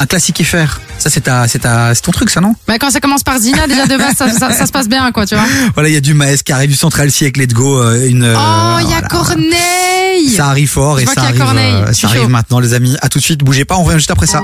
Un 0.00 0.06
classique 0.06 0.44
FR. 0.44 0.78
Ça 0.98 1.10
c'est 1.10 1.22
ta, 1.22 1.48
c'est 1.48 1.60
ta, 1.60 1.92
c'est 1.94 2.02
ton 2.02 2.12
truc 2.12 2.30
ça 2.30 2.40
non? 2.40 2.54
Bah, 2.68 2.74
quand 2.78 2.90
ça 2.90 3.00
commence 3.00 3.22
par 3.24 3.38
Zina, 3.38 3.66
déjà 3.66 3.86
de 3.86 3.96
base, 3.96 4.14
ça, 4.16 4.28
ça- 4.30 4.52
ça 4.52 4.66
se 4.66 4.70
passe 4.72 4.88
bien, 4.88 5.10
quoi, 5.12 5.26
tu 5.26 5.34
vois. 5.34 5.44
Voilà, 5.74 5.88
il 5.88 5.92
y 5.92 5.96
a 5.96 6.00
du 6.00 6.14
Maes 6.14 6.36
qui 6.44 6.52
arrive, 6.52 6.70
du 6.70 6.76
Central 6.76 7.10
C 7.10 7.24
avec 7.24 7.36
Let's 7.36 7.52
Go. 7.52 7.80
euh, 7.82 8.08
une. 8.08 8.22
Oh, 8.24 8.76
il 8.80 8.90
y 8.90 8.92
a 8.92 8.98
voilà. 9.00 9.08
Corneille 9.08 10.30
Ça 10.36 10.46
arrive 10.48 10.68
fort 10.70 10.98
Je 10.98 11.02
et 11.02 11.06
ça 11.06 11.12
qu'il 11.14 11.22
y 11.22 11.26
a 11.42 11.46
arrive, 11.46 12.22
euh, 12.24 12.28
maintenant 12.28 12.60
les 12.60 12.74
amis. 12.74 12.96
À 13.02 13.08
tout 13.08 13.18
de 13.18 13.24
suite, 13.24 13.40
bougez 13.42 13.64
pas, 13.64 13.76
on 13.76 13.82
revient 13.84 13.98
juste 13.98 14.10
après 14.12 14.26
ça. 14.26 14.40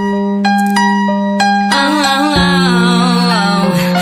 J'ai 3.76 3.93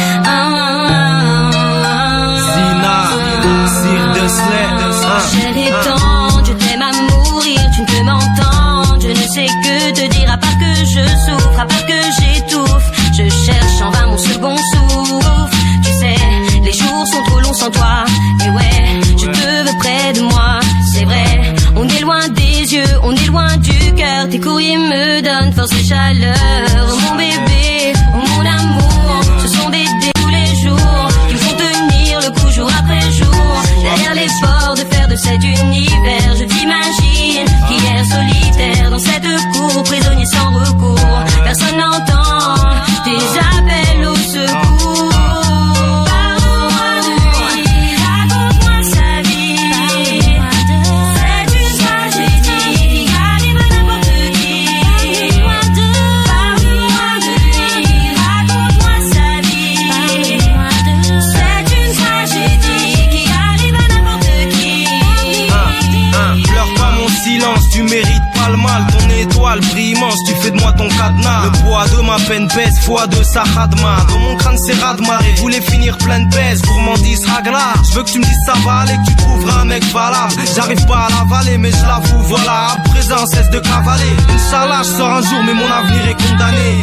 moi 70.62 70.72
ton 70.72 70.88
cadenas. 70.88 71.44
Le 71.44 71.50
poids 71.62 71.86
de 71.88 72.02
ma 72.02 72.16
peine 72.28 72.48
pèse, 72.48 72.78
fois 72.80 73.06
de 73.06 73.22
sa 73.22 73.42
radma. 73.42 73.96
Dans 74.08 74.18
mon 74.18 74.36
crâne 74.36 74.58
c'est 74.58 74.78
radmar 74.82 75.20
et 75.26 75.40
voulait 75.40 75.60
finir 75.60 75.96
plein 75.98 76.20
de 76.20 76.34
pèse. 76.34 76.62
Gourmandise 76.62 77.26
ragla, 77.26 77.74
je 77.88 77.96
veux 77.96 78.04
que 78.04 78.10
tu 78.10 78.18
me 78.18 78.24
dises 78.24 78.42
ça 78.46 78.54
va 78.64 78.80
aller, 78.80 78.96
que 78.96 79.10
tu 79.10 79.16
trouveras 79.16 79.60
un 79.60 79.64
mec 79.64 79.84
valable. 79.92 80.34
J'arrive 80.54 80.86
pas 80.86 81.06
à 81.06 81.08
l'avaler, 81.10 81.58
mais 81.58 81.70
je 81.70 81.86
l'avoue, 81.86 82.22
voilà. 82.22 82.72
À 82.72 82.88
présent, 82.88 83.26
cesse 83.26 83.50
de 83.50 83.58
cavaler. 83.58 84.16
Inch'Allah, 84.34 84.82
je 84.84 84.96
sors 84.96 85.10
un 85.10 85.22
jour, 85.22 85.42
mais 85.44 85.54
mon 85.54 85.70
avenir 85.70 86.06
est 86.08 86.22
condamné. 86.22 86.82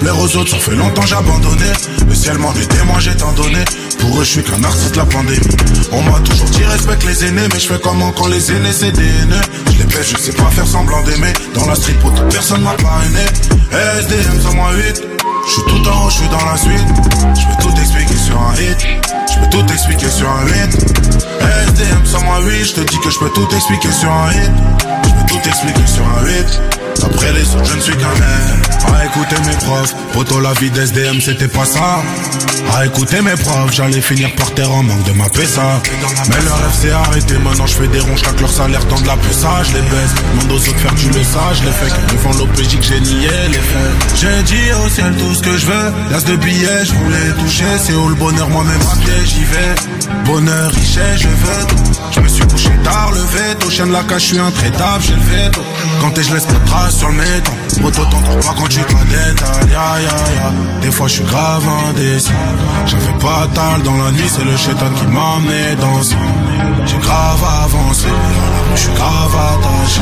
Plaire 0.00 0.18
aux 0.20 0.36
autres, 0.36 0.50
ça 0.50 0.58
fait 0.58 0.74
longtemps 0.74 1.06
j'ai 1.06 1.14
abandonné. 1.14 1.64
Le 2.06 2.14
ciel 2.14 2.36
m'en 2.36 2.52
est 2.52 2.66
témoin, 2.66 3.00
j'ai 3.00 3.16
tant 3.16 3.32
donné. 3.32 3.64
Pour 3.98 4.20
eux, 4.20 4.24
je 4.24 4.32
suis 4.32 4.42
qu'un 4.42 4.62
artiste 4.62 4.96
la 4.96 5.06
pandémie. 5.06 5.56
On 5.92 6.02
m'a 6.02 6.20
toujours 6.20 6.50
dit 6.50 6.62
respecte 6.64 7.04
les 7.04 7.24
aînés, 7.24 7.48
mais 7.50 7.58
je 7.58 7.68
fais 7.68 7.80
comment 7.82 8.12
quand 8.12 8.26
les 8.26 8.52
aînés 8.52 8.72
c'est 8.72 8.92
des 8.92 9.00
haineux. 9.00 9.40
Je 9.72 9.78
les 9.78 9.84
baisse, 9.84 10.10
je 10.10 10.18
sais 10.18 10.32
pas 10.32 10.50
faire 10.50 10.66
semblant 10.66 11.02
d'aimer. 11.04 11.32
Dans 11.54 11.66
la 11.66 11.74
street, 11.74 11.94
pour 12.02 12.12
toute 12.12 12.28
personne 12.28 12.60
m'a 12.60 12.74
parrainé. 12.74 13.24
SDM 13.72 14.40
108. 14.42 15.02
Je 15.46 15.52
suis 15.52 15.62
tout 15.62 15.88
en 15.88 16.04
haut, 16.04 16.10
je 16.10 16.16
suis 16.16 16.28
dans 16.28 16.44
la 16.44 16.56
suite. 16.58 16.88
Je 17.34 17.46
peux 17.46 17.62
tout 17.62 17.80
expliquer 17.80 18.16
sur 18.16 18.38
un 18.38 18.54
hit. 18.56 18.86
Je 19.32 19.40
peux 19.40 19.48
tout 19.48 19.72
expliquer 19.72 20.10
sur 20.10 20.28
un 20.28 20.46
hit. 20.48 20.74
SDM 21.68 22.04
108, 22.04 22.64
je 22.64 22.74
te 22.74 22.80
dis 22.80 22.98
que 22.98 23.08
je 23.08 23.18
peux 23.18 23.30
tout 23.30 23.48
expliquer 23.54 23.90
sur 23.90 24.10
un 24.12 24.32
hit. 24.32 24.52
Je 25.04 25.10
peux 25.10 25.26
tout 25.28 25.48
expliquer 25.48 25.86
sur 25.86 26.04
un 26.04 26.28
hit. 26.28 26.75
Après 27.04 27.32
les 27.32 27.54
autres, 27.54 27.64
je 27.64 27.76
ne 27.76 27.80
suis 27.80 27.96
qu'un 27.96 28.08
mec. 28.08 28.66
À 28.94 29.04
écouter 29.04 29.36
mes 29.46 29.56
profs, 29.56 29.94
poto 30.12 30.40
la 30.40 30.52
vie 30.54 30.70
d'SDM, 30.70 31.20
c'était 31.20 31.48
pas 31.48 31.64
ça. 31.64 32.02
À 32.74 32.86
écouter 32.86 33.20
mes 33.22 33.36
profs, 33.36 33.72
j'allais 33.72 34.00
finir 34.00 34.34
par 34.34 34.52
terre 34.54 34.70
en 34.70 34.82
manque 34.82 35.04
de 35.04 35.12
ma 35.12 35.28
PSA. 35.28 35.82
Mais 36.28 36.42
le 36.42 36.52
rêve 36.52 36.74
s'est 36.80 36.90
arrêté, 36.90 37.34
maintenant 37.38 37.66
je 37.66 37.74
fais 37.74 37.88
des 37.88 38.00
ronds, 38.00 38.16
chaque 38.16 38.40
leur 38.40 38.50
salaire 38.50 38.86
tant 38.88 39.00
de 39.00 39.06
la 39.06 39.16
ça, 39.32 39.62
je 39.62 39.74
les 39.74 39.82
baisse. 39.82 40.14
Demande 40.34 40.52
aux 40.52 40.68
autres 40.68 40.78
faire 40.78 40.94
du 40.94 41.08
le 41.08 41.24
sage, 41.24 41.62
les 41.64 41.72
fake. 41.72 42.12
Devant 42.12 42.38
l'OPJ 42.38 42.78
que 42.78 42.84
j'ai 42.84 43.00
nié 43.00 43.28
les 43.48 43.54
faits. 43.54 44.16
J'ai 44.16 44.42
dit 44.42 44.72
au 44.84 44.88
ciel 44.88 45.14
tout 45.16 45.34
ce 45.34 45.42
que 45.42 45.56
je 45.56 45.66
veux. 45.66 45.92
L'as 46.10 46.24
de 46.24 46.36
billets, 46.36 46.84
je 46.84 46.92
voulais 46.92 47.32
toucher. 47.40 47.64
C'est 47.82 47.94
où 47.94 48.08
le 48.08 48.14
bonheur, 48.14 48.48
moi-même 48.48 48.80
à 48.92 48.96
pied, 48.96 49.12
j'y 49.24 49.44
vais. 49.44 49.74
Bonheur, 50.24 50.70
richesse, 50.70 51.20
je 51.20 51.28
veux 51.28 51.66
tout. 51.68 51.92
Je 52.12 52.20
me 52.20 52.28
suis 52.28 52.46
couché 52.46 52.70
tard, 52.84 53.10
levé 53.12 53.54
tôt. 53.58 53.70
Chien 53.70 53.86
de 53.86 53.92
la 53.92 54.02
cage, 54.04 54.22
je 54.22 54.26
suis 54.26 54.38
intraitable, 54.38 55.02
j'ai 55.02 55.14
le 55.14 55.20
veto. 55.20 55.62
Quand 56.00 56.12
je 56.16 56.34
laisse 56.34 56.44
pas 56.44 56.85
traces 56.86 56.98
sur 56.98 57.08
le 57.08 57.14
méton. 57.14 57.52
Moto, 57.80 58.04
t'en 58.04 58.22
trouves 58.22 58.46
pas 58.46 58.54
quand 58.56 58.68
tu 58.68 58.80
te 58.80 58.92
la 58.92 59.04
détales. 59.04 59.70
Ya, 59.70 60.00
ya, 60.00 60.08
ya. 60.08 60.52
Des 60.80 60.90
fois, 60.90 61.08
je 61.08 61.14
suis 61.14 61.24
grave 61.24 61.64
indécis. 61.88 62.30
J'avais 62.86 63.18
pas 63.18 63.48
tal 63.54 63.82
dans 63.82 63.96
la 63.96 64.12
nuit, 64.12 64.28
c'est 64.28 64.44
le 64.44 64.56
chétan 64.56 64.90
qui 64.96 65.06
m'a 65.06 65.36
amené 65.36 65.76
dans 65.80 66.02
ce 66.02 66.14
J'ai 66.86 66.98
grave 66.98 67.44
avancé, 67.64 68.08
je 68.74 68.80
suis 68.80 68.92
grave 68.92 69.34
attaché. 69.52 70.00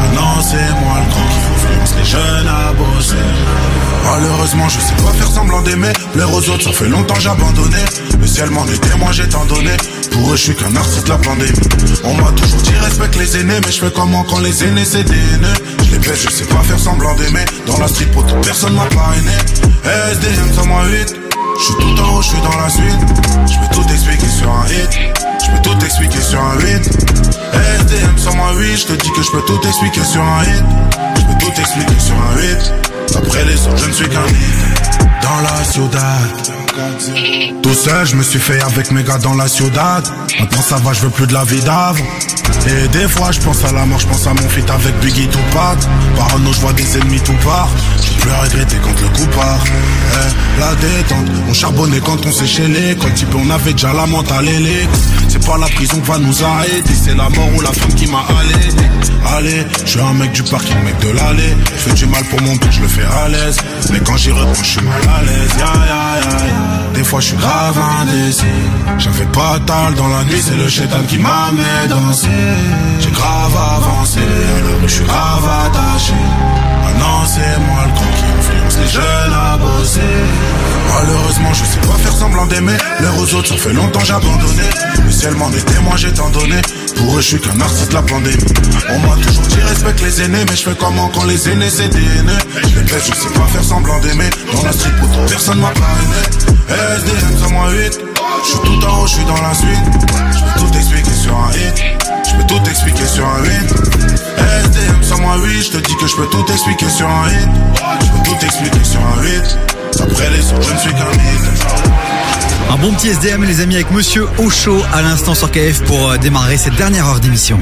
Maintenant, 0.00 0.42
c'est 0.42 0.70
moi 0.82 0.96
le 1.02 1.10
grand 1.12 1.28
qui 1.28 1.38
influence 1.54 1.94
les 1.98 2.04
jeunes 2.04 2.48
à 2.48 2.72
bosser. 2.72 3.16
Malheureusement, 4.04 4.68
je 4.68 4.80
sais 4.80 5.02
pas 5.02 5.12
faire 5.12 5.28
semblant 5.28 5.62
d'aimer. 5.62 5.92
Plaire 6.12 6.32
aux 6.32 6.48
autres, 6.50 6.64
ça 6.64 6.72
fait 6.72 6.88
longtemps 6.88 7.14
j'ai 7.18 7.30
abandonné. 7.30 7.84
Le 8.24 8.28
ciel 8.28 8.48
m'en 8.48 9.12
j'ai 9.12 9.28
tant 9.28 9.44
donné. 9.44 9.76
Pour 10.10 10.32
eux, 10.32 10.36
je 10.36 10.44
suis 10.44 10.54
qu'un 10.56 10.74
artiste 10.74 11.08
la 11.08 11.18
pandémie. 11.18 11.52
On 12.04 12.14
m'a 12.14 12.32
toujours 12.32 12.62
dit 12.62 12.74
respecte 12.80 13.16
les 13.16 13.36
aînés, 13.36 13.60
mais 13.62 13.70
je 13.70 13.80
fais 13.84 13.92
comment 13.94 14.24
quand 14.24 14.38
les 14.38 14.64
aînés 14.64 14.86
c'est 14.86 15.04
des 15.04 15.12
haineux. 15.12 15.52
Je 15.84 15.90
les 15.90 15.98
baisse, 15.98 16.22
je 16.22 16.30
sais 16.30 16.46
pas 16.46 16.62
faire 16.62 16.78
semblant 16.78 17.14
d'aimer. 17.16 17.44
Dans 17.66 17.76
la 17.76 17.86
street, 17.86 18.06
pour 18.06 18.24
personne 18.40 18.72
m'a 18.72 18.86
parrainé. 18.86 19.30
SDM 20.12 20.54
108. 20.54 21.16
Je 21.58 21.64
suis 21.64 21.74
tout 21.74 22.02
en 22.02 22.16
haut, 22.16 22.22
je 22.22 22.28
suis 22.28 22.40
dans 22.40 22.56
la 22.56 22.70
suite. 22.70 23.00
Je 23.46 23.58
peux 23.60 23.74
tout 23.74 23.92
expliquer 23.92 24.28
sur 24.28 24.50
un 24.50 24.66
hit. 24.68 24.90
Je 25.44 25.50
peux 25.50 25.62
tout 25.62 25.84
expliquer 25.84 26.22
sur 26.22 26.40
un 26.40 26.58
hit. 26.60 26.88
SDM 27.80 28.16
108, 28.16 28.76
je 28.78 28.86
te 28.86 28.92
dis 29.02 29.12
que 29.12 29.22
je 29.22 29.30
peux 29.32 29.42
tout 29.42 29.60
expliquer 29.68 30.02
sur 30.02 30.22
un 30.22 30.44
hit. 30.44 30.64
Je 31.18 31.22
peux 31.26 31.44
tout 31.44 31.60
expliquer 31.60 32.00
sur 32.00 32.14
un 32.14 32.40
hit. 32.40 32.72
Après 33.16 33.44
les 33.44 33.66
autres, 33.66 33.76
je 33.76 33.88
ne 33.88 33.92
suis 33.92 34.08
qu'un 34.08 34.26
hit. 34.28 34.98
Dans 35.20 35.42
la 35.42 35.62
ciudad. 35.62 36.63
Tout 37.62 37.74
seul, 37.74 38.06
je 38.06 38.16
me 38.16 38.22
suis 38.22 38.38
fait 38.38 38.60
avec 38.60 38.90
mes 38.90 39.04
gars 39.04 39.18
dans 39.18 39.34
la 39.34 39.48
ciudad. 39.48 40.04
Maintenant 40.40 40.62
ça 40.62 40.76
va, 40.76 40.92
je 40.92 41.02
veux 41.02 41.10
plus 41.10 41.26
de 41.26 41.32
la 41.32 41.44
vie. 41.44 41.60
Et 42.66 42.88
des 42.88 43.08
fois, 43.08 43.30
je 43.32 43.40
pense 43.40 43.64
à 43.64 43.72
la 43.72 43.84
mort, 43.84 43.98
je 43.98 44.06
pense 44.06 44.26
à 44.26 44.34
mon 44.34 44.48
feat 44.48 44.68
avec 44.70 44.98
Biggie 45.00 45.28
Tupac. 45.28 45.78
Parano, 46.16 46.52
je 46.52 46.60
vois 46.60 46.72
des 46.72 46.98
ennemis 46.98 47.20
tout 47.20 47.36
part. 47.44 47.68
J'ai 48.02 48.14
plus 48.20 48.30
à 48.30 48.40
regretter 48.40 48.76
quand 48.82 49.00
le 49.00 49.08
coup 49.08 49.26
part. 49.36 49.64
Eh, 49.66 50.60
la 50.60 50.74
détente, 50.76 51.26
on 51.48 51.52
charbonnait 51.52 52.00
quand 52.00 52.24
on 52.26 52.32
séchait 52.32 52.68
les 52.68 52.94
Quand 52.96 53.12
type, 53.14 53.34
on 53.34 53.50
avait 53.50 53.72
déjà 53.72 53.92
la 53.92 54.06
mentale 54.06 54.48
et 54.48 54.88
C'est 55.28 55.44
pas 55.44 55.58
la 55.58 55.66
prison 55.66 56.00
qui 56.00 56.08
va 56.08 56.18
nous 56.18 56.44
arrêter, 56.44 56.94
c'est 56.94 57.16
la 57.16 57.28
mort 57.28 57.48
ou 57.56 57.60
la 57.60 57.72
femme 57.72 57.94
qui 57.94 58.06
m'a 58.06 58.24
allaité. 58.40 58.84
Allez, 59.36 59.66
je 59.84 59.90
suis 59.90 60.00
un 60.00 60.14
mec 60.14 60.32
du 60.32 60.42
parking, 60.42 60.76
mec 60.84 60.98
de 61.00 61.10
l'allée. 61.10 61.56
Je 61.76 61.80
fais 61.80 61.94
du 61.94 62.06
mal 62.06 62.24
pour 62.24 62.40
mon 62.42 62.54
but, 62.56 62.70
je 62.70 62.80
le 62.80 62.88
fais 62.88 63.04
à 63.04 63.28
l'aise. 63.28 63.56
Mais 63.92 64.00
quand 64.00 64.16
j'y 64.16 64.30
reprends, 64.30 64.62
je 64.62 64.70
suis 64.70 64.82
mal 64.82 65.02
à 65.02 65.22
l'aise. 65.22 65.50
Ya, 65.58 65.66
ya, 65.66 66.48
ya. 66.48 66.54
Des 66.94 67.02
fois, 67.02 67.20
je 67.20 67.26
suis 67.26 67.36
grave 67.36 67.78
indécis. 68.00 68.44
J'avais 68.98 69.26
pas 69.26 69.58
tal 69.66 69.94
dans 69.94 70.08
la 70.08 70.24
nuit, 70.24 70.40
c'est 70.40 70.56
le 70.56 70.68
chétan 70.68 71.02
qui 71.08 71.18
m'a 71.18 71.50
danser. 71.88 72.28
J'ai 73.00 73.10
grave 73.10 73.56
avancé, 73.56 74.20
alors 74.20 74.80
je 74.82 74.94
suis 74.94 75.04
grave 75.04 75.48
attaché. 75.66 76.14
Maintenant, 76.84 77.24
c'est 77.26 77.58
moi 77.68 77.84
le 77.86 77.92
grand 77.92 78.12
qui 78.16 78.24
influence 78.38 78.78
Malheureusement, 80.94 81.52
je 81.52 81.64
sais 81.64 81.80
pas 81.80 81.98
faire 81.98 82.12
semblant 82.12 82.46
d'aimer. 82.46 82.76
L'heure 83.00 83.18
aux 83.18 83.34
autres, 83.34 83.48
ça 83.48 83.56
fait 83.56 83.72
longtemps 83.72 84.00
j'ai 84.04 84.12
abandonné. 84.12 84.62
Le 85.04 85.10
ciel 85.10 85.34
m'en 85.34 85.50
est 85.50 85.64
témoin, 85.64 85.96
j'ai 85.96 86.12
tant 86.12 86.30
donné. 86.30 86.60
Pour 86.96 87.16
eux, 87.16 87.20
je 87.20 87.26
suis 87.26 87.40
qu'un 87.40 87.60
artiste 87.60 87.92
la 87.92 88.02
pandémie. 88.02 88.36
On 88.88 88.98
m'a 89.00 89.16
toujours 89.16 89.46
dit 89.46 89.60
respecte 89.60 90.00
les 90.02 90.22
aînés, 90.22 90.44
mais 90.48 90.56
je 90.56 90.62
fais 90.62 90.76
comment 90.78 91.08
quand 91.08 91.24
les 91.24 91.48
aînés 91.48 91.70
c'est 91.70 91.88
des 91.88 91.98
aînés? 91.98 92.38
Je 92.62 92.78
les 92.78 92.84
baisse, 92.84 93.06
je 93.06 93.14
sais 93.14 93.34
pas 93.34 93.46
faire 93.46 93.64
semblant 93.64 93.98
d'aimer. 94.00 94.30
Dans 94.52 94.62
la 94.62 94.72
street, 94.72 94.92
pourtant 95.00 95.26
personne 95.28 95.60
m'a 95.60 95.70
parrainé. 95.70 96.20
SDM, 96.68 97.38
ça 97.38 97.48
moi 97.52 97.70
8. 97.70 98.00
Je 98.44 98.48
suis 98.48 98.58
tout 98.60 98.86
en 98.86 99.00
haut, 99.00 99.06
je 99.06 99.14
suis 99.14 99.24
dans 99.24 99.42
la 99.42 99.54
suite. 99.54 99.84
Je 100.32 100.60
tout 100.60 100.76
expliquer 100.76 101.14
sur 101.14 101.36
un 101.36 101.50
hit. 101.52 102.03
Je 102.34 102.42
peux 102.42 102.46
tout 102.46 102.70
expliquer 102.70 103.06
sur 103.06 103.24
un 103.26 103.44
hit. 103.44 103.70
SDM, 104.64 105.02
ça 105.02 105.16
moi 105.16 105.36
8. 105.38 105.62
Je 105.62 105.70
te 105.70 105.76
dis 105.78 105.96
que 105.96 106.06
je 106.06 106.16
peux 106.16 106.26
tout 106.26 106.44
expliquer 106.52 106.88
sur 106.90 107.08
un 107.08 107.28
hit. 107.28 107.48
Je 108.00 108.06
peux 108.06 108.22
tout 108.38 108.44
expliquer 108.44 108.84
sur 108.84 109.00
un 109.00 109.24
hit. 109.24 109.58
Après 110.00 110.30
les 110.30 110.52
autres, 110.52 110.68
je 110.68 110.74
ne 110.74 110.78
suis 110.78 110.90
qu'un 110.92 111.10
mythe. 111.10 111.64
Un 112.70 112.76
bon 112.78 112.92
petit 112.94 113.08
SDM 113.08 113.44
les 113.44 113.60
amis 113.60 113.76
avec 113.76 113.90
Monsieur 113.92 114.26
Ocho 114.38 114.82
à 114.92 115.02
l'instant 115.02 115.34
sur 115.34 115.50
KF 115.52 115.82
pour 115.84 116.10
euh, 116.10 116.16
démarrer 116.18 116.56
cette 116.56 116.74
dernière 116.76 117.06
heure 117.06 117.20
d'émission. 117.20 117.58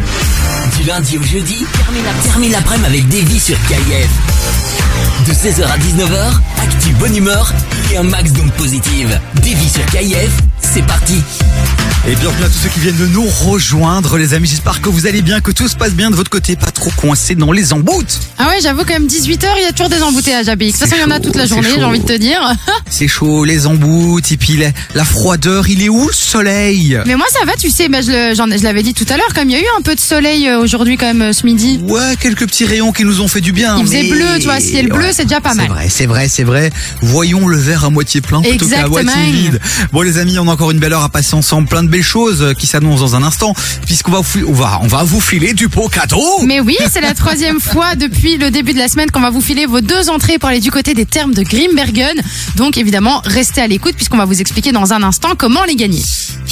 Du 0.78 0.85
lundi 0.85 1.19
au 1.19 1.23
jeudi, 1.23 1.66
termine 1.85 2.05
la- 2.05 2.23
termine 2.31 2.53
l'après-midi 2.53 2.86
avec 2.86 3.09
Davy 3.09 3.39
sur 3.40 3.57
KIF. 3.66 4.09
De 5.27 5.32
16h 5.32 5.65
à 5.65 5.77
19h, 5.78 6.32
actu 6.62 6.93
bonne 6.94 7.16
humeur 7.16 7.53
et 7.93 7.97
un 7.99 8.03
max 8.05 8.32
d'ondes 8.32 8.53
positives. 8.53 9.20
Davy 9.35 9.69
sur 9.69 9.85
KIF, 9.86 10.31
c'est 10.73 10.82
parti. 10.86 11.20
Et 12.09 12.16
bienvenue 12.16 12.43
à 12.44 12.49
tous 12.49 12.59
ceux 12.65 12.69
qui 12.69 12.81
viennent 12.81 12.97
de 12.97 13.07
nous 13.07 13.24
rejoindre 13.24 14.19
les 14.19 14.35
amis. 14.35 14.49
J'espère 14.49 14.81
que 14.81 14.89
vous 14.89 15.07
allez 15.07 15.23
bien, 15.23 15.40
que 15.40 15.53
tout 15.53 15.69
se 15.69 15.77
passe 15.77 15.93
bien 15.93 16.11
de 16.11 16.16
votre 16.16 16.31
côté, 16.31 16.57
pas 16.57 16.73
trop 16.73 16.90
coincé 16.97 17.36
dans 17.36 17.53
les 17.53 17.73
emboutes. 17.73 18.19
Ah 18.39 18.49
ouais, 18.49 18.59
j'avoue 18.61 18.81
quand 18.81 18.94
même 18.94 19.07
18h, 19.07 19.47
il 19.59 19.62
y 19.62 19.66
a 19.66 19.70
toujours 19.70 19.89
des 19.89 20.03
embouteillages 20.03 20.49
à 20.49 20.57
BX. 20.57 20.65
De 20.65 20.70
toute 20.73 20.81
façon, 20.81 20.97
il 20.97 21.01
y 21.01 21.05
en 21.05 21.12
a 21.12 21.20
toute 21.20 21.36
la 21.36 21.47
journée, 21.47 21.69
j'ai 21.77 21.85
envie 21.85 22.01
de 22.01 22.05
te 22.05 22.16
dire. 22.16 22.40
C'est 22.90 23.07
chaud, 23.07 23.44
les 23.44 23.69
emboutes, 23.69 24.32
et 24.32 24.36
puis 24.36 24.57
la, 24.57 24.70
la 24.97 25.05
froideur, 25.05 25.69
il 25.69 25.81
est 25.81 25.89
où 25.89 26.09
le 26.09 26.12
soleil? 26.12 26.99
Mais 27.07 27.15
moi 27.15 27.27
ça 27.31 27.44
va, 27.47 27.53
tu 27.55 27.70
sais, 27.70 27.89
bah, 27.89 28.01
je 28.01 28.62
l'avais 28.65 28.82
dit 28.82 28.94
tout 28.94 29.07
à 29.09 29.16
l'heure, 29.16 29.32
comme 29.32 29.49
il 29.49 29.53
y 29.53 29.57
a 29.57 29.61
eu 29.61 29.66
un 29.78 29.82
peu 29.82 29.94
de 29.94 30.01
soleil 30.01 30.49
euh, 30.49 30.59
aujourd'hui 30.59 30.97
quand 30.97 31.07
même 31.07 31.23
euh, 31.23 31.32
ce 31.32 31.47
midi. 31.47 31.78
Ouais, 31.86 32.16
quelques 32.20 32.47
petits 32.49 32.66
rayons 32.66 32.90
qui 32.90 33.05
nous 33.05 33.20
ont 33.20 33.28
fait 33.28 33.40
du 33.40 33.53
bien. 33.53 33.77
Il 33.78 33.85
faisait 33.86 34.03
mais- 34.03 34.11
bleu, 34.11 34.27
tu 34.39 34.44
vois, 34.47 34.59
ciel 34.59 34.89
bleu, 34.89 35.07
c'est 35.12 35.24
déjà 35.27 35.40
pas 35.40 35.55
mal. 35.55 35.66
C'est 35.69 35.73
vrai, 35.73 35.89
c'est 35.89 36.07
vrai, 36.07 36.28
c'est 36.28 36.44
vrai. 36.44 36.70
Voyons 37.01 37.47
le 37.47 37.57
verre 37.57 37.85
à 37.85 37.90
moitié 37.90 38.20
plein 38.20 38.43
plutôt 38.43 38.66
qu'à 38.66 38.86
Exactement. 38.86 39.03
moitié 39.05 39.32
vide. 39.32 39.61
Bon 39.93 40.03
les 40.03 40.19
amis, 40.19 40.36
on 40.40 40.49
a 40.49 40.53
encore 40.53 40.61
une 40.70 40.78
belle 40.78 40.93
heure 40.93 41.02
à 41.02 41.09
passer 41.09 41.34
ensemble, 41.34 41.68
plein 41.68 41.82
de 41.82 41.89
belles 41.89 42.02
choses 42.02 42.43
euh, 42.43 42.52
qui 42.55 42.66
s'annoncent 42.66 43.01
dans 43.01 43.16
un 43.16 43.22
instant, 43.22 43.55
puisqu'on 43.86 44.12
va, 44.12 44.20
on 44.47 44.52
va, 44.52 44.80
on 44.82 44.86
va 44.86 45.02
vous 45.02 45.20
filer 45.20 45.55
du 45.55 45.68
beau 45.68 45.89
cadeau. 45.89 46.43
Mais 46.44 46.60
oui, 46.60 46.76
c'est 46.90 47.01
la 47.01 47.14
troisième 47.14 47.60
fois 47.60 47.94
depuis 47.94 48.36
le 48.36 48.51
début 48.51 48.72
de 48.72 48.78
la 48.78 48.89
semaine 48.89 49.10
qu'on 49.10 49.20
va 49.20 49.30
vous 49.30 49.40
filer 49.40 49.66
vos 49.66 49.80
deux 49.80 50.10
entrées 50.10 50.39
pour 50.39 50.48
aller 50.48 50.60
du 50.60 50.70
côté 50.70 50.94
des 50.94 51.06
termes 51.06 51.34
de 51.34 51.43
Grimbergen. 51.43 52.20
Donc 52.56 52.76
évidemment, 52.78 53.20
restez 53.24 53.60
à 53.60 53.66
l'écoute 53.66 53.94
puisqu'on 53.97 54.18
va 54.18 54.24
vous 54.24 54.40
expliquer 54.40 54.72
dans 54.72 54.93
un 54.93 55.02
instant 55.02 55.30
comment 55.36 55.64
les 55.64 55.76
gagner. 55.76 56.02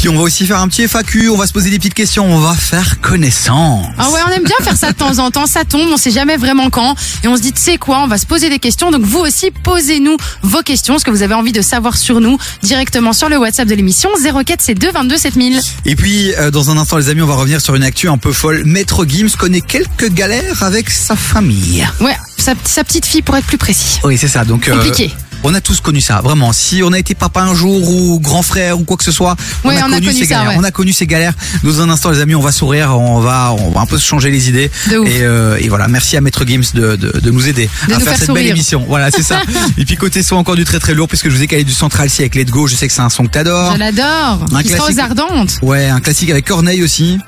Puis 0.00 0.08
on 0.08 0.14
va 0.14 0.22
aussi 0.22 0.46
faire 0.46 0.58
un 0.60 0.68
petit 0.68 0.88
FAQ, 0.88 1.28
on 1.28 1.36
va 1.36 1.46
se 1.46 1.52
poser 1.52 1.68
des 1.68 1.76
petites 1.76 1.92
questions, 1.92 2.24
on 2.24 2.38
va 2.38 2.54
faire 2.54 3.02
connaissance. 3.02 3.84
Ah 3.98 4.08
ouais, 4.08 4.20
on 4.26 4.32
aime 4.32 4.44
bien 4.44 4.56
faire 4.62 4.74
ça 4.74 4.92
de 4.92 4.96
temps 4.96 5.18
en 5.18 5.30
temps, 5.30 5.46
ça 5.46 5.66
tombe, 5.66 5.90
on 5.92 5.98
sait 5.98 6.10
jamais 6.10 6.38
vraiment 6.38 6.70
quand. 6.70 6.94
Et 7.22 7.28
on 7.28 7.36
se 7.36 7.42
dit, 7.42 7.52
tu 7.52 7.60
sais 7.60 7.76
quoi, 7.76 8.00
on 8.02 8.06
va 8.06 8.16
se 8.16 8.24
poser 8.24 8.48
des 8.48 8.58
questions. 8.58 8.90
Donc 8.90 9.02
vous 9.02 9.18
aussi, 9.18 9.50
posez-nous 9.50 10.16
vos 10.40 10.62
questions, 10.62 10.98
ce 10.98 11.04
que 11.04 11.10
vous 11.10 11.22
avez 11.22 11.34
envie 11.34 11.52
de 11.52 11.60
savoir 11.60 11.98
sur 11.98 12.22
nous, 12.22 12.38
directement 12.62 13.12
sur 13.12 13.28
le 13.28 13.36
WhatsApp 13.36 13.68
de 13.68 13.74
l'émission 13.74 14.08
04 14.16 14.62
c'est 14.62 14.74
2 14.74 14.90
22 14.90 15.18
7000. 15.18 15.60
Et 15.84 15.96
puis, 15.96 16.32
euh, 16.32 16.50
dans 16.50 16.70
un 16.70 16.78
instant, 16.78 16.96
les 16.96 17.10
amis, 17.10 17.20
on 17.20 17.26
va 17.26 17.34
revenir 17.34 17.60
sur 17.60 17.74
une 17.74 17.84
actu 17.84 18.08
un 18.08 18.16
peu 18.16 18.32
folle. 18.32 18.62
Maître 18.64 19.04
Gims 19.06 19.36
connaît 19.38 19.60
quelques 19.60 20.08
galères 20.08 20.62
avec 20.62 20.88
sa 20.88 21.14
famille. 21.14 21.86
Ouais, 22.00 22.16
sa, 22.38 22.54
sa 22.64 22.84
petite 22.84 23.04
fille 23.04 23.20
pour 23.20 23.36
être 23.36 23.46
plus 23.46 23.58
précis. 23.58 24.00
Oui, 24.04 24.16
c'est 24.16 24.28
ça. 24.28 24.46
Donc, 24.46 24.66
euh, 24.66 24.76
Compliqué. 24.76 25.12
On 25.44 25.54
a 25.54 25.60
tous 25.60 25.80
connu 25.80 26.00
ça, 26.00 26.20
vraiment. 26.22 26.52
Si 26.52 26.82
on 26.82 26.92
a 26.92 26.98
été 26.98 27.14
papa 27.14 27.42
un 27.42 27.54
jour 27.54 27.88
ou 27.90 28.20
grand 28.20 28.42
frère 28.42 28.78
ou 28.78 28.84
quoi 28.84 28.96
que 28.96 29.04
ce 29.04 29.12
soit, 29.12 29.36
on 29.64 29.70
a 29.70 29.80
connu 30.00 30.12
ces 30.12 30.24
ça, 30.26 30.34
galères. 30.34 30.48
ouais. 30.50 30.56
On 30.58 30.64
a 30.64 30.70
connu 30.70 30.92
ces 30.92 31.06
galères. 31.06 31.32
Dans 31.64 31.80
un 31.80 31.88
instant, 31.90 32.10
les 32.10 32.20
amis, 32.20 32.34
on 32.34 32.40
va 32.40 32.52
sourire, 32.52 32.98
on 32.98 33.20
va, 33.20 33.52
on 33.58 33.70
va 33.70 33.80
un 33.80 33.86
peu 33.86 33.98
se 33.98 34.06
changer 34.06 34.30
les 34.30 34.48
idées. 34.48 34.70
De 34.90 34.98
ouf. 34.98 35.08
Et, 35.08 35.22
euh, 35.22 35.56
et 35.60 35.68
voilà, 35.68 35.88
merci 35.88 36.16
à 36.16 36.20
Maître 36.20 36.44
Gims 36.46 36.72
de, 36.74 36.96
de, 36.96 37.18
de 37.20 37.30
nous 37.30 37.48
aider 37.48 37.68
De 37.88 37.92
à 37.92 37.96
nous 37.96 38.00
faire, 38.00 38.08
faire 38.10 38.18
cette 38.18 38.26
sourire. 38.26 38.42
belle 38.44 38.50
émission. 38.52 38.84
Voilà, 38.88 39.10
c'est 39.10 39.22
ça. 39.22 39.40
et 39.78 39.84
puis 39.84 39.96
côté 39.96 40.22
son 40.22 40.36
encore 40.36 40.56
du 40.56 40.64
très 40.64 40.78
très 40.78 40.94
lourd, 40.94 41.08
puisque 41.08 41.28
je 41.28 41.34
vous 41.34 41.42
ai 41.42 41.46
calé 41.46 41.64
du 41.64 41.72
Central 41.72 42.10
C 42.10 42.22
avec 42.22 42.34
Let's 42.34 42.50
Go. 42.50 42.66
Je 42.66 42.74
sais 42.76 42.86
que 42.86 42.92
c'est 42.92 43.00
un 43.00 43.10
son 43.10 43.24
que 43.24 43.30
t'adores. 43.30 43.72
Je 43.74 43.78
l'adore. 43.78 44.44
Un 44.52 44.62
Qui 44.62 44.68
sera 44.70 44.84
aux 44.84 44.92
classique. 44.92 45.00
ardentes. 45.00 45.58
Ouais, 45.62 45.86
un 45.88 46.00
classique 46.00 46.30
avec 46.30 46.46
Corneille 46.46 46.82
aussi. 46.82 47.18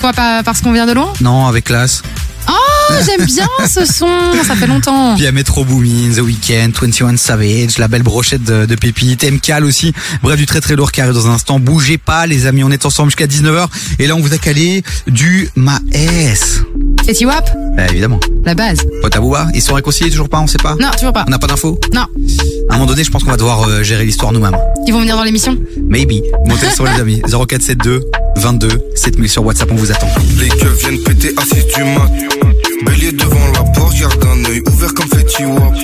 Quoi, 0.00 0.12
pas 0.12 0.42
parce 0.42 0.60
qu'on 0.60 0.72
vient 0.72 0.86
de 0.86 0.92
loin? 0.92 1.12
Non, 1.20 1.46
avec 1.46 1.64
classe. 1.64 2.02
Oh, 2.48 2.94
j'aime 3.06 3.24
bien 3.26 3.46
ce 3.68 3.84
son, 3.84 4.08
ça 4.44 4.54
fait 4.56 4.66
longtemps. 4.66 5.14
Puis 5.14 5.22
il 5.22 5.24
y 5.24 5.28
a 5.28 5.32
Metro 5.32 5.64
Boomin, 5.64 6.12
The 6.14 6.20
Weeknd, 6.20 6.70
21 6.80 7.16
Savage, 7.16 7.78
la 7.78 7.88
belle 7.88 8.02
brochette 8.02 8.42
de, 8.42 8.66
de 8.66 8.74
pépites, 8.74 9.24
MKAL 9.24 9.64
aussi. 9.64 9.92
Bref, 10.22 10.36
du 10.38 10.46
très 10.46 10.60
très 10.60 10.74
lourd 10.76 10.90
qui 10.92 11.00
arrive 11.00 11.14
dans 11.14 11.28
un 11.28 11.34
instant. 11.34 11.60
Bougez 11.60 11.98
pas, 11.98 12.26
les 12.26 12.46
amis, 12.46 12.64
on 12.64 12.70
est 12.70 12.84
ensemble 12.86 13.10
jusqu'à 13.10 13.26
19h. 13.26 13.66
Et 13.98 14.06
là, 14.06 14.16
on 14.16 14.20
vous 14.20 14.34
a 14.34 14.38
calé 14.38 14.82
du 15.06 15.48
Maes. 15.56 15.80
C'est 17.04 17.14
T-Wap, 17.14 17.50
Bah, 17.76 17.86
évidemment. 17.90 18.20
la 18.44 18.54
base. 18.54 18.80
Potabouba, 19.02 19.48
ils 19.54 19.62
sont 19.62 19.74
réconciliés 19.74 20.10
toujours 20.10 20.28
pas, 20.28 20.38
on 20.40 20.46
sait 20.46 20.58
pas 20.58 20.76
Non, 20.80 20.90
toujours 20.98 21.12
pas. 21.12 21.24
On 21.26 21.30
n'a 21.30 21.38
pas 21.38 21.46
d'infos 21.46 21.78
Non, 21.94 22.06
À 22.68 22.74
un 22.74 22.78
moment 22.78 22.86
donné, 22.86 23.04
je 23.04 23.10
pense 23.10 23.24
qu'on 23.24 23.30
va 23.30 23.36
devoir 23.36 23.68
euh, 23.68 23.82
gérer 23.82 24.04
l'histoire 24.04 24.32
nous-mêmes. 24.32 24.56
ils 24.86 24.92
vont 24.92 25.00
venir 25.00 25.16
dans 25.16 25.24
l'émission. 25.24 25.56
Maybe. 25.88 26.22
Montez 26.46 26.66
le 26.66 26.72
son, 26.72 26.84
les 26.84 27.00
amis. 27.00 27.22
0472 27.26 28.02
22 28.40 28.68
7000 28.94 29.28
sur 29.28 29.44
WhatsApp, 29.44 29.70
on 29.70 29.76
vous 29.76 29.90
attend. 29.92 30.06
Les 30.38 30.48
keufs 30.48 30.78
viennent 30.80 31.02
péter 31.02 31.32
assis 31.36 31.64
du 31.74 31.84
mat. 31.84 32.10
Bélier 32.86 33.12
devant 33.12 33.46
la 33.54 33.62
porte, 33.72 33.94
garde 33.98 34.24
un 34.24 34.44
œil 34.50 34.62
ouvert 34.72 34.94
comme 34.94 35.08
Fetty 35.08 35.44
Wap. 35.44 35.74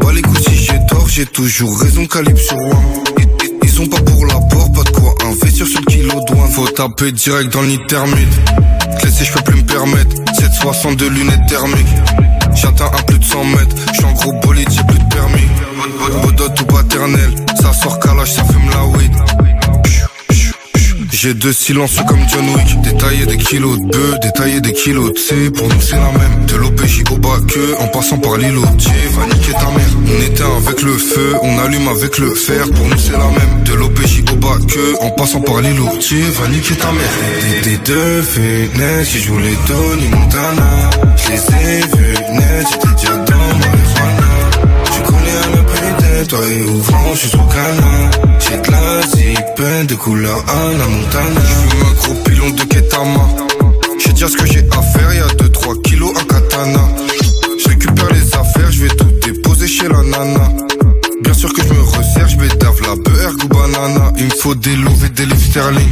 Bah 0.00 0.08
les 0.14 0.22
couilles 0.22 0.42
si 0.42 0.56
j'ai 0.56 0.78
tort, 0.88 1.08
j'ai 1.08 1.26
toujours 1.26 1.78
raison, 1.78 2.04
calibre 2.06 2.38
sur 2.38 2.56
Wam. 2.56 2.84
Ils, 3.18 3.26
ils- 3.62 3.68
sont 3.70 3.86
pas 3.86 4.00
pour 4.00 4.26
la 4.26 4.34
porte, 4.34 4.74
pas 4.74 4.82
de 4.82 4.90
quoi 4.90 5.14
investir 5.24 5.66
sur 5.66 5.80
le 5.80 5.86
kilo 5.86 6.20
douane. 6.26 6.50
Faut 6.50 6.66
taper 6.68 7.12
direct 7.12 7.52
dans 7.52 7.62
thermite. 7.88 8.28
Clé 9.00 9.10
je 9.22 9.32
peux 9.32 9.40
plus 9.42 9.62
me 9.62 9.66
permettre. 9.66 10.16
762 10.38 11.08
lunettes 11.08 11.46
thermiques. 11.48 11.86
J'atteins 12.54 12.86
à 12.86 13.02
plus 13.02 13.18
de 13.18 13.24
100 13.24 13.44
mètres. 13.44 13.76
J'suis 13.92 14.04
en 14.04 14.12
gros 14.12 14.32
bolide, 14.42 14.68
j'ai 14.70 14.82
plus 14.84 14.98
de 14.98 15.14
permis. 15.14 16.22
Bodot 16.22 16.52
ou 16.60 16.64
paternel. 16.66 17.34
Ça 17.60 17.72
sort 17.72 17.98
calage, 18.00 18.32
ça 18.32 18.44
fume 18.44 18.70
la 18.70 18.84
weed. 18.86 19.12
J'ai 21.14 21.32
deux 21.32 21.52
silences 21.52 21.96
comme 22.08 22.18
John 22.28 22.44
Wick. 22.56 22.82
Détailler 22.82 23.24
des 23.24 23.38
kilos 23.38 23.78
de 23.78 23.86
bœufs, 23.86 24.18
détailler 24.20 24.60
des 24.60 24.72
kilos 24.72 25.12
de 25.12 25.18
C. 25.18 25.48
Pour 25.52 25.68
nous 25.68 25.80
c'est 25.80 25.94
la 25.94 26.10
même. 26.10 26.44
De 26.46 26.56
l'OPJ 26.56 27.04
au 27.12 27.18
bas 27.18 27.38
que 27.46 27.80
En 27.80 27.86
passant 27.86 28.18
par 28.18 28.36
l'îlot. 28.36 28.62
Va 28.62 29.26
niquer 29.26 29.52
ta 29.52 29.70
mère. 29.70 29.92
On 30.08 30.22
éteint 30.22 30.56
avec 30.56 30.82
le 30.82 30.98
feu, 30.98 31.34
on 31.40 31.58
allume 31.60 31.86
avec 31.86 32.18
le 32.18 32.34
fer. 32.34 32.64
Pour 32.74 32.86
nous 32.86 32.98
c'est 32.98 33.12
la 33.12 33.18
même. 33.18 33.62
De 33.64 33.74
l'OPJ 33.74 34.24
au 34.32 34.36
bas 34.36 34.58
que 34.66 35.04
En 35.04 35.10
passant 35.10 35.40
par 35.40 35.60
l'îlot. 35.60 35.86
Va 35.86 36.48
niquer 36.48 36.74
ta 36.74 36.90
mère. 36.90 37.62
Des, 37.62 37.76
deux 37.76 38.22
fenêtres 38.22 39.10
Qui 39.10 39.20
jouent 39.20 39.38
les 39.38 39.56
Tony 39.68 40.08
Montana. 40.08 40.90
Je 41.16 41.30
les 41.30 41.38
ai 41.38 41.80
vus 41.96 42.14
J'étais 42.70 42.94
déjà 42.96 43.16
toi 46.26 46.38
et 46.46 46.62
ouvrant, 46.62 47.14
je 47.14 47.18
suis 47.18 47.30
sous 47.30 47.38
canard. 47.38 48.10
J'ai 48.38 48.56
de 48.56 48.70
la 48.70 49.02
zipette 49.02 49.86
de 49.88 49.94
couleur 49.94 50.44
Anna 50.48 50.86
Montana. 50.86 51.40
Je 51.40 51.54
fume 51.54 51.86
un 51.88 51.94
gros 51.94 52.22
pilon 52.24 52.50
de 52.50 52.62
Ketama. 52.62 53.28
Je 53.98 54.12
dire 54.12 54.28
ce 54.28 54.36
que 54.36 54.46
j'ai 54.46 54.64
à 54.70 54.82
faire, 54.82 55.14
y'a 55.14 55.26
2-3 55.26 55.82
kilos 55.82 56.12
à 56.16 56.24
katana. 56.24 56.88
Je 57.58 57.68
récupère 57.68 58.08
les 58.12 58.34
affaires, 58.34 58.70
je 58.70 58.82
vais 58.82 58.88
tout 58.88 59.10
déposer 59.22 59.66
chez 59.66 59.88
la 59.88 60.02
nana. 60.02 60.48
Bien 61.22 61.32
sûr 61.34 61.52
que 61.52 61.62
je 61.62 61.72
me 61.72 61.82
resserre, 61.82 62.28
je 62.28 62.36
bédave 62.36 62.80
la 62.82 62.96
beurre 62.96 63.34
ou 63.44 63.48
banana. 63.48 64.12
Il 64.18 64.26
me 64.26 64.30
faut 64.30 64.54
des 64.54 64.76
louvres 64.76 65.06
et 65.06 65.10
des 65.10 65.26
livres 65.26 65.50
sterling. 65.50 65.88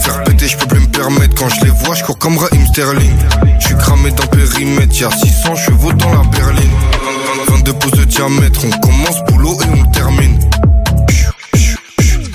Faire 0.00 0.24
péter, 0.24 0.48
je 0.48 0.56
peux 0.56 0.66
plus 0.66 0.80
me 0.80 0.86
permettre. 0.86 1.34
Quand 1.36 1.48
je 1.48 1.64
les 1.64 1.70
vois, 1.70 1.94
je 1.94 2.04
cours 2.04 2.18
comme 2.18 2.36
Raheem 2.38 2.66
Sterling. 2.66 3.16
Je 3.60 3.66
suis 3.66 3.76
cramé 3.76 4.10
dans 4.10 4.24
le 4.24 4.28
périmètre, 4.28 5.00
y'a 5.00 5.10
600 5.10 5.56
chevaux 5.56 5.92
dans 5.92 6.10
la 6.10 6.22
berline. 6.30 6.70
22 7.64 7.78
pouces 7.78 7.92
de 7.92 8.04
diamètre, 8.04 8.60
on 8.66 8.78
commence 8.78 9.24
boulot 9.28 9.56
et 9.62 9.80
on 9.80 9.90
termine. 9.90 10.38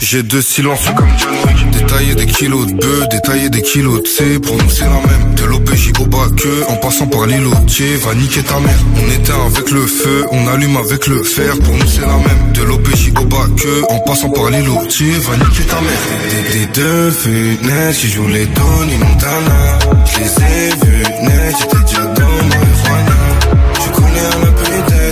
J'ai 0.02 0.24
deux 0.24 0.42
silences 0.42 0.90
comme 0.98 1.08
John 1.20 1.34
Wick. 1.46 1.70
Détailler 1.70 2.16
des 2.16 2.26
kilos 2.26 2.66
de 2.66 2.74
bœufs, 2.74 3.08
détailler 3.12 3.50
des 3.52 3.62
kilos 3.62 4.02
de 4.02 4.08
C. 4.08 4.40
Pour 4.40 4.56
nous 4.56 4.70
c'est 4.72 4.86
la 4.86 4.90
même. 4.90 5.36
De 5.36 5.44
l'OPJ 5.44 5.92
au 6.00 6.06
bas 6.08 6.26
que, 6.36 6.72
en 6.72 6.78
passant 6.78 7.06
par 7.06 7.28
l'îlotier, 7.28 7.96
va 7.98 8.16
niquer 8.16 8.42
ta 8.42 8.60
mère. 8.60 8.80
On 8.96 9.12
éteint 9.12 9.46
avec 9.46 9.70
le 9.70 9.86
feu, 9.86 10.26
on 10.32 10.48
allume 10.48 10.78
avec 10.78 11.06
le 11.06 11.22
fer. 11.24 11.54
Pour 11.60 11.76
nous 11.76 11.88
c'est 11.88 12.02
la 12.02 12.18
même. 12.18 12.52
De 12.54 12.64
l'OPJ 12.64 13.14
au 13.22 13.26
bas 13.26 13.46
que, 13.56 13.94
en 13.94 14.00
passant 14.00 14.32
par 14.32 14.50
l'îlotier, 14.50 15.12
va 15.12 15.38
niquer 15.38 15.64
ta 15.64 15.80
mère. 15.80 16.02
Des, 16.32 16.60
des 16.60 16.66
deux 16.74 17.12
fenêtres 17.12 18.00
qui 18.00 18.10
jouent 18.10 18.28
les 18.30 18.48
Tony 18.48 18.98
Montana. 18.98 19.80
Je 20.06 20.20
les 20.22 20.26
ai 20.26 20.70
vus 20.86 21.04
net, 21.22 21.56
j'étais 21.60 21.84
déjà 21.86 22.19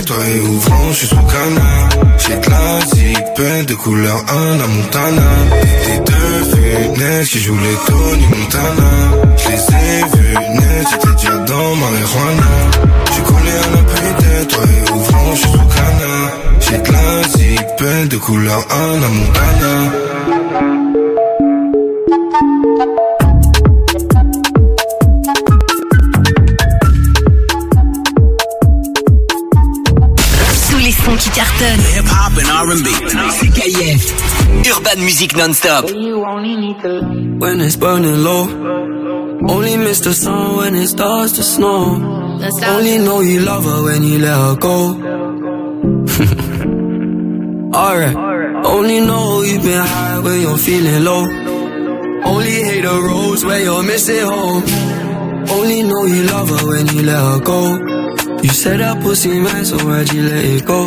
toi 0.08 0.16
et 0.34 0.40
ouvrant, 0.40 0.90
je 0.90 0.96
suis 0.96 1.06
sous 1.06 1.16
canard. 1.16 1.88
J'ai 2.18 2.50
la 2.50 2.80
zipette 2.86 3.68
de 3.68 3.74
couleur 3.74 4.18
Anna 4.28 4.66
Montana. 4.66 5.30
Des 5.86 5.98
deux 6.10 6.40
fenêtres 6.50 7.28
qui 7.28 7.38
jouent 7.40 7.58
les 7.58 7.78
Tony 7.86 8.26
Montana. 8.26 8.90
Je 9.36 9.48
les 9.50 9.62
ai 9.76 10.00
vus 10.14 10.38
net, 10.54 10.86
j'étais 10.90 11.14
déjà 11.14 11.36
dans 11.36 11.74
marijuana. 11.76 12.50
Tu 13.14 13.20
connais 13.22 13.60
un 13.76 13.82
peu 13.90 14.22
tête, 14.22 14.48
toi 14.48 14.64
et 14.64 14.90
ouvrant, 14.92 15.34
je 15.34 15.40
suis 15.40 15.50
sous 15.50 15.68
canard. 15.76 16.32
J'ai 16.60 16.78
la 16.92 17.28
zipette 17.28 17.78
miel 17.80 18.08
de 18.08 18.16
couleur 18.16 18.60
Anna 18.70 19.08
Montana. 19.08 19.74
And 32.38 32.48
R&B. 32.48 32.88
C'est 33.38 33.50
KIF. 33.52 34.14
Urban 34.76 35.00
Music 35.02 35.36
Non-Stop. 35.36 35.84
when 37.40 37.60
it's 37.60 37.76
burning 37.76 38.22
low. 38.24 38.46
Only 39.48 39.76
miss 39.76 40.00
the 40.00 40.12
sun 40.12 40.56
when 40.56 40.74
it 40.74 40.88
starts 40.88 41.32
to 41.34 41.42
snow. 41.42 41.94
Only 42.66 42.98
know 42.98 43.20
you 43.20 43.40
love 43.40 43.64
her 43.64 43.82
when 43.84 44.02
you 44.02 44.18
let 44.18 44.36
her 44.36 44.56
go. 44.56 44.96
Alright. 47.74 48.16
Only 48.64 49.00
know 49.00 49.42
you've 49.42 49.62
been 49.62 49.84
high 49.86 50.18
when 50.18 50.40
you're 50.40 50.58
feeling 50.58 51.04
low. 51.04 51.24
Only 52.24 52.50
hate 52.50 52.82
the 52.82 53.00
roads 53.08 53.44
where 53.44 53.62
you're 53.62 53.82
missing 53.82 54.26
home. 54.26 54.62
Only 55.50 55.82
know 55.82 56.04
you 56.04 56.22
love 56.24 56.48
her 56.50 56.66
when 56.66 56.86
you 56.88 57.02
let 57.02 57.18
her 57.18 57.40
go. 57.40 57.78
You 58.42 58.48
said 58.50 58.80
that 58.80 59.02
pussy 59.02 59.38
man, 59.40 59.64
so 59.64 59.76
why'd 59.78 60.12
you 60.12 60.22
let 60.22 60.44
it 60.44 60.64
go? 60.64 60.86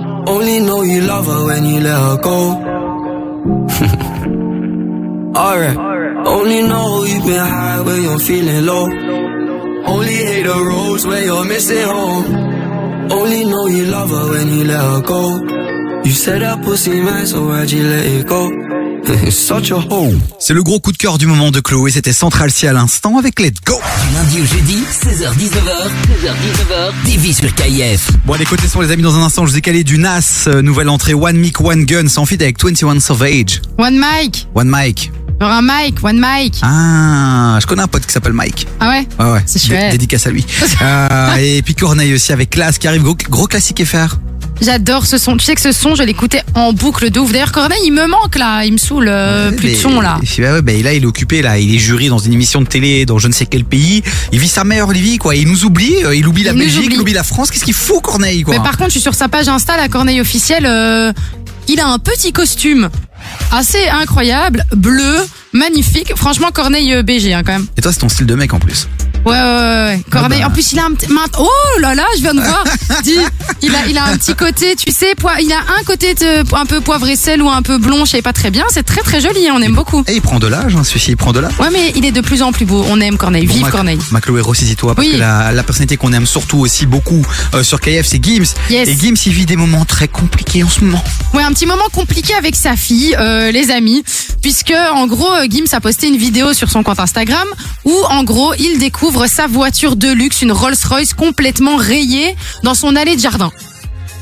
Only 0.27 0.59
know 0.59 0.81
you 0.83 1.01
love 1.01 1.25
her 1.25 1.45
when 1.45 1.65
you 1.65 1.79
let 1.79 1.99
her 1.99 2.17
go. 2.21 2.51
Alright. 5.35 5.77
Only 6.27 6.61
know 6.61 7.03
you've 7.03 7.25
been 7.25 7.39
high 7.39 7.81
when 7.81 8.01
you're 8.03 8.19
feeling 8.19 8.65
low. 8.65 8.85
Only 9.91 10.13
hate 10.13 10.43
the 10.43 10.53
roads 10.53 11.07
where 11.07 11.23
you're 11.23 11.45
missing 11.45 11.87
home. 11.87 12.25
Only 13.11 13.45
know 13.45 13.65
you 13.67 13.85
love 13.85 14.09
her 14.09 14.29
when 14.29 14.47
you 14.49 14.63
let 14.65 14.81
her 14.81 15.01
go. 15.01 15.39
You 16.03 16.11
said 16.11 16.41
that 16.41 16.63
pussy 16.63 17.01
man, 17.01 17.25
so 17.25 17.47
why'd 17.47 17.71
you 17.71 17.83
let 17.83 18.05
it 18.05 18.27
go? 18.27 18.49
It's 19.07 19.35
such 19.47 19.71
a 19.71 19.75
hole. 19.89 20.17
C'est 20.39 20.53
le 20.53 20.63
gros 20.63 20.79
coup 20.79 20.91
de 20.91 20.97
cœur 20.97 21.17
du 21.17 21.25
moment 21.25 21.51
de 21.51 21.59
Chloé, 21.59 21.91
c'était 21.91 22.13
Central 22.13 22.51
C 22.51 22.67
à 22.67 22.73
l'instant 22.73 23.17
avec 23.17 23.39
Let's 23.39 23.59
Go. 23.65 23.79
Du 24.09 24.15
lundi 24.15 24.41
au 24.41 24.45
jeudi, 24.45 24.83
16h-19h, 24.91 25.89
16h-19h, 26.07 26.91
TV 27.05 27.33
sur 27.33 27.53
KIF. 27.55 28.11
Bon 28.25 28.33
allez, 28.33 28.45
côté 28.45 28.67
son 28.67 28.81
les 28.81 28.91
amis, 28.91 29.01
dans 29.03 29.15
un 29.15 29.23
instant 29.23 29.45
je 29.45 29.51
vous 29.51 29.57
ai 29.57 29.61
calé 29.61 29.83
du 29.83 29.97
NAS, 29.97 30.45
euh, 30.47 30.61
nouvelle 30.61 30.89
entrée 30.89 31.13
One 31.13 31.37
Mic 31.37 31.59
One 31.61 31.85
Gun, 31.85 32.07
sans 32.07 32.25
fit 32.25 32.35
avec 32.35 32.63
21 32.63 32.99
Savage. 32.99 33.61
One 33.77 33.97
Mike. 33.97 34.47
One 34.55 34.67
Mike. 34.69 35.11
Genre 35.39 35.49
un 35.49 35.61
Mike, 35.63 36.03
One 36.03 36.19
Mike. 36.19 36.59
Ah, 36.61 37.57
je 37.59 37.65
connais 37.65 37.81
un 37.81 37.87
pote 37.87 38.05
qui 38.05 38.13
s'appelle 38.13 38.33
Mike. 38.33 38.67
Ah 38.79 38.89
ouais 38.89 39.07
Ouais 39.19 39.31
ouais. 39.31 39.43
C'est 39.47 39.57
chouette. 39.59 39.85
Dé- 39.85 39.91
Dédicace 39.97 40.27
à 40.27 40.29
lui. 40.31 40.45
Euh, 40.83 41.35
et 41.35 41.61
puis 41.61 41.75
Corneille 41.75 42.13
aussi 42.13 42.31
avec 42.33 42.49
Classe 42.51 42.77
qui 42.79 42.87
arrive, 42.87 43.03
gros, 43.03 43.15
gros 43.29 43.45
classique 43.47 43.83
FR. 43.85 44.15
J'adore 44.61 45.05
ce 45.07 45.17
son. 45.17 45.37
Tu 45.37 45.43
sais 45.45 45.55
que 45.55 45.61
ce 45.61 45.71
son, 45.71 45.95
je 45.95 46.03
l'écoutais 46.03 46.41
en 46.53 46.71
boucle 46.73 47.09
de 47.09 47.19
ouf. 47.19 47.31
D'ailleurs, 47.31 47.51
Corneille, 47.51 47.81
il 47.85 47.91
me 47.91 48.05
manque 48.07 48.37
là. 48.37 48.63
Il 48.63 48.73
me 48.73 48.77
saoule. 48.77 49.07
euh, 49.09 49.51
plus 49.51 49.69
de 49.71 49.75
son 49.75 49.99
là. 50.01 50.19
Ouais, 50.37 50.61
bah, 50.61 50.71
là, 50.83 50.93
il 50.93 51.03
est 51.03 51.05
occupé, 51.07 51.41
là. 51.41 51.57
Il 51.57 51.73
est 51.75 51.79
jury 51.79 52.09
dans 52.09 52.19
une 52.19 52.33
émission 52.33 52.61
de 52.61 52.67
télé 52.67 53.05
dans 53.05 53.17
je 53.17 53.27
ne 53.27 53.33
sais 53.33 53.45
quel 53.47 53.65
pays. 53.65 54.03
Il 54.31 54.39
vit 54.39 54.47
sa 54.47 54.63
meilleure 54.63 54.91
vie, 54.91 55.17
quoi. 55.17 55.35
Il 55.35 55.47
nous 55.47 55.65
oublie. 55.65 55.95
euh, 56.05 56.15
Il 56.15 56.27
oublie 56.27 56.43
la 56.43 56.51
Il 56.51 56.57
nous 56.57 56.63
Belgique, 56.63 56.83
oublie. 56.85 56.95
il 56.95 57.01
oublie 57.01 57.13
la 57.13 57.23
France. 57.23 57.49
Qu'est-ce 57.49 57.65
qu'il 57.65 57.73
fout, 57.73 58.01
Corneille, 58.03 58.43
quoi? 58.43 58.53
Mais 58.55 58.63
par 58.63 58.77
contre, 58.77 58.89
je 58.89 58.91
suis 58.93 59.01
sur 59.01 59.15
sa 59.15 59.27
page 59.27 59.47
Insta, 59.47 59.77
la 59.77 59.87
Corneille 59.89 60.21
officielle. 60.21 60.65
euh, 60.67 61.11
il 61.67 61.79
a 61.79 61.87
un 61.87 61.99
petit 61.99 62.31
costume 62.33 62.89
assez 63.51 63.87
incroyable, 63.87 64.65
bleu, 64.75 65.15
magnifique. 65.53 66.11
Franchement, 66.15 66.49
Corneille 66.53 66.93
euh, 66.93 67.03
BG 67.03 67.33
hein, 67.33 67.43
quand 67.45 67.53
même. 67.53 67.67
Et 67.77 67.81
toi, 67.81 67.91
c'est 67.93 67.99
ton 67.99 68.09
style 68.09 68.25
de 68.25 68.35
mec 68.35 68.53
en 68.53 68.59
plus. 68.59 68.87
Ouais, 69.25 69.31
ouais, 69.33 69.37
ouais, 69.37 69.85
ouais. 69.85 70.01
Corneille. 70.09 70.39
Ah 70.41 70.45
bah. 70.45 70.47
En 70.47 70.53
plus, 70.53 70.71
il 70.73 70.79
a 70.79 70.85
un 70.85 70.91
petit. 70.93 71.07
Oh 71.37 71.47
là 71.79 71.93
là, 71.95 72.05
je 72.17 72.21
viens 72.21 72.33
de 72.33 72.41
voir. 72.41 72.63
Dis, 73.03 73.17
il 73.61 73.75
a, 73.75 73.85
il 73.87 73.97
a 73.97 74.05
un 74.05 74.17
petit 74.17 74.33
côté, 74.35 74.75
tu 74.75 74.91
sais, 74.91 75.13
poi- 75.15 75.39
il 75.41 75.51
a 75.51 75.59
un 75.79 75.83
côté 75.83 76.13
de- 76.15 76.55
un 76.55 76.65
peu 76.65 76.81
poivre 76.81 77.07
et 77.07 77.15
sel 77.15 77.41
ou 77.41 77.49
un 77.49 77.61
peu 77.61 77.77
blond, 77.77 78.05
je 78.05 78.11
sais 78.11 78.21
pas 78.21 78.33
très 78.33 78.49
bien. 78.51 78.65
C'est 78.71 78.83
très 78.83 79.01
très 79.01 79.21
joli, 79.21 79.47
hein, 79.47 79.53
on 79.55 79.61
aime 79.61 79.75
beaucoup. 79.75 80.03
Et 80.07 80.13
il 80.15 80.21
prend 80.21 80.39
de 80.39 80.47
l'âge, 80.47 80.75
hein, 80.75 80.83
celui-ci, 80.83 81.11
il 81.11 81.17
prend 81.17 81.33
de 81.33 81.39
l'âge. 81.39 81.53
Ouais, 81.59 81.69
mais 81.71 81.93
il 81.95 82.05
est 82.05 82.11
de 82.11 82.21
plus 82.21 82.41
en 82.41 82.51
plus 82.51 82.65
beau. 82.65 82.83
On 82.89 82.99
aime 82.99 83.17
Corneille. 83.17 83.45
Bon, 83.45 83.53
Vive 83.53 83.63
ma- 83.63 83.71
Corneille. 83.71 83.99
Ma 84.11 84.21
Chloé, 84.21 84.41
ressaisis-toi, 84.41 84.95
parce 84.95 85.07
Oui. 85.07 85.13
que 85.13 85.19
la, 85.19 85.51
la 85.51 85.63
personnalité 85.63 85.97
qu'on 85.97 86.13
aime 86.13 86.25
surtout 86.25 86.57
aussi 86.59 86.85
beaucoup 86.85 87.25
euh, 87.53 87.63
sur 87.63 87.79
KF, 87.79 88.05
c'est 88.07 88.23
Gims. 88.23 88.45
Yes. 88.69 88.87
Et 88.89 88.97
Gims, 88.97 89.15
il 89.25 89.33
vit 89.33 89.45
des 89.45 89.55
moments 89.55 89.85
très 89.85 90.07
compliqués 90.07 90.63
en 90.63 90.69
ce 90.69 90.81
moment. 90.83 91.03
Ouais, 91.33 91.43
un 91.43 91.51
petit 91.53 91.65
moment 91.67 91.83
compliqué 91.93 92.33
avec 92.33 92.55
sa 92.55 92.75
fille, 92.75 93.15
euh, 93.19 93.51
les 93.51 93.69
amis, 93.71 94.03
puisque 94.41 94.73
en 94.93 95.05
gros, 95.07 95.31
euh, 95.31 95.45
Gims 95.49 95.67
a 95.73 95.79
posté 95.79 96.07
une 96.07 96.17
vidéo 96.17 96.53
sur 96.53 96.69
son 96.71 96.81
compte 96.83 96.99
Instagram 96.99 97.47
où 97.85 97.95
en 98.09 98.23
gros, 98.23 98.53
il 98.57 98.79
découvre 98.79 99.10
sa 99.27 99.47
voiture 99.47 99.95
de 99.95 100.09
luxe, 100.09 100.41
une 100.41 100.51
Rolls-Royce 100.51 101.13
complètement 101.13 101.75
rayée 101.75 102.35
dans 102.63 102.73
son 102.73 102.95
allée 102.95 103.15
de 103.15 103.21
jardin. 103.21 103.51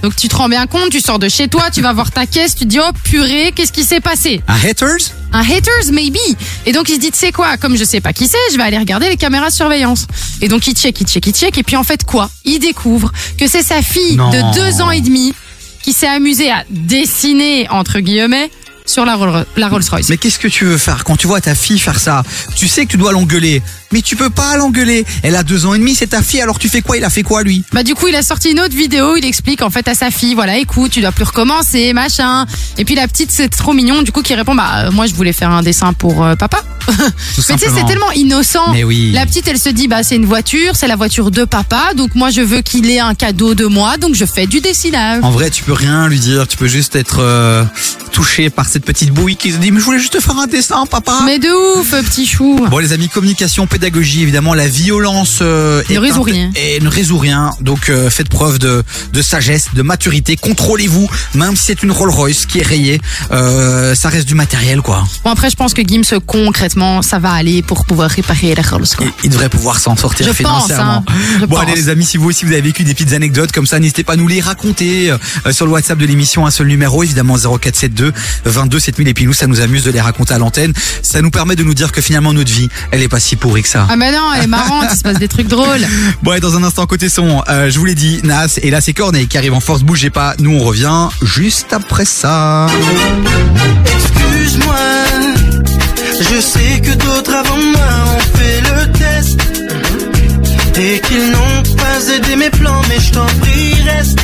Donc 0.02 0.16
tu 0.16 0.28
te 0.30 0.36
rends 0.36 0.48
bien 0.49 0.66
compte, 0.66 0.90
tu 0.91 1.02
sors 1.02 1.20
de 1.20 1.28
chez 1.28 1.48
toi, 1.49 1.70
tu 1.72 1.82
vas 1.82 1.91
voir 1.94 2.11
ta 2.11 2.26
caisse, 2.26 2.56
tu 2.56 2.64
te 2.64 2.70
dis 2.70 2.80
oh 2.80 2.90
purée, 3.03 3.52
qu'est-ce 3.56 3.72
qui 3.74 3.84
s'est 3.84 3.99
passé? 3.99 4.41
Un 4.48 4.56
haters? 4.56 5.11
Un 5.34 5.41
haters 5.41 5.91
maybe. 5.91 6.18
Et 6.66 6.72
donc 6.72 6.88
il 6.90 6.95
se 6.95 6.99
dit, 6.99 7.11
tu 7.11 7.18
sais 7.18 7.32
quoi, 7.32 7.57
comme 7.57 7.76
je 7.76 7.84
sais 7.84 7.99
pas 7.99 8.14
qui 8.14 8.28
c'est, 8.28 8.38
je 8.52 8.57
vais 8.57 8.64
aller 8.64 8.78
regarder 8.78 9.10
les 9.10 9.18
caméras 9.18 9.49
de 9.49 9.53
surveillance. 9.53 10.06
Et 10.41 10.48
donc 10.48 10.66
il 10.68 10.74
check, 10.74 10.99
il 11.02 11.07
check, 11.07 11.26
il 11.28 11.34
check. 11.34 11.57
Et 11.57 11.64
puis 11.64 11.76
en 11.76 11.84
fait 11.84 12.06
quoi? 12.06 12.30
Il 12.45 12.60
découvre 12.60 13.11
que 13.38 13.48
c'est 13.48 13.64
sa 13.64 13.82
fille 13.82 14.16
Non. 14.16 14.30
de 14.30 14.53
deux 14.56 14.82
ans 14.82 14.91
et 14.91 15.02
demi 15.02 15.34
qui 15.84 15.91
s'est 15.94 16.07
amusée 16.07 16.49
à 16.52 16.64
dessiner, 16.70 17.68
entre 17.70 17.99
guillemets, 17.99 18.49
sur 18.90 19.06
la, 19.06 19.16
Roll- 19.16 19.45
la 19.56 19.68
Rolls 19.70 19.84
Royce. 19.90 20.10
Mais 20.10 20.18
qu'est-ce 20.18 20.40
que 20.40 20.48
tu 20.48 20.66
veux 20.66 20.78
faire 20.78 21.03
quand 21.03 21.16
tu 21.16 21.28
vois 21.28 21.41
ta 21.41 21.56
fille 21.56 21.80
faire 21.80 21.99
ça? 21.99 22.24
Tu 22.56 22.68
sais 22.68 22.86
que 22.86 22.91
tu 22.91 22.98
dois 22.98 23.11
l'engueuler, 23.11 23.61
mais 23.91 24.02
tu 24.02 24.16
peux 24.16 24.30
pas 24.30 24.57
l'engueuler. 24.57 25.06
Elle 25.24 25.36
a 25.36 25.44
deux 25.44 25.66
ans 25.66 25.74
et 25.74 25.80
demi, 25.80 25.95
c'est 25.95 26.07
ta 26.07 26.22
fille. 26.24 26.41
Alors 26.41 26.57
tu 26.60 26.70
fais 26.70 26.82
quoi? 26.82 26.98
Il 26.98 27.03
a 27.03 27.10
fait 27.10 27.24
quoi 27.24 27.44
lui? 27.44 27.64
Bah 27.72 27.84
du 27.84 27.94
coup 27.95 28.07
il 28.07 28.16
a 28.16 28.24
sorti 28.24 28.52
une 28.52 28.60
autre 28.60 28.76
vidéo, 28.76 29.16
il 29.16 29.26
explique 29.26 29.61
en 29.61 29.70
fait 29.70 29.88
à 29.88 29.94
sa 29.95 30.10
fille, 30.11 30.34
voilà 30.34 30.57
écoute 30.57 30.91
tu 30.91 31.02
dois 31.02 31.11
plus 31.11 31.26
recommencer, 31.26 31.94
machin. 31.94 32.45
Et 32.78 32.86
puis 32.86 32.95
la 32.95 33.07
petite 33.07 33.32
c'est 33.32 33.49
trop 33.49 33.74
mignon 33.74 34.02
du 34.02 34.11
coup 34.11 34.22
qui 34.22 34.34
répond 34.36 34.56
bah 34.56 34.86
euh, 34.88 34.91
moi 34.91 35.06
je 35.07 35.14
voulais 35.14 35.34
faire 35.34 35.52
un 35.52 35.61
dessin 35.61 35.94
pour 35.94 36.24
euh, 36.24 36.36
papa. 36.36 36.64
Mais 36.90 36.95
tu 37.36 37.41
sais 37.41 37.57
c'est 37.57 37.86
tellement 37.86 38.11
innocent. 38.11 38.74
Mais 38.74 38.84
oui. 38.84 39.11
La 39.14 39.26
petite 39.26 39.48
elle 39.48 39.60
se 39.60 39.70
dit 39.70 39.88
bah 39.88 40.02
c'est 40.03 40.16
une 40.16 40.26
voiture, 40.26 40.76
c'est 40.76 40.88
la 40.88 40.95
voiture 40.95 41.30
de 41.32 41.44
papa, 41.45 41.94
donc 41.95 42.16
moi 42.16 42.30
je 42.32 42.41
veux 42.41 42.61
qu'il 42.61 42.90
ait 42.90 42.99
un 42.99 43.14
cadeau 43.14 43.53
de 43.53 43.66
moi, 43.66 43.98
donc 43.98 44.16
je 44.16 44.26
fais 44.26 44.48
du 44.48 44.60
dessinage. 44.61 45.24
En 45.24 45.32
vrai, 45.32 45.49
tu 45.49 45.64
peux 45.64 45.74
rien 45.74 46.07
lui 46.07 46.20
dire. 46.20 46.48
Tu 46.48 46.57
peux 46.57 46.68
juste 46.68 46.95
être 46.95 47.20
euh, 47.20 47.64
touché 48.11 48.49
par 48.49 48.66
cette 48.68 48.78
petite 48.85 49.11
bouille 49.11 49.35
qui 49.35 49.51
se 49.51 49.57
dit 49.57 49.72
mais 49.72 49.80
je 49.80 49.85
voulais 49.85 49.99
juste 49.99 50.14
te 50.14 50.19
faire 50.19 50.38
un 50.38 50.47
dessin, 50.47 50.85
papa. 50.85 51.19
Mais 51.26 51.39
de 51.39 51.80
ouf 51.80 51.91
petit 51.91 52.26
chou. 52.26 52.68
Bon 52.69 52.77
les 52.80 52.93
amis, 52.93 53.10
communication, 53.10 53.68
pédagogie, 53.68 54.22
évidemment 54.22 54.53
la 54.53 54.68
violence 54.68 55.39
euh, 55.41 55.81
Ne 55.89 55.99
résout 55.99 56.22
rien. 56.23 56.51
et 56.56 56.80
ne 56.80 56.88
résout 56.89 57.18
rien. 57.18 57.51
Donc 57.61 57.89
euh, 57.89 58.10
faites 58.10 58.30
preuve 58.30 58.60
de, 58.60 58.84
de 59.14 59.22
sagesse, 59.22 59.68
de 59.73 59.81
maturité, 59.81 60.35
contrôlez-vous, 60.35 61.10
même 61.35 61.56
si 61.56 61.65
c'est 61.65 61.84
une 61.84 61.91
Rolls 61.91 62.10
Royce 62.11 62.45
qui 62.45 62.60
est 62.60 62.64
rayée, 62.65 62.99
euh, 63.31 63.95
ça 63.95 64.10
reste 64.10 64.27
du 64.27 64.35
matériel 64.35 64.81
quoi. 64.81 65.03
Bon 65.23 65.31
après 65.31 65.49
je 65.49 65.56
pense 65.56 65.73
que 65.73 65.81
Gims 65.81 66.19
concrètement 66.26 67.01
ça 67.01 67.19
va 67.19 67.31
aller 67.31 67.61
pour 67.61 67.85
pouvoir 67.85 68.10
réparer 68.10 68.56
la 68.56 68.64
Rolls 68.64 68.88
quoi. 68.97 69.07
Il 69.23 69.30
devrait 69.30 69.49
pouvoir 69.49 69.80
s'en 69.80 69.95
sortir 69.95 70.26
Je 70.27 70.31
pense, 70.43 70.65
financièrement. 70.65 71.03
hein. 71.07 71.14
Je 71.41 71.45
bon 71.45 71.56
pense. 71.56 71.60
allez 71.64 71.76
les 71.76 71.89
amis, 71.89 72.06
si 72.06 72.18
vous 72.18 72.30
aussi 72.30 72.45
vous 72.45 72.51
avez 72.53 72.61
vécu 72.61 72.84
des 72.84 72.93
petites 72.93 73.14
anecdotes 73.14 73.51
comme 73.51 73.68
ça, 73.68 73.80
n'hésitez 73.80 74.03
pas 74.03 74.14
à 74.14 74.15
nous 74.15 74.27
les 74.27 74.41
raconter 74.41 75.11
euh, 75.11 75.18
sur 75.51 75.65
le 75.65 75.72
WhatsApp 75.72 75.98
de 75.98 76.06
l'émission, 76.06 76.45
un 76.45 76.51
seul 76.51 76.67
numéro 76.67 77.03
évidemment 77.03 77.35
0472 77.38 78.14
22 78.45 78.68
7000 78.77 79.07
et 79.07 79.14
puis 79.14 79.25
nous 79.25 79.33
ça 79.33 79.48
nous 79.48 79.61
amuse 79.61 79.83
de 79.83 79.91
les 79.91 80.01
raconter 80.01 80.33
à 80.33 80.38
l'antenne. 80.38 80.73
Ça 81.01 81.22
nous 81.22 81.31
permet 81.31 81.56
de 81.56 81.64
nous 81.64 81.73
dire 81.73 81.91
que 81.91 82.01
finalement 82.01 82.33
notre 82.33 82.51
vie, 82.51 82.69
elle 82.91 83.01
est 83.01 83.07
pas 83.07 83.19
si 83.19 83.35
pourrie 83.35 83.64
que 83.64 83.69
ça. 83.69 83.88
Ah 83.89 83.95
bah 83.95 84.11
non 84.11 84.33
elle 84.35 84.43
est 84.43 84.48
marrante, 84.48 84.88
il 84.91 84.98
se 84.98 85.03
passe 85.03 85.17
des 85.17 85.27
trucs 85.27 85.48
drôles. 85.48 85.85
Bon, 86.22 86.33
et 86.33 86.39
dans 86.39 86.56
un 86.57 86.64
instant, 86.64 86.85
côté 86.85 87.07
son, 87.07 87.41
euh, 87.48 87.69
je 87.69 87.80
vous 87.80 87.85
l'ai 87.85 87.95
dit, 87.95 88.19
Nas, 88.23 88.57
et 88.61 88.69
là 88.69 88.81
c'est 88.81 88.93
Corneille 88.93 89.27
qui 89.27 89.38
arrive 89.38 89.53
en 89.53 89.61
force, 89.61 89.83
bougez 89.83 90.09
pas, 90.09 90.35
nous 90.39 90.51
on 90.51 90.59
revient 90.59 91.07
juste 91.22 91.72
après 91.72 92.06
ça. 92.06 92.67
Excuse-moi, 93.85 94.75
je 96.19 96.41
sais 96.41 96.81
que 96.81 96.93
d'autres 96.95 97.33
avant 97.33 97.57
moi 97.57 97.81
ont 98.15 98.38
fait 98.38 98.61
le 98.61 98.91
test 98.91 99.39
et 100.77 100.99
qu'ils 101.01 101.31
n'ont 101.31 101.75
pas 101.75 102.14
aidé 102.15 102.35
mes 102.35 102.49
plans, 102.49 102.81
mais 102.89 102.99
je 102.99 103.11
t'en 103.11 103.25
prie, 103.25 103.73
reste. 103.85 104.19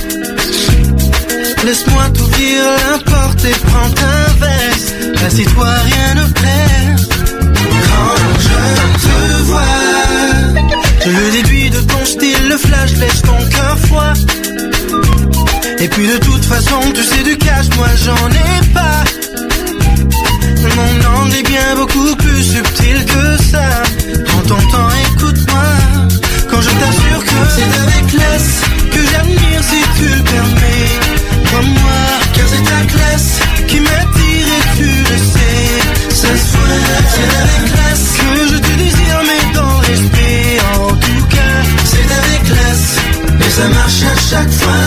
Laisse-moi 1.64 2.04
t'ouvrir 2.14 2.64
la 2.64 2.98
porte 3.00 3.46
et 3.46 3.56
prends 3.68 3.90
ta 3.90 4.46
veste. 4.46 4.96
Assieds-toi, 5.26 5.68
rien 5.86 6.16
ne 6.16 6.32
presse. 6.34 7.10
Quand 7.88 8.16
je 8.40 9.08
te 9.08 9.42
vois, 9.44 9.62
je 11.06 11.10
le 11.10 11.32
déduis 11.32 11.70
de 11.70 11.80
ton 11.82 12.06
style, 12.06 12.48
le 12.50 12.58
flash 12.58 12.92
laisse 12.98 13.22
ton 13.22 13.38
cœur 13.50 13.78
froid. 13.88 14.14
Et 15.80 15.88
puis 15.88 16.08
de 16.08 16.18
toute 16.18 16.46
façon, 16.46 16.80
tu 16.94 17.04
sais 17.04 17.24
du 17.24 17.38
cash, 17.38 17.68
moi 17.78 17.88
j'en 18.04 18.30
ai 18.30 18.74
pas. 18.74 19.04
Mon 20.76 21.20
angle 21.20 21.36
est 21.36 21.44
bien 21.48 21.76
beaucoup 21.76 22.16
plus 22.16 22.44
subtil 22.44 23.06
que 23.06 23.44
ça. 23.52 23.84
Prends 24.26 24.42
ton 24.42 24.88
écoute-moi. 25.12 25.75
Car 32.34 32.48
c'est 32.52 32.66
ta 32.72 32.82
classe 32.94 33.32
qui 33.68 33.80
m'attire 33.80 34.48
et 34.58 34.64
tu 34.78 34.90
le 35.10 35.18
sais. 35.34 35.62
Ça 36.22 36.32
se 36.44 36.48
voit, 36.54 36.84
c'est 37.14 37.32
avec 37.44 37.64
classe 37.74 38.08
que 38.20 38.30
je 38.52 38.58
te 38.66 38.72
désire, 38.84 39.22
mais 39.30 39.44
dans 39.54 39.78
l'esprit. 39.82 40.60
En 40.80 40.90
tout 41.06 41.26
cas, 41.36 41.58
c'est 41.92 42.10
avec 42.22 42.42
classe. 42.52 42.90
Et 43.46 43.52
ça 43.58 43.68
marche 43.70 44.02
à 44.04 44.16
chaque 44.30 44.54
fois. 44.62 44.86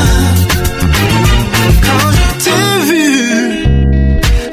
Quand 1.87 2.09
je 2.17 2.27
t'ai 2.45 2.67
vu, 2.91 3.07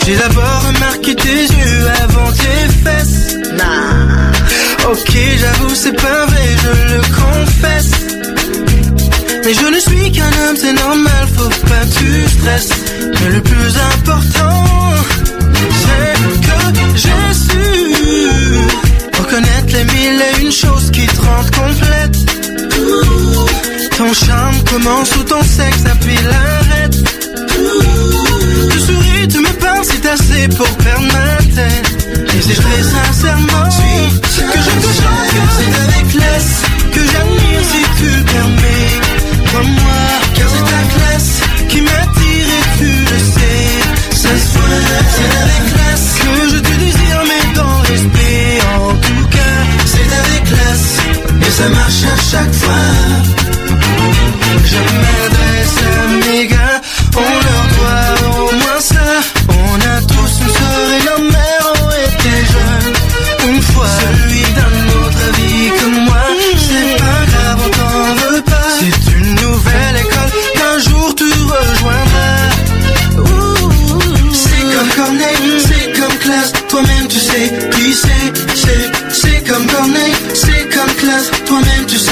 j'ai 0.05 0.15
d'abord 0.15 0.59
remarqué 0.67 1.11
tes 1.15 1.41
yeux 1.55 1.83
avant 2.03 2.31
tes 2.31 2.61
fesses. 2.83 3.15
Ok, 4.87 5.13
j'avoue, 5.41 5.73
c'est 5.73 5.95
pas 5.99 6.25
vrai, 6.27 6.47
je 6.63 6.73
le 6.93 7.01
confesse. 7.21 7.91
Mais 9.43 9.53
je 9.53 9.65
ne 9.75 9.79
suis 9.79 10.11
qu'un 10.11 10.31
homme, 10.43 10.57
c'est 10.61 10.73
normal, 10.73 11.14
faut 11.51 11.65
pas 11.67 11.85
que 11.85 11.99
tu 11.99 12.29
stresses. 12.29 12.69
Mais 13.01 13.29
le 13.29 13.41
plus 13.41 13.73
important, 13.93 14.63
c'est 15.81 16.13
que 16.45 16.57
j'ai 16.95 17.33
su 17.33 17.63
reconnaître 19.17 19.73
les 19.73 19.83
mille 19.83 20.21
et 20.21 20.41
une 20.41 20.51
choses 20.51 20.89
qui 20.91 21.05
te 21.05 21.21
rendent 21.21 21.51
complète. 21.51 22.17
Ton 23.97 24.13
charme 24.13 24.63
commence 24.71 25.15
où 25.15 25.23
ton 25.23 25.41
sexe 25.41 25.85
appuie 25.91 26.19
l'arrête. 26.23 26.97
Tu 28.71 28.79
souris, 28.79 29.27
tu 29.27 29.39
me 29.39 29.53
parles, 29.59 29.85
c'est 29.85 30.05
assez 30.05 30.47
pour 30.49 30.69
perdre 30.77 31.07
ma 31.13 31.37
tête. 31.55 32.07
Et 32.35 32.41
c'est 32.41 32.61
très 32.61 32.83
sincèrement 32.83 33.69
que 33.69 34.59
je 34.65 34.71
te 34.81 34.91
chante 35.01 35.25
c'est 35.57 35.73
avec 35.81 36.13
laisse 36.13 36.74
ça 51.57 51.69
marche 51.69 52.03
à 52.03 52.17
chaque 52.31 52.53
fois. 52.53 52.73
Je 54.65 55.24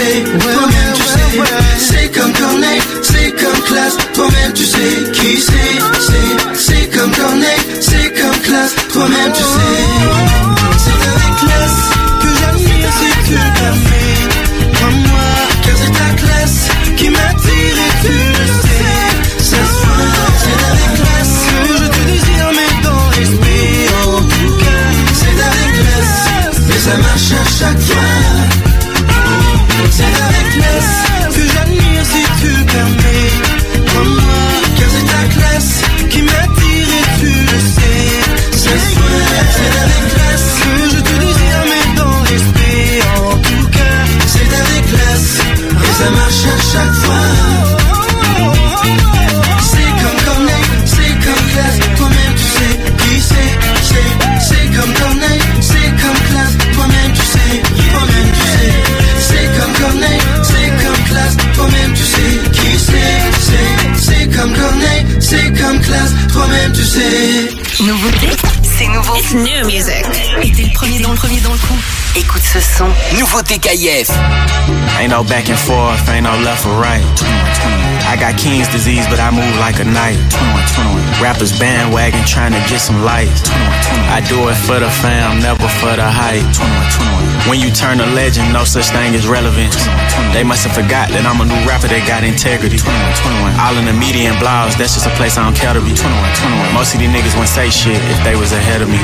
toi-même 0.03 0.93
tu 0.95 1.03
sais. 1.03 1.41
C'est 1.77 2.11
comme 2.11 2.33
Corneille, 2.33 2.81
c'est 3.01 3.31
comme 3.31 3.61
classe, 3.63 3.97
toi-même 4.13 4.53
tu 4.53 4.65
sais 4.65 5.11
qui 5.13 5.37
c'est, 5.39 5.79
c'est, 6.07 6.55
c'est 6.55 6.97
comme 6.97 7.11
Corneille, 7.11 7.63
c'est 7.79 8.21
comme 8.21 8.39
classe, 8.41 8.75
toi-même 8.91 9.31
tu 9.33 9.43
sais. 9.43 9.83
C'est 10.83 11.01
avec 11.09 11.33
classe 11.39 11.81
que 12.21 12.27
j'admire 12.39 12.91
si 12.99 13.27
tu 13.27 13.33
le 13.33 13.49
permets. 13.59 14.73
Crois-moi, 14.73 15.29
car 15.63 15.75
c'est 15.77 15.93
ta 15.93 16.09
classe 16.21 16.59
qui 16.97 17.09
m'attire 17.09 17.77
et 17.87 17.93
tu 18.05 18.15
le 18.37 18.47
sais. 18.63 18.85
Ça 19.39 19.57
se 19.57 19.87
c'est 20.43 20.61
avec 20.71 20.91
classe 20.99 21.35
que 21.65 21.73
je 21.77 21.87
te 21.87 22.01
désire, 22.11 22.49
mais 22.57 22.71
dans 22.83 23.05
l'esprit. 23.17 23.71
En 24.05 24.21
tout 24.21 24.53
cas, 24.57 24.85
c'est 25.13 25.37
avec 25.49 25.69
classe, 25.79 26.57
mais 26.67 26.79
ça 26.79 26.97
marche 26.97 27.31
à 27.31 27.65
chaque 27.65 27.81
fois. 27.81 28.02
Ça 46.03 46.09
marche 46.11 46.45
à 46.45 46.57
chaque 46.71 46.93
fois. 47.03 47.25
C'est 49.71 49.91
comme 50.01 50.19
Corneille, 50.25 50.69
c'est 50.85 51.13
comme 51.23 51.45
classe, 51.51 51.79
toi-même 51.97 52.33
tu 52.35 52.47
sais 52.55 52.73
qui 52.99 53.21
c'est, 53.21 53.51
c'est, 53.89 54.09
c'est 54.47 54.67
comme 54.75 54.93
Corneille, 54.93 55.41
c'est 55.61 55.91
comme 56.01 56.21
classe, 56.29 56.53
toi-même 56.73 57.11
tu 57.13 57.25
sais, 57.33 57.53
toi-même 57.93 58.29
tu 58.37 58.45
sais. 58.53 58.73
C'est 59.27 59.47
comme 59.57 59.73
Corneille, 59.81 60.23
c'est 60.43 60.69
comme 60.83 61.03
classe, 61.05 61.37
toi-même 61.55 61.93
tu 61.93 62.03
sais 62.03 62.33
qui 62.51 62.69
c'est, 62.87 63.15
c'est, 63.47 63.71
c'est 64.05 64.25
comme 64.37 64.53
Corneille, 64.53 65.05
c'est 65.19 65.61
comme 65.61 65.79
classe, 65.79 66.11
toi-même 66.33 66.71
tu 66.73 66.83
sais. 66.83 67.83
Nouveauté, 67.83 68.29
c'est 68.77 68.87
nouveau. 68.87 69.15
It's 69.15 69.33
new 69.33 69.65
music. 69.65 70.05
Et 70.41 70.51
t'es 70.51 70.63
le 70.63 70.73
premier 70.73 70.99
dans 70.99 71.11
le 71.11 71.17
premier 71.17 71.39
dans 71.39 71.53
le 71.53 71.59
coup. 71.59 71.79
Écoute 72.15 72.43
ce 72.43 72.59
son. 72.59 72.85
Nouveauté 73.17 73.57
KF. 73.57 74.09
Ain't 74.99 75.09
no 75.09 75.23
back 75.23 75.49
and 75.49 75.57
forth, 75.57 76.07
ain't 76.09 76.23
no 76.23 76.37
left 76.43 76.65
or 76.65 76.79
right. 76.79 77.01
I 78.05 78.13
I 78.13 78.15
got 78.15 78.37
King's 78.37 78.69
disease, 78.69 79.09
but 79.09 79.17
I 79.17 79.33
move 79.33 79.57
like 79.57 79.81
a 79.81 79.87
knight. 79.89 80.21
21, 80.29 81.17
21. 81.17 81.17
Rappers 81.17 81.49
bandwagon 81.57 82.21
trying 82.29 82.53
to 82.53 82.61
get 82.69 82.77
some 82.77 83.01
lights. 83.01 83.41
21, 83.41 83.65
21. 84.05 84.13
I 84.13 84.21
do 84.29 84.37
it 84.53 84.57
for 84.69 84.77
the 84.77 84.85
fam, 85.01 85.41
never 85.41 85.65
for 85.81 85.97
the 85.97 86.05
hype. 86.05 86.45
21, 86.53 87.49
21. 87.49 87.49
When 87.49 87.57
you 87.57 87.73
turn 87.73 87.97
a 87.97 88.05
legend, 88.13 88.53
no 88.53 88.69
such 88.69 88.93
thing 88.93 89.17
as 89.17 89.25
relevance. 89.25 89.81
They 90.29 90.45
must 90.45 90.61
have 90.69 90.77
forgot 90.77 91.09
that 91.09 91.25
I'm 91.25 91.41
a 91.41 91.47
new 91.49 91.57
rapper 91.65 91.89
that 91.89 92.05
got 92.05 92.21
integrity. 92.21 92.77
21, 92.77 92.93
21. 93.49 93.57
All 93.57 93.73
in 93.81 93.89
the 93.89 93.97
media 93.97 94.29
and 94.29 94.37
blogs, 94.37 94.77
that's 94.77 94.93
just 94.93 95.09
a 95.09 95.13
place 95.17 95.33
I 95.41 95.49
don't 95.49 95.57
care 95.57 95.73
to 95.73 95.81
be. 95.81 95.97
21, 95.97 96.05
21. 96.69 96.77
Most 96.77 96.93
of 96.93 97.01
these 97.01 97.09
niggas 97.09 97.33
wouldn't 97.33 97.49
say 97.49 97.73
shit 97.73 97.97
if 98.13 98.21
they 98.21 98.37
was 98.37 98.53
ahead 98.53 98.85
of 98.85 98.93
me. 98.93 99.01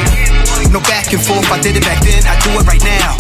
No 0.70 0.78
back 0.86 1.10
and 1.10 1.18
forth, 1.18 1.50
I 1.50 1.58
did 1.58 1.74
it 1.78 1.82
back 1.82 1.98
then, 2.06 2.22
I 2.30 2.38
do 2.46 2.54
it 2.54 2.66
right 2.70 2.84
now. 2.86 3.18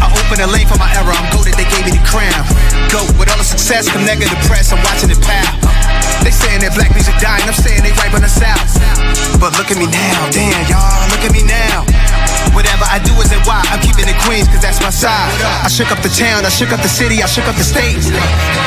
I 0.00 0.08
open 0.08 0.40
a 0.40 0.48
lane 0.48 0.64
for 0.64 0.80
my 0.80 0.88
era, 0.96 1.12
I'm 1.12 1.28
goaded, 1.36 1.52
they 1.52 1.68
gave 1.68 1.84
me 1.84 1.92
the 1.92 2.00
crown. 2.08 2.48
Go 2.88 3.04
with 3.20 3.28
all 3.28 3.36
the 3.36 3.44
success, 3.44 3.92
come 3.92 4.08
negative 4.08 4.40
press, 4.48 4.72
I'm 4.72 4.80
watching 4.80 5.12
it 5.12 5.20
pow. 5.20 5.52
They 6.24 6.32
saying 6.32 6.64
that 6.64 6.72
black 6.72 6.88
music 6.96 7.12
dying, 7.20 7.44
I'm 7.44 7.52
saying 7.52 7.84
they 7.84 7.92
right 8.00 8.08
on 8.16 8.24
the 8.24 8.32
south. 8.32 8.72
But 9.36 9.52
look 9.60 9.68
at 9.68 9.76
me 9.76 9.84
now, 9.84 10.32
damn 10.32 10.64
y'all, 10.64 11.04
look 11.12 11.28
at 11.28 11.32
me 11.36 11.44
now. 11.44 11.84
Whatever 12.54 12.84
I 12.88 12.98
do 13.00 13.12
is 13.22 13.28
why 13.48 13.64
I'm 13.72 13.80
keeping 13.80 14.08
it 14.08 14.18
Queens, 14.28 14.48
cause 14.48 14.60
that's 14.60 14.80
my 14.80 14.90
side. 14.90 15.32
I 15.64 15.68
shook 15.68 15.90
up 15.90 16.02
the 16.02 16.12
town, 16.12 16.44
I 16.44 16.50
shook 16.50 16.72
up 16.72 16.80
the 16.80 16.88
city, 16.88 17.22
I 17.22 17.26
shook 17.26 17.48
up 17.48 17.56
the 17.56 17.64
state. 17.64 17.96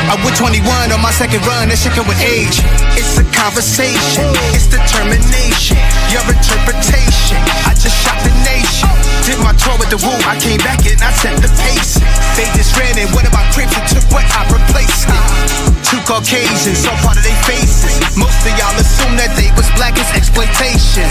I 0.10 0.18
went 0.26 0.36
21 0.38 0.92
on 0.92 1.02
my 1.02 1.12
second 1.12 1.46
run, 1.46 1.70
that 1.70 1.78
shit 1.78 1.94
with 2.08 2.20
age. 2.22 2.66
It's 2.98 3.18
a 3.22 3.26
conversation, 3.30 4.26
it's 4.58 4.66
determination, 4.66 5.78
your 6.10 6.26
interpretation. 6.26 7.38
I 7.70 7.78
just 7.78 7.98
shot 8.02 8.18
the 8.26 8.34
nation. 8.42 9.11
Did 9.32 9.40
my 9.48 9.56
tour 9.56 9.80
with 9.80 9.88
the 9.88 9.96
Woo, 10.04 10.12
I 10.28 10.36
came 10.44 10.60
back 10.60 10.84
and 10.84 11.00
I 11.00 11.08
set 11.16 11.40
the 11.40 11.48
pace. 11.64 11.96
They 12.36 12.44
just 12.52 12.76
ran 12.76 13.00
and 13.00 13.08
one 13.16 13.24
of 13.24 13.32
my 13.32 13.48
cribs 13.56 13.72
and 13.72 13.88
took 13.88 14.04
what 14.12 14.28
I 14.28 14.44
replaced 14.52 15.08
it. 15.08 15.24
Two 15.88 16.04
Caucasians, 16.04 16.84
so 16.84 16.92
part 17.00 17.16
of 17.16 17.24
their 17.24 17.40
faces. 17.48 17.96
Most 18.20 18.44
of 18.44 18.52
y'all 18.60 18.76
assume 18.76 19.16
that 19.16 19.32
they 19.40 19.48
was 19.56 19.72
black 19.80 19.96
as 19.96 20.12
exploitation. 20.12 21.08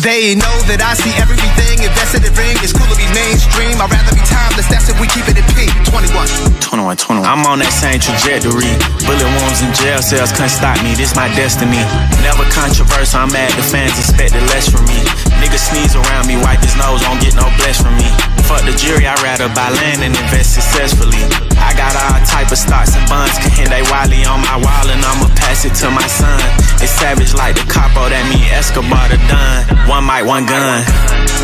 They 0.00 0.40
know 0.40 0.56
that 0.72 0.80
I 0.80 0.96
see 0.96 1.12
everything 1.20 1.84
invested 1.84 2.24
in 2.24 2.32
ring. 2.32 2.56
It's 2.64 2.72
cool 2.72 2.88
to 2.88 2.96
be 2.96 3.04
mainstream. 3.12 3.76
I'd 3.76 3.92
rather 3.92 4.16
be 4.16 4.24
timeless. 4.24 4.64
That's 4.72 4.88
if 4.88 4.96
we 4.96 5.04
keep 5.12 5.28
it 5.28 5.36
in 5.36 5.44
P. 5.52 5.68
21. 5.84 6.64
21, 6.64 6.96
21. 6.96 7.28
I'm 7.28 7.44
on 7.44 7.60
that 7.60 7.76
same 7.76 8.00
trajectory. 8.00 8.72
Bullet 9.04 9.28
wounds 9.36 9.60
and 9.60 9.76
jail 9.76 10.00
cells 10.00 10.32
couldn't 10.32 10.56
stop 10.56 10.80
me. 10.80 10.96
This 10.96 11.12
my 11.12 11.28
destiny. 11.36 11.84
Never 12.24 12.48
controversial. 12.56 13.20
I'm 13.20 13.28
mad 13.36 13.52
the 13.52 13.64
fans 13.68 13.92
expected 14.00 14.40
less 14.48 14.64
from 14.72 14.88
me. 14.88 15.04
Niggas 15.40 15.72
sneeze 15.72 15.96
around 15.96 16.28
me, 16.28 16.36
wipe 16.36 16.60
his 16.60 16.76
nose, 16.76 17.00
won't 17.08 17.20
get 17.24 17.34
no 17.34 17.48
bless 17.56 17.80
from 17.80 17.96
me. 17.96 18.08
Fuck 18.44 18.62
the 18.68 18.76
jury, 18.76 19.08
I'd 19.08 19.20
rather 19.24 19.48
buy 19.56 19.72
land 19.72 20.04
and 20.04 20.12
invest 20.12 20.54
successfully. 20.54 21.24
I 21.56 21.72
got 21.72 21.96
all 21.96 22.20
type 22.28 22.52
of 22.52 22.60
stocks 22.60 22.92
and 22.94 23.04
bonds, 23.08 23.36
can 23.56 23.72
they 23.72 23.80
Wiley 23.88 24.22
on 24.28 24.44
my 24.44 24.60
wall 24.60 24.86
and 24.92 25.00
I'ma 25.00 25.32
pass 25.34 25.64
it 25.64 25.74
to 25.82 25.90
my 25.90 26.04
son. 26.06 26.38
It's 26.78 26.92
savage 26.92 27.34
like 27.34 27.56
the 27.56 27.66
capo, 27.66 28.08
that 28.12 28.24
mean 28.28 28.44
Escobar 28.52 29.08
the 29.08 29.18
done. 29.26 29.64
One 29.88 30.04
mic, 30.06 30.28
one 30.28 30.44
gun. 30.46 30.84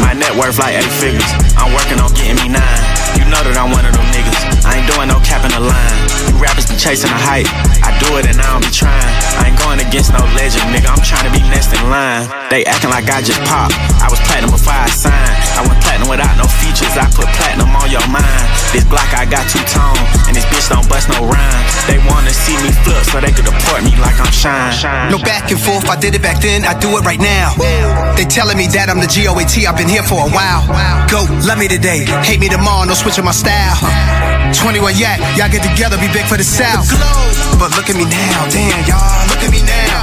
My 0.04 0.12
net 0.12 0.36
worth 0.36 0.60
like 0.60 0.76
eight 0.76 0.92
figures. 1.00 1.26
I'm 1.56 1.72
working 1.72 1.96
on 1.98 2.12
getting 2.12 2.36
me 2.36 2.52
nine. 2.52 2.82
You 3.16 3.24
know 3.32 3.40
that 3.40 3.56
I'm 3.56 3.72
one 3.72 3.88
of 3.88 3.96
them 3.96 4.06
niggas. 4.12 4.62
I 4.68 4.78
ain't 4.78 4.88
doing 4.92 5.08
no 5.08 5.18
cap 5.24 5.42
in 5.42 5.52
the 5.56 5.62
line. 5.64 5.98
You 6.28 6.36
rappers 6.36 6.68
be 6.68 6.76
chasing 6.76 7.08
the 7.08 7.16
hype. 7.16 7.48
I 7.86 7.94
do 8.02 8.18
it 8.18 8.26
and 8.26 8.34
I 8.42 8.50
don't 8.50 8.66
be 8.66 8.72
trying. 8.74 9.14
I 9.38 9.54
ain't 9.54 9.58
going 9.62 9.78
against 9.78 10.10
no 10.10 10.18
legend, 10.34 10.66
nigga. 10.74 10.90
I'm 10.90 11.02
trying 11.06 11.22
to 11.22 11.32
be 11.32 11.38
next 11.46 11.70
in 11.70 11.78
line. 11.86 12.26
They 12.50 12.66
acting 12.66 12.90
like 12.90 13.06
I 13.06 13.22
just 13.22 13.38
popped. 13.46 13.78
I 14.02 14.10
was 14.10 14.18
platinum 14.26 14.50
before 14.50 14.74
I 14.74 14.90
signed. 14.90 15.36
I 15.54 15.62
went 15.62 15.78
platinum 15.78 16.10
without 16.10 16.34
no 16.34 16.50
features. 16.58 16.90
I 16.98 17.06
put 17.14 17.30
platinum 17.38 17.70
on 17.70 17.86
your 17.86 18.02
mind. 18.10 18.46
This 18.74 18.82
block 18.90 19.06
I 19.14 19.22
got 19.22 19.46
two 19.46 19.62
tone, 19.70 19.98
and 20.26 20.34
this 20.34 20.44
bitch 20.50 20.66
don't 20.66 20.86
bust 20.90 21.06
no 21.08 21.22
rhyme. 21.30 21.64
They 21.86 22.02
wanna 22.02 22.34
see 22.34 22.58
me 22.64 22.74
flip 22.82 23.06
so 23.06 23.22
they 23.22 23.30
could 23.30 23.46
deport 23.46 23.86
me 23.86 23.94
like 24.02 24.18
I'm 24.18 24.34
shine. 24.34 24.74
No 25.10 25.22
back 25.22 25.50
and 25.54 25.60
forth, 25.60 25.86
I 25.86 25.94
did 25.94 26.14
it 26.14 26.22
back 26.22 26.42
then, 26.42 26.66
I 26.66 26.74
do 26.74 26.90
it 26.98 27.06
right 27.06 27.20
now. 27.20 27.54
They 28.18 28.26
telling 28.26 28.58
me 28.58 28.66
that 28.74 28.90
I'm 28.90 28.98
the 28.98 29.06
GOAT, 29.06 29.38
I've 29.38 29.78
been 29.78 29.88
here 29.88 30.02
for 30.02 30.26
a 30.26 30.30
while. 30.30 30.66
Go, 31.06 31.22
love 31.46 31.58
me 31.58 31.68
today, 31.68 32.02
hate 32.26 32.40
me 32.40 32.48
tomorrow, 32.48 32.84
no 32.84 32.94
switching 32.94 33.24
my 33.24 33.36
style. 33.36 33.78
21 34.54 34.96
yak, 34.96 35.18
y'all 35.38 35.50
get 35.50 35.62
together, 35.62 35.98
be 35.98 36.08
big 36.10 36.26
for 36.26 36.36
the 36.36 36.46
South. 36.46 36.88
But 37.58 37.72
look 37.76 37.92
at 37.92 37.96
me 37.96 38.08
now, 38.08 38.48
damn 38.48 38.80
y'all, 38.88 39.28
look 39.28 39.44
at 39.44 39.52
me 39.52 39.60
now. 39.60 40.00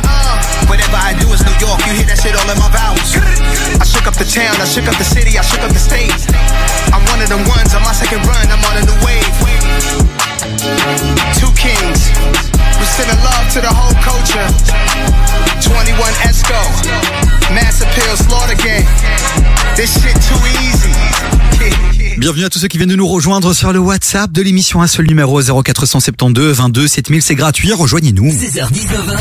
Whatever 0.69 0.93
I 0.93 1.17
do 1.17 1.25
is 1.33 1.41
New 1.41 1.57
York, 1.57 1.81
you 1.89 1.97
hear 1.97 2.05
that 2.05 2.21
shit 2.21 2.37
all 2.37 2.45
in 2.45 2.57
my 2.61 2.69
vowels. 2.69 3.17
I 3.81 3.85
shook 3.85 4.05
up 4.05 4.13
the 4.13 4.29
town, 4.29 4.53
I 4.61 4.65
shook 4.69 4.85
up 4.85 4.95
the 5.01 5.03
city, 5.03 5.35
I 5.35 5.43
shook 5.43 5.65
up 5.65 5.73
the 5.73 5.81
state. 5.81 6.13
I'm 6.93 7.01
one 7.09 7.19
of 7.19 7.27
them 7.33 7.41
ones 7.49 7.73
on 7.73 7.81
my 7.81 7.91
second 7.91 8.21
run, 8.29 8.45
I'm 8.53 8.61
on 8.61 8.77
a 8.77 8.83
new 8.85 8.97
wave. 9.01 9.25
Two 11.33 11.49
kings, 11.57 12.13
we 12.77 12.85
sending 12.85 13.17
love 13.25 13.45
to 13.57 13.59
the 13.65 13.73
whole 13.73 13.97
culture. 14.05 14.47
21 15.65 15.97
Esco, 16.29 16.61
Mass 17.57 17.81
Appeal, 17.81 18.13
Slaughter 18.21 18.55
Gang. 18.61 18.85
This 19.73 19.97
shit 19.97 20.15
too 20.21 20.41
easy. 20.61 20.93
Bienvenue 22.17 22.45
à 22.45 22.49
tous 22.49 22.59
ceux 22.59 22.67
qui 22.67 22.77
viennent 22.77 22.89
de 22.89 22.95
nous 22.95 23.07
rejoindre 23.07 23.53
sur 23.53 23.73
le 23.73 23.79
WhatsApp 23.79 24.31
de 24.31 24.41
l'émission 24.41 24.81
Un 24.81 24.87
seul 24.87 25.07
numéro 25.07 25.41
0472 25.41 26.55
22 26.57 26.87
7000, 26.87 27.21
c'est 27.21 27.35
gratuit, 27.35 27.71
rejoignez-nous. 27.73 28.29
16h19h. 28.29 29.19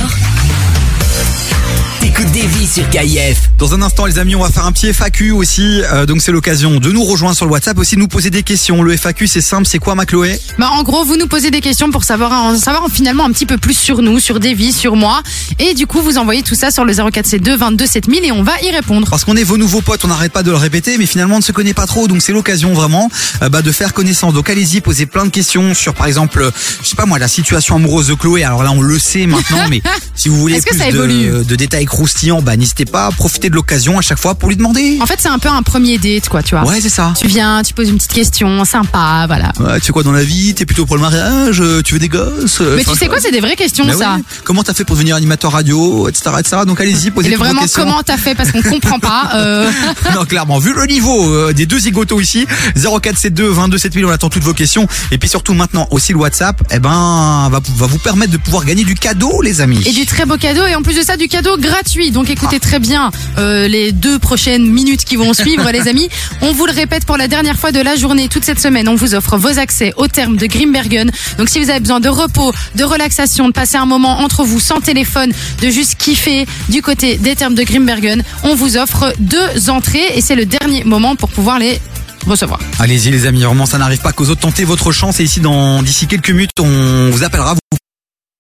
T'écoutes 2.15 2.32
des 2.32 2.47
vies 2.47 2.66
sur 2.66 2.89
KIF. 2.91 3.50
Dans 3.57 3.73
un 3.73 3.81
instant 3.81 4.05
les 4.05 4.18
amis, 4.18 4.34
on 4.34 4.42
va 4.42 4.50
faire 4.50 4.66
un 4.66 4.73
petit 4.73 4.92
FAQ 4.92 5.31
aussi, 5.31 5.81
euh, 5.92 6.05
donc 6.05 6.20
c'est 6.20 6.32
l'occasion 6.32 6.78
de 6.78 6.92
nous 6.92 7.05
rejoindre 7.05 7.34
sur 7.34 7.47
le 7.47 7.52
WhatsApp, 7.52 7.78
aussi 7.78 7.94
de 7.94 8.00
nous 8.00 8.08
poser 8.08 8.28
des 8.28 8.42
questions. 8.42 8.82
Le 8.82 8.92
FAQ 8.97 9.26
c'est 9.26 9.41
simple, 9.41 9.66
c'est 9.66 9.78
quoi 9.78 9.94
ma 9.94 10.05
Chloé? 10.05 10.39
Bah, 10.58 10.68
en 10.73 10.82
gros, 10.82 11.05
vous 11.05 11.16
nous 11.16 11.26
posez 11.26 11.50
des 11.50 11.62
questions 11.62 11.91
pour 11.91 12.05
savoir, 12.05 12.32
en 12.32 12.58
savoir 12.58 12.86
finalement 12.92 13.24
un 13.24 13.31
petit 13.31 13.47
peu 13.47 13.57
plus 13.57 13.73
sur 13.73 14.02
nous, 14.02 14.18
sur 14.18 14.41
Davy, 14.41 14.73
sur 14.73 14.94
moi. 14.94 15.23
Et 15.58 15.73
du 15.73 15.86
coup, 15.86 16.02
vous 16.02 16.18
envoyez 16.18 16.42
tout 16.42 16.55
ça 16.55 16.70
sur 16.70 16.84
le 16.84 16.92
04C2 16.92 17.57
22 17.57 17.86
7000 17.86 18.24
et 18.26 18.32
on 18.32 18.42
va 18.42 18.60
y 18.62 18.70
répondre. 18.70 19.08
Parce 19.08 19.24
qu'on 19.24 19.36
est 19.36 19.44
vos 19.44 19.57
nouveaux 19.57 19.81
potes, 19.81 20.05
on 20.05 20.08
n'arrête 20.08 20.32
pas 20.32 20.42
de 20.42 20.50
le 20.50 20.58
répéter, 20.58 20.99
mais 20.99 21.07
finalement 21.07 21.36
on 21.36 21.39
ne 21.39 21.44
se 21.44 21.52
connaît 21.52 21.74
pas 21.74 21.86
trop, 21.86 22.08
donc 22.08 22.20
c'est 22.20 22.32
l'occasion 22.32 22.74
vraiment 22.74 23.10
euh, 23.42 23.49
bah, 23.49 23.62
de 23.62 23.73
faire 23.73 23.94
connaissance. 23.94 24.34
Donc 24.34 24.50
allez-y, 24.50 24.82
posez 24.82 25.07
plein 25.07 25.24
de 25.24 25.31
questions 25.31 25.73
sur 25.73 25.94
par 25.94 26.08
exemple, 26.08 26.42
euh, 26.42 26.50
je 26.82 26.89
sais 26.89 26.97
pas 26.97 27.07
moi, 27.07 27.18
la 27.18 27.28
situation 27.28 27.76
amoureuse 27.76 28.08
de 28.08 28.15
Chloé. 28.15 28.44
Alors 28.44 28.65
là 28.65 28.73
on 28.73 28.82
le 28.82 28.99
sait 28.99 29.26
maintenant, 29.26 29.66
mais 29.70 29.81
si 30.15 30.28
vous 30.28 30.36
voulez 30.36 30.57
Est-ce 30.57 30.66
que 30.66 30.74
plus 30.74 30.78
ça 30.78 30.91
de, 30.91 31.44
de 31.44 31.57
détails 31.57 31.86
croustillants, 31.86 32.02
bah 32.42 32.57
n'hésitez 32.57 32.84
pas 32.84 33.07
à 33.07 33.10
profiter 33.10 33.50
de 33.50 33.55
l'occasion 33.55 33.99
à 33.99 34.02
chaque 34.02 34.18
fois 34.18 34.34
pour 34.34 34.49
lui 34.49 34.57
demander. 34.57 34.99
En 35.00 35.07
fait, 35.07 35.18
c'est 35.18 35.28
un 35.28 35.39
peu 35.39 35.49
un 35.49 35.62
premier 35.62 35.99
date, 35.99 36.28
quoi, 36.28 36.42
tu 36.42 36.55
vois. 36.55 36.65
Ouais, 36.65 36.81
c'est 36.81 36.89
ça. 36.89 37.12
Tu 37.18 37.26
viens, 37.26 37.62
tu 37.62 37.74
poses 37.74 37.89
une 37.89 37.97
petite 37.97 38.12
question, 38.12 38.65
sympa, 38.65 39.24
voilà. 39.26 39.52
Ouais, 39.58 39.81
tu 39.81 39.86
fais 39.86 39.92
quoi 39.92 40.02
dans 40.02 40.12
la 40.12 40.23
vie? 40.24 40.55
T'es 40.55 40.65
plutôt 40.66 40.86
pour 40.86 40.97
le 40.97 41.02
mariage? 41.02 41.60
Euh, 41.60 41.82
Tu 41.82 41.94
veux 41.94 42.00
des 42.00 42.08
gosses? 42.08 42.60
Euh, 42.60 42.76
Mais 42.76 42.84
tu 42.84 42.94
sais 42.97 43.07
quoi, 43.08 43.18
c'est 43.20 43.31
des 43.32 43.41
vraies 43.41 43.57
questions, 43.57 43.84
Bah 43.86 43.92
ça. 43.99 44.15
ouais. 44.15 44.23
Comment 44.44 44.62
t'as 44.62 44.74
fait 44.74 44.84
pour 44.84 44.97
devenir 44.97 45.16
animateur 45.16 45.52
radio, 45.52 46.08
etc., 46.08 46.31
etc. 46.39 46.57
Donc 46.66 46.81
allez-y, 46.81 47.10
posez 47.10 47.31
vos 47.31 47.36
vraiment, 47.44 47.62
questions. 47.62 47.82
comment 47.82 48.02
t'as 48.02 48.16
fait? 48.16 48.34
Parce 48.34 48.52
qu'on 48.52 48.62
comprend 48.62 48.99
pas. 48.99 49.31
euh. 49.34 49.70
non, 50.15 50.24
clairement, 50.24 50.58
vu 50.58 50.73
le 50.74 50.86
niveau 50.86 51.28
euh, 51.34 51.52
des 51.52 51.66
deux 51.66 51.78
zigotos 51.81 52.20
ici, 52.20 52.47
0472 52.76 53.55
22 53.55 53.78
7000, 53.78 54.05
on 54.07 54.10
attend 54.10 54.28
toutes 54.28 54.44
vos 54.44 54.55
questions. 54.55 54.86
Et 55.10 55.18
puis 55.18 55.28
surtout 55.28 55.55
maintenant 55.55 55.89
aussi 55.91 56.12
le 56.12 56.18
WhatsApp, 56.18 56.62
eh 56.70 56.78
ben, 56.78 57.49
va, 57.50 57.60
va 57.76 57.86
vous 57.86 57.99
permettre 57.99 58.32
de 58.32 58.36
pouvoir 58.39 58.65
gagner 58.65 58.84
du 58.84 58.94
cadeau, 58.94 59.42
les 59.42 59.60
amis. 59.60 59.82
Et 59.86 59.92
du 59.92 60.07
très 60.07 60.24
beau 60.26 60.36
cadeau, 60.36 60.66
et 60.66 60.74
en 60.74 60.82
plus 60.82 60.94
de 60.97 61.02
ça, 61.02 61.16
du 61.16 61.28
cadeau 61.28 61.57
gratuit. 61.58 61.91
Donc 61.92 62.30
écoutez 62.30 62.58
très 62.58 62.78
bien 62.78 63.10
euh, 63.36 63.68
les 63.68 63.92
deux 63.92 64.18
prochaines 64.18 64.66
minutes 64.66 65.04
qui 65.04 65.16
vont 65.16 65.34
suivre, 65.34 65.70
les 65.72 65.88
amis. 65.88 66.08
On 66.40 66.52
vous 66.52 66.64
le 66.64 66.72
répète 66.72 67.04
pour 67.04 67.18
la 67.18 67.28
dernière 67.28 67.58
fois 67.58 67.70
de 67.70 67.80
la 67.80 67.96
journée, 67.96 68.28
toute 68.28 68.44
cette 68.44 68.60
semaine, 68.60 68.88
on 68.88 68.94
vous 68.94 69.14
offre 69.14 69.36
vos 69.36 69.58
accès 69.58 69.92
au 69.98 70.08
terme 70.08 70.36
de 70.38 70.46
Grimbergen. 70.46 71.10
Donc 71.36 71.50
si 71.50 71.62
vous 71.62 71.68
avez 71.68 71.80
besoin 71.80 72.00
de 72.00 72.08
repos, 72.08 72.50
de 72.76 72.84
relaxation, 72.84 73.46
de 73.48 73.52
passer 73.52 73.76
un 73.76 73.84
moment 73.84 74.20
entre 74.20 74.42
vous 74.42 74.58
sans 74.58 74.80
téléphone, 74.80 75.32
de 75.60 75.68
juste 75.68 75.96
kiffer 75.96 76.46
du 76.70 76.80
côté 76.80 77.18
des 77.18 77.36
termes 77.36 77.54
de 77.54 77.62
Grimbergen, 77.62 78.22
on 78.42 78.54
vous 78.54 78.78
offre 78.78 79.12
deux 79.18 79.68
entrées 79.68 80.16
et 80.16 80.22
c'est 80.22 80.34
le 80.36 80.46
dernier 80.46 80.84
moment 80.84 81.14
pour 81.14 81.28
pouvoir 81.28 81.58
les 81.58 81.78
recevoir. 82.26 82.58
Allez-y 82.78 83.10
les 83.10 83.26
amis, 83.26 83.42
vraiment 83.42 83.66
ça 83.66 83.76
n'arrive 83.76 84.00
pas 84.00 84.12
qu'aux 84.12 84.30
autres. 84.30 84.40
Tentez 84.40 84.64
votre 84.64 84.92
chance 84.92 85.20
et 85.20 85.24
ici 85.24 85.40
dans 85.40 85.82
d'ici 85.82 86.06
quelques 86.06 86.30
minutes 86.30 86.58
on 86.58 87.10
vous 87.10 87.22
appellera. 87.22 87.52
Vous 87.52 87.82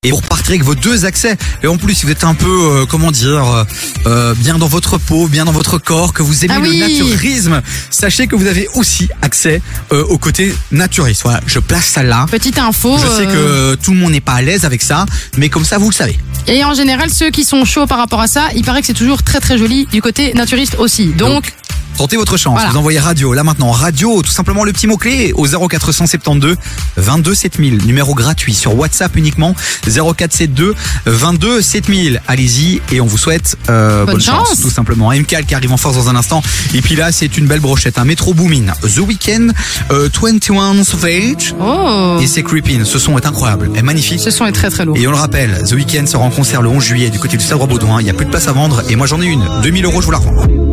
et 0.04 0.10
vous 0.10 0.16
repartirez 0.16 0.54
avec 0.54 0.64
vos 0.64 0.74
deux 0.74 1.04
accès. 1.04 1.36
Et 1.62 1.68
en 1.68 1.76
plus, 1.76 1.94
si 1.94 2.06
vous 2.06 2.10
êtes 2.10 2.24
un 2.24 2.34
peu, 2.34 2.48
euh, 2.50 2.86
comment 2.86 3.12
dire, 3.12 3.44
euh, 3.46 3.64
euh, 4.06 4.34
bien 4.34 4.58
dans 4.58 4.66
votre 4.66 4.98
peau, 4.98 5.28
bien 5.28 5.44
dans 5.44 5.52
votre 5.52 5.78
corps, 5.78 6.12
que 6.12 6.24
vous 6.24 6.44
aimez 6.44 6.54
Ah 6.56 6.58
le 6.58 6.72
naturisme, 6.74 7.62
sachez 7.88 8.26
que 8.26 8.34
vous 8.34 8.48
avez 8.48 8.66
aussi 8.74 9.08
accès 9.22 9.62
euh, 9.92 10.02
au 10.06 10.18
côté 10.18 10.52
naturiste. 10.72 11.22
Voilà, 11.22 11.40
je 11.46 11.60
place 11.60 11.84
ça 11.84 12.02
là. 12.02 12.26
Petite 12.28 12.58
info. 12.58 12.98
Je 12.98 13.06
sais 13.06 13.28
euh, 13.28 13.76
que 13.76 13.80
tout 13.80 13.92
le 13.92 13.98
monde 13.98 14.10
n'est 14.10 14.20
pas 14.20 14.32
à 14.32 14.42
l'aise 14.42 14.64
avec 14.64 14.82
ça, 14.82 15.06
mais 15.36 15.48
comme 15.48 15.64
ça, 15.64 15.78
vous 15.78 15.88
le 15.88 15.94
savez. 15.94 16.18
Et 16.48 16.64
en 16.64 16.74
général, 16.74 17.08
ceux 17.08 17.30
qui 17.30 17.44
sont 17.44 17.64
chauds 17.64 17.86
par 17.86 17.98
rapport 17.98 18.20
à 18.20 18.26
ça, 18.26 18.48
il 18.56 18.64
paraît 18.64 18.80
que 18.80 18.88
c'est 18.88 18.94
toujours 18.94 19.22
très 19.22 19.38
très 19.38 19.56
joli 19.56 19.86
du 19.86 20.02
côté 20.02 20.34
naturiste 20.34 20.74
aussi. 20.80 21.06
Donc, 21.10 21.52
Tentez 21.96 22.16
votre 22.16 22.36
chance. 22.36 22.54
Voilà. 22.54 22.70
Vous 22.70 22.76
envoyez 22.78 22.98
radio. 22.98 23.32
Là 23.34 23.44
maintenant, 23.44 23.70
radio, 23.70 24.22
tout 24.22 24.30
simplement 24.30 24.64
le 24.64 24.72
petit 24.72 24.86
mot-clé 24.86 25.32
au 25.34 25.46
0472 25.46 26.56
22 26.96 27.34
7000. 27.34 27.84
Numéro 27.86 28.14
gratuit 28.14 28.54
sur 28.54 28.76
WhatsApp 28.76 29.14
uniquement. 29.16 29.54
0472 29.86 30.74
22 31.06 31.62
7000. 31.62 32.22
Allez-y 32.26 32.80
et 32.90 33.00
on 33.00 33.06
vous 33.06 33.18
souhaite 33.18 33.56
euh, 33.68 34.04
Bonne 34.04 34.14
bonne, 34.14 34.22
chance. 34.22 34.48
chance. 34.48 34.60
Tout 34.60 34.70
simplement. 34.70 35.10
MCAL 35.10 35.44
qui 35.44 35.54
arrive 35.54 35.72
en 35.72 35.76
force 35.76 35.96
dans 35.96 36.08
un 36.08 36.16
instant. 36.16 36.42
Et 36.74 36.80
puis 36.80 36.96
là, 36.96 37.12
c'est 37.12 37.36
une 37.38 37.46
belle 37.46 37.60
brochette. 37.60 37.98
Un 37.98 38.04
métro 38.04 38.34
Boomin. 38.34 38.72
The 38.82 38.98
Weeknd, 38.98 39.48
euh, 39.90 40.08
21 40.20 40.84
Savage. 40.84 41.54
Oh. 41.60 42.18
Et 42.20 42.26
c'est 42.26 42.42
Creepin. 42.42 42.84
Ce 42.84 42.98
son 42.98 43.16
est 43.18 43.26
incroyable. 43.26 43.70
est 43.74 43.82
magnifique. 43.82 44.20
Ce 44.20 44.30
son 44.30 44.46
est 44.46 44.52
très 44.52 44.70
très 44.70 44.84
lourd. 44.84 44.96
Et 44.96 45.06
on 45.06 45.10
le 45.10 45.16
rappelle, 45.16 45.62
The 45.68 45.72
Weeknd 45.72 46.06
sera 46.06 46.24
en 46.24 46.30
concert 46.30 46.62
le 46.62 46.68
11 46.68 46.82
juillet 46.82 47.10
du 47.10 47.18
côté 47.18 47.36
du 47.36 47.44
Stade 47.44 47.58
Roi-Baudouin. 47.58 48.00
Il 48.00 48.04
n'y 48.04 48.10
a 48.10 48.14
plus 48.14 48.26
de 48.26 48.30
place 48.30 48.48
à 48.48 48.52
vendre 48.52 48.82
et 48.88 48.96
moi 48.96 49.06
j'en 49.06 49.20
ai 49.20 49.26
une. 49.26 49.44
2000 49.62 49.84
euros, 49.84 50.00
je 50.00 50.06
vous 50.06 50.12
la 50.12 50.18
revends. 50.18 50.71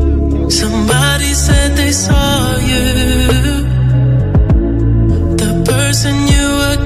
Somebody 0.50 1.34
said 1.34 1.76
they 1.78 1.92
saw 1.92 2.58
you. 2.58 2.88
The 5.38 5.64
person 5.64 6.16
you 6.28 6.46
were 6.60 6.86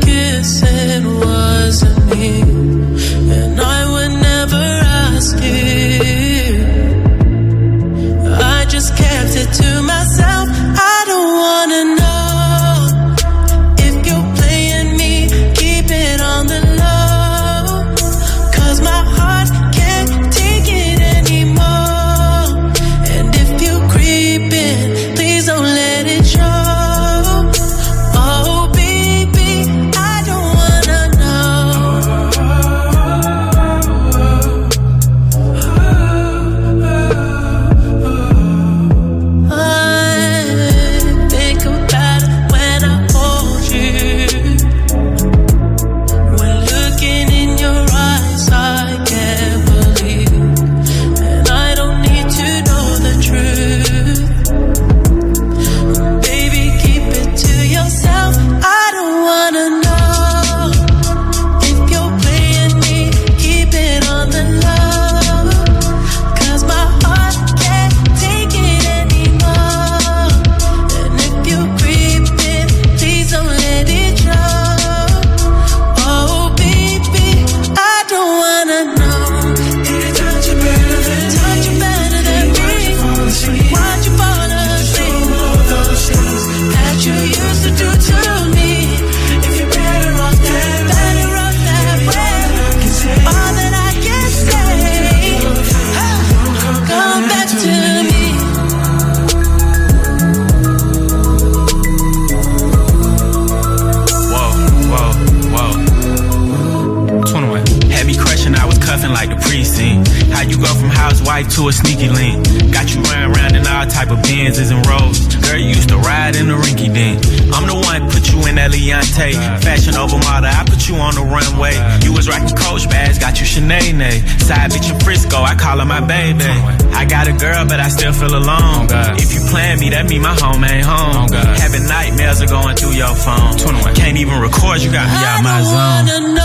Side 124.43 124.71
bitch 124.71 124.91
in 124.91 124.99
Frisco, 124.99 125.37
I 125.37 125.55
call 125.55 125.79
her 125.79 125.85
my 125.85 126.01
baby. 126.01 126.43
I 126.91 127.05
got 127.05 127.27
a 127.27 127.33
girl, 127.33 127.65
but 127.65 127.79
I 127.79 127.87
still 127.87 128.11
feel 128.11 128.35
alone. 128.35 128.87
If 129.15 129.33
you 129.33 129.39
plan 129.49 129.79
me, 129.79 129.89
that 129.91 130.09
mean 130.09 130.21
my 130.21 130.35
home 130.35 130.63
ain't 130.65 130.85
home. 130.85 131.31
Having 131.31 131.87
nightmares 131.87 132.41
are 132.41 132.47
going 132.47 132.75
through 132.75 132.91
your 132.91 133.15
phone. 133.15 133.55
Can't 133.95 134.17
even 134.17 134.39
record, 134.41 134.81
you 134.81 134.91
got 134.91 135.07
me 135.07 135.15
out 135.23 135.43
my 135.43 135.61
zone. 135.63 136.42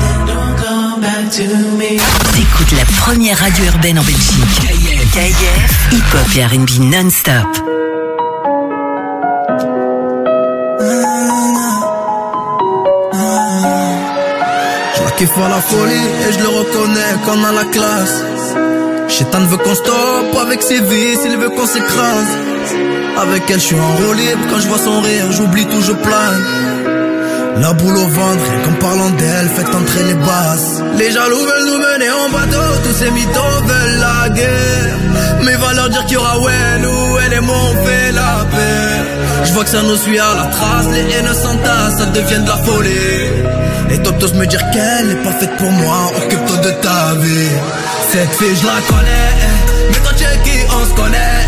Then 0.00 0.26
don't 0.26 0.56
come 0.62 1.00
back 1.00 1.30
to 1.36 1.46
me. 1.78 1.98
T'écoutes 2.34 2.72
la 2.76 2.84
première 3.00 3.38
radio 3.38 3.64
urbaine 3.64 3.98
en 3.98 4.02
Belgique. 4.02 4.60
KIF, 5.12 5.92
hip-hop 5.92 6.36
et 6.36 6.44
R&B 6.44 6.70
non-stop. 6.92 7.48
Je 14.94 15.04
la 15.04 15.10
kiffe 15.12 15.38
à 15.38 15.48
la 15.48 15.60
folie 15.60 16.08
et 16.28 16.32
je 16.32 16.38
le 16.38 16.48
reconnais 16.48 17.14
comme 17.24 17.44
à 17.44 17.52
la 17.52 17.64
classe. 17.64 18.24
Chétan 19.20 19.44
veut 19.44 19.58
qu'on 19.58 19.74
stoppe 19.74 20.34
avec 20.40 20.62
ses 20.62 20.80
vices, 20.80 21.20
il 21.26 21.36
veut 21.36 21.50
qu'on 21.50 21.66
s'écrase. 21.66 22.32
Avec 23.20 23.42
elle, 23.50 23.60
je 23.60 23.66
suis 23.66 23.76
en 23.78 23.96
roue 23.96 24.14
libre. 24.14 24.40
Quand 24.48 24.60
je 24.60 24.66
vois 24.66 24.78
son 24.78 24.98
rire, 25.02 25.30
j'oublie 25.32 25.66
tout, 25.66 25.82
je 25.82 25.92
plane. 25.92 26.42
La 27.60 27.74
boule 27.74 27.98
au 27.98 28.06
ventre, 28.06 28.42
rien 28.50 28.60
qu'en 28.64 28.86
parlant 28.86 29.10
d'elle, 29.10 29.48
faites 29.54 29.74
entrer 29.74 30.04
les 30.04 30.14
basses. 30.14 30.82
Les 30.96 31.10
jaloux 31.10 31.44
veulent 31.50 31.66
nous 31.66 31.78
mener 31.78 32.10
en 32.10 32.30
bateau, 32.30 32.66
tous 32.82 32.94
ces 32.94 33.10
mythos 33.10 33.60
veulent 33.66 34.00
la 34.00 34.30
guerre. 34.30 34.96
Mais 35.44 35.54
va 35.56 35.74
leur 35.74 35.90
dire 35.90 36.02
qu'il 36.06 36.14
y 36.14 36.16
aura 36.16 36.40
ouais, 36.40 36.78
nous 36.80 37.09
les 37.30 37.40
mots 37.40 37.52
on 37.70 37.84
fait 37.84 38.12
la 38.12 38.44
paix. 38.52 39.44
Je 39.44 39.52
vois 39.52 39.64
que 39.64 39.70
ça 39.70 39.82
nous 39.82 39.96
suit 39.96 40.18
à 40.18 40.34
la 40.34 40.46
trace, 40.46 40.86
les 40.92 41.12
haines 41.12 41.34
s'entassent, 41.34 41.98
ça 41.98 42.06
devient 42.06 42.42
de 42.44 42.48
la 42.48 42.56
folie. 42.56 43.92
Et 43.92 43.98
t'oses 44.02 44.34
me 44.34 44.46
dire 44.46 44.62
qu'elle 44.72 45.06
n'est 45.08 45.22
pas 45.22 45.32
faite 45.32 45.56
pour 45.56 45.70
moi, 45.70 46.10
occupe-toi 46.16 46.56
de 46.58 46.70
ta 46.82 47.14
vie. 47.20 47.56
Cette 48.12 48.32
fille, 48.38 48.56
je 48.60 48.66
la 48.66 48.80
connais, 48.92 49.30
mais 49.90 49.98
toi 50.04 50.12
tu 50.16 50.24
es 50.24 50.38
qui, 50.44 50.58
on 50.76 50.84
se 50.90 50.94
connaît. 51.00 51.46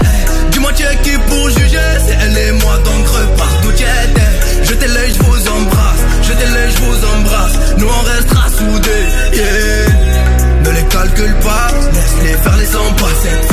Dis-moi 0.50 0.70
tu 0.74 0.82
es 0.82 0.96
qui 1.02 1.18
pour 1.28 1.50
juger, 1.50 1.90
c'est 2.06 2.16
elle 2.24 2.38
et 2.38 2.52
moi 2.52 2.74
donc 2.84 3.06
repars 3.08 3.56
d'où 3.62 3.72
tu 3.72 3.82
étais. 3.82 4.64
Jetez 4.64 4.88
l'œil, 4.88 5.12
je 5.16 5.22
vous 5.24 5.48
embrasse, 5.48 6.02
jetez 6.22 6.48
l'œil, 6.54 6.70
je 6.74 6.80
vous 6.82 7.00
embrasse. 7.14 7.56
Nous 7.78 7.86
on 7.86 8.02
restera 8.14 8.48
soudés. 8.58 9.06
Ne 10.64 10.70
les 10.70 10.84
calcule 10.84 11.34
pas, 11.40 11.68
laisse-les 11.92 12.36
faire 12.42 12.56
les 12.56 12.66
100 12.66 12.78
pas. 12.94 13.51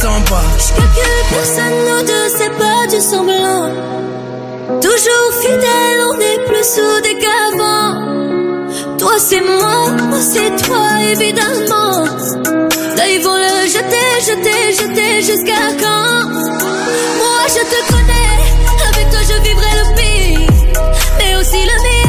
Je 0.00 0.06
calcule 0.06 1.24
personne, 1.28 1.78
nous 1.86 2.02
deux, 2.06 2.28
c'est 2.34 2.56
pas 2.56 2.86
du 2.90 3.00
semblant. 3.02 3.68
Toujours 4.80 5.32
fidèle, 5.42 6.00
on 6.08 6.18
est 6.18 6.40
plus 6.46 6.64
soudés 6.64 7.18
qu'avant. 7.18 7.90
Toi 8.96 9.18
c'est 9.18 9.42
moi, 9.42 9.90
moi 10.08 10.18
c'est 10.20 10.56
toi 10.64 10.86
évidemment. 11.12 12.06
Là 12.96 13.08
ils 13.10 13.22
vont 13.22 13.36
le 13.36 13.66
jeter, 13.66 14.20
jeter, 14.26 14.72
jeter 14.72 15.20
jusqu'à 15.20 15.68
quand? 15.78 16.28
Moi 17.20 17.42
je 17.48 17.60
te 17.60 17.92
connais, 17.92 18.40
avec 18.88 19.06
toi 19.10 19.20
je 19.28 19.36
vivrai 19.42 19.72
le 19.80 19.86
pire. 19.96 20.48
Mais 21.18 21.36
aussi 21.36 21.60
le 21.62 21.76
meilleur, 21.82 21.99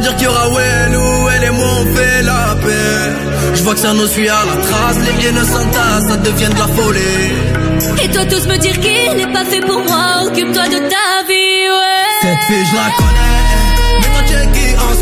dire 0.00 0.14
qu'il 0.16 0.24
y 0.24 0.28
aura 0.28 0.48
Wellou 0.48 1.28
Elle 1.34 1.44
et 1.44 1.50
moi 1.50 1.68
on 1.80 1.94
fait 1.96 2.22
la 2.22 2.56
paix 2.62 3.54
Je 3.54 3.62
vois 3.62 3.74
que 3.74 3.80
ça 3.80 3.92
nous 3.92 4.06
suit 4.06 4.28
à 4.28 4.44
la 4.44 4.56
trace 4.66 4.96
Les 4.98 5.26
haines 5.26 5.44
s'entassent, 5.44 6.08
ça 6.08 6.16
devient 6.16 6.48
de 6.48 6.58
la 6.58 6.68
folie 6.68 8.04
Et 8.04 8.08
toi 8.10 8.24
tous 8.26 8.46
me 8.46 8.56
dire 8.56 8.78
qu'il 8.80 9.16
n'est 9.16 9.32
pas 9.32 9.44
fait 9.44 9.60
pour 9.60 9.80
moi, 9.84 10.24
occupe-toi 10.26 10.66
de 10.68 10.78
ta 10.78 11.08
vie, 11.28 11.68
ouais. 11.78 12.08
Cette 12.22 12.42
fille 12.48 12.66
je 12.70 12.76
la 12.76 12.88
connais 12.98 14.00
Mais 14.00 14.26
tu 14.26 14.34
es 14.34 14.46
qui 14.52 14.76
on 14.78 14.99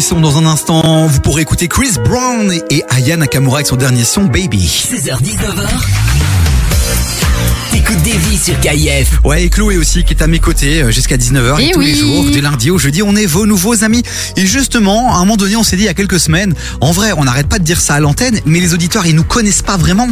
son 0.00 0.20
dans 0.20 0.38
un 0.38 0.46
instant. 0.46 1.06
Vous 1.06 1.20
pourrez 1.20 1.42
écouter 1.42 1.68
Chris 1.68 1.92
Brown 2.04 2.52
et 2.70 2.84
Aya 2.88 3.16
Nakamura 3.16 3.58
avec 3.58 3.66
son 3.66 3.76
dernier 3.76 4.04
son 4.04 4.24
Baby. 4.24 4.58
16h-19h. 4.66 5.66
T'écoutes 7.72 8.02
Davy 8.02 8.38
sur 8.38 8.58
KIF. 8.60 9.20
Ouais, 9.24 9.44
et 9.44 9.50
Chloé 9.50 9.76
aussi 9.76 10.04
qui 10.04 10.14
est 10.14 10.22
à 10.22 10.26
mes 10.26 10.38
côtés 10.38 10.82
euh, 10.82 10.90
jusqu'à 10.90 11.16
19h 11.16 11.60
et, 11.60 11.68
Eh 11.68 11.72
tous 11.72 11.80
les 11.80 11.94
jours, 11.94 12.24
du 12.24 12.40
lundi 12.40 12.70
au 12.70 12.78
jeudi, 12.78 13.02
on 13.02 13.14
est 13.16 13.26
vos 13.26 13.46
nouveaux 13.46 13.84
amis. 13.84 14.02
Et 14.36 14.46
justement, 14.46 15.14
à 15.14 15.16
un 15.16 15.20
moment 15.20 15.36
donné, 15.36 15.56
on 15.56 15.62
s'est 15.62 15.76
dit 15.76 15.82
il 15.82 15.86
y 15.86 15.90
a 15.90 15.94
quelques 15.94 16.20
semaines, 16.20 16.54
en 16.80 16.92
vrai, 16.92 17.12
on 17.16 17.24
n'arrête 17.24 17.48
pas 17.48 17.58
de 17.58 17.64
dire 17.64 17.80
ça 17.80 17.94
à 17.94 18.00
l'antenne, 18.00 18.40
mais 18.46 18.60
les 18.60 18.74
auditeurs, 18.74 19.06
ils 19.06 19.14
nous 19.14 19.24
connaissent 19.24 19.62
pas 19.62 19.76
vraiment. 19.76 20.08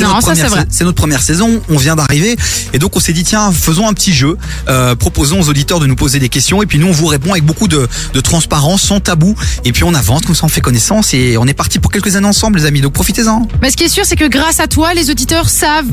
Non, 0.00 0.08
notre 0.08 0.20
ça, 0.22 0.26
première 0.28 0.44
c'est 0.44 0.50
vrai. 0.50 0.60
sa- 0.60 0.66
C'est 0.70 0.84
notre 0.84 0.96
première 0.96 1.22
saison, 1.22 1.60
on 1.68 1.76
vient 1.76 1.96
d'arriver. 1.96 2.36
Et 2.72 2.78
donc 2.78 2.96
on 2.96 3.00
s'est 3.00 3.12
dit 3.12 3.24
tiens 3.24 3.52
faisons 3.52 3.88
un 3.88 3.92
petit 3.92 4.12
jeu, 4.12 4.36
euh, 4.68 4.94
proposons 4.94 5.40
aux 5.40 5.48
auditeurs 5.48 5.80
de 5.80 5.86
nous 5.86 5.96
poser 5.96 6.18
des 6.18 6.28
questions. 6.28 6.62
Et 6.62 6.66
puis 6.66 6.78
nous 6.78 6.86
on 6.88 6.92
vous 6.92 7.06
répond 7.06 7.32
avec 7.32 7.44
beaucoup 7.44 7.68
de, 7.68 7.88
de 8.14 8.20
transparence, 8.20 8.82
sans 8.82 9.00
tabou. 9.00 9.34
Et 9.64 9.72
puis 9.72 9.84
on 9.84 9.94
avance 9.94 10.22
comme 10.22 10.34
ça 10.34 10.44
on 10.44 10.48
fait 10.48 10.60
connaissance. 10.60 11.14
Et 11.14 11.36
on 11.38 11.46
est 11.46 11.54
parti 11.54 11.78
pour 11.78 11.90
quelques 11.92 12.16
années 12.16 12.26
ensemble 12.26 12.58
les 12.58 12.64
amis. 12.66 12.80
Donc 12.80 12.92
profitez-en. 12.92 13.46
Mais 13.60 13.70
ce 13.70 13.76
qui 13.76 13.84
est 13.84 13.88
sûr, 13.88 14.04
c'est 14.06 14.16
que 14.16 14.28
grâce 14.28 14.60
à 14.60 14.66
toi, 14.68 14.94
les 14.94 15.10
auditeurs 15.10 15.48
savent 15.48 15.86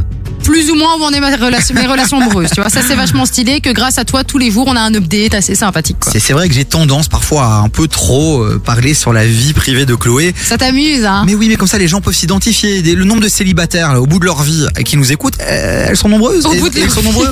plus 0.49 0.71
ou 0.71 0.75
moins 0.75 0.97
où 0.99 1.03
en 1.03 1.11
est 1.11 1.19
ma 1.19 1.35
relation, 1.35 1.75
mes 1.75 1.85
relations 1.85 2.19
amoureuses. 2.19 2.49
Tu 2.55 2.59
vois, 2.59 2.71
ça 2.71 2.81
c'est 2.85 2.95
vachement 2.95 3.25
stylé 3.27 3.61
que 3.61 3.69
grâce 3.69 3.99
à 3.99 4.03
toi, 4.05 4.23
tous 4.23 4.39
les 4.39 4.49
jours, 4.49 4.65
on 4.67 4.75
a 4.75 4.79
un 4.79 4.93
update 4.95 5.35
assez 5.35 5.53
sympathique. 5.53 5.97
C'est 6.11 6.33
vrai 6.33 6.47
que 6.49 6.55
j'ai 6.55 6.65
tendance 6.65 7.07
parfois 7.07 7.45
à 7.45 7.53
un 7.59 7.69
peu 7.69 7.87
trop 7.87 8.41
euh, 8.41 8.59
parler 8.63 8.95
sur 8.95 9.13
la 9.13 9.25
vie 9.27 9.53
privée 9.53 9.85
de 9.85 9.93
Chloé. 9.93 10.33
Ça 10.43 10.57
t'amuse, 10.57 11.05
hein 11.05 11.23
Mais 11.27 11.35
oui, 11.35 11.49
mais 11.49 11.55
comme 11.55 11.67
ça, 11.67 11.77
les 11.77 11.87
gens 11.87 12.01
peuvent 12.01 12.15
s'identifier. 12.15 12.81
Le 12.81 13.03
nombre 13.05 13.21
de 13.21 13.29
célibataires 13.29 13.93
là, 13.93 14.01
au 14.01 14.07
bout 14.07 14.17
de 14.19 14.25
leur 14.25 14.41
vie 14.41 14.65
qui 14.85 14.97
nous 14.97 15.11
écoutent, 15.11 15.37
euh, 15.39 15.85
elles 15.89 15.97
sont 15.97 16.09
nombreuses. 16.09 16.47
Au 16.47 16.53
Et- 16.53 16.59
bout 16.59 16.69
de 16.69 16.79
elles 16.79 16.89
sont 16.89 17.03
nombreux. 17.03 17.31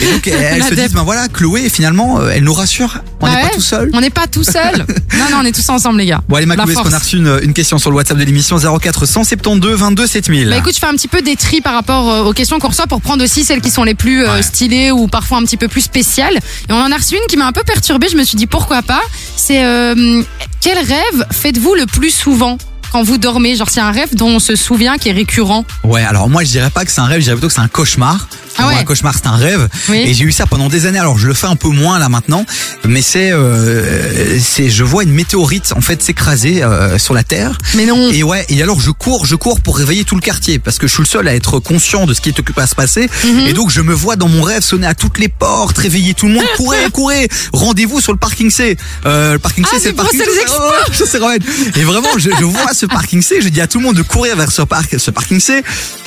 Et 0.00 0.12
donc 0.14 0.26
elles 0.26 0.62
se 0.64 0.74
disent, 0.74 0.92
ben 0.94 1.02
voilà, 1.02 1.28
Chloé, 1.28 1.68
finalement, 1.68 2.20
euh, 2.20 2.30
elle 2.34 2.44
nous 2.44 2.54
rassure. 2.54 3.00
On 3.36 3.40
n'est 3.42 3.50
pas 3.50 3.54
tout 3.54 3.60
seul. 3.60 3.90
On 3.94 4.00
n'est 4.00 4.10
pas 4.10 4.26
tout 4.26 4.44
seul. 4.44 4.78
non, 5.18 5.24
non, 5.30 5.38
on 5.40 5.44
est 5.44 5.52
tous 5.52 5.68
ensemble, 5.68 5.98
les 5.98 6.06
gars. 6.06 6.20
Bon 6.28 6.36
allez, 6.36 6.46
ma 6.46 6.56
La 6.56 6.64
Chloé, 6.64 6.74
est-ce 6.74 6.82
qu'on 6.82 6.92
a 6.92 6.98
reçu 6.98 7.16
une, 7.16 7.38
une 7.42 7.52
question 7.52 7.78
sur 7.78 7.90
le 7.90 7.96
WhatsApp 7.96 8.18
de 8.18 8.24
l'émission? 8.24 8.58
04 8.58 9.06
172 9.06 9.78
22 9.78 10.06
7000 10.06 10.48
Bah 10.48 10.56
écoute, 10.56 10.74
je 10.74 10.78
fais 10.78 10.86
un 10.86 10.94
petit 10.94 11.08
peu 11.08 11.22
des 11.22 11.36
tris 11.36 11.60
par 11.60 11.74
rapport 11.74 12.10
euh, 12.10 12.24
aux 12.24 12.32
questions 12.32 12.58
qu'on 12.58 12.68
reçoit 12.68 12.86
pour 12.86 13.00
prendre 13.00 13.22
aussi 13.24 13.44
celles 13.44 13.60
qui 13.60 13.70
sont 13.70 13.84
les 13.84 13.94
plus 13.94 14.24
euh, 14.24 14.42
stylées 14.42 14.90
ou 14.90 15.08
parfois 15.08 15.38
un 15.38 15.42
petit 15.42 15.56
peu 15.56 15.68
plus 15.68 15.82
spéciales. 15.82 16.36
Et 16.36 16.72
on 16.72 16.76
en 16.76 16.92
a 16.92 16.96
reçu 16.96 17.14
une 17.14 17.26
qui 17.28 17.36
m'a 17.36 17.46
un 17.46 17.52
peu 17.52 17.62
perturbée. 17.64 18.08
Je 18.10 18.16
me 18.16 18.24
suis 18.24 18.36
dit 18.36 18.46
pourquoi 18.46 18.82
pas? 18.82 19.02
C'est 19.36 19.64
euh, 19.64 20.22
quel 20.60 20.78
rêve 20.78 21.26
faites-vous 21.30 21.74
le 21.74 21.86
plus 21.86 22.10
souvent? 22.10 22.58
Quand 22.92 23.02
vous 23.02 23.18
dormez 23.18 23.56
Genre, 23.56 23.68
c'est 23.70 23.80
un 23.80 23.90
rêve 23.90 24.14
dont 24.14 24.28
on 24.28 24.38
se 24.40 24.56
souvient 24.56 24.96
qui 24.98 25.08
est 25.08 25.12
récurrent. 25.12 25.64
Ouais, 25.84 26.02
alors 26.02 26.28
moi 26.28 26.42
je 26.44 26.50
dirais 26.50 26.70
pas 26.70 26.84
que 26.84 26.90
c'est 26.90 27.00
un 27.00 27.06
rêve, 27.06 27.18
je 27.20 27.24
dirais 27.24 27.36
plutôt 27.36 27.48
que 27.48 27.54
c'est 27.54 27.60
un 27.60 27.68
cauchemar. 27.68 28.28
Ah 28.58 28.68
ouais. 28.68 28.74
Un 28.76 28.84
cauchemar, 28.84 29.14
c'est 29.14 29.26
un 29.26 29.36
rêve. 29.36 29.68
Oui. 29.90 29.98
Et 30.06 30.14
j'ai 30.14 30.24
eu 30.24 30.32
ça 30.32 30.46
pendant 30.46 30.68
des 30.68 30.86
années. 30.86 30.98
Alors 30.98 31.18
je 31.18 31.26
le 31.26 31.34
fais 31.34 31.46
un 31.46 31.56
peu 31.56 31.68
moins 31.68 31.98
là 31.98 32.08
maintenant, 32.08 32.44
mais 32.86 33.02
c'est, 33.02 33.30
euh, 33.30 34.38
c'est, 34.40 34.70
je 34.70 34.82
vois 34.82 35.02
une 35.02 35.12
météorite 35.12 35.72
en 35.76 35.80
fait 35.82 36.02
s'écraser 36.02 36.62
euh, 36.62 36.98
sur 36.98 37.12
la 37.14 37.22
Terre. 37.22 37.58
Mais 37.74 37.84
non. 37.84 38.10
Et 38.10 38.22
ouais. 38.22 38.46
Et 38.48 38.62
alors 38.62 38.80
je 38.80 38.90
cours, 38.90 39.26
je 39.26 39.34
cours 39.36 39.60
pour 39.60 39.76
réveiller 39.76 40.04
tout 40.04 40.14
le 40.14 40.20
quartier 40.22 40.58
parce 40.58 40.78
que 40.78 40.86
je 40.86 40.92
suis 40.92 41.02
le 41.02 41.06
seul 41.06 41.28
à 41.28 41.34
être 41.34 41.58
conscient 41.58 42.06
de 42.06 42.14
ce 42.14 42.20
qui 42.20 42.30
est 42.30 42.38
occupé 42.38 42.62
à 42.62 42.66
se 42.66 42.74
passer. 42.74 43.08
Mhm. 43.24 43.40
Et 43.46 43.52
donc 43.52 43.70
je 43.70 43.80
me 43.82 43.92
vois 43.92 44.16
dans 44.16 44.28
mon 44.28 44.42
rêve 44.42 44.62
sonner 44.62 44.86
à 44.86 44.94
toutes 44.94 45.18
les 45.18 45.28
portes, 45.28 45.76
réveiller 45.78 46.14
tout 46.14 46.26
le 46.26 46.34
monde, 46.34 46.44
courez, 46.56 46.78
courez, 46.92 47.28
rendez-vous 47.52 48.00
sur 48.00 48.12
le 48.12 48.18
parking 48.18 48.50
C. 48.50 48.76
Euh, 49.04 49.34
le 49.34 49.38
parking 49.38 49.64
C, 49.64 49.70
Ah, 49.72 49.76
c'est 49.76 49.82
c'est 49.84 49.90
le 49.90 49.96
parking 49.96 50.20
C. 50.20 50.26
Expo. 50.42 50.56
Oh, 50.58 50.90
je 50.92 51.04
sais, 51.04 51.18
Romain. 51.18 51.36
Et 51.76 51.82
vraiment, 51.84 52.08
je, 52.16 52.30
je 52.38 52.44
vois 52.44 52.72
ce 52.76 52.86
parking 52.86 53.22
C, 53.22 53.40
je 53.40 53.48
dis 53.48 53.60
à 53.60 53.66
tout 53.66 53.78
le 53.78 53.84
monde 53.84 53.96
de 53.96 54.02
courir 54.02 54.36
vers 54.36 54.52
ce, 54.52 54.62
parc, 54.62 55.00
ce 55.00 55.10
parking 55.10 55.40
C. 55.40 55.62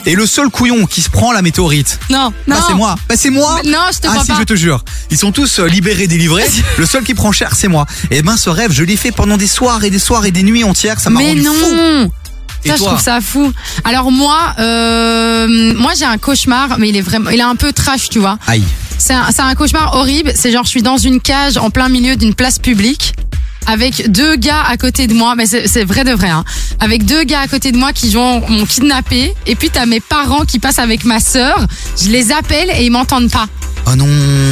Et 0.06 0.16
le 0.16 0.26
seul 0.26 0.50
couillon 0.50 0.86
qui 0.86 1.02
se 1.02 1.10
prend 1.10 1.32
la 1.34 1.42
météorite, 1.42 2.00
Non, 2.10 2.32
non. 2.48 2.56
bah, 2.56 2.64
c'est 2.68 2.74
moi. 2.76 2.96
Bah, 3.10 3.16
c'est 3.18 3.30
moi. 3.30 3.60
Mais 3.64 3.72
non, 3.72 3.80
je 3.94 4.00
te 4.00 4.08
ah 4.08 4.12
crois 4.12 4.24
si, 4.24 4.32
pas. 4.32 4.38
je 4.40 4.44
te 4.44 4.56
jure. 4.56 4.84
Ils 5.12 5.18
sont 5.18 5.32
tous 5.32 5.60
euh, 5.60 5.66
libérés, 5.68 6.08
délivrés. 6.08 6.46
le 6.78 6.86
seul 6.86 7.04
qui 7.04 7.14
prend 7.14 7.32
cher, 7.32 7.56
c'est 7.56 7.68
moi. 7.68 7.86
Et 8.12 8.22
ben, 8.22 8.38
ce 8.38 8.50
rêve, 8.50 8.72
je 8.72 8.84
l'ai 8.84 8.96
fait 8.96 9.12
pendant 9.12 9.36
des 9.38 9.48
soirs 9.48 9.84
et 9.84 9.90
des 9.90 10.00
soirs 10.00 10.26
et 10.26 10.32
des 10.32 10.44
nuits 10.44 10.64
entières. 10.64 11.00
Ça 11.00 11.10
m'a 11.10 11.20
Mais 11.20 11.30
rendu 11.30 11.42
non. 11.42 11.54
fou. 11.54 12.12
Et 12.66 12.70
Ça, 12.70 12.76
je 12.76 12.84
trouve 12.84 13.00
ça 13.02 13.22
fou. 13.22 13.52
Alors 13.86 14.12
moi, 14.12 14.54
euh, 14.60 15.74
moi 15.76 15.94
j'ai 15.98 16.06
un 16.06 16.18
cauchemar, 16.18 16.78
mais 16.78 16.90
il 16.90 16.96
est 16.98 17.02
vraiment, 17.02 17.30
il 17.30 17.40
est 17.40 17.44
un 17.44 17.56
peu 17.56 17.72
trash, 17.72 18.10
tu 18.10 18.20
vois. 18.20 18.38
Aïe. 18.48 18.64
C'est 18.98 19.14
un, 19.14 19.28
c'est 19.32 19.42
un 19.42 19.56
cauchemar 19.56 19.96
horrible. 19.96 20.34
C'est 20.36 20.52
genre, 20.52 20.66
je 20.66 20.70
suis 20.70 20.82
dans 20.82 20.98
une 20.98 21.22
cage 21.22 21.56
en 21.58 21.70
plein 21.70 21.88
milieu 21.90 22.16
d'une 22.18 22.36
place 22.36 22.60
publique. 22.60 23.14
Avec 23.68 24.12
deux 24.12 24.36
gars 24.36 24.64
à 24.68 24.78
côté 24.78 25.08
de 25.08 25.14
moi, 25.14 25.36
mais 25.36 25.46
c'est 25.46 25.84
vrai 25.84 26.04
de 26.04 26.12
vrai, 26.12 26.30
hein. 26.30 26.44
Avec 26.80 27.06
deux 27.06 27.24
gars 27.24 27.42
à 27.42 27.48
côté 27.48 27.72
de 27.72 27.78
moi 27.78 27.94
qui 27.94 28.16
m'ont 28.16 28.66
kidnappé. 28.66 29.34
Et 29.46 29.56
puis 29.56 29.70
t'as 29.70 29.86
mes 29.86 30.00
parents 30.00 30.46
qui 30.46 30.60
passent 30.60 30.80
avec 30.80 31.06
ma 31.06 31.20
sœur. 31.20 31.68
Je 32.02 32.10
les 32.10 32.32
appelle 32.32 32.70
et 32.78 32.86
ils 32.86 32.92
m'entendent 32.92 33.32
pas. 33.32 33.48
Oh 33.92 33.96
non. 33.96 34.08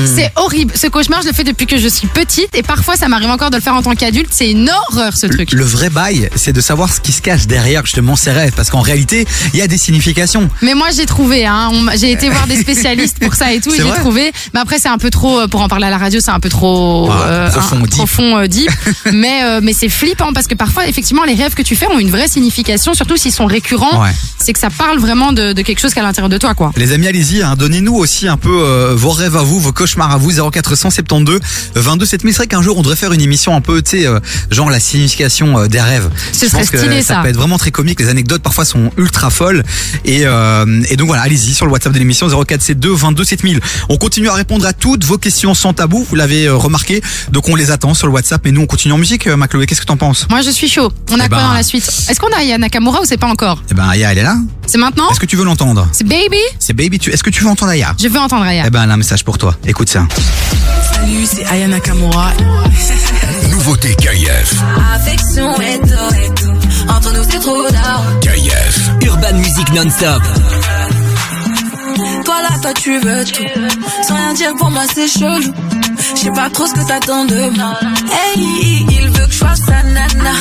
C'est 0.05 0.31
horrible. 0.35 0.73
Ce 0.75 0.87
cauchemar, 0.87 1.21
je 1.21 1.27
le 1.27 1.33
fais 1.33 1.43
depuis 1.43 1.65
que 1.65 1.77
je 1.77 1.87
suis 1.87 2.07
petite. 2.07 2.49
Et 2.55 2.63
parfois, 2.63 2.95
ça 2.95 3.07
m'arrive 3.07 3.29
encore 3.29 3.49
de 3.49 3.55
le 3.57 3.61
faire 3.61 3.75
en 3.75 3.81
tant 3.81 3.93
qu'adulte. 3.95 4.29
C'est 4.31 4.51
une 4.51 4.69
horreur, 4.89 5.15
ce 5.15 5.27
truc. 5.27 5.51
Le 5.51 5.63
vrai 5.63 5.89
bail, 5.89 6.29
c'est 6.35 6.53
de 6.53 6.61
savoir 6.61 6.91
ce 6.93 6.99
qui 7.01 7.11
se 7.11 7.21
cache 7.21 7.47
derrière 7.47 7.85
justement 7.85 8.15
ces 8.15 8.31
rêves, 8.31 8.53
parce 8.55 8.69
qu'en 8.69 8.81
réalité, 8.81 9.25
il 9.53 9.59
y 9.59 9.61
a 9.61 9.67
des 9.67 9.77
significations. 9.77 10.49
Mais 10.61 10.73
moi 10.73 10.87
j'ai 10.95 11.05
trouvé, 11.05 11.45
hein. 11.45 11.69
On 11.71 11.85
j'ai 11.95 12.11
été 12.11 12.29
voir 12.29 12.47
des 12.47 12.57
spécialistes 12.57 13.19
pour 13.19 13.35
ça 13.35 13.53
et 13.53 13.59
tout, 13.59 13.69
et 13.73 13.77
C'est 13.77 13.83
j'ai 13.83 13.89
vrai 13.89 13.99
trouvé. 13.99 14.31
Mais 14.53 14.59
après 14.59 14.79
c'est 14.79 14.87
un 14.89 14.97
peu 14.97 15.09
trop 15.09 15.41
euh, 15.41 15.47
pour 15.47 15.61
en 15.61 15.67
parler 15.67 15.85
à 15.87 15.89
la 15.89 15.97
radio, 15.97 16.19
c'est 16.19 16.31
un 16.31 16.39
peu 16.39 16.49
trop 16.49 17.09
Ah, 17.11 17.49
profond, 17.51 17.79
deep. 17.81 17.89
profond, 17.91 18.37
euh, 18.37 18.47
deep. 18.47 18.71
mais 19.13 19.43
euh, 19.43 19.59
mais 19.63 19.73
c'est 19.73 19.89
flippant 19.89 20.33
parce 20.33 20.47
que 20.47 20.55
parfois 20.55 20.87
effectivement 20.87 21.23
les 21.23 21.35
rêves 21.35 21.53
que 21.53 21.61
tu 21.61 21.75
fais 21.75 21.87
ont 21.87 21.99
une 21.99 22.09
vraie 22.09 22.27
signification, 22.27 22.93
surtout 22.93 23.17
s'ils 23.17 23.31
sont 23.33 23.45
récurrents. 23.45 24.01
Ouais. 24.01 24.11
C'est 24.39 24.53
que 24.53 24.59
ça 24.59 24.69
parle 24.69 24.99
vraiment 24.99 25.31
de, 25.33 25.53
de 25.53 25.61
quelque 25.61 25.79
chose 25.79 25.93
qui 25.93 25.99
est 25.99 26.01
à 26.01 26.05
l'intérieur 26.05 26.29
de 26.29 26.37
toi, 26.37 26.53
quoi. 26.53 26.71
Les 26.77 26.93
amis, 26.93 27.07
allez-y, 27.07 27.41
hein, 27.41 27.55
donnez-nous 27.57 27.95
aussi 27.95 28.27
un 28.27 28.37
peu 28.37 28.49
euh, 28.63 28.93
vos 28.95 29.09
rêves 29.11 29.26
rêves 29.27 29.35
à 29.37 29.43
vous, 29.43 29.59
vos 29.59 29.73
cauchemars 29.73 30.11
à 30.11 30.17
vous, 30.17 30.31
0472 30.31 31.39
22 31.75 32.05
7000. 32.05 32.33
C'est 32.33 32.37
vrai 32.37 32.47
qu'un 32.47 32.61
jour 32.61 32.77
on 32.77 32.81
devrait 32.81 32.95
faire 32.95 33.11
une 33.11 33.21
émission 33.21 33.55
un 33.55 33.61
peu, 33.61 33.81
tu 33.81 33.91
sais, 33.99 34.05
euh, 34.07 34.19
genre 34.51 34.69
la 34.69 34.79
signification 34.79 35.59
euh, 35.59 35.67
des 35.67 35.81
rêves. 35.81 36.09
Ce 36.31 36.45
Je 36.45 36.49
serait 36.51 36.61
pense 36.61 36.69
que 36.69 36.77
stylé, 36.77 37.01
ça 37.01 37.15
ça. 37.15 37.21
peut 37.21 37.27
être 37.29 37.35
vraiment 37.35 37.57
très 37.57 37.71
comique. 37.71 37.99
Les 37.99 38.07
anecdotes 38.09 38.41
parfois 38.41 38.63
sont 38.65 38.89
ultra 38.97 39.29
folles. 39.29 39.63
Et, 40.05 40.21
euh, 40.23 40.81
et 40.89 40.95
donc 40.95 41.07
voilà, 41.07 41.23
allez-y 41.23 41.53
sur 41.53 41.65
le 41.65 41.71
WhatsApp 41.71 41.91
de 41.93 41.99
l'émission 41.99 42.27
0472 42.29 42.97
22 42.99 43.23
7000. 43.25 43.59
On 43.89 43.97
continue 43.97 44.29
à 44.29 44.33
répondre 44.33 44.65
à 44.65 44.73
toutes 44.73 45.03
vos 45.03 45.17
questions 45.17 45.53
sans 45.53 45.73
tabou. 45.73 46.05
Vous 46.09 46.15
l'avez 46.15 46.47
remarqué. 46.49 47.01
Donc 47.31 47.49
on 47.49 47.55
les 47.55 47.71
attend 47.71 47.93
sur 47.93 48.07
le 48.07 48.13
WhatsApp. 48.13 48.45
Et 48.45 48.51
nous 48.51 48.61
on 48.61 48.65
continue 48.67 48.93
en 48.93 48.97
musique. 48.97 49.27
Macloé, 49.27 49.65
qu'est-ce 49.65 49.81
que 49.81 49.85
t'en 49.85 49.97
penses? 49.97 50.27
Moi, 50.29 50.41
je 50.41 50.49
suis 50.51 50.69
chaud. 50.69 50.91
On 51.11 51.19
a 51.19 51.25
Eh 51.25 51.27
quoi 51.27 51.37
ben- 51.37 51.47
dans 51.49 51.53
la 51.53 51.63
suite? 51.63 51.85
Est-ce 52.09 52.19
qu'on 52.19 52.31
a 52.31 52.37
Aya 52.37 52.57
Nakamura 52.57 53.01
ou 53.01 53.05
c'est 53.05 53.17
pas 53.17 53.27
encore? 53.27 53.61
Eh 53.69 53.73
ben 53.73 53.87
Aya, 53.89 54.11
elle 54.11 54.19
est 54.19 54.23
là. 54.23 54.37
C'est 54.65 54.77
maintenant? 54.77 55.09
Est-ce 55.11 55.19
que 55.19 55.25
tu 55.25 55.35
veux 55.35 55.45
l'entendre? 55.45 55.87
C'est 55.91 56.05
Baby? 56.07 56.37
C'est 56.59 56.73
Baby. 56.73 56.99
Tu... 56.99 57.09
Est-ce 57.11 57.23
que 57.23 57.29
tu 57.29 57.43
veux 57.43 57.49
entendre 57.49 57.71
Aya? 57.71 57.95
Je 58.01 58.07
veux 58.07 58.19
entendre 58.19 58.43
Aya. 58.45 58.63
Eh 58.67 58.69
ben 58.69 58.81
a 58.81 58.83
un 58.83 58.91
message 59.07 59.23
pour 59.23 59.37
toi. 59.37 59.55
Écoute 59.65 59.87
ça. 59.87 60.05
Salut, 60.91 61.25
c'est 61.25 61.45
Aya 61.45 61.69
Nakamura. 61.69 62.33
Nouveauté 63.51 63.95
KIF. 63.95 64.61
Affection 64.95 65.53
et 65.61 65.79
tout, 65.79 66.15
et 66.15 66.33
tout. 66.35 66.91
Entre 66.91 67.13
nous, 67.13 67.23
c'est 67.29 67.39
trop 67.39 67.69
d'art. 67.69 68.03
KIF. 68.19 68.91
Urban 69.05 69.33
Music 69.35 69.71
Non-Stop. 69.73 70.21
Toi 72.25 72.35
là, 72.41 72.49
toi 72.61 72.73
tu 72.73 72.99
veux 72.99 73.23
tout. 73.23 73.43
Sans 74.05 74.15
rien 74.15 74.33
dire 74.33 74.53
pour 74.57 74.71
moi, 74.71 74.83
c'est 74.93 75.07
chelou. 75.07 75.53
Je 76.13 76.19
sais 76.19 76.31
pas 76.31 76.49
trop 76.49 76.67
ce 76.67 76.73
que 76.73 76.85
t'attends 76.85 77.23
de 77.23 77.49
moi. 77.55 77.79
Hey, 78.11 78.85
il 78.89 79.09
veut 79.09 79.25
que 79.25 79.31
je 79.31 79.37
fasse 79.37 79.61
sa 79.61 79.83
nana. 79.83 80.33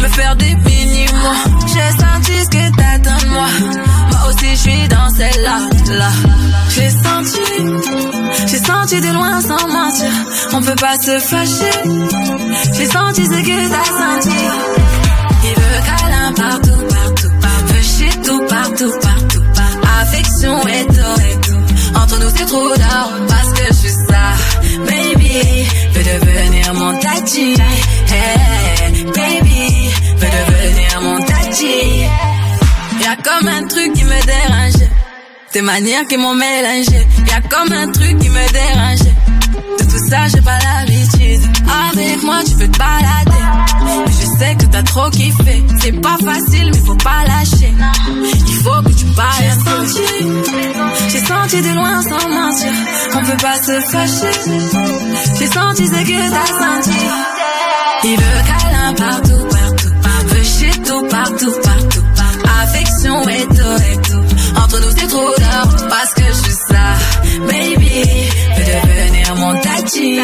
Me 0.00 0.08
faire 0.08 0.34
des 0.36 0.54
mini-mois. 0.54 1.44
J'ai 1.66 2.02
senti 2.02 2.42
ce 2.42 2.48
que 2.48 2.74
t'attends 2.74 3.22
de 3.22 3.28
moi. 3.28 3.91
Aussi, 4.32 4.50
je 4.50 4.56
suis 4.56 4.88
dans 4.88 5.10
celle-là. 5.10 5.58
Là. 5.98 6.10
J'ai 6.70 6.90
senti. 6.90 7.40
J'ai 8.46 8.58
senti 8.58 9.00
de 9.00 9.12
loin 9.12 9.40
sans 9.42 9.68
mentir. 9.68 10.10
On 10.54 10.62
peut 10.62 10.74
pas 10.76 10.96
se 10.98 11.18
fâcher. 11.18 11.76
J'ai 12.72 12.86
senti 12.86 13.24
ce 13.26 13.42
que 13.48 13.56
t'as 13.72 13.90
senti. 14.00 14.36
Il 15.44 15.54
veut 15.60 15.80
câlin 15.84 16.32
partout, 16.32 16.80
partout, 16.88 17.32
partout. 17.42 17.74
Veut 17.74 17.82
shit 17.82 18.22
tout, 18.22 18.40
partout, 18.48 18.92
partout, 19.02 19.42
partout. 19.54 19.88
Affection 20.00 20.66
et 20.66 20.86
tout, 20.86 21.20
et 21.28 21.40
tout. 21.46 21.98
Entre 22.00 22.18
nous, 22.20 22.30
c'est 22.34 22.46
trop 22.46 22.74
d'art 22.76 23.10
parce 23.28 23.52
que 23.52 23.66
je 23.68 23.74
suis 23.74 23.96
ça. 24.08 24.24
Baby, 24.86 25.66
veut 25.92 26.04
devenir 26.04 26.74
mon 26.74 26.98
tati. 26.98 27.54
Hey, 28.08 29.04
baby, 29.04 29.90
veut 30.16 30.30
devenir 30.38 31.00
mon 31.02 31.20
tati. 31.20 32.06
Y'a 33.02 33.16
comme 33.16 33.48
un 33.48 33.66
truc 33.66 33.92
qui 33.94 34.04
me 34.04 34.26
dérange. 34.26 34.88
Tes 35.52 35.60
manières 35.60 36.06
qui 36.08 36.16
m'ont 36.16 36.34
mélangé. 36.34 37.06
Y'a 37.26 37.40
comme 37.48 37.72
un 37.72 37.90
truc 37.90 38.18
qui 38.18 38.28
me 38.28 38.52
dérange. 38.52 39.00
De 39.78 39.84
tout 39.84 40.08
ça, 40.08 40.28
j'ai 40.28 40.40
pas 40.40 40.58
l'habitude. 40.58 41.42
Avec 41.90 42.22
moi, 42.22 42.38
tu 42.46 42.54
peux 42.56 42.68
te 42.68 42.78
balader. 42.78 43.44
Mais 44.06 44.12
je 44.12 44.26
sais 44.38 44.54
que 44.56 44.66
t'as 44.66 44.82
trop 44.84 45.10
kiffé. 45.10 45.64
C'est 45.80 46.00
pas 46.00 46.16
facile, 46.24 46.70
mais 46.72 46.78
faut 46.86 46.94
pas 46.94 47.24
lâcher. 47.26 47.74
Il 48.48 48.54
faut 48.62 48.82
que 48.82 48.92
tu 48.92 49.04
parles 49.16 49.50
un 49.50 49.64
peu. 49.64 49.86
J'ai 51.10 51.24
senti 51.24 51.60
de 51.60 51.74
loin 51.74 52.02
sans 52.02 52.28
mentir. 52.28 52.72
On 53.14 53.24
peut 53.24 53.42
pas 53.42 53.56
se 53.56 53.80
fâcher. 53.80 54.38
J'ai 55.38 55.46
senti 55.46 55.86
ce 55.86 55.92
que 55.92 56.30
t'as 56.30 56.46
senti. 56.46 56.98
Il 58.04 58.16
veut 58.16 58.42
câlin 58.46 58.94
partout, 58.94 59.44
partout, 59.50 59.92
partout. 60.02 60.44
Shit 60.44 60.84
tout, 60.84 61.06
partout, 61.08 61.52
partout, 61.62 62.01
Entre 63.14 64.80
nous, 64.80 64.90
c'est 64.96 65.06
trop 65.06 65.18
d'or 65.18 65.88
parce 65.88 66.14
que 66.14 66.22
je 66.22 66.42
suis 66.44 66.58
ça. 66.68 66.84
Baby, 67.46 68.04
veut 68.56 68.64
devenir 68.64 69.36
mon 69.36 69.54
tati. 69.60 70.18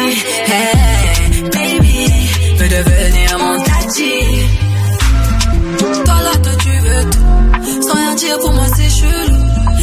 Hey, 0.47 1.43
baby, 1.51 2.05
veut 2.57 2.67
devenir 2.67 3.37
mon 3.37 3.63
tati. 3.63 4.11
Toi 6.05 6.17
là, 6.23 6.31
toi 6.41 6.51
tu 6.63 6.69
veux 6.69 7.03
tout. 7.11 7.87
Sans 7.87 7.95
rien 7.95 8.15
dire 8.15 8.39
pour 8.39 8.53
moi, 8.53 8.65
c'est 8.75 8.89
chelou. 8.89 9.37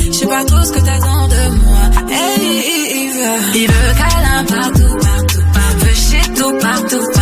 Je 0.07 0.13
sais 0.13 0.27
pas 0.27 0.45
trop 0.45 0.63
ce 0.63 0.73
que 0.73 0.81
t'attends 0.81 1.29
de 1.29 1.49
moi. 1.63 1.83
Hey, 2.11 2.63
il 2.97 3.09
veut, 3.13 3.61
il 3.61 3.67
câlin 4.01 4.45
partout, 4.49 4.97
partout, 4.97 5.45
partout. 5.55 5.95
Shit 5.95 6.35
tout, 6.35 6.59
partout. 6.59 7.16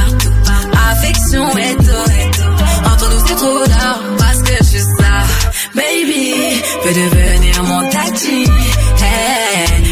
Baby, 6.07 6.35
veut 6.85 6.93
devenir 6.93 7.63
mon 7.63 7.89
tati. 7.89 8.45
Hey, 9.01 9.84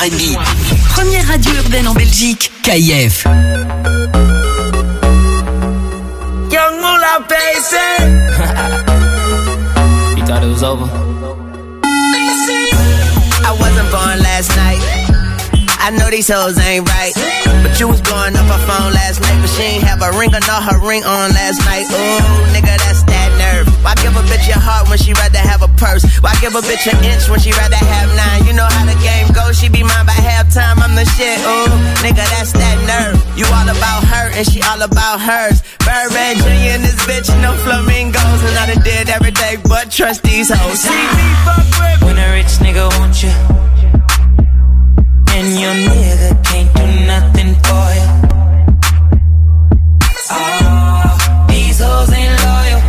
R&B. 0.00 0.34
Première 0.94 1.26
radio 1.28 1.52
urbaine 1.62 1.86
en 1.86 1.92
Belgique. 1.92 2.50
KIF. 2.62 3.24
Young 6.50 6.80
Moolah, 6.80 7.20
baby. 7.28 7.50
You 10.16 10.24
thought 10.24 10.42
it 10.42 10.48
was 10.48 10.62
over? 10.62 10.86
I 13.44 13.52
wasn't 13.60 13.90
born 13.90 14.18
last 14.22 14.56
night. 14.56 14.80
I 15.82 15.90
know 15.90 16.08
these 16.10 16.28
hoes 16.32 16.56
ain't 16.58 16.88
right. 16.88 17.12
But 17.62 17.78
you 17.78 17.88
was 17.88 18.00
blowing 18.00 18.34
up 18.36 18.46
her 18.46 18.58
phone 18.66 18.92
last 18.94 19.20
night. 19.20 19.38
But 19.42 19.50
she 19.50 19.62
ain't 19.64 19.84
have 19.84 20.00
a 20.00 20.12
ring 20.18 20.34
or 20.34 20.40
not 20.48 20.62
her 20.64 20.78
ring 20.80 21.04
on 21.04 21.30
last 21.32 21.60
night. 21.66 21.84
Ooh, 21.90 22.54
nigga, 22.56 22.72
that's 22.78 23.02
that 23.04 23.19
nerve. 23.19 23.19
Why 23.80 23.94
give 23.96 24.12
a 24.12 24.22
bitch 24.28 24.46
your 24.46 24.60
heart 24.60 24.88
when 24.88 24.98
she 24.98 25.12
rather 25.14 25.40
have 25.40 25.62
a 25.62 25.70
purse? 25.80 26.04
Why 26.20 26.36
give 26.40 26.54
a 26.54 26.60
bitch 26.60 26.84
an 26.84 27.00
inch 27.04 27.28
when 27.28 27.40
she 27.40 27.52
rather 27.52 27.80
have 27.80 28.08
nine? 28.12 28.44
You 28.44 28.52
know 28.52 28.68
how 28.68 28.84
the 28.84 28.98
game 29.00 29.28
goes. 29.32 29.58
She 29.58 29.68
be 29.68 29.82
mine 29.82 30.04
by 30.04 30.12
halftime. 30.12 30.78
I'm 30.84 30.94
the 30.94 31.04
shit. 31.16 31.40
Ooh, 31.40 31.72
nigga, 32.04 32.24
that's 32.36 32.52
that 32.52 32.76
nerve. 32.84 33.16
You 33.38 33.48
all 33.48 33.68
about 33.68 34.04
her 34.04 34.28
and 34.36 34.44
she 34.44 34.60
all 34.62 34.80
about 34.82 35.20
hers. 35.20 35.64
Birdman 35.80 36.36
Jr. 36.36 36.76
and 36.76 36.82
this 36.84 37.00
bitch, 37.08 37.28
no 37.40 37.56
flamingos. 37.64 38.40
And 38.44 38.54
I 38.60 38.74
done 38.74 38.84
did 38.84 39.08
everything 39.08 39.60
but 39.64 39.90
trust 39.90 40.22
these 40.22 40.52
hoes. 40.52 40.80
See 40.80 40.92
me 40.92 41.26
fuck 41.48 41.64
with 41.80 42.02
When 42.04 42.16
a 42.18 42.28
rich 42.36 42.52
nigga 42.60 42.84
want 43.00 43.16
you, 43.24 43.32
and 45.34 45.48
your 45.56 45.74
nigga 45.88 46.30
can't 46.44 46.70
do 46.76 46.86
nothing 47.08 47.50
for 47.64 47.86
you. 47.96 48.08
Oh, 50.32 50.36
ah, 50.36 51.46
these 51.48 51.80
hoes 51.80 52.12
ain't 52.12 52.36
loyal. 52.44 52.79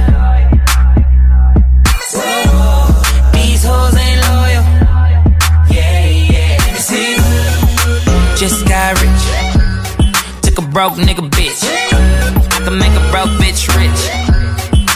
Broke 10.71 10.93
nigga 10.93 11.27
bitch. 11.29 11.61
I 11.63 12.63
can 12.63 12.77
make 12.79 12.95
a 12.95 13.03
broke 13.11 13.33
bitch 13.41 13.67
rich. 13.75 14.01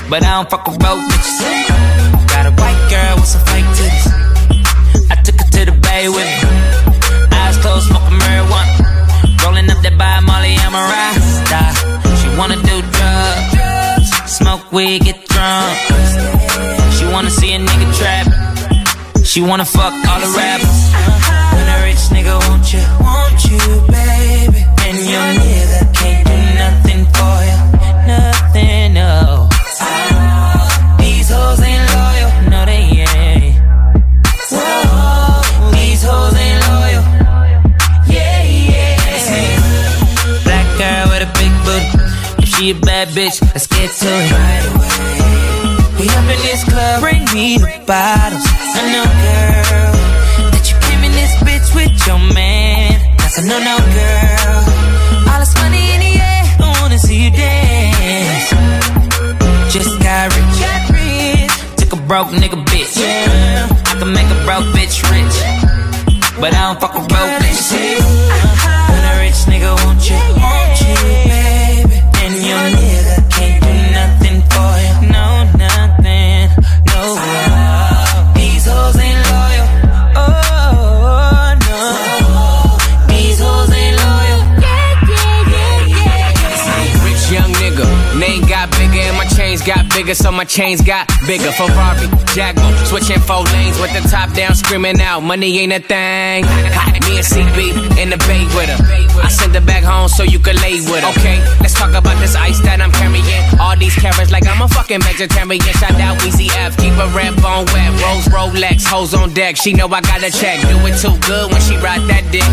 But 0.10 0.24
I 0.24 0.32
don't 0.38 0.50
fuck 0.50 0.66
with 0.68 0.80
broke 0.80 1.04
bitches. 1.10 1.40
Got 2.32 2.46
a 2.48 2.52
white 2.52 2.82
girl 2.90 3.16
with 3.20 3.28
some 3.28 3.44
fake 3.50 3.68
titties. 3.76 4.06
I 5.12 5.16
took 5.22 5.36
her 5.36 5.50
to 5.56 5.62
the 5.72 5.76
bay 5.86 6.08
with 6.08 6.32
me. 6.42 6.50
Eyes 7.32 7.58
closed, 7.58 7.88
smoking 7.88 8.20
marijuana. 8.24 9.44
Rolling 9.44 9.70
up 9.70 9.80
that 9.84 9.98
by 9.98 10.20
Molly, 10.22 10.56
I'm 10.64 10.76
a 10.76 10.84
rasta. 10.94 11.62
She 12.20 12.28
wanna 12.40 12.60
do 12.72 12.76
drugs, 12.96 14.10
smoke 14.32 14.72
weed, 14.72 15.04
get 15.04 15.28
drunk. 15.28 15.76
She 16.96 17.06
wanna 17.12 17.30
see 17.30 17.54
a 17.54 17.60
nigga 17.60 17.88
trap. 18.00 18.26
She 19.26 19.42
wanna 19.42 19.66
fuck 19.66 19.94
all 20.08 20.20
the 20.24 20.32
rappers. 20.40 20.80
When 21.54 21.68
a 21.68 21.78
rich 21.84 22.04
nigga 22.16 22.36
want 22.48 22.72
you, 22.74 22.84
want 23.04 23.44
you, 23.44 23.60
baby. 23.92 24.25
Can't 25.06 26.26
do 26.26 26.34
nothing 26.58 27.06
for 27.14 27.38
you, 27.46 27.58
nothing, 28.08 28.94
no. 28.96 29.48
These 30.98 31.30
hoes 31.30 31.62
ain't 31.62 31.86
loyal, 31.94 32.32
no 32.50 32.66
they 32.66 33.06
ain't. 33.06 33.56
Whoa, 34.50 35.72
these 35.74 36.02
hoes 36.02 36.34
ain't 36.34 36.62
loyal. 36.68 37.04
Yeah, 38.10 38.42
yeah. 38.44 39.14
Black 40.44 40.68
girl 40.80 41.06
with 41.12 41.22
a 41.22 41.32
big 41.38 41.54
booty. 41.66 42.42
If 42.42 42.50
she 42.56 42.72
a 42.72 42.74
bad 42.74 43.10
bitch. 43.10 43.40
Let's 43.54 43.68
get 43.68 43.92
to 43.92 44.08
it 44.08 44.32
right 44.32 44.66
away. 44.74 46.00
We 46.00 46.10
up 46.10 46.26
in 46.34 46.40
this 46.42 46.64
club, 46.64 47.02
bring 47.02 47.26
me 47.26 47.60
the 47.60 47.84
bottles. 47.86 48.42
I 48.42 48.82
know, 48.92 49.06
girl, 49.06 49.94
that 50.50 50.66
you 50.66 50.76
came 50.82 51.04
in 51.04 51.12
this 51.12 51.36
bitch 51.46 51.76
with 51.76 52.08
your 52.08 52.18
man. 52.34 53.18
That's 53.20 53.38
a 53.38 53.46
no, 53.46 53.60
no, 53.60 53.78
girl. 53.78 54.85
This 55.46 55.54
money 55.62 55.94
in 55.94 56.00
the 56.00 56.14
air, 56.18 56.44
I 56.58 56.82
wanna 56.82 56.98
see 56.98 57.26
you 57.26 57.30
dance. 57.30 58.50
Just 59.72 59.94
got 60.02 60.34
rich, 60.34 60.58
got 60.58 60.90
rich. 60.90 61.52
Took 61.78 61.94
a 61.94 62.02
broke 62.08 62.30
nigga 62.30 62.58
bitch. 62.66 62.98
Yeah, 62.98 63.70
I 63.70 63.94
can 64.00 64.12
make 64.12 64.26
a 64.26 64.40
broke 64.44 64.66
bitch 64.74 65.06
rich, 65.14 65.38
but 66.42 66.52
I 66.52 66.62
don't 66.66 66.82
fuck 66.82 66.96
a 66.96 67.06
broke 67.06 67.34
bitch. 67.46 67.62
When 68.90 69.04
a 69.06 69.14
rich 69.22 69.46
nigga 69.46 69.70
want 69.86 70.10
you, 70.10 70.18
bigger, 89.96 90.14
so 90.14 90.32
my 90.32 90.44
chains 90.44 90.82
got 90.82 91.08
bigger. 91.26 91.52
Ferrari, 91.54 92.08
Jaguar, 92.36 92.72
switching 92.86 93.20
four 93.22 93.44
lanes 93.56 93.80
with 93.80 93.94
the 93.96 94.04
top 94.12 94.32
down, 94.34 94.54
screaming 94.54 95.00
out, 95.00 95.22
money 95.22 95.58
ain't 95.60 95.72
a 95.72 95.80
thing. 95.80 96.44
Me 97.06 97.22
and 97.22 97.26
CB 97.26 97.98
in 97.98 98.10
the 98.10 98.18
bay 98.28 98.44
with 98.58 98.70
her. 98.70 98.80
I 99.24 99.30
send 99.30 99.56
her 99.56 99.62
back 99.62 99.84
home 99.84 100.10
so 100.10 100.24
you 100.24 100.40
can 100.40 100.56
lay 100.58 100.82
with 100.82 101.02
her. 101.02 101.12
Okay, 101.16 101.40
let's 101.62 101.74
talk 101.74 101.94
about 101.94 102.20
this 102.20 102.36
ice 102.36 102.60
that 102.62 102.82
I'm 102.82 102.92
carrying. 102.92 103.24
All 103.60 103.78
these 103.78 103.96
carrots 103.96 104.32
like 104.32 104.46
I'm 104.48 104.62
a 104.62 104.68
fucking 104.68 105.02
vegetarian. 105.02 105.62
Shout 105.80 105.96
out 106.02 106.20
Weezy 106.20 106.50
F, 106.52 106.76
keep 106.78 106.94
a 106.94 107.08
red 107.16 107.34
bone 107.42 107.66
wet. 107.72 107.92
Rose 108.04 108.28
Rolex, 108.28 108.86
hoes 108.86 109.14
on 109.14 109.34
deck. 109.34 109.56
She 109.56 109.74
know 109.74 109.88
I 109.88 110.02
got 110.02 110.24
a 110.24 110.32
check. 110.32 110.60
Do 110.68 110.76
it 110.86 111.00
too 111.00 111.16
good 111.26 111.52
when 111.52 111.62
she 111.62 111.78
ride 111.78 112.04
that 112.12 112.28
dick. 112.32 112.50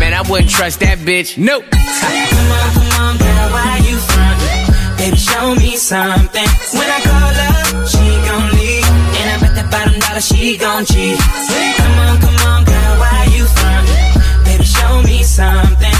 Man, 0.00 0.12
I 0.12 0.22
wouldn't 0.28 0.50
trust 0.50 0.80
that 0.80 0.98
bitch. 0.98 1.38
Nope. 1.38 1.64
Come 1.70 1.78
on, 1.78 2.68
come 2.74 2.90
on, 2.98 3.16
girl, 3.18 3.48
why 3.54 3.80
you 3.84 3.96
frontin'? 3.96 4.39
Baby, 5.10 5.22
show 5.22 5.54
me 5.56 5.76
something. 5.76 6.48
When 6.72 6.88
I 6.88 7.00
call 7.02 7.34
her, 7.42 7.86
she 7.86 8.06
gon' 8.28 8.50
leave. 8.58 8.86
And 9.18 9.26
I 9.32 9.38
bet 9.40 9.54
that 9.56 9.68
bottom 9.68 9.98
dollar 9.98 10.20
she 10.20 10.56
gon' 10.56 10.84
cheat. 10.84 11.18
Come 11.18 11.98
on, 11.98 12.20
come 12.20 12.38
on, 12.46 12.62
girl, 12.62 12.94
why 13.02 13.26
you 13.34 13.44
frontin'? 13.58 14.44
Baby, 14.44 14.64
show 14.64 15.02
me 15.02 15.24
something. 15.24 15.99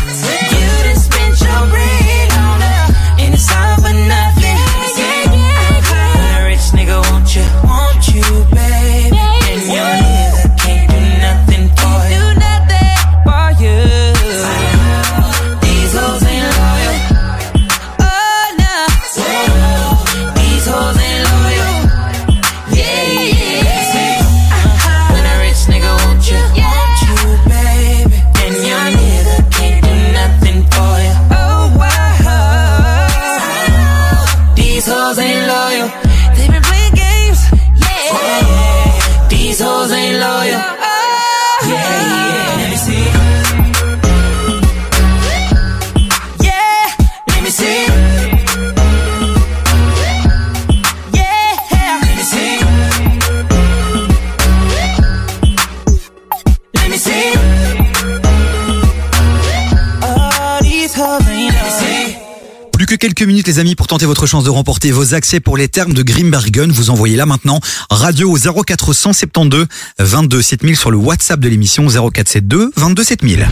Quelques 63.01 63.23
minutes 63.23 63.49
les 63.49 63.59
amis 63.59 63.75
pour 63.75 63.87
tenter 63.87 64.05
votre 64.05 64.27
chance 64.27 64.45
de 64.45 64.51
remporter 64.51 64.93
vos 64.93 65.15
accès 65.15 65.41
pour 65.41 65.57
les 65.57 65.69
termes 65.69 65.95
de 65.95 66.03
Grimbergen. 66.03 66.71
Vous 66.71 66.91
envoyez 66.91 67.17
là 67.17 67.25
maintenant 67.25 67.59
radio 67.89 68.31
au 68.31 68.37
0472 68.37 69.67
22 69.99 70.43
7000 70.43 70.77
sur 70.77 70.91
le 70.91 70.99
WhatsApp 70.99 71.41
de 71.41 71.49
l'émission 71.49 71.89
0472 71.89 72.73
22 72.77 73.03
7000. 73.03 73.49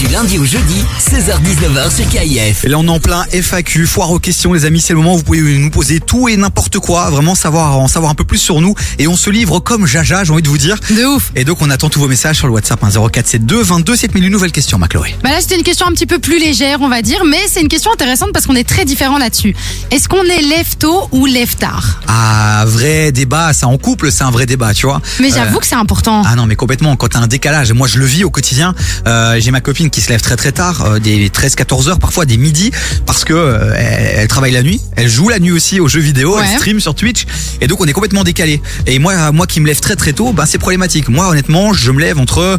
Du 0.00 0.06
lundi 0.08 0.38
au 0.38 0.46
jeudi, 0.46 0.82
16h-19h 0.98 1.94
sur 1.94 2.08
KIF. 2.08 2.64
Et 2.64 2.68
là 2.68 2.78
on 2.78 2.86
est 2.86 2.90
en 2.90 2.98
plein 3.00 3.22
FAQ, 3.30 3.86
foire 3.86 4.10
aux 4.10 4.18
questions 4.18 4.54
les 4.54 4.64
amis, 4.64 4.80
c'est 4.80 4.94
le 4.94 4.98
moment 4.98 5.12
où 5.12 5.18
vous 5.18 5.22
pouvez 5.24 5.40
nous 5.58 5.68
poser 5.68 6.00
tout 6.00 6.26
et 6.26 6.38
n'importe 6.38 6.78
quoi, 6.78 7.10
vraiment 7.10 7.34
savoir 7.34 7.78
en 7.78 7.86
savoir 7.86 8.10
un 8.10 8.14
peu 8.14 8.24
plus 8.24 8.38
sur 8.38 8.62
nous 8.62 8.74
et 8.98 9.06
on 9.08 9.14
se 9.16 9.28
livre 9.28 9.60
comme 9.60 9.86
Jaja, 9.86 10.24
j'ai 10.24 10.32
envie 10.32 10.40
de 10.42 10.48
vous 10.48 10.56
dire. 10.56 10.76
De 10.90 11.04
ouf. 11.04 11.30
Et 11.36 11.44
donc 11.44 11.60
on 11.60 11.68
attend 11.68 11.90
tous 11.90 12.00
vos 12.00 12.08
messages 12.08 12.36
sur 12.36 12.46
le 12.46 12.54
WhatsApp 12.54 12.82
hein, 12.82 12.88
0472 12.88 13.66
22 13.66 13.94
7000. 13.96 14.24
Une 14.24 14.32
nouvelle 14.32 14.52
question, 14.52 14.78
Macloé. 14.78 15.14
Bah 15.22 15.32
là, 15.32 15.40
c'était 15.42 15.56
une 15.56 15.62
question 15.64 15.86
un 15.86 15.92
petit 15.92 16.06
peu 16.06 16.18
plus 16.18 16.38
légère, 16.40 16.78
on 16.80 16.88
va 16.88 17.02
dire, 17.02 17.22
mais 17.26 17.40
c'est 17.46 17.60
une 17.60 17.68
question 17.68 17.92
intéressante 17.92 18.30
parce 18.32 18.46
qu'on 18.46 18.56
est 18.56 18.66
très 18.68 18.86
différents 18.86 19.18
là-dessus. 19.18 19.54
Est-ce 19.90 20.08
qu'on 20.08 20.24
est 20.24 20.40
lève 20.40 20.76
tôt 20.78 21.08
ou 21.12 21.26
lève 21.26 21.56
tard 21.56 22.00
Ah, 22.08 22.64
vrai 22.66 23.12
débat, 23.12 23.52
ça 23.52 23.66
en 23.68 23.76
couple, 23.76 24.10
c'est 24.10 24.24
un 24.24 24.30
vrai 24.30 24.46
débat, 24.46 24.72
tu 24.72 24.86
vois. 24.86 25.02
Mais 25.20 25.28
j'avoue 25.28 25.56
Euh, 25.58 25.60
que 25.60 25.66
c'est 25.66 25.74
important. 25.74 26.22
Ah 26.24 26.36
non, 26.36 26.46
mais 26.46 26.56
complètement. 26.56 26.96
Quand 26.96 27.08
t'as 27.08 27.18
un 27.20 27.26
décalage, 27.26 27.72
moi 27.72 27.86
je 27.86 27.98
le 27.98 28.06
vis 28.06 28.24
au 28.24 28.30
quotidien. 28.30 28.74
Euh, 29.06 29.36
J'ai 29.38 29.50
ma 29.50 29.60
copine 29.60 29.89
qui 29.90 30.00
se 30.00 30.08
lève 30.08 30.20
très 30.20 30.36
très 30.36 30.52
tard, 30.52 30.84
euh, 30.84 30.98
des 30.98 31.28
13-14 31.28 31.88
heures, 31.88 31.98
parfois 31.98 32.24
des 32.24 32.36
midis, 32.36 32.70
parce 33.06 33.24
que 33.24 33.32
euh, 33.34 33.74
elle, 33.76 34.20
elle 34.20 34.28
travaille 34.28 34.52
la 34.52 34.62
nuit. 34.62 34.80
Elle 34.96 35.08
joue 35.08 35.28
la 35.28 35.38
nuit 35.38 35.50
aussi 35.52 35.80
aux 35.80 35.88
jeux 35.88 36.00
vidéo, 36.00 36.36
Ouais. 36.36 36.44
elle 36.50 36.58
stream 36.58 36.80
sur 36.80 36.94
Twitch, 36.94 37.26
et 37.60 37.66
donc 37.66 37.80
on 37.80 37.86
est 37.86 37.92
complètement 37.92 38.24
décalé. 38.24 38.62
Et 38.86 38.98
moi, 38.98 39.32
moi 39.32 39.46
qui 39.46 39.60
me 39.60 39.66
lève 39.66 39.80
très 39.80 39.96
très 39.96 40.12
tôt, 40.12 40.32
bah 40.32 40.44
c'est 40.46 40.58
problématique. 40.58 41.08
Moi, 41.08 41.28
honnêtement, 41.28 41.72
je 41.72 41.90
me 41.90 42.00
lève 42.00 42.18
entre 42.18 42.58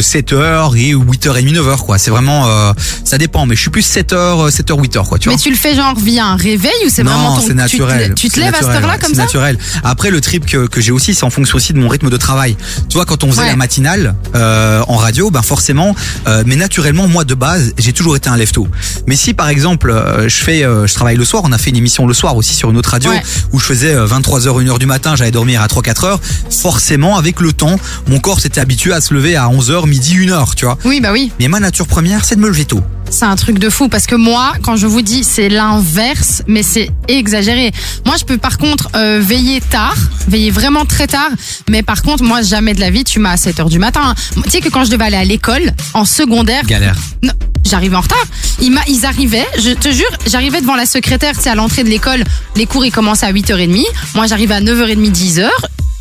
7h 0.00 0.76
et 0.76 0.94
8h30, 0.94 1.52
9h, 1.54 1.76
quoi. 1.78 1.98
C'est 1.98 2.10
vraiment, 2.10 2.48
euh, 2.48 2.72
ça 3.04 3.18
dépend, 3.18 3.46
mais 3.46 3.54
je 3.54 3.60
suis 3.60 3.70
plus 3.70 3.82
7h, 3.86 4.50
7h, 4.50 4.80
8h, 4.80 5.06
quoi. 5.08 5.18
Tu 5.18 5.28
vois. 5.28 5.36
Mais 5.36 5.42
tu 5.42 5.50
le 5.50 5.56
fais 5.56 5.74
genre 5.74 5.94
via 5.98 6.26
un 6.26 6.36
réveil 6.36 6.70
ou 6.86 6.88
c'est 6.90 7.02
vraiment 7.02 7.30
Non, 7.30 7.36
ton 7.36 7.40
c'est 7.40 7.46
tu 7.48 7.52
te- 7.52 7.56
naturel. 7.58 8.14
Tu 8.14 8.28
te, 8.28 8.34
C'est 8.34 8.40
lèves 8.40 8.54
à 8.54 8.58
cette 8.58 8.68
heure-là 8.68 8.88
ouais, 8.94 8.98
comme 8.98 9.10
c'est 9.10 9.16
ça 9.16 9.22
naturel. 9.24 9.58
Après, 9.84 10.10
le 10.10 10.20
trip 10.20 10.46
que, 10.46 10.66
que 10.66 10.80
j'ai 10.80 10.92
aussi, 10.92 11.14
c'est 11.14 11.24
en 11.24 11.30
fonction 11.30 11.56
aussi 11.56 11.72
de 11.72 11.78
mon 11.78 11.88
rythme 11.88 12.10
de 12.10 12.16
travail. 12.16 12.56
Tu 12.88 12.94
vois, 12.94 13.04
quand 13.06 13.24
on 13.24 13.30
faisait 13.30 13.42
Ouais. 13.42 13.48
la 13.48 13.56
matinale 13.56 14.14
euh, 14.36 14.82
en 14.86 14.96
radio, 14.96 15.30
ben 15.30 15.42
forcément, 15.42 15.96
euh, 16.28 16.42
mais 16.46 16.54
naturellement, 16.72 17.06
moi 17.06 17.24
de 17.24 17.34
base, 17.34 17.74
j'ai 17.76 17.92
toujours 17.92 18.16
été 18.16 18.30
un 18.30 18.36
lève-tôt. 18.38 18.66
Mais 19.06 19.14
si 19.14 19.34
par 19.34 19.50
exemple, 19.50 19.90
euh, 19.90 20.26
je 20.26 20.36
fais, 20.36 20.64
euh, 20.64 20.86
je 20.86 20.94
travaille 20.94 21.18
le 21.18 21.24
soir, 21.26 21.42
on 21.44 21.52
a 21.52 21.58
fait 21.58 21.68
une 21.68 21.76
émission 21.76 22.06
le 22.06 22.14
soir 22.14 22.34
aussi 22.34 22.54
sur 22.54 22.70
une 22.70 22.78
autre 22.78 22.88
radio 22.88 23.10
Ouais. 23.10 23.22
où 23.52 23.58
je 23.58 23.64
faisais 23.66 23.94
23h, 23.94 24.58
1h 24.64 24.78
du 24.78 24.86
matin, 24.86 25.14
j'allais 25.14 25.30
dormir 25.30 25.60
à 25.60 25.66
3-4 25.66 26.04
heures. 26.06 26.20
Forcément, 26.62 27.18
avec 27.18 27.40
le 27.40 27.52
temps, 27.52 27.76
mon 28.08 28.20
corps 28.20 28.40
s'était 28.40 28.60
habitué 28.62 28.94
à 28.94 29.02
se 29.02 29.12
lever 29.12 29.36
à 29.36 29.48
11h, 29.48 29.86
midi, 29.86 30.16
1h, 30.16 30.54
tu 30.54 30.64
vois. 30.64 30.78
Oui, 30.86 31.00
bah 31.02 31.10
oui. 31.12 31.30
Mais 31.38 31.48
ma 31.48 31.60
nature 31.60 31.86
première, 31.86 32.24
c'est 32.24 32.36
de 32.36 32.40
me 32.40 32.48
lever 32.48 32.64
tôt. 32.64 32.80
C'est 33.10 33.26
un 33.26 33.36
truc 33.36 33.58
de 33.58 33.68
fou 33.68 33.90
parce 33.90 34.06
que 34.06 34.14
moi, 34.14 34.54
quand 34.62 34.76
je 34.76 34.86
vous 34.86 35.02
dis 35.02 35.22
c'est 35.22 35.50
l'inverse, 35.50 36.42
mais 36.46 36.62
c'est 36.62 36.88
exagéré. 37.08 37.70
Moi, 38.06 38.16
je 38.18 38.24
peux 38.24 38.38
par 38.38 38.56
contre 38.56 38.88
euh, 38.96 39.20
veiller 39.22 39.60
tard, 39.60 39.96
veiller 40.28 40.50
vraiment 40.50 40.86
très 40.86 41.06
tard, 41.08 41.28
mais 41.68 41.82
par 41.82 42.00
contre, 42.00 42.22
moi, 42.24 42.40
jamais 42.40 42.72
de 42.72 42.80
la 42.80 42.88
vie, 42.88 43.04
tu 43.04 43.18
m'as 43.18 43.32
à 43.32 43.36
7 43.36 43.60
heures 43.60 43.68
du 43.68 43.78
matin. 43.78 44.14
Tu 44.44 44.50
sais 44.50 44.60
que 44.60 44.70
quand 44.70 44.84
je 44.86 44.90
devais 44.90 45.04
aller 45.04 45.16
à 45.18 45.24
l'école, 45.24 45.72
en 45.92 46.06
secondaire, 46.06 46.61
Galère. 46.66 46.96
non, 47.22 47.32
j'arrivais 47.64 47.96
en 47.96 48.00
retard. 48.00 48.24
Ils, 48.60 48.72
ils 48.88 49.06
arrivaient, 49.06 49.46
je 49.58 49.70
te 49.70 49.90
jure, 49.90 50.10
j'arrivais 50.26 50.60
devant 50.60 50.76
la 50.76 50.86
secrétaire, 50.86 51.38
sais, 51.40 51.50
à 51.50 51.54
l'entrée 51.54 51.84
de 51.84 51.88
l'école, 51.88 52.24
les 52.56 52.66
cours 52.66 52.84
ils 52.84 52.92
commençaient 52.92 53.26
à 53.26 53.32
8h30. 53.32 53.84
Moi, 54.14 54.26
j'arrivais 54.26 54.54
à 54.54 54.60
9h30, 54.60 55.10
10h. 55.12 55.48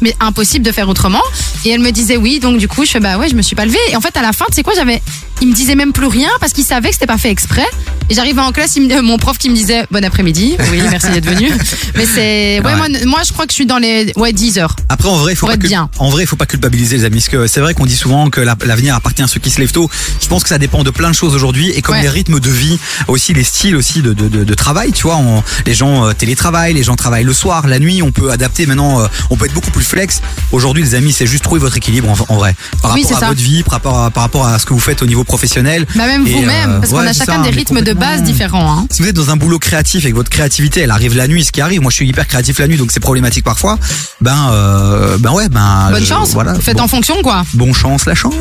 Mais 0.03 0.15
impossible 0.19 0.65
de 0.65 0.71
faire 0.71 0.89
autrement. 0.89 1.21
Et 1.63 1.69
elle 1.69 1.79
me 1.79 1.91
disait 1.91 2.17
oui, 2.17 2.39
donc 2.39 2.57
du 2.57 2.67
coup, 2.67 2.85
je 2.85 2.89
fais 2.89 2.99
bah 2.99 3.19
ouais, 3.19 3.29
je 3.29 3.35
me 3.35 3.43
suis 3.43 3.55
pas 3.55 3.65
levée. 3.65 3.77
Et 3.91 3.95
en 3.95 4.01
fait, 4.01 4.17
à 4.17 4.23
la 4.23 4.33
fin, 4.33 4.45
tu 4.49 4.55
sais 4.55 4.63
quoi, 4.63 4.73
j'avais, 4.75 4.99
il 5.43 5.47
me 5.49 5.53
disait 5.53 5.75
même 5.75 5.93
plus 5.93 6.07
rien 6.07 6.29
parce 6.39 6.53
qu'il 6.53 6.63
savait 6.63 6.87
que 6.89 6.95
c'était 6.95 7.05
pas 7.05 7.19
fait 7.19 7.29
exprès. 7.29 7.67
Et 8.09 8.15
j'arrivais 8.15 8.41
en 8.41 8.51
classe, 8.51 8.75
il 8.77 8.87
me- 8.87 9.01
mon 9.03 9.17
prof 9.19 9.37
qui 9.37 9.47
me 9.51 9.53
disait 9.55 9.85
bon 9.91 10.03
après-midi. 10.03 10.55
Oui, 10.71 10.81
merci 10.89 11.11
d'être 11.11 11.27
venu. 11.29 11.51
Mais 11.95 12.07
c'est, 12.07 12.61
ouais, 12.61 12.65
Ouais. 12.65 12.75
Moi, 12.77 12.87
moi, 13.05 13.19
je 13.23 13.31
crois 13.31 13.45
que 13.45 13.51
je 13.51 13.57
suis 13.57 13.67
dans 13.67 13.77
les, 13.77 14.11
ouais, 14.15 14.33
10 14.33 14.57
heures. 14.57 14.75
Après, 14.89 15.07
en 15.07 15.17
vrai, 15.17 15.33
il 15.33 15.35
faut 15.35 15.41
Pour 15.41 15.49
pas 15.49 15.53
être 15.53 15.61
cul- 15.61 15.67
bien. 15.67 15.87
en 15.99 16.09
vrai, 16.09 16.25
faut 16.25 16.35
pas 16.35 16.47
culpabiliser 16.47 16.97
les 16.97 17.05
amis, 17.05 17.17
parce 17.17 17.29
que 17.29 17.45
c'est 17.45 17.59
vrai 17.61 17.75
qu'on 17.75 17.85
dit 17.85 17.95
souvent 17.95 18.31
que 18.31 18.41
la- 18.41 18.57
l'avenir 18.65 18.95
appartient 18.95 19.21
à 19.21 19.27
ceux 19.27 19.39
qui 19.39 19.51
se 19.51 19.59
lèvent 19.61 19.71
tôt. 19.71 19.87
Je 20.19 20.27
pense 20.27 20.41
que 20.41 20.49
ça 20.51 20.57
dépend 20.57 20.83
de 20.83 20.89
plein 20.89 21.09
de 21.09 21.15
choses 21.15 21.33
aujourd'hui, 21.33 21.69
et 21.69 21.81
comme 21.81 21.95
Ouais. 21.95 22.01
les 22.01 22.09
rythmes 22.09 22.41
de 22.41 22.49
vie, 22.49 22.77
aussi 23.07 23.33
les 23.33 23.45
styles 23.45 23.75
aussi 23.77 24.01
de, 24.01 24.11
de, 24.11 24.27
de, 24.27 24.43
de 24.43 24.53
travail, 24.53 24.91
tu 24.91 25.03
vois, 25.03 25.15
on- 25.15 25.41
les 25.65 25.73
gens 25.73 26.05
euh, 26.07 26.11
télétravaillent, 26.13 26.73
les 26.73 26.83
gens 26.83 26.97
travaillent 26.97 27.23
le 27.23 27.31
soir, 27.33 27.67
la 27.67 27.79
nuit, 27.79 28.01
on 28.01 28.11
peut 28.11 28.31
adapter 28.31 28.65
maintenant, 28.65 28.99
euh, 29.01 29.07
on 29.29 29.37
peut 29.37 29.45
être 29.45 29.53
beaucoup 29.53 29.71
plus 29.71 29.85
flex. 29.85 30.21
Aujourd'hui, 30.51 30.83
les 30.83 30.93
amis, 30.95 31.13
c'est 31.13 31.25
juste 31.25 31.43
trouver 31.45 31.61
votre 31.61 31.77
équilibre 31.77 32.09
en, 32.09 32.33
en 32.33 32.37
vrai. 32.37 32.53
Par 32.81 32.93
Oui, 32.95 33.03
rapport 33.03 33.17
à 33.17 33.19
ça. 33.21 33.27
votre 33.29 33.39
vie, 33.41 33.63
par 33.63 33.71
rapport 33.73 33.97
à, 34.03 34.11
par 34.11 34.23
rapport 34.23 34.45
à 34.45 34.59
ce 34.59 34.65
que 34.65 34.73
vous 34.73 34.79
faites 34.81 35.01
au 35.01 35.05
niveau 35.05 35.23
professionnel. 35.23 35.85
Bah 35.95 36.05
même 36.05 36.25
vous-même, 36.25 36.69
euh, 36.71 36.79
parce 36.79 36.91
qu'on 36.91 36.99
a 36.99 37.13
chacun 37.13 37.37
ça, 37.43 37.49
des 37.49 37.55
rythmes 37.55 37.81
de 37.81 37.93
base 37.93 38.21
différents. 38.23 38.73
Hein. 38.73 38.87
si 38.91 39.01
vous 39.01 39.07
êtes 39.07 39.15
dans 39.15 39.29
un 39.29 39.37
boulot 39.37 39.57
créatif 39.59 40.03
et 40.05 40.09
que 40.11 40.15
votre 40.15 40.29
créativité 40.29 40.81
elle 40.81 40.91
arrive 40.91 41.15
la 41.15 41.27
nuit, 41.29 41.45
ce 41.45 41.51
qui 41.53 41.61
arrive, 41.61 41.79
moi 41.81 41.91
je 41.91 41.95
suis 41.95 42.07
hyper 42.09 42.27
créatif 42.27 42.59
la 42.59 42.67
nuit 42.67 42.77
donc 42.77 42.91
c'est 42.91 42.99
problématique 42.99 43.45
parfois. 43.45 43.77
Ben 44.19 44.49
euh, 44.51 45.17
ben 45.17 45.31
ouais 45.31 45.47
ben 45.49 45.89
Bonne 45.91 46.05
chance, 46.05 46.31
voilà. 46.33 46.55
faites 46.55 46.77
Bon, 46.77 46.83
en 46.83 46.87
fonction 46.89 47.21
quoi. 47.23 47.43
bon 47.53 47.73
chance 47.73 48.05
la 48.05 48.15
chance. 48.15 48.33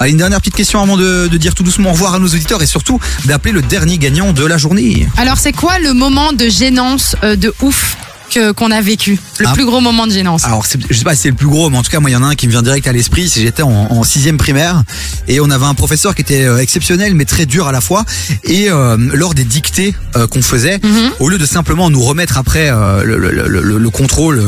Allez 0.00 0.10
une 0.12 0.18
dernière 0.18 0.40
petite 0.40 0.54
question 0.54 0.82
avant 0.82 0.96
de, 0.98 1.28
de 1.30 1.36
tout 1.54 1.62
doucement 1.62 1.90
au 1.90 1.92
revoir 1.92 2.14
à 2.14 2.18
nos 2.18 2.26
auditeurs 2.26 2.62
et 2.62 2.66
surtout 2.66 3.00
d'appeler 3.24 3.52
le 3.52 3.62
dernier 3.62 3.98
gagnant 3.98 4.32
de 4.32 4.44
la 4.44 4.58
journée. 4.58 5.06
Alors 5.16 5.38
c'est 5.38 5.52
quoi 5.52 5.78
le 5.78 5.92
moment 5.92 6.32
de 6.32 6.48
gênance 6.48 7.16
euh, 7.22 7.36
de 7.36 7.54
ouf 7.62 7.96
qu'on 8.34 8.70
a 8.70 8.80
vécu 8.80 9.18
Le 9.38 9.46
Ah. 9.48 9.52
plus 9.52 9.64
gros 9.64 9.80
moment 9.80 10.06
de 10.06 10.12
gênance 10.12 10.44
Alors 10.44 10.64
je 10.90 10.96
sais 10.96 11.04
pas 11.04 11.14
si 11.14 11.22
c'est 11.22 11.28
le 11.30 11.34
plus 11.34 11.46
gros 11.46 11.70
mais 11.70 11.76
en 11.78 11.82
tout 11.82 11.90
cas 11.90 12.00
moi 12.00 12.10
il 12.10 12.12
y 12.12 12.16
en 12.16 12.22
a 12.22 12.26
un 12.26 12.34
qui 12.34 12.46
me 12.46 12.52
vient 12.52 12.62
direct 12.62 12.86
à 12.86 12.92
l'esprit. 12.92 13.28
C'est 13.28 13.40
j'étais 13.40 13.62
en, 13.62 13.70
en 13.70 14.02
sixième 14.04 14.36
primaire 14.36 14.82
et 15.28 15.40
on 15.40 15.50
avait 15.50 15.64
un 15.66 15.74
professeur 15.74 16.14
qui 16.14 16.22
était 16.22 16.44
euh, 16.44 16.58
exceptionnel 16.58 17.14
mais 17.14 17.24
très 17.24 17.46
dur 17.46 17.66
à 17.66 17.72
la 17.72 17.80
fois 17.80 18.04
et 18.44 18.70
euh, 18.70 18.96
lors 19.14 19.34
des 19.34 19.44
dictées 19.44 19.94
euh, 20.16 20.26
qu'on 20.26 20.42
faisait 20.42 20.78
Mhm. 20.82 21.10
au 21.20 21.28
lieu 21.28 21.38
de 21.38 21.46
simplement 21.46 21.90
nous 21.90 22.02
remettre 22.02 22.36
après 22.38 22.68
euh, 22.70 23.02
le, 23.04 23.16
le- 23.18 23.30
le- 23.30 23.48
le- 23.62 23.78
le 23.78 23.90
contrôle 23.90 24.42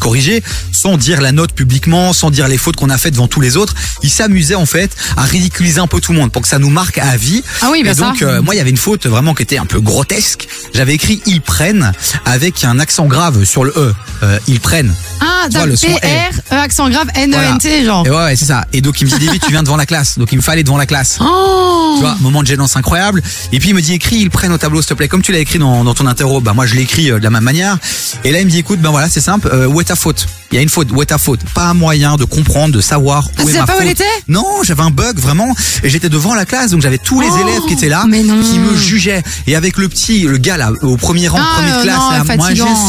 corrigé, 0.00 0.42
sans 0.72 0.96
dire 0.96 1.20
la 1.20 1.32
note 1.32 1.52
publiquement, 1.52 2.12
sans 2.12 2.30
dire 2.30 2.48
les 2.48 2.58
fautes 2.58 2.76
qu'on 2.76 2.90
a 2.90 2.98
faites 2.98 3.12
devant 3.14 3.28
tous 3.28 3.40
les 3.40 3.56
autres, 3.56 3.74
il 4.02 4.10
s'amusait 4.10 4.54
en 4.54 4.66
fait 4.66 4.90
à 5.16 5.22
ridiculiser 5.22 5.80
un 5.80 5.86
peu 5.86 6.00
tout 6.00 6.12
le 6.12 6.18
monde 6.18 6.30
pour 6.32 6.42
que 6.42 6.48
ça 6.48 6.58
nous 6.58 6.70
marque 6.70 6.98
à 6.98 7.16
vie. 7.16 7.42
Ah 7.62 7.68
oui, 7.72 7.82
bah 7.84 7.92
Et 7.92 7.94
donc 7.94 8.18
ça. 8.18 8.40
moi 8.42 8.54
il 8.54 8.58
y 8.58 8.60
avait 8.60 8.70
une 8.70 8.76
faute 8.76 9.06
vraiment 9.06 9.34
qui 9.34 9.42
était 9.42 9.58
un 9.58 9.66
peu 9.66 9.80
grotesque. 9.80 10.48
J'avais 10.74 10.94
écrit 10.94 11.20
ils 11.26 11.40
prennent 11.40 11.92
avec 12.24 12.64
un 12.64 12.78
accent 12.78 13.05
grave 13.06 13.44
sur 13.44 13.64
le 13.64 13.72
e. 13.76 13.92
Euh, 14.22 14.38
ils 14.48 14.60
prennent. 14.60 14.94
Ah, 15.20 15.46
Tu 15.50 15.52
vois, 15.52 15.60
t'as 15.60 15.66
le 15.66 15.76
son 15.76 15.86
PR, 15.88 16.52
euh, 16.52 16.60
accent 16.62 16.88
grave, 16.90 17.06
N-E-N-T, 17.14 17.68
Voilà. 17.68 17.84
genre. 17.84 18.06
Et 18.06 18.10
ouais, 18.10 18.16
ouais, 18.16 18.36
c'est 18.36 18.46
ça. 18.46 18.64
Et 18.72 18.80
donc 18.80 19.00
il 19.00 19.06
me 19.06 19.18
dit 19.18 19.24
David, 19.26 19.42
tu 19.42 19.50
viens 19.50 19.62
devant 19.62 19.76
la 19.76 19.86
classe. 19.86 20.18
Donc 20.18 20.32
il 20.32 20.36
me 20.36 20.42
fallait 20.42 20.62
devant 20.62 20.76
la 20.78 20.86
classe. 20.86 21.18
Oh 21.20 21.94
Tu 21.96 22.00
vois, 22.02 22.16
moment 22.20 22.42
de 22.42 22.46
gênance 22.46 22.76
incroyable. 22.76 23.22
Et 23.52 23.58
puis 23.60 23.70
il 23.70 23.74
me 23.74 23.80
dit 23.82 23.94
écris, 23.94 24.16
ils 24.16 24.30
prennent 24.30 24.52
au 24.52 24.58
tableau 24.58 24.80
s'il 24.82 24.88
te 24.90 24.94
plaît. 24.94 25.08
Comme 25.08 25.22
tu 25.22 25.32
l'as 25.32 25.38
écrit 25.38 25.58
dans, 25.58 25.84
dans 25.84 25.94
ton 25.94 26.06
interro, 26.06 26.40
bah 26.40 26.52
moi 26.54 26.66
je 26.66 26.74
l'ai 26.74 26.82
écrit 26.82 27.10
euh, 27.10 27.18
de 27.18 27.24
la 27.24 27.30
même 27.30 27.44
manière. 27.44 27.78
Et 28.24 28.32
là 28.32 28.40
il 28.40 28.46
me 28.46 28.50
dit 28.50 28.58
écoute, 28.58 28.80
ben 28.80 28.90
voilà, 28.90 29.08
c'est 29.08 29.20
simple. 29.20 29.48
Euh, 29.52 29.66
où 29.66 29.80
est 29.80 29.84
ta 29.84 29.96
faute? 29.96 30.26
Il 30.52 30.54
y 30.54 30.58
a 30.58 30.62
une 30.62 30.68
faute. 30.68 30.88
Où 30.92 31.02
est 31.02 31.06
ta 31.06 31.18
faute? 31.18 31.40
Pas 31.54 31.74
moyen 31.74 32.16
de 32.16 32.24
comprendre, 32.24 32.72
de 32.74 32.80
savoir 32.80 33.28
Ah, 33.36 33.42
où 33.42 33.50
tu 33.50 33.54
est 33.56 33.58
ma 33.58 33.66
pas 33.66 33.72
où 33.74 33.76
faute. 33.76 33.84
elle 33.86 33.90
était? 33.92 34.04
Non, 34.28 34.44
j'avais 34.62 34.82
un 34.82 34.90
bug 34.90 35.18
vraiment. 35.18 35.54
Et 35.82 35.90
j'étais 35.90 36.08
devant 36.08 36.34
la 36.34 36.44
classe, 36.44 36.70
donc 36.70 36.82
j'avais 36.82 36.98
tous 36.98 37.20
les 37.20 37.28
Oh, 37.30 37.38
élèves 37.48 37.62
qui 37.66 37.74
étaient 37.74 37.88
là, 37.88 38.04
mais 38.08 38.22
qui 38.22 38.58
me 38.58 38.76
jugeaient. 38.76 39.22
Et 39.46 39.56
avec 39.56 39.76
le 39.76 39.88
petit, 39.88 40.22
le 40.22 40.38
gars 40.38 40.56
là, 40.56 40.70
au 40.82 40.96
premier 40.96 41.28
rang, 41.28 41.38
Ah, 41.40 41.54
première 41.56 41.78
euh, 41.78 41.82
classe, 41.82 41.96
non, 41.98 42.10
là, 42.10 42.36
moi. 42.36 42.46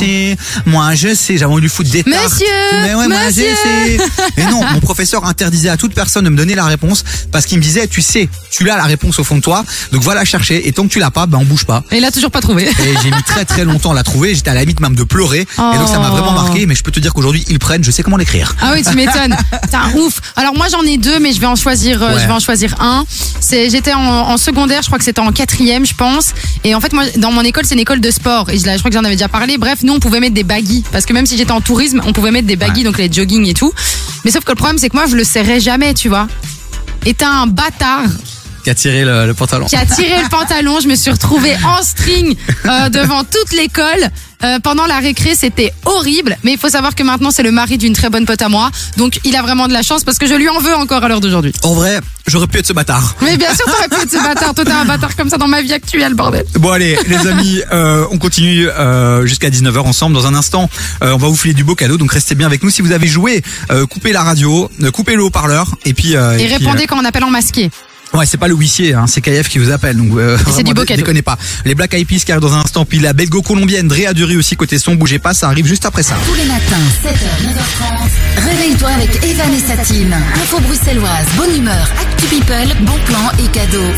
Sais, 0.08 0.38
moi 0.66 0.96
je 0.96 1.14
sais, 1.14 1.38
j'avais 1.38 1.52
envie 1.52 1.62
de 1.62 1.68
lui 1.68 1.70
foutre 1.70 1.90
des 1.90 2.04
tartes. 2.04 2.32
Monsieur, 2.34 2.46
Mais 2.84 2.96
ouais, 2.96 3.08
moi 3.08 3.18
je 3.30 3.34
sais. 3.34 3.98
Et 4.38 4.44
non, 4.46 4.64
mon 4.74 4.80
professeur 4.80 5.26
interdisait 5.26 5.70
à 5.70 5.78
toute 5.78 5.94
personne 5.94 6.26
de 6.26 6.30
me 6.30 6.38
donner 6.38 6.56
la 6.56 6.66
réponse 6.66 7.04
parce 7.32 7.46
qu'il 7.46 7.58
me 7.58 7.64
disait, 7.64 7.88
tu 7.88 8.02
sais, 8.02 8.30
tu 8.52 8.64
l'as 8.64 8.78
la 8.78 8.84
réponse 8.84 9.20
au 9.20 9.24
fond 9.24 9.36
de 9.38 9.42
toi, 9.42 9.64
donc 9.92 10.04
va 10.04 10.16
la 10.16 10.26
chercher. 10.26 10.68
Et 10.68 10.72
tant 10.72 10.84
que 10.84 10.90
tu 10.94 11.00
l'as 11.00 11.12
pas, 11.12 11.26
ben 11.26 11.38
on 11.40 11.46
bouge 11.46 11.66
pas. 11.66 11.84
Et 11.92 11.98
il 11.98 12.06
a 12.06 12.12
toujours 12.12 12.32
pas 12.32 12.42
trouvé. 12.42 12.64
Et 12.68 12.94
j'ai 13.04 13.12
mis 13.12 13.24
très 13.24 13.46
très 13.46 13.66
longtemps 13.66 13.92
à 13.92 13.96
la 13.96 14.04
trouver. 14.04 14.36
J'étais 14.36 14.50
à 14.50 14.54
la 14.54 14.62
limite 14.62 14.80
même 14.80 14.96
de 14.96 15.04
pleurer. 15.04 15.42
Et 15.42 15.78
donc 15.78 15.88
ça 15.88 16.00
m'a 16.00 16.08
Oh. 16.10 16.16
vraiment 16.16 16.32
marqué. 16.32 16.66
Mais 16.66 16.74
je 16.76 16.84
peux 16.84 16.92
te 16.92 17.00
dire 17.00 17.14
qu'aujourd'hui 17.14 17.44
ils 17.50 17.60
prennent. 17.60 17.84
Je 17.84 17.92
sais 17.92 18.02
comment 18.04 18.18
l'écrire. 18.18 18.56
Ah 18.62 18.72
oui, 18.74 18.84
tu 18.84 18.96
m'étonnes. 18.96 19.36
T'as 19.72 19.90
ouf. 19.98 20.22
Alors 20.36 20.56
moi 20.56 20.68
j'en 20.72 20.82
ai 20.84 20.98
deux, 20.98 21.20
mais 21.20 21.34
je 21.34 21.40
vais 21.40 21.46
en 21.48 21.56
choisir, 21.56 22.02
euh, 22.02 22.08
Ouais. 22.16 22.22
je 22.22 22.28
vais 22.28 22.34
en 22.34 22.40
choisir 22.40 22.76
un. 22.80 23.06
C'est, 23.42 23.70
j'étais 23.70 23.94
en, 23.94 24.00
en 24.02 24.38
secondaire, 24.38 24.82
je 24.82 24.88
crois 24.88 24.98
que 24.98 25.04
c'était 25.06 25.20
en 25.22 25.32
quatrième, 25.32 25.86
je 25.86 25.94
pense. 25.94 26.28
Et 26.64 26.74
en 26.76 26.82
fait 26.82 26.94
moi, 26.94 27.04
dans 27.18 27.32
mon 27.32 27.42
école, 27.42 27.66
c'est 27.66 27.76
une 27.76 27.82
école 27.82 28.00
de 28.02 28.10
sport. 28.12 28.50
Et 28.50 28.58
je, 28.58 28.64
je 28.64 28.78
crois 28.78 28.90
que 28.90 28.94
j'en 28.96 29.04
avais 29.04 29.16
déjà 29.16 29.28
parlé. 29.28 29.58
Bref, 29.58 29.80
nous 29.84 29.94
on 29.98 30.00
pouvait 30.00 30.20
mettre 30.20 30.36
des 30.36 30.44
baggies 30.44 30.84
parce 30.92 31.06
que 31.06 31.14
même 31.14 31.26
si 31.26 31.38
j'étais 31.38 31.52
en 31.52 31.62
tourisme, 31.62 32.02
on 32.06 32.14
pouvait 32.14 32.32
mettre 32.32 32.48
des 32.48 32.56
baggies, 32.56 32.84
donc 32.84 33.00
les 33.00 33.12
jogging 33.12 33.48
et 33.48 33.54
tout. 33.54 33.74
Mais 34.24 34.32
sauf 34.32 34.44
que 34.44 34.52
le 34.52 34.56
problème, 34.56 34.78
c'est 34.78 34.90
que 34.90 34.96
moi 34.96 35.08
je 35.08 35.16
le 35.16 35.24
serrais 35.24 35.60
jamais, 35.60 35.94
tu 35.96 36.08
vois. 36.08 36.28
Et 37.06 37.14
t'as 37.14 37.30
un 37.30 37.48
bâtard 37.48 38.06
Qui 38.68 38.72
a 38.72 38.76
tiré 38.76 39.06
le, 39.06 39.26
le 39.28 39.34
pantalon. 39.34 39.66
qui 39.68 39.78
a 39.78 39.86
tiré 39.86 40.22
le 40.22 40.28
pantalon. 40.28 40.82
Je 40.82 40.90
me 40.90 40.96
suis 40.96 41.10
retrouvée 41.10 41.56
en 41.64 41.82
string 41.84 42.36
euh, 42.66 42.90
devant 42.90 43.24
toute 43.24 43.54
l'école. 43.54 44.10
Euh, 44.44 44.60
pendant 44.60 44.86
la 44.86 45.00
récré, 45.00 45.36
c'était 45.36 45.72
horrible. 45.86 46.38
Mais 46.44 46.52
il 46.52 46.58
faut 46.60 46.68
savoir 46.70 46.94
que 46.94 47.02
maintenant, 47.02 47.32
c'est 47.32 47.44
le 47.44 47.52
mari 47.52 47.78
d'une 47.78 47.94
très 47.94 48.10
bonne 48.10 48.26
pote 48.26 48.42
à 48.42 48.50
moi. 48.50 48.70
Donc, 48.98 49.20
il 49.24 49.36
a 49.38 49.42
vraiment 49.42 49.70
de 49.70 49.74
la 49.74 49.82
chance 49.84 50.04
parce 50.04 50.18
que 50.20 50.28
je 50.28 50.34
lui 50.36 50.50
en 50.50 50.60
veux 50.60 50.76
encore 50.76 51.02
à 51.02 51.08
l'heure 51.08 51.22
d'aujourd'hui. 51.22 51.54
En 51.64 51.74
vrai, 51.74 52.02
j'aurais 52.28 52.46
pu 52.46 52.60
être 52.60 52.68
ce 52.68 52.74
bâtard. 52.74 53.16
Mais 53.22 53.36
bien 53.38 53.48
sûr, 53.56 53.66
t'aurais 53.66 53.88
pu 53.88 54.02
être 54.04 54.12
ce 54.12 54.22
bâtard. 54.22 54.54
Toi, 54.54 54.66
t'es 54.66 54.72
un 54.72 54.86
bâtard 54.86 55.16
comme 55.16 55.30
ça 55.30 55.38
dans 55.38 55.48
ma 55.48 55.62
vie 55.62 55.74
actuelle, 55.74 56.14
bordel. 56.14 56.46
Bon 56.60 56.70
allez 56.72 57.00
les 57.08 57.26
amis, 57.26 57.62
euh, 57.72 58.06
on 58.12 58.18
continue 58.20 58.68
euh, 58.68 59.26
jusqu'à 59.26 59.50
19h 59.50 59.80
ensemble. 59.80 60.14
Dans 60.14 60.28
un 60.28 60.36
instant, 60.36 60.70
euh, 61.04 61.14
on 61.14 61.18
va 61.18 61.30
vous 61.30 61.36
filer 61.38 61.54
du 61.56 61.64
beau 61.64 61.74
cadeau, 61.74 61.98
donc 61.98 62.12
restez 62.12 62.36
bien 62.36 62.46
avec 62.48 62.62
nous. 62.64 62.70
Si 62.70 62.82
vous 62.84 62.92
avez 62.92 63.08
joué, 63.08 63.42
euh, 63.72 63.86
coupez 63.88 64.12
la 64.12 64.22
radio, 64.24 64.70
euh, 64.84 64.92
coupez 64.92 65.16
le 65.16 65.24
haut-parleur 65.24 65.74
et 65.86 65.94
puis... 65.94 66.16
euh, 66.18 66.34
Et, 66.38 66.46
puis, 66.46 66.54
répondez 66.58 66.86
quand 66.86 67.00
on 67.02 67.06
appelle 67.06 67.24
en 67.24 67.32
masqué. 67.32 67.72
Ouais, 68.14 68.26
c'est 68.26 68.38
pas 68.38 68.48
le 68.48 68.56
huissier, 68.56 68.94
hein, 68.94 69.06
c'est 69.08 69.22
KF 69.22 69.48
qui 69.50 69.58
vous 69.58 69.72
appelle. 69.72 69.98
Donc 69.98 70.18
euh, 70.18 70.38
c'est 70.38 70.46
du 70.46 70.72
vraiment, 70.72 70.74
beau 70.74 70.86
cadeau. 70.86 71.02
déconnez 71.02 71.22
pas. 71.22 71.38
Les 71.66 71.76
Black 71.76 71.94
Eyed 71.94 72.08
Peas 72.08 72.20
qui 72.26 72.32
arrivent 72.32 72.42
dans 72.42 72.54
un 72.54 72.62
instant, 72.62 72.86
puis 72.86 73.00
la 73.00 73.14
belgo-colombienne 73.14 73.88
Drea 73.88 74.14
Dury 74.14 74.38
aussi 74.38 74.56
côté 74.56 74.80
son, 74.80 74.96
bougez 74.96 75.20
pas, 75.20 75.34
ça 75.34 75.48
arrive 75.48 75.66
juste 75.66 75.86
après 75.86 76.04
ça. 76.04 76.16
Tous 76.26 76.36
les 76.36 76.46
matins, 76.46 76.76
7h, 77.04 77.48
9h30. 77.48 78.50
Réveille-toi 78.50 78.90
avec 78.90 79.24
Evan 79.24 79.54
et 79.54 79.60
Satine. 79.60 80.16
Info 80.36 80.60
bruxelloise, 80.60 81.28
bonne 81.36 81.56
humeur, 81.56 81.90
actu 82.00 82.28
people, 82.28 82.76
bon 82.82 82.98
plan 83.06 83.32
et 83.44 83.48
cadeaux. 83.50 83.92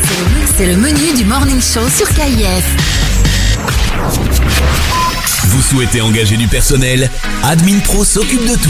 C'est 0.58 0.68
le 0.68 0.78
menu 0.78 1.14
du 1.18 1.26
morning 1.26 1.62
show 1.62 1.88
sur 1.90 2.08
KIF. 2.10 2.66
Vous 5.46 5.62
souhaitez 5.62 6.02
engager 6.02 6.38
du 6.38 6.48
personnel 6.48 7.10
Admin 7.44 7.80
Pro 7.80 8.04
s'occupe 8.06 8.46
de 8.46 8.56
tout. 8.56 8.70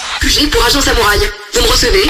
J'ai 0.27 0.47
pour 0.47 0.63
agent 0.65 0.81
samouraï. 0.81 1.19
Vous 1.53 1.61
me 1.61 1.67
recevez 1.67 2.03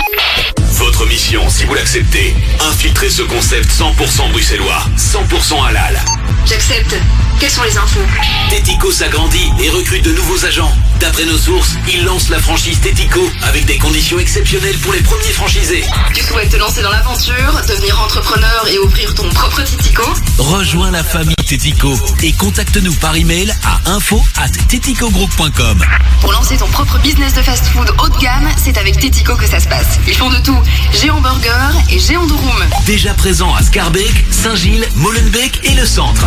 Votre 0.73 1.05
mission, 1.07 1.49
si 1.49 1.63
vous 1.65 1.73
l'acceptez, 1.73 2.35
infiltrer 2.59 3.09
ce 3.09 3.23
concept 3.23 3.69
100% 3.71 4.31
bruxellois, 4.31 4.83
100% 4.97 5.65
halal. 5.67 5.99
J'accepte. 6.45 6.95
Quelles 7.39 7.49
sont 7.49 7.63
les 7.63 7.75
infos 7.77 8.01
Tético 8.49 8.91
s'agrandit 8.91 9.51
et 9.63 9.69
recrute 9.69 10.03
de 10.03 10.11
nouveaux 10.11 10.45
agents. 10.45 10.71
D'après 10.99 11.25
nos 11.25 11.37
sources, 11.37 11.73
il 11.87 12.05
lance 12.05 12.29
la 12.29 12.39
franchise 12.39 12.79
Tético 12.81 13.21
avec 13.43 13.65
des 13.65 13.77
conditions 13.79 14.19
exceptionnelles 14.19 14.77
pour 14.79 14.93
les 14.93 15.01
premiers 15.01 15.31
franchisés. 15.31 15.83
Tu 16.13 16.23
souhaites 16.23 16.51
te 16.51 16.57
lancer 16.57 16.81
dans 16.83 16.91
l'aventure, 16.91 17.61
devenir 17.67 17.99
entrepreneur 17.99 18.67
et 18.67 18.77
ouvrir 18.77 19.15
ton 19.15 19.27
propre 19.29 19.63
Titico 19.63 20.03
Rejoins 20.37 20.91
la 20.91 21.03
famille 21.03 21.35
Tético 21.51 21.93
et 22.23 22.31
contacte-nous 22.31 22.93
par 22.93 23.13
email 23.17 23.53
à 23.65 23.91
info 23.91 24.23
at 24.37 24.47
téticogroup.com. 24.69 25.83
Pour 26.21 26.31
lancer 26.31 26.55
ton 26.55 26.67
propre 26.67 26.97
business 26.99 27.33
de 27.33 27.41
fast-food 27.41 27.89
haut 28.01 28.07
de 28.07 28.17
gamme, 28.19 28.47
c'est 28.55 28.77
avec 28.77 28.97
Tetico 28.97 29.35
que 29.35 29.45
ça 29.45 29.59
se 29.59 29.67
passe. 29.67 29.99
Ils 30.07 30.15
font 30.15 30.29
de 30.29 30.37
tout. 30.37 30.57
Géant 30.93 31.19
Burger 31.19 31.77
et 31.89 31.99
Géant 31.99 32.25
de 32.25 32.31
Room. 32.31 32.65
Déjà 32.85 33.13
présent 33.13 33.53
à 33.53 33.63
Scarbeck, 33.63 34.25
Saint-Gilles, 34.31 34.87
Molenbeek 34.95 35.59
et 35.65 35.73
le 35.73 35.85
centre. 35.85 36.25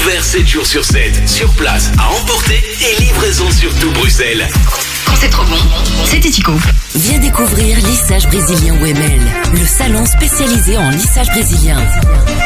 Ouvert 0.00 0.24
7 0.24 0.48
jours 0.48 0.64
sur 0.64 0.82
7, 0.82 1.28
sur 1.28 1.50
place, 1.50 1.90
à 1.98 2.08
emporter 2.22 2.64
et 2.80 3.02
livraison 3.02 3.50
sur 3.50 3.70
tout 3.80 3.90
Bruxelles. 3.90 4.48
C'est 5.20 5.30
trop 5.30 5.44
bon, 5.44 5.56
c'est 6.04 6.20
Tetico. 6.20 6.52
Viens 6.94 7.18
découvrir 7.18 7.76
Lissage 7.78 8.26
Brésilien 8.28 8.74
WML, 8.74 9.20
le 9.52 9.66
salon 9.66 10.04
spécialisé 10.04 10.76
en 10.76 10.90
lissage 10.90 11.28
brésilien. 11.28 11.78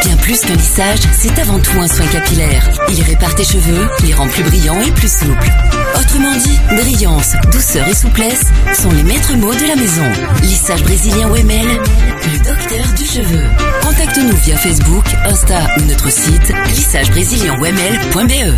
Bien 0.05 0.17
plus 0.17 0.41
qu'un 0.41 0.55
lissage, 0.55 1.01
c'est 1.13 1.39
avant 1.39 1.59
tout 1.59 1.79
un 1.81 1.89
soin 1.89 2.07
capillaire. 2.07 2.69
Il 2.89 3.03
répare 3.03 3.35
tes 3.35 3.45
cheveux, 3.45 3.89
les 4.05 4.15
rend 4.15 4.29
plus 4.29 4.43
brillants 4.45 4.81
et 4.81 4.91
plus 4.93 5.13
souples. 5.13 5.51
Autrement 5.99 6.35
dit, 6.37 6.59
brillance, 6.71 7.33
douceur 7.53 7.87
et 7.89 7.95
souplesse 7.95 8.45
sont 8.75 8.91
les 8.91 9.03
maîtres 9.03 9.35
mots 9.37 9.55
de 9.55 9.67
la 9.67 9.77
maison. 9.77 10.05
Lissage 10.43 10.83
Brésilien 10.83 11.29
WML, 11.29 11.67
le 11.67 12.39
docteur 12.39 12.87
du 12.97 13.05
cheveu. 13.05 13.43
Contacte-nous 13.83 14.37
via 14.45 14.57
Facebook, 14.57 15.05
Insta 15.25 15.67
ou 15.79 15.83
notre 15.83 16.11
site 16.11 16.53
lissagebrésilien.wml.be. 16.69 18.55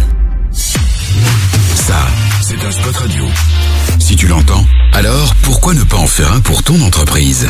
Ça, 1.75 2.07
c'est 2.43 2.65
un 2.65 2.71
spot 2.71 2.97
radio. 2.97 3.25
Si 3.99 4.17
tu 4.17 4.27
l'entends, 4.27 4.65
alors 4.93 5.35
pourquoi 5.43 5.75
ne 5.75 5.83
pas 5.83 5.97
en 5.97 6.07
faire 6.07 6.33
un 6.33 6.41
pour 6.41 6.63
ton 6.63 6.81
entreprise? 6.83 7.49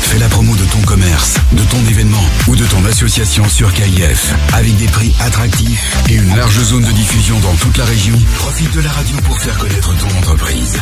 Fais 0.00 0.18
la 0.18 0.28
promo 0.28 0.54
de 0.54 0.64
ton 0.64 0.80
commerce, 0.82 1.34
de 1.52 1.62
ton 1.64 1.78
événement 1.88 2.24
ou 2.48 2.56
de 2.56 2.64
ton 2.66 2.84
association 2.84 3.48
sur 3.48 3.72
KIF. 3.72 4.34
Avec 4.52 4.76
des 4.76 4.86
prix 4.86 5.14
attractifs 5.20 5.96
et 6.08 6.14
une 6.14 6.36
large 6.36 6.60
zone 6.62 6.84
de 6.84 6.92
diffusion 6.92 7.38
dans 7.40 7.54
toute 7.54 7.76
la 7.76 7.84
région, 7.84 8.18
profite 8.36 8.72
de 8.74 8.80
la 8.80 8.90
radio 8.90 9.16
pour 9.24 9.38
faire 9.40 9.58
connaître 9.58 9.96
ton 9.96 10.18
entreprise. 10.18 10.78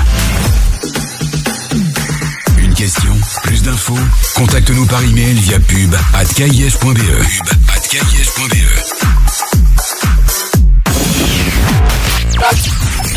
Une 2.58 2.74
question 2.74 3.12
Plus 3.44 3.62
d'infos? 3.62 3.98
Contacte-nous 4.34 4.86
par 4.86 5.02
email 5.02 5.34
via 5.34 5.60
pub 5.60 5.94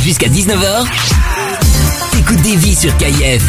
Jusqu'à 0.02 0.28
19h, 0.28 0.86
t'écoutes 2.12 2.42
des 2.42 2.56
vies 2.56 2.76
sur 2.76 2.96
KIF. 2.98 3.44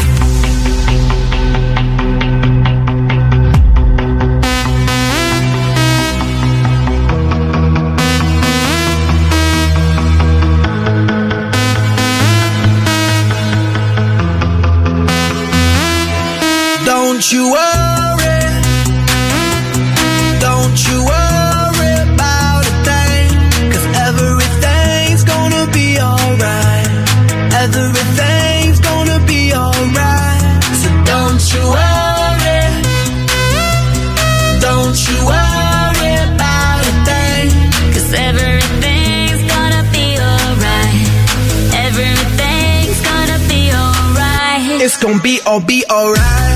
Don't 16.85 17.31
you 17.31 17.51
worry 17.51 17.86
gonna 45.01 45.21
be 45.21 45.39
all 45.45 45.61
be 45.61 45.83
alright. 45.89 46.46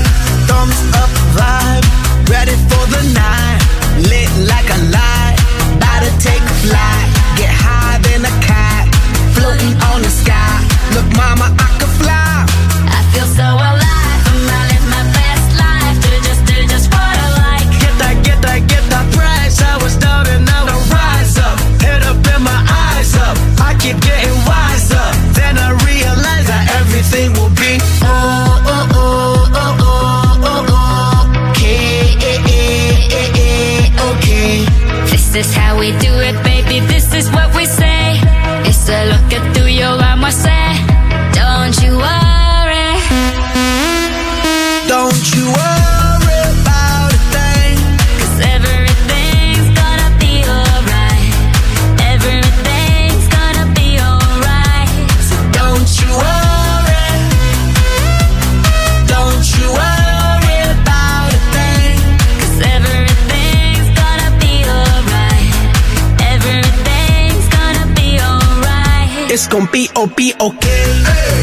I'll 70.02 70.08
be 70.08 70.34
okay. 70.40 71.41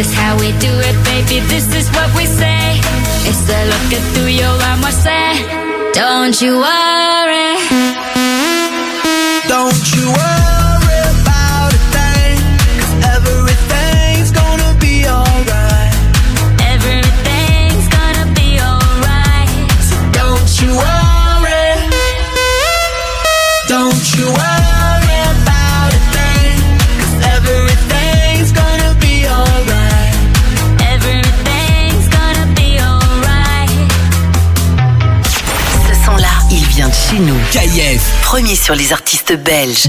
this 0.00 0.14
how 0.14 0.34
we 0.38 0.50
do 0.52 0.72
it, 0.88 0.96
baby, 1.04 1.40
this 1.48 1.66
is 1.74 1.90
what 1.90 2.08
we 2.16 2.24
say. 2.24 2.80
It's 3.28 3.42
the 3.44 3.58
look 3.70 4.02
through 4.14 4.28
your 4.28 4.56
arm, 4.68 4.80
what's 4.80 5.02
that? 5.04 5.92
Don't 5.92 6.40
you 6.40 6.56
worry. 6.56 7.99
Premier 38.22 38.54
sur 38.54 38.76
les 38.76 38.92
artistes 38.92 39.36
belges. 39.36 39.88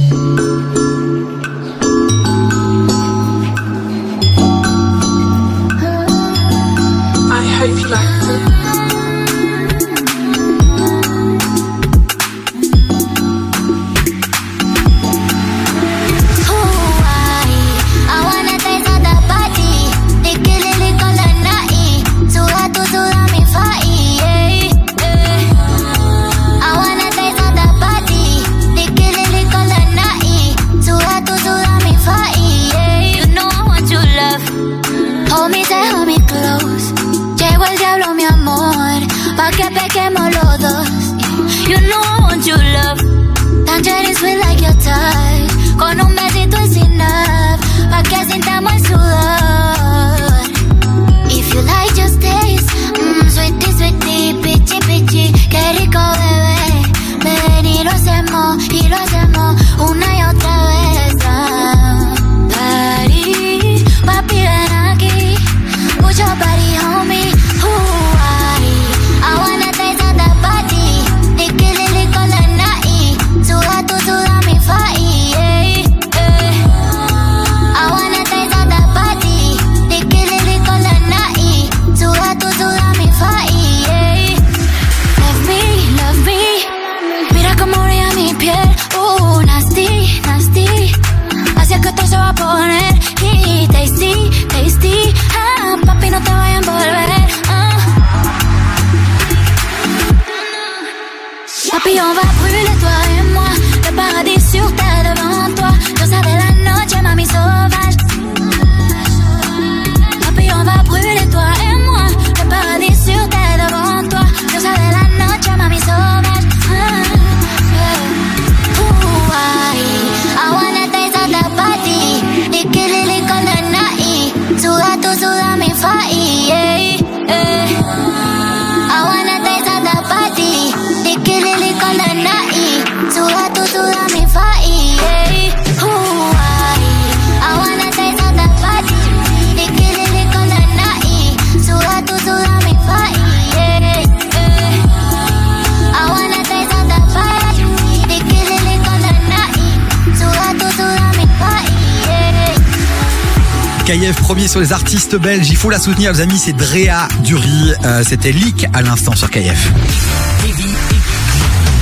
Belges, 155.19 155.49
il 155.49 155.55
faut 155.55 155.69
la 155.69 155.79
soutenir 155.79 156.11
les 156.11 156.21
amis, 156.21 156.37
c'est 156.43 156.53
Drea 156.53 157.07
Dury, 157.23 157.73
Euh, 157.85 158.03
c'était 158.07 158.31
Leak 158.31 158.65
à 158.73 158.81
l'instant 158.81 159.15
sur 159.15 159.29
KF. 159.29 159.71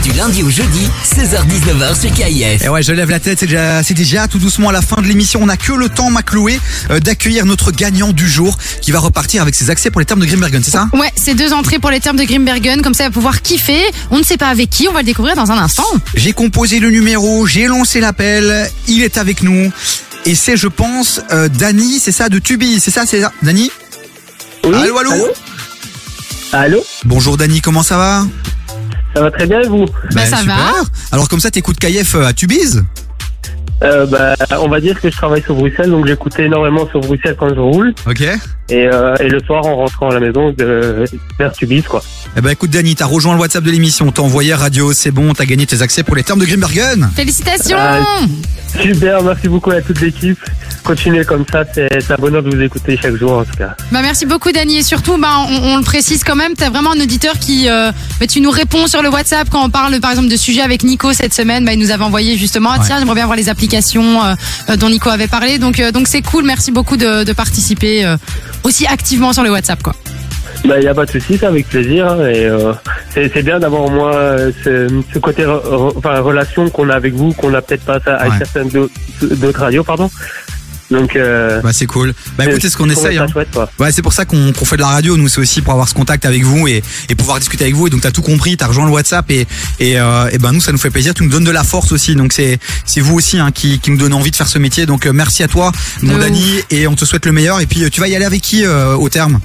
Du 0.04 0.12
lundi 0.14 0.44
au 0.44 0.50
jeudi, 0.50 0.88
16h-19h 1.04 2.00
sur 2.00 2.12
KIF. 2.14 2.64
Et 2.64 2.70
ouais, 2.70 2.82
je 2.82 2.94
lève 2.94 3.10
la 3.10 3.20
tête, 3.20 3.38
c'est 3.40 3.48
déjà, 3.48 3.84
c'est 3.84 3.94
déjà 3.94 4.28
tout 4.28 4.40
doucement 4.40 4.70
à 4.70 4.72
la 4.72 4.82
fin 4.82 5.02
de 5.02 5.08
l'émission. 5.08 5.42
On 5.44 5.48
n'a 5.48 5.58
que 5.58 5.74
le 5.74 5.90
temps, 5.90 6.10
Macloué, 6.10 6.60
euh, 6.90 7.00
d'accueillir 7.00 7.46
notre 7.46 7.72
gagnant 7.72 8.14
du 8.14 8.28
jour 8.28 8.58
qui 8.82 8.92
va 8.92 9.00
repartir 9.00 9.42
avec 9.42 9.56
ses 9.56 9.70
accès 9.70 9.92
pour 9.92 10.00
les 10.00 10.06
termes 10.06 10.22
de 10.22 10.26
Grimbergen, 10.26 10.64
c'est 10.64 10.72
ça? 10.72 10.88
Ouais, 10.94 11.12
c'est 11.16 11.36
deux 11.36 11.52
entrées 11.52 11.80
pour 11.80 11.92
les 11.92 12.00
termes 12.00 12.16
de 12.18 12.24
Grimbergen, 12.24 12.82
comme 12.82 12.94
ça 12.94 13.04
il 13.04 13.08
va 13.08 13.12
pouvoir 13.14 13.42
kiffer. 13.42 13.82
On 14.10 14.18
ne 14.20 14.24
sait 14.24 14.38
pas 14.38 14.48
avec 14.48 14.70
qui, 14.70 14.88
on 14.88 14.94
va 14.94 15.00
le 15.00 15.06
découvrir 15.06 15.36
dans 15.36 15.52
un 15.52 15.58
instant. 15.58 15.86
J'ai 16.16 16.32
composé 16.32 16.80
le 16.80 16.92
numéro, 16.92 17.46
j'ai 17.46 17.68
lancé 17.68 18.00
l'appel, 18.00 18.72
il 18.88 19.04
est 19.04 19.18
avec 19.18 19.44
nous. 19.44 19.70
Et 20.26 20.36
c'est, 20.36 20.58
je 20.58 20.68
pense, 20.68 21.22
euh, 21.32 21.48
Dany, 21.48 22.00
c'est 22.00 22.12
ça, 22.12 22.30
de 22.30 22.40
Tubi, 22.40 22.80
c'est 22.80 22.92
ça, 22.92 23.06
c'est 23.06 23.22
ça 23.22 23.32
Dany 23.42 23.72
Allô, 24.64 24.98
allô 24.98 25.12
Allô 26.52 26.84
Bonjour 27.06 27.38
Dany, 27.38 27.62
comment 27.62 27.84
ça 27.84 27.98
va 27.98 28.26
Ça 29.16 29.22
va 29.22 29.32
très 29.32 29.48
bien 29.48 29.62
et 29.62 29.68
vous 29.68 29.86
Bah, 30.14 30.26
ça 30.26 30.44
va. 30.44 30.74
Alors 31.12 31.30
comme 31.30 31.40
ça, 31.40 31.50
t'écoutes 31.50 31.80
KF 31.80 32.16
à 32.16 32.34
Tubize 32.34 32.84
euh, 33.84 34.06
bah, 34.06 34.36
On 34.60 34.68
va 34.68 34.82
dire 34.82 35.00
que 35.00 35.10
je 35.10 35.16
travaille 35.16 35.42
sur 35.42 35.56
Bruxelles, 35.56 35.90
donc 35.90 36.06
j'écoute 36.06 36.38
énormément 36.38 36.88
sur 36.90 37.00
Bruxelles 37.00 37.36
quand 37.40 37.50
je 37.50 37.60
roule. 37.60 37.94
Ok. 38.06 38.22
Et, 38.22 38.88
euh, 38.88 39.16
et 39.20 39.30
le 39.30 39.40
soir, 39.40 39.66
en 39.66 39.78
rentrant 39.78 40.10
à 40.10 40.14
la 40.16 40.20
maison, 40.20 40.52
de, 40.52 41.06
vers 41.40 41.54
Tubize, 41.54 41.88
quoi. 41.88 42.04
Eh 42.38 42.42
ben 42.42 42.52
écoute 42.52 42.70
Dany, 42.70 42.96
t'as 42.96 43.06
rejoint 43.06 43.34
le 43.34 43.40
WhatsApp 43.40 43.64
de 43.64 43.72
l'émission, 43.72 44.12
t'as 44.12 44.22
envoyé 44.22 44.54
radio, 44.54 44.94
c'est 44.94 45.12
bon, 45.12 45.34
t'as 45.34 45.46
gagné 45.46 45.66
tes 45.66 45.82
accès 45.82 46.04
pour 46.04 46.16
les 46.16 46.24
termes 46.24 46.40
de 46.40 46.46
Grimbergen. 46.46 47.10
Félicitations 47.16 47.76
Ah, 47.78 48.00
Super, 48.82 49.22
merci 49.24 49.50
beaucoup 49.50 49.72
à 49.72 49.82
toute 49.82 50.00
l'équipe. 50.00 50.38
Continuez 50.84 51.26
comme 51.26 51.44
ça, 51.52 51.64
c'est 51.74 51.90
un 52.12 52.16
bonheur 52.16 52.42
de 52.44 52.56
vous 52.56 52.62
écouter 52.62 52.98
chaque 53.02 53.16
jour 53.16 53.34
en 53.40 53.44
tout 53.44 53.58
cas. 53.58 53.76
Bah 53.92 54.02
merci 54.02 54.26
beaucoup 54.26 54.52
Dani 54.52 54.78
et 54.78 54.84
surtout 54.84 55.18
bah 55.18 55.38
on, 55.50 55.74
on 55.74 55.78
le 55.78 55.84
précise 55.84 56.24
quand 56.24 56.36
même 56.36 56.54
t'as 56.56 56.70
vraiment 56.70 56.92
un 56.92 57.02
auditeur 57.02 57.38
qui 57.40 57.68
euh, 57.68 57.92
bah, 58.20 58.28
tu 58.28 58.40
nous 58.42 58.52
réponds 58.52 58.88
sur 58.88 59.02
le 59.02 59.10
WhatsApp 59.10 59.50
quand 59.50 59.66
on 59.66 59.70
parle 59.70 60.00
par 60.00 60.12
exemple 60.12 60.30
de 60.30 60.38
sujets 60.38 60.62
avec 60.62 60.84
Nico 60.84 61.12
cette 61.14 61.34
semaine 61.34 61.66
bah 61.66 61.74
il 61.74 61.80
nous 61.80 61.92
avait 61.92 62.04
envoyé 62.04 62.38
justement 62.38 62.70
ah, 62.74 62.80
tiens 62.86 63.00
j'aimerais 63.00 63.16
bien 63.16 63.26
voir 63.26 63.36
les 63.38 63.50
applications 63.50 64.24
euh, 64.24 64.34
euh, 64.70 64.78
dont 64.78 64.90
Nico 64.90 65.10
avait 65.10 65.28
parlé 65.28 65.58
donc 65.60 65.80
euh, 65.80 65.92
donc 65.92 66.08
c'est 66.08 66.22
cool 66.22 66.46
merci 66.46 66.72
beaucoup 66.72 66.96
de, 66.96 67.24
de 67.24 67.34
participer 67.34 68.06
euh, 68.06 68.16
aussi 68.64 68.86
activement 68.88 69.34
sur 69.34 69.44
le 69.44 69.52
WhatsApp 69.52 69.84
quoi. 69.84 69.96
Bah, 70.66 70.76
il 70.78 70.82
n'y 70.82 70.88
a 70.88 70.94
pas 70.94 71.06
de 71.06 71.12
souci, 71.12 71.38
c'est 71.40 71.46
avec 71.46 71.68
plaisir. 71.70 72.08
hein, 72.08 72.28
Et 72.28 72.46
euh, 72.46 72.74
c'est 73.14 73.32
c'est 73.34 73.44
bien 73.44 73.60
d'avoir 73.60 73.84
au 73.84 73.90
moins 73.90 74.14
euh, 74.14 74.52
ce, 74.64 74.88
ce 75.14 75.20
côté 75.20 75.44
re- 75.44 75.64
re- 75.64 75.94
enfin, 75.98 76.20
relation 76.20 76.70
qu'on 76.70 76.90
a 76.90 76.96
avec 76.96 77.14
vous, 77.14 77.34
qu'on 77.34 77.50
n'a 77.52 77.62
peut-être 77.62 77.86
pas 77.86 77.96
avec 78.06 78.34
Ouais. 78.34 78.38
certaines 78.40 78.70
d'au- 78.70 78.90
d'autres 79.22 79.62
radios, 79.62 79.84
pardon. 79.84 80.12
Donc, 80.92 81.16
euh, 81.16 81.62
Bah 81.62 81.70
c'est 81.72 81.86
cool. 81.86 82.14
Bah 82.36 82.46
écoutez 82.48 82.68
ce 82.68 82.76
qu'on 82.76 82.90
essaye. 82.90 83.20
hein. 83.20 83.28
chouette. 83.32 83.48
Ouais, 83.78 83.92
c'est 83.92 84.02
pour 84.02 84.12
ça 84.12 84.26
qu'on 84.26 84.52
qu'on 84.54 84.66
fait 84.66 84.76
de 84.76 84.82
la 84.82 84.88
radio. 84.88 85.18
Nous, 85.18 85.28
c'est 85.28 85.40
aussi 85.40 85.62
pour 85.62 85.72
avoir 85.74 85.88
ce 85.88 85.94
contact 85.94 86.26
avec 86.26 86.44
vous 86.44 86.68
et, 86.68 86.82
et 87.10 87.16
pouvoir 87.16 87.38
discuter 87.40 87.64
avec 87.66 87.76
vous. 87.76 87.86
Et 87.88 87.90
donc, 87.92 88.02
t'as 88.02 88.10
tout 88.12 88.24
compris, 88.24 88.58
t'as 88.58 88.66
rejoint 88.66 88.86
le 88.86 88.92
WhatsApp 88.92 89.30
et 89.30 89.46
et, 89.80 90.00
euh, 90.00 90.30
et 90.32 90.40
ben 90.40 90.52
nous, 90.52 90.62
ça 90.62 90.72
nous 90.72 90.80
fait 90.80 90.90
plaisir. 90.90 91.14
Tu 91.14 91.24
nous 91.24 91.30
donnes 91.30 91.44
de 91.44 91.52
la 91.52 91.64
force 91.64 91.92
aussi. 91.92 92.16
Donc, 92.16 92.34
c'est 92.34 92.58
c'est 92.86 93.02
vous 93.02 93.16
aussi 93.16 93.38
hein, 93.40 93.52
qui 93.52 93.80
qui 93.80 93.92
nous 93.92 93.98
donne 93.98 94.16
envie 94.16 94.32
de 94.32 94.36
faire 94.36 94.48
ce 94.48 94.58
métier. 94.58 94.88
Donc, 94.88 95.06
euh, 95.06 95.14
merci 95.14 95.44
à 95.44 95.48
toi, 95.48 95.72
mon 96.02 96.18
Dani, 96.18 96.60
et 96.72 96.88
on 96.88 96.96
te 96.96 97.06
souhaite 97.06 97.28
le 97.28 97.32
meilleur. 97.34 97.62
Et 97.62 97.68
puis, 97.68 97.84
euh, 97.84 97.90
tu 97.92 98.02
vas 98.02 98.08
y 98.08 98.16
aller 98.16 98.26
avec 98.26 98.42
qui 98.42 98.66
euh, 98.66 98.96
au 98.96 99.10
terme? 99.10 99.40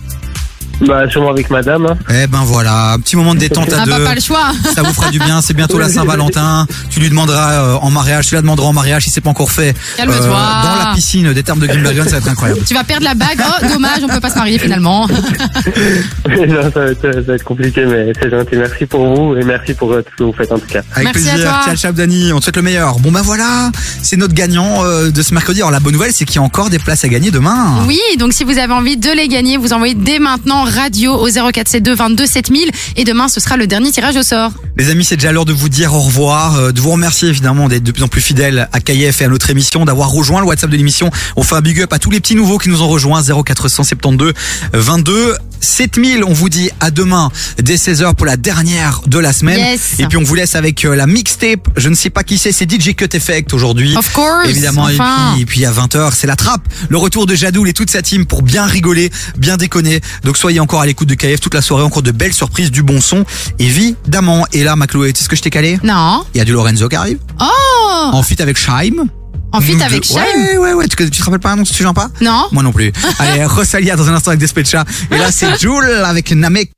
Bah, 0.81 1.09
sûrement 1.11 1.31
avec 1.31 1.51
madame. 1.51 1.87
hein. 1.87 1.97
Eh 2.11 2.27
ben 2.27 2.43
voilà, 2.45 2.93
un 2.93 2.99
petit 2.99 3.17
moment 3.17 3.35
de 3.35 3.41
détente 3.41 3.73
à 3.73 3.79
Ah 3.83 3.85
deux. 3.85 3.91
bah 3.93 3.99
pas 4.05 4.15
le 4.15 4.21
choix. 4.21 4.53
Ça 4.75 4.83
vous 4.83 4.93
fera 4.93 5.11
du 5.11 5.19
bien. 5.19 5.41
C'est 5.41 5.55
bientôt 5.55 5.79
la 5.79 5.89
Saint-Valentin. 5.89 6.67
Tu 6.91 7.01
lui 7.01 7.09
demanderas 7.09 7.53
euh, 7.53 7.75
en 7.81 7.91
mariage. 7.91 8.27
Tu 8.27 8.35
la 8.35 8.41
demanderas 8.43 8.69
en 8.69 8.73
mariage 8.73 9.05
si 9.05 9.11
c'est 9.11 9.21
pas 9.21 9.31
encore 9.31 9.51
fait. 9.51 9.71
euh, 9.71 9.97
Calme-toi. 9.97 10.27
dans 10.29 10.85
la 10.89 10.93
piscine 10.95 11.33
des 11.33 11.43
termes 11.43 11.61
de 11.61 11.67
Grimbergen, 11.67 12.05
ça 12.05 12.11
va 12.13 12.17
être 12.19 12.29
incroyable. 12.29 12.61
Tu 12.67 12.75
vas 12.75 12.85
perdre 12.85 13.05
la 13.05 13.15
bague 13.15 13.41
oh 13.41 13.67
dommage 13.73 14.01
on 14.03 14.09
peut 14.09 14.21
pas 14.21 14.31
se 14.31 14.37
marier 14.39 14.59
finalement. 14.59 15.07
non, 16.29 16.63
ça 16.73 16.81
va, 16.81 16.87
être, 16.91 17.13
ça 17.13 17.21
va 17.21 17.35
être 17.35 17.45
compliqué, 17.45 17.85
mais 17.87 18.13
c'est 18.21 18.31
gentil. 18.31 18.57
Merci 18.57 18.87
pour 18.87 19.15
vous 19.15 19.37
et 19.37 19.45
merci 19.45 19.75
pour 19.75 19.93
euh, 19.93 20.03
tout 20.03 20.09
ce 20.13 20.17
que 20.19 20.25
vous 20.25 20.33
faites 20.33 20.53
en 20.53 20.59
tout 20.59 20.67
cas. 20.67 20.81
Avec 20.95 21.13
plaisir. 21.13 21.35
Ciao, 21.65 21.77
ciao, 21.77 21.93
Dani. 21.93 22.33
On 22.33 22.39
te 22.39 22.45
souhaite 22.45 22.57
le 22.57 22.63
meilleur. 22.63 22.99
Bon, 22.99 23.11
ben 23.13 23.23
voilà. 23.23 23.71
C'est 24.03 24.17
notre 24.17 24.35
gagnant 24.35 24.85
euh, 24.85 25.11
de 25.11 25.23
ce 25.23 25.35
mercredi. 25.35 25.61
Alors, 25.61 25.71
la 25.71 25.81
bonne 25.81 25.93
nouvelle, 25.93 26.13
c'est 26.13 26.25
qu'il 26.25 26.37
y 26.37 26.39
a 26.39 26.43
encore 26.43 26.71
des 26.71 26.79
places 26.79 27.05
à 27.05 27.09
gagner 27.09 27.31
demain. 27.31 27.85
Oui, 27.87 28.01
donc 28.19 28.33
si 28.33 28.45
vous 28.45 28.59
avez 28.59 28.73
envie 28.73 28.97
de 28.97 29.11
les 29.11 29.29
gagner, 29.29 29.57
vous 29.57 29.73
envoyez 29.73 29.95
dès 29.95 30.19
maintenant 30.19 30.64
radio 30.65 31.13
au 31.13 31.29
0472 31.29 31.97
22 31.97 32.27
7000 32.27 32.71
et 32.97 33.05
demain 33.05 33.29
ce 33.29 33.41
sera 33.41 33.57
le 33.57 33.67
dernier 33.67 33.91
tirage 33.91 34.17
au 34.17 34.23
sort. 34.23 34.53
Les 34.77 34.91
amis, 34.91 35.05
c'est 35.05 35.17
déjà 35.17 35.31
l'heure 35.31 35.45
de 35.45 35.53
vous 35.53 35.69
dire 35.69 35.95
au 35.95 36.01
revoir, 36.01 36.57
euh, 36.57 36.73
de 36.73 36.81
vous 36.81 36.91
remercier 36.91 37.29
évidemment 37.29 37.69
d'être 37.69 37.85
de 37.85 37.93
plus 37.93 38.03
en 38.03 38.09
plus 38.09 38.21
fidèles 38.21 38.69
à 38.73 38.81
KF 38.81 39.23
et 39.23 39.25
à 39.25 39.29
notre 39.29 39.51
émission, 39.51 39.85
d'avoir 39.85 40.11
rejoint 40.11 40.41
le 40.41 40.47
WhatsApp 40.47 40.71
de 40.71 40.77
l'émission. 40.77 41.11
On 41.37 41.43
fait 41.43 41.55
un 41.55 41.61
big 41.61 41.81
up 41.81 41.93
à 41.93 41.99
tous 41.99 42.11
les 42.11 42.21
petits 42.21 42.35
nouveaux 42.35 42.59
qui 42.59 42.69
nous 42.69 42.83
ont 42.83 42.89
rejoints 42.89 43.23
0472 43.23 44.33
22 44.73 45.35
7000. 45.61 46.25
On 46.25 46.33
vous 46.33 46.49
dit 46.49 46.71
à 46.81 46.91
demain 46.91 47.31
dès 47.59 47.77
16h 47.77 48.15
pour 48.15 48.27
la 48.27 48.37
dernière 48.37 49.01
de 49.07 49.19
la 49.19 49.33
semaine. 49.33 49.59
Yes. 49.59 49.99
Et 49.99 50.07
puis 50.07 50.17
on 50.19 50.23
vous 50.23 50.35
laisse 50.35 50.55
avec 50.55 50.85
euh, 50.85 50.95
la 50.95 51.07
mixtape. 51.07 51.69
Je 51.77 51.89
ne 51.89 51.95
sais 51.95 52.11
pas 52.11 52.23
qui 52.23 52.39
c'est, 52.39 52.53
c'est 52.53 52.71
DJ 52.71 52.95
Cut 52.95 53.09
Effect 53.13 53.55
aujourd'hui. 53.55 53.97
Of 53.97 54.13
course, 54.13 54.49
Évidemment. 54.49 54.89
Et 54.89 54.95
enfin. 54.95 55.33
puis, 55.33 55.43
et 55.43 55.47
puis 55.47 55.65
à 55.65 55.73
20h, 55.73 56.13
c'est 56.15 56.27
la 56.27 56.37
trappe. 56.37 56.63
Le 56.89 56.99
retour 56.99 57.27
de 57.27 57.35
Jadoul 57.35 57.69
et 57.69 57.73
toute 57.73 57.91
sa 57.91 58.03
team 58.03 58.27
pour 58.27 58.43
bien 58.43 58.67
rigoler, 58.67 59.11
bien 59.39 59.57
déconner. 59.57 60.01
Donc 60.25 60.37
soyez 60.37 60.54
encore 60.61 60.81
à 60.81 60.87
l'écoute 60.87 61.09
de 61.09 61.15
KF 61.15 61.41
toute 61.41 61.55
la 61.55 61.63
soirée, 61.63 61.83
encore 61.83 62.03
de 62.03 62.11
belles 62.11 62.33
surprises, 62.33 62.71
du 62.71 62.83
bon 62.83 63.01
son, 63.01 63.25
évidemment. 63.59 64.47
Et 64.53 64.65
là, 64.65 64.77
Macloé, 64.77 65.13
tu 65.13 65.19
sais 65.19 65.25
ce 65.25 65.29
que 65.29 65.37
je 65.37 65.43
t'ai 65.43 65.51
calé? 65.51 65.79
Non. 65.83 66.25
Il 66.35 66.39
y 66.39 66.41
a 66.41 66.45
du 66.45 66.53
Lorenzo 66.53 66.89
qui 66.89 66.97
arrive. 66.97 67.19
Oh 67.41 68.11
En 68.13 68.23
fit 68.23 68.41
avec 68.41 68.57
Shaim. 68.57 69.07
En 69.53 69.61
feat 69.61 69.77
Nous 69.77 69.83
avec 69.85 70.05
Shaim 70.05 70.17
Ouais, 70.17 70.59
ouais, 70.59 70.73
ouais. 70.73 70.89
Tu, 70.89 70.97
tu 70.97 71.11
te 71.21 71.23
rappelles 71.25 71.39
pas 71.39 71.53
un 71.53 71.57
nom, 71.57 71.63
tu 71.63 71.71
te 71.71 71.77
souviens 71.77 71.95
pas? 71.95 72.09
Non. 72.21 72.47
Moi 72.51 72.65
non 72.65 72.73
plus. 72.73 72.93
Allez, 73.21 73.45
Rosalia 73.45 73.95
dans 73.95 74.09
un 74.09 74.15
instant 74.15 74.31
avec 74.31 74.41
Despecha. 74.41 74.85
Et 75.13 75.17
là, 75.17 75.31
c'est 75.31 75.57
Jules 75.61 76.03
avec 76.05 76.33
Namek. 76.33 76.73